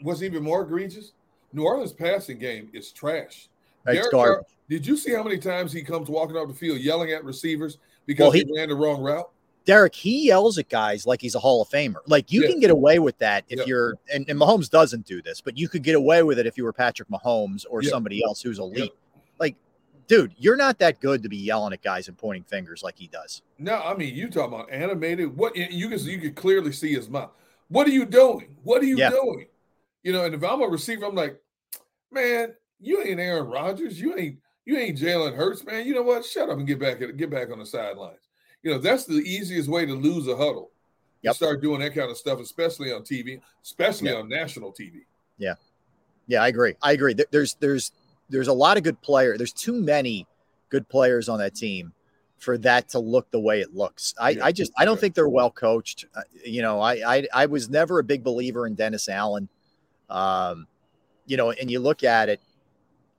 what's 0.03 0.23
even 0.23 0.43
more 0.43 0.62
egregious? 0.62 1.12
New 1.53 1.65
Orleans 1.65 1.93
passing 1.93 2.39
game 2.39 2.69
is 2.73 2.91
trash. 2.93 3.49
It's 3.87 3.95
Derek 3.95 4.11
garbage. 4.12 4.35
Carr- 4.39 4.47
did 4.69 4.87
you 4.87 4.97
see 4.97 5.12
how 5.12 5.23
many 5.23 5.39
times 5.39 5.73
he 5.73 5.82
comes 5.82 6.09
walking 6.09 6.37
off 6.37 6.49
the 6.49 6.55
field 6.55 6.78
yelling 6.81 7.12
at 7.12 7.24
receivers 7.24 7.78
because 8.07 8.24
Well, 8.24 8.31
he, 8.32 8.45
he- 8.45 8.57
ran 8.57 8.69
the 8.69 8.74
wrong 8.74 9.01
route? 9.03 9.31
Derrick, 9.65 9.95
he 9.95 10.27
yells 10.27 10.59
at 10.59 10.69
guys 10.69 11.07
like 11.07 11.20
he's 11.20 11.35
a 11.35 11.39
Hall 11.39 11.62
of 11.62 11.69
Famer. 11.69 11.97
Like 12.07 12.32
you 12.32 12.43
Yeah. 12.43 12.49
can 12.49 12.61
get 12.61 12.70
away 12.70 12.99
with 12.99 13.19
that 13.19 13.45
if 13.49 13.59
Yeah. 13.61 13.65
you're, 13.66 13.99
and, 14.12 14.28
and 14.28 14.39
Mahomes 14.39 14.70
doesn't 14.70 15.07
do 15.07 15.20
this, 15.23 15.41
but 15.41 15.57
you 15.57 15.69
could 15.69 15.82
get 15.82 15.95
away 15.95 16.23
with 16.23 16.39
it 16.39 16.47
if 16.47 16.57
you 16.57 16.65
were 16.65 16.73
Patrick 16.73 17.09
Mahomes 17.09 17.65
or 17.69 17.82
Yeah. 17.82 17.91
somebody 17.91 18.24
else 18.24 18.41
who's 18.43 18.59
elite. 18.59 18.93
Like, 19.39 19.57
dude, 20.09 20.35
you're 20.39 20.57
not 20.57 20.78
that 20.78 21.01
good 21.01 21.23
to 21.23 21.28
be 21.28 21.37
yelling 21.37 21.73
at 21.73 21.82
guys 21.82 22.09
and 22.09 22.16
pointing 22.16 22.45
fingers 22.45 22.82
like 22.82 22.97
he 22.99 23.07
does. 23.07 23.43
No, 23.59 23.77
I 23.77 23.95
mean 23.95 24.15
you 24.15 24.28
talk 24.31 24.49
about 24.49 24.70
animated. 24.73 25.37
What 25.37 25.55
you 25.55 25.89
can 25.89 25.99
you 26.01 26.19
can 26.19 26.35
clearly 26.35 26.73
see 26.73 26.95
his 26.95 27.09
mouth. 27.09 27.31
What 27.69 27.87
are 27.87 27.91
you 27.93 28.07
doing? 28.07 28.57
What 28.65 28.82
are 28.82 28.87
you 28.87 28.97
doing? 28.97 29.47
You 30.03 30.12
know, 30.15 30.24
and 30.24 30.35
if 30.35 30.43
I'm 30.43 30.62
a 30.62 30.66
receiver, 30.66 31.05
I'm 31.05 31.15
like, 31.15 31.39
man, 32.11 32.55
you 32.81 33.03
ain't 33.03 33.20
Aaron 33.20 33.47
Rodgers. 33.47 34.01
You 34.01 34.16
ain't 34.16 34.39
you 34.65 34.77
ain't 34.78 34.99
Jalen 34.99 35.37
Hurts, 35.37 35.65
man. 35.65 35.87
You 35.87 35.95
know 35.95 36.03
what? 36.03 36.24
Shut 36.24 36.49
up 36.49 36.59
and 36.59 36.66
get 36.66 36.78
back 36.81 36.99
get 37.16 37.31
back 37.31 37.51
on 37.51 37.59
the 37.59 37.66
sidelines. 37.66 38.19
You 38.62 38.73
know, 38.73 38.78
that's 38.78 39.07
the 39.07 39.15
easiest 39.15 39.69
way 39.69 39.87
to 39.87 39.95
lose 39.95 40.28
a 40.28 40.37
huddle. 40.37 40.70
You 41.23 41.35
start 41.35 41.61
doing 41.61 41.81
that 41.81 41.95
kind 41.95 42.11
of 42.11 42.16
stuff, 42.16 42.41
especially 42.41 42.93
on 42.93 43.03
TV, 43.03 43.41
especially 43.62 44.12
on 44.12 44.28
national 44.28 44.73
TV. 44.73 45.03
Yeah. 45.39 45.55
Yeah, 46.27 46.43
I 46.43 46.49
agree. 46.49 46.77
I 46.82 46.93
agree. 46.93 47.15
There's 47.31 47.55
there's 47.55 47.93
there's 48.28 48.49
a 48.49 48.53
lot 48.53 48.77
of 48.77 48.85
good 48.85 49.01
player. 49.03 49.37
There's 49.37 49.53
too 49.53 49.74
many 49.74 50.27
good 50.70 50.89
players 50.89 51.28
on 51.28 51.39
that 51.41 51.55
team 51.55 51.93
for 52.39 52.57
that 52.59 52.89
to 52.91 52.99
look 52.99 53.31
the 53.31 53.41
way 53.41 53.61
it 53.61 53.74
looks. 53.74 54.15
I, 54.19 54.31
Yeah. 54.31 54.47
I 54.47 54.53
just 54.53 54.73
I 54.78 54.85
don't 54.85 54.99
think 54.99 55.15
they're 55.15 55.28
well 55.28 55.51
coached. 55.51 56.07
Uh, 56.15 56.23
you 56.45 56.62
know, 56.62 56.81
I, 56.81 57.16
I 57.16 57.27
I 57.35 57.47
was 57.47 57.69
never 57.69 57.99
a 57.99 58.05
big 58.05 58.24
believer 58.24 58.66
in 58.66 58.74
Dennis 58.74 59.09
Allen. 59.09 59.49
Um, 60.09 60.66
you 61.27 61.37
know, 61.37 61.51
and 61.51 61.70
you 61.70 61.81
look 61.81 62.03
at 62.03 62.28
it 62.28 62.41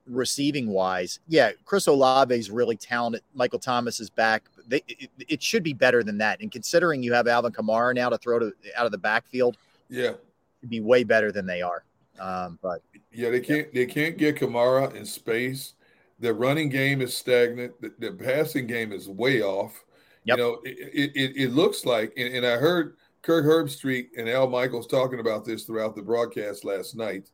receiving 0.06 0.68
wise, 0.68 1.20
yeah, 1.28 1.52
Chris 1.64 1.86
Olave 1.86 2.34
is 2.34 2.50
really 2.50 2.76
talented. 2.76 3.22
Michael 3.34 3.60
Thomas 3.60 4.00
is 4.00 4.10
back. 4.10 4.42
They, 4.72 4.82
it, 4.88 5.10
it 5.28 5.42
should 5.42 5.62
be 5.62 5.74
better 5.74 6.02
than 6.02 6.16
that. 6.18 6.40
And 6.40 6.50
considering 6.50 7.02
you 7.02 7.12
have 7.12 7.28
Alvin 7.28 7.52
Kamara 7.52 7.94
now 7.94 8.08
to 8.08 8.16
throw 8.16 8.38
to 8.38 8.52
out 8.74 8.86
of 8.86 8.90
the 8.92 8.96
backfield, 8.96 9.58
Yeah. 9.90 10.14
it'd 10.60 10.70
be 10.70 10.80
way 10.80 11.04
better 11.04 11.30
than 11.30 11.44
they 11.44 11.60
are. 11.60 11.84
Um, 12.18 12.58
but 12.62 12.80
Yeah, 13.12 13.28
they 13.28 13.40
can't 13.40 13.70
they 13.74 13.84
can't 13.84 14.16
get 14.16 14.36
Kamara 14.36 14.94
in 14.94 15.04
space. 15.04 15.74
Their 16.20 16.32
running 16.32 16.70
game 16.70 17.02
is 17.02 17.14
stagnant. 17.14 17.78
The, 17.82 17.92
the 17.98 18.12
passing 18.12 18.66
game 18.66 18.92
is 18.92 19.10
way 19.10 19.42
off. 19.42 19.84
Yep. 20.24 20.38
You 20.38 20.42
know, 20.42 20.60
it, 20.64 20.78
it, 20.94 21.12
it, 21.16 21.36
it 21.36 21.52
looks 21.52 21.84
like, 21.84 22.14
and, 22.16 22.32
and 22.34 22.46
I 22.46 22.56
heard 22.56 22.96
Kirk 23.20 23.44
Herbstreit 23.44 24.06
and 24.16 24.26
Al 24.26 24.48
Michaels 24.48 24.86
talking 24.86 25.20
about 25.20 25.44
this 25.44 25.64
throughout 25.64 25.94
the 25.96 26.02
broadcast 26.02 26.64
last 26.64 26.96
night, 26.96 27.30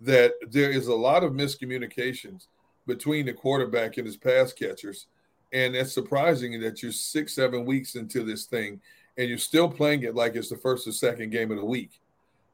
that 0.00 0.32
there 0.50 0.70
is 0.70 0.86
a 0.86 0.94
lot 0.94 1.22
of 1.22 1.32
miscommunications 1.32 2.46
between 2.86 3.26
the 3.26 3.32
quarterback 3.34 3.98
and 3.98 4.06
his 4.06 4.16
pass 4.16 4.54
catchers. 4.54 5.06
And 5.52 5.74
it's 5.74 5.92
surprising 5.92 6.60
that 6.60 6.82
you're 6.82 6.92
six, 6.92 7.34
seven 7.34 7.64
weeks 7.64 7.94
into 7.94 8.22
this 8.22 8.44
thing 8.44 8.80
and 9.18 9.28
you're 9.28 9.38
still 9.38 9.68
playing 9.68 10.04
it 10.04 10.14
like 10.14 10.36
it's 10.36 10.48
the 10.48 10.56
first 10.56 10.86
or 10.86 10.92
second 10.92 11.30
game 11.30 11.50
of 11.50 11.58
the 11.58 11.64
week, 11.64 12.00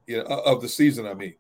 you 0.07 0.19
know, 0.19 0.25
of 0.25 0.63
the 0.63 0.69
season, 0.69 1.07
I 1.07 1.15
mean. 1.15 1.35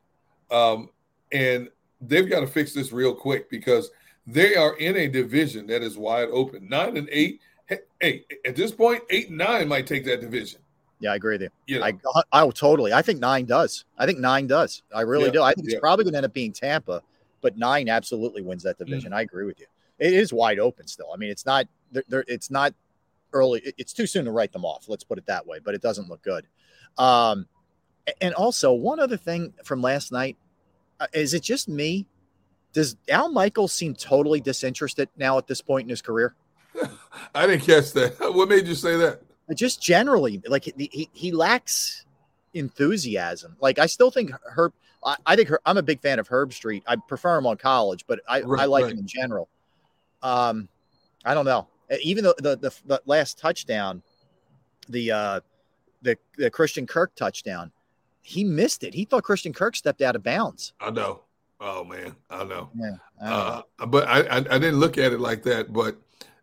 Um, 0.51 0.91
and 1.33 1.69
they've 2.01 2.29
got 2.29 2.41
to 2.41 2.47
fix 2.47 2.75
this 2.75 2.93
real 2.93 3.15
quick 3.15 3.49
because 3.51 3.91
they 4.27 4.55
are 4.55 4.77
in 4.77 4.97
a 4.97 5.09
division 5.09 5.67
that 5.69 5.83
is 5.83 5.97
wide 5.97 6.29
open. 6.31 6.69
Nine 6.69 6.97
and 6.97 7.09
eight. 7.11 7.41
Hey, 7.67 7.79
hey, 8.01 8.25
at 8.45 8.55
this 8.55 8.71
point, 8.71 9.03
eight 9.11 9.31
and 9.31 9.39
nine 9.39 9.67
might 9.67 9.87
take 9.87 10.05
that 10.05 10.21
division. 10.21 10.61
Yeah, 11.01 11.13
I 11.13 11.17
agree 11.17 11.35
with 11.35 11.43
you. 11.43 11.49
You 11.67 11.81
know. 11.81 11.87
I, 11.87 12.23
I, 12.33 12.43
oh, 12.43 12.51
totally. 12.51 12.93
I 12.93 13.03
think 13.03 13.21
nine 13.21 13.47
does. 13.47 13.85
I 13.99 14.07
think 14.07 14.19
nine 14.19 14.47
does. 14.47 14.83
I 14.95 15.01
really 15.01 15.27
Yeah, 15.27 15.33
do. 15.33 15.43
I 15.43 15.55
think 15.55 15.69
it's 15.69 15.81
probably 15.81 16.05
going 16.05 16.13
to 16.13 16.19
end 16.19 16.27
up 16.27 16.35
being 16.35 16.53
Tampa, 16.53 17.03
but 17.41 17.57
nine 17.57 17.89
absolutely 17.89 18.43
wins 18.43 18.63
that 18.63 18.79
division. 18.79 19.13
Mm. 19.13 19.17
I 19.17 19.21
agree 19.23 19.47
with 19.47 19.59
you. 19.59 19.67
It 19.99 20.12
is 20.12 20.33
wide 20.33 20.59
open 20.59 20.87
still. 20.87 21.11
I 21.12 21.16
mean, 21.16 21.31
it's 21.31 21.47
not. 21.47 21.66
There, 21.93 22.25
it's 22.27 22.51
not 22.51 22.75
early. 23.33 23.62
It's 23.79 23.93
too 23.93 24.07
soon 24.07 24.25
to 24.25 24.33
write 24.33 24.53
them 24.53 24.65
off. 24.65 24.89
Let's 24.89 25.05
put 25.05 25.19
it 25.19 25.27
that 25.27 25.47
way. 25.47 25.59
But 25.62 25.75
it 25.75 25.83
doesn't 25.83 26.09
look 26.09 26.23
good. 26.23 26.47
Um, 26.99 27.47
and 28.21 28.35
also 28.35 28.73
one 28.73 29.01
other 29.01 29.16
thing 29.16 29.55
from 29.65 29.81
last 29.81 30.12
night 30.12 30.37
uh, 31.01 31.07
is 31.12 31.35
it 31.35 31.43
just 31.43 31.69
me? 31.69 32.07
Does 32.73 32.97
Al 33.09 33.31
Michaels 33.31 33.73
seem 33.73 33.95
totally 33.95 34.41
disinterested 34.41 35.09
now 35.16 35.39
at 35.39 35.47
this 35.47 35.61
point 35.61 35.85
in 35.85 35.91
his 35.91 36.03
career? 36.03 36.35
I 37.35 37.47
didn't 37.47 37.62
catch 37.62 37.93
that. 37.93 38.16
What 38.35 38.49
made 38.49 38.66
you 38.66 38.75
say 38.75 38.97
that? 38.97 39.23
just 39.53 39.83
generally 39.83 40.41
like 40.47 40.65
he, 40.65 41.11
he 41.12 41.33
lacks 41.33 42.07
enthusiasm 42.55 43.57
like 43.61 43.79
i 43.79 43.85
still 43.85 44.11
think 44.11 44.31
herb 44.45 44.73
i, 45.05 45.16
I 45.27 45.37
think 45.37 45.49
Her- 45.49 45.61
i'm 45.66 45.77
a 45.77 45.83
big 45.83 46.01
fan 46.01 46.19
of 46.19 46.29
Herbstreit 46.29 46.83
i 46.87 46.97
prefer 46.97 47.37
him 47.37 47.47
on 47.47 47.59
college 47.59 48.07
but 48.07 48.21
i, 48.29 48.41
I 48.41 48.65
like 48.65 48.85
right. 48.85 48.93
him 48.93 49.01
in 49.01 49.07
general 49.07 49.49
um 50.25 50.69
i 51.25 51.33
don't 51.35 51.45
know 51.45 51.69
even 52.03 52.25
though 52.25 52.35
the, 52.39 52.57
the 52.57 52.75
the 52.87 53.01
last 53.07 53.39
touchdown 53.39 54.03
the 54.89 55.13
uh 55.13 55.41
the 56.03 56.17
the 56.37 56.51
christian 56.51 56.87
kirk 56.87 57.15
touchdown 57.15 57.71
he 58.23 58.43
missed 58.43 58.83
it 58.83 58.93
he 58.95 59.05
thought 59.05 59.23
christian 59.23 59.53
kirk 59.53 59.77
stepped 59.77 60.03
out 60.03 60.17
of 60.17 60.23
bounds 60.25 60.73
I 60.81 60.91
know. 60.91 61.21
Oh 61.61 61.85
man, 61.85 62.17
I 62.29 62.45
know. 62.45 62.69
yeah 62.75 62.97
I 63.23 63.31
know. 63.31 63.65
Uh, 63.79 63.87
but 63.87 64.09
I, 64.09 64.21
I 64.23 64.37
I 64.39 64.59
didn't 64.59 64.81
look 64.81 64.99
at 64.99 65.13
it 65.13 65.21
like 65.21 65.45
that. 65.45 65.73
But 65.73 65.97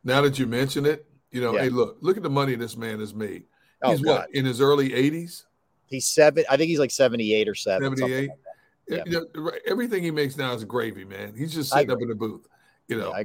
now 0.04 0.22
that 0.22 0.40
you 0.40 0.48
mention 0.48 0.86
it, 0.86 1.06
you 1.32 1.42
know, 1.42 1.54
Yeah. 1.54 1.64
hey, 1.64 1.70
look, 1.70 1.98
look 2.02 2.18
at 2.18 2.24
the 2.24 2.30
money 2.30 2.56
this 2.56 2.78
man 2.78 3.00
has 3.02 3.14
made. 3.14 3.44
Oh, 3.84 3.92
He's 3.92 4.02
God. 4.02 4.10
what 4.10 4.34
in 4.34 4.46
his 4.46 4.62
early 4.62 4.90
80s, 4.90 5.44
he's 5.88 6.06
seven 6.08 6.46
i 6.50 6.56
think 6.56 6.70
he's 6.70 6.80
like 6.80 6.92
78 6.92 7.50
or 7.50 7.56
7 7.56 7.98
78. 7.98 8.30
like. 8.30 8.40
Yeah. 8.88 9.04
You 9.06 9.30
know, 9.36 9.52
everything 9.68 10.02
he 10.02 10.12
makes 10.12 10.38
now 10.38 10.54
is 10.54 10.64
gravy, 10.64 11.06
man. 11.06 11.34
He's 11.36 11.54
just 11.54 11.72
sitting 11.72 11.92
up 11.92 12.02
in 12.02 12.08
the 12.08 12.16
booth. 12.16 12.48
You 12.88 12.98
know, 12.98 13.12
Yeah, 13.12 13.24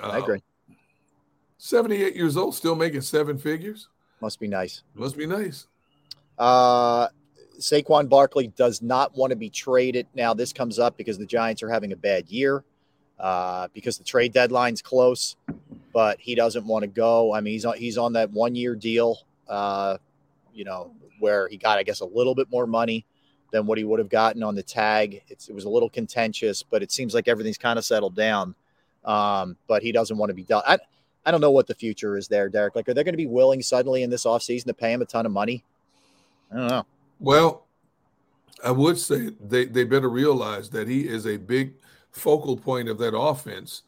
I 0.00 0.06
agree. 0.06 0.14
I 0.14 0.18
Uh, 0.18 0.18
agree 0.22 0.42
78 1.58 2.16
years 2.16 2.36
old, 2.36 2.54
still 2.54 2.74
making 2.74 3.02
seven 3.02 3.38
figures. 3.38 3.88
must 4.20 4.40
be 4.40 4.48
nice 4.48 4.82
Must 4.94 5.16
be 5.16 5.26
nice. 5.26 5.66
Uh, 6.38 7.08
Saquon 7.60 8.08
Barkley 8.08 8.48
does 8.48 8.82
not 8.82 9.14
want 9.16 9.30
to 9.30 9.36
be 9.36 9.48
traded. 9.50 10.06
Now, 10.14 10.34
this 10.34 10.52
comes 10.52 10.78
up 10.78 10.96
because 10.96 11.18
the 11.18 11.26
Giants 11.26 11.62
are 11.62 11.68
having 11.68 11.92
a 11.92 11.96
bad 11.96 12.28
year, 12.28 12.64
uh, 13.20 13.68
because 13.74 13.98
the 13.98 14.02
trade 14.04 14.32
deadline's 14.32 14.82
close, 14.82 15.36
but 15.92 16.18
he 16.18 16.34
doesn't 16.34 16.66
want 16.66 16.82
to 16.82 16.88
go. 16.88 17.32
I 17.32 17.40
mean, 17.40 17.52
he's 17.52 17.64
on, 17.64 17.76
he's 17.76 17.98
on 17.98 18.14
that 18.14 18.30
one 18.32 18.56
year 18.56 18.74
deal, 18.74 19.18
uh, 19.48 19.98
you 20.52 20.64
know, 20.64 20.92
where 21.20 21.46
he 21.46 21.56
got, 21.56 21.78
I 21.78 21.84
guess, 21.84 22.00
a 22.00 22.06
little 22.06 22.34
bit 22.34 22.50
more 22.50 22.66
money 22.66 23.04
than 23.52 23.66
what 23.66 23.78
he 23.78 23.84
would 23.84 24.00
have 24.00 24.08
gotten 24.08 24.42
on 24.42 24.56
the 24.56 24.62
tag. 24.62 25.22
It's, 25.28 25.48
it 25.48 25.54
was 25.54 25.64
a 25.64 25.68
little 25.68 25.90
contentious, 25.90 26.62
but 26.64 26.82
it 26.82 26.90
seems 26.90 27.14
like 27.14 27.28
everything's 27.28 27.58
kind 27.58 27.78
of 27.78 27.84
settled 27.84 28.16
down. 28.16 28.56
Um, 29.04 29.56
but 29.66 29.82
he 29.82 29.92
doesn't 29.92 30.16
want 30.16 30.30
to 30.30 30.34
be 30.34 30.44
done. 30.44 30.62
I, 30.66 30.78
I 31.24 31.30
don't 31.30 31.40
know 31.40 31.50
what 31.50 31.66
the 31.66 31.74
future 31.74 32.16
is 32.16 32.28
there, 32.28 32.48
Derrick. 32.48 32.76
Like, 32.76 32.88
are 32.88 32.94
they 32.94 33.04
going 33.04 33.12
to 33.14 33.16
be 33.18 33.26
willing 33.26 33.62
suddenly 33.62 34.02
in 34.02 34.10
this 34.10 34.24
offseason 34.24 34.66
to 34.66 34.74
pay 34.74 34.92
him 34.92 35.02
a 35.02 35.04
ton 35.04 35.26
of 35.26 35.32
money? 35.32 35.64
I 36.52 36.56
don't 36.56 36.66
know. 36.68 36.86
Well, 37.20 37.66
I 38.64 38.70
would 38.70 38.98
say 38.98 39.30
they, 39.40 39.64
they 39.66 39.84
better 39.84 40.08
realize 40.08 40.70
that 40.70 40.88
he 40.88 41.08
is 41.08 41.26
a 41.26 41.36
big 41.36 41.74
focal 42.10 42.56
point 42.56 42.88
of 42.88 42.98
that 42.98 43.16
offense 43.16 43.82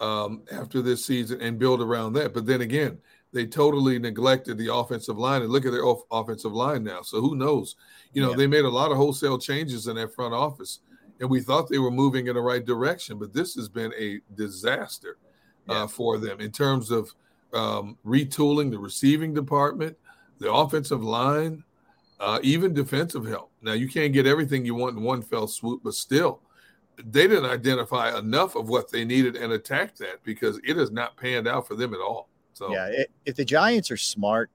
um, 0.00 0.42
after 0.52 0.82
this 0.82 1.04
season 1.04 1.40
and 1.40 1.58
build 1.58 1.80
around 1.80 2.12
that. 2.14 2.34
But 2.34 2.46
then 2.46 2.60
again, 2.60 2.98
they 3.32 3.46
totally 3.46 3.98
neglected 3.98 4.58
the 4.58 4.74
offensive 4.74 5.18
line 5.18 5.42
and 5.42 5.50
look 5.50 5.64
at 5.64 5.72
their 5.72 5.84
off- 5.84 6.04
offensive 6.10 6.52
line 6.52 6.82
now. 6.82 7.02
So 7.02 7.20
who 7.20 7.36
knows? 7.36 7.76
You 8.12 8.22
know, 8.22 8.30
Yeah. 8.30 8.36
they 8.36 8.46
made 8.46 8.64
a 8.64 8.70
lot 8.70 8.90
of 8.90 8.96
wholesale 8.96 9.38
changes 9.38 9.86
in 9.86 9.96
that 9.96 10.14
front 10.14 10.34
office 10.34 10.80
and 11.20 11.28
we 11.28 11.40
thought 11.40 11.68
they 11.68 11.78
were 11.78 11.90
moving 11.90 12.26
in 12.26 12.34
the 12.34 12.40
right 12.40 12.64
direction, 12.64 13.18
but 13.18 13.32
this 13.32 13.54
has 13.54 13.68
been 13.68 13.92
a 13.98 14.20
disaster 14.34 15.18
uh, 15.68 15.86
for 15.86 16.18
them 16.18 16.40
in 16.40 16.50
terms 16.50 16.90
of 16.90 17.12
um, 17.52 17.98
retooling 18.04 18.70
the 18.70 18.78
receiving 18.78 19.34
department, 19.34 19.96
the 20.38 20.50
offensive 20.50 21.04
line, 21.04 21.62
uh, 22.18 22.38
even 22.42 22.72
defensive 22.72 23.26
help. 23.26 23.50
Now 23.60 23.72
you 23.72 23.88
can't 23.88 24.12
get 24.12 24.26
everything 24.26 24.64
you 24.64 24.74
want 24.74 24.96
in 24.96 25.02
one 25.02 25.22
fell 25.22 25.46
swoop, 25.46 25.82
but 25.84 25.94
still, 25.94 26.40
they 26.96 27.26
didn't 27.26 27.46
identify 27.50 28.18
enough 28.18 28.56
of 28.56 28.68
what 28.68 28.90
they 28.90 29.04
needed 29.04 29.36
and 29.36 29.52
attack 29.52 29.96
that 29.96 30.22
because 30.24 30.60
it 30.64 30.76
has 30.76 30.90
not 30.90 31.16
panned 31.16 31.46
out 31.46 31.66
for 31.66 31.74
them 31.74 31.94
at 31.94 32.00
all. 32.00 32.28
So 32.52 32.72
Yeah, 32.72 33.04
if 33.24 33.36
the 33.36 33.44
Giants 33.44 33.90
are 33.90 33.96
smart, 33.96 34.50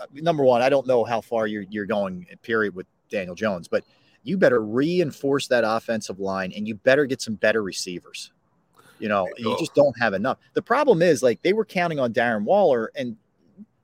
uh, 0.00 0.06
number 0.14 0.44
one, 0.44 0.62
I 0.62 0.68
don't 0.68 0.86
know 0.86 1.04
how 1.04 1.20
far 1.20 1.46
you're 1.46 1.64
you're 1.70 1.86
going. 1.86 2.26
uh, 2.32 2.36
Period 2.42 2.74
with 2.74 2.86
Daniel 3.08 3.34
Jones, 3.34 3.68
but 3.68 3.84
you 4.28 4.36
better 4.36 4.60
reinforce 4.60 5.48
that 5.48 5.64
offensive 5.66 6.20
line, 6.20 6.52
and 6.54 6.68
you 6.68 6.74
better 6.74 7.06
get 7.06 7.22
some 7.22 7.34
better 7.34 7.62
receivers. 7.62 8.32
You 8.98 9.08
know, 9.08 9.28
you 9.36 9.56
just 9.58 9.74
don't 9.74 9.98
have 10.00 10.12
enough. 10.12 10.38
The 10.54 10.62
problem 10.62 11.02
is, 11.02 11.22
like 11.22 11.40
they 11.42 11.52
were 11.52 11.64
counting 11.64 11.98
on 11.98 12.12
Darren 12.12 12.44
Waller, 12.44 12.90
and 12.94 13.16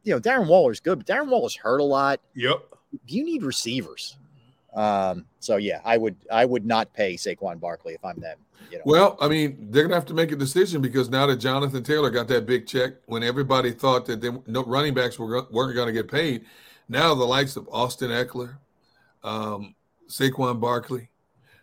you 0.03 0.13
know 0.13 0.21
Darren 0.21 0.47
Waller's 0.47 0.81
good, 0.81 0.99
but 0.99 1.07
Darren 1.07 1.29
Waller's 1.29 1.57
hurt 1.57 1.81
a 1.81 1.85
lot. 1.85 2.21
Yep. 2.35 2.63
You 3.07 3.25
need 3.25 3.43
receivers. 3.43 4.17
Um, 4.75 5.25
so 5.39 5.57
yeah, 5.57 5.81
I 5.85 5.97
would 5.97 6.17
I 6.31 6.45
would 6.45 6.67
not 6.67 6.93
pay 6.93 7.15
Saquon 7.15 7.61
Barkley 7.61 7.95
if 7.95 8.05
I'm 8.05 8.19
them. 8.21 8.39
You 8.71 8.79
know, 8.79 8.83
Well, 8.87 9.17
I 9.21 9.29
mean, 9.29 9.69
they're 9.71 9.85
gonna 9.85 9.95
have 9.95 10.07
to 10.07 10.15
make 10.15 10.33
a 10.33 10.37
decision 10.37 10.83
because 10.83 11.09
now 11.09 11.27
that 11.27 11.37
Jonathan 11.37 11.85
Taylor 11.85 12.11
got 12.11 12.29
that 12.29 12.45
big 12.45 12.67
check, 12.67 12.95
when 13.07 13.23
everybody 13.23 13.71
thought 13.71 14.05
that 14.07 14.21
they, 14.21 14.31
no 14.47 14.65
running 14.65 14.95
backs 14.95 15.19
were 15.19 15.47
weren't 15.51 15.75
going 15.75 15.87
to 15.87 15.93
get 15.93 16.11
paid, 16.11 16.45
now 16.89 17.15
the 17.15 17.25
likes 17.25 17.57
of 17.57 17.69
Austin 17.71 18.11
Ekeler, 18.11 18.57
um, 19.23 19.77
Saquon 20.09 20.61
Barkley. 20.61 21.09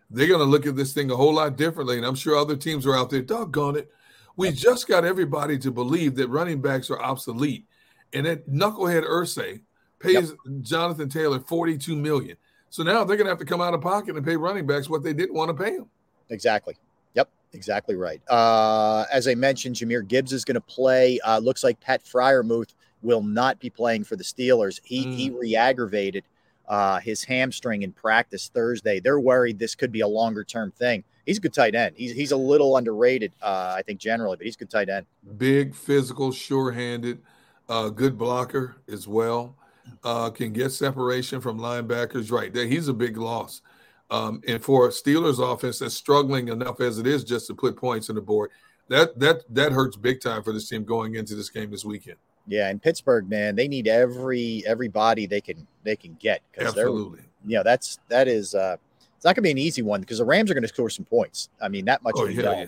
They're 0.10 0.28
going 0.28 0.40
to 0.40 0.46
look 0.46 0.66
at 0.66 0.76
this 0.76 0.94
thing 0.94 1.10
a 1.12 1.16
whole 1.16 1.34
lot 1.34 1.56
differently. 1.56 1.98
And 1.98 2.06
I'm 2.06 2.16
sure 2.16 2.38
other 2.38 2.58
teams 2.58 2.86
are 2.86 2.96
out 2.96 3.10
there, 3.10 3.22
doggone 3.22 3.78
it. 3.78 3.92
We 4.36 4.52
just 4.52 4.88
got 4.88 5.06
everybody 5.06 5.58
to 5.60 5.72
believe 5.72 6.16
that 6.16 6.28
running 6.28 6.62
backs 6.62 6.90
are 6.90 7.02
obsolete. 7.02 7.66
And 8.14 8.26
that 8.26 8.50
knucklehead 8.50 9.08
Irsay 9.08 9.62
pays 10.00 10.30
yep. 10.30 10.62
Jonathan 10.62 11.10
Taylor 11.10 11.40
42 11.40 11.96
million. 11.96 12.36
So 12.70 12.84
now 12.84 13.04
they're 13.04 13.18
going 13.18 13.26
to 13.26 13.32
have 13.32 13.40
to 13.40 13.46
come 13.46 13.62
out 13.62 13.74
of 13.74 13.82
pocket 13.82 14.16
and 14.16 14.26
pay 14.26 14.36
running 14.36 14.66
backs 14.66 14.90
what 14.90 15.04
they 15.04 15.14
didn't 15.14 15.36
want 15.36 15.56
to 15.56 15.64
pay 15.64 15.78
them. 15.78 15.90
Exactly. 16.30 16.76
Yep, 17.14 17.30
exactly 17.54 17.96
right. 17.96 18.22
Uh, 18.30 19.06
as 19.12 19.28
I 19.28 19.36
mentioned, 19.36 19.76
Jahmyr 19.76 20.08
Gibbs 20.08 20.34
is 20.34 20.46
going 20.46 20.56
to 20.56 20.62
play. 20.62 21.20
Uh, 21.26 21.40
looks 21.40 21.64
like 21.64 21.80
Pat 21.80 22.04
Freiermuth 22.04 22.74
will 23.02 23.24
not 23.24 23.60
be 23.60 23.70
playing 23.70 24.04
for 24.04 24.16
the 24.16 24.24
Steelers. 24.24 24.80
He 24.84 25.06
mm. 25.06 25.16
he 25.16 25.30
re-aggravated 25.30 26.24
uh, 26.72 27.02
his 27.02 27.22
hamstring 27.26 27.81
in 27.81 27.91
practice 27.91 28.49
Thursday. 28.52 29.02
They're 29.02 29.19
worried 29.19 29.60
this 29.60 29.76
could 29.76 29.91
be 29.91 29.99
a 29.99 30.07
longer 30.07 30.45
term 30.45 30.72
thing. 30.72 31.03
He's 31.26 31.38
a 31.38 31.41
good 31.41 31.53
tight 31.53 31.76
end. 31.76 31.95
He's 31.98 32.14
he's 32.14 32.31
a 32.31 32.38
little 32.38 32.77
underrated, 32.77 33.34
uh, 33.41 33.76
I 33.77 33.81
think, 33.81 33.99
generally, 33.99 34.38
but 34.38 34.45
he's 34.45 34.56
a 34.56 34.60
good 34.60 34.69
tight 34.69 34.88
end. 34.88 35.06
Big, 35.38 35.76
physical, 35.76 36.31
sure 36.31 36.72
handed, 36.72 37.22
uh, 37.68 37.89
good 37.89 38.18
blocker 38.18 38.77
as 38.88 39.06
well. 39.06 39.57
Uh, 40.03 40.30
can 40.30 40.53
get 40.53 40.69
separation 40.69 41.41
from 41.41 41.60
linebackers. 41.60 42.31
Right 42.31 42.53
there, 42.53 42.65
he's 42.65 42.88
a 42.88 42.93
big 42.93 43.18
loss. 43.18 43.61
Um, 44.10 44.41
and 44.48 44.64
for 44.64 44.88
Steelers 44.89 45.39
offense 45.39 45.80
that's 45.80 45.93
struggling 45.93 46.48
enough 46.48 46.80
as 46.80 46.99
it 46.99 47.07
is 47.07 47.26
just 47.26 47.48
to 47.48 47.53
put 47.53 47.76
points 47.76 48.10
on 48.10 48.15
the 48.15 48.22
board, 48.22 48.49
that 48.88 49.19
that 49.19 49.43
that 49.53 49.73
hurts 49.73 49.98
big 49.98 50.22
time 50.22 50.41
for 50.41 50.53
this 50.53 50.69
team 50.69 50.85
going 50.85 51.15
into 51.15 51.35
this 51.35 51.49
game 51.49 51.69
this 51.69 51.84
weekend. 51.84 52.18
Yeah, 52.48 52.70
and 52.70 52.82
Pittsburgh, 52.82 53.30
man, 53.30 53.56
they 53.56 53.68
need 53.68 53.88
every 53.88 54.64
everybody 54.66 55.26
they 55.26 55.42
can 55.42 55.68
they 55.84 55.96
can 55.96 56.18
get 56.20 56.42
because 56.52 56.70
absolutely. 56.70 57.22
You 57.46 57.58
know, 57.58 57.64
that's 57.64 58.00
that 58.10 58.28
is 58.28 58.56
uh, 58.56 58.78
it's 59.16 59.26
not 59.26 59.36
going 59.36 59.44
to 59.44 59.48
be 59.48 59.52
an 59.52 59.58
easy 59.58 59.82
one 59.82 60.02
because 60.02 60.18
the 60.18 60.26
Rams 60.26 60.50
are 60.50 60.54
going 60.54 60.64
to 60.64 60.68
score 60.68 60.90
some 60.90 61.06
points. 61.06 61.50
I 61.62 61.70
mean, 61.70 61.86
that 61.86 62.04
much. 62.04 62.16
Oh, 62.18 62.26
yeah, 62.26 62.42
yeah. 62.42 62.66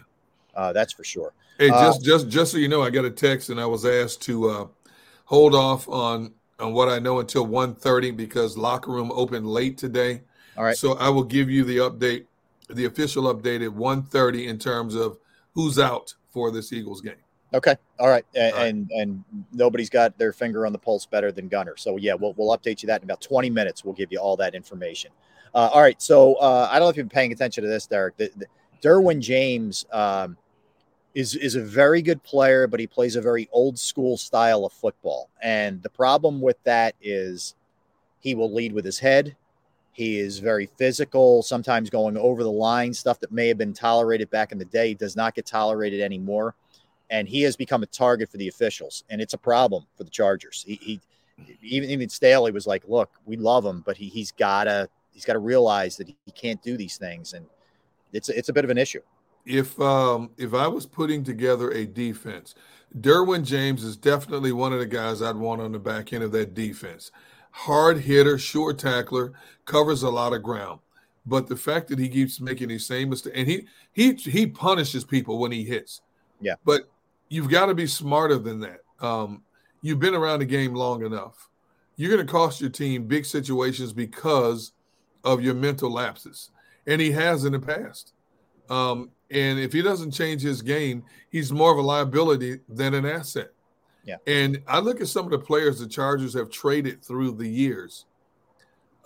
Uh, 0.55 0.73
that's 0.73 0.93
for 0.93 1.03
sure. 1.03 1.33
Hey, 1.57 1.69
uh, 1.69 1.85
just 1.85 2.03
just 2.03 2.29
just 2.29 2.51
so 2.51 2.57
you 2.57 2.67
know, 2.67 2.81
I 2.81 2.89
got 2.89 3.05
a 3.05 3.11
text 3.11 3.49
and 3.49 3.59
I 3.59 3.65
was 3.65 3.85
asked 3.85 4.21
to 4.23 4.49
uh, 4.49 4.67
hold 5.25 5.55
off 5.55 5.87
on 5.89 6.33
on 6.59 6.73
what 6.73 6.89
I 6.89 6.99
know 6.99 7.19
until 7.19 7.45
1.30 7.45 8.15
because 8.15 8.57
locker 8.57 8.91
room 8.91 9.11
opened 9.13 9.47
late 9.47 9.77
today. 9.77 10.21
All 10.57 10.63
right. 10.63 10.77
So 10.77 10.93
I 10.97 11.09
will 11.09 11.23
give 11.23 11.49
you 11.49 11.63
the 11.63 11.77
update, 11.77 12.25
the 12.69 12.85
official 12.85 13.33
update 13.33 13.65
at 13.65 13.71
1.30 13.71 14.47
in 14.47 14.59
terms 14.59 14.95
of 14.95 15.17
who's 15.53 15.79
out 15.79 16.13
for 16.29 16.51
this 16.51 16.71
Eagles 16.71 17.01
game. 17.01 17.15
Okay. 17.53 17.75
All 17.99 18.09
right. 18.09 18.25
And, 18.33 18.53
All 18.53 18.59
right. 18.59 18.67
and, 18.67 18.91
and 18.91 19.23
nobody's 19.51 19.89
got 19.89 20.17
their 20.17 20.33
finger 20.33 20.65
on 20.65 20.73
the 20.73 20.79
pulse 20.79 21.05
better 21.05 21.31
than 21.31 21.47
Gunner. 21.47 21.75
So 21.77 21.97
yeah, 21.97 22.15
we'll 22.15 22.33
we'll 22.33 22.57
update 22.57 22.81
you 22.81 22.87
that 22.87 23.01
in 23.01 23.05
about 23.05 23.21
20 23.21 23.49
minutes. 23.49 23.85
We'll 23.85 23.93
give 23.93 24.11
you 24.11 24.17
all 24.17 24.35
that 24.37 24.55
information. 24.55 25.11
Uh, 25.53 25.69
all 25.71 25.81
right. 25.81 26.01
So 26.01 26.35
uh, 26.35 26.67
I 26.71 26.79
don't 26.79 26.87
know 26.87 26.89
if 26.89 26.97
you've 26.97 27.07
been 27.07 27.15
paying 27.15 27.31
attention 27.31 27.63
to 27.63 27.69
this, 27.69 27.85
Derrick. 27.85 28.17
The, 28.17 28.31
the, 28.35 28.47
Derwin 28.81 29.21
James 29.21 29.85
um, 29.91 30.35
is 31.13 31.35
is 31.35 31.55
a 31.55 31.61
very 31.61 32.01
good 32.01 32.23
player, 32.23 32.65
but 32.65 32.79
he 32.79 32.87
plays 32.87 33.15
a 33.15 33.21
very 33.21 33.47
old 33.51 33.77
school 33.77 34.17
style 34.17 34.65
of 34.65 34.73
football. 34.73 35.29
And 35.41 35.81
the 35.83 35.89
problem 35.89 36.41
with 36.41 36.57
that 36.63 36.95
is 37.01 37.55
he 38.19 38.33
will 38.33 38.51
lead 38.51 38.73
with 38.73 38.83
his 38.83 38.99
head. 38.99 39.35
He 39.91 40.17
is 40.17 40.39
very 40.39 40.65
physical, 40.65 41.43
sometimes 41.43 41.91
going 41.91 42.17
over 42.17 42.41
the 42.41 42.51
line, 42.51 42.95
stuff 42.95 43.19
that 43.19 43.31
may 43.31 43.47
have 43.47 43.59
been 43.59 43.73
tolerated 43.73 44.31
back 44.31 44.51
in 44.51 44.57
the 44.57 44.65
day 44.65 44.95
does 44.95 45.15
not 45.15 45.35
get 45.35 45.45
tolerated 45.45 46.01
anymore 46.01 46.55
and 47.13 47.29
he 47.29 47.43
has 47.43 47.55
become 47.55 47.83
a 47.83 47.85
target 47.85 48.27
for 48.27 48.37
the 48.37 48.47
officials, 48.47 49.03
and 49.09 49.21
it's 49.21 49.35
a 49.35 49.37
problem 49.37 49.85
for 49.95 50.03
the 50.03 50.09
Chargers. 50.09 50.65
He, 50.67 50.75
he 50.81 50.99
even 51.61 51.89
even 51.89 52.09
Staley 52.09 52.51
was 52.51 52.65
like, 52.65 52.83
"Look, 52.87 53.11
we 53.25 53.37
love 53.37 53.63
him, 53.63 53.83
but 53.85 53.95
he 53.95 54.09
he's 54.09 54.31
gotta 54.31 54.89
he's 55.11 55.23
got 55.23 55.33
to 55.33 55.39
realize 55.39 55.95
that 55.97 56.07
he 56.07 56.31
can't 56.33 56.61
do 56.63 56.75
these 56.75 56.97
things, 56.97 57.33
and 57.33 57.45
it's 58.11 58.29
it's 58.29 58.49
a 58.49 58.53
bit 58.53 58.65
of 58.65 58.71
an 58.71 58.79
issue." 58.79 59.01
If 59.45 59.79
um 59.79 60.31
if 60.37 60.55
I 60.55 60.67
was 60.67 60.87
putting 60.87 61.23
together 61.23 61.69
a 61.71 61.85
defense, 61.85 62.55
Derwin 62.99 63.45
James 63.45 63.83
is 63.83 63.95
definitely 63.95 64.51
one 64.51 64.73
of 64.73 64.79
the 64.79 64.85
guys 64.87 65.21
I'd 65.21 65.35
want 65.35 65.61
on 65.61 65.71
the 65.71 65.79
back 65.79 66.13
end 66.13 66.23
of 66.23 66.31
that 66.31 66.55
defense. 66.55 67.11
Hard 67.51 67.99
hitter, 67.99 68.39
short 68.39 68.79
tackler, 68.79 69.33
covers 69.65 70.01
a 70.01 70.09
lot 70.09 70.33
of 70.33 70.41
ground. 70.41 70.79
But 71.27 71.45
the 71.45 71.55
fact 71.55 71.89
that 71.89 71.99
he 71.99 72.09
keeps 72.09 72.41
making 72.41 72.69
these 72.69 72.87
same 72.87 73.11
mistakes, 73.11 73.37
and 73.37 73.47
he 73.47 73.67
he 73.91 74.13
he 74.13 74.47
punishes 74.47 75.03
people 75.03 75.37
when 75.37 75.51
he 75.51 75.63
hits. 75.63 76.01
Yeah. 76.41 76.55
But 76.65 76.89
you've 77.33 77.49
got 77.49 77.65
to 77.65 77.73
be 77.73 77.87
smarter 77.87 78.37
than 78.37 78.59
that. 78.59 78.81
Um, 78.99 79.41
you've 79.81 79.99
been 79.99 80.13
around 80.13 80.39
the 80.39 80.45
game 80.45 80.75
long 80.75 81.03
enough. 81.03 81.49
You're 81.95 82.11
going 82.11 82.25
to 82.25 82.31
cost 82.31 82.61
your 82.61 82.69
team 82.69 83.07
big 83.07 83.25
situations 83.25 83.91
because 83.91 84.73
of 85.23 85.41
your 85.41 85.55
mental 85.55 85.89
lapses, 85.91 86.51
and 86.85 87.01
he 87.01 87.11
has 87.11 87.45
in 87.45 87.53
the 87.53 87.59
past. 87.59 88.13
Um, 88.69 89.09
and 89.31 89.59
if 89.59 89.73
he 89.73 89.81
doesn't 89.81 90.11
change 90.11 90.43
his 90.43 90.61
game, 90.61 91.03
he's 91.31 91.51
more 91.51 91.71
of 91.71 91.79
a 91.79 91.81
liability 91.81 92.59
than 92.69 92.93
an 92.93 93.05
asset. 93.05 93.49
Yeah. 94.03 94.17
And 94.27 94.61
I 94.67 94.79
look 94.79 95.01
at 95.01 95.07
some 95.07 95.25
of 95.25 95.31
the 95.31 95.39
players 95.39 95.79
the 95.79 95.87
Chargers 95.87 96.35
have 96.35 96.51
traded 96.51 97.03
through 97.03 97.31
the 97.33 97.47
years. 97.47 98.05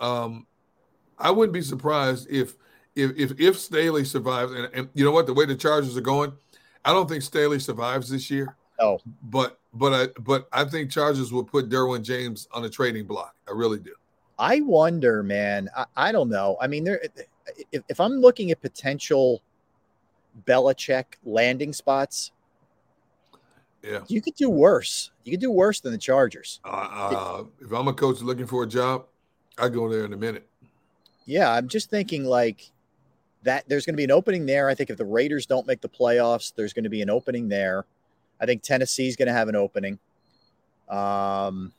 Um, 0.00 0.46
I 1.18 1.30
wouldn't 1.30 1.54
be 1.54 1.62
surprised 1.62 2.28
if 2.30 2.56
if 2.94 3.12
if, 3.16 3.40
if 3.40 3.58
Staley 3.58 4.04
survives, 4.04 4.52
and, 4.52 4.68
and 4.74 4.88
you 4.92 5.04
know 5.04 5.12
what, 5.12 5.26
the 5.26 5.34
way 5.34 5.46
the 5.46 5.54
Chargers 5.54 5.96
are 5.96 6.02
going, 6.02 6.32
I 6.84 6.92
don't 6.92 7.08
think 7.08 7.22
Staley 7.22 7.58
survives 7.58 8.08
this 8.08 8.30
year. 8.30 8.56
Oh, 8.80 9.00
but 9.24 9.58
but 9.74 9.92
I 9.92 10.20
but 10.20 10.48
I 10.52 10.64
think 10.64 10.90
Chargers 10.90 11.32
will 11.32 11.44
put 11.44 11.68
Derwin 11.68 12.02
James 12.02 12.48
on 12.52 12.64
a 12.64 12.70
trading 12.70 13.06
block. 13.06 13.34
I 13.48 13.52
really 13.52 13.78
do. 13.78 13.94
I 14.38 14.60
wonder, 14.60 15.22
man. 15.22 15.68
I, 15.76 15.84
I 15.96 16.12
don't 16.12 16.28
know. 16.28 16.56
I 16.60 16.66
mean, 16.68 16.84
there. 16.84 17.00
If, 17.72 17.82
if 17.88 18.00
I'm 18.00 18.12
looking 18.12 18.50
at 18.50 18.60
potential 18.60 19.42
Belichick 20.46 21.04
landing 21.24 21.72
spots, 21.72 22.30
yeah, 23.82 24.00
you 24.06 24.20
could 24.20 24.34
do 24.34 24.48
worse. 24.48 25.10
You 25.24 25.32
could 25.32 25.40
do 25.40 25.50
worse 25.50 25.80
than 25.80 25.92
the 25.92 25.98
Chargers. 25.98 26.60
Uh, 26.64 26.68
uh, 26.68 27.44
if 27.60 27.72
I'm 27.72 27.88
a 27.88 27.92
coach 27.92 28.20
looking 28.20 28.46
for 28.46 28.62
a 28.62 28.66
job, 28.66 29.06
I 29.58 29.68
go 29.68 29.88
there 29.88 30.04
in 30.04 30.12
a 30.12 30.16
minute. 30.16 30.46
Yeah, 31.26 31.52
I'm 31.52 31.68
just 31.68 31.90
thinking 31.90 32.24
like 32.24 32.70
that 33.42 33.68
there's 33.68 33.86
going 33.86 33.94
to 33.94 33.98
be 33.98 34.04
an 34.04 34.10
opening 34.10 34.46
there. 34.46 34.68
I 34.68 34.74
think 34.74 34.90
if 34.90 34.96
the 34.96 35.04
Raiders 35.04 35.46
don't 35.46 35.66
make 35.66 35.80
the 35.80 35.88
playoffs, 35.88 36.52
there's 36.54 36.72
going 36.72 36.84
to 36.84 36.90
be 36.90 37.02
an 37.02 37.10
opening 37.10 37.48
there. 37.48 37.84
I 38.40 38.46
think 38.46 38.62
Tennessee's 38.62 39.16
going 39.16 39.28
to 39.28 39.32
have 39.32 39.48
an 39.48 39.56
opening. 39.56 39.98
Um, 40.88 41.72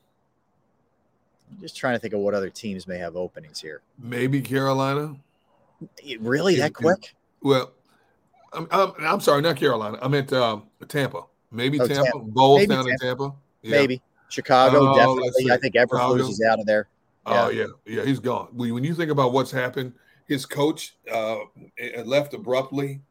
I'm 1.51 1.61
just 1.61 1.75
trying 1.75 1.95
to 1.95 1.99
think 1.99 2.13
of 2.13 2.19
what 2.19 2.33
other 2.33 2.49
teams 2.49 2.87
may 2.87 2.97
have 2.97 3.15
openings 3.15 3.59
here. 3.59 3.81
Maybe 3.97 4.41
Carolina. 4.41 5.15
Really, 6.19 6.55
that 6.55 6.73
quick? 6.73 7.15
Well, 7.41 7.71
I'm, 8.53 8.67
I'm, 8.71 8.91
I'm, 8.99 9.21
sorry, 9.21 9.41
not 9.41 9.55
Carolina. 9.55 9.97
I 10.01 10.07
meant 10.07 10.31
um, 10.33 10.63
Tampa. 10.87 11.23
Maybe 11.51 11.79
oh, 11.79 11.87
Tampa. 11.87 12.03
Tampa. 12.03 12.19
Maybe 12.19 12.67
down 12.67 12.85
Tampa. 12.85 12.89
in 12.89 12.97
Tampa. 12.97 13.33
Yeah. 13.61 13.71
Maybe 13.71 14.01
Chicago. 14.29 14.91
Uh, 14.91 14.95
definitely. 14.95 15.51
I 15.51 15.57
think 15.57 15.75
Eberflus 15.75 16.29
is 16.29 16.41
out 16.41 16.59
of 16.59 16.65
there. 16.65 16.87
Yeah. 17.27 17.45
Oh 17.45 17.49
yeah, 17.49 17.65
yeah, 17.85 18.05
he's 18.05 18.19
gone. 18.19 18.47
When 18.53 18.83
you 18.83 18.93
think 18.93 19.11
about 19.11 19.33
what's 19.33 19.51
happened 19.51 19.93
his 20.29 20.45
coach 20.45 20.95
uh, 21.11 21.39
left 22.05 22.33
abruptly. 22.35 23.01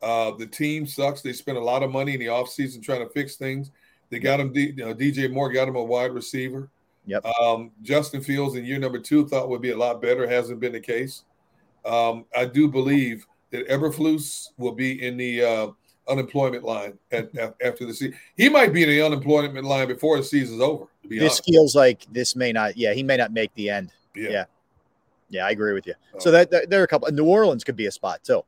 Uh, 0.00 0.32
the 0.32 0.46
team 0.46 0.86
sucks. 0.86 1.22
They 1.22 1.32
spent 1.32 1.58
a 1.58 1.64
lot 1.64 1.82
of 1.82 1.90
money 1.90 2.12
in 2.12 2.20
the 2.20 2.26
offseason 2.26 2.82
trying 2.82 3.00
to 3.00 3.12
fix 3.12 3.36
things. 3.36 3.72
They 4.10 4.18
got 4.18 4.38
him, 4.38 4.52
you 4.54 4.76
know, 4.76 4.94
DJ 4.94 5.32
Moore 5.32 5.50
got 5.50 5.66
him 5.66 5.76
a 5.76 5.82
wide 5.82 6.12
receiver. 6.12 6.70
Yep. 7.06 7.24
Um, 7.24 7.72
Justin 7.82 8.20
Fields 8.20 8.54
in 8.54 8.66
year 8.66 8.78
number 8.78 8.98
two 8.98 9.26
thought 9.26 9.48
would 9.48 9.62
be 9.62 9.70
a 9.70 9.76
lot 9.76 10.00
better. 10.00 10.28
Hasn't 10.28 10.60
been 10.60 10.72
the 10.72 10.80
case. 10.80 11.24
Um, 11.86 12.26
I 12.36 12.44
do 12.44 12.68
believe 12.68 13.26
that 13.50 13.66
Eberflus 13.68 14.48
will 14.58 14.72
be 14.72 15.02
in 15.02 15.16
the 15.16 15.42
uh, 15.42 15.68
unemployment 16.06 16.64
line 16.64 16.98
at, 17.12 17.34
at, 17.34 17.54
after 17.64 17.86
the 17.86 17.94
season. 17.94 18.14
He 18.36 18.50
might 18.50 18.74
be 18.74 18.82
in 18.82 18.90
the 18.90 19.00
unemployment 19.00 19.64
line 19.64 19.88
before 19.88 20.18
the 20.18 20.22
season's 20.22 20.60
over. 20.60 20.84
this 21.08 21.22
honest. 21.22 21.44
feels 21.46 21.74
like 21.74 22.06
this 22.12 22.36
may 22.36 22.52
not. 22.52 22.76
Yeah, 22.76 22.92
he 22.92 23.02
may 23.02 23.16
not 23.16 23.32
make 23.32 23.54
the 23.54 23.70
end. 23.70 23.90
Yeah. 24.14 24.28
yeah. 24.30 24.44
Yeah, 25.28 25.46
I 25.46 25.50
agree 25.50 25.72
with 25.72 25.86
you. 25.86 25.94
Oh. 26.14 26.18
So 26.18 26.30
that, 26.30 26.50
that, 26.50 26.70
there 26.70 26.80
are 26.80 26.84
a 26.84 26.88
couple. 26.88 27.10
New 27.12 27.26
Orleans 27.26 27.64
could 27.64 27.76
be 27.76 27.86
a 27.86 27.90
spot 27.90 28.24
too. 28.24 28.42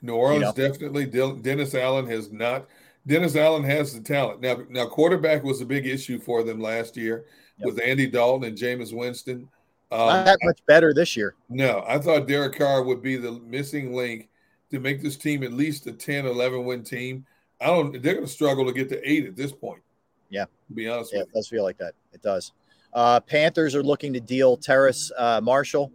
New 0.00 0.14
Orleans 0.14 0.56
you 0.56 0.62
know? 0.64 0.68
definitely. 0.68 1.06
Dennis 1.06 1.74
Allen 1.74 2.06
has 2.06 2.32
not. 2.32 2.66
Dennis 3.06 3.36
Allen 3.36 3.64
has 3.64 3.94
the 3.94 4.00
talent 4.00 4.40
now. 4.40 4.58
Now 4.68 4.86
quarterback 4.86 5.42
was 5.42 5.60
a 5.60 5.66
big 5.66 5.86
issue 5.86 6.18
for 6.18 6.42
them 6.42 6.60
last 6.60 6.96
year 6.96 7.26
yep. 7.58 7.66
with 7.66 7.80
Andy 7.80 8.06
Dalton 8.06 8.48
and 8.48 8.56
Jameis 8.56 8.92
Winston. 8.92 9.48
Um, 9.90 10.06
not 10.06 10.24
that 10.24 10.38
much 10.42 10.60
better 10.66 10.94
this 10.94 11.16
year. 11.16 11.34
No, 11.48 11.84
I 11.86 11.98
thought 11.98 12.26
Derek 12.26 12.56
Carr 12.56 12.82
would 12.82 13.02
be 13.02 13.16
the 13.16 13.32
missing 13.32 13.92
link 13.92 14.28
to 14.70 14.80
make 14.80 15.02
this 15.02 15.16
team 15.16 15.42
at 15.42 15.52
least 15.52 15.86
a 15.86 15.92
10, 15.92 16.26
11 16.26 16.64
win 16.64 16.82
team. 16.82 17.26
I 17.60 17.66
don't. 17.66 18.02
They're 18.02 18.14
going 18.14 18.26
to 18.26 18.32
struggle 18.32 18.64
to 18.66 18.72
get 18.72 18.88
to 18.88 19.08
eight 19.08 19.26
at 19.26 19.36
this 19.36 19.52
point. 19.52 19.82
Yeah, 20.30 20.44
to 20.44 20.74
be 20.74 20.88
honest. 20.88 21.12
Yeah, 21.12 21.20
it 21.20 21.32
does 21.32 21.46
feel 21.48 21.62
like 21.62 21.76
that. 21.78 21.92
It 22.12 22.22
does. 22.22 22.52
Uh, 22.94 23.20
Panthers 23.20 23.74
are 23.74 23.82
looking 23.82 24.12
to 24.14 24.20
deal 24.20 24.56
Terrace 24.56 25.12
uh, 25.16 25.40
Marshall 25.42 25.92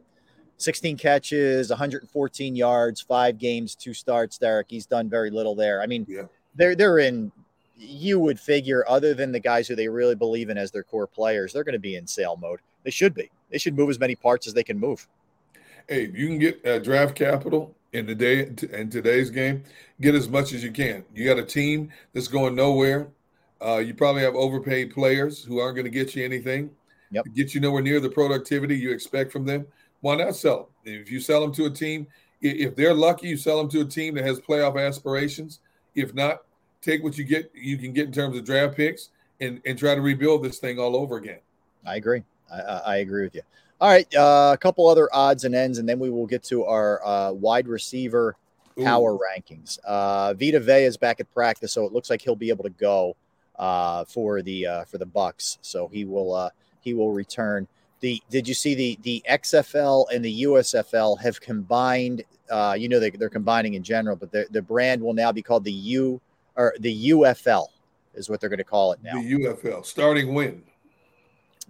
16 0.58 0.98
catches, 0.98 1.70
114 1.70 2.56
yards, 2.56 3.02
five 3.02 3.38
games, 3.38 3.76
two 3.76 3.94
starts. 3.94 4.38
Derrick, 4.38 4.68
he's 4.70 4.86
done 4.86 5.10
very 5.10 5.30
little 5.30 5.56
there. 5.56 5.82
I 5.82 5.86
mean, 5.86 6.06
yeah. 6.10 6.24
they're 6.56 6.76
they're 6.76 7.00
in. 7.00 7.32
You 7.80 8.20
would 8.20 8.40
figure, 8.40 8.84
other 8.88 9.14
than 9.14 9.32
the 9.32 9.40
guys 9.40 9.68
who 9.68 9.76
they 9.76 9.88
really 9.88 10.16
believe 10.16 10.50
in 10.50 10.58
as 10.58 10.72
their 10.72 10.82
core 10.82 11.06
players, 11.06 11.54
they're 11.54 11.64
going 11.64 11.74
to 11.74 11.80
be 11.80 11.96
in 11.96 12.08
sale 12.08 12.36
mode. 12.36 12.60
They 12.84 12.90
should 12.90 13.14
be. 13.14 13.30
They 13.52 13.60
should 13.60 13.78
move 13.78 13.92
as 13.92 14.00
many 14.00 14.16
parts 14.16 14.48
as 14.48 14.56
they 14.56 14.64
can 14.64 14.80
move. 14.80 15.08
Hey, 15.88 16.06
if 16.06 16.18
you 16.18 16.28
can 16.28 16.40
get 16.40 16.66
uh, 16.66 16.80
draft 16.80 17.16
capital 17.16 17.76
in 17.94 18.08
the 18.08 18.16
day 18.16 18.48
in 18.74 18.90
today's 18.90 19.30
game, 19.30 19.64
get 20.02 20.16
as 20.16 20.28
much 20.28 20.54
as 20.54 20.64
you 20.64 20.72
can. 20.72 21.06
You 21.14 21.26
got 21.26 21.38
a 21.38 21.46
team 21.46 21.92
that's 22.14 22.28
going 22.28 22.56
nowhere. 22.56 23.10
Uh, 23.64 23.78
you 23.78 23.94
probably 23.94 24.24
have 24.24 24.36
overpaid 24.36 24.92
players 24.92 25.44
who 25.44 25.60
aren't 25.60 25.76
going 25.76 25.86
to 25.86 25.92
get 25.92 26.16
you 26.16 26.26
anything. 26.26 26.72
Yep. 27.12 27.26
Get 27.36 27.54
you 27.54 27.62
nowhere 27.62 27.82
near 27.82 28.00
the 28.00 28.10
productivity 28.10 28.76
you 28.76 28.92
expect 28.92 29.32
from 29.32 29.46
them. 29.46 29.66
Why 30.02 30.16
not 30.16 30.36
sell 30.36 30.70
them? 30.84 30.94
If 30.94 31.12
you 31.12 31.20
sell 31.20 31.42
them 31.42 31.54
to 31.54 31.66
a 31.66 31.70
team, 31.70 32.08
if 32.42 32.76
they're 32.76 32.94
lucky, 32.94 33.30
you 33.30 33.38
sell 33.38 33.58
them 33.58 33.70
to 33.70 33.82
a 33.82 33.86
team 33.86 34.16
that 34.16 34.26
has 34.26 34.40
playoff 34.40 34.80
aspirations. 34.80 35.60
If 35.96 36.14
not, 36.14 36.42
take 36.82 37.04
what 37.04 37.18
you 37.18 37.24
get 37.24 37.52
you 37.56 37.78
can 37.78 37.94
get 37.94 38.06
in 38.06 38.12
terms 38.12 38.38
of 38.38 38.46
draft 38.46 38.76
picks 38.76 39.10
and 39.42 39.62
and 39.66 39.78
try 39.78 39.96
to 39.96 40.02
rebuild 40.02 40.44
this 40.44 40.60
thing 40.60 40.80
all 40.80 40.96
over 40.96 41.18
again. 41.18 41.40
I 41.86 41.96
agree. 41.96 42.24
I, 42.52 42.60
I 42.62 42.96
agree 42.98 43.24
with 43.24 43.36
you. 43.36 43.42
All 43.80 43.90
right, 43.90 44.16
uh, 44.16 44.52
a 44.54 44.58
couple 44.58 44.88
other 44.88 45.08
odds 45.14 45.44
and 45.44 45.54
ends, 45.54 45.78
and 45.78 45.88
then 45.88 46.00
we 46.00 46.10
will 46.10 46.26
get 46.26 46.44
to 46.46 46.66
our 46.66 47.06
uh, 47.06 47.32
wide 47.32 47.68
receiver 47.68 48.36
power 48.84 49.14
Ooh. 49.14 49.20
rankings. 49.20 49.78
Uh, 49.86 50.34
Vita 50.34 50.60
Vea 50.60 50.86
is 50.86 50.98
back 50.98 51.20
at 51.20 51.32
practice, 51.32 51.74
so 51.74 51.86
it 51.86 51.94
looks 51.94 52.10
like 52.10 52.22
he'll 52.22 52.36
be 52.36 52.50
able 52.50 52.64
to 52.64 52.72
go 52.72 53.16
uh, 53.58 54.04
for 54.06 54.42
the 54.42 54.66
uh, 54.66 54.84
for 54.86 54.98
the 54.98 55.06
Bucs. 55.06 55.58
So 55.62 55.88
he 55.88 56.06
will 56.06 56.34
uh, 56.34 56.50
he 56.82 56.94
will 56.94 57.12
return. 57.12 57.68
The 58.00 58.22
did 58.30 58.48
you 58.48 58.54
see 58.54 58.76
the 58.76 59.00
the 59.02 59.24
XFL 59.30 60.06
and 60.14 60.24
the 60.24 60.44
USFL 60.44 61.20
have 61.20 61.42
combined? 61.42 62.24
Uh, 62.50 62.76
you 62.78 62.88
know 62.88 63.00
they, 63.00 63.10
they're 63.10 63.30
combining 63.30 63.74
in 63.74 63.84
general, 63.84 64.16
but 64.16 64.32
the 64.32 64.46
the 64.52 64.62
brand 64.62 65.02
will 65.02 65.14
now 65.14 65.32
be 65.32 65.42
called 65.42 65.64
the 65.64 65.72
U 65.72 66.22
or 66.56 66.74
the 66.80 67.12
UFL 67.12 67.68
is 68.16 68.30
what 68.30 68.42
they're 68.42 68.50
going 68.50 68.58
to 68.58 68.64
call 68.64 68.92
it 68.92 69.00
now. 69.04 69.22
The 69.22 69.34
UFL 69.34 69.86
starting 69.86 70.34
when? 70.34 70.64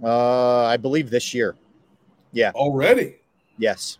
Uh, 0.02 0.66
I 0.66 0.78
believe 0.78 1.10
this 1.10 1.34
year. 1.34 1.56
Yeah. 2.32 2.52
Already. 2.56 3.18
Yes. 3.58 3.98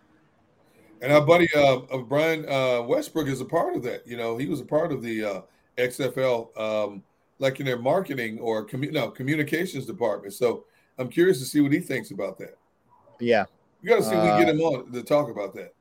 And 1.02 1.12
our 1.12 1.22
buddy 1.22 1.48
uh, 1.56 1.98
Brian 2.08 2.48
uh, 2.50 2.82
Westbrook 2.82 3.28
is 3.28 3.42
a 3.42 3.46
part 3.46 3.76
of 3.76 3.84
that. 3.84 4.08
You 4.08 4.18
know, 4.18 4.38
he 4.38 4.48
was 4.48 4.62
a 4.62 4.66
part 4.66 4.92
of 4.92 5.04
the 5.04 5.24
uh, 5.24 5.42
XFL, 5.78 6.58
um, 6.60 7.04
like 7.40 7.60
in 7.60 7.66
their 7.66 7.78
marketing 7.78 8.40
or 8.40 8.66
commu- 8.66 8.92
no 8.92 9.12
communications 9.12 9.86
department. 9.86 10.34
So 10.34 10.66
I'm 10.98 11.10
curious 11.10 11.40
to 11.40 11.46
see 11.46 11.62
what 11.62 11.72
he 11.72 11.80
thinks 11.80 12.12
about 12.12 12.38
that. 12.40 12.58
Yeah. 13.20 13.46
You 13.82 13.90
got 13.90 13.98
to 13.98 14.04
see 14.04 14.16
if 14.16 14.22
we 14.22 14.46
get 14.46 14.54
him 14.54 14.62
on 14.62 14.92
to 14.92 15.04
talk 15.04 15.30
about 15.30 15.54
that. 15.56 15.74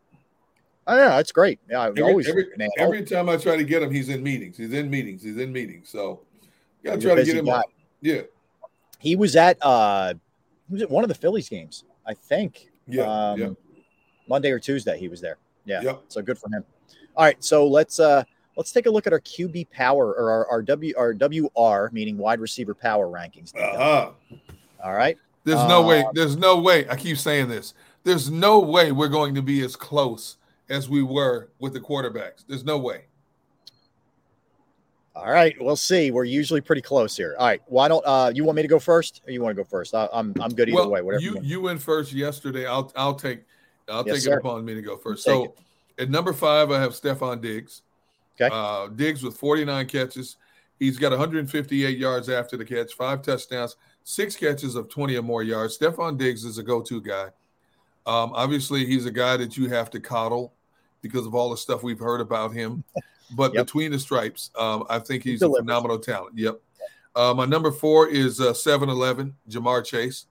Oh 0.86 0.96
yeah, 0.96 1.08
that's 1.16 1.32
great. 1.32 1.58
Yeah, 1.68 1.80
I 1.80 1.88
every, 1.88 2.02
always 2.02 2.28
every, 2.28 2.46
every 2.78 3.02
time 3.02 3.28
I 3.28 3.36
try 3.36 3.56
to 3.56 3.64
get 3.64 3.82
him, 3.82 3.90
he's 3.90 4.08
in 4.08 4.22
meetings. 4.22 4.56
He's 4.56 4.72
in 4.72 4.88
meetings. 4.88 5.22
He's 5.22 5.36
in 5.36 5.52
meetings. 5.52 5.88
So 5.88 6.20
you 6.82 6.90
got 6.90 7.00
to 7.00 7.06
try 7.06 7.16
to 7.16 7.24
get 7.24 7.36
him 7.36 7.46
guy. 7.46 7.56
on. 7.56 7.64
Yeah. 8.00 8.22
He 9.00 9.16
was 9.16 9.34
at 9.34 9.58
uh 9.62 10.14
he 10.68 10.74
was 10.74 10.82
at 10.82 10.90
one 10.90 11.02
of 11.02 11.08
the 11.08 11.14
Phillies 11.14 11.48
games, 11.48 11.84
I 12.06 12.14
think. 12.14 12.70
Yeah. 12.86 13.02
Um, 13.02 13.40
yeah. 13.40 13.48
Monday 14.28 14.50
or 14.50 14.60
Tuesday 14.60 14.98
he 14.98 15.08
was 15.08 15.20
there. 15.20 15.38
Yeah. 15.64 15.82
Yep. 15.82 16.02
So 16.08 16.22
good 16.22 16.38
for 16.38 16.48
him. 16.50 16.64
All 17.16 17.24
right, 17.24 17.42
so 17.42 17.66
let's 17.66 17.98
uh 17.98 18.22
let's 18.56 18.70
take 18.70 18.86
a 18.86 18.90
look 18.90 19.06
at 19.06 19.12
our 19.12 19.20
QB 19.20 19.70
power 19.70 20.12
or 20.12 20.30
our, 20.30 20.46
our 20.48 20.62
W 20.62 20.94
our 20.96 21.14
WR 21.14 21.90
meaning 21.92 22.16
wide 22.16 22.38
receiver 22.40 22.74
power 22.74 23.08
rankings. 23.08 23.52
Uh-huh. 23.56 24.12
All 24.86 24.94
right. 24.94 25.18
There's 25.42 25.58
uh, 25.58 25.66
no 25.66 25.82
way. 25.82 26.06
There's 26.12 26.36
no 26.36 26.60
way. 26.60 26.88
I 26.88 26.94
keep 26.94 27.18
saying 27.18 27.48
this. 27.48 27.74
There's 28.04 28.30
no 28.30 28.60
way 28.60 28.92
we're 28.92 29.08
going 29.08 29.34
to 29.34 29.42
be 29.42 29.64
as 29.64 29.74
close 29.74 30.36
as 30.68 30.88
we 30.88 31.02
were 31.02 31.48
with 31.58 31.72
the 31.72 31.80
quarterbacks. 31.80 32.44
There's 32.46 32.64
no 32.64 32.78
way. 32.78 33.06
All 35.16 35.28
right, 35.28 35.56
we'll 35.58 35.74
see. 35.74 36.12
We're 36.12 36.24
usually 36.24 36.60
pretty 36.60 36.82
close 36.82 37.16
here. 37.16 37.34
All 37.36 37.46
right, 37.46 37.60
why 37.66 37.88
don't 37.88 38.04
uh, 38.06 38.30
you 38.32 38.44
want 38.44 38.54
me 38.54 38.62
to 38.62 38.68
go 38.68 38.78
first, 38.78 39.22
or 39.26 39.32
you 39.32 39.42
want 39.42 39.56
to 39.56 39.60
go 39.60 39.66
first? 39.68 39.92
I, 39.92 40.04
am 40.04 40.08
I'm, 40.12 40.34
I'm 40.42 40.50
good 40.50 40.68
either 40.68 40.76
well, 40.76 40.90
way. 40.90 41.02
Whatever 41.02 41.22
you 41.22 41.34
you, 41.36 41.40
you 41.42 41.60
went 41.62 41.82
first 41.82 42.12
yesterday. 42.12 42.66
I'll 42.66 42.92
I'll 42.94 43.14
take 43.14 43.42
I'll 43.88 44.06
Yes, 44.06 44.16
take 44.16 44.24
sir. 44.24 44.34
it 44.34 44.38
upon 44.38 44.64
me 44.64 44.74
to 44.74 44.82
go 44.82 44.96
first. 44.96 45.24
Take 45.24 45.34
So 45.34 45.54
at 45.98 46.10
number 46.10 46.32
five, 46.32 46.70
I 46.70 46.80
have 46.80 46.92
Stefon 46.92 47.40
Diggs. 47.40 47.82
Okay. 48.40 48.54
Uh, 48.54 48.88
Diggs 48.88 49.24
with 49.24 49.36
49 49.36 49.86
catches. 49.86 50.36
He's 50.78 50.98
got 50.98 51.10
158 51.10 51.98
yards 51.98 52.28
after 52.28 52.56
the 52.56 52.64
catch, 52.64 52.92
five 52.92 53.22
touchdowns, 53.22 53.76
six 54.08 54.36
catches 54.36 54.76
of 54.76 54.88
20 54.88 55.16
or 55.16 55.22
more 55.22 55.42
yards. 55.42 55.76
Stefon 55.76 56.16
Diggs 56.16 56.44
is 56.44 56.58
a 56.58 56.62
go-to 56.62 57.00
guy. 57.00 57.24
Um, 58.06 58.30
obviously, 58.34 58.86
he's 58.86 59.04
a 59.04 59.10
guy 59.10 59.36
that 59.36 59.56
you 59.56 59.68
have 59.68 59.90
to 59.90 59.98
coddle 60.00 60.52
because 61.02 61.26
of 61.26 61.34
all 61.34 61.50
the 61.50 61.56
stuff 61.56 61.82
we've 61.82 61.98
heard 61.98 62.20
about 62.20 62.52
him. 62.54 62.84
But 63.34 63.52
Yep. 63.52 63.66
between 63.66 63.90
the 63.90 63.98
stripes, 63.98 64.52
um, 64.56 64.84
I 64.88 65.00
think 65.00 65.24
he's 65.24 65.40
delivers. 65.40 65.58
a 65.58 65.62
phenomenal 65.64 65.98
talent. 65.98 66.38
Yep. 66.38 66.60
Uh, 67.16 67.34
my 67.34 67.46
number 67.46 67.72
four 67.72 68.06
is 68.08 68.40
uh, 68.40 68.52
7-Eleven, 68.52 69.34
Ja'Marr 69.50 69.84
Chase. 69.84 70.26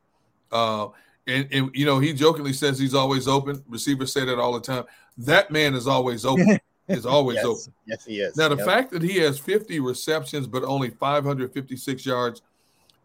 Uh, 0.54 0.88
and, 1.28 1.46
and, 1.52 1.70
you 1.74 1.86
know, 1.86 2.00
he 2.00 2.14
jokingly 2.14 2.54
says 2.54 2.80
he's 2.80 2.94
always 2.94 3.28
open. 3.28 3.62
Receivers 3.68 4.14
say 4.14 4.24
that 4.24 4.40
all 4.40 4.54
the 4.54 4.62
time. 4.62 4.86
That 5.18 5.52
man 5.52 5.74
is 5.76 5.86
always 5.86 6.24
open. 6.32 6.60
is 6.88 7.06
always 7.06 7.36
yes, 7.38 7.46
open. 7.46 7.74
yes, 7.88 8.06
he 8.06 8.22
is. 8.22 8.38
Now, 8.38 8.48
the 8.48 8.56
Yep. 8.56 8.66
fact 8.66 8.92
that 8.92 9.02
he 9.02 9.18
has 9.18 9.38
50 9.38 9.82
receptions 9.82 10.48
but 10.48 10.64
only 10.64 10.92
556 10.92 12.06
yards, 12.06 12.42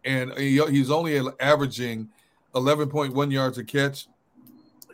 and 0.05 0.33
he, 0.37 0.61
he's 0.69 0.89
only 0.91 1.19
averaging 1.39 2.09
11.1 2.55 3.31
yards 3.31 3.57
a 3.57 3.63
catch 3.63 4.07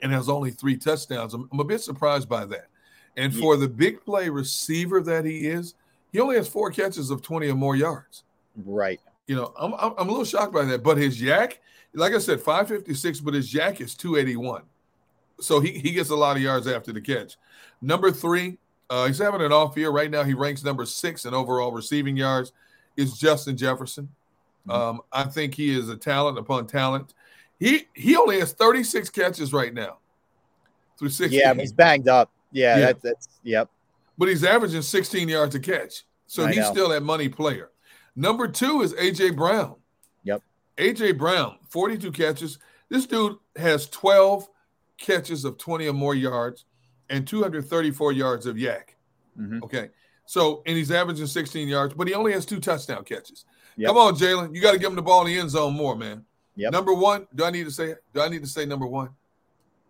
and 0.03 0.11
has 0.11 0.29
only 0.29 0.51
three 0.51 0.77
touchdowns, 0.77 1.33
I'm, 1.33 1.47
I'm 1.51 1.59
a 1.59 1.63
bit 1.63 1.81
surprised 1.81 2.29
by 2.29 2.45
that. 2.45 2.67
And 3.15 3.33
Yeah. 3.33 3.39
for 3.41 3.57
the 3.57 3.67
big 3.67 4.03
play 4.05 4.29
receiver 4.29 5.01
that 5.01 5.25
he 5.25 5.47
is, 5.47 5.73
he 6.11 6.19
only 6.19 6.35
has 6.35 6.47
four 6.47 6.71
catches 6.71 7.09
of 7.09 7.21
20 7.21 7.49
or 7.49 7.55
more 7.55 7.75
yards. 7.75 8.23
right. 8.65 8.99
You 9.27 9.35
know, 9.35 9.53
I'm, 9.59 9.73
I'm, 9.73 9.93
I'm 9.97 10.07
a 10.07 10.11
little 10.11 10.23
shocked 10.23 10.53
by 10.53 10.63
that. 10.65 10.83
But 10.83 10.97
his 10.97 11.21
YAC, 11.21 11.55
like 11.93 12.13
I 12.13 12.17
said, 12.17 12.39
556, 12.39 13.19
but 13.19 13.33
his 13.33 13.51
YAC 13.53 13.81
is 13.81 13.93
281. 13.95 14.61
So 15.41 15.59
he, 15.59 15.71
he 15.71 15.91
gets 15.91 16.11
a 16.11 16.15
lot 16.15 16.37
of 16.37 16.41
yards 16.41 16.65
after 16.65 16.93
the 16.93 17.01
catch. 17.01 17.35
Number 17.81 18.09
three, 18.09 18.57
uh, 18.89 19.05
he's 19.05 19.17
having 19.17 19.41
an 19.41 19.51
off 19.51 19.75
year. 19.75 19.89
Right 19.89 20.09
now, 20.09 20.23
he 20.23 20.33
ranks 20.33 20.63
number 20.63 20.85
six 20.85 21.25
in 21.25 21.33
overall 21.33 21.73
receiving 21.73 22.15
yards, 22.15 22.53
is 22.95 23.17
Justin 23.17 23.57
Jefferson. 23.57 24.07
Um, 24.69 25.01
I 25.11 25.23
think 25.23 25.55
he 25.55 25.77
is 25.77 25.89
a 25.89 25.95
talent 25.97 26.37
upon 26.37 26.67
talent. 26.67 27.13
He 27.59 27.87
he 27.93 28.15
only 28.15 28.39
has 28.39 28.53
36 28.53 29.09
catches 29.09 29.53
right 29.53 29.73
now 29.73 29.97
through 30.97 31.09
six 31.09 31.33
Yeah, 31.33 31.53
he's 31.53 31.71
banged 31.71 32.07
up. 32.07 32.31
Yeah, 32.51 32.77
Yeah. 32.77 32.85
That, 32.87 33.01
that's 33.01 33.29
yep. 33.43 33.69
but 34.17 34.29
he's 34.29 34.43
averaging 34.43 34.81
16 34.81 35.27
yards 35.27 35.55
a 35.55 35.59
catch. 35.59 36.03
So 36.27 36.45
I 36.45 36.49
he's 36.49 36.57
know. 36.57 36.71
still 36.71 36.89
that 36.89 37.03
money 37.03 37.29
player. 37.29 37.71
Number 38.15 38.47
two 38.47 38.81
is 38.81 38.93
AJ 38.93 39.35
Brown. 39.35 39.75
Yep. 40.23 40.41
AJ 40.77 41.17
Brown, 41.17 41.57
42 41.69 42.11
catches. 42.11 42.59
This 42.89 43.05
dude 43.05 43.37
has 43.55 43.87
12 43.89 44.47
catches 44.97 45.45
of 45.45 45.57
20 45.57 45.87
or 45.87 45.93
more 45.93 46.15
yards 46.15 46.65
and 47.09 47.27
234 47.27 48.11
yards 48.11 48.45
of 48.45 48.55
YAC. 48.57 48.95
Mhm. 49.39 49.63
Okay. 49.63 49.89
So, 50.25 50.61
and 50.65 50.75
he's 50.75 50.91
averaging 50.91 51.27
16 51.27 51.67
yards, 51.67 51.93
but 51.93 52.07
he 52.07 52.13
only 52.13 52.33
has 52.33 52.45
two 52.45 52.59
touchdown 52.59 53.03
catches. 53.05 53.45
Yep. 53.77 53.87
Come 53.87 53.97
on, 53.97 54.15
Jalen. 54.15 54.55
You 54.55 54.61
got 54.61 54.73
to 54.73 54.79
give 54.79 54.89
him 54.89 54.95
the 54.95 55.01
ball 55.01 55.21
in 55.21 55.27
the 55.27 55.39
end 55.39 55.49
zone 55.51 55.73
more, 55.73 55.95
man. 55.95 56.25
Yep. 56.55 56.71
Number 56.73 56.93
one, 56.93 57.27
do 57.35 57.45
I 57.45 57.51
need 57.51 57.65
to 57.65 57.71
say 57.71 57.91
it? 57.91 58.03
Do 58.13 58.21
I 58.21 58.27
need 58.27 58.41
to 58.41 58.47
say 58.49 58.65
number 58.65 58.87
one? 58.87 59.09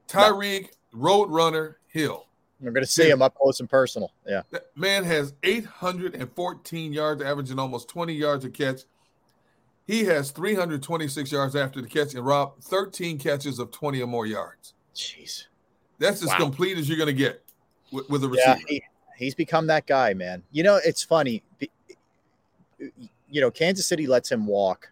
Tyreek 0.08 0.70
Roadrunner 0.94 1.76
Hill. 1.88 2.26
We're 2.60 2.72
going 2.72 2.84
to 2.84 2.92
see 2.92 3.10
him 3.10 3.22
up 3.22 3.36
close 3.36 3.60
and 3.60 3.70
personal. 3.70 4.12
Yeah. 4.28 4.42
That 4.52 4.66
man 4.76 5.04
has 5.04 5.34
814 5.44 6.92
yards, 6.92 7.22
averaging 7.22 7.60
almost 7.60 7.88
20 7.88 8.14
yards 8.14 8.46
a 8.46 8.50
catch. 8.50 8.82
He 9.86 10.04
has 10.06 10.32
326 10.32 11.32
yards 11.32 11.56
after 11.56 11.82
the 11.82 11.88
catch, 11.88 12.14
and 12.16 12.26
Rob, 12.26 12.60
13 12.62 13.18
catches 13.20 13.60
of 13.60 13.72
20 13.72 14.02
or 14.02 14.08
more 14.08 14.26
yards. 14.26 14.74
Jeez. 14.94 15.46
That's 16.00 16.22
as 16.24 16.30
Wow. 16.30 16.38
complete 16.40 16.78
as 16.78 16.90
you're 16.90 16.98
going 16.98 17.08
to 17.08 17.14
get 17.14 17.42
with, 17.92 18.10
with 18.10 18.24
a 18.24 18.28
receiver. 18.28 18.58
Yeah, 18.58 18.64
he, 18.68 18.84
he's 19.18 19.36
become 19.36 19.68
that 19.68 19.86
guy, 19.88 20.14
man. 20.14 20.44
You 20.52 20.64
know, 20.64 20.80
it's 20.84 21.04
funny. 21.04 21.42
Be- 23.30 23.36
You 23.36 23.42
know, 23.42 23.52
Kansas 23.52 23.86
City 23.88 24.08
lets 24.08 24.32
him 24.32 24.46
walk, 24.48 24.90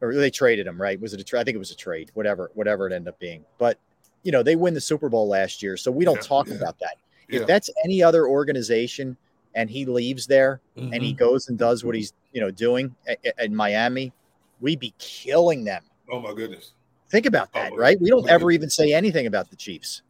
or 0.00 0.14
they 0.14 0.30
traded 0.30 0.66
him, 0.66 0.80
right? 0.80 1.00
Was 1.00 1.12
it 1.14 1.20
a 1.20 1.24
trade? 1.24 1.40
I 1.40 1.44
think 1.44 1.54
it 1.54 1.58
was 1.58 1.70
a 1.70 1.76
trade, 1.76 2.10
whatever, 2.14 2.50
whatever 2.54 2.86
it 2.86 2.92
ended 2.92 3.08
up 3.08 3.18
being. 3.18 3.44
But 3.58 3.78
you 4.24 4.30
know, 4.30 4.42
they 4.42 4.54
win 4.56 4.72
the 4.74 4.80
Super 4.80 5.08
Bowl 5.08 5.26
last 5.28 5.62
year, 5.62 5.76
so 5.76 5.90
we 5.90 6.04
don't 6.04 6.16
Yeah, 6.16 6.20
talk 6.22 6.48
yeah. 6.48 6.54
about 6.54 6.78
that. 6.78 6.94
Yeah. 7.28 7.40
If 7.40 7.46
that's 7.46 7.68
any 7.84 8.02
other 8.02 8.26
organization 8.28 9.16
and 9.54 9.68
he 9.68 9.84
leaves 9.84 10.26
there 10.26 10.60
and 10.76 10.94
he 11.02 11.12
Mhm. 11.12 11.16
goes 11.18 11.48
and 11.48 11.58
does 11.58 11.84
what 11.84 11.94
he's 11.96 12.12
you 12.32 12.40
know 12.40 12.50
doing 12.50 12.94
in 13.38 13.54
Miami, 13.54 14.12
we'd 14.60 14.78
be 14.78 14.94
killing 14.98 15.64
them. 15.64 15.82
Oh, 16.10 16.20
my 16.20 16.32
goodness. 16.34 16.72
Think 17.10 17.26
about 17.26 17.52
that, 17.54 17.72
my 17.72 17.76
right? 17.76 18.00
We 18.00 18.08
don't 18.10 18.20
goodness. 18.22 18.32
ever 18.40 18.50
even 18.52 18.70
say 18.70 18.92
anything 18.92 19.26
about 19.26 19.50
the 19.50 19.56
Chiefs 19.56 20.02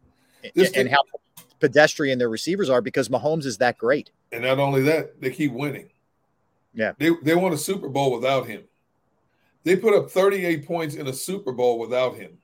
and, 0.43 0.51
This 0.55 0.67
and 0.67 0.75
thing- 0.75 0.87
how 0.87 0.99
pedestrian 1.59 2.19
their 2.19 2.29
receivers 2.29 2.69
are 2.69 2.81
because 2.81 3.09
Mahomes 3.09 3.45
is 3.45 3.57
that 3.57 3.77
great. 3.77 4.11
And 4.31 4.43
not 4.43 4.59
only 4.59 4.81
that, 4.83 5.19
they 5.21 5.29
keep 5.31 5.51
winning. 5.53 5.89
Yeah. 6.73 6.93
They, 6.97 7.11
they 7.23 7.35
won 7.35 7.53
a 7.53 7.57
Super 7.57 7.89
Bowl 7.89 8.11
without 8.11 8.47
him. 8.47 8.63
They 9.63 9.75
put 9.75 9.93
up 9.93 10.09
38 10.09 10.65
points 10.65 10.95
in 10.95 11.07
a 11.07 11.13
Super 11.13 11.51
Bowl 11.51 11.79
without 11.79 12.15
him. 12.15 12.37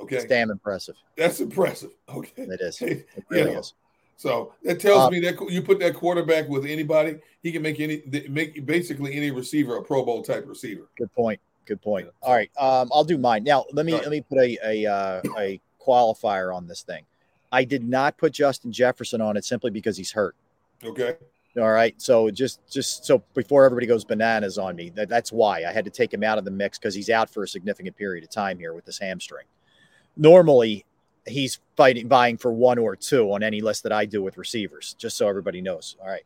Okay. 0.00 0.16
It's 0.16 0.24
damn 0.24 0.50
impressive. 0.50 0.96
That's 1.16 1.40
impressive. 1.40 1.90
Okay. 2.08 2.42
It 2.42 2.60
is. 2.60 2.80
It 2.80 3.06
really 3.28 3.52
know, 3.52 3.60
is. 3.60 3.74
So 4.16 4.52
that 4.64 4.80
tells 4.80 5.02
Uh, 5.06 5.10
me 5.10 5.20
that 5.20 5.40
you 5.48 5.62
put 5.62 5.78
that 5.80 5.94
quarterback 5.94 6.48
with 6.48 6.66
anybody, 6.66 7.18
he 7.42 7.52
can 7.52 7.62
make 7.62 7.78
any 7.78 8.02
make 8.28 8.66
basically 8.66 9.14
any 9.14 9.30
receiver 9.30 9.76
a 9.76 9.82
Pro 9.82 10.04
Bowl 10.04 10.22
type 10.22 10.44
receiver. 10.46 10.88
Good 10.96 11.12
point. 11.14 11.40
Good 11.66 11.80
point. 11.80 12.08
All 12.22 12.34
right. 12.34 12.50
Um, 12.58 12.90
I'll 12.92 13.04
do 13.04 13.16
mine 13.18 13.44
now. 13.44 13.64
Let 13.72 13.86
me 13.86 13.92
right. 13.92 14.02
let 14.02 14.10
me 14.10 14.20
put 14.20 14.38
a 14.38 14.58
a 14.64 14.90
uh, 14.90 15.22
a 15.38 15.60
qualifier 15.84 16.54
on 16.54 16.66
this 16.66 16.82
thing. 16.82 17.04
I 17.52 17.64
did 17.64 17.86
not 17.88 18.16
put 18.18 18.32
Justin 18.32 18.72
Jefferson 18.72 19.20
on 19.20 19.36
it 19.36 19.44
simply 19.44 19.70
because 19.70 19.96
he's 19.96 20.12
hurt. 20.12 20.34
Okay. 20.84 21.16
All 21.58 21.72
right. 21.72 21.94
So 22.00 22.30
just 22.30 22.60
just 22.70 23.04
so 23.04 23.22
before 23.34 23.64
everybody 23.64 23.86
goes 23.86 24.04
bananas 24.04 24.58
on 24.58 24.76
me, 24.76 24.90
that, 24.90 25.08
that's 25.08 25.32
why 25.32 25.64
I 25.64 25.72
had 25.72 25.84
to 25.84 25.90
take 25.90 26.12
him 26.12 26.22
out 26.22 26.38
of 26.38 26.44
the 26.44 26.50
mix 26.50 26.78
because 26.78 26.94
he's 26.94 27.10
out 27.10 27.28
for 27.30 27.42
a 27.42 27.48
significant 27.48 27.96
period 27.96 28.24
of 28.24 28.30
time 28.30 28.58
here 28.58 28.74
with 28.74 28.84
this 28.84 28.98
hamstring. 28.98 29.46
Normally, 30.16 30.84
he's 31.26 31.60
fighting 31.76 32.08
vying 32.08 32.36
for 32.36 32.52
one 32.52 32.78
or 32.78 32.96
two 32.96 33.32
on 33.32 33.42
any 33.42 33.60
list 33.60 33.82
that 33.84 33.92
I 33.92 34.04
do 34.04 34.22
with 34.22 34.36
receivers, 34.38 34.94
just 34.98 35.16
so 35.16 35.28
everybody 35.28 35.60
knows. 35.60 35.96
All 36.00 36.08
right. 36.08 36.24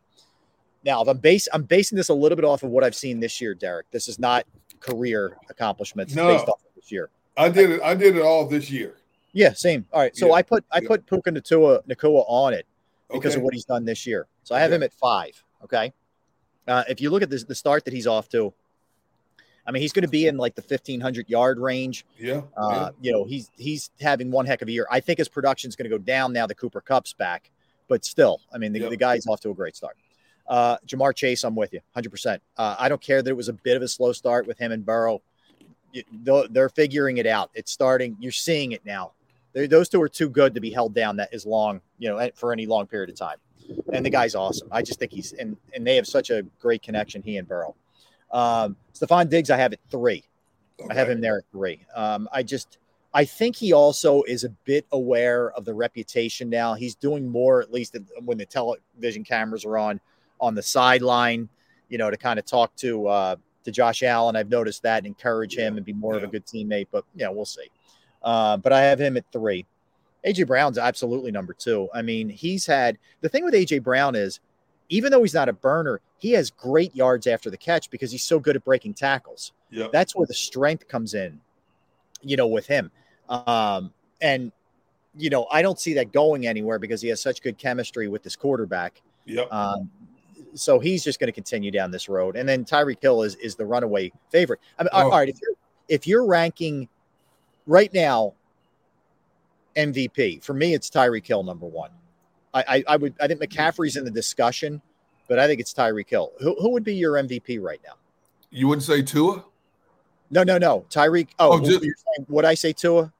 Now, 0.84 1.02
if 1.02 1.08
I'm 1.08 1.18
base 1.18 1.48
I'm 1.52 1.62
basing 1.62 1.96
this 1.96 2.08
a 2.08 2.14
little 2.14 2.36
bit 2.36 2.44
off 2.44 2.62
of 2.62 2.70
what 2.70 2.84
I've 2.84 2.96
seen 2.96 3.20
this 3.20 3.40
year, 3.40 3.54
Derrick. 3.54 3.86
This 3.90 4.08
is 4.08 4.18
not 4.18 4.44
career 4.80 5.36
accomplishments 5.48 6.14
No. 6.14 6.26
based 6.28 6.48
off 6.48 6.60
of 6.60 6.74
this 6.74 6.90
year. 6.90 7.10
I 7.36 7.48
did 7.48 7.70
it. 7.70 7.82
I 7.82 7.94
did 7.94 8.16
it 8.16 8.22
all 8.22 8.46
this 8.46 8.70
year. 8.70 8.96
Yeah, 9.32 9.52
same. 9.52 9.86
All 9.92 10.00
right. 10.00 10.14
So 10.16 10.26
Yeah. 10.26 10.32
I 10.34 10.42
put 10.42 10.64
I 10.70 10.80
put 10.80 11.06
Puka 11.06 11.30
Nacua 11.30 11.86
Nacua 11.86 12.24
on 12.26 12.52
it 12.52 12.66
because 13.12 13.34
of 13.36 13.42
what 13.42 13.54
he's 13.54 13.64
done 13.64 13.84
this 13.84 14.06
year. 14.06 14.26
So 14.42 14.54
I 14.54 14.60
have 14.60 14.70
Okay. 14.70 14.76
him 14.76 14.82
at 14.84 14.92
five. 14.92 15.42
Okay. 15.64 15.92
Uh, 16.66 16.84
if 16.88 17.00
you 17.00 17.10
look 17.10 17.22
at 17.22 17.30
this, 17.30 17.44
the 17.44 17.54
start 17.54 17.84
that 17.84 17.94
he's 17.94 18.06
off 18.06 18.28
to, 18.30 18.52
I 19.66 19.70
mean, 19.72 19.80
he's 19.82 19.92
going 19.92 20.02
to 20.04 20.08
be 20.10 20.26
in 20.26 20.36
like 20.36 20.54
the 20.54 20.62
fifteen 20.62 21.00
hundred 21.00 21.28
yard 21.28 21.58
range. 21.58 22.04
Yeah. 22.18 22.42
Uh, 22.56 22.90
You 23.00 23.12
know, 23.12 23.24
he's 23.24 23.50
he's 23.56 23.90
having 24.00 24.30
one 24.30 24.46
heck 24.46 24.62
of 24.62 24.68
a 24.68 24.72
year. 24.72 24.86
I 24.90 25.00
think 25.00 25.18
his 25.18 25.28
production 25.28 25.68
is 25.68 25.76
going 25.76 25.88
to 25.90 25.96
go 25.96 26.02
down 26.02 26.32
now 26.32 26.46
The 26.46 26.54
Cooper 26.54 26.80
Kupp's 26.80 27.12
back, 27.12 27.50
but 27.88 28.04
still, 28.04 28.40
I 28.52 28.58
mean, 28.58 28.72
the, 28.72 28.80
Yep. 28.80 28.90
the 28.90 28.96
guy's 28.96 29.26
off 29.26 29.40
to 29.40 29.50
a 29.50 29.54
great 29.54 29.76
start. 29.76 29.96
Uh, 30.48 30.76
Ja'Marr 30.86 31.14
Chase, 31.14 31.44
I'm 31.44 31.54
with 31.54 31.72
you, 31.72 31.80
hundred 31.94 32.10
percent. 32.10 32.42
Uh, 32.56 32.74
I 32.78 32.88
don't 32.88 33.00
care 33.00 33.22
that 33.22 33.30
it 33.30 33.36
was 33.36 33.48
a 33.48 33.52
bit 33.52 33.76
of 33.76 33.82
a 33.82 33.88
slow 33.88 34.12
start 34.12 34.46
with 34.46 34.58
him 34.58 34.72
and 34.72 34.84
Burrow. 34.84 35.22
They're 36.24 36.68
figuring 36.70 37.18
it 37.18 37.26
out. 37.26 37.50
It's 37.54 37.70
starting. 37.70 38.16
You're 38.18 38.32
seeing 38.32 38.72
it 38.72 38.84
now. 38.84 39.12
They're, 39.52 39.68
those 39.68 39.88
two 39.88 40.00
are 40.02 40.08
too 40.08 40.28
good 40.28 40.54
to 40.54 40.60
be 40.60 40.70
held 40.70 40.94
down 40.94 41.16
that 41.16 41.32
is 41.32 41.46
long, 41.46 41.80
you 41.98 42.08
know, 42.08 42.30
for 42.34 42.52
any 42.52 42.66
long 42.66 42.86
period 42.86 43.10
of 43.10 43.16
time. 43.16 43.36
And 43.92 44.04
the 44.04 44.10
guy's 44.10 44.34
awesome. 44.34 44.68
I 44.70 44.82
just 44.82 44.98
think 44.98 45.12
he's 45.12 45.32
and 45.34 45.56
and 45.74 45.86
they 45.86 45.96
have 45.96 46.06
such 46.06 46.30
a 46.30 46.42
great 46.60 46.82
connection. 46.82 47.22
He 47.22 47.36
and 47.36 47.46
Burrow. 47.46 47.74
Um, 48.30 48.76
Stefon 48.94 49.28
Diggs, 49.28 49.50
I 49.50 49.56
have 49.56 49.72
at 49.72 49.78
three. 49.90 50.24
I 50.90 50.94
have 50.94 51.08
him 51.08 51.20
there 51.20 51.38
at 51.38 51.44
three. 51.52 51.84
Um, 51.94 52.28
I 52.32 52.42
just 52.42 52.78
I 53.14 53.24
think 53.24 53.56
he 53.56 53.72
also 53.72 54.22
is 54.22 54.44
a 54.44 54.48
bit 54.48 54.86
aware 54.90 55.52
of 55.52 55.64
the 55.64 55.74
reputation 55.74 56.48
now. 56.48 56.74
He's 56.74 56.94
doing 56.94 57.28
more, 57.28 57.60
at 57.60 57.72
least 57.72 57.96
when 58.24 58.38
the 58.38 58.46
television 58.46 59.22
cameras 59.22 59.64
are 59.64 59.76
on, 59.76 60.00
on 60.40 60.54
the 60.54 60.62
sideline, 60.62 61.48
you 61.88 61.98
know, 61.98 62.10
to 62.10 62.16
kind 62.16 62.38
of 62.38 62.46
talk 62.46 62.74
to 62.76 63.06
uh, 63.08 63.36
to 63.64 63.70
Josh 63.70 64.02
Allen. 64.02 64.34
I've 64.34 64.48
noticed 64.48 64.82
that 64.84 64.98
and 64.98 65.06
encourage 65.06 65.56
him 65.56 65.76
and 65.76 65.84
be 65.84 65.92
more 65.92 66.16
of 66.16 66.22
a 66.22 66.26
good 66.26 66.46
teammate. 66.46 66.88
But 66.90 67.04
yeah, 67.14 67.28
we'll 67.28 67.44
see. 67.44 67.66
Uh, 68.22 68.56
but 68.56 68.72
I 68.72 68.82
have 68.82 69.00
him 69.00 69.16
at 69.16 69.24
three. 69.32 69.66
AJ 70.26 70.46
Brown's 70.46 70.78
absolutely 70.78 71.32
number 71.32 71.52
two. 71.52 71.88
I 71.92 72.02
mean, 72.02 72.28
he's 72.28 72.64
had 72.64 72.96
the 73.20 73.28
thing 73.28 73.44
with 73.44 73.54
AJ 73.54 73.82
Brown 73.82 74.14
is 74.14 74.40
even 74.88 75.10
though 75.10 75.22
he's 75.22 75.34
not 75.34 75.48
a 75.48 75.52
burner, 75.52 76.00
he 76.18 76.32
has 76.32 76.50
great 76.50 76.94
yards 76.94 77.26
after 77.26 77.50
the 77.50 77.56
catch 77.56 77.90
because 77.90 78.12
he's 78.12 78.22
so 78.22 78.38
good 78.38 78.54
at 78.54 78.64
breaking 78.64 78.94
tackles. 78.94 79.52
Yeah. 79.70 79.88
That's 79.92 80.14
where 80.14 80.26
the 80.26 80.34
strength 80.34 80.86
comes 80.86 81.14
in, 81.14 81.40
you 82.22 82.36
know, 82.36 82.46
with 82.46 82.66
him. 82.66 82.90
Um, 83.28 83.92
and 84.20 84.52
you 85.16 85.28
know, 85.28 85.46
I 85.50 85.60
don't 85.60 85.78
see 85.78 85.94
that 85.94 86.12
going 86.12 86.46
anywhere 86.46 86.78
because 86.78 87.02
he 87.02 87.08
has 87.08 87.20
such 87.20 87.42
good 87.42 87.58
chemistry 87.58 88.08
with 88.08 88.22
this 88.22 88.36
quarterback. 88.36 89.02
Yep. 89.26 89.52
Um, 89.52 89.90
so 90.54 90.78
he's 90.78 91.02
just 91.04 91.18
going 91.20 91.28
to 91.28 91.32
continue 91.32 91.70
down 91.70 91.90
this 91.90 92.08
road. 92.08 92.36
And 92.36 92.48
then 92.48 92.64
Tyreek 92.64 93.00
Hill 93.02 93.22
is 93.22 93.34
is 93.36 93.54
the 93.56 93.66
runaway 93.66 94.12
favorite. 94.30 94.60
I 94.78 94.84
mean, 94.84 94.90
Oh. 94.92 95.04
all 95.04 95.10
right, 95.10 95.28
if 95.28 95.40
you're 95.40 95.54
if 95.88 96.06
you're 96.06 96.24
ranking 96.26 96.88
right 97.66 97.92
now 97.94 98.34
MVP 99.76 100.42
for 100.44 100.54
me, 100.54 100.74
it's 100.74 100.90
Tyreek 100.90 101.26
Hill 101.26 101.42
number 101.42 101.66
one. 101.66 101.90
I, 102.54 102.64
I 102.68 102.84
I 102.88 102.96
would 102.96 103.14
I 103.20 103.26
think 103.26 103.40
McCaffrey's 103.40 103.96
in 103.96 104.04
the 104.04 104.10
discussion, 104.10 104.82
but 105.28 105.38
I 105.38 105.46
think 105.46 105.60
it's 105.60 105.72
Tyreek 105.72 106.08
Hill. 106.10 106.32
Who 106.40 106.54
who 106.60 106.70
would 106.70 106.84
be 106.84 106.94
your 106.94 107.12
MVP 107.14 107.60
right 107.62 107.80
now? 107.86 107.94
You 108.50 108.68
wouldn't 108.68 108.84
say 108.84 109.00
Tua? 109.02 109.44
No, 110.30 110.42
no, 110.42 110.58
no. 110.58 110.84
Tyreek. 110.90 111.28
Oh, 111.38 111.54
Oh, 111.54 111.60
just- 111.64 111.84
would 112.28 112.44
I 112.44 112.54
say 112.54 112.72
Tua? 112.72 113.12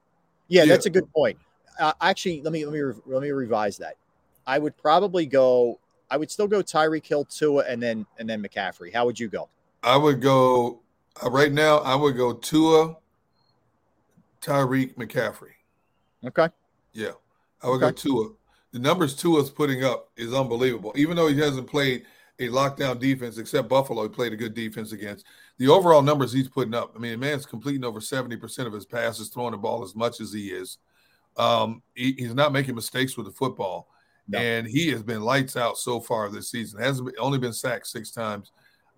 Yeah, 0.47 0.63
Yeah. 0.63 0.73
that's 0.73 0.85
a 0.85 0.89
good 0.91 1.11
point. 1.13 1.37
Uh, 1.79 1.93
actually, 2.01 2.41
let 2.41 2.53
me 2.53 2.65
let 2.65 2.73
me 2.73 2.79
re- 2.81 2.93
let 3.07 3.21
me 3.23 3.31
revise 3.31 3.77
that. 3.77 3.95
I 4.45 4.59
would 4.59 4.77
probably 4.77 5.25
go. 5.25 5.79
I 6.11 6.17
would 6.17 6.29
still 6.29 6.47
go 6.47 6.61
Tyreek 6.61 7.05
Hill, 7.07 7.25
Tua, 7.25 7.63
and 7.67 7.81
then 7.81 8.05
and 8.19 8.29
then 8.29 8.43
McCaffrey. 8.43 8.93
How 8.93 9.05
would 9.07 9.19
you 9.19 9.27
go? 9.29 9.49
I 9.81 9.97
would 9.97 10.21
go 10.21 10.81
uh, 11.25 11.31
right 11.31 11.51
now. 11.51 11.79
I 11.79 11.95
would 11.95 12.15
go 12.15 12.33
Tua, 12.33 12.97
Tyreek, 14.43 14.95
McCaffrey. 14.95 15.51
Okay. 16.25 16.49
Yeah, 16.93 17.11
I 17.61 17.69
would 17.69 17.79
go 17.79 17.87
Okay. 17.87 17.95
Tua. 17.95 18.29
The 18.71 18.79
numbers 18.79 19.15
Tua's 19.15 19.49
putting 19.49 19.83
up 19.83 20.09
is 20.17 20.33
unbelievable. 20.33 20.93
Even 20.95 21.15
though 21.15 21.27
he 21.27 21.39
hasn't 21.39 21.67
played 21.67 22.05
a 22.39 22.47
lockdown 22.47 22.99
defense, 22.99 23.37
except 23.37 23.69
Buffalo, 23.69 24.03
he 24.03 24.09
played 24.09 24.33
a 24.33 24.37
good 24.37 24.55
defense 24.55 24.91
against. 24.91 25.25
The 25.59 25.67
overall 25.67 26.01
numbers 26.01 26.33
he's 26.33 26.49
putting 26.49 26.73
up. 26.73 26.93
I 26.95 26.99
mean, 26.99 27.11
the 27.11 27.17
man's 27.17 27.45
completing 27.45 27.83
over 27.85 28.01
seventy 28.01 28.35
percent 28.35 28.67
of 28.67 28.73
his 28.73 28.85
passes, 28.85 29.29
throwing 29.29 29.51
the 29.51 29.57
ball 29.57 29.83
as 29.83 29.95
much 29.95 30.19
as 30.19 30.33
he 30.33 30.47
is. 30.47 30.77
Um, 31.37 31.81
he- 31.93 32.13
he's 32.17 32.33
not 32.33 32.51
making 32.53 32.75
mistakes 32.75 33.15
with 33.17 33.27
the 33.27 33.31
football, 33.31 33.89
and 34.39 34.67
he 34.67 34.89
has 34.89 35.03
been 35.03 35.21
lights 35.21 35.55
out 35.55 35.77
so 35.77 35.99
far 35.99 36.29
this 36.29 36.49
season. 36.49 36.79
Hasn't 36.81 37.13
only 37.19 37.37
been 37.37 37.53
sacked 37.53 37.87
six 37.87 38.09
times. 38.11 38.51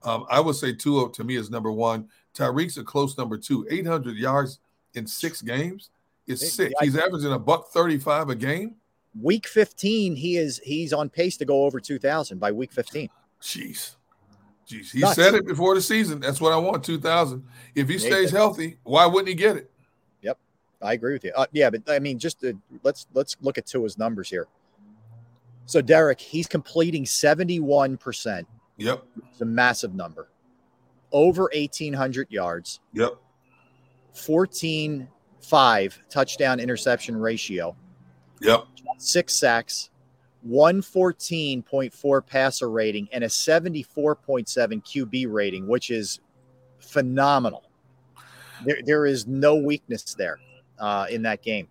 Um, 0.03 0.25
I 0.29 0.39
would 0.39 0.55
say 0.55 0.71
Tua 0.73 1.11
to 1.11 1.23
me 1.23 1.35
is 1.35 1.49
number 1.49 1.71
one. 1.71 2.07
Tyreek's 2.33 2.77
a 2.77 2.83
close 2.83 3.17
number 3.17 3.37
two. 3.37 3.65
Eight 3.69 3.85
hundred 3.87 4.15
yards 4.17 4.59
in 4.95 5.05
six 5.07 5.41
games 5.41 5.89
is 6.27 6.53
sick. 6.53 6.73
He's 6.81 6.97
averaging 6.97 7.31
a 7.31 7.39
buck 7.39 7.69
thirty-five 7.69 8.29
a 8.29 8.35
game. 8.35 8.75
Week 9.21 9.47
15, 9.47 10.15
he 10.15 10.35
is 10.35 10.59
he's 10.63 10.91
on 10.91 11.09
pace 11.09 11.37
to 11.37 11.45
go 11.45 11.63
over 11.63 11.79
2,000 11.79 12.37
by 12.37 12.51
week 12.51 12.73
15. 12.73 13.09
Jeez. 13.41 13.95
Jeez, 14.67 14.91
he 14.91 14.99
Nuts. 14.99 15.15
said 15.15 15.35
it 15.35 15.45
before 15.47 15.73
the 15.75 15.81
season. 15.81 16.19
That's 16.19 16.41
what 16.41 16.51
I 16.51 16.57
want. 16.57 16.83
Two 16.83 16.99
thousand. 16.99 17.43
If 17.75 17.87
he 17.87 17.99
stays 17.99 18.31
healthy, 18.31 18.77
why 18.83 19.05
wouldn't 19.05 19.27
he 19.27 19.35
get 19.35 19.57
it? 19.57 19.71
Yep, 20.23 20.39
I 20.81 20.93
agree 20.93 21.13
with 21.13 21.23
you. 21.23 21.31
Uh, 21.35 21.45
yeah, 21.51 21.69
but 21.69 21.83
I 21.87 21.99
mean, 21.99 22.17
just 22.17 22.41
to, 22.41 22.59
let's 22.81 23.05
let's 23.13 23.37
look 23.41 23.59
at 23.59 23.67
Tua's 23.67 23.99
numbers 23.99 24.27
here. 24.27 24.47
So 25.67 25.81
Derrick, 25.81 26.19
he's 26.19 26.47
completing 26.47 27.05
71 27.05 27.97
percent. 27.97 28.47
Yep. 28.77 29.05
It's 29.31 29.41
a 29.41 29.45
massive 29.45 29.93
number. 29.93 30.29
Over 31.11 31.43
1,800 31.53 32.31
yards. 32.31 32.79
Yep. 32.93 33.17
14 34.15 35.07
5 35.41 35.99
touchdown 36.09 36.59
interception 36.59 37.15
ratio, 37.15 37.75
Yep. 38.41 38.65
six 38.97 39.35
sacks, 39.35 39.91
114.4 40.47 42.25
passer 42.25 42.69
rating, 42.69 43.07
and 43.11 43.23
a 43.23 43.27
74.7 43.27 44.81
QB 44.81 45.27
rating, 45.31 45.67
which 45.67 45.91
is 45.91 46.19
phenomenal. 46.79 47.63
There, 48.65 48.79
there 48.85 49.05
is 49.05 49.27
no 49.27 49.55
weakness 49.55 50.15
there 50.15 50.39
uh, 50.79 51.07
in 51.09 51.21
that 51.23 51.41
game. 51.43 51.67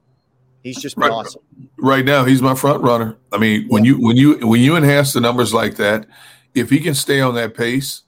He's 0.62 0.81
just 0.81 0.97
been 0.97 1.08
Right. 1.08 1.12
awesome. 1.12 1.42
Right 1.76 2.05
now, 2.05 2.24
he's 2.24 2.40
my 2.40 2.55
front 2.55 2.82
runner. 2.82 3.16
I 3.32 3.39
mean, 3.39 3.66
when 3.68 3.84
you 3.84 4.00
when 4.00 4.16
you 4.16 4.39
when 4.47 4.60
you 4.62 4.76
enhance 4.76 5.12
the 5.12 5.20
numbers 5.20 5.52
like 5.52 5.76
that, 5.76 6.06
if 6.55 6.70
he 6.70 6.78
can 6.81 6.94
stay 6.94 7.20
on 7.20 7.34
that 7.34 7.55
pace 7.55 8.02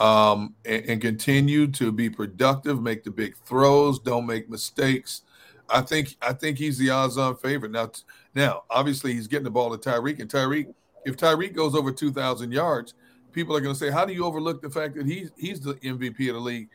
um, 0.00 0.54
and, 0.64 0.84
and 0.86 1.00
continue 1.00 1.68
to 1.68 1.92
be 1.92 2.10
productive, 2.10 2.82
make 2.82 3.04
the 3.04 3.10
big 3.10 3.36
throws, 3.44 3.98
don't 4.00 4.26
make 4.26 4.50
mistakes, 4.50 5.22
I 5.70 5.80
think 5.80 6.16
I 6.20 6.32
think 6.32 6.58
he's 6.58 6.78
the 6.78 6.90
odds-on 6.90 7.36
favorite. 7.36 7.72
Now, 7.72 7.86
t- 7.86 8.02
now 8.34 8.64
obviously 8.70 9.12
he's 9.12 9.26
getting 9.26 9.44
the 9.44 9.50
ball 9.50 9.76
to 9.76 9.90
Tyreek, 9.90 10.20
and 10.20 10.30
Tyreek, 10.30 10.72
if 11.04 11.16
Tyreek 11.16 11.54
goes 11.54 11.74
over 11.74 11.92
two 11.92 12.12
thousand 12.12 12.52
yards, 12.52 12.94
people 13.32 13.56
are 13.56 13.60
going 13.60 13.74
to 13.74 13.78
say, 13.78 13.90
"How 13.90 14.04
do 14.04 14.12
you 14.12 14.24
overlook 14.24 14.60
the 14.60 14.70
fact 14.70 14.96
that 14.96 15.06
he's 15.06 15.30
he's 15.36 15.60
the 15.60 15.74
MVP 15.74 16.28
of 16.28 16.34
the 16.34 16.40
league?" 16.40 16.68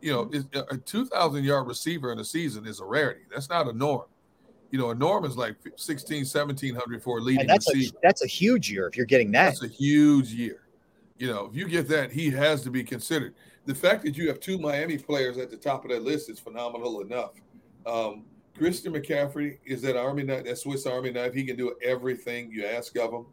You 0.00 0.12
know, 0.12 0.62
a 0.70 0.76
two 0.76 1.06
thousand 1.06 1.44
yard 1.44 1.66
receiver 1.66 2.12
in 2.12 2.18
a 2.18 2.24
season 2.24 2.66
is 2.66 2.80
a 2.80 2.84
rarity. 2.84 3.22
That's 3.32 3.48
not 3.48 3.68
a 3.68 3.72
norm. 3.72 4.06
You 4.70 4.78
know, 4.78 4.90
a 4.90 4.94
norm 4.94 5.24
is 5.24 5.36
like 5.36 5.56
16, 5.74 6.18
1700 6.18 7.02
for 7.02 7.18
a 7.18 7.20
leading 7.20 7.40
And 7.40 7.50
that's 7.50 7.68
a, 7.74 7.92
that's 8.04 8.22
a 8.22 8.26
huge 8.28 8.70
year 8.70 8.86
if 8.86 8.96
you're 8.96 9.04
getting 9.04 9.32
that. 9.32 9.46
That's 9.46 9.64
a 9.64 9.66
huge 9.66 10.28
year. 10.28 10.60
You 11.20 11.26
know, 11.26 11.50
if 11.50 11.54
you 11.54 11.68
get 11.68 11.86
that, 11.88 12.10
he 12.10 12.30
has 12.30 12.62
to 12.62 12.70
be 12.70 12.82
considered. 12.82 13.34
The 13.66 13.74
fact 13.74 14.04
that 14.04 14.16
you 14.16 14.26
have 14.28 14.40
two 14.40 14.58
Miami 14.58 14.96
players 14.96 15.36
at 15.36 15.50
the 15.50 15.56
top 15.56 15.84
of 15.84 15.90
that 15.90 16.02
list 16.02 16.30
is 16.30 16.40
phenomenal 16.40 17.02
enough. 17.02 17.32
Um, 17.84 18.24
Christian 18.56 18.94
McCaffrey 18.94 19.58
is 19.66 19.82
that 19.82 19.98
Army 19.98 20.22
knife, 20.22 20.46
that 20.46 20.56
Swiss 20.56 20.86
Army 20.86 21.10
knife. 21.10 21.34
He 21.34 21.44
can 21.44 21.56
do 21.56 21.74
everything 21.84 22.50
you 22.50 22.64
ask 22.64 22.96
of 22.96 23.12
him. 23.12 23.26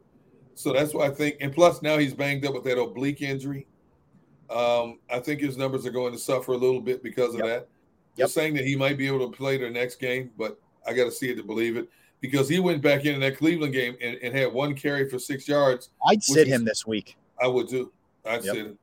So 0.53 0.73
that's 0.73 0.93
why 0.93 1.05
I 1.05 1.11
think, 1.11 1.37
and 1.39 1.53
plus 1.53 1.81
now 1.81 1.97
he's 1.97 2.13
banged 2.13 2.45
up 2.45 2.55
with 2.55 2.65
that 2.65 2.77
oblique 2.77 3.21
injury. 3.21 3.65
Um, 4.49 4.99
I 5.09 5.19
think 5.19 5.39
his 5.39 5.55
numbers 5.55 5.85
are 5.85 5.91
going 5.91 6.11
to 6.11 6.19
suffer 6.19 6.51
a 6.51 6.57
little 6.57 6.81
bit 6.81 7.01
because 7.01 7.35
of 7.35 7.41
that. 7.43 7.69
They're 8.17 8.27
saying 8.27 8.55
that 8.55 8.65
he 8.65 8.75
might 8.75 8.97
be 8.97 9.07
able 9.07 9.29
to 9.31 9.35
play 9.35 9.57
the 9.57 9.69
next 9.69 9.95
game, 9.95 10.31
but 10.37 10.59
I 10.85 10.91
got 10.91 11.05
to 11.05 11.11
see 11.11 11.29
it 11.29 11.35
to 11.35 11.43
believe 11.43 11.77
it 11.77 11.87
because 12.19 12.49
he 12.49 12.59
went 12.59 12.81
back 12.81 13.05
in 13.05 13.15
in 13.15 13.21
that 13.21 13.37
Cleveland 13.37 13.71
game 13.71 13.95
and, 14.01 14.17
and 14.17 14.35
had 14.35 14.51
one 14.51 14.73
carry 14.75 15.09
for 15.09 15.19
six 15.19 15.47
yards. 15.47 15.91
I'd 16.05 16.21
sit 16.21 16.47
is- 16.47 16.53
him 16.53 16.65
this 16.65 16.85
week. 16.85 17.15
I 17.41 17.47
would 17.47 17.67
too. 17.69 17.91
I'd 18.25 18.43
Yep. 18.43 18.55
him. 18.55 18.79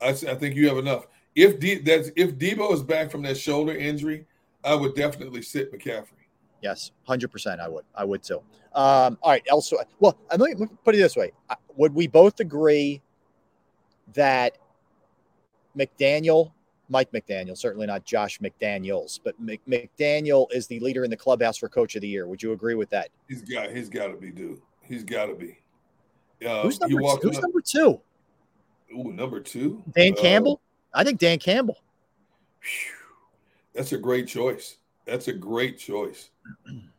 I, 0.00 0.08
s- 0.08 0.24
I 0.24 0.34
think 0.34 0.54
you 0.54 0.68
have 0.68 0.78
enough. 0.78 1.06
If 1.34 1.58
D, 1.60 1.76
that's 1.76 2.10
if 2.16 2.36
Deebo 2.36 2.72
is 2.72 2.82
back 2.82 3.10
from 3.10 3.22
that 3.22 3.36
shoulder 3.36 3.76
injury, 3.76 4.26
I 4.64 4.74
would 4.74 4.94
definitely 4.94 5.42
sit 5.42 5.72
McCaffrey. 5.72 6.06
Yes, 6.62 6.90
hundred 7.04 7.28
percent. 7.30 7.60
I 7.60 7.68
would. 7.68 7.84
I 7.94 8.04
would 8.04 8.22
too. 8.22 8.42
Um, 8.74 9.18
all 9.22 9.30
right. 9.30 9.46
Also, 9.50 9.76
well, 10.00 10.18
let 10.30 10.40
me, 10.40 10.54
let 10.54 10.70
me 10.70 10.76
put 10.84 10.94
it 10.94 10.98
this 10.98 11.16
way: 11.16 11.32
Would 11.76 11.94
we 11.94 12.06
both 12.08 12.40
agree 12.40 13.00
that 14.14 14.58
McDaniel, 15.76 16.52
Mike 16.88 17.10
McDaniel, 17.12 17.56
certainly 17.56 17.86
not 17.86 18.04
Josh 18.04 18.40
McDaniels, 18.40 19.20
but 19.22 19.38
Mc, 19.40 19.60
McDaniel 19.68 20.46
is 20.52 20.66
the 20.66 20.80
leader 20.80 21.04
in 21.04 21.10
the 21.10 21.16
clubhouse 21.16 21.56
for 21.56 21.68
Coach 21.68 21.94
of 21.94 22.02
the 22.02 22.08
Year? 22.08 22.26
Would 22.26 22.42
you 22.42 22.52
agree 22.52 22.74
with 22.74 22.90
that? 22.90 23.08
He's 23.28 23.42
got 23.42 23.70
he's 23.70 23.88
got 23.88 24.08
to 24.08 24.16
be 24.16 24.30
dude. 24.30 24.60
He's 24.82 25.04
got 25.04 25.26
to 25.26 25.34
be. 25.34 25.58
Uh, 26.46 26.62
who's 26.62 26.80
number? 26.80 27.02
walked 27.02 27.22
Who's 27.22 27.38
number 27.38 27.60
two? 27.60 28.00
Ooh, 28.96 29.12
number 29.12 29.40
two. 29.40 29.82
Dan 29.94 30.14
Uh, 30.16 30.20
Campbell. 30.20 30.60
I 30.94 31.04
think 31.04 31.18
Dan 31.18 31.38
Campbell. 31.38 31.78
That's 33.74 33.92
a 33.92 33.98
great 33.98 34.26
choice. 34.26 34.76
That's 35.04 35.28
a 35.28 35.32
great 35.32 35.78
choice. 35.78 36.30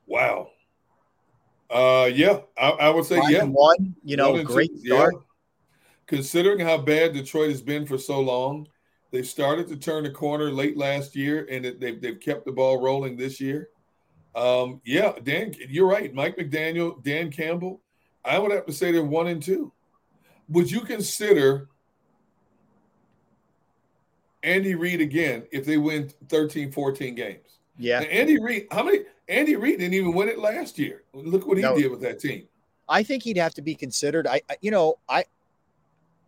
Wow. 0.07 0.51
Uh, 1.69 2.09
yeah, 2.13 2.39
I, 2.57 2.69
I 2.69 2.89
would 2.89 3.05
say 3.05 3.19
Five 3.19 3.29
yeah. 3.29 3.43
one, 3.43 3.95
you 4.03 4.17
know, 4.17 4.35
and 4.35 4.45
great 4.45 4.71
two, 4.71 4.87
start. 4.87 5.13
Considering 6.07 6.59
how 6.59 6.77
bad 6.79 7.13
Detroit 7.13 7.51
has 7.51 7.61
been 7.61 7.85
for 7.85 7.99
so 7.99 8.19
long, 8.19 8.67
they 9.11 9.21
started 9.21 9.67
to 9.67 9.75
turn 9.75 10.03
the 10.03 10.09
corner 10.09 10.51
late 10.51 10.77
last 10.77 11.15
year, 11.15 11.47
and 11.51 11.65
it, 11.65 11.79
they've 11.79 12.01
they've 12.01 12.19
kept 12.19 12.45
the 12.45 12.51
ball 12.51 12.81
rolling 12.81 13.15
this 13.15 13.39
year. 13.39 13.69
Um, 14.35 14.81
yeah, 14.83 15.13
Dan, 15.23 15.53
you're 15.67 15.87
right. 15.87 16.13
Mike 16.13 16.37
McDaniel, 16.37 17.03
Dan 17.03 17.31
Campbell. 17.31 17.81
I 18.25 18.37
would 18.39 18.51
have 18.51 18.65
to 18.65 18.73
say 18.73 18.91
they're 18.91 19.03
one 19.03 19.27
and 19.27 19.41
two. 19.41 19.71
Would 20.49 20.69
you 20.71 20.81
consider 20.81 21.69
Andy 24.43 24.75
Reid 24.75 25.01
again 25.01 25.45
if 25.51 25.65
they 25.65 25.77
win 25.77 26.09
13, 26.29 26.71
14 26.71 27.15
games? 27.15 27.59
Yeah. 27.77 27.99
Now, 27.99 28.05
Andy 28.07 28.39
Reid, 28.39 28.67
how 28.71 28.83
many? 28.83 28.99
Andy 29.27 29.55
Reid 29.55 29.79
didn't 29.79 29.93
even 29.93 30.13
win 30.13 30.27
it 30.27 30.39
last 30.39 30.79
year. 30.79 31.03
Look 31.13 31.45
what 31.45 31.57
he 31.57 31.63
No. 31.63 31.75
did 31.77 31.91
with 31.91 32.01
that 32.01 32.19
team. 32.19 32.47
I 32.87 33.03
think 33.03 33.23
he'd 33.23 33.37
have 33.37 33.53
to 33.53 33.61
be 33.61 33.75
considered. 33.75 34.25
I, 34.25 34.41
I 34.49 34.57
you 34.61 34.71
know, 34.71 34.95
I 35.07 35.25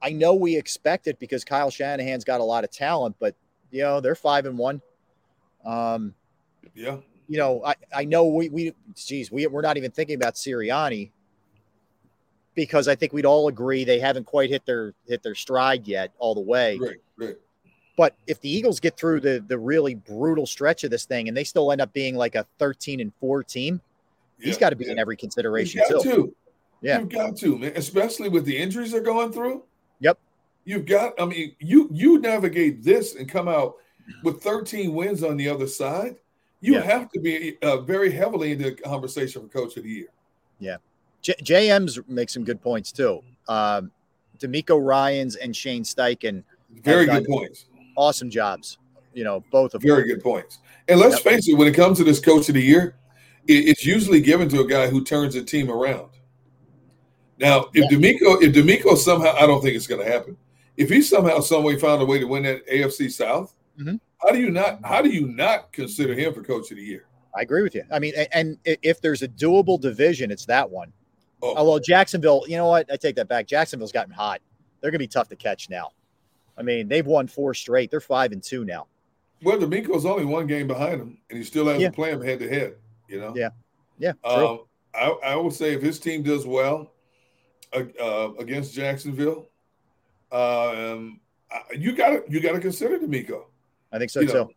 I 0.01 0.11
know 0.11 0.33
we 0.35 0.55
expect 0.55 1.07
it 1.07 1.19
because 1.19 1.43
Kyle 1.43 1.71
Shanahan's 1.71 2.23
got 2.23 2.39
a 2.39 2.43
lot 2.43 2.63
of 2.63 2.71
talent, 2.71 3.15
but 3.19 3.35
you 3.71 3.81
know, 3.81 3.99
they're 4.01 4.15
five 4.15 4.45
and 4.45 4.57
one. 4.57 4.81
Um, 5.65 6.13
Yeah. 6.75 6.97
you 7.27 7.37
know, 7.37 7.63
I, 7.65 7.75
I 7.93 8.05
know 8.05 8.27
we 8.27 8.49
we 8.49 8.73
geez, 8.95 9.31
we 9.31 9.47
we're 9.47 9.61
not 9.61 9.77
even 9.77 9.89
thinking 9.91 10.15
about 10.15 10.35
Sirianni 10.35 11.11
because 12.55 12.87
I 12.87 12.95
think 12.95 13.13
we'd 13.13 13.25
all 13.25 13.47
agree 13.47 13.83
they 13.83 13.99
haven't 13.99 14.25
quite 14.25 14.49
hit 14.49 14.65
their 14.65 14.93
hit 15.07 15.23
their 15.23 15.35
stride 15.35 15.87
yet 15.87 16.11
all 16.19 16.35
the 16.35 16.41
way. 16.41 16.77
Right, 16.77 16.97
right. 17.17 17.35
But 17.97 18.15
if 18.27 18.39
the 18.41 18.49
Eagles 18.49 18.79
get 18.79 18.97
through 18.97 19.19
the 19.21 19.43
the 19.47 19.57
really 19.57 19.95
brutal 19.95 20.45
stretch 20.45 20.83
of 20.83 20.91
this 20.91 21.05
thing 21.05 21.27
and 21.27 21.35
they 21.37 21.43
still 21.43 21.71
end 21.71 21.81
up 21.81 21.93
being 21.93 22.15
like 22.15 22.35
a 22.35 22.45
13 22.59 22.99
and 22.99 23.13
4 23.19 23.43
team, 23.43 23.79
he's 24.39 24.55
Yeah, 24.55 24.59
got 24.59 24.69
to 24.71 24.75
be 24.75 24.85
yeah. 24.85 24.91
in 24.93 24.99
every 24.99 25.17
consideration 25.17 25.81
You've 25.89 26.03
got 26.03 26.03
too. 26.03 26.09
to. 26.11 26.35
Yeah. 26.81 26.99
You've 26.99 27.09
got 27.09 27.37
to, 27.37 27.57
man. 27.57 27.73
Especially 27.75 28.27
with 28.29 28.43
the 28.45 28.57
injuries 28.57 28.91
they're 28.91 29.01
going 29.01 29.31
through. 29.31 29.63
Yep. 29.99 30.17
You've 30.65 30.85
got, 30.85 31.13
I 31.19 31.25
mean, 31.25 31.55
you 31.59 31.89
you 31.91 32.19
navigate 32.19 32.83
this 32.83 33.15
and 33.15 33.29
come 33.29 33.47
out 33.47 33.75
with 34.23 34.41
13 34.41 34.93
wins 34.93 35.23
on 35.23 35.37
the 35.37 35.47
other 35.47 35.67
side. 35.67 36.15
You 36.59 36.73
Yeah. 36.75 36.81
have 36.81 37.11
to 37.11 37.19
be 37.19 37.57
uh, 37.61 37.77
very 37.81 38.11
heavily 38.11 38.51
in 38.53 38.61
the 38.61 38.71
conversation 38.71 39.41
for 39.43 39.47
coach 39.47 39.77
of 39.77 39.83
the 39.83 39.89
year. 39.89 40.07
Yeah. 40.59 40.77
J- 41.21 41.35
JM's 41.43 41.99
makes 42.07 42.33
some 42.33 42.43
good 42.43 42.61
points 42.61 42.91
too. 42.91 43.21
Um, 43.47 43.91
DeMeco 44.39 44.83
Ryans 44.83 45.35
and 45.35 45.55
Shane 45.55 45.83
Steichen. 45.83 46.43
Very 46.83 47.05
good 47.05 47.25
points. 47.25 47.65
Awesome 47.95 48.29
jobs. 48.29 48.77
You 49.13 49.23
know, 49.23 49.43
both 49.51 49.73
of 49.75 49.81
them. 49.81 49.89
Very 49.89 50.07
them. 50.07 50.15
good 50.17 50.23
points. 50.23 50.59
And 50.87 50.99
let's 50.99 51.15
Yep. 51.15 51.23
face 51.23 51.47
it, 51.49 51.53
when 51.53 51.67
it 51.67 51.73
comes 51.75 51.97
to 51.99 52.03
this 52.03 52.19
coach 52.19 52.47
of 52.49 52.55
the 52.55 52.61
year, 52.61 52.95
it, 53.47 53.67
it's 53.69 53.85
usually 53.85 54.21
given 54.21 54.47
to 54.49 54.61
a 54.61 54.67
guy 54.67 54.87
who 54.87 55.03
turns 55.03 55.35
a 55.35 55.43
team 55.43 55.69
around. 55.69 56.09
Now, 57.39 57.69
if 57.73 57.89
DeMeco, 57.89 58.41
if 58.41 58.53
DeMeco 58.53 58.95
somehow, 58.97 59.33
I 59.35 59.47
don't 59.47 59.61
think 59.61 59.75
it's 59.75 59.87
going 59.87 60.03
to 60.03 60.09
happen. 60.11 60.37
If 60.77 60.89
he 60.89 61.01
somehow, 61.01 61.39
some 61.39 61.63
way 61.63 61.77
found 61.77 62.01
a 62.01 62.05
way 62.05 62.19
to 62.19 62.25
win 62.25 62.43
that 62.43 62.65
AFC 62.67 63.09
South, 63.09 63.53
Mhm. 63.79 63.99
how 64.21 64.29
do 64.31 64.39
you 64.39 64.49
not? 64.51 64.79
How 64.83 65.01
do 65.01 65.09
you 65.09 65.27
not 65.27 65.71
consider 65.73 66.13
him 66.13 66.33
for 66.33 66.41
coach 66.43 66.71
of 66.71 66.77
the 66.77 66.83
year? 66.83 67.05
I 67.35 67.41
agree 67.41 67.61
with 67.63 67.75
you. 67.75 67.83
I 67.91 67.99
mean, 67.99 68.13
and 68.33 68.57
if 68.65 69.01
there's 69.01 69.21
a 69.21 69.27
doable 69.27 69.79
division, 69.79 70.31
it's 70.31 70.45
that 70.45 70.69
one. 70.69 70.91
Oh. 71.41 71.55
Although 71.55 71.79
Jacksonville, 71.79 72.43
you 72.47 72.57
know 72.57 72.67
what? 72.67 72.91
I 72.91 72.97
take 72.97 73.15
that 73.15 73.27
back. 73.27 73.47
Jacksonville's 73.47 73.91
gotten 73.91 74.13
hot. 74.13 74.41
They're 74.79 74.91
going 74.91 74.99
to 74.99 75.03
be 75.03 75.07
tough 75.07 75.27
to 75.29 75.35
catch 75.35 75.69
now. 75.69 75.91
I 76.57 76.63
mean, 76.63 76.87
they've 76.87 77.05
won 77.05 77.27
four 77.27 77.53
straight. 77.53 77.89
They're 77.89 77.99
five 77.99 78.31
and 78.31 78.43
two 78.43 78.65
now. 78.65 78.87
Well, 79.43 79.57
DeMeco's 79.57 80.05
only 80.05 80.25
one 80.25 80.45
game 80.45 80.67
behind 80.67 81.01
him, 81.01 81.17
and 81.29 81.37
he 81.37 81.43
still 81.43 81.67
has 81.67 81.81
Yeah. 81.81 81.89
to 81.89 81.95
play 81.95 82.11
him 82.11 82.21
head 82.21 82.39
to 82.39 82.49
head. 82.49 82.75
You 83.07 83.19
know. 83.19 83.33
Yeah. 83.35 83.49
Yeah. 83.97 84.13
Um, 84.23 84.61
I, 84.93 85.07
I 85.23 85.35
would 85.35 85.53
say 85.53 85.73
if 85.73 85.81
his 85.81 85.99
team 85.99 86.21
does 86.21 86.45
well 86.45 86.93
uh, 87.73 87.83
uh, 87.99 88.33
against 88.39 88.73
Jacksonville, 88.73 89.49
um, 90.31 91.19
I- 91.51 91.61
you 91.77 91.93
got 91.93 92.09
to 92.09 92.23
you 92.29 92.39
got 92.39 92.53
to 92.53 92.59
consider 92.59 92.99
DeMeco. 92.99 93.45
I 93.91 93.97
think 93.99 94.11
so 94.11 94.19
you 94.21 94.27
too. 94.27 94.33
know. 94.33 94.49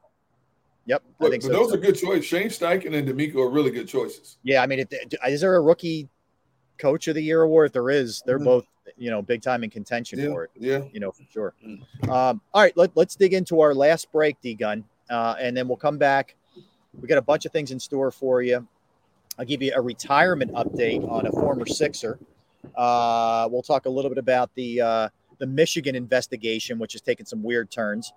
Yep. 0.86 1.02
I 1.20 1.30
think 1.30 1.42
but 1.42 1.48
so. 1.48 1.52
those 1.52 1.68
too. 1.68 1.74
are 1.74 1.78
good 1.78 1.94
choices. 1.96 2.26
Shane 2.26 2.48
Steichen 2.48 2.94
and 2.94 3.08
DeMeco 3.08 3.36
are 3.36 3.48
really 3.50 3.70
good 3.70 3.88
choices. 3.88 4.36
Yeah, 4.42 4.62
I 4.62 4.66
mean, 4.66 4.80
if, 4.80 4.88
is 5.26 5.40
there 5.40 5.56
a 5.56 5.60
rookie 5.62 6.08
coach 6.78 7.08
of 7.08 7.14
the 7.14 7.22
year 7.22 7.42
award? 7.42 7.66
If 7.66 7.72
there 7.72 7.90
is, 7.90 8.22
they're 8.26 8.38
Mhm. 8.38 8.44
both 8.44 8.66
you 8.98 9.10
know 9.10 9.22
big 9.22 9.42
time 9.42 9.64
in 9.64 9.70
contention 9.70 10.18
Yeah, 10.18 10.26
for 10.26 10.44
it. 10.44 10.50
yeah. 10.56 10.78
Mm. 10.80 10.94
you 10.94 11.00
know 11.00 11.10
for 11.10 11.22
sure. 11.30 11.54
Um, 12.08 12.40
all 12.52 12.62
right, 12.62 12.76
let, 12.76 12.94
let's 12.96 13.16
dig 13.16 13.32
into 13.32 13.60
our 13.60 13.74
last 13.74 14.12
break, 14.12 14.40
D 14.42 14.54
Gunn, 14.54 14.84
uh, 15.10 15.34
and 15.40 15.56
then 15.56 15.66
we'll 15.68 15.76
come 15.78 15.98
back. 15.98 16.36
We 17.00 17.08
got 17.08 17.18
a 17.18 17.22
bunch 17.22 17.44
of 17.46 17.52
things 17.52 17.70
in 17.72 17.80
store 17.80 18.10
for 18.10 18.42
you. 18.42 18.66
I'll 19.38 19.44
give 19.44 19.62
you 19.62 19.72
a 19.74 19.80
retirement 19.80 20.52
update 20.52 21.08
on 21.10 21.26
a 21.26 21.32
former 21.32 21.66
Sixer. 21.66 22.18
Uh, 22.76 23.48
we'll 23.50 23.62
talk 23.62 23.86
a 23.86 23.90
little 23.90 24.10
bit 24.10 24.18
about 24.18 24.54
the 24.54 24.80
uh, 24.80 25.08
the 25.38 25.46
Michigan 25.46 25.94
investigation, 25.96 26.78
which 26.78 26.92
has 26.92 27.02
taken 27.02 27.26
some 27.26 27.42
weird 27.42 27.70
turns. 27.70 28.12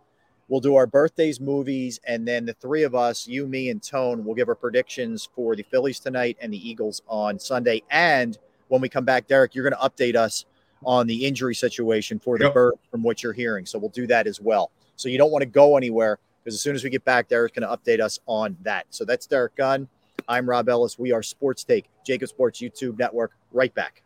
We'll 0.49 0.61
do 0.61 0.75
our 0.75 0.85
birthdays, 0.87 1.41
movies, 1.41 1.99
and 2.05 2.25
then 2.27 2.45
the 2.45 2.53
three 2.53 2.83
of 2.83 2.95
us, 2.95 3.27
you, 3.27 3.47
me, 3.47 3.69
and 3.69 3.81
Tone, 3.83 4.23
will 4.23 4.35
give 4.35 4.47
our 4.47 4.55
predictions 4.55 5.27
for 5.35 5.55
the 5.57 5.63
Phillies 5.63 5.99
tonight 5.99 6.37
and 6.39 6.53
the 6.53 6.69
Eagles 6.69 7.01
on 7.07 7.37
Sunday. 7.39 7.81
And 7.89 8.37
when 8.67 8.81
we 8.81 8.89
come 8.89 9.05
back, 9.05 9.27
Derrick, 9.27 9.55
you're 9.55 9.69
going 9.69 9.79
to 9.79 9.89
update 9.89 10.15
us 10.15 10.45
on 10.85 11.07
the 11.07 11.25
injury 11.25 11.55
situation 11.55 12.19
for 12.19 12.37
the 12.37 12.45
Yep. 12.45 12.53
bird 12.53 12.73
from 12.91 13.01
what 13.03 13.23
you're 13.23 13.33
hearing. 13.33 13.65
So 13.65 13.79
we'll 13.79 13.89
do 13.89 14.07
that 14.07 14.27
as 14.27 14.39
well. 14.39 14.71
So 14.95 15.09
you 15.09 15.17
don't 15.17 15.31
want 15.31 15.41
to 15.41 15.47
go 15.47 15.77
anywhere 15.77 16.19
because 16.43 16.55
as 16.55 16.61
soon 16.61 16.75
as 16.75 16.83
we 16.83 16.89
get 16.89 17.03
back, 17.05 17.27
Derrick's 17.27 17.57
going 17.57 17.67
to 17.67 17.75
update 17.75 17.99
us 18.01 18.19
on 18.25 18.57
that. 18.61 18.85
So 18.89 19.03
that's 19.05 19.25
Derrick 19.27 19.55
Gunn. 19.55 19.87
I'm 20.27 20.49
Rob 20.49 20.69
Ellis. 20.69 20.97
We 20.99 21.11
are 21.11 21.23
Sports 21.23 21.63
Take, 21.63 21.85
JAKIB 22.07 22.27
Sports 22.27 22.59
YouTube 22.61 22.97
Network. 22.99 23.31
Right 23.51 23.73
back. 23.73 24.03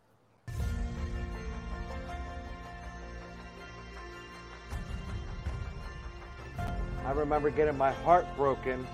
I 7.04 7.10
remember 7.12 7.50
getting 7.50 7.76
my 7.76 7.92
heart 7.92 8.26
broken 8.36 8.86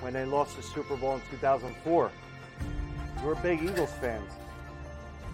when 0.00 0.12
they 0.14 0.24
lost 0.24 0.56
the 0.56 0.62
Super 0.62 0.96
Bowl 0.96 1.14
in 1.14 1.20
2004. 1.30 2.10
We're 3.24 3.34
big 3.36 3.62
Eagles 3.62 3.92
fans. 4.00 4.30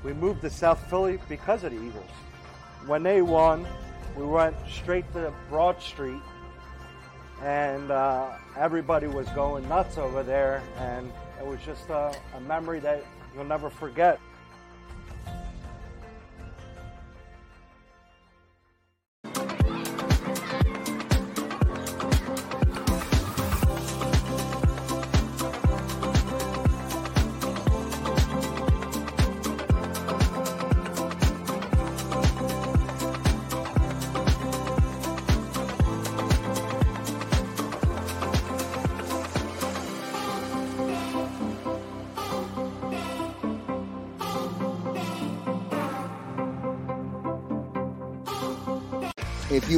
We 0.02 0.12
moved 0.14 0.40
to 0.42 0.50
South 0.50 0.88
Philly 0.88 1.18
because 1.28 1.64
of 1.64 1.72
the 1.72 1.78
Eagles. 1.78 2.10
When 2.86 3.02
they 3.02 3.20
won, 3.22 3.66
we 4.16 4.24
went 4.24 4.56
straight 4.68 5.10
to 5.12 5.32
Broad 5.48 5.80
Street, 5.82 6.20
and 7.42 7.90
uh, 7.90 8.30
everybody 8.56 9.06
was 9.06 9.28
going 9.30 9.68
nuts 9.68 9.98
over 9.98 10.22
there, 10.22 10.62
and 10.78 11.12
it 11.38 11.46
was 11.46 11.60
just 11.60 11.88
a, 11.90 12.14
a 12.34 12.40
memory 12.40 12.80
that 12.80 13.04
you'll 13.34 13.44
never 13.44 13.68
forget. 13.68 14.18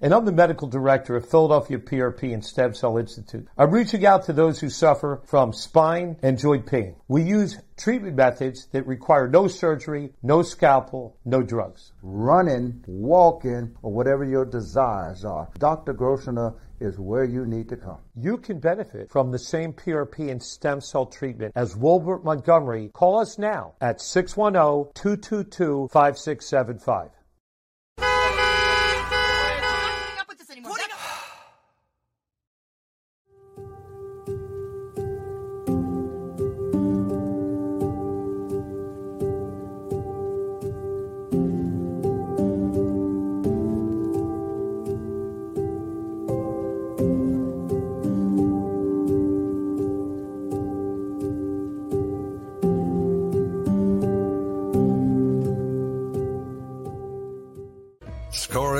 and 0.00 0.14
I'm 0.14 0.24
the 0.24 0.32
medical 0.32 0.68
director 0.68 1.16
of 1.16 1.28
Philadelphia 1.28 1.78
PRP 1.78 2.32
and 2.32 2.44
Stem 2.44 2.74
Cell 2.74 2.98
Institute. 2.98 3.48
I'm 3.58 3.70
reaching 3.70 4.06
out 4.06 4.24
to 4.26 4.32
those 4.32 4.60
who 4.60 4.70
suffer 4.70 5.20
from 5.26 5.52
spine 5.52 6.16
and 6.22 6.38
joint 6.38 6.66
pain. 6.66 6.94
We 7.08 7.22
use 7.22 7.58
treatment 7.76 8.16
methods 8.16 8.66
that 8.72 8.86
require 8.86 9.28
no 9.28 9.48
surgery, 9.48 10.12
no 10.22 10.42
scalpel, 10.42 11.16
no 11.24 11.42
drugs. 11.42 11.92
Running, 12.02 12.84
walking, 12.86 13.76
or 13.82 13.92
whatever 13.92 14.24
your 14.24 14.44
desires 14.44 15.24
are. 15.24 15.48
Dr. 15.58 15.94
Grossinger 15.94 16.54
is 16.80 16.98
where 16.98 17.24
you 17.24 17.44
need 17.44 17.68
to 17.68 17.76
come. 17.76 17.98
You 18.14 18.38
can 18.38 18.60
benefit 18.60 19.10
from 19.10 19.32
the 19.32 19.38
same 19.38 19.72
PRP 19.72 20.30
and 20.30 20.40
stem 20.40 20.80
cell 20.80 21.06
treatment 21.06 21.52
as 21.56 21.76
Wilbert 21.76 22.24
Montgomery. 22.24 22.90
Call 22.92 23.18
us 23.18 23.36
now 23.36 23.74
at 23.80 24.00
610 24.00 24.92
222 24.94 25.88
5675. 25.92 27.10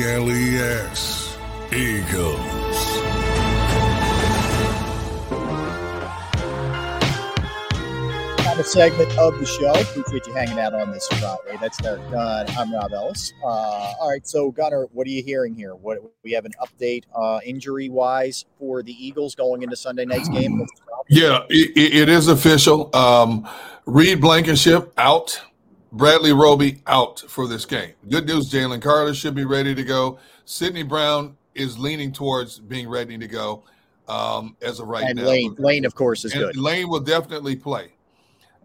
A 0.00 0.02
G 0.02 0.08
L 0.08 0.30
E 0.30 0.56
S. 0.56 1.36
Eagles. 1.72 2.36
Final 8.38 8.64
segment 8.64 9.18
of 9.18 9.38
the 9.38 9.44
show. 9.44 9.72
Appreciate 9.72 10.26
you 10.26 10.32
hanging 10.32 10.58
out 10.58 10.72
on 10.72 10.90
this 10.90 11.06
Friday. 11.08 11.58
That's 11.60 11.76
Derrick 11.78 12.10
Gunn. 12.10 12.46
I'm 12.56 12.72
Rob 12.72 12.92
Ellis. 12.92 13.32
Uh, 13.42 13.46
all 13.46 14.08
right, 14.08 14.26
so 14.26 14.50
Gunner, 14.50 14.86
what 14.92 15.06
are 15.06 15.10
you 15.10 15.22
hearing 15.22 15.54
here? 15.54 15.74
What 15.74 15.98
we 16.24 16.32
have 16.32 16.46
an 16.46 16.52
update 16.62 17.04
uh, 17.14 17.40
injury 17.44 17.90
wise 17.90 18.46
for 18.58 18.82
the 18.82 18.92
Eagles 18.92 19.34
going 19.34 19.62
into 19.62 19.76
Sunday 19.76 20.06
night's 20.06 20.30
game? 20.30 20.66
Yeah, 21.10 21.44
it, 21.50 21.76
it 21.76 22.08
is 22.08 22.28
official. 22.28 22.94
Um, 22.96 23.46
Reed 23.84 24.20
Blankenship 24.20 24.94
out. 24.96 25.40
Bradley 25.92 26.32
Roby 26.32 26.82
out 26.86 27.20
for 27.20 27.48
this 27.48 27.64
game. 27.64 27.92
Good 28.08 28.26
news, 28.26 28.50
Jalen 28.50 28.80
Carter 28.80 29.14
should 29.14 29.34
be 29.34 29.44
ready 29.44 29.74
to 29.74 29.82
go. 29.82 30.18
Sydney 30.44 30.82
Brown 30.82 31.36
is 31.54 31.78
leaning 31.78 32.12
towards 32.12 32.58
being 32.60 32.88
ready 32.88 33.18
to 33.18 33.26
go 33.26 33.64
um, 34.08 34.56
as 34.62 34.78
of 34.78 34.88
right 34.88 35.04
and 35.04 35.18
now. 35.18 35.24
Lane, 35.24 35.54
Lane, 35.58 35.84
of 35.84 35.94
course, 35.94 36.24
is 36.24 36.32
And 36.32 36.42
good. 36.42 36.56
Lane 36.56 36.88
will 36.88 37.00
definitely 37.00 37.56
play. 37.56 37.92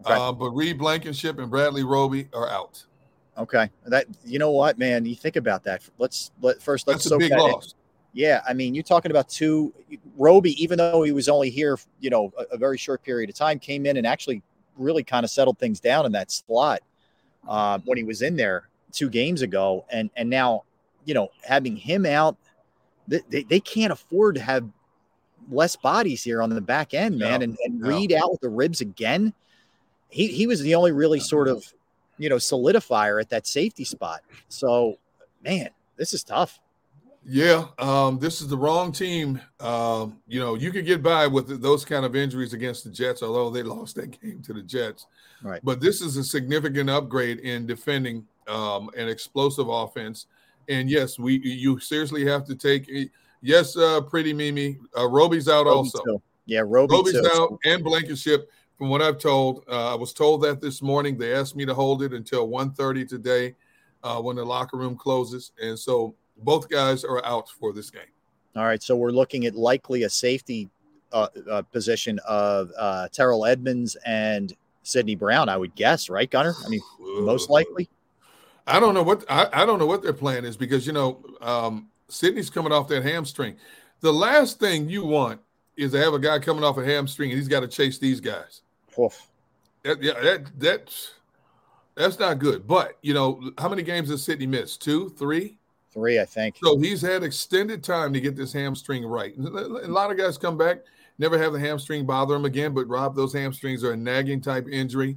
Uh, 0.04 0.30
but 0.30 0.50
Reed 0.50 0.78
Blankenship 0.78 1.38
and 1.38 1.50
Bradley 1.50 1.82
Roby 1.82 2.28
are 2.32 2.48
out. 2.48 2.84
Okay, 3.38 3.68
that 3.86 4.06
you 4.24 4.38
know 4.38 4.52
what, 4.52 4.78
man? 4.78 5.04
You 5.04 5.16
think 5.16 5.36
about 5.36 5.64
that. 5.64 5.82
Let's 5.98 6.30
let 6.40 6.62
first. 6.62 6.86
Let's 6.86 7.04
That's 7.04 7.12
a 7.12 7.18
big 7.18 7.30
that 7.30 7.40
in. 7.40 7.52
loss. 7.52 7.74
Yeah, 8.12 8.40
I 8.48 8.54
mean, 8.54 8.74
you're 8.74 8.84
talking 8.84 9.10
about 9.10 9.28
two. 9.28 9.74
Roby, 10.16 10.62
even 10.62 10.78
though 10.78 11.02
he 11.02 11.12
was 11.12 11.28
only 11.28 11.50
here, 11.50 11.76
you 12.00 12.08
know, 12.08 12.32
a, 12.38 12.54
a 12.54 12.56
very 12.56 12.78
short 12.78 13.02
period 13.02 13.28
of 13.28 13.36
time, 13.36 13.58
came 13.58 13.84
in 13.84 13.96
and 13.96 14.06
actually 14.06 14.42
really 14.76 15.02
kind 15.02 15.24
of 15.24 15.30
settled 15.30 15.58
things 15.58 15.80
down 15.80 16.06
in 16.06 16.12
that 16.12 16.30
slot 16.30 16.80
uh, 17.48 17.78
when 17.84 17.98
he 17.98 18.04
was 18.04 18.22
in 18.22 18.36
there 18.36 18.68
two 18.92 19.08
games 19.08 19.42
ago, 19.42 19.84
and 19.90 20.10
and 20.16 20.28
now, 20.28 20.64
you 21.04 21.14
know, 21.14 21.28
having 21.44 21.76
him 21.76 22.06
out, 22.06 22.36
they, 23.08 23.42
they, 23.44 23.60
can't 23.60 23.92
afford 23.92 24.34
to 24.34 24.40
have 24.40 24.68
less 25.50 25.76
bodies 25.76 26.22
here 26.22 26.42
on 26.42 26.50
the 26.50 26.60
back 26.60 26.94
end, 26.94 27.18
man. 27.18 27.40
No, 27.40 27.44
and 27.44 27.58
and 27.64 27.80
no. 27.80 27.88
Reed 27.88 28.12
out 28.12 28.30
with 28.30 28.40
the 28.40 28.48
ribs 28.48 28.80
again. 28.80 29.32
He 30.08 30.28
he 30.28 30.46
was 30.46 30.60
the 30.60 30.74
only 30.74 30.92
really 30.92 31.20
sort 31.20 31.48
of, 31.48 31.64
you 32.18 32.28
know, 32.28 32.36
solidifier 32.36 33.20
at 33.20 33.30
that 33.30 33.46
safety 33.46 33.84
spot. 33.84 34.20
So, 34.48 34.98
man, 35.42 35.70
this 35.96 36.14
is 36.14 36.24
tough. 36.24 36.58
Yeah, 37.28 37.66
um, 37.78 38.20
this 38.20 38.40
is 38.40 38.46
the 38.46 38.56
wrong 38.56 38.92
team. 38.92 39.40
Um, 39.58 40.20
you 40.28 40.38
know, 40.38 40.54
you 40.54 40.70
could 40.70 40.86
get 40.86 41.02
by 41.02 41.26
with 41.26 41.60
those 41.60 41.84
kind 41.84 42.04
of 42.04 42.14
injuries 42.14 42.52
against 42.52 42.84
the 42.84 42.90
Jets, 42.90 43.20
although 43.20 43.50
they 43.50 43.64
lost 43.64 43.96
that 43.96 44.20
game 44.20 44.40
to 44.42 44.52
the 44.52 44.62
Jets. 44.62 45.06
Right. 45.42 45.60
But 45.64 45.80
this 45.80 46.00
is 46.00 46.16
a 46.16 46.22
significant 46.22 46.88
upgrade 46.88 47.40
in 47.40 47.66
defending 47.66 48.24
um, 48.46 48.90
an 48.96 49.08
explosive 49.08 49.68
offense. 49.68 50.26
And 50.68 50.88
yes, 50.88 51.18
we 51.18 51.38
you 51.38 51.80
seriously 51.80 52.24
have 52.26 52.44
to 52.46 52.54
take. 52.54 52.88
Yes, 53.42 53.76
uh, 53.76 54.02
pretty 54.02 54.32
Mimi. 54.32 54.78
Uh, 54.96 55.08
Roby's 55.08 55.48
out 55.48 55.66
Roby 55.66 55.76
also. 55.76 56.02
too. 56.04 56.22
Yeah, 56.46 56.62
Roby 56.64 56.94
Roby's 56.94 57.12
too. 57.14 57.30
out 57.34 57.58
and 57.64 57.82
Blankenship. 57.82 58.50
From 58.78 58.90
what 58.90 59.00
I've 59.00 59.18
told, 59.18 59.64
uh, 59.70 59.92
I 59.92 59.94
was 59.96 60.12
told 60.12 60.42
that 60.42 60.60
this 60.60 60.82
morning. 60.82 61.16
They 61.16 61.34
asked 61.34 61.56
me 61.56 61.64
to 61.64 61.72
hold 61.72 62.02
it 62.02 62.12
until 62.12 62.46
1.30 62.46 63.08
today 63.08 63.54
uh, 64.04 64.20
when 64.20 64.36
the 64.36 64.44
locker 64.44 64.76
room 64.76 64.96
closes. 64.96 65.52
And 65.62 65.78
so 65.78 66.14
both 66.38 66.68
guys 66.68 67.04
are 67.04 67.24
out 67.24 67.48
for 67.48 67.72
this 67.72 67.90
game. 67.90 68.02
All 68.56 68.64
right, 68.64 68.82
so 68.82 68.96
we're 68.96 69.10
looking 69.10 69.46
at 69.46 69.54
likely 69.54 70.04
a 70.04 70.10
safety 70.10 70.70
uh, 71.12 71.28
uh, 71.50 71.62
position 71.62 72.18
of 72.26 72.70
uh, 72.78 73.08
Terrell 73.08 73.44
Edmunds 73.44 73.96
and 74.06 74.54
Sydney 74.82 75.14
Brown. 75.14 75.48
I 75.48 75.56
would 75.56 75.74
guess, 75.74 76.08
right, 76.08 76.30
Gunner? 76.30 76.54
I 76.64 76.68
mean, 76.68 76.80
most 76.98 77.50
likely. 77.50 77.88
I 78.66 78.80
don't 78.80 78.94
know 78.94 79.02
what 79.02 79.24
I, 79.28 79.48
I 79.52 79.66
don't 79.66 79.78
know 79.78 79.86
what 79.86 80.02
their 80.02 80.12
plan 80.12 80.44
is 80.44 80.56
because 80.56 80.86
you 80.86 80.92
know 80.92 81.24
um, 81.40 81.88
Sydney's 82.08 82.50
coming 82.50 82.72
off 82.72 82.88
that 82.88 83.04
hamstring. 83.04 83.56
The 84.00 84.12
last 84.12 84.58
thing 84.58 84.88
you 84.88 85.04
want 85.04 85.40
is 85.76 85.92
to 85.92 85.98
have 85.98 86.14
a 86.14 86.18
guy 86.18 86.38
coming 86.38 86.64
off 86.64 86.78
a 86.78 86.84
hamstring 86.84 87.30
and 87.30 87.38
he's 87.38 87.48
got 87.48 87.60
to 87.60 87.68
chase 87.68 87.98
these 87.98 88.20
guys. 88.20 88.62
Oof. 88.98 89.28
That, 89.84 90.02
yeah, 90.02 90.20
that 90.20 90.46
that's 90.58 91.14
that's 91.94 92.18
not 92.18 92.38
good. 92.38 92.66
But 92.66 92.98
you 93.02 93.14
know 93.14 93.52
how 93.58 93.68
many 93.68 93.82
games 93.82 94.08
has 94.10 94.22
Sydney 94.22 94.46
missed? 94.46 94.82
Two, 94.82 95.10
three. 95.10 95.58
Three, 95.96 96.20
I 96.20 96.26
think. 96.26 96.58
So 96.62 96.76
he's 96.76 97.00
had 97.00 97.22
extended 97.22 97.82
time 97.82 98.12
to 98.12 98.20
get 98.20 98.36
this 98.36 98.52
hamstring 98.52 99.06
right. 99.06 99.34
A 99.38 99.88
lot 99.88 100.10
of 100.10 100.18
guys 100.18 100.36
come 100.36 100.58
back, 100.58 100.80
never 101.18 101.38
have 101.38 101.54
the 101.54 101.58
hamstring 101.58 102.04
bother 102.04 102.34
them 102.34 102.44
again. 102.44 102.74
But 102.74 102.86
Rob, 102.86 103.16
those 103.16 103.32
hamstrings 103.32 103.82
are 103.82 103.92
a 103.92 103.96
nagging 103.96 104.42
type 104.42 104.68
injury. 104.68 105.16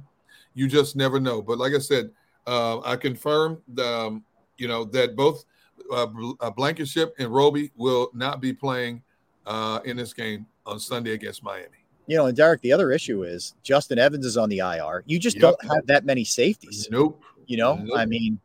You 0.54 0.68
just 0.68 0.96
never 0.96 1.20
know. 1.20 1.42
But 1.42 1.58
like 1.58 1.74
I 1.74 1.78
said, 1.80 2.10
uh, 2.46 2.80
I 2.80 2.96
confirm, 2.96 3.60
um, 3.78 4.24
you 4.56 4.68
know, 4.68 4.84
that 4.86 5.16
both 5.16 5.44
uh, 5.92 6.06
uh, 6.40 6.50
Blankenship 6.50 7.14
and 7.18 7.28
Roby 7.30 7.70
will 7.76 8.10
not 8.14 8.40
be 8.40 8.54
playing 8.54 9.02
uh, 9.46 9.80
in 9.84 9.98
this 9.98 10.14
game 10.14 10.46
on 10.64 10.80
Sunday 10.80 11.12
against 11.12 11.42
Miami. 11.42 11.76
You 12.06 12.16
know, 12.16 12.26
and 12.26 12.36
Derrick, 12.36 12.62
the 12.62 12.72
other 12.72 12.90
issue 12.90 13.24
is 13.24 13.54
Justin 13.62 13.98
Evans 13.98 14.24
is 14.24 14.38
on 14.38 14.48
the 14.48 14.60
IR. 14.60 15.04
You 15.06 15.18
just 15.18 15.36
Yep. 15.36 15.42
don't 15.42 15.74
have 15.74 15.86
that 15.88 16.06
many 16.06 16.24
safeties. 16.24 16.88
Nope. 16.90 17.22
You 17.46 17.58
know, 17.58 17.76
Nope. 17.76 17.98
I 17.98 18.06
mean, 18.06 18.40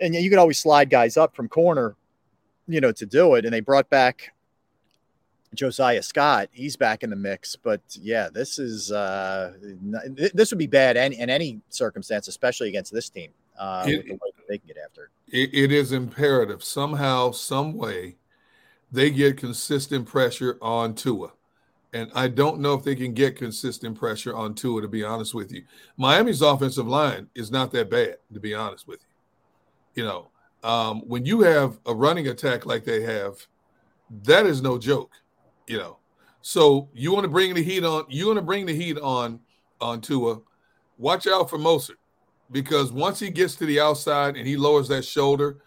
and 0.00 0.14
you 0.14 0.30
could 0.30 0.38
always 0.38 0.58
slide 0.58 0.90
guys 0.90 1.16
up 1.16 1.34
from 1.36 1.48
corner, 1.48 1.96
you 2.66 2.80
know, 2.80 2.92
to 2.92 3.06
do 3.06 3.34
it. 3.34 3.44
And 3.44 3.52
they 3.54 3.60
brought 3.60 3.88
back 3.90 4.32
Josiah 5.54 6.02
Scott. 6.02 6.48
He's 6.52 6.76
back 6.76 7.02
in 7.02 7.10
the 7.10 7.16
mix. 7.16 7.56
But 7.56 7.80
yeah, 8.00 8.28
this 8.32 8.58
is 8.58 8.90
uh 8.90 9.52
this 10.34 10.50
would 10.50 10.58
be 10.58 10.66
bad 10.66 10.96
in, 10.96 11.12
in 11.12 11.30
any 11.30 11.60
circumstance, 11.68 12.28
especially 12.28 12.68
against 12.68 12.92
this 12.92 13.08
team. 13.08 13.30
Uh, 13.58 13.84
It- 13.86 14.06
the 14.06 14.12
way 14.14 14.18
they 14.48 14.58
can 14.58 14.66
get 14.66 14.76
after 14.84 15.10
it. 15.28 15.38
it, 15.38 15.54
it 15.54 15.72
is 15.72 15.92
imperative 15.92 16.62
somehow, 16.62 17.30
some 17.30 17.72
way, 17.74 18.16
they 18.92 19.10
get 19.10 19.38
consistent 19.38 20.06
pressure 20.06 20.58
on 20.60 20.94
Tua. 20.94 21.32
And 21.92 22.10
I 22.14 22.26
don't 22.26 22.58
know 22.58 22.74
if 22.74 22.82
they 22.82 22.96
can 22.96 23.14
get 23.14 23.36
consistent 23.36 23.96
pressure 23.96 24.34
on 24.34 24.54
Tua, 24.54 24.82
to 24.82 24.88
be 24.88 25.04
honest 25.04 25.32
with 25.32 25.52
you. 25.52 25.62
Miami's 25.96 26.42
offensive 26.42 26.88
line 26.88 27.28
is 27.36 27.52
not 27.52 27.70
that 27.70 27.88
bad, 27.88 28.16
to 28.32 28.40
be 28.40 28.52
honest 28.52 28.88
with 28.88 29.00
you. 29.00 29.06
You 29.94 30.04
know, 30.04 30.30
um, 30.62 31.02
when 31.06 31.24
you 31.24 31.42
have 31.42 31.78
a 31.86 31.94
running 31.94 32.28
attack 32.28 32.66
like 32.66 32.84
they 32.84 33.02
have, 33.02 33.46
that 34.24 34.46
is 34.46 34.62
no 34.62 34.78
joke, 34.78 35.12
you 35.66 35.78
know. 35.78 35.98
So 36.42 36.88
you 36.92 37.12
want 37.12 37.24
to 37.24 37.30
bring 37.30 37.54
the 37.54 37.62
heat 37.62 37.84
on, 37.84 38.04
you 38.08 38.26
want 38.26 38.38
to 38.38 38.42
bring 38.42 38.66
the 38.66 38.74
heat 38.74 38.98
on 38.98 39.40
on 39.80 40.00
Tua. 40.00 40.40
Watch 40.98 41.26
out 41.26 41.50
for 41.50 41.58
Mostert 41.58 41.96
because 42.50 42.92
once 42.92 43.18
he 43.18 43.30
gets 43.30 43.54
to 43.56 43.66
the 43.66 43.80
outside 43.80 44.36
and 44.36 44.46
he 44.46 44.56
lowers 44.56 44.88
that 44.88 45.04
shoulder, 45.04 45.58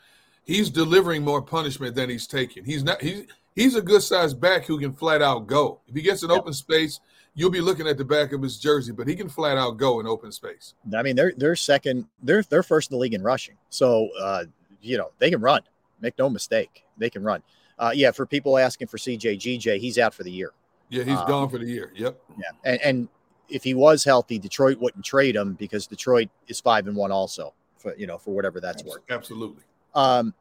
he's 0.46 0.70
delivering 0.70 1.24
more 1.24 1.42
punishment 1.42 1.96
than 1.96 2.10
he's 2.10 2.28
taking. 2.28 2.64
He's 2.64 2.84
not 2.84 3.02
he's 3.02 3.26
he's 3.56 3.76
a 3.76 3.82
good 3.82 4.02
sized 4.02 4.40
back 4.40 4.66
who 4.66 4.80
can 4.80 4.94
flat 4.94 5.22
out 5.22 5.48
go. 5.48 5.82
If 5.88 5.96
he 5.96 6.02
gets 6.02 6.24
an 6.24 6.32
open 6.32 6.54
space, 6.54 7.00
you'll 7.38 7.52
be 7.52 7.62
looking 7.62 7.88
at 7.88 7.98
the 7.98 8.04
back 8.04 8.34
of 8.34 8.42
his 8.42 8.58
jersey, 8.58 8.92
but 8.92 9.08
he 9.08 9.16
can 9.16 9.30
flat 9.30 9.58
out 9.58 9.78
go 9.78 10.00
in 10.02 10.08
open 10.08 10.32
space. 10.32 10.74
I 10.94 11.04
mean, 11.04 11.16
they're 11.16 11.34
they're 11.38 11.56
second, 11.56 12.08
they're 12.22 12.44
they're 12.44 12.64
first 12.64 12.92
in 12.92 12.98
the 12.98 13.00
league 13.00 13.14
in 13.14 13.22
rushing. 13.24 13.56
So 13.70 14.10
uh, 14.20 14.44
you 14.82 14.98
know, 14.98 15.12
they 15.20 15.30
can 15.30 15.40
run. 15.40 15.62
Make 16.02 16.18
no 16.20 16.30
mistake, 16.30 16.84
they 16.98 17.10
can 17.10 17.24
run. 17.24 17.42
Uh, 17.80 17.92
yeah, 17.94 18.12
for 18.12 18.26
people 18.26 18.58
asking 18.58 18.88
for 18.88 18.98
CJ 18.98 19.38
GJ, 19.38 19.80
he's 19.80 19.98
out 19.98 20.14
for 20.14 20.24
the 20.24 20.32
year. 20.32 20.52
Yeah, 20.90 21.04
he's 21.04 21.18
Um, 21.18 21.28
gone 21.28 21.50
for 21.50 21.60
the 21.60 21.66
year. 21.66 21.92
Yep. 21.96 22.20
Yeah, 22.38 22.46
and, 22.64 22.82
and 22.82 23.10
if 23.50 23.64
he 23.64 23.74
was 23.74 24.04
healthy, 24.04 24.40
Detroit 24.40 24.80
wouldn't 24.80 25.06
trade 25.06 25.36
him 25.36 25.54
because 25.54 25.86
Detroit 25.88 26.30
is 26.48 26.60
five 26.60 26.88
and 26.88 26.96
one 26.96 27.12
also. 27.12 27.54
For 27.78 27.96
you 27.96 28.08
know, 28.08 28.18
for 28.18 28.34
whatever 28.34 28.60
that's 28.60 28.84
worth. 28.84 29.04
Absolutely. 29.10 29.62
Um, 29.94 30.34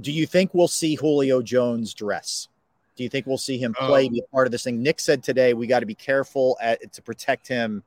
do 0.00 0.12
you 0.12 0.26
think 0.26 0.52
we'll 0.52 0.68
see 0.68 0.96
Julio 0.96 1.40
Jones 1.40 1.94
dress? 1.94 2.48
Do 2.96 3.02
you 3.02 3.08
think 3.08 3.26
we'll 3.26 3.38
see 3.38 3.58
him 3.58 3.74
play, 3.74 4.06
Um, 4.06 4.12
be 4.12 4.20
a 4.20 4.30
part 4.32 4.46
of 4.46 4.52
this 4.52 4.64
thing? 4.64 4.82
Nick 4.82 5.00
said 5.00 5.22
today 5.22 5.54
we 5.54 5.66
got 5.66 5.80
to 5.80 5.86
be 5.86 5.94
careful 5.94 6.56
at, 6.60 6.92
to 6.92 7.02
protect 7.02 7.48
him, 7.48 7.82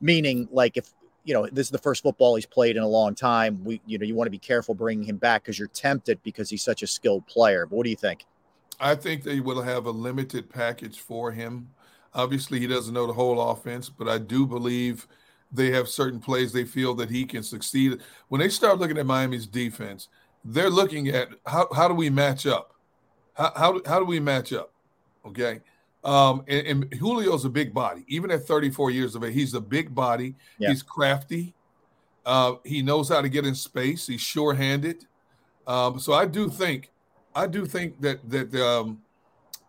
meaning 0.00 0.48
like 0.52 0.76
if 0.76 0.92
you 1.24 1.34
know 1.34 1.46
this 1.46 1.66
is 1.66 1.70
the 1.70 1.78
first 1.78 2.02
football 2.02 2.34
he's 2.34 2.46
played 2.46 2.76
in 2.76 2.82
a 2.82 2.88
long 2.88 3.14
time, 3.14 3.62
we 3.64 3.80
you 3.86 3.98
know 3.98 4.04
you 4.04 4.14
want 4.14 4.26
to 4.26 4.30
be 4.30 4.38
careful 4.38 4.74
bringing 4.74 5.04
him 5.04 5.16
back 5.16 5.42
because 5.42 5.58
you're 5.58 5.68
tempted 5.68 6.22
because 6.22 6.50
he's 6.50 6.62
such 6.62 6.82
a 6.82 6.86
skilled 6.86 7.26
player. 7.26 7.66
But 7.66 7.76
what 7.76 7.84
do 7.84 7.90
you 7.90 7.96
think? 7.96 8.24
I 8.80 8.94
think 8.94 9.24
they 9.24 9.40
will 9.40 9.62
have 9.62 9.86
a 9.86 9.90
limited 9.90 10.48
package 10.48 11.00
for 11.00 11.32
him. 11.32 11.70
Obviously, 12.14 12.60
he 12.60 12.66
doesn't 12.66 12.94
know 12.94 13.06
the 13.06 13.12
whole 13.12 13.50
offense, 13.50 13.88
but 13.88 14.08
I 14.08 14.18
do 14.18 14.46
believe 14.46 15.06
they 15.50 15.70
have 15.70 15.88
certain 15.88 16.20
plays 16.20 16.52
they 16.52 16.64
feel 16.64 16.94
that 16.94 17.10
he 17.10 17.24
can 17.24 17.42
succeed. 17.42 18.00
When 18.28 18.40
they 18.40 18.48
start 18.48 18.78
looking 18.78 18.98
at 18.98 19.06
Miami's 19.06 19.46
defense, 19.46 20.08
they're 20.44 20.70
looking 20.70 21.08
at 21.08 21.28
how, 21.46 21.68
how 21.74 21.88
do 21.88 21.94
we 21.94 22.10
match 22.10 22.46
up? 22.46 22.74
How, 23.38 23.52
how, 23.56 23.72
do- 23.72 23.82
how 23.86 23.98
do 23.98 24.04
we 24.04 24.20
match 24.20 24.52
up? 24.52 24.72
Okay. 25.24 25.60
Um, 26.04 26.44
and, 26.48 26.66
and 26.66 26.92
Julio's 26.98 27.44
a 27.44 27.48
big 27.48 27.72
body. 27.72 28.04
Even 28.08 28.30
at 28.30 28.44
34 28.46 28.90
years 28.90 29.14
of 29.14 29.24
age, 29.24 29.34
he's 29.34 29.54
a 29.54 29.60
big 29.60 29.94
body. 29.94 30.34
Yeah. 30.58 30.70
He's 30.70 30.82
crafty. 30.82 31.54
Uh, 32.26 32.54
he 32.64 32.82
knows 32.82 33.08
how 33.08 33.22
to 33.22 33.28
get 33.28 33.46
in 33.46 33.54
space. 33.54 34.06
He's 34.06 34.20
sure-handed. 34.20 35.06
Um, 35.66 35.98
so 35.98 36.12
I 36.12 36.26
do 36.26 36.48
think, 36.50 36.90
I 37.34 37.46
do 37.46 37.64
think 37.66 38.00
that 38.00 38.28
that 38.30 38.54
um, 38.54 39.00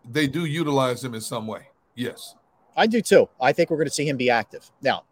they 0.09 0.27
do 0.27 0.45
utilize 0.45 1.03
him 1.03 1.13
in 1.13 1.21
some 1.21 1.45
way. 1.45 1.67
Yes. 1.95 2.35
I 2.75 2.87
do 2.87 3.01
too. 3.01 3.29
I 3.41 3.51
think 3.53 3.69
we're 3.69 3.77
going 3.77 3.87
to 3.87 3.93
see 3.93 4.07
him 4.07 4.17
be 4.17 4.29
active. 4.29 4.69
Now, 4.81 5.03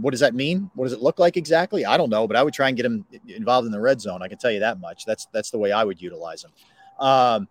what 0.00 0.10
does 0.10 0.20
that 0.20 0.34
mean? 0.34 0.70
What 0.74 0.84
does 0.84 0.92
it 0.92 1.00
look 1.00 1.18
like 1.18 1.36
exactly? 1.36 1.84
I 1.84 1.96
don't 1.96 2.10
know, 2.10 2.26
but 2.26 2.36
I 2.36 2.42
would 2.42 2.54
try 2.54 2.68
and 2.68 2.76
get 2.76 2.86
him 2.86 3.04
involved 3.26 3.66
in 3.66 3.72
the 3.72 3.80
red 3.80 4.00
zone. 4.00 4.22
I 4.22 4.28
can 4.28 4.38
tell 4.38 4.50
you 4.50 4.60
that 4.60 4.78
much. 4.80 5.04
That's 5.04 5.26
that's 5.32 5.50
the 5.50 5.58
way 5.58 5.72
I 5.72 5.82
would 5.84 6.00
utilize 6.00 6.44
him. 6.44 6.52
Um, 6.98 7.48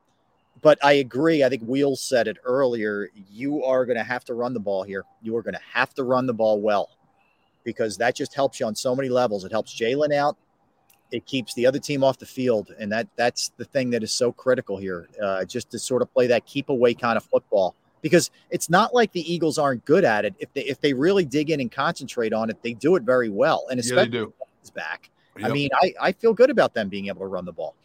but 0.61 0.77
I 0.83 0.93
agree. 0.93 1.43
I 1.43 1.49
think 1.49 1.63
Wheels 1.63 2.01
said 2.01 2.27
it 2.27 2.37
earlier. 2.43 3.09
You 3.31 3.63
are 3.63 3.85
going 3.85 3.97
to 3.97 4.03
have 4.03 4.23
to 4.25 4.33
run 4.33 4.53
the 4.53 4.59
ball 4.59 4.83
here. 4.83 5.03
You 5.21 5.35
are 5.37 5.41
going 5.41 5.55
to 5.55 5.61
have 5.73 5.93
to 5.95 6.03
run 6.03 6.27
the 6.27 6.33
ball 6.33 6.61
well 6.61 6.89
because 7.63 7.97
that 7.97 8.15
just 8.15 8.33
helps 8.33 8.59
you 8.59 8.65
on 8.65 8.75
so 8.75 8.95
many 8.95 9.09
levels. 9.09 9.43
It 9.43 9.51
helps 9.51 9.77
Jalen 9.79 10.13
out. 10.13 10.37
It 11.11 11.25
keeps 11.25 11.53
the 11.55 11.65
other 11.65 11.79
team 11.79 12.03
off 12.03 12.19
the 12.19 12.25
field, 12.25 12.73
and 12.79 12.91
that 12.91 13.07
that's 13.17 13.51
the 13.57 13.65
thing 13.65 13.89
that 13.89 14.01
is 14.01 14.13
so 14.13 14.31
critical 14.31 14.77
here. 14.77 15.09
Uh, 15.21 15.43
just 15.43 15.69
to 15.71 15.79
sort 15.79 16.01
of 16.01 16.13
play 16.13 16.27
that 16.27 16.45
keep 16.45 16.69
away 16.69 16.93
kind 16.93 17.17
of 17.17 17.23
football 17.25 17.75
because 18.01 18.31
it's 18.49 18.69
not 18.69 18.93
like 18.93 19.11
the 19.11 19.33
Eagles 19.33 19.57
aren't 19.57 19.83
good 19.83 20.05
at 20.05 20.23
it. 20.23 20.35
If 20.39 20.53
they 20.53 20.61
if 20.61 20.79
they 20.79 20.93
really 20.93 21.25
dig 21.25 21.49
in 21.49 21.59
and 21.59 21.71
concentrate 21.71 22.31
on 22.31 22.49
it, 22.49 22.61
they 22.63 22.73
do 22.73 22.95
it 22.95 23.03
very 23.03 23.29
well. 23.29 23.67
And 23.69 23.77
Yeah, 23.77 23.83
especially 23.83 24.33
is 24.63 24.69
back. 24.69 25.09
I 25.37 25.47
Yep. 25.47 25.51
mean, 25.53 25.69
I, 25.81 25.93
I 26.01 26.11
feel 26.11 26.33
good 26.33 26.49
about 26.49 26.73
them 26.73 26.89
being 26.89 27.07
able 27.07 27.21
to 27.21 27.27
run 27.27 27.45
the 27.45 27.51
ball. 27.53 27.75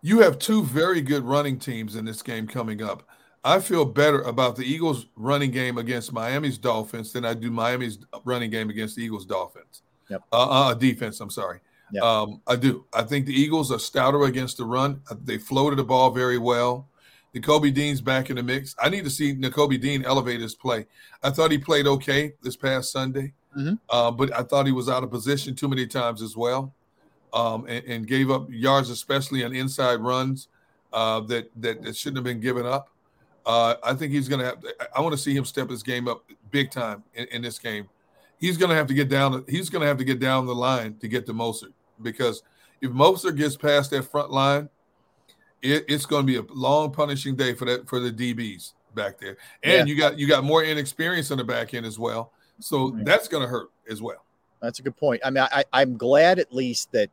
You 0.00 0.20
have 0.20 0.38
two 0.38 0.62
very 0.62 1.00
good 1.00 1.24
running 1.24 1.58
teams 1.58 1.96
in 1.96 2.04
this 2.04 2.22
game 2.22 2.46
coming 2.46 2.82
up. 2.82 3.02
I 3.44 3.60
feel 3.60 3.84
better 3.84 4.20
about 4.22 4.56
the 4.56 4.64
Eagles' 4.64 5.06
running 5.16 5.50
game 5.50 5.78
against 5.78 6.12
Miami's 6.12 6.58
Dolphins 6.58 7.12
than 7.12 7.24
I 7.24 7.34
do 7.34 7.50
Miami's 7.50 7.98
running 8.24 8.50
game 8.50 8.70
against 8.70 8.96
the 8.96 9.02
Eagles' 9.04 9.24
Dolphins. 9.24 9.82
Yep. 10.10 10.22
Uh, 10.32 10.48
uh, 10.48 10.74
defense. 10.74 11.20
I'm 11.20 11.30
sorry. 11.30 11.60
Yep. 11.92 12.02
Um, 12.02 12.40
I 12.46 12.56
do. 12.56 12.84
I 12.92 13.02
think 13.02 13.26
the 13.26 13.32
Eagles 13.32 13.72
are 13.72 13.78
stouter 13.78 14.24
against 14.24 14.56
the 14.58 14.64
run. 14.64 15.00
Uh, 15.10 15.14
They 15.24 15.38
floated 15.38 15.76
the 15.76 15.84
ball 15.84 16.10
very 16.10 16.38
well. 16.38 16.88
Nakobe 17.34 17.72
Dean's 17.72 18.00
back 18.00 18.30
in 18.30 18.36
the 18.36 18.42
mix. 18.42 18.74
I 18.80 18.88
need 18.88 19.04
to 19.04 19.10
see 19.10 19.34
Nakobe 19.34 19.80
Dean 19.80 20.04
elevate 20.04 20.40
his 20.40 20.54
play. 20.54 20.86
I 21.22 21.30
thought 21.30 21.50
he 21.50 21.58
played 21.58 21.86
okay 21.86 22.32
this 22.42 22.56
past 22.56 22.90
Sunday, 22.90 23.32
Mhm. 23.56 23.78
uh, 23.90 24.10
but 24.10 24.34
I 24.34 24.42
thought 24.42 24.66
he 24.66 24.72
was 24.72 24.88
out 24.88 25.04
of 25.04 25.10
position 25.10 25.54
too 25.54 25.68
many 25.68 25.86
times 25.86 26.22
as 26.22 26.36
well, 26.36 26.74
um, 27.32 27.66
and, 27.68 27.84
and 27.84 28.06
gave 28.06 28.30
up 28.30 28.46
yards, 28.50 28.90
especially 28.90 29.44
on 29.44 29.54
inside 29.54 29.96
runs 30.00 30.48
uh, 30.92 31.20
that, 31.20 31.50
that 31.56 31.82
that 31.82 31.96
shouldn't 31.96 32.16
have 32.16 32.24
been 32.24 32.40
given 32.40 32.66
up. 32.66 32.90
Uh, 33.46 33.74
I 33.82 33.94
think 33.94 34.12
he's 34.12 34.28
going 34.28 34.40
to 34.40 34.46
have. 34.46 34.64
I 34.94 35.00
want 35.00 35.12
to 35.14 35.18
see 35.18 35.34
him 35.34 35.44
step 35.44 35.70
his 35.70 35.82
game 35.82 36.06
up 36.08 36.24
big 36.50 36.70
time 36.70 37.02
in, 37.14 37.26
in 37.28 37.42
this 37.42 37.58
game. 37.58 37.88
He's 38.38 38.56
going 38.56 38.70
to 38.70 38.76
have 38.76 38.86
to 38.88 38.94
get 38.94 39.08
down. 39.08 39.44
He's 39.48 39.68
going 39.70 39.80
to 39.82 39.88
have 39.88 39.98
to 39.98 40.04
get 40.04 40.20
down 40.20 40.46
the 40.46 40.54
line 40.54 40.96
to 40.98 41.08
get 41.08 41.26
to 41.26 41.32
Mostert 41.34 41.72
because 42.02 42.42
if 42.80 42.90
Mostert 42.90 43.36
gets 43.36 43.56
past 43.56 43.90
that 43.90 44.02
front 44.02 44.30
line, 44.30 44.68
it, 45.62 45.84
it's 45.88 46.06
going 46.06 46.26
to 46.26 46.26
be 46.26 46.36
a 46.38 46.52
long 46.54 46.92
punishing 46.92 47.34
day 47.36 47.54
for 47.54 47.64
that 47.64 47.88
for 47.88 48.00
the 48.00 48.10
DBs 48.12 48.74
back 48.94 49.18
there. 49.18 49.36
And 49.62 49.72
Yeah. 49.88 49.92
you 49.92 49.98
got 49.98 50.18
you 50.18 50.28
got 50.28 50.44
more 50.44 50.62
inexperience 50.62 51.30
on 51.30 51.38
the 51.38 51.44
back 51.44 51.74
end 51.74 51.86
as 51.86 51.98
well, 51.98 52.32
so 52.60 52.96
that's 53.02 53.28
going 53.28 53.42
to 53.42 53.48
hurt 53.48 53.70
as 53.90 54.00
well. 54.02 54.24
That's 54.60 54.78
a 54.78 54.82
good 54.82 54.96
point. 54.96 55.22
I 55.24 55.30
mean, 55.30 55.44
I, 55.50 55.64
I'm 55.72 55.96
glad 55.96 56.38
at 56.38 56.52
least 56.52 56.90
that 56.92 57.10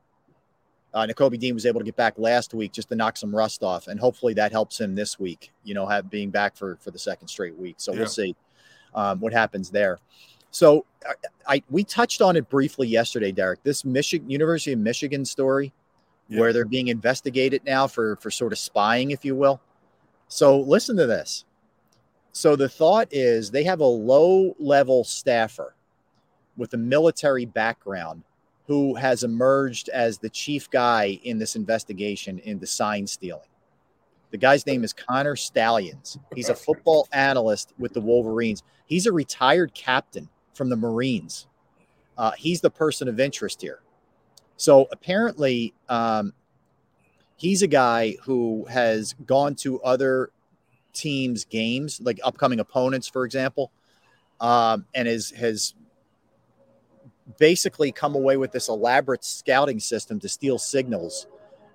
uh, 0.94 1.06
Nakobe 1.06 1.38
Dean 1.38 1.54
was 1.54 1.66
able 1.66 1.80
to 1.80 1.86
get 1.86 1.96
back 1.96 2.18
last 2.18 2.54
week 2.54 2.72
just 2.72 2.90
to 2.90 2.96
knock 2.96 3.18
some 3.18 3.36
rust 3.36 3.64
off, 3.64 3.88
and 3.88 4.00
hopefully 4.00 4.34
that 4.36 4.52
helps 4.52 4.80
him 4.80 4.96
this 4.96 5.20
week. 5.20 5.52
You 5.64 5.74
know, 5.74 5.86
have 5.86 6.10
being 6.10 6.30
back 6.30 6.56
for 6.56 6.78
for 6.82 6.92
the 6.92 7.00
second 7.00 7.28
straight 7.28 7.56
week. 7.56 7.76
So 7.78 7.92
Yeah. 7.92 8.00
we'll 8.00 8.08
see 8.08 8.36
um, 8.94 9.20
what 9.20 9.34
happens 9.34 9.70
there. 9.70 10.00
So 10.52 10.86
I, 11.06 11.56
I 11.56 11.64
we 11.70 11.84
touched 11.84 12.22
on 12.22 12.38
it 12.38 12.50
briefly 12.50 12.88
yesterday, 12.88 13.32
Derrick. 13.32 13.62
This 13.64 13.84
Michigan 13.84 14.30
University 14.30 14.72
of 14.72 14.80
Michigan 14.80 15.26
story, 15.26 15.74
where 16.30 16.54
they're 16.54 16.66
being 16.66 16.88
investigated 16.88 17.62
now 17.66 17.88
for 17.88 18.16
for 18.16 18.32
sort 18.32 18.54
of 18.54 18.58
spying, 18.58 19.12
if 19.12 19.26
you 19.26 19.36
will. 19.36 19.60
So 20.30 20.60
listen 20.60 20.96
to 20.98 21.06
this. 21.06 21.46
So 22.32 22.56
the 22.56 22.70
thought 22.70 23.10
is 23.12 23.52
they 23.52 23.64
have 23.66 23.82
a 23.82 23.86
low 23.86 24.56
level 24.60 25.04
staffer 25.04 25.75
with 26.58 26.74
a 26.74 26.78
military 26.78 27.46
background 27.46 28.24
who 28.68 28.96
has 28.96 29.24
emerged 29.24 29.90
as 29.90 30.18
the 30.18 30.30
chief 30.30 30.70
guy 30.70 31.20
in 31.24 31.38
this 31.38 31.56
investigation 31.56 32.40
into 32.40 32.66
sign 32.66 33.06
stealing. 33.06 33.48
The 34.32 34.38
guy's 34.38 34.66
name 34.66 34.84
is 34.84 34.92
Connor 34.92 35.36
Stalions. 35.36 36.18
He's 36.34 36.50
a 36.50 36.56
football 36.56 37.08
analyst 37.14 37.74
with 37.78 37.94
the 37.94 38.02
Wolverines. 38.02 38.64
He's 38.86 39.06
a 39.06 39.12
retired 39.12 39.74
captain 39.74 40.28
from 40.54 40.70
the 40.70 40.76
Marines. 40.76 41.48
Uh, 42.18 42.32
he's 42.38 42.62
the 42.62 42.70
person 42.70 43.08
of 43.08 43.20
interest 43.20 43.62
here. 43.62 43.80
So 44.58 44.88
apparently, 44.92 45.74
um, 45.90 46.34
he's 47.36 47.62
a 47.62 47.68
guy 47.68 48.16
who 48.24 48.66
has 48.66 49.14
gone 49.26 49.56
to 49.56 49.82
other 49.82 50.32
teams' 50.94 51.46
games, 51.46 52.02
like 52.02 52.20
upcoming 52.24 52.60
opponents, 52.60 53.08
for 53.08 53.26
example, 53.26 53.72
um, 54.40 54.86
and 54.94 55.08
is 55.08 55.32
has 55.32 55.76
basically 57.40 57.92
come 57.92 58.16
away 58.16 58.38
with 58.38 58.52
this 58.52 58.70
elaborate 58.70 59.24
scouting 59.24 59.80
system 59.80 60.20
to 60.20 60.30
steal 60.30 60.58
signals 60.58 61.28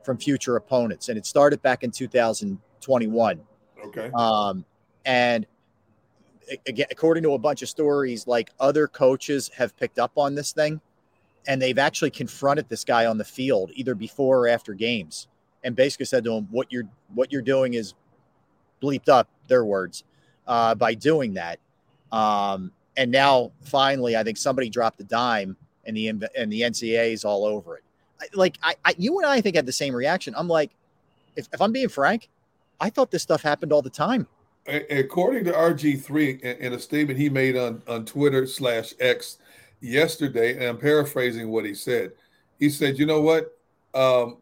from 0.05 0.17
future 0.17 0.57
opponents. 0.57 1.09
And 1.09 1.19
it 1.19 1.27
started 1.27 1.61
back 1.63 1.83
in 1.83 1.91
2021. 1.91 3.41
Okay. 3.87 4.11
Um, 4.15 4.65
and 5.05 5.47
again, 6.67 6.87
according 6.91 7.23
to 7.25 7.35
a 7.35 7.39
bunch 7.39 7.63
of 7.63 7.69
stories, 7.69 8.27
like 8.27 8.51
other 8.61 8.87
coaches 8.87 9.51
have 9.57 9.77
picked 9.77 9.99
up 9.99 10.13
on 10.17 10.35
this 10.35 10.53
thing, 10.53 10.81
and 11.47 11.61
they've 11.61 11.79
actually 11.79 12.11
confronted 12.11 12.69
this 12.69 12.85
guy 12.85 13.07
on 13.07 13.19
the 13.19 13.25
field 13.25 13.71
either 13.75 13.95
before 13.95 14.41
or 14.41 14.49
after 14.49 14.75
games, 14.75 15.29
and 15.65 15.75
basically 15.75 16.07
said 16.07 16.25
to 16.25 16.33
him, 16.33 16.49
"What 16.51 16.71
you're 16.71 16.89
what 17.15 17.33
you're 17.33 17.43
doing 17.43 17.75
is 17.75 17.95
bleeped 18.83 19.09
up." 19.09 19.29
Their 19.49 19.65
words 19.65 20.05
uh, 20.47 20.75
by 20.75 20.95
doing 20.95 21.35
that. 21.35 21.59
Um, 22.13 22.73
and 23.01 23.11
now 23.11 23.51
finally, 23.63 24.15
I 24.15 24.23
think 24.23 24.37
somebody 24.37 24.69
dropped 24.69 24.99
the 24.99 25.05
dime, 25.05 25.57
and 25.87 25.97
the 25.97 26.09
and 26.09 26.53
the 26.53 26.61
NCAA 26.61 27.15
is 27.15 27.25
all 27.25 27.47
over 27.47 27.79
it. 27.79 27.85
Like 28.35 28.59
I, 28.63 28.75
I, 28.85 28.95
you 28.99 29.17
and 29.19 29.27
I, 29.27 29.37
I 29.37 29.41
think 29.41 29.57
had 29.57 29.65
the 29.65 29.73
same 29.73 29.95
reaction. 29.95 30.35
I'm 30.37 30.49
like, 30.49 30.71
if, 31.35 31.49
if 31.51 31.63
I'm 31.63 31.73
being 31.73 31.89
frank, 31.89 32.29
I 32.79 32.91
thought 32.91 33.11
this 33.11 33.23
stuff 33.23 33.41
happened 33.41 33.73
all 33.73 33.81
the 33.81 33.89
time. 33.89 34.27
According 34.67 35.45
to 35.45 35.53
RG3, 35.53 36.43
in 36.43 36.75
a 36.75 36.79
statement 36.79 37.19
he 37.19 37.31
made 37.31 37.57
on, 37.57 37.83
on 37.89 38.05
Twitter 38.05 38.47
slash 38.47 38.93
X 39.01 39.39
yesterday, 39.81 40.59
and 40.59 40.65
I'm 40.65 40.77
paraphrasing 40.77 41.49
what 41.49 41.65
he 41.65 41.73
said, 41.73 42.13
he 42.59 42.69
said, 42.69 42.99
you 42.99 43.07
know 43.07 43.23
what? 43.23 43.57
Um, 43.95 44.37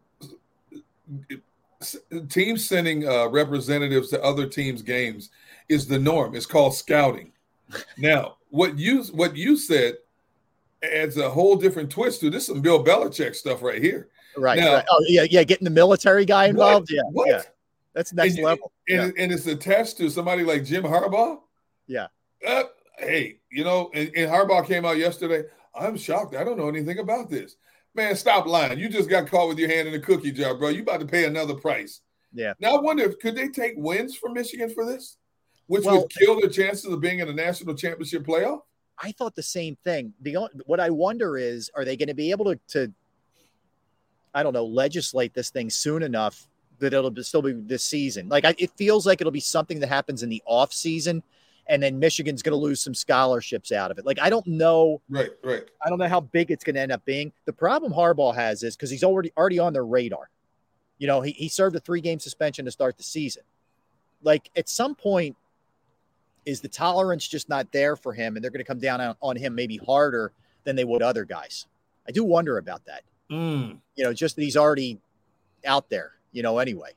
teams 2.29 2.67
sending 2.67 3.09
uh, 3.09 3.29
representatives 3.29 4.11
to 4.11 4.21
other 4.25 4.49
teams' 4.49 4.83
games 4.83 5.31
is 5.69 5.87
the 5.87 6.01
norm. 6.01 6.35
It's 6.35 6.45
called 6.45 6.75
scouting. 6.75 7.31
Now, 7.97 8.37
what 8.51 8.79
you 8.79 9.03
what 9.05 9.37
you 9.37 9.57
said 9.57 9.95
adds 10.83 11.17
a 11.17 11.29
whole 11.29 11.57
different 11.57 11.91
twist 11.91 12.21
to 12.21 12.31
this. 12.31 12.47
Some 12.47 12.61
Bill 12.61 12.85
Belichick 12.85 13.35
stuff 13.35 13.63
right 13.63 13.83
here. 13.83 14.09
Right. 14.37 14.59
Now, 14.59 14.75
right. 14.75 14.85
Oh 14.91 15.05
yeah, 15.09 15.27
yeah. 15.31 15.43
Getting 15.45 15.65
the 15.65 15.71
military 15.71 16.25
guy 16.25 16.47
involved. 16.47 16.91
What? 16.91 16.97
Yeah. 16.97 17.11
What? 17.13 17.29
Yeah. 17.29 17.43
That's 17.95 18.13
next 18.13 18.37
and, 18.37 18.45
level. 18.45 18.73
And, 18.89 19.15
yeah. 19.17 19.23
and 19.23 19.33
it's 19.33 19.47
attached 19.47 19.97
to 19.99 20.09
somebody 20.09 20.45
like 20.45 20.65
Jim 20.65 20.85
Harbaugh. 20.85 21.41
Yeah. 21.87 22.07
Uh, 22.47 22.65
hey, 22.99 23.41
you 23.51 23.65
know, 23.65 23.91
and, 23.95 24.11
and 24.15 24.31
Harbaugh 24.31 24.67
came 24.67 24.85
out 24.85 24.99
yesterday. 24.99 25.49
I'm 25.75 25.97
shocked. 25.97 26.37
I 26.37 26.45
don't 26.45 26.57
know 26.57 26.69
anything 26.69 26.99
about 26.99 27.29
this. 27.29 27.57
Man, 27.95 28.15
stop 28.15 28.47
lying. 28.47 28.79
You 28.79 28.89
just 28.89 29.11
got 29.11 29.27
caught 29.27 29.49
with 29.49 29.59
your 29.59 29.69
hand 29.69 29.89
in 29.89 29.95
a 29.95 29.99
cookie 29.99 30.31
jar, 30.31 30.55
bro. 30.55 30.69
You 30.69 30.83
about 30.83 31.01
to 31.01 31.07
pay 31.07 31.25
another 31.25 31.55
price. 31.55 32.01
Yeah. 32.33 32.53
Now 32.61 32.77
I 32.77 32.81
wonder 32.81 33.03
if 33.05 33.19
could 33.19 33.35
they 33.35 33.49
take 33.49 33.75
wins 33.77 34.15
from 34.15 34.35
Michigan 34.35 34.71
for 34.71 34.85
this, 34.85 35.17
which 35.69 35.85
well, 35.85 36.01
would 36.01 36.11
kill 36.11 36.41
their 36.41 36.51
chances 36.51 36.87
of 36.87 37.01
being 37.01 37.21
in 37.21 37.29
a 37.29 37.33
national 37.33 37.75
championship 37.75 38.25
playoff. 38.25 38.63
I 39.01 39.13
thought 39.13 39.37
the 39.37 39.43
same 39.43 39.77
thing. 39.85 40.13
The 40.21 40.49
what 40.67 40.81
I 40.81 40.91
wonder 40.91 41.39
is, 41.39 41.71
are 41.77 41.85
they 41.85 41.97
going 41.97 42.09
to 42.09 42.15
be 42.15 42.33
able 42.33 42.47
to, 42.47 42.59
to, 42.69 42.93
I 44.35 44.43
don't 44.43 44.53
know, 44.53 44.65
legislate 44.65 45.35
this 45.35 45.51
thing 45.51 45.71
soon 45.71 46.03
enough 46.03 46.49
that 46.81 46.93
it'll 46.93 47.15
still 47.23 47.43
be 47.43 47.53
this 47.53 47.85
season? 47.85 48.29
Like 48.29 48.45
I, 48.45 48.55
it 48.59 48.73
feels 48.77 49.07
like 49.07 49.21
it'll 49.21 49.31
be 49.31 49.41
something 49.41 49.79
that 49.81 49.89
happens 49.89 50.23
in 50.23 50.29
the 50.29 50.43
off 50.47 50.73
season, 50.73 51.23
and 51.69 51.83
then 51.83 51.99
Michigan's 51.99 52.43
going 52.43 52.53
to 52.53 52.57
lose 52.57 52.81
some 52.81 52.95
scholarships 52.95 53.71
out 53.71 53.91
of 53.91 53.99
it. 53.99 54.07
Like 54.07 54.19
I 54.19 54.31
don't 54.31 54.47
know. 54.47 55.01
Right, 55.09 55.31
right. 55.45 55.65
I 55.85 55.89
don't 55.91 55.99
know 55.99 56.09
how 56.09 56.21
big 56.21 56.51
it's 56.51 56.65
going 56.65 56.75
to 56.75 56.81
end 56.81 56.93
up 56.93 57.05
being. 57.05 57.31
The 57.45 57.53
problem 57.53 57.93
Harbaugh 57.93 58.35
has 58.35 58.63
is 58.65 58.75
because 58.75 58.91
he's 58.91 59.05
already 59.05 59.33
already 59.37 59.59
on 59.59 59.75
their 59.75 59.87
radar. 59.87 60.31
You 60.97 61.07
know, 61.07 61.21
he, 61.21 61.31
he 61.33 61.49
served 61.49 61.77
a 61.77 61.81
three 61.81 62.01
game 62.01 62.19
suspension 62.19 62.65
to 62.65 62.73
start 62.73 62.97
the 62.97 63.05
season. 63.05 63.45
Like 64.23 64.51
at 64.57 64.69
some 64.69 64.97
point, 64.97 65.37
is 66.49 66.63
the 66.63 66.69
tolerance 66.69 67.29
just 67.29 67.51
not 67.51 67.71
there 67.73 67.95
for 67.95 68.15
him 68.15 68.35
and 68.35 68.43
they're 68.43 68.51
going 68.51 68.65
to 68.65 68.65
come 68.65 68.79
down 68.79 69.03
on, 69.03 69.15
on, 69.21 69.37
him 69.37 69.55
maybe 69.55 69.77
harder 69.77 70.33
than 70.65 70.75
they 70.75 70.85
would 70.85 71.03
other 71.03 71.27
guys? 71.27 71.67
I 72.09 72.11
do 72.11 72.25
wonder 72.25 72.57
about 72.57 72.87
that. 72.87 73.03
Mm. 73.31 73.79
You 73.97 74.05
know, 74.05 74.15
just 74.15 74.35
that 74.37 74.43
he's 74.43 74.57
already 74.57 74.99
out 75.67 75.91
there, 75.91 76.13
you 76.33 76.43
know, 76.43 76.57
anyway. 76.59 76.93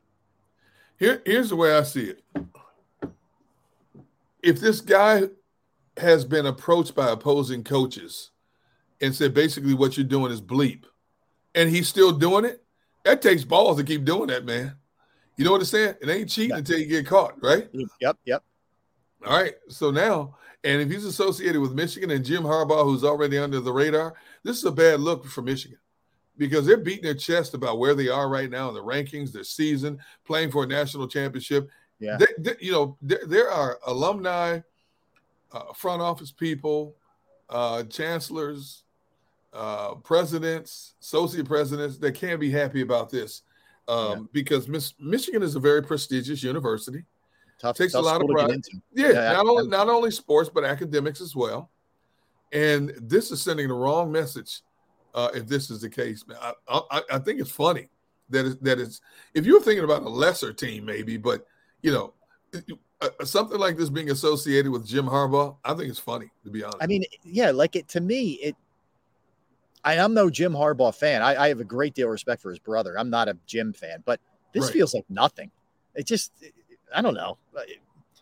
Here, 0.98 1.22
here's 1.26 1.50
the 1.50 1.58
way 1.58 1.76
I 1.76 1.84
see 1.84 2.12
it. 2.12 2.24
If 4.42 4.62
this 4.62 4.80
guy 4.80 5.24
has 5.98 6.24
been 6.24 6.46
approached 6.46 6.96
by 6.96 7.12
opposing 7.12 7.66
coaches 7.66 8.32
and 9.02 9.14
said 9.14 9.34
basically 9.34 9.74
what 9.74 9.98
you're 9.98 10.06
doing 10.06 10.32
is 10.32 10.42
bleep, 10.42 10.86
and 11.54 11.70
he's 11.70 11.90
still 11.90 12.14
doing 12.14 12.46
it, 12.46 12.64
that 13.04 13.22
takes 13.22 13.44
balls 13.44 13.76
to 13.78 13.84
keep 13.84 14.06
doing 14.06 14.28
that, 14.28 14.46
man. 14.46 14.76
You 15.36 15.44
know 15.44 15.52
what 15.52 15.60
I'm 15.60 15.66
saying? 15.66 15.96
It 16.02 16.10
ain't 16.10 16.30
cheating 16.30 16.56
until 16.56 16.80
you 16.80 16.86
get 16.86 17.06
caught, 17.06 17.44
right? 17.44 17.68
Yep, 18.00 18.18
yep. 18.24 18.44
All 19.26 19.42
right. 19.42 19.54
So 19.70 19.92
now, 19.92 20.38
and 20.64 20.82
if 20.82 20.90
he's 20.90 21.06
associated 21.06 21.62
with 21.62 21.74
Michigan 21.74 22.12
and 22.12 22.24
Jim 22.26 22.44
Harbaugh, 22.44 22.84
who's 22.84 23.04
already 23.04 23.38
under 23.38 23.60
the 23.60 23.72
radar, 23.72 24.14
this 24.44 24.58
is 24.58 24.66
a 24.66 24.72
bad 24.72 25.00
look 25.00 25.26
for 25.26 25.42
Michigan 25.42 25.78
because 26.38 26.66
they're 26.66 26.78
beating 26.78 27.04
their 27.04 27.14
chest 27.14 27.54
about 27.54 27.80
where 27.80 27.94
they 27.94 28.10
are 28.10 28.30
right 28.30 28.50
now 28.50 28.70
in 28.70 28.76
the 28.76 28.84
rankings, 28.84 29.32
their 29.32 29.44
season, 29.44 30.00
playing 30.26 30.52
for 30.52 30.64
a 30.64 30.68
national 30.68 31.08
championship. 31.08 31.70
Yeah. 32.00 32.18
They, 32.18 32.26
they, 32.38 32.56
you 32.60 32.72
know, 32.72 32.98
there, 33.02 33.22
there 33.28 33.52
are 33.52 33.80
alumni, 33.86 34.60
uh, 35.52 35.74
front 35.74 36.02
office 36.02 36.32
people, 36.32 36.96
uh, 37.50 37.84
chancellors, 37.84 38.84
uh, 39.54 39.96
presidents, 39.96 40.94
associate 41.02 41.46
presidents 41.46 41.98
that 41.98 42.14
can't 42.14 42.40
be 42.40 42.50
happy 42.50 42.82
about 42.82 43.10
this 43.10 43.44
um, 43.88 44.12
yeah. 44.12 44.26
because 44.32 44.68
Miss, 44.68 44.94
Michigan 45.00 45.44
is 45.44 45.56
a 45.56 45.60
very 45.60 45.84
prestigious 45.84 46.42
university. 46.44 47.04
Tough, 47.62 47.78
takes 47.78 47.94
tough 47.94 48.02
a 48.02 48.06
lot 48.06 48.22
of 48.22 48.28
pride. 48.28 48.60
Yeah, 48.92 49.10
yeah, 49.10 49.34
not 49.34 49.46
only 49.46 49.68
not 49.68 49.88
only 49.88 50.10
sports 50.10 50.50
but 50.52 50.64
academics 50.64 51.22
as 51.22 51.36
well. 51.36 51.70
And 52.52 52.92
this 52.98 53.32
is 53.32 53.42
sending 53.42 53.68
the 53.68 53.74
wrong 53.74 54.12
message 54.12 54.62
uh, 55.14 55.30
if 55.34 55.48
this 55.48 55.70
is 55.70 55.82
the 55.82 55.90
case. 55.90 56.26
I, 56.42 56.54
I, 56.68 57.02
I 57.14 57.20
think 57.20 57.40
it's 57.40 57.52
funny 57.52 57.88
that 58.30 58.46
it's, 58.46 58.56
that 58.62 58.80
it's 58.80 59.02
if 59.36 59.46
you're 59.46 59.62
thinking 59.62 59.84
about 59.84 60.02
a 60.02 60.10
lesser 60.10 60.52
team 60.52 60.86
maybe, 60.86 61.18
but 61.18 61.46
you 61.84 61.92
know 61.92 62.14
uh, 63.02 63.26
something 63.26 63.60
like 63.60 63.78
this 63.78 63.90
being 63.90 64.10
associated 64.10 64.72
with 64.72 64.88
Jim 64.88 65.06
Harbaugh, 65.06 65.56
I 65.64 65.74
think 65.76 65.90
it's 65.90 66.00
funny 66.00 66.32
to 66.44 66.50
be 66.50 66.64
honest. 66.64 66.82
I 66.82 66.88
mean, 66.88 67.04
yeah, 67.24 67.52
like 67.52 67.76
it 67.76 67.88
to 67.90 68.02
me, 68.02 68.32
it. 68.42 68.56
I, 69.84 69.96
am 69.96 70.14
no 70.14 70.30
Jim 70.30 70.54
Harbaugh 70.54 70.94
fan. 70.94 71.22
I, 71.22 71.44
I, 71.44 71.48
have 71.48 71.60
a 71.60 71.64
great 71.64 71.96
deal 71.96 72.08
of 72.08 72.12
respect 72.12 72.42
for 72.42 72.52
his 72.52 72.60
brother. 72.60 73.00
I'm 73.00 73.10
not 73.10 73.28
a 73.28 73.38
Jim 73.48 73.74
fan, 73.74 74.04
but 74.06 74.20
this 74.54 74.66
right. 74.66 74.74
feels 74.74 74.94
like 74.94 75.06
nothing. 75.10 75.50
It 75.96 76.06
just, 76.06 76.32
I 76.94 77.02
don't 77.02 77.14
know. 77.14 77.38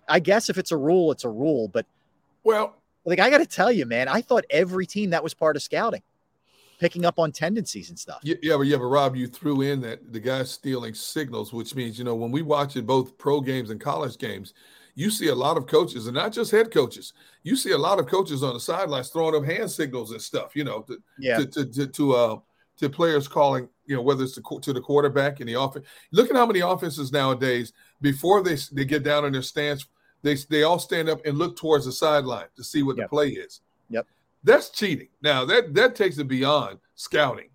I 0.08 0.20
guess 0.20 0.50
if 0.50 0.58
it's 0.58 0.72
a 0.72 0.78
rule, 0.78 1.12
it's 1.12 1.24
a 1.24 1.30
rule. 1.30 1.68
But 1.68 1.86
well, 2.44 2.76
like 3.06 3.20
I 3.20 3.30
got 3.30 3.40
to 3.40 3.46
tell 3.46 3.72
you, 3.72 3.86
man, 3.86 4.08
I 4.08 4.22
thought 4.22 4.46
every 4.50 4.86
team 4.86 5.12
that 5.12 5.24
was 5.24 5.34
part 5.34 5.56
of 5.56 5.62
scouting, 5.62 6.02
picking 6.80 7.06
up 7.06 7.20
on 7.20 7.32
tendencies 7.32 7.90
and 7.90 8.00
stuff. 8.00 8.20
Yeah, 8.24 8.36
but 8.58 8.62
yeah, 8.62 8.78
but 8.78 8.86
Rob, 8.86 9.16
you 9.16 9.28
threw 9.28 9.62
in 9.62 9.82
that 9.82 10.12
the 10.12 10.20
guy's 10.20 10.52
stealing 10.52 10.94
signals, 10.94 11.54
which 11.54 11.76
means 11.76 11.98
you 11.98 12.06
know 12.06 12.16
when 12.16 12.32
we 12.32 12.42
watch 12.42 12.76
it 12.76 12.86
both 12.86 13.18
pro 13.18 13.42
games 13.42 13.70
and 13.70 13.80
college 13.80 14.18
games, 14.18 14.54
you 14.96 15.10
see 15.10 15.28
a 15.28 15.36
lot 15.36 15.58
of 15.58 15.68
coaches, 15.68 16.08
and 16.08 16.16
not 16.16 16.34
just 16.34 16.52
head 16.52 16.72
coaches. 16.72 17.14
You 17.44 17.56
see 17.56 17.72
a 17.72 17.78
lot 17.78 18.00
of 18.00 18.08
coaches 18.08 18.44
on 18.44 18.54
the 18.54 18.60
sidelines 18.60 19.10
throwing 19.10 19.36
up 19.36 19.46
hand 19.46 19.70
signals 19.72 20.12
and 20.12 20.22
stuff. 20.22 20.56
You 20.56 20.64
know, 20.64 20.82
to, 20.82 20.98
yeah, 21.20 21.38
to 21.38 21.46
to 21.46 21.66
to, 21.66 21.88
to 21.88 22.14
uh 22.14 22.40
to 22.78 22.90
players 22.90 23.28
calling, 23.28 23.70
you 23.90 23.96
know, 23.96 24.04
whether 24.04 24.24
it's 24.24 24.36
to, 24.36 24.60
to 24.62 24.72
the 24.72 24.80
quarterback 24.80 25.42
in 25.42 25.48
the 25.48 25.60
offense. 25.60 25.86
Look 26.12 26.30
at 26.30 26.36
how 26.36 26.46
many 26.46 26.60
offenses 26.60 27.12
nowadays, 27.12 27.74
before 28.02 28.44
they, 28.44 28.56
they 28.72 28.86
get 28.86 29.04
down 29.04 29.26
in 29.26 29.34
their 29.34 29.42
stance, 29.42 29.88
they, 30.22 30.36
they 30.50 30.62
all 30.62 30.78
stand 30.78 31.10
up 31.10 31.26
and 31.26 31.40
look 31.40 31.58
towards 31.58 31.86
the 31.86 31.92
sideline 31.92 32.46
to 32.56 32.64
see 32.64 32.84
what 32.84 32.98
yep. 32.98 33.06
the 33.06 33.10
play 33.10 33.30
is. 33.30 33.62
Yep. 33.90 34.06
That's 34.44 34.70
cheating. 34.70 35.08
Now, 35.24 35.44
that, 35.46 35.74
that 35.74 35.96
takes 35.96 36.20
it 36.20 36.28
beyond 36.28 36.78
scouting. 36.94 37.50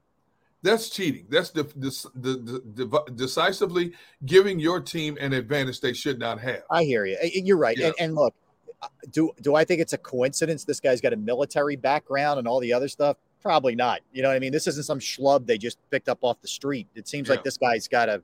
That's 0.62 0.90
cheating. 0.90 1.26
That's 1.28 1.50
the, 1.50 1.62
the, 1.76 2.10
the, 2.16 2.62
the, 2.88 3.12
decisively 3.14 3.92
giving 4.24 4.58
your 4.58 4.80
team 4.80 5.16
an 5.20 5.34
advantage 5.34 5.80
they 5.80 5.92
should 5.92 6.18
not 6.18 6.40
have. 6.40 6.62
I 6.68 6.82
hear 6.82 7.04
you. 7.04 7.16
You're 7.22 7.58
right. 7.58 7.76
Yeah. 7.78 7.86
And, 7.86 7.94
and 8.00 8.14
look, 8.16 8.34
uh, 8.82 8.88
do 9.10 9.30
do 9.40 9.54
I 9.54 9.64
think 9.64 9.80
it's 9.80 9.92
a 9.92 9.98
coincidence 9.98 10.64
this 10.64 10.80
guy's 10.80 11.00
got 11.00 11.12
a 11.12 11.16
military 11.16 11.76
background 11.76 12.38
and 12.38 12.48
all 12.48 12.60
the 12.60 12.72
other 12.72 12.88
stuff? 12.88 13.18
Probably 13.44 13.74
not. 13.74 14.00
You 14.12 14.22
know 14.22 14.28
what 14.30 14.36
I 14.36 14.38
mean? 14.38 14.52
This 14.52 14.66
isn't 14.66 14.86
some 14.86 14.98
schlub 14.98 15.46
they 15.46 15.58
just 15.58 15.78
picked 15.90 16.08
up 16.08 16.18
off 16.22 16.40
the 16.40 16.48
street. 16.48 16.88
It 16.94 17.06
seems 17.06 17.28
yeah. 17.28 17.34
like 17.34 17.44
this 17.44 17.58
guy's 17.58 17.86
got 17.86 18.08
a 18.08 18.22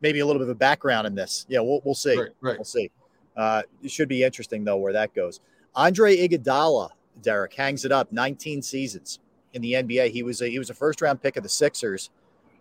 maybe 0.00 0.18
a 0.18 0.26
little 0.26 0.40
bit 0.40 0.48
of 0.48 0.56
a 0.56 0.58
background 0.58 1.06
in 1.06 1.14
this. 1.14 1.46
Yeah, 1.48 1.60
we'll 1.60 1.80
we'll 1.84 1.94
see. 1.94 2.18
Right, 2.18 2.30
right. 2.40 2.56
We'll 2.58 2.64
see. 2.64 2.90
Uh, 3.36 3.62
it 3.82 3.92
should 3.92 4.08
be 4.08 4.24
interesting 4.24 4.64
though 4.64 4.76
where 4.76 4.92
that 4.92 5.14
goes. 5.14 5.40
Andre 5.76 6.16
Iguodala, 6.16 6.90
Derrick 7.22 7.54
hangs 7.54 7.84
it 7.84 7.92
up. 7.92 8.10
19 8.10 8.60
seasons 8.60 9.20
in 9.52 9.62
the 9.62 9.74
NBA. 9.74 10.10
He 10.10 10.24
was 10.24 10.42
a, 10.42 10.48
he 10.48 10.58
was 10.58 10.68
a 10.68 10.74
first 10.74 11.00
round 11.00 11.22
pick 11.22 11.36
of 11.36 11.44
the 11.44 11.48
Sixers 11.48 12.10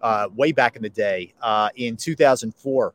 uh, 0.03 0.29
way 0.35 0.51
back 0.51 0.75
in 0.75 0.83
the 0.83 0.89
day 0.89 1.33
uh, 1.41 1.69
in 1.75 1.97
2004, 1.97 2.93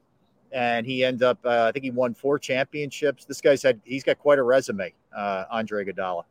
and 0.53 0.87
he 0.87 1.05
ended 1.05 1.25
up. 1.25 1.39
Uh, 1.45 1.67
I 1.69 1.73
think 1.73 1.85
he 1.85 1.91
won 1.91 2.15
four 2.15 2.39
championships. 2.39 3.25
This 3.25 3.41
guy's 3.41 3.63
had 3.63 3.81
he's 3.85 4.05
got 4.05 4.21
quite 4.21 4.39
a 4.39 4.43
resume. 4.45 4.93
Uh, 5.17 5.45
Andre 5.51 5.85
Iguodala. 5.85 6.23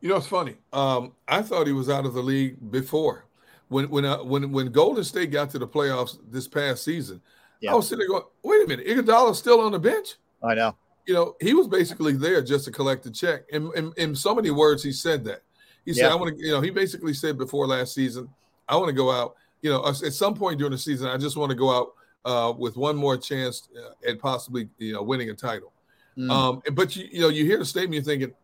You 0.00 0.08
know, 0.08 0.16
it's 0.16 0.26
funny. 0.26 0.56
Um, 0.72 1.12
I 1.26 1.42
thought 1.42 1.66
he 1.66 1.72
was 1.72 1.90
out 1.90 2.06
of 2.06 2.14
the 2.14 2.22
league 2.22 2.70
before. 2.70 3.24
When 3.68 3.90
when 3.90 4.04
uh, 4.04 4.22
when 4.22 4.50
when 4.52 4.70
Golden 4.72 5.04
State 5.04 5.30
got 5.30 5.50
to 5.50 5.58
the 5.58 5.66
playoffs 5.66 6.18
this 6.30 6.48
past 6.48 6.84
season, 6.84 7.20
yeah. 7.60 7.72
I 7.72 7.74
was 7.74 7.88
sitting 7.88 8.00
there 8.00 8.08
going, 8.08 8.22
"Wait 8.42 8.64
a 8.64 8.66
minute, 8.66 8.86
Iguodala's 8.86 9.38
still 9.38 9.60
on 9.60 9.72
the 9.72 9.78
bench." 9.78 10.14
I 10.42 10.54
know. 10.54 10.76
You 11.06 11.14
know, 11.14 11.36
he 11.40 11.54
was 11.54 11.68
basically 11.68 12.12
there 12.12 12.42
just 12.42 12.64
to 12.66 12.70
collect 12.70 13.06
a 13.06 13.10
check. 13.10 13.42
And 13.52 13.72
in, 13.74 13.92
in, 13.96 14.10
in, 14.10 14.14
so 14.14 14.34
many 14.34 14.50
words, 14.50 14.82
he 14.82 14.92
said 14.92 15.24
that. 15.24 15.42
He 15.84 15.92
said, 15.94 16.10
"I 16.10 16.14
want 16.14 16.36
to." 16.36 16.44
You 16.44 16.52
know, 16.52 16.60
he 16.60 16.70
basically 16.70 17.12
said 17.12 17.36
before 17.36 17.66
last 17.66 17.94
season, 17.94 18.28
"I 18.68 18.76
want 18.76 18.88
to 18.88 18.94
go 18.94 19.10
out." 19.10 19.34
You 19.60 19.70
know, 19.70 19.86
at 19.86 19.96
some 19.96 20.34
point 20.34 20.58
during 20.58 20.72
the 20.72 20.78
season, 20.78 21.08
I 21.08 21.16
just 21.16 21.36
want 21.36 21.50
to 21.50 21.56
go 21.56 21.70
out 21.76 21.88
uh, 22.24 22.52
with 22.52 22.76
one 22.76 22.96
more 22.96 23.16
chance 23.16 23.68
uh, 23.76 24.08
at 24.08 24.18
possibly 24.18 24.68
you 24.78 24.92
know 24.92 25.02
winning 25.02 25.30
a 25.30 25.34
title. 25.34 25.72
Mm. 26.16 26.30
Um, 26.30 26.62
but 26.72 26.96
you 26.96 27.08
you 27.10 27.20
know 27.20 27.28
you 27.28 27.44
hear 27.44 27.58
the 27.58 27.64
statement, 27.64 27.94
you're 27.94 28.02
thinking, 28.02 28.34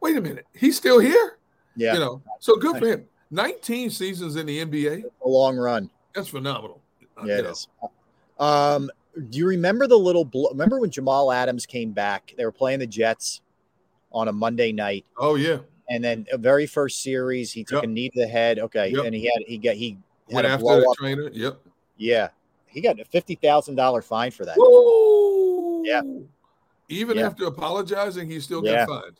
wait 0.00 0.16
a 0.16 0.20
minute, 0.20 0.46
he's 0.54 0.76
still 0.76 0.98
here. 0.98 1.38
Yeah. 1.76 1.94
You 1.94 2.00
know, 2.00 2.22
so 2.40 2.56
good 2.56 2.78
for 2.78 2.86
him. 2.86 3.04
19 3.30 3.90
seasons 3.90 4.36
in 4.36 4.46
the 4.46 4.64
NBA. 4.64 5.04
A 5.24 5.28
long 5.28 5.56
run. 5.56 5.90
That's 6.14 6.28
phenomenal. 6.28 6.80
Uh, 7.20 7.24
Yeah, 7.26 7.38
it 7.38 7.42
know. 7.44 7.50
is. 7.50 7.68
Um, 8.38 8.90
do 9.30 9.38
you 9.38 9.46
remember 9.46 9.86
the 9.86 9.98
little? 9.98 10.24
Blo- 10.24 10.50
remember 10.50 10.80
when 10.80 10.90
Jamal 10.90 11.30
Adams 11.32 11.66
came 11.66 11.92
back? 11.92 12.32
They 12.36 12.44
were 12.44 12.52
playing 12.52 12.78
the 12.78 12.86
Jets 12.86 13.40
on 14.12 14.28
a 14.28 14.32
Monday 14.32 14.72
night, 14.72 15.04
Oh 15.18 15.34
yeah. 15.34 15.58
and 15.90 16.02
then 16.02 16.26
a 16.32 16.38
very 16.38 16.66
first 16.66 17.02
series, 17.02 17.52
he 17.52 17.64
took 17.64 17.82
Yep. 17.82 17.84
a 17.84 17.86
knee 17.88 18.08
to 18.10 18.20
the 18.20 18.28
head. 18.28 18.58
Okay, 18.60 18.90
Yep. 18.90 19.04
and 19.04 19.14
he 19.14 19.24
had 19.24 19.42
he 19.46 19.58
got 19.58 19.74
he 19.76 19.98
Went 20.30 20.46
had 20.46 20.54
after 20.54 20.64
the 20.80 20.88
up. 20.88 20.96
trainer. 20.96 21.28
Yep. 21.32 21.60
Yeah, 21.96 22.28
he 22.66 22.80
got 22.80 22.98
a 23.00 23.04
fifty 23.04 23.34
thousand 23.34 23.74
dollar 23.74 24.00
fine 24.02 24.30
for 24.30 24.44
that. 24.46 24.56
Woo! 24.56 25.84
Yeah. 25.84 26.00
Even 26.88 27.18
Yeah. 27.18 27.26
after 27.26 27.44
apologizing, 27.46 28.30
he 28.30 28.40
still 28.40 28.64
Yeah. 28.64 28.86
got 28.86 29.02
fined. 29.02 29.16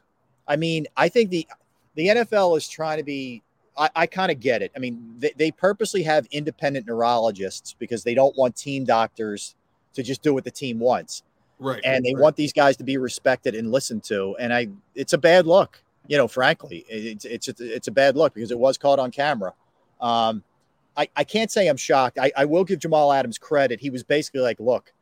I 0.48 0.56
mean, 0.56 0.86
I 0.96 1.08
think 1.08 1.30
the 1.30 1.46
the 1.94 2.08
NFL 2.08 2.56
is 2.56 2.68
trying 2.68 2.98
to 2.98 3.04
be. 3.04 3.42
I, 3.76 3.90
I 3.94 4.06
kind 4.06 4.32
of 4.32 4.40
get 4.40 4.60
it. 4.60 4.72
I 4.74 4.80
mean, 4.80 5.14
they, 5.18 5.32
they 5.36 5.50
purposely 5.52 6.02
have 6.02 6.26
independent 6.32 6.86
neurologists 6.88 7.76
because 7.78 8.02
they 8.02 8.14
don't 8.14 8.36
want 8.36 8.56
team 8.56 8.84
doctors 8.84 9.54
to 9.94 10.02
just 10.02 10.20
do 10.22 10.34
what 10.34 10.42
the 10.42 10.50
team 10.50 10.80
wants, 10.80 11.22
Right. 11.60 11.80
and 11.84 12.04
they 12.04 12.14
right. 12.14 12.22
want 12.22 12.36
these 12.36 12.52
guys 12.52 12.76
to 12.78 12.84
be 12.84 12.96
respected 12.96 13.54
and 13.54 13.70
listened 13.70 14.02
to. 14.04 14.36
And 14.40 14.52
I, 14.52 14.68
it's 14.96 15.12
a 15.12 15.18
bad 15.18 15.46
look, 15.46 15.80
you 16.08 16.16
know. 16.16 16.26
Frankly, 16.26 16.84
it's 16.88 17.24
it's 17.24 17.48
it's 17.60 17.86
a 17.88 17.92
bad 17.92 18.16
look 18.16 18.34
because 18.34 18.50
it 18.50 18.58
was 18.58 18.78
caught 18.78 18.98
on 18.98 19.10
camera. 19.12 19.52
Um, 20.00 20.42
I 20.96 21.08
I 21.14 21.24
can't 21.24 21.50
say 21.50 21.68
I'm 21.68 21.76
shocked. 21.76 22.18
I, 22.18 22.32
I 22.36 22.44
will 22.46 22.64
give 22.64 22.80
Jamal 22.80 23.12
Adams 23.12 23.38
credit. 23.38 23.78
He 23.80 23.90
was 23.90 24.02
basically 24.02 24.40
like, 24.40 24.58
"Look, 24.58 24.92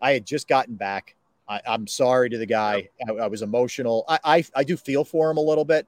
I 0.00 0.12
had 0.12 0.26
just 0.26 0.48
gotten 0.48 0.74
back. 0.74 1.16
I, 1.48 1.60
I'm 1.66 1.86
sorry 1.86 2.30
to 2.30 2.38
the 2.38 2.46
guy. 2.46 2.88
I, 3.08 3.12
I 3.12 3.26
was 3.26 3.42
emotional. 3.42 4.04
I, 4.08 4.18
I 4.24 4.44
I 4.54 4.64
do 4.64 4.76
feel 4.76 5.04
for 5.04 5.30
him 5.30 5.36
a 5.36 5.40
little 5.40 5.64
bit. 5.64 5.86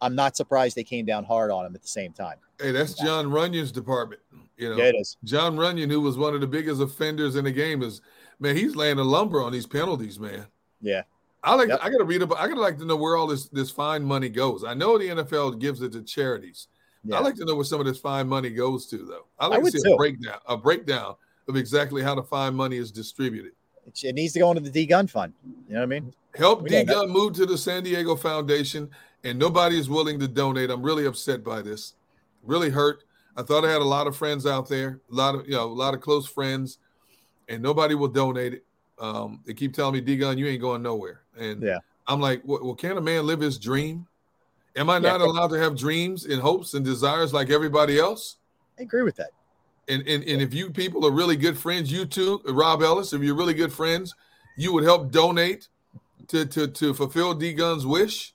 I'm 0.00 0.14
not 0.14 0.36
surprised 0.36 0.76
they 0.76 0.84
came 0.84 1.06
down 1.06 1.24
hard 1.24 1.50
on 1.50 1.64
him 1.64 1.74
at 1.74 1.82
the 1.82 1.88
same 1.88 2.12
time. 2.12 2.36
Hey, 2.60 2.72
that's 2.72 2.94
Jon 2.94 3.26
Runyan's 3.26 3.72
department. 3.72 4.20
You 4.56 4.70
know, 4.70 4.76
Yeah, 4.76 4.84
it 4.84 4.96
is. 4.96 5.16
Jon 5.24 5.56
Runyan, 5.56 5.90
who 5.90 6.00
was 6.00 6.16
one 6.16 6.34
of 6.34 6.40
the 6.40 6.46
biggest 6.46 6.80
offenders 6.80 7.36
in 7.36 7.44
the 7.44 7.52
game, 7.52 7.82
is 7.82 8.00
man, 8.38 8.56
he's 8.56 8.76
laying 8.76 8.98
a 8.98 9.02
lumber 9.02 9.42
on 9.42 9.52
these 9.52 9.66
penalties, 9.66 10.18
man. 10.18 10.46
Yeah. 10.80 11.02
I 11.42 11.54
like. 11.54 11.68
Yep. 11.68 11.80
I 11.82 11.90
got 11.90 11.98
to 11.98 12.04
read 12.04 12.22
about. 12.22 12.38
I 12.38 12.48
got 12.48 12.54
to 12.54 12.60
like 12.60 12.78
to 12.78 12.84
know 12.84 12.96
where 12.96 13.16
all 13.16 13.26
this 13.26 13.48
this 13.48 13.70
fine 13.70 14.02
money 14.02 14.28
goes. 14.28 14.64
I 14.64 14.74
know 14.74 14.98
the 14.98 15.08
NFL 15.08 15.60
gives 15.60 15.82
it 15.82 15.92
to 15.92 16.02
charities. 16.02 16.68
Yeah. 17.04 17.16
I 17.16 17.20
like 17.20 17.34
to 17.36 17.44
know 17.44 17.54
where 17.54 17.64
some 17.64 17.80
of 17.80 17.86
this 17.86 17.98
fine 17.98 18.26
money 18.26 18.48
goes 18.50 18.86
to, 18.86 18.98
though. 18.98 19.26
I 19.38 19.46
like 19.46 19.60
I 19.60 19.62
to 19.64 19.70
see 19.70 19.82
too. 19.82 19.94
a 19.94 19.96
breakdown, 19.96 20.38
a 20.46 20.56
breakdown 20.56 21.16
of 21.48 21.56
exactly 21.56 22.02
how 22.02 22.14
the 22.14 22.22
fine 22.22 22.54
money 22.54 22.76
is 22.76 22.90
distributed. 22.90 23.52
It, 23.86 24.14
needs 24.14 24.32
to 24.34 24.38
go 24.40 24.50
into 24.50 24.62
the 24.62 24.70
D 24.70 24.86
gun 24.86 25.06
fund. 25.06 25.32
You 25.68 25.74
know 25.74 25.80
what 25.80 25.82
I 25.84 25.86
mean? 25.86 26.14
Help 26.36 26.66
D 26.66 26.82
Gun 26.84 27.10
move 27.10 27.32
to 27.34 27.46
the 27.46 27.56
San 27.56 27.84
Diego 27.84 28.16
Foundation, 28.16 28.90
and 29.22 29.38
nobody 29.38 29.78
is 29.78 29.88
willing 29.88 30.18
to 30.18 30.28
donate. 30.28 30.70
I'm 30.70 30.82
really 30.82 31.06
upset 31.06 31.44
by 31.44 31.62
this. 31.62 31.94
Really 32.42 32.70
hurt. 32.70 33.04
I 33.36 33.42
thought 33.42 33.64
I 33.64 33.70
had 33.70 33.80
a 33.80 33.84
lot 33.84 34.06
of 34.06 34.16
friends 34.16 34.46
out 34.46 34.68
there, 34.68 35.00
a 35.10 35.14
lot 35.14 35.34
of 35.34 35.46
you 35.46 35.52
know, 35.52 35.64
a 35.64 35.66
lot 35.66 35.94
of 35.94 36.00
close 36.00 36.26
friends, 36.26 36.78
and 37.48 37.62
nobody 37.62 37.94
will 37.94 38.08
donate 38.08 38.54
it. 38.54 38.64
Um, 38.98 39.40
they 39.44 39.54
keep 39.54 39.74
telling 39.74 39.94
me, 39.94 40.00
D 40.00 40.16
Gun, 40.16 40.38
you 40.38 40.46
ain't 40.46 40.60
going 40.60 40.82
nowhere. 40.82 41.22
And 41.38 41.62
Yeah. 41.62 41.78
I'm 42.06 42.20
like, 42.20 42.42
well, 42.44 42.74
can 42.74 42.96
a 42.98 43.00
man 43.00 43.26
live 43.26 43.40
his 43.40 43.58
dream? 43.58 44.06
Am 44.76 44.90
I 44.90 44.94
Yeah. 44.94 45.10
not 45.10 45.20
allowed 45.20 45.48
to 45.48 45.58
have 45.58 45.76
dreams 45.76 46.26
and 46.26 46.40
hopes 46.40 46.74
and 46.74 46.84
desires 46.84 47.32
like 47.32 47.50
everybody 47.50 47.98
else? 47.98 48.36
I 48.78 48.82
agree 48.82 49.02
with 49.02 49.16
that. 49.16 49.30
And, 49.88 50.06
and 50.08 50.24
and 50.24 50.40
if 50.40 50.54
you 50.54 50.70
people 50.70 51.06
are 51.06 51.10
really 51.10 51.36
good 51.36 51.58
friends, 51.58 51.92
you 51.92 52.06
too, 52.06 52.40
Rob 52.46 52.82
Ellis, 52.82 53.12
if 53.12 53.22
you're 53.22 53.34
really 53.34 53.54
good 53.54 53.72
friends, 53.72 54.14
you 54.56 54.72
would 54.72 54.84
help 54.84 55.10
donate 55.10 55.68
to 56.28 56.46
to 56.46 56.68
to 56.68 56.94
fulfill 56.94 57.34
D 57.34 57.52
Gun's 57.52 57.86
wish. 57.86 58.34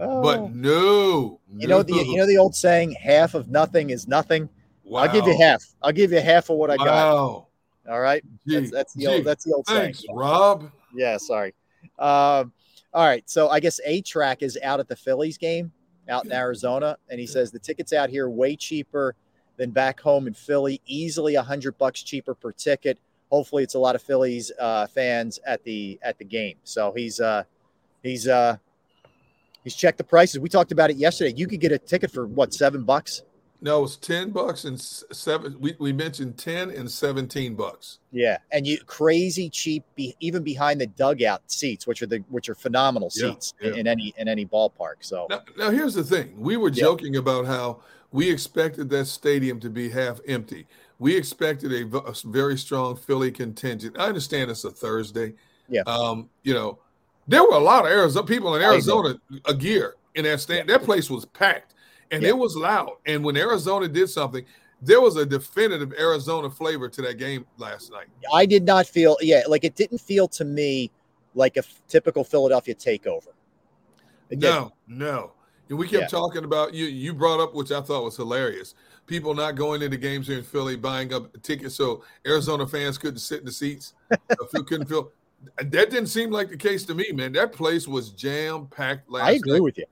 Oh. 0.00 0.22
But 0.22 0.54
no, 0.54 1.40
You 1.56 1.68
know 1.68 1.82
the 1.82 1.94
you 1.94 2.16
know 2.16 2.26
the 2.26 2.38
old 2.38 2.54
saying, 2.54 2.92
half 2.92 3.34
of 3.34 3.48
nothing 3.48 3.90
is 3.90 4.08
nothing. 4.08 4.48
I'll 4.92 5.12
give 5.12 5.26
you 5.26 5.36
half. 5.38 5.62
I'll 5.82 5.92
give 5.92 6.12
you 6.12 6.20
half 6.20 6.50
of 6.50 6.56
what 6.56 6.70
I 6.70 6.76
got. 6.76 6.86
Wow. 6.86 7.46
All 7.88 8.00
right. 8.00 8.22
That's, 8.46 8.70
that's 8.70 8.94
the 8.94 9.02
gee, 9.02 9.06
old 9.06 9.24
that's 9.24 9.44
the 9.44 9.54
old 9.54 9.66
Thanks, 9.66 10.00
saying. 10.00 10.16
Rob. 10.16 10.70
Yeah, 10.94 11.16
sorry. 11.16 11.54
Um, 11.98 12.52
all 12.92 13.06
right. 13.06 13.28
So 13.28 13.48
I 13.48 13.60
guess 13.60 13.80
A 13.84 14.00
track 14.02 14.42
is 14.42 14.58
out 14.62 14.80
at 14.80 14.88
the 14.88 14.96
Phillies 14.96 15.38
game 15.38 15.72
out 16.08 16.24
in 16.24 16.32
Arizona. 16.32 16.96
And 17.08 17.20
he 17.20 17.26
says 17.26 17.50
the 17.50 17.58
tickets 17.58 17.92
out 17.92 18.10
here 18.10 18.28
way 18.28 18.56
cheaper 18.56 19.14
than 19.58 19.70
back 19.70 20.00
home 20.00 20.26
in 20.26 20.32
Philly, 20.32 20.80
easily 20.86 21.34
a 21.34 21.42
hundred 21.42 21.76
bucks 21.76 22.02
cheaper 22.02 22.34
per 22.34 22.52
ticket. 22.52 22.98
Hopefully 23.30 23.62
it's 23.62 23.74
a 23.74 23.78
lot 23.78 23.94
of 23.94 24.00
Phillies 24.00 24.50
uh, 24.58 24.86
fans 24.86 25.38
at 25.44 25.62
the 25.64 25.98
at 26.02 26.16
the 26.18 26.24
game. 26.24 26.56
So 26.64 26.92
he's 26.96 27.20
uh 27.20 27.42
he's 28.02 28.26
uh 28.26 28.56
he's 29.64 29.74
checked 29.74 29.98
the 29.98 30.04
prices. 30.04 30.40
We 30.40 30.48
talked 30.48 30.72
about 30.72 30.88
it 30.88 30.96
yesterday. 30.96 31.34
You 31.36 31.46
could 31.46 31.60
get 31.60 31.72
a 31.72 31.78
ticket 31.78 32.10
for 32.10 32.26
what 32.26 32.54
seven 32.54 32.84
bucks? 32.84 33.22
No, 33.60 33.82
it's 33.82 33.96
ten 33.96 34.30
bucks 34.30 34.64
and 34.64 34.80
seven. 34.80 35.56
We, 35.58 35.74
we 35.80 35.92
mentioned 35.92 36.38
ten 36.38 36.70
and 36.70 36.88
seventeen 36.88 37.56
bucks. 37.56 37.98
Yeah, 38.12 38.38
and 38.52 38.64
you 38.64 38.78
crazy 38.86 39.50
cheap, 39.50 39.82
be, 39.96 40.14
even 40.20 40.44
behind 40.44 40.80
the 40.80 40.86
dugout 40.86 41.42
seats, 41.50 41.84
which 41.84 42.00
are 42.00 42.06
the 42.06 42.18
which 42.28 42.48
are 42.48 42.54
phenomenal 42.54 43.10
Yeah, 43.16 43.32
seats 43.32 43.54
in, 43.60 43.74
yeah. 43.74 43.80
in 43.80 43.86
any 43.88 44.14
in 44.16 44.28
any 44.28 44.46
ballpark. 44.46 44.98
So 45.00 45.26
Now, 45.28 45.42
now 45.58 45.70
here's 45.70 45.94
the 45.94 46.04
thing: 46.04 46.34
we 46.38 46.56
were 46.56 46.68
Yeah. 46.68 46.84
joking 46.84 47.16
about 47.16 47.46
how 47.46 47.80
we 48.12 48.30
expected 48.30 48.88
that 48.90 49.06
stadium 49.06 49.60
to 49.60 49.70
be 49.70 49.88
half 49.88 50.20
empty. 50.26 50.66
We 50.98 51.16
expected 51.16 51.72
a 51.72 52.14
very 52.24 52.56
strong 52.58 52.96
Philly 52.96 53.30
contingent. 53.30 53.96
I 53.98 54.06
understand 54.06 54.50
it's 54.50 54.64
a 54.64 54.70
Thursday. 54.70 55.34
Yeah. 55.68 55.82
Um, 55.86 56.28
you 56.42 56.54
know, 56.54 56.78
there 57.28 57.42
were 57.42 57.54
a 57.54 57.60
lot 57.60 57.84
of 57.84 57.90
Arizona 57.92 58.26
people 58.26 58.54
in 58.56 58.62
Arizona 58.62 59.14
a 59.44 59.54
gear 59.54 59.94
in 60.14 60.24
that 60.24 60.40
stand. 60.40 60.68
That 60.68 60.82
place 60.82 61.10
was 61.10 61.24
packed 61.26 61.74
and 62.10 62.22
Yeah. 62.22 62.30
it 62.30 62.38
was 62.38 62.56
loud. 62.56 62.92
And 63.06 63.22
when 63.22 63.36
Arizona 63.36 63.86
did 63.86 64.08
something, 64.08 64.44
there 64.80 65.00
was 65.00 65.16
a 65.16 65.26
definitive 65.26 65.92
Arizona 65.98 66.48
flavor 66.50 66.88
to 66.88 67.02
that 67.02 67.18
game 67.18 67.44
last 67.58 67.92
night. 67.92 68.06
I 68.32 68.46
did 68.46 68.64
not 68.64 68.86
feel, 68.86 69.16
yeah, 69.20 69.42
like 69.46 69.64
it 69.64 69.74
didn't 69.76 69.98
feel 69.98 70.26
to 70.28 70.44
me 70.44 70.90
like 71.34 71.56
a 71.56 71.60
f- 71.60 71.82
typical 71.88 72.24
Philadelphia 72.24 72.74
takeover. 72.74 73.28
Didn't. 74.30 74.42
No, 74.42 74.72
no. 74.86 75.32
And 75.68 75.78
we 75.78 75.86
kept 75.88 76.02
Yeah. 76.02 76.06
talking 76.08 76.44
about 76.44 76.74
you. 76.74 76.86
You 76.86 77.12
brought 77.14 77.40
up, 77.40 77.54
which 77.54 77.70
I 77.72 77.80
thought 77.80 78.04
was 78.04 78.16
hilarious. 78.16 78.74
People 79.06 79.34
not 79.34 79.54
going 79.54 79.82
into 79.82 79.96
games 79.96 80.26
here 80.26 80.38
in 80.38 80.44
Philly, 80.44 80.76
buying 80.76 81.12
up 81.14 81.40
tickets 81.42 81.74
so 81.74 82.04
Arizona 82.26 82.66
fans 82.66 82.98
couldn't 82.98 83.18
sit 83.20 83.40
in 83.40 83.46
the 83.46 83.52
seats. 83.52 83.94
you 84.54 84.64
couldn't 84.64 84.86
feel 84.86 85.12
that 85.56 85.70
didn't 85.70 86.06
seem 86.08 86.30
like 86.30 86.48
the 86.50 86.56
case 86.56 86.84
to 86.86 86.94
me, 86.94 87.12
man. 87.12 87.32
That 87.32 87.52
place 87.52 87.86
was 87.86 88.10
jam 88.10 88.66
packed 88.66 89.08
last 89.10 89.22
night. 89.22 89.28
I 89.28 89.32
agree 89.34 89.52
night, 89.52 89.62
with 89.62 89.78
you. 89.78 89.84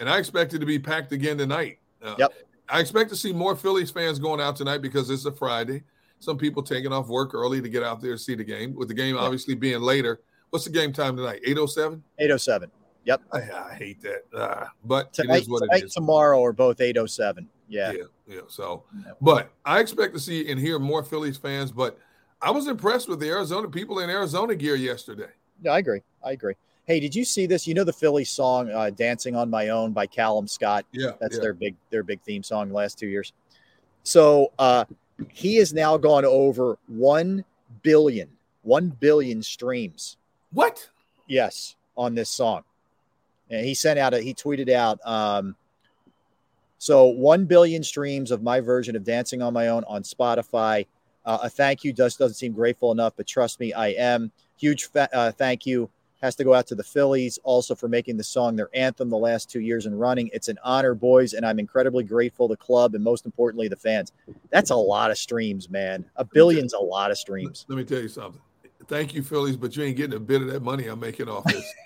and 0.00 0.08
I 0.08 0.18
expect 0.18 0.52
it 0.54 0.58
to 0.58 0.66
be 0.66 0.78
packed 0.78 1.12
again 1.12 1.38
tonight. 1.38 1.78
Uh, 2.02 2.14
Yep. 2.18 2.32
I 2.68 2.80
expect 2.80 3.10
to 3.10 3.16
see 3.16 3.32
more 3.32 3.54
Phillies 3.56 3.90
fans 3.92 4.18
going 4.18 4.40
out 4.40 4.56
tonight 4.56 4.78
because 4.82 5.08
it's 5.08 5.24
a 5.24 5.32
Friday. 5.32 5.84
Some 6.18 6.36
people 6.36 6.62
taking 6.62 6.92
off 6.92 7.06
work 7.08 7.32
early 7.32 7.62
to 7.62 7.68
get 7.68 7.82
out 7.84 8.00
there 8.00 8.12
to 8.12 8.18
see 8.18 8.34
the 8.34 8.42
game. 8.44 8.74
With 8.74 8.88
the 8.88 8.94
game 8.94 9.16
obviously 9.16 9.54
being 9.54 9.80
later, 9.82 10.20
what's 10.50 10.64
the 10.64 10.70
game 10.72 10.92
time 10.92 11.16
tonight? 11.16 11.40
Eight 11.44 11.58
oh 11.58 11.66
seven. 11.66 12.02
807. 12.18 12.70
Yep. 13.06 13.22
I, 13.32 13.38
I 13.38 13.74
hate 13.74 14.02
that, 14.02 14.24
uh, 14.36 14.66
but 14.84 15.12
Tonight, 15.12 15.36
it 15.36 15.42
is 15.42 15.48
what 15.48 15.60
tonight 15.60 15.82
it 15.82 15.84
is. 15.86 15.94
tomorrow 15.94 16.42
are 16.44 16.52
both 16.52 16.80
807. 16.80 17.48
Yeah. 17.68 17.92
Yeah, 17.92 18.02
yeah. 18.26 18.40
So, 18.48 18.82
but 19.20 19.50
I 19.64 19.78
expect 19.80 20.12
to 20.14 20.20
see 20.20 20.50
and 20.50 20.58
hear 20.60 20.78
more 20.78 21.02
Phillies 21.04 21.36
fans. 21.36 21.70
But 21.70 21.98
I 22.42 22.50
was 22.50 22.66
impressed 22.66 23.08
with 23.08 23.20
the 23.20 23.28
Arizona 23.28 23.68
people 23.68 24.00
in 24.00 24.10
Arizona 24.10 24.54
gear 24.54 24.74
yesterday. 24.74 25.30
Yeah, 25.62 25.72
I 25.72 25.78
agree. 25.78 26.02
I 26.24 26.32
agree. 26.32 26.54
Hey, 26.84 27.00
did 27.00 27.14
you 27.14 27.24
see 27.24 27.46
this? 27.46 27.66
You 27.66 27.74
know 27.74 27.84
the 27.84 27.92
Philly 27.92 28.24
song 28.24 28.70
uh, 28.70 28.90
"Dancing 28.90 29.34
on 29.34 29.50
My 29.50 29.70
Own" 29.70 29.92
by 29.92 30.06
Callum 30.06 30.46
Scott. 30.46 30.84
Yeah, 30.92 31.12
that's 31.20 31.36
yeah. 31.36 31.42
their 31.42 31.54
big 31.54 31.74
their 31.90 32.02
big 32.02 32.20
theme 32.22 32.42
song 32.42 32.68
the 32.68 32.74
last 32.74 32.98
two 32.98 33.08
years. 33.08 33.32
So 34.02 34.52
uh, 34.58 34.84
he 35.32 35.56
has 35.56 35.72
now 35.72 35.96
gone 35.96 36.24
over 36.24 36.78
one 36.86 37.44
billion, 37.82 38.28
one 38.62 38.88
billion 39.00 39.42
streams. 39.42 40.16
What? 40.52 40.88
Yes, 41.26 41.74
on 41.96 42.14
this 42.14 42.30
song, 42.30 42.62
and 43.50 43.64
he 43.64 43.74
sent 43.74 43.98
out 43.98 44.14
a 44.14 44.20
he 44.20 44.34
tweeted 44.34 44.70
out. 44.70 44.98
Um, 45.04 45.56
so 46.78 47.06
one 47.06 47.46
billion 47.46 47.82
streams 47.82 48.30
of 48.30 48.42
my 48.42 48.60
version 48.60 48.96
of 48.96 49.04
"Dancing 49.04 49.42
on 49.42 49.52
My 49.52 49.68
Own" 49.68 49.84
on 49.84 50.02
Spotify. 50.02 50.86
Uh, 51.24 51.38
a 51.42 51.50
thank 51.50 51.82
you 51.82 51.92
just 51.92 52.18
doesn't 52.18 52.36
seem 52.36 52.52
grateful 52.52 52.92
enough, 52.92 53.14
but 53.16 53.26
trust 53.26 53.58
me, 53.58 53.72
I 53.72 53.88
am. 53.88 54.30
Huge 54.58 54.84
fa- 54.84 55.08
uh, 55.12 55.32
thank 55.32 55.66
you 55.66 55.90
has 56.22 56.34
to 56.36 56.44
go 56.44 56.54
out 56.54 56.66
to 56.66 56.74
the 56.74 56.82
Phillies 56.82 57.38
also 57.44 57.74
for 57.74 57.88
making 57.88 58.16
the 58.16 58.24
song 58.24 58.56
their 58.56 58.70
anthem 58.74 59.10
the 59.10 59.16
last 59.16 59.50
two 59.50 59.60
years 59.60 59.86
in 59.86 59.96
running. 59.96 60.30
It's 60.32 60.48
an 60.48 60.58
honor, 60.64 60.94
boys, 60.94 61.34
and 61.34 61.44
I'm 61.44 61.58
incredibly 61.58 62.04
grateful 62.04 62.48
to 62.48 62.52
the 62.52 62.56
club 62.56 62.94
and 62.94 63.04
most 63.04 63.26
importantly 63.26 63.68
the 63.68 63.76
fans. 63.76 64.12
That's 64.50 64.70
a 64.70 64.76
lot 64.76 65.10
of 65.10 65.18
streams, 65.18 65.68
man. 65.68 66.04
A 66.16 66.24
billion's 66.24 66.72
a 66.72 66.78
lot 66.78 67.10
of 67.10 67.18
streams. 67.18 67.66
Let 67.68 67.76
me 67.76 67.84
tell 67.84 68.00
you 68.00 68.08
something. 68.08 68.40
Thank 68.88 69.14
you, 69.14 69.22
Phillies, 69.22 69.56
but 69.56 69.76
you 69.76 69.82
ain't 69.84 69.96
getting 69.96 70.16
a 70.16 70.20
bit 70.20 70.42
of 70.42 70.48
that 70.48 70.62
money 70.62 70.86
I'm 70.86 71.00
making 71.00 71.28
off 71.28 71.44
this. 71.44 71.64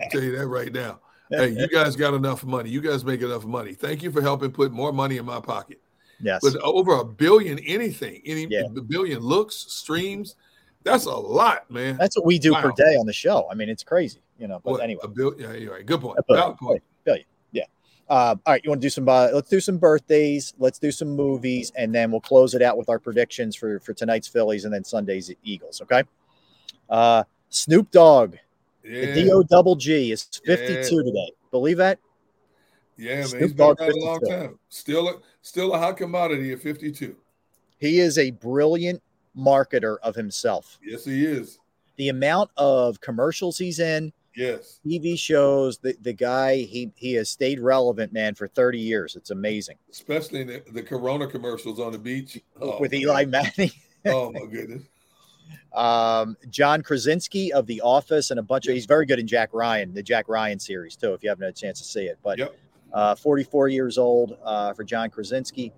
I'll 0.00 0.08
tell 0.10 0.22
you 0.22 0.36
that 0.36 0.46
right 0.46 0.72
now. 0.72 1.00
Hey, 1.30 1.48
you 1.50 1.68
guys 1.72 1.96
got 1.96 2.14
enough 2.14 2.44
money. 2.44 2.70
You 2.70 2.80
guys 2.80 3.04
make 3.04 3.20
enough 3.22 3.44
money. 3.44 3.74
Thank 3.74 4.02
you 4.02 4.10
for 4.10 4.22
helping 4.22 4.50
put 4.52 4.72
more 4.72 4.92
money 4.92 5.16
in 5.16 5.24
my 5.24 5.40
pocket. 5.40 5.80
Yes. 6.20 6.40
But 6.42 6.56
over 6.62 6.94
a 6.94 7.04
billion 7.04 7.58
anything, 7.60 8.22
any 8.24 8.46
Yeah. 8.48 8.62
a 8.74 8.80
billion 8.80 9.20
looks, 9.20 9.54
streams, 9.56 10.36
That's 10.82 11.06
a 11.06 11.10
lot, 11.10 11.68
man. 11.68 11.96
That's 11.96 12.16
what 12.16 12.24
we 12.24 12.38
do 12.38 12.54
per 12.54 12.70
day 12.70 12.94
on 12.94 13.06
the 13.06 13.12
show. 13.12 13.48
I 13.50 13.54
mean, 13.54 13.68
it's 13.68 13.82
crazy, 13.82 14.20
you 14.38 14.46
know. 14.46 14.60
But 14.64 14.70
What, 14.70 14.82
anyway, 14.82 15.00
a 15.02 15.08
bill, 15.08 15.34
yeah, 15.36 15.52
you're 15.54 15.72
right. 15.74 15.84
Good 15.84 16.00
point. 16.00 16.16
A 16.16 16.22
billion, 16.22 16.54
point. 16.54 16.82
billion, 17.02 17.26
yeah. 17.50 17.64
Uh, 18.08 18.36
all 18.46 18.52
right, 18.52 18.60
you 18.62 18.70
want 18.70 18.80
to 18.80 18.86
do 18.86 18.90
some? 18.90 19.08
Uh, 19.08 19.30
let's 19.34 19.50
do 19.50 19.58
some 19.58 19.78
birthdays. 19.78 20.54
Let's 20.58 20.78
do 20.78 20.92
some 20.92 21.08
movies, 21.08 21.72
and 21.76 21.92
then 21.92 22.12
we'll 22.12 22.20
close 22.20 22.54
it 22.54 22.62
out 22.62 22.78
with 22.78 22.88
our 22.88 23.00
predictions 23.00 23.56
for 23.56 23.80
for 23.80 23.94
tonight's 23.94 24.28
Phillies 24.28 24.64
and 24.64 24.72
then 24.72 24.84
Sunday's 24.84 25.28
Eagles. 25.42 25.80
Okay. 25.82 26.04
Uh, 26.88 27.24
Snoop 27.50 27.90
Dogg, 27.90 28.36
the 28.86 29.06
Yeah. 29.06 29.14
Do 29.14 29.44
Double 29.48 29.76
G 29.76 30.12
is 30.12 30.24
fifty 30.44 30.74
two 30.88 30.96
Yeah. 30.96 31.02
today. 31.02 31.32
Believe 31.50 31.76
that? 31.78 31.98
Yeah, 32.96 33.16
man. 33.16 33.26
Snoop 33.28 33.42
He's 33.42 33.52
been 33.52 33.66
around 33.66 33.80
a 33.92 33.96
long 34.04 34.20
time. 34.20 34.58
Still, 34.70 35.08
a, 35.08 35.14
still 35.42 35.74
a 35.74 35.78
hot 35.78 35.96
commodity 35.98 36.52
at 36.52 36.60
52. 36.60 37.14
He 37.78 37.98
is 38.00 38.16
a 38.16 38.30
brilliant 38.30 39.02
marketer 39.36 39.98
of 40.02 40.14
himself. 40.14 40.78
Yes, 40.82 41.04
he 41.04 41.26
is. 41.26 41.58
The 41.96 42.08
amount 42.08 42.50
of 42.56 43.00
commercials 43.02 43.58
he's 43.58 43.80
in, 43.80 44.12
Yes. 44.34 44.80
TV 44.86 45.18
shows, 45.18 45.78
the, 45.78 45.94
the 46.02 46.12
guy, 46.12 46.56
he 46.56 46.90
he 46.94 47.14
has 47.14 47.28
stayed 47.30 47.58
relevant, 47.60 48.12
man, 48.12 48.34
for 48.34 48.46
30 48.48 48.78
years. 48.78 49.16
It's 49.16 49.30
amazing. 49.30 49.76
Especially 49.90 50.44
the, 50.44 50.62
the 50.72 50.82
Corona 50.82 51.26
commercials 51.26 51.80
on 51.80 51.92
the 51.92 51.98
beach. 51.98 52.38
Oh, 52.60 52.78
With 52.80 52.92
Eli 52.94 53.24
Manning. 53.26 53.70
oh 54.06 54.30
my 54.32 54.44
goodness. 54.46 54.82
Um, 55.72 56.36
John 56.50 56.82
Krasinski 56.82 57.52
of 57.52 57.66
The 57.66 57.80
Office 57.80 58.30
and 58.30 58.40
a 58.40 58.42
bunch 58.42 58.66
of 58.66 58.74
he's 58.74 58.86
very 58.86 59.06
good 59.06 59.18
in 59.18 59.26
Jack 59.26 59.50
Ryan, 59.52 59.92
the 59.92 60.02
Jack 60.02 60.28
Ryan 60.28 60.58
series 60.58 60.96
too, 60.96 61.12
if 61.12 61.22
you 61.22 61.28
haven't 61.28 61.44
had 61.44 61.50
a 61.50 61.56
chance 61.56 61.78
to 61.78 61.84
see 61.84 62.04
it. 62.04 62.18
But 62.22 62.38
uh, 62.92 63.14
44 63.14 63.68
years 63.68 63.98
old 63.98 64.36
uh, 64.42 64.72
for 64.72 64.84
John 64.84 65.10
Krasinski. 65.10 65.72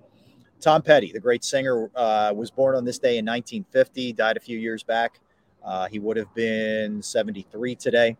Tom 0.60 0.82
Petty, 0.82 1.12
the 1.12 1.20
great 1.20 1.44
singer, 1.44 1.90
uh, 1.94 2.32
was 2.34 2.50
born 2.50 2.74
on 2.74 2.84
this 2.84 2.98
day 2.98 3.18
in 3.18 3.24
1950, 3.24 4.12
died 4.12 4.36
a 4.36 4.40
few 4.40 4.58
years 4.58 4.82
back. 4.82 5.20
Uh, 5.64 5.86
he 5.86 5.98
would 5.98 6.16
have 6.16 6.32
been 6.34 7.02
73 7.02 7.74
today. 7.76 8.16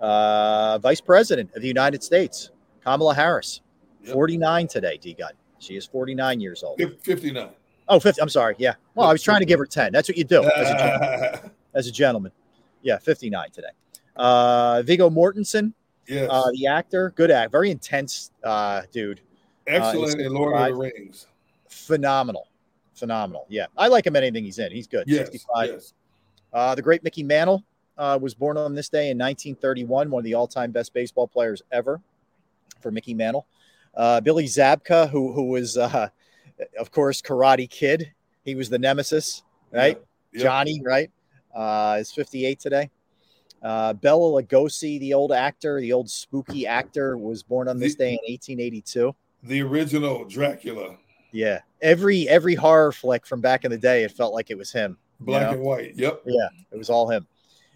Uh, 0.00 0.78
Vice 0.78 1.00
President 1.00 1.50
of 1.54 1.62
the 1.62 1.68
United 1.68 2.02
States, 2.02 2.50
Kamala 2.82 3.14
Harris, 3.14 3.60
49 4.04 4.68
today, 4.68 4.98
D 5.00 5.12
Gun. 5.12 5.32
She 5.58 5.76
is 5.76 5.84
49 5.86 6.40
years 6.40 6.62
old. 6.62 6.80
59. 7.02 7.50
Oh, 7.88 7.98
50. 7.98 8.20
I'm 8.20 8.28
sorry. 8.28 8.54
Yeah. 8.58 8.74
Well, 8.94 9.08
I 9.08 9.12
was 9.12 9.22
trying 9.22 9.40
to 9.40 9.46
give 9.46 9.58
her 9.58 9.66
10. 9.66 9.92
That's 9.92 10.08
what 10.08 10.18
you 10.18 10.24
do 10.24 10.44
as 10.56 10.70
a 10.70 10.76
gentleman. 10.76 11.50
as 11.74 11.86
a 11.86 11.92
gentleman. 11.92 12.32
Yeah, 12.82 12.98
59 12.98 13.50
today. 13.50 13.68
Uh, 14.16 14.82
Viggo 14.84 15.08
Mortensen, 15.10 15.72
Yes. 16.06 16.28
uh, 16.30 16.50
the 16.52 16.66
actor, 16.66 17.12
good 17.16 17.30
act, 17.30 17.52
very 17.52 17.70
intense 17.70 18.30
uh, 18.42 18.82
dude. 18.92 19.20
Uh, 19.66 19.72
Excellent 19.72 20.20
in 20.20 20.32
Lord 20.32 20.56
of 20.56 20.66
the 20.68 20.74
Rings. 20.74 21.26
Phenomenal. 21.68 22.48
Phenomenal. 22.94 23.46
Yeah. 23.48 23.66
I 23.76 23.88
like 23.88 24.06
him 24.06 24.16
in 24.16 24.22
anything 24.24 24.44
he's 24.44 24.58
in. 24.58 24.72
He's 24.72 24.86
good. 24.86 25.04
Yes. 25.06 25.26
65. 25.26 25.68
Yes. 25.68 25.92
Uh, 26.52 26.74
the 26.74 26.82
great 26.82 27.04
Mickey 27.04 27.22
Mantle 27.22 27.62
uh, 27.96 28.18
was 28.20 28.34
born 28.34 28.56
on 28.56 28.74
this 28.74 28.88
day 28.88 29.10
in 29.10 29.18
1931, 29.18 30.10
one 30.10 30.20
of 30.20 30.24
the 30.24 30.34
all 30.34 30.46
time 30.48 30.70
best 30.72 30.94
baseball 30.94 31.28
players 31.28 31.62
ever 31.72 32.00
for 32.80 32.90
Mickey 32.90 33.14
Mantle. 33.14 33.46
Uh, 33.94 34.20
Billy 34.20 34.44
Zabka, 34.44 35.10
who, 35.10 35.32
who 35.32 35.44
was, 35.44 35.76
uh, 35.76 36.08
of 36.78 36.90
course, 36.90 37.20
Karate 37.22 37.68
Kid. 37.68 38.12
He 38.44 38.54
was 38.54 38.68
the 38.70 38.78
nemesis, 38.78 39.42
right? 39.72 40.00
Yeah. 40.32 40.42
Johnny, 40.42 40.80
right? 40.84 41.10
Uh, 41.54 41.98
is 42.00 42.12
58 42.12 42.58
today. 42.60 42.90
Uh, 43.62 43.92
Bela 43.92 44.42
Lugosi, 44.42 45.00
the 45.00 45.14
old 45.14 45.32
actor, 45.32 45.80
the 45.80 45.92
old 45.92 46.08
spooky 46.08 46.66
actor, 46.66 47.18
was 47.18 47.42
born 47.42 47.68
on 47.68 47.78
this 47.78 47.94
day 47.94 48.10
in 48.10 48.18
1882. 48.28 49.14
The 49.42 49.62
original 49.62 50.24
Dracula, 50.24 50.96
Yeah, 51.32 51.60
every 51.82 52.28
every 52.28 52.54
horror 52.54 52.92
flick 52.92 53.26
from 53.26 53.40
back 53.40 53.64
in 53.64 53.70
the 53.70 53.78
day, 53.78 54.04
it 54.04 54.12
felt 54.12 54.32
like 54.32 54.50
it 54.50 54.58
was 54.58 54.70
him. 54.72 54.96
you 55.20 55.26
black 55.26 55.42
know? 55.42 55.52
and 55.52 55.62
white. 55.62 55.92
Yep. 55.96 56.22
Yeah, 56.26 56.48
it 56.70 56.76
was 56.76 56.90
all 56.90 57.10
him. 57.10 57.26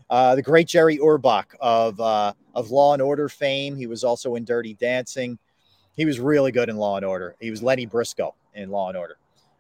Uh, 0.09 0.35
the 0.35 0.43
great 0.43 0.69
Jerry 0.69 0.99
Orbach 0.99 1.47
of 1.61 2.01
uh, 2.01 2.33
of 2.55 2.71
Law 2.71 2.93
and 2.93 3.03
Order 3.03 3.29
fame. 3.29 3.77
He 3.77 3.87
was 3.87 4.05
also 4.05 4.35
in 4.37 4.45
Dirty 4.45 4.75
Dancing. 4.75 5.39
He 5.97 6.05
was 6.05 6.21
really 6.21 6.53
good 6.53 6.69
in 6.69 6.77
Law 6.77 6.97
and 6.97 7.05
Order. 7.05 7.35
He 7.41 7.51
was 7.51 7.63
Lennie 7.63 7.87
Briscoe 7.87 8.35
in 8.55 8.71
Law 8.71 8.89
and 8.89 8.97
Order. 8.97 9.17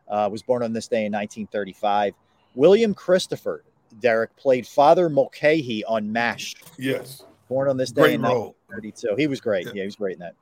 Uh, 0.09 0.29
was 0.31 0.43
born 0.43 0.62
on 0.62 0.73
this 0.73 0.89
day 0.89 1.07
in 1.07 1.12
1935. 1.12 2.15
William 2.55 2.93
Christopher 2.95 3.65
Derrick 4.01 4.35
played 4.37 4.67
Father 4.67 5.09
Mulcahy 5.09 5.85
on 5.85 6.11
MASH. 6.11 6.57
Yes. 6.79 7.25
Born 7.49 7.69
on 7.69 7.77
this 7.77 7.93
day 7.93 8.03
Great 8.03 8.15
in 8.15 8.23
role. 8.23 8.57
1932. 8.69 9.17
He 9.17 9.27
was 9.27 9.41
great. 9.41 9.67
Yeah, 9.67 9.73
he 9.83 9.85
was 9.85 9.97
great 9.97 10.15
in 10.15 10.21
that. 10.21 10.35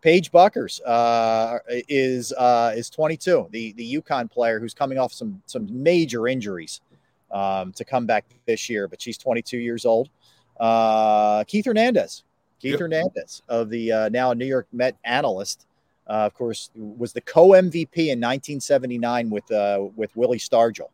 Paige 0.00 0.30
Bueckers 0.32 0.80
uh, 0.84 1.58
is 1.88 2.32
uh, 2.34 2.74
is 2.76 2.90
22, 2.90 3.48
the 3.50 3.72
the 3.72 3.94
UConn 4.00 4.30
player 4.30 4.60
who's 4.60 4.74
coming 4.74 4.98
off 4.98 5.12
some 5.12 5.40
some 5.46 5.66
major 5.70 6.28
injuries 6.28 6.82
um, 7.30 7.72
to 7.72 7.84
come 7.84 8.04
back 8.04 8.26
this 8.46 8.68
year, 8.68 8.86
but 8.86 9.00
she's 9.00 9.16
22 9.16 9.56
years 9.58 9.86
old. 9.86 10.10
Uh, 10.60 11.42
Keith 11.44 11.64
Hernandez, 11.64 12.24
Keith 12.60 12.72
Yep. 12.72 12.80
Hernandez 12.80 13.42
of 13.48 13.70
the 13.70 13.92
uh, 13.92 14.08
now 14.10 14.32
New 14.34 14.44
York 14.46 14.66
Met 14.72 14.96
analyst, 15.04 15.66
uh, 16.08 16.12
of 16.26 16.34
course, 16.34 16.70
was 16.74 17.12
the 17.12 17.20
co 17.20 17.48
MVP 17.50 17.96
in 17.96 18.20
1979 18.20 19.30
with 19.30 19.50
uh, 19.50 19.86
with 19.96 20.14
Willie 20.16 20.38
Stargell 20.38 20.90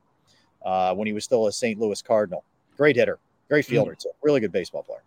uh, 0.65 0.95
when 0.95 1.07
he 1.07 1.13
was 1.13 1.25
still 1.25 1.47
a 1.47 1.53
St. 1.53 1.79
Louis 1.79 2.01
Cardinal. 2.03 2.45
Great 2.77 2.97
hitter, 2.97 3.19
great 3.49 3.65
fielder, 3.67 3.95
too. 3.95 4.11
Really 4.23 4.41
good 4.41 4.53
baseball 4.53 4.83
player. 4.83 5.03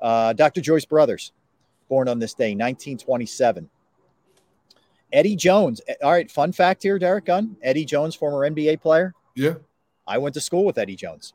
Uh, 0.00 0.32
Dr. 0.32 0.60
Joyce 0.60 0.84
Brothers, 0.84 1.32
born 1.88 2.08
on 2.08 2.18
this 2.18 2.34
day, 2.34 2.50
1927. 2.54 3.68
Eddie 5.12 5.36
Jones. 5.36 5.80
eh, 5.86 5.94
All 6.02 6.10
right, 6.10 6.30
fun 6.30 6.52
fact 6.52 6.82
here, 6.82 6.98
Derrick 6.98 7.26
Gunn. 7.26 7.56
Eddie 7.62 7.84
Jones, 7.84 8.14
former 8.14 8.48
NBA 8.48 8.80
player. 8.80 9.14
Yeah. 9.36 9.54
I 10.06 10.18
went 10.18 10.34
to 10.34 10.40
school 10.40 10.64
with 10.64 10.78
Eddie 10.78 10.96
Jones. 10.96 11.34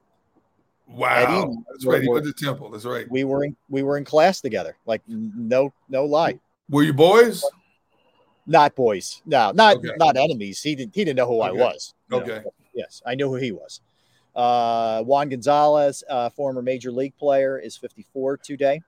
Wow. 0.87 1.15
Eddie 1.15 1.55
That's 1.69 1.85
right. 1.85 2.01
He 2.01 2.09
went 2.09 2.25
to 2.25 2.33
Temple. 2.33 2.69
That's 2.69 2.85
right. 2.85 3.09
We 3.09 3.23
were 3.23 3.43
in 3.43 3.55
we 3.69 3.83
were 3.83 3.97
in 3.97 4.05
class 4.05 4.41
together. 4.41 4.77
Like 4.85 5.01
no 5.07 5.73
no 5.89 6.05
lie. 6.05 6.39
Were 6.69 6.83
you 6.83 6.93
boys? 6.93 7.43
Not 8.47 8.75
boys. 8.75 9.21
No, 9.25 9.51
not 9.51 9.77
Okay. 9.77 9.89
not 9.97 10.15
enemies. 10.17 10.61
He 10.61 10.73
didn't 10.73 10.95
he 10.95 11.03
didn't 11.03 11.17
know 11.17 11.27
who 11.27 11.41
I 11.41 11.51
was. 11.51 11.93
you 12.09 12.17
know, 12.17 12.23
Okay. 12.23 12.43
yes, 12.73 13.01
I 13.05 13.13
knew 13.15 13.27
who 13.27 13.35
he 13.35 13.51
was. 13.51 13.81
Uh, 14.35 15.03
Juan 15.03 15.29
Gonzalez, 15.29 16.03
uh, 16.09 16.29
former 16.29 16.61
major 16.61 16.91
league 16.91 17.17
player, 17.17 17.57
is 17.59 17.75
54 17.75 18.37
today. 18.37 18.81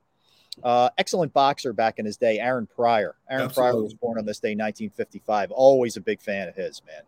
Uh, 0.63 0.89
excellent 0.97 1.33
boxer 1.33 1.73
back 1.73 1.99
in 1.99 2.05
his 2.05 2.17
day, 2.17 2.39
Aaron 2.39 2.67
Pryor. 2.67 3.15
Aaron 3.29 3.49
Pryor 3.49 3.81
was 3.81 3.93
born 3.93 4.17
on 4.17 4.25
this 4.25 4.39
day, 4.39 4.49
1955. 4.55 5.51
Always 5.51 5.97
a 5.97 6.01
big 6.01 6.21
fan 6.21 6.47
of 6.47 6.55
his, 6.55 6.81
man. 6.85 7.03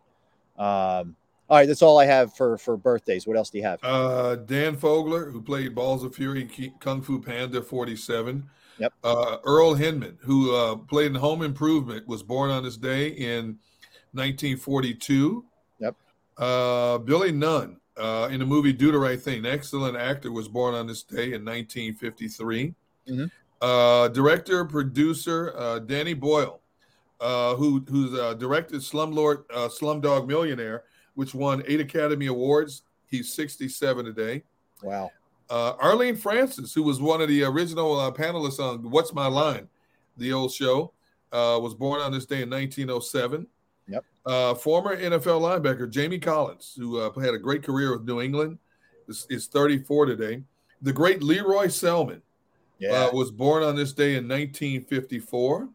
Um, 0.58 1.16
all 1.48 1.58
right, 1.58 1.66
that's 1.68 1.82
all 1.82 1.98
I 1.98 2.06
have 2.06 2.34
for 2.34 2.56
for 2.58 2.76
birthdays. 2.76 3.26
What 3.26 3.36
else 3.36 3.50
do 3.50 3.58
you 3.58 3.64
have? 3.64 3.78
Uh, 3.82 4.36
Dan 4.36 4.76
Fogler, 4.76 5.30
who 5.32 5.40
played 5.40 5.74
Balls 5.74 6.02
of 6.02 6.14
Fury 6.14 6.48
Kung 6.80 7.00
Fu 7.02 7.20
Panda 7.20 7.62
47. 7.62 8.48
Yep. 8.82 8.94
Uh, 9.04 9.36
Earl 9.44 9.74
Hindman, 9.74 10.18
who 10.22 10.56
uh, 10.56 10.74
played 10.74 11.06
in 11.06 11.14
Home 11.14 11.42
Improvement, 11.42 12.04
was 12.08 12.24
born 12.24 12.50
on 12.50 12.64
this 12.64 12.76
day 12.76 13.10
in 13.10 13.56
1942. 14.10 15.44
Yep. 15.78 15.96
Uh, 16.36 16.98
Billy 16.98 17.30
Nunn, 17.30 17.76
uh, 17.96 18.28
in 18.32 18.40
the 18.40 18.44
movie 18.44 18.72
Do 18.72 18.90
the 18.90 18.98
Right 18.98 19.20
Thing, 19.20 19.46
excellent 19.46 19.96
actor, 19.96 20.32
was 20.32 20.48
born 20.48 20.74
on 20.74 20.88
this 20.88 21.04
day 21.04 21.32
in 21.32 21.44
1953. 21.44 22.74
Mhm. 23.08 23.30
Uh, 23.60 24.08
director, 24.08 24.64
producer, 24.64 25.54
uh, 25.56 25.78
Danny 25.78 26.14
Boyle, 26.14 26.60
uh, 27.20 27.54
who 27.54 27.84
who's 27.88 28.18
uh, 28.18 28.34
directed 28.34 28.80
Slumlord, 28.80 29.44
uh, 29.54 29.68
Slumdog 29.68 30.26
Millionaire, 30.26 30.82
which 31.14 31.36
won 31.36 31.62
eight 31.68 31.80
Academy 31.80 32.26
Awards. 32.26 32.82
He's 33.06 33.32
67 33.32 34.06
today. 34.06 34.42
Wow. 34.82 35.12
Uh, 35.50 35.74
Arlene 35.80 36.16
Francis, 36.16 36.72
who 36.72 36.82
was 36.82 37.00
one 37.00 37.20
of 37.20 37.28
the 37.28 37.42
original 37.44 37.98
uh, 37.98 38.10
panelists 38.10 38.58
on 38.60 38.90
What's 38.90 39.12
My 39.12 39.26
Line, 39.26 39.68
the 40.16 40.32
old 40.32 40.52
show, 40.52 40.92
uh, 41.32 41.58
was 41.62 41.74
born 41.74 42.00
on 42.00 42.12
this 42.12 42.26
day 42.26 42.42
in 42.42 42.50
1907. 42.50 43.46
Yep. 43.88 44.04
Uh, 44.24 44.54
former 44.54 44.96
NFL 44.96 45.40
linebacker 45.40 45.90
Jamie 45.90 46.18
Collins, 46.18 46.74
who 46.78 46.98
uh, 46.98 47.10
had 47.20 47.34
a 47.34 47.38
great 47.38 47.62
career 47.62 47.92
with 47.92 48.06
New 48.06 48.20
England, 48.20 48.58
is, 49.08 49.26
is 49.28 49.46
34 49.46 50.06
today. 50.06 50.42
The 50.82 50.92
great 50.92 51.22
Lee 51.22 51.40
Roy 51.40 51.66
Selmon 51.66 52.20
Yeah. 52.78 52.92
uh, 52.92 53.10
was 53.12 53.30
born 53.30 53.62
on 53.62 53.76
this 53.76 53.92
day 53.92 54.16
in 54.16 54.28
1954. 54.28 55.68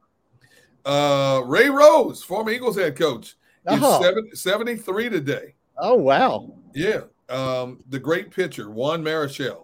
Uh, 0.86 1.42
Ray 1.46 1.70
Rhodes, 1.70 2.24
former 2.24 2.52
Eagles 2.52 2.78
head 2.78 2.96
coach, 2.96 3.36
is 3.70 3.82
seven, 4.00 4.30
73 4.34 5.10
today. 5.10 5.54
oh 5.78 5.96
wow. 5.96 6.54
Yeah. 6.74 7.02
Um, 7.30 7.83
the 7.89 7.99
great 7.99 8.31
pitcher, 8.31 8.69
Juan 8.69 9.03
Marichal, 9.03 9.64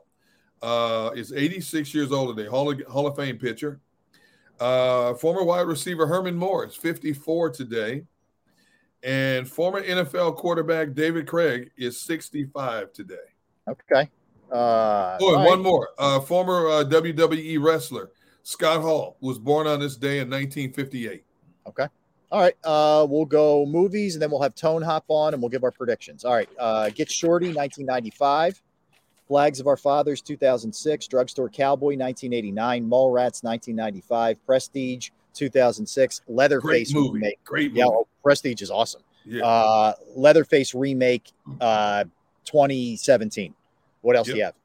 uh, 0.61 1.11
is 1.15 1.31
86 1.33 1.93
years 1.93 2.11
old 2.11 2.35
today, 2.35 2.49
Hall 2.49 2.71
of, 2.71 2.81
Hall 2.87 3.07
of 3.07 3.15
Fame 3.15 3.37
pitcher. 3.37 3.79
Uh, 4.59 5.13
former 5.15 5.43
wide 5.43 5.67
receiver 5.67 6.07
Herman 6.07 6.35
Morris, 6.35 6.75
54 6.75 7.49
today. 7.51 8.03
And 9.03 9.49
former 9.49 9.81
NFL 9.81 10.37
quarterback 10.37 10.93
David 10.93 11.27
Craig 11.27 11.71
is 11.77 11.99
65 12.01 12.93
today. 12.93 13.15
Okay. 13.67 14.09
Uh, 14.51 15.17
Oh, 15.19 15.35
and 15.35 15.43
one 15.43 15.57
right. 15.57 15.59
more. 15.59 15.89
Uh, 15.97 16.19
former 16.21 16.69
uh, 16.69 16.83
WWE 16.85 17.61
wrestler 17.61 18.11
Scott 18.43 18.81
Hall 18.81 19.17
was 19.19 19.39
born 19.39 19.67
on 19.67 19.79
this 19.79 19.95
day 19.97 20.19
in 20.19 20.29
1958. 20.29 21.23
Okay. 21.67 21.87
All 22.33 22.41
right. 22.41 22.55
Uh, 22.63 23.05
we'll 23.07 23.25
go 23.25 23.63
movies 23.63 24.15
and 24.15 24.21
then 24.21 24.31
we'll 24.31 24.41
have 24.41 24.55
Tone 24.55 24.81
hop 24.81 25.05
on 25.07 25.35
and 25.35 25.41
we'll 25.41 25.49
give 25.51 25.63
our 25.63 25.69
predictions. 25.71 26.25
All 26.25 26.33
right. 26.33 26.49
Uh, 26.59 26.89
Get 26.89 27.11
Shorty, 27.11 27.53
1995. 27.53 28.59
Flags 29.27 29.59
of 29.59 29.67
Our 29.67 29.77
Fathers, 29.77 30.19
2006. 30.21 31.05
Drugstore 31.07 31.47
Cowboy, 31.49 31.95
1989. 31.95 32.83
Mallrats, 32.89 33.43
1995. 33.43 34.43
Prestige, 34.47 35.11
2006. 35.35 36.21
Leatherface 36.27 36.91
Great 36.91 36.99
movie. 36.99 37.13
remake. 37.13 37.43
Great 37.43 37.71
Yeah, 37.71 37.85
movie. 37.85 37.95
oh, 37.97 38.07
Prestige 38.23 38.63
is 38.63 38.71
awesome. 38.71 39.03
Yeah. 39.25 39.45
Uh, 39.45 39.93
Leatherface 40.15 40.73
remake, 40.73 41.31
uh, 41.61 42.05
2017. 42.45 43.53
What 44.01 44.15
else 44.17 44.27
do 44.27 44.35
you 44.35 44.43
have? 44.43 44.55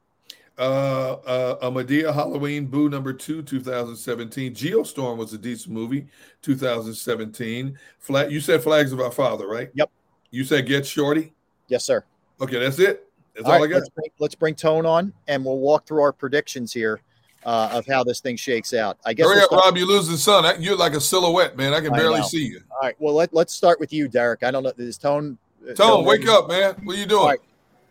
Uh, 0.59 1.13
uh, 1.25 1.59
a 1.63 1.71
Madea 1.71 2.13
Halloween 2.13 2.67
Boo 2.67 2.89
number 2.89 3.13
two, 3.13 3.43
2017. 3.43 4.53
Geostorm 4.55 5.17
was 5.17 5.33
a 5.33 5.39
decent 5.39 5.73
movie, 5.73 6.09
2017. 6.43 7.79
Flat, 8.01 8.31
you 8.33 8.41
said 8.41 8.63
Flags 8.63 8.93
of 8.93 9.01
Our 9.01 9.13
Father, 9.13 9.47
right? 9.47 9.71
Yep. 9.75 9.91
You 10.31 10.45
said 10.45 10.67
Get 10.67 10.85
Shorty? 10.85 11.33
Yes, 11.69 11.85
sir. 11.85 12.05
Okay, 12.41 12.59
that's 12.59 12.79
it. 12.81 13.07
That's 13.35 13.47
All 13.47 13.53
all, 13.53 13.61
right, 13.61 13.65
I 13.67 13.71
got. 13.71 13.77
let's 13.77 13.89
bring, 13.91 14.09
let's 14.19 14.35
bring 14.35 14.55
Tone 14.57 14.85
on 14.85 15.13
and 15.29 15.45
we'll 15.45 15.59
walk 15.59 15.87
through 15.87 16.03
our 16.03 16.13
predictions 16.13 16.73
here 16.73 17.01
uh, 17.47 17.71
of 17.73 17.87
how 17.87 18.03
this 18.03 18.19
thing 18.19 18.37
shakes 18.37 18.75
out. 18.75 18.99
I 19.07 19.13
guess 19.15 19.27
Hurry 19.27 19.37
we'll 19.37 19.45
up, 19.45 19.51
start- 19.51 19.65
Rob. 19.67 19.77
You're 19.77 19.87
losing 19.87 20.13
the 20.13 20.19
sun. 20.19 20.61
You're 20.61 20.77
like 20.77 20.95
a 20.95 21.01
silhouette, 21.01 21.57
man. 21.57 21.73
I 21.73 21.81
can 21.81 21.93
I 21.95 21.97
barely 21.99 22.19
know. 22.19 22.27
see 22.27 22.45
you. 22.47 22.61
All 22.73 22.81
right. 22.83 22.97
Well, 22.99 23.15
let, 23.15 23.33
let's 23.33 23.53
start 23.53 23.79
with 23.79 23.93
you, 23.93 24.09
Derrick. 24.09 24.43
I 24.43 24.51
don't 24.51 24.65
know. 24.65 24.73
Is 24.77 24.99
Tone? 24.99 25.39
uh, 25.69 25.75
Tone, 25.75 26.05
wake 26.05 26.21
ready? 26.23 26.31
up, 26.33 26.49
man. 26.49 26.75
What 26.83 26.97
are 26.97 26.99
you 26.99 27.07
doing? 27.07 27.21
All 27.23 27.29
right. 27.29 27.39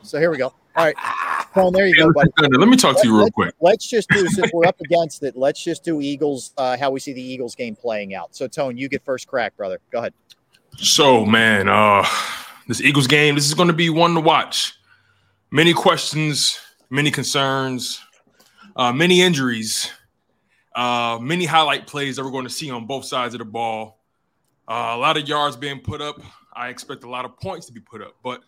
So 0.04 0.20
here 0.20 0.32
we 0.32 0.38
go. 0.38 0.54
All 0.76 0.86
right. 0.86 0.96
Tone, 1.54 1.74
there 1.74 1.88
you 1.88 1.94
Hey, 1.96 2.02
go, 2.04 2.14
buddy. 2.14 2.30
let 2.58 2.68
me 2.68 2.78
talk 2.78 3.00
to 3.02 3.08
you 3.08 3.14
real 3.14 3.24
Let's- 3.24 3.34
quick. 3.34 3.56
Let's 3.62 3.88
just 3.90 4.10
do, 4.10 4.28
since 4.28 4.52
we're 4.54 4.66
up 4.68 4.80
against 4.82 5.24
it, 5.24 5.36
let's 5.36 5.64
just 5.64 5.84
do 5.84 6.02
Eagles, 6.02 6.54
uh, 6.58 6.78
how 6.78 6.92
we 6.92 7.00
see 7.00 7.14
the 7.14 7.22
Eagles 7.22 7.56
game 7.56 7.76
playing 7.76 8.14
out. 8.14 8.36
So, 8.36 8.48
Tone, 8.48 8.78
you 8.78 8.88
get 8.90 9.04
first 9.04 9.28
crack, 9.28 9.56
brother. 9.58 9.80
Go 9.92 10.00
ahead. 10.00 10.14
So, 10.78 11.26
man, 11.26 11.68
uh, 11.68 12.06
this 12.68 12.82
Eagles 12.82 13.08
game, 13.08 13.36
this 13.36 13.46
is 13.48 13.54
going 13.56 13.68
to 13.70 13.74
be 13.74 13.90
one 13.90 14.14
to 14.14 14.20
watch. 14.22 14.74
Many 15.50 15.74
questions, 15.74 16.60
many 16.90 17.10
concerns, 17.10 18.00
uh, 18.76 18.92
many 18.92 19.22
injuries, 19.22 19.90
uh, 20.76 21.18
many 21.20 21.46
highlight 21.46 21.88
plays 21.88 22.18
that 22.18 22.24
we're 22.24 22.32
going 22.32 22.44
to 22.44 22.50
see 22.52 22.70
on 22.70 22.86
both 22.86 23.06
sides 23.06 23.34
of 23.34 23.40
the 23.40 23.46
ball. 23.46 24.00
Uh, 24.68 24.92
a 24.94 24.98
lot 24.98 25.18
of 25.18 25.28
yards 25.28 25.56
being 25.56 25.80
put 25.80 26.02
up. 26.02 26.22
I 26.54 26.68
expect 26.70 27.04
a 27.04 27.10
lot 27.10 27.24
of 27.26 27.40
points 27.40 27.66
to 27.68 27.72
be 27.74 27.80
put 27.80 28.02
up, 28.02 28.16
but 28.24 28.42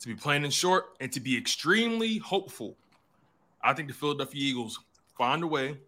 to 0.00 0.08
be 0.08 0.14
playing 0.14 0.44
in 0.44 0.50
short 0.50 0.96
and 1.00 1.10
to 1.12 1.20
be 1.20 1.36
extremely 1.36 2.18
hopeful, 2.18 2.76
I 3.62 3.72
think 3.72 3.88
the 3.88 3.94
Philadelphia 3.94 4.40
Eagles 4.42 4.78
find 5.16 5.42
a 5.42 5.46
way 5.46 5.78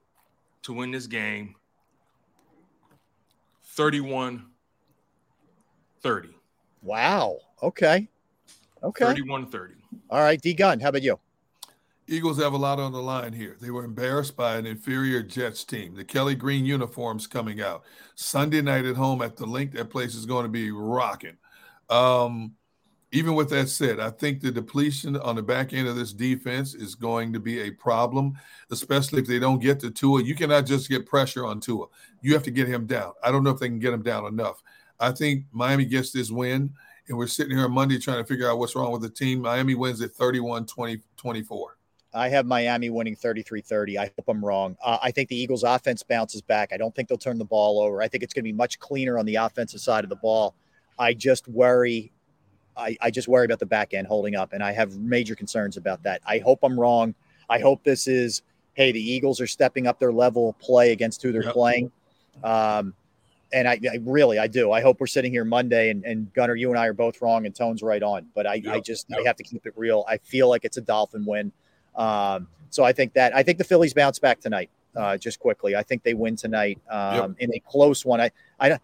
to 0.63 0.73
win 0.73 0.91
this 0.91 1.07
game 1.07 1.55
31 3.65 4.47
30. 6.01 6.29
Wow. 6.83 7.39
Okay. 7.63 8.09
Okay. 8.83 9.05
31 9.05 9.47
30. 9.51 9.75
All 10.11 10.21
right. 10.21 10.41
D 10.41 10.55
Gun, 10.55 10.81
how 10.81 10.91
about 10.91 11.03
you? 11.03 11.19
Eagles 12.07 12.39
have 12.39 12.55
a 12.55 12.57
lot 12.57 12.81
on 12.81 12.93
the 12.93 13.03
line 13.03 13.35
here. 13.35 13.57
They 13.61 13.71
were 13.71 13.85
embarrassed 13.85 14.35
by 14.35 14.57
an 14.57 14.65
inferior 14.65 15.23
Jets 15.23 15.63
team. 15.63 15.95
The 15.95 16.05
Kelly 16.05 16.35
Green 16.35 16.65
uniforms 16.65 17.27
coming 17.27 17.61
out 17.61 17.85
Sunday 18.15 18.63
night 18.63 18.87
at 18.87 18.97
home 18.97 19.21
at 19.21 19.37
the 19.37 19.45
link. 19.45 19.73
That 19.73 19.91
place 19.91 20.15
is 20.15 20.25
going 20.25 20.45
to 20.45 20.49
be 20.49 20.71
rocking. 20.71 21.37
Um, 21.91 22.55
even 23.11 23.35
with 23.35 23.49
that 23.51 23.69
said, 23.69 24.01
I 24.01 24.11
think 24.11 24.41
the 24.41 24.51
depletion 24.51 25.17
on 25.17 25.37
the 25.37 25.43
back 25.43 25.73
end 25.73 25.89
of 25.89 25.97
this 25.97 26.13
defense 26.13 26.75
is 26.75 26.95
going 26.95 27.33
to 27.33 27.41
be 27.41 27.63
a 27.63 27.71
problem, 27.71 28.35
especially 28.71 29.23
if 29.23 29.27
they 29.27 29.39
don't 29.39 29.61
get 29.61 29.81
to 29.81 29.91
Tua. 29.91 30.23
You 30.23 30.35
cannot 30.35 30.67
just 30.67 30.91
get 30.91 31.07
pressure 31.07 31.47
on 31.47 31.61
Tua. 31.61 31.87
You 32.21 32.35
have 32.35 32.43
to 32.43 32.51
get 32.51 32.69
him 32.69 32.87
down. 32.87 33.13
I 33.23 33.31
don't 33.31 33.45
know 33.45 33.51
if 33.51 33.61
they 33.61 33.69
can 33.69 33.79
get 33.79 33.95
him 33.95 34.03
down 34.03 34.27
enough. 34.27 34.63
I 35.01 35.13
think 35.13 35.45
Miami 35.53 35.87
gets 35.87 36.11
this 36.11 36.31
win, 36.31 36.71
and 37.09 37.17
we're 37.17 37.29
sitting 37.29 37.57
here 37.57 37.65
on 37.65 37.73
Monday 37.73 37.99
trying 37.99 38.19
to 38.19 38.27
figure 38.27 38.51
out 38.51 38.59
what's 38.59 38.75
wrong 38.75 38.93
with 38.93 39.03
the 39.03 39.09
team. 39.09 39.41
Miami 39.41 39.75
wins 39.75 40.03
at 40.03 40.13
31 40.13 40.67
20, 40.67 41.01
24. 41.17 41.79
I 42.13 42.29
have 42.31 42.47
Miami 42.47 42.91
winning 42.91 43.17
33 43.17 43.61
30. 43.61 43.99
I 43.99 44.05
hope 44.05 44.29
I'm 44.29 44.45
wrong. 44.45 44.77
Uh, 44.83 44.99
I 45.03 45.11
think 45.11 45.29
the 45.29 45.37
Eagles' 45.37 45.63
offense 45.63 46.03
bounces 46.03 46.43
back. 46.43 46.73
I 46.73 46.77
don't 46.77 46.95
think 46.95 47.09
they'll 47.09 47.19
turn 47.19 47.39
the 47.39 47.45
ball 47.45 47.81
over. 47.81 48.03
I 48.03 48.09
think 48.09 48.23
it's 48.23 48.35
going 48.35 48.45
to 48.45 48.49
be 48.49 48.53
much 48.53 48.79
cleaner 48.79 49.19
on 49.19 49.25
the 49.25 49.37
offensive 49.37 49.81
side 49.81 50.05
of 50.05 50.11
the 50.11 50.17
ball. 50.17 50.55
I 50.99 51.15
just 51.15 51.49
worry. 51.49 52.13
I, 52.79 52.97
I 53.01 53.11
just 53.11 53.29
worry 53.29 53.45
about 53.45 53.59
the 53.59 53.67
back 53.67 53.93
end 53.93 54.07
holding 54.07 54.37
up, 54.37 54.53
and 54.53 54.63
I 54.63 54.73
have 54.73 54.97
major 54.99 55.35
concerns 55.35 55.77
about 55.77 56.03
that. 56.05 56.21
I 56.27 56.39
hope 56.39 56.61
I'm 56.63 56.79
wrong. 56.79 57.15
I 57.51 57.59
hope 57.59 57.83
this 57.83 58.07
is, 58.07 58.43
hey, 58.75 58.93
the 58.93 59.01
Eagles 59.01 59.41
are 59.41 59.47
stepping 59.47 59.87
up 59.87 59.99
their 59.99 60.13
level 60.13 60.51
of 60.51 60.59
play 60.59 60.93
against 60.93 61.23
who 61.23 61.33
they're 61.33 61.43
Yep. 61.45 61.53
playing. 61.53 61.93
Um, 62.45 62.95
and 63.53 63.67
I, 63.67 63.81
I 63.91 63.99
really, 64.03 64.39
I 64.39 64.47
do. 64.47 64.73
I 64.73 64.81
hope 64.83 65.01
we're 65.01 65.07
sitting 65.07 65.33
here 65.33 65.45
Monday 65.45 65.91
and, 65.91 66.05
and 66.05 66.33
Gunner, 66.35 66.55
you 66.55 66.69
and 66.69 66.79
I 66.79 66.87
are 66.87 66.93
both 66.93 67.21
wrong 67.23 67.47
and 67.47 67.55
Tone's 67.55 67.83
right 67.83 68.03
on. 68.03 68.27
But 68.35 68.47
I, 68.47 68.53
I 68.53 68.75
Yep. 68.75 68.85
just, 68.85 69.07
I 69.13 69.23
have 69.23 69.37
to 69.37 69.43
keep 69.43 69.67
it 69.67 69.73
real. 69.77 70.05
I 70.07 70.19
feel 70.19 70.49
like 70.49 70.65
it's 70.65 70.77
a 70.77 70.83
Dolphin 70.83 71.25
win. 71.25 71.51
Um, 71.97 72.47
so 72.71 72.85
I 72.85 72.93
think 72.93 73.15
that 73.15 73.35
I 73.35 73.43
think 73.43 73.57
the 73.59 73.65
Phillies 73.65 73.95
bounce 73.95 74.19
back 74.19 74.41
tonight. 74.41 74.71
Uh, 74.95 75.17
just 75.17 75.39
quickly, 75.39 75.77
I 75.77 75.83
think 75.83 76.03
they 76.03 76.15
win 76.15 76.35
tonight 76.35 76.79
um, 76.91 77.37
in 77.39 77.55
a 77.55 77.61
close 77.61 78.05
one. 78.05 78.21
I, 78.21 78.31
I, 78.61 78.79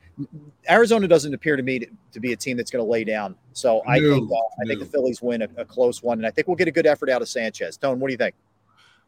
Arizona 0.71 1.09
doesn't 1.09 1.35
appear 1.35 1.57
to 1.57 1.63
me 1.63 1.81
to, 1.81 1.87
to 2.13 2.21
be 2.21 2.33
a 2.33 2.37
team 2.37 2.57
that's 2.57 2.71
going 2.71 2.85
to 2.85 2.91
lay 2.91 3.05
down. 3.05 3.35
So 3.53 3.83
I 3.87 3.99
No, 3.99 4.15
think 4.15 4.31
uh, 4.31 4.35
I 4.63 4.67
think 4.67 4.81
the 4.81 4.87
Phillies 4.87 5.21
win 5.21 5.43
a, 5.43 5.49
a 5.57 5.65
close 5.65 6.03
one, 6.03 6.19
and 6.19 6.27
I 6.27 6.31
think 6.31 6.47
we'll 6.47 6.57
get 6.57 6.69
a 6.69 6.73
good 6.73 6.87
effort 6.87 7.09
out 7.09 7.23
of 7.23 7.29
Sanchez. 7.29 7.77
Tone, 7.77 7.99
what 7.99 8.09
do 8.09 8.13
you 8.13 8.19
think? 8.19 8.35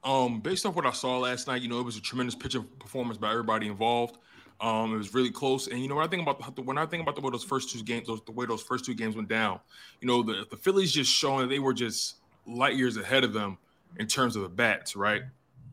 Um, 0.05 0.41
based 0.41 0.67
off 0.67 0.77
what 0.77 0.87
I 0.87 0.93
saw 0.93 1.19
last 1.19 1.47
night, 1.47 1.63
you 1.63 1.69
know, 1.69 1.81
it 1.81 1.85
was 1.85 1.97
a 1.97 2.01
tremendous 2.01 2.35
pitching 2.35 2.65
performance 2.79 3.19
by 3.19 3.31
everybody 3.31 3.67
involved. 3.67 4.19
Um, 4.61 4.95
it 4.95 4.97
was 4.97 5.13
really 5.13 5.31
close, 5.31 5.67
and 5.69 5.81
you 5.81 5.89
know, 5.89 5.97
when 5.97 6.05
I 6.05 6.09
think 6.09 6.23
about 6.23 6.57
the, 6.57 6.63
when 6.63 6.79
I 6.79 6.87
think 6.87 7.03
about 7.03 7.15
the 7.15 7.21
way 7.21 7.31
those 7.31 7.45
first 7.45 7.71
two 7.71 7.83
games, 7.83 8.07
those, 8.07 8.23
the 8.25 8.33
way 8.33 8.47
those 8.47 8.63
first 8.63 8.85
two 8.85 8.95
games 8.95 9.15
went 9.15 9.29
down, 9.29 9.61
you 10.01 10.09
know, 10.09 10.23
the 10.23 10.47
the 10.51 10.57
Phillies 10.57 10.93
just 10.93 11.13
showing 11.13 11.49
they 11.49 11.59
were 11.59 11.75
just 11.75 12.17
light 12.47 12.75
years 12.75 12.97
ahead 12.97 13.23
of 13.23 13.33
them 13.33 13.59
in 13.99 14.07
terms 14.07 14.35
of 14.35 14.43
the 14.43 14.49
bats, 14.49 14.97
right? 14.97 15.23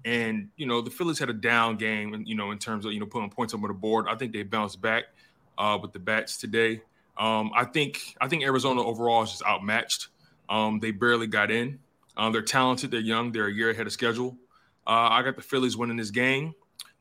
And 0.06 0.50
you 0.58 0.66
know, 0.66 0.82
the 0.82 0.90
Phillies 0.90 1.20
had 1.20 1.30
a 1.30 1.34
down 1.34 1.78
game, 1.78 2.14
and 2.14 2.28
you 2.28 2.36
know, 2.36 2.52
in 2.52 2.58
terms 2.58 2.86
of 2.86 2.94
you 2.94 3.00
know 3.00 3.06
putting 3.06 3.30
points 3.30 3.54
on 3.54 3.62
the 3.62 3.74
board. 3.74 4.06
I 4.10 4.16
think 4.16 4.34
they 4.34 4.44
bounced 4.44 4.82
back 4.82 5.06
uh, 5.58 5.78
with 5.82 5.94
the 5.94 6.00
bats 6.00 6.38
today. 6.38 6.82
Um, 7.18 7.52
I 7.56 7.66
think 7.66 8.16
I 8.20 8.28
think 8.28 8.44
Arizona 8.44 8.84
overall 8.84 9.24
is 9.24 9.32
just 9.32 9.44
outmatched. 9.46 10.10
Um, 10.50 10.80
they 10.80 10.92
barely 10.92 11.28
got 11.28 11.52
in. 11.52 11.80
Um, 12.18 12.34
they're 12.34 12.42
talented. 12.42 12.92
They're 12.92 13.00
young. 13.00 13.32
They're 13.32 13.48
a 13.48 13.54
year 13.54 13.70
ahead 13.70 13.88
of 13.88 13.94
schedule. 13.94 14.38
Uh, 14.86 15.10
I 15.12 15.22
got 15.24 15.36
the 15.36 15.42
Phillies 15.42 15.78
winning 15.78 15.98
this 15.98 16.12
game, 16.12 16.54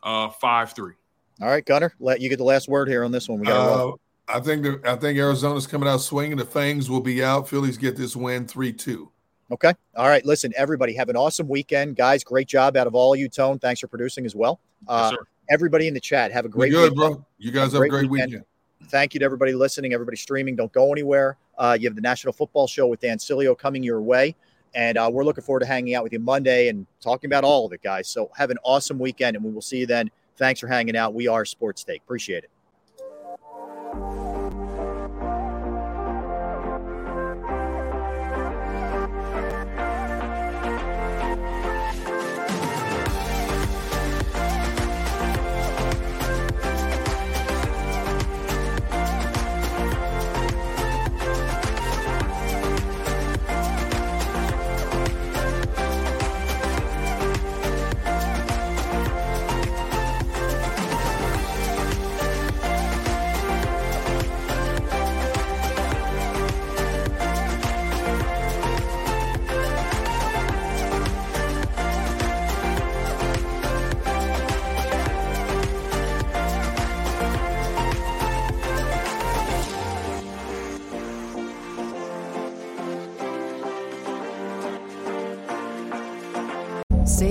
uh, 0.02 0.28
five 0.28 0.72
three. 0.72 0.94
All 1.40 1.48
right, 1.48 1.64
Gunner, 1.64 1.92
let 1.98 2.20
you 2.20 2.28
get 2.28 2.36
the 2.36 2.44
last 2.44 2.68
word 2.68 2.88
here 2.88 3.04
on 3.04 3.10
this 3.10 3.28
one. 3.28 3.40
We 3.40 3.46
got. 3.46 3.88
Uh, 3.88 3.92
I 4.28 4.40
think 4.40 4.62
the, 4.62 4.80
I 4.84 4.96
think 4.96 5.18
Arizona's 5.18 5.66
coming 5.66 5.88
out 5.88 6.00
swinging. 6.00 6.36
The 6.36 6.44
Fangs 6.44 6.88
will 6.88 7.00
be 7.00 7.22
out. 7.22 7.48
Phillies 7.48 7.76
get 7.76 7.96
this 7.96 8.14
win 8.14 8.46
three 8.46 8.72
two. 8.72 9.10
Okay. 9.52 9.74
All 9.96 10.08
right. 10.08 10.24
Listen, 10.24 10.50
everybody, 10.56 10.94
have 10.94 11.10
an 11.10 11.16
awesome 11.16 11.46
weekend, 11.46 11.94
guys. 11.94 12.24
Great 12.24 12.48
job 12.48 12.74
out 12.74 12.86
of 12.86 12.94
all 12.94 13.14
you, 13.14 13.28
Tone. 13.28 13.58
Thanks 13.58 13.80
for 13.80 13.86
producing 13.86 14.24
as 14.24 14.34
well. 14.34 14.58
Uh, 14.88 15.10
sir. 15.10 15.16
everybody 15.50 15.86
in 15.86 15.94
the 15.94 16.00
chat, 16.00 16.32
have 16.32 16.46
a 16.46 16.48
We 16.48 16.52
great 16.52 16.70
good, 16.72 16.92
weekend. 16.94 16.96
bro. 17.16 17.26
You 17.38 17.50
guys 17.50 17.72
have 17.74 17.82
a 17.82 17.88
great 17.88 18.08
weekend. 18.08 18.44
Thank 18.88 19.12
you 19.14 19.20
to 19.20 19.24
everybody 19.26 19.52
listening, 19.52 19.92
everybody 19.92 20.16
streaming. 20.16 20.56
Don't 20.56 20.72
go 20.72 20.90
anywhere. 20.90 21.36
Uh, 21.58 21.76
you 21.78 21.86
have 21.86 21.94
the 21.94 22.00
National 22.00 22.32
Football 22.32 22.66
Show 22.66 22.86
with 22.86 23.00
Dan 23.00 23.18
Sileo 23.18 23.56
coming 23.56 23.82
your 23.82 24.00
way. 24.00 24.34
And 24.74 24.96
uh, 24.96 25.10
we're 25.12 25.24
looking 25.24 25.44
forward 25.44 25.60
to 25.60 25.66
hanging 25.66 25.94
out 25.94 26.02
with 26.02 26.14
you 26.14 26.18
Monday 26.18 26.68
and 26.68 26.86
talking 27.02 27.28
about 27.28 27.44
all 27.44 27.66
of 27.66 27.72
it, 27.74 27.82
guys. 27.82 28.08
So 28.08 28.30
have 28.34 28.50
an 28.50 28.56
awesome 28.64 28.98
weekend, 28.98 29.36
and 29.36 29.44
we 29.44 29.52
will 29.52 29.60
see 29.60 29.78
you 29.78 29.86
then. 29.86 30.10
Thanks 30.38 30.60
for 30.60 30.66
hanging 30.66 30.96
out. 30.96 31.12
We 31.12 31.28
are 31.28 31.44
Sports 31.44 31.84
Take. 31.84 32.00
Appreciate 32.02 32.42
it. 32.44 32.50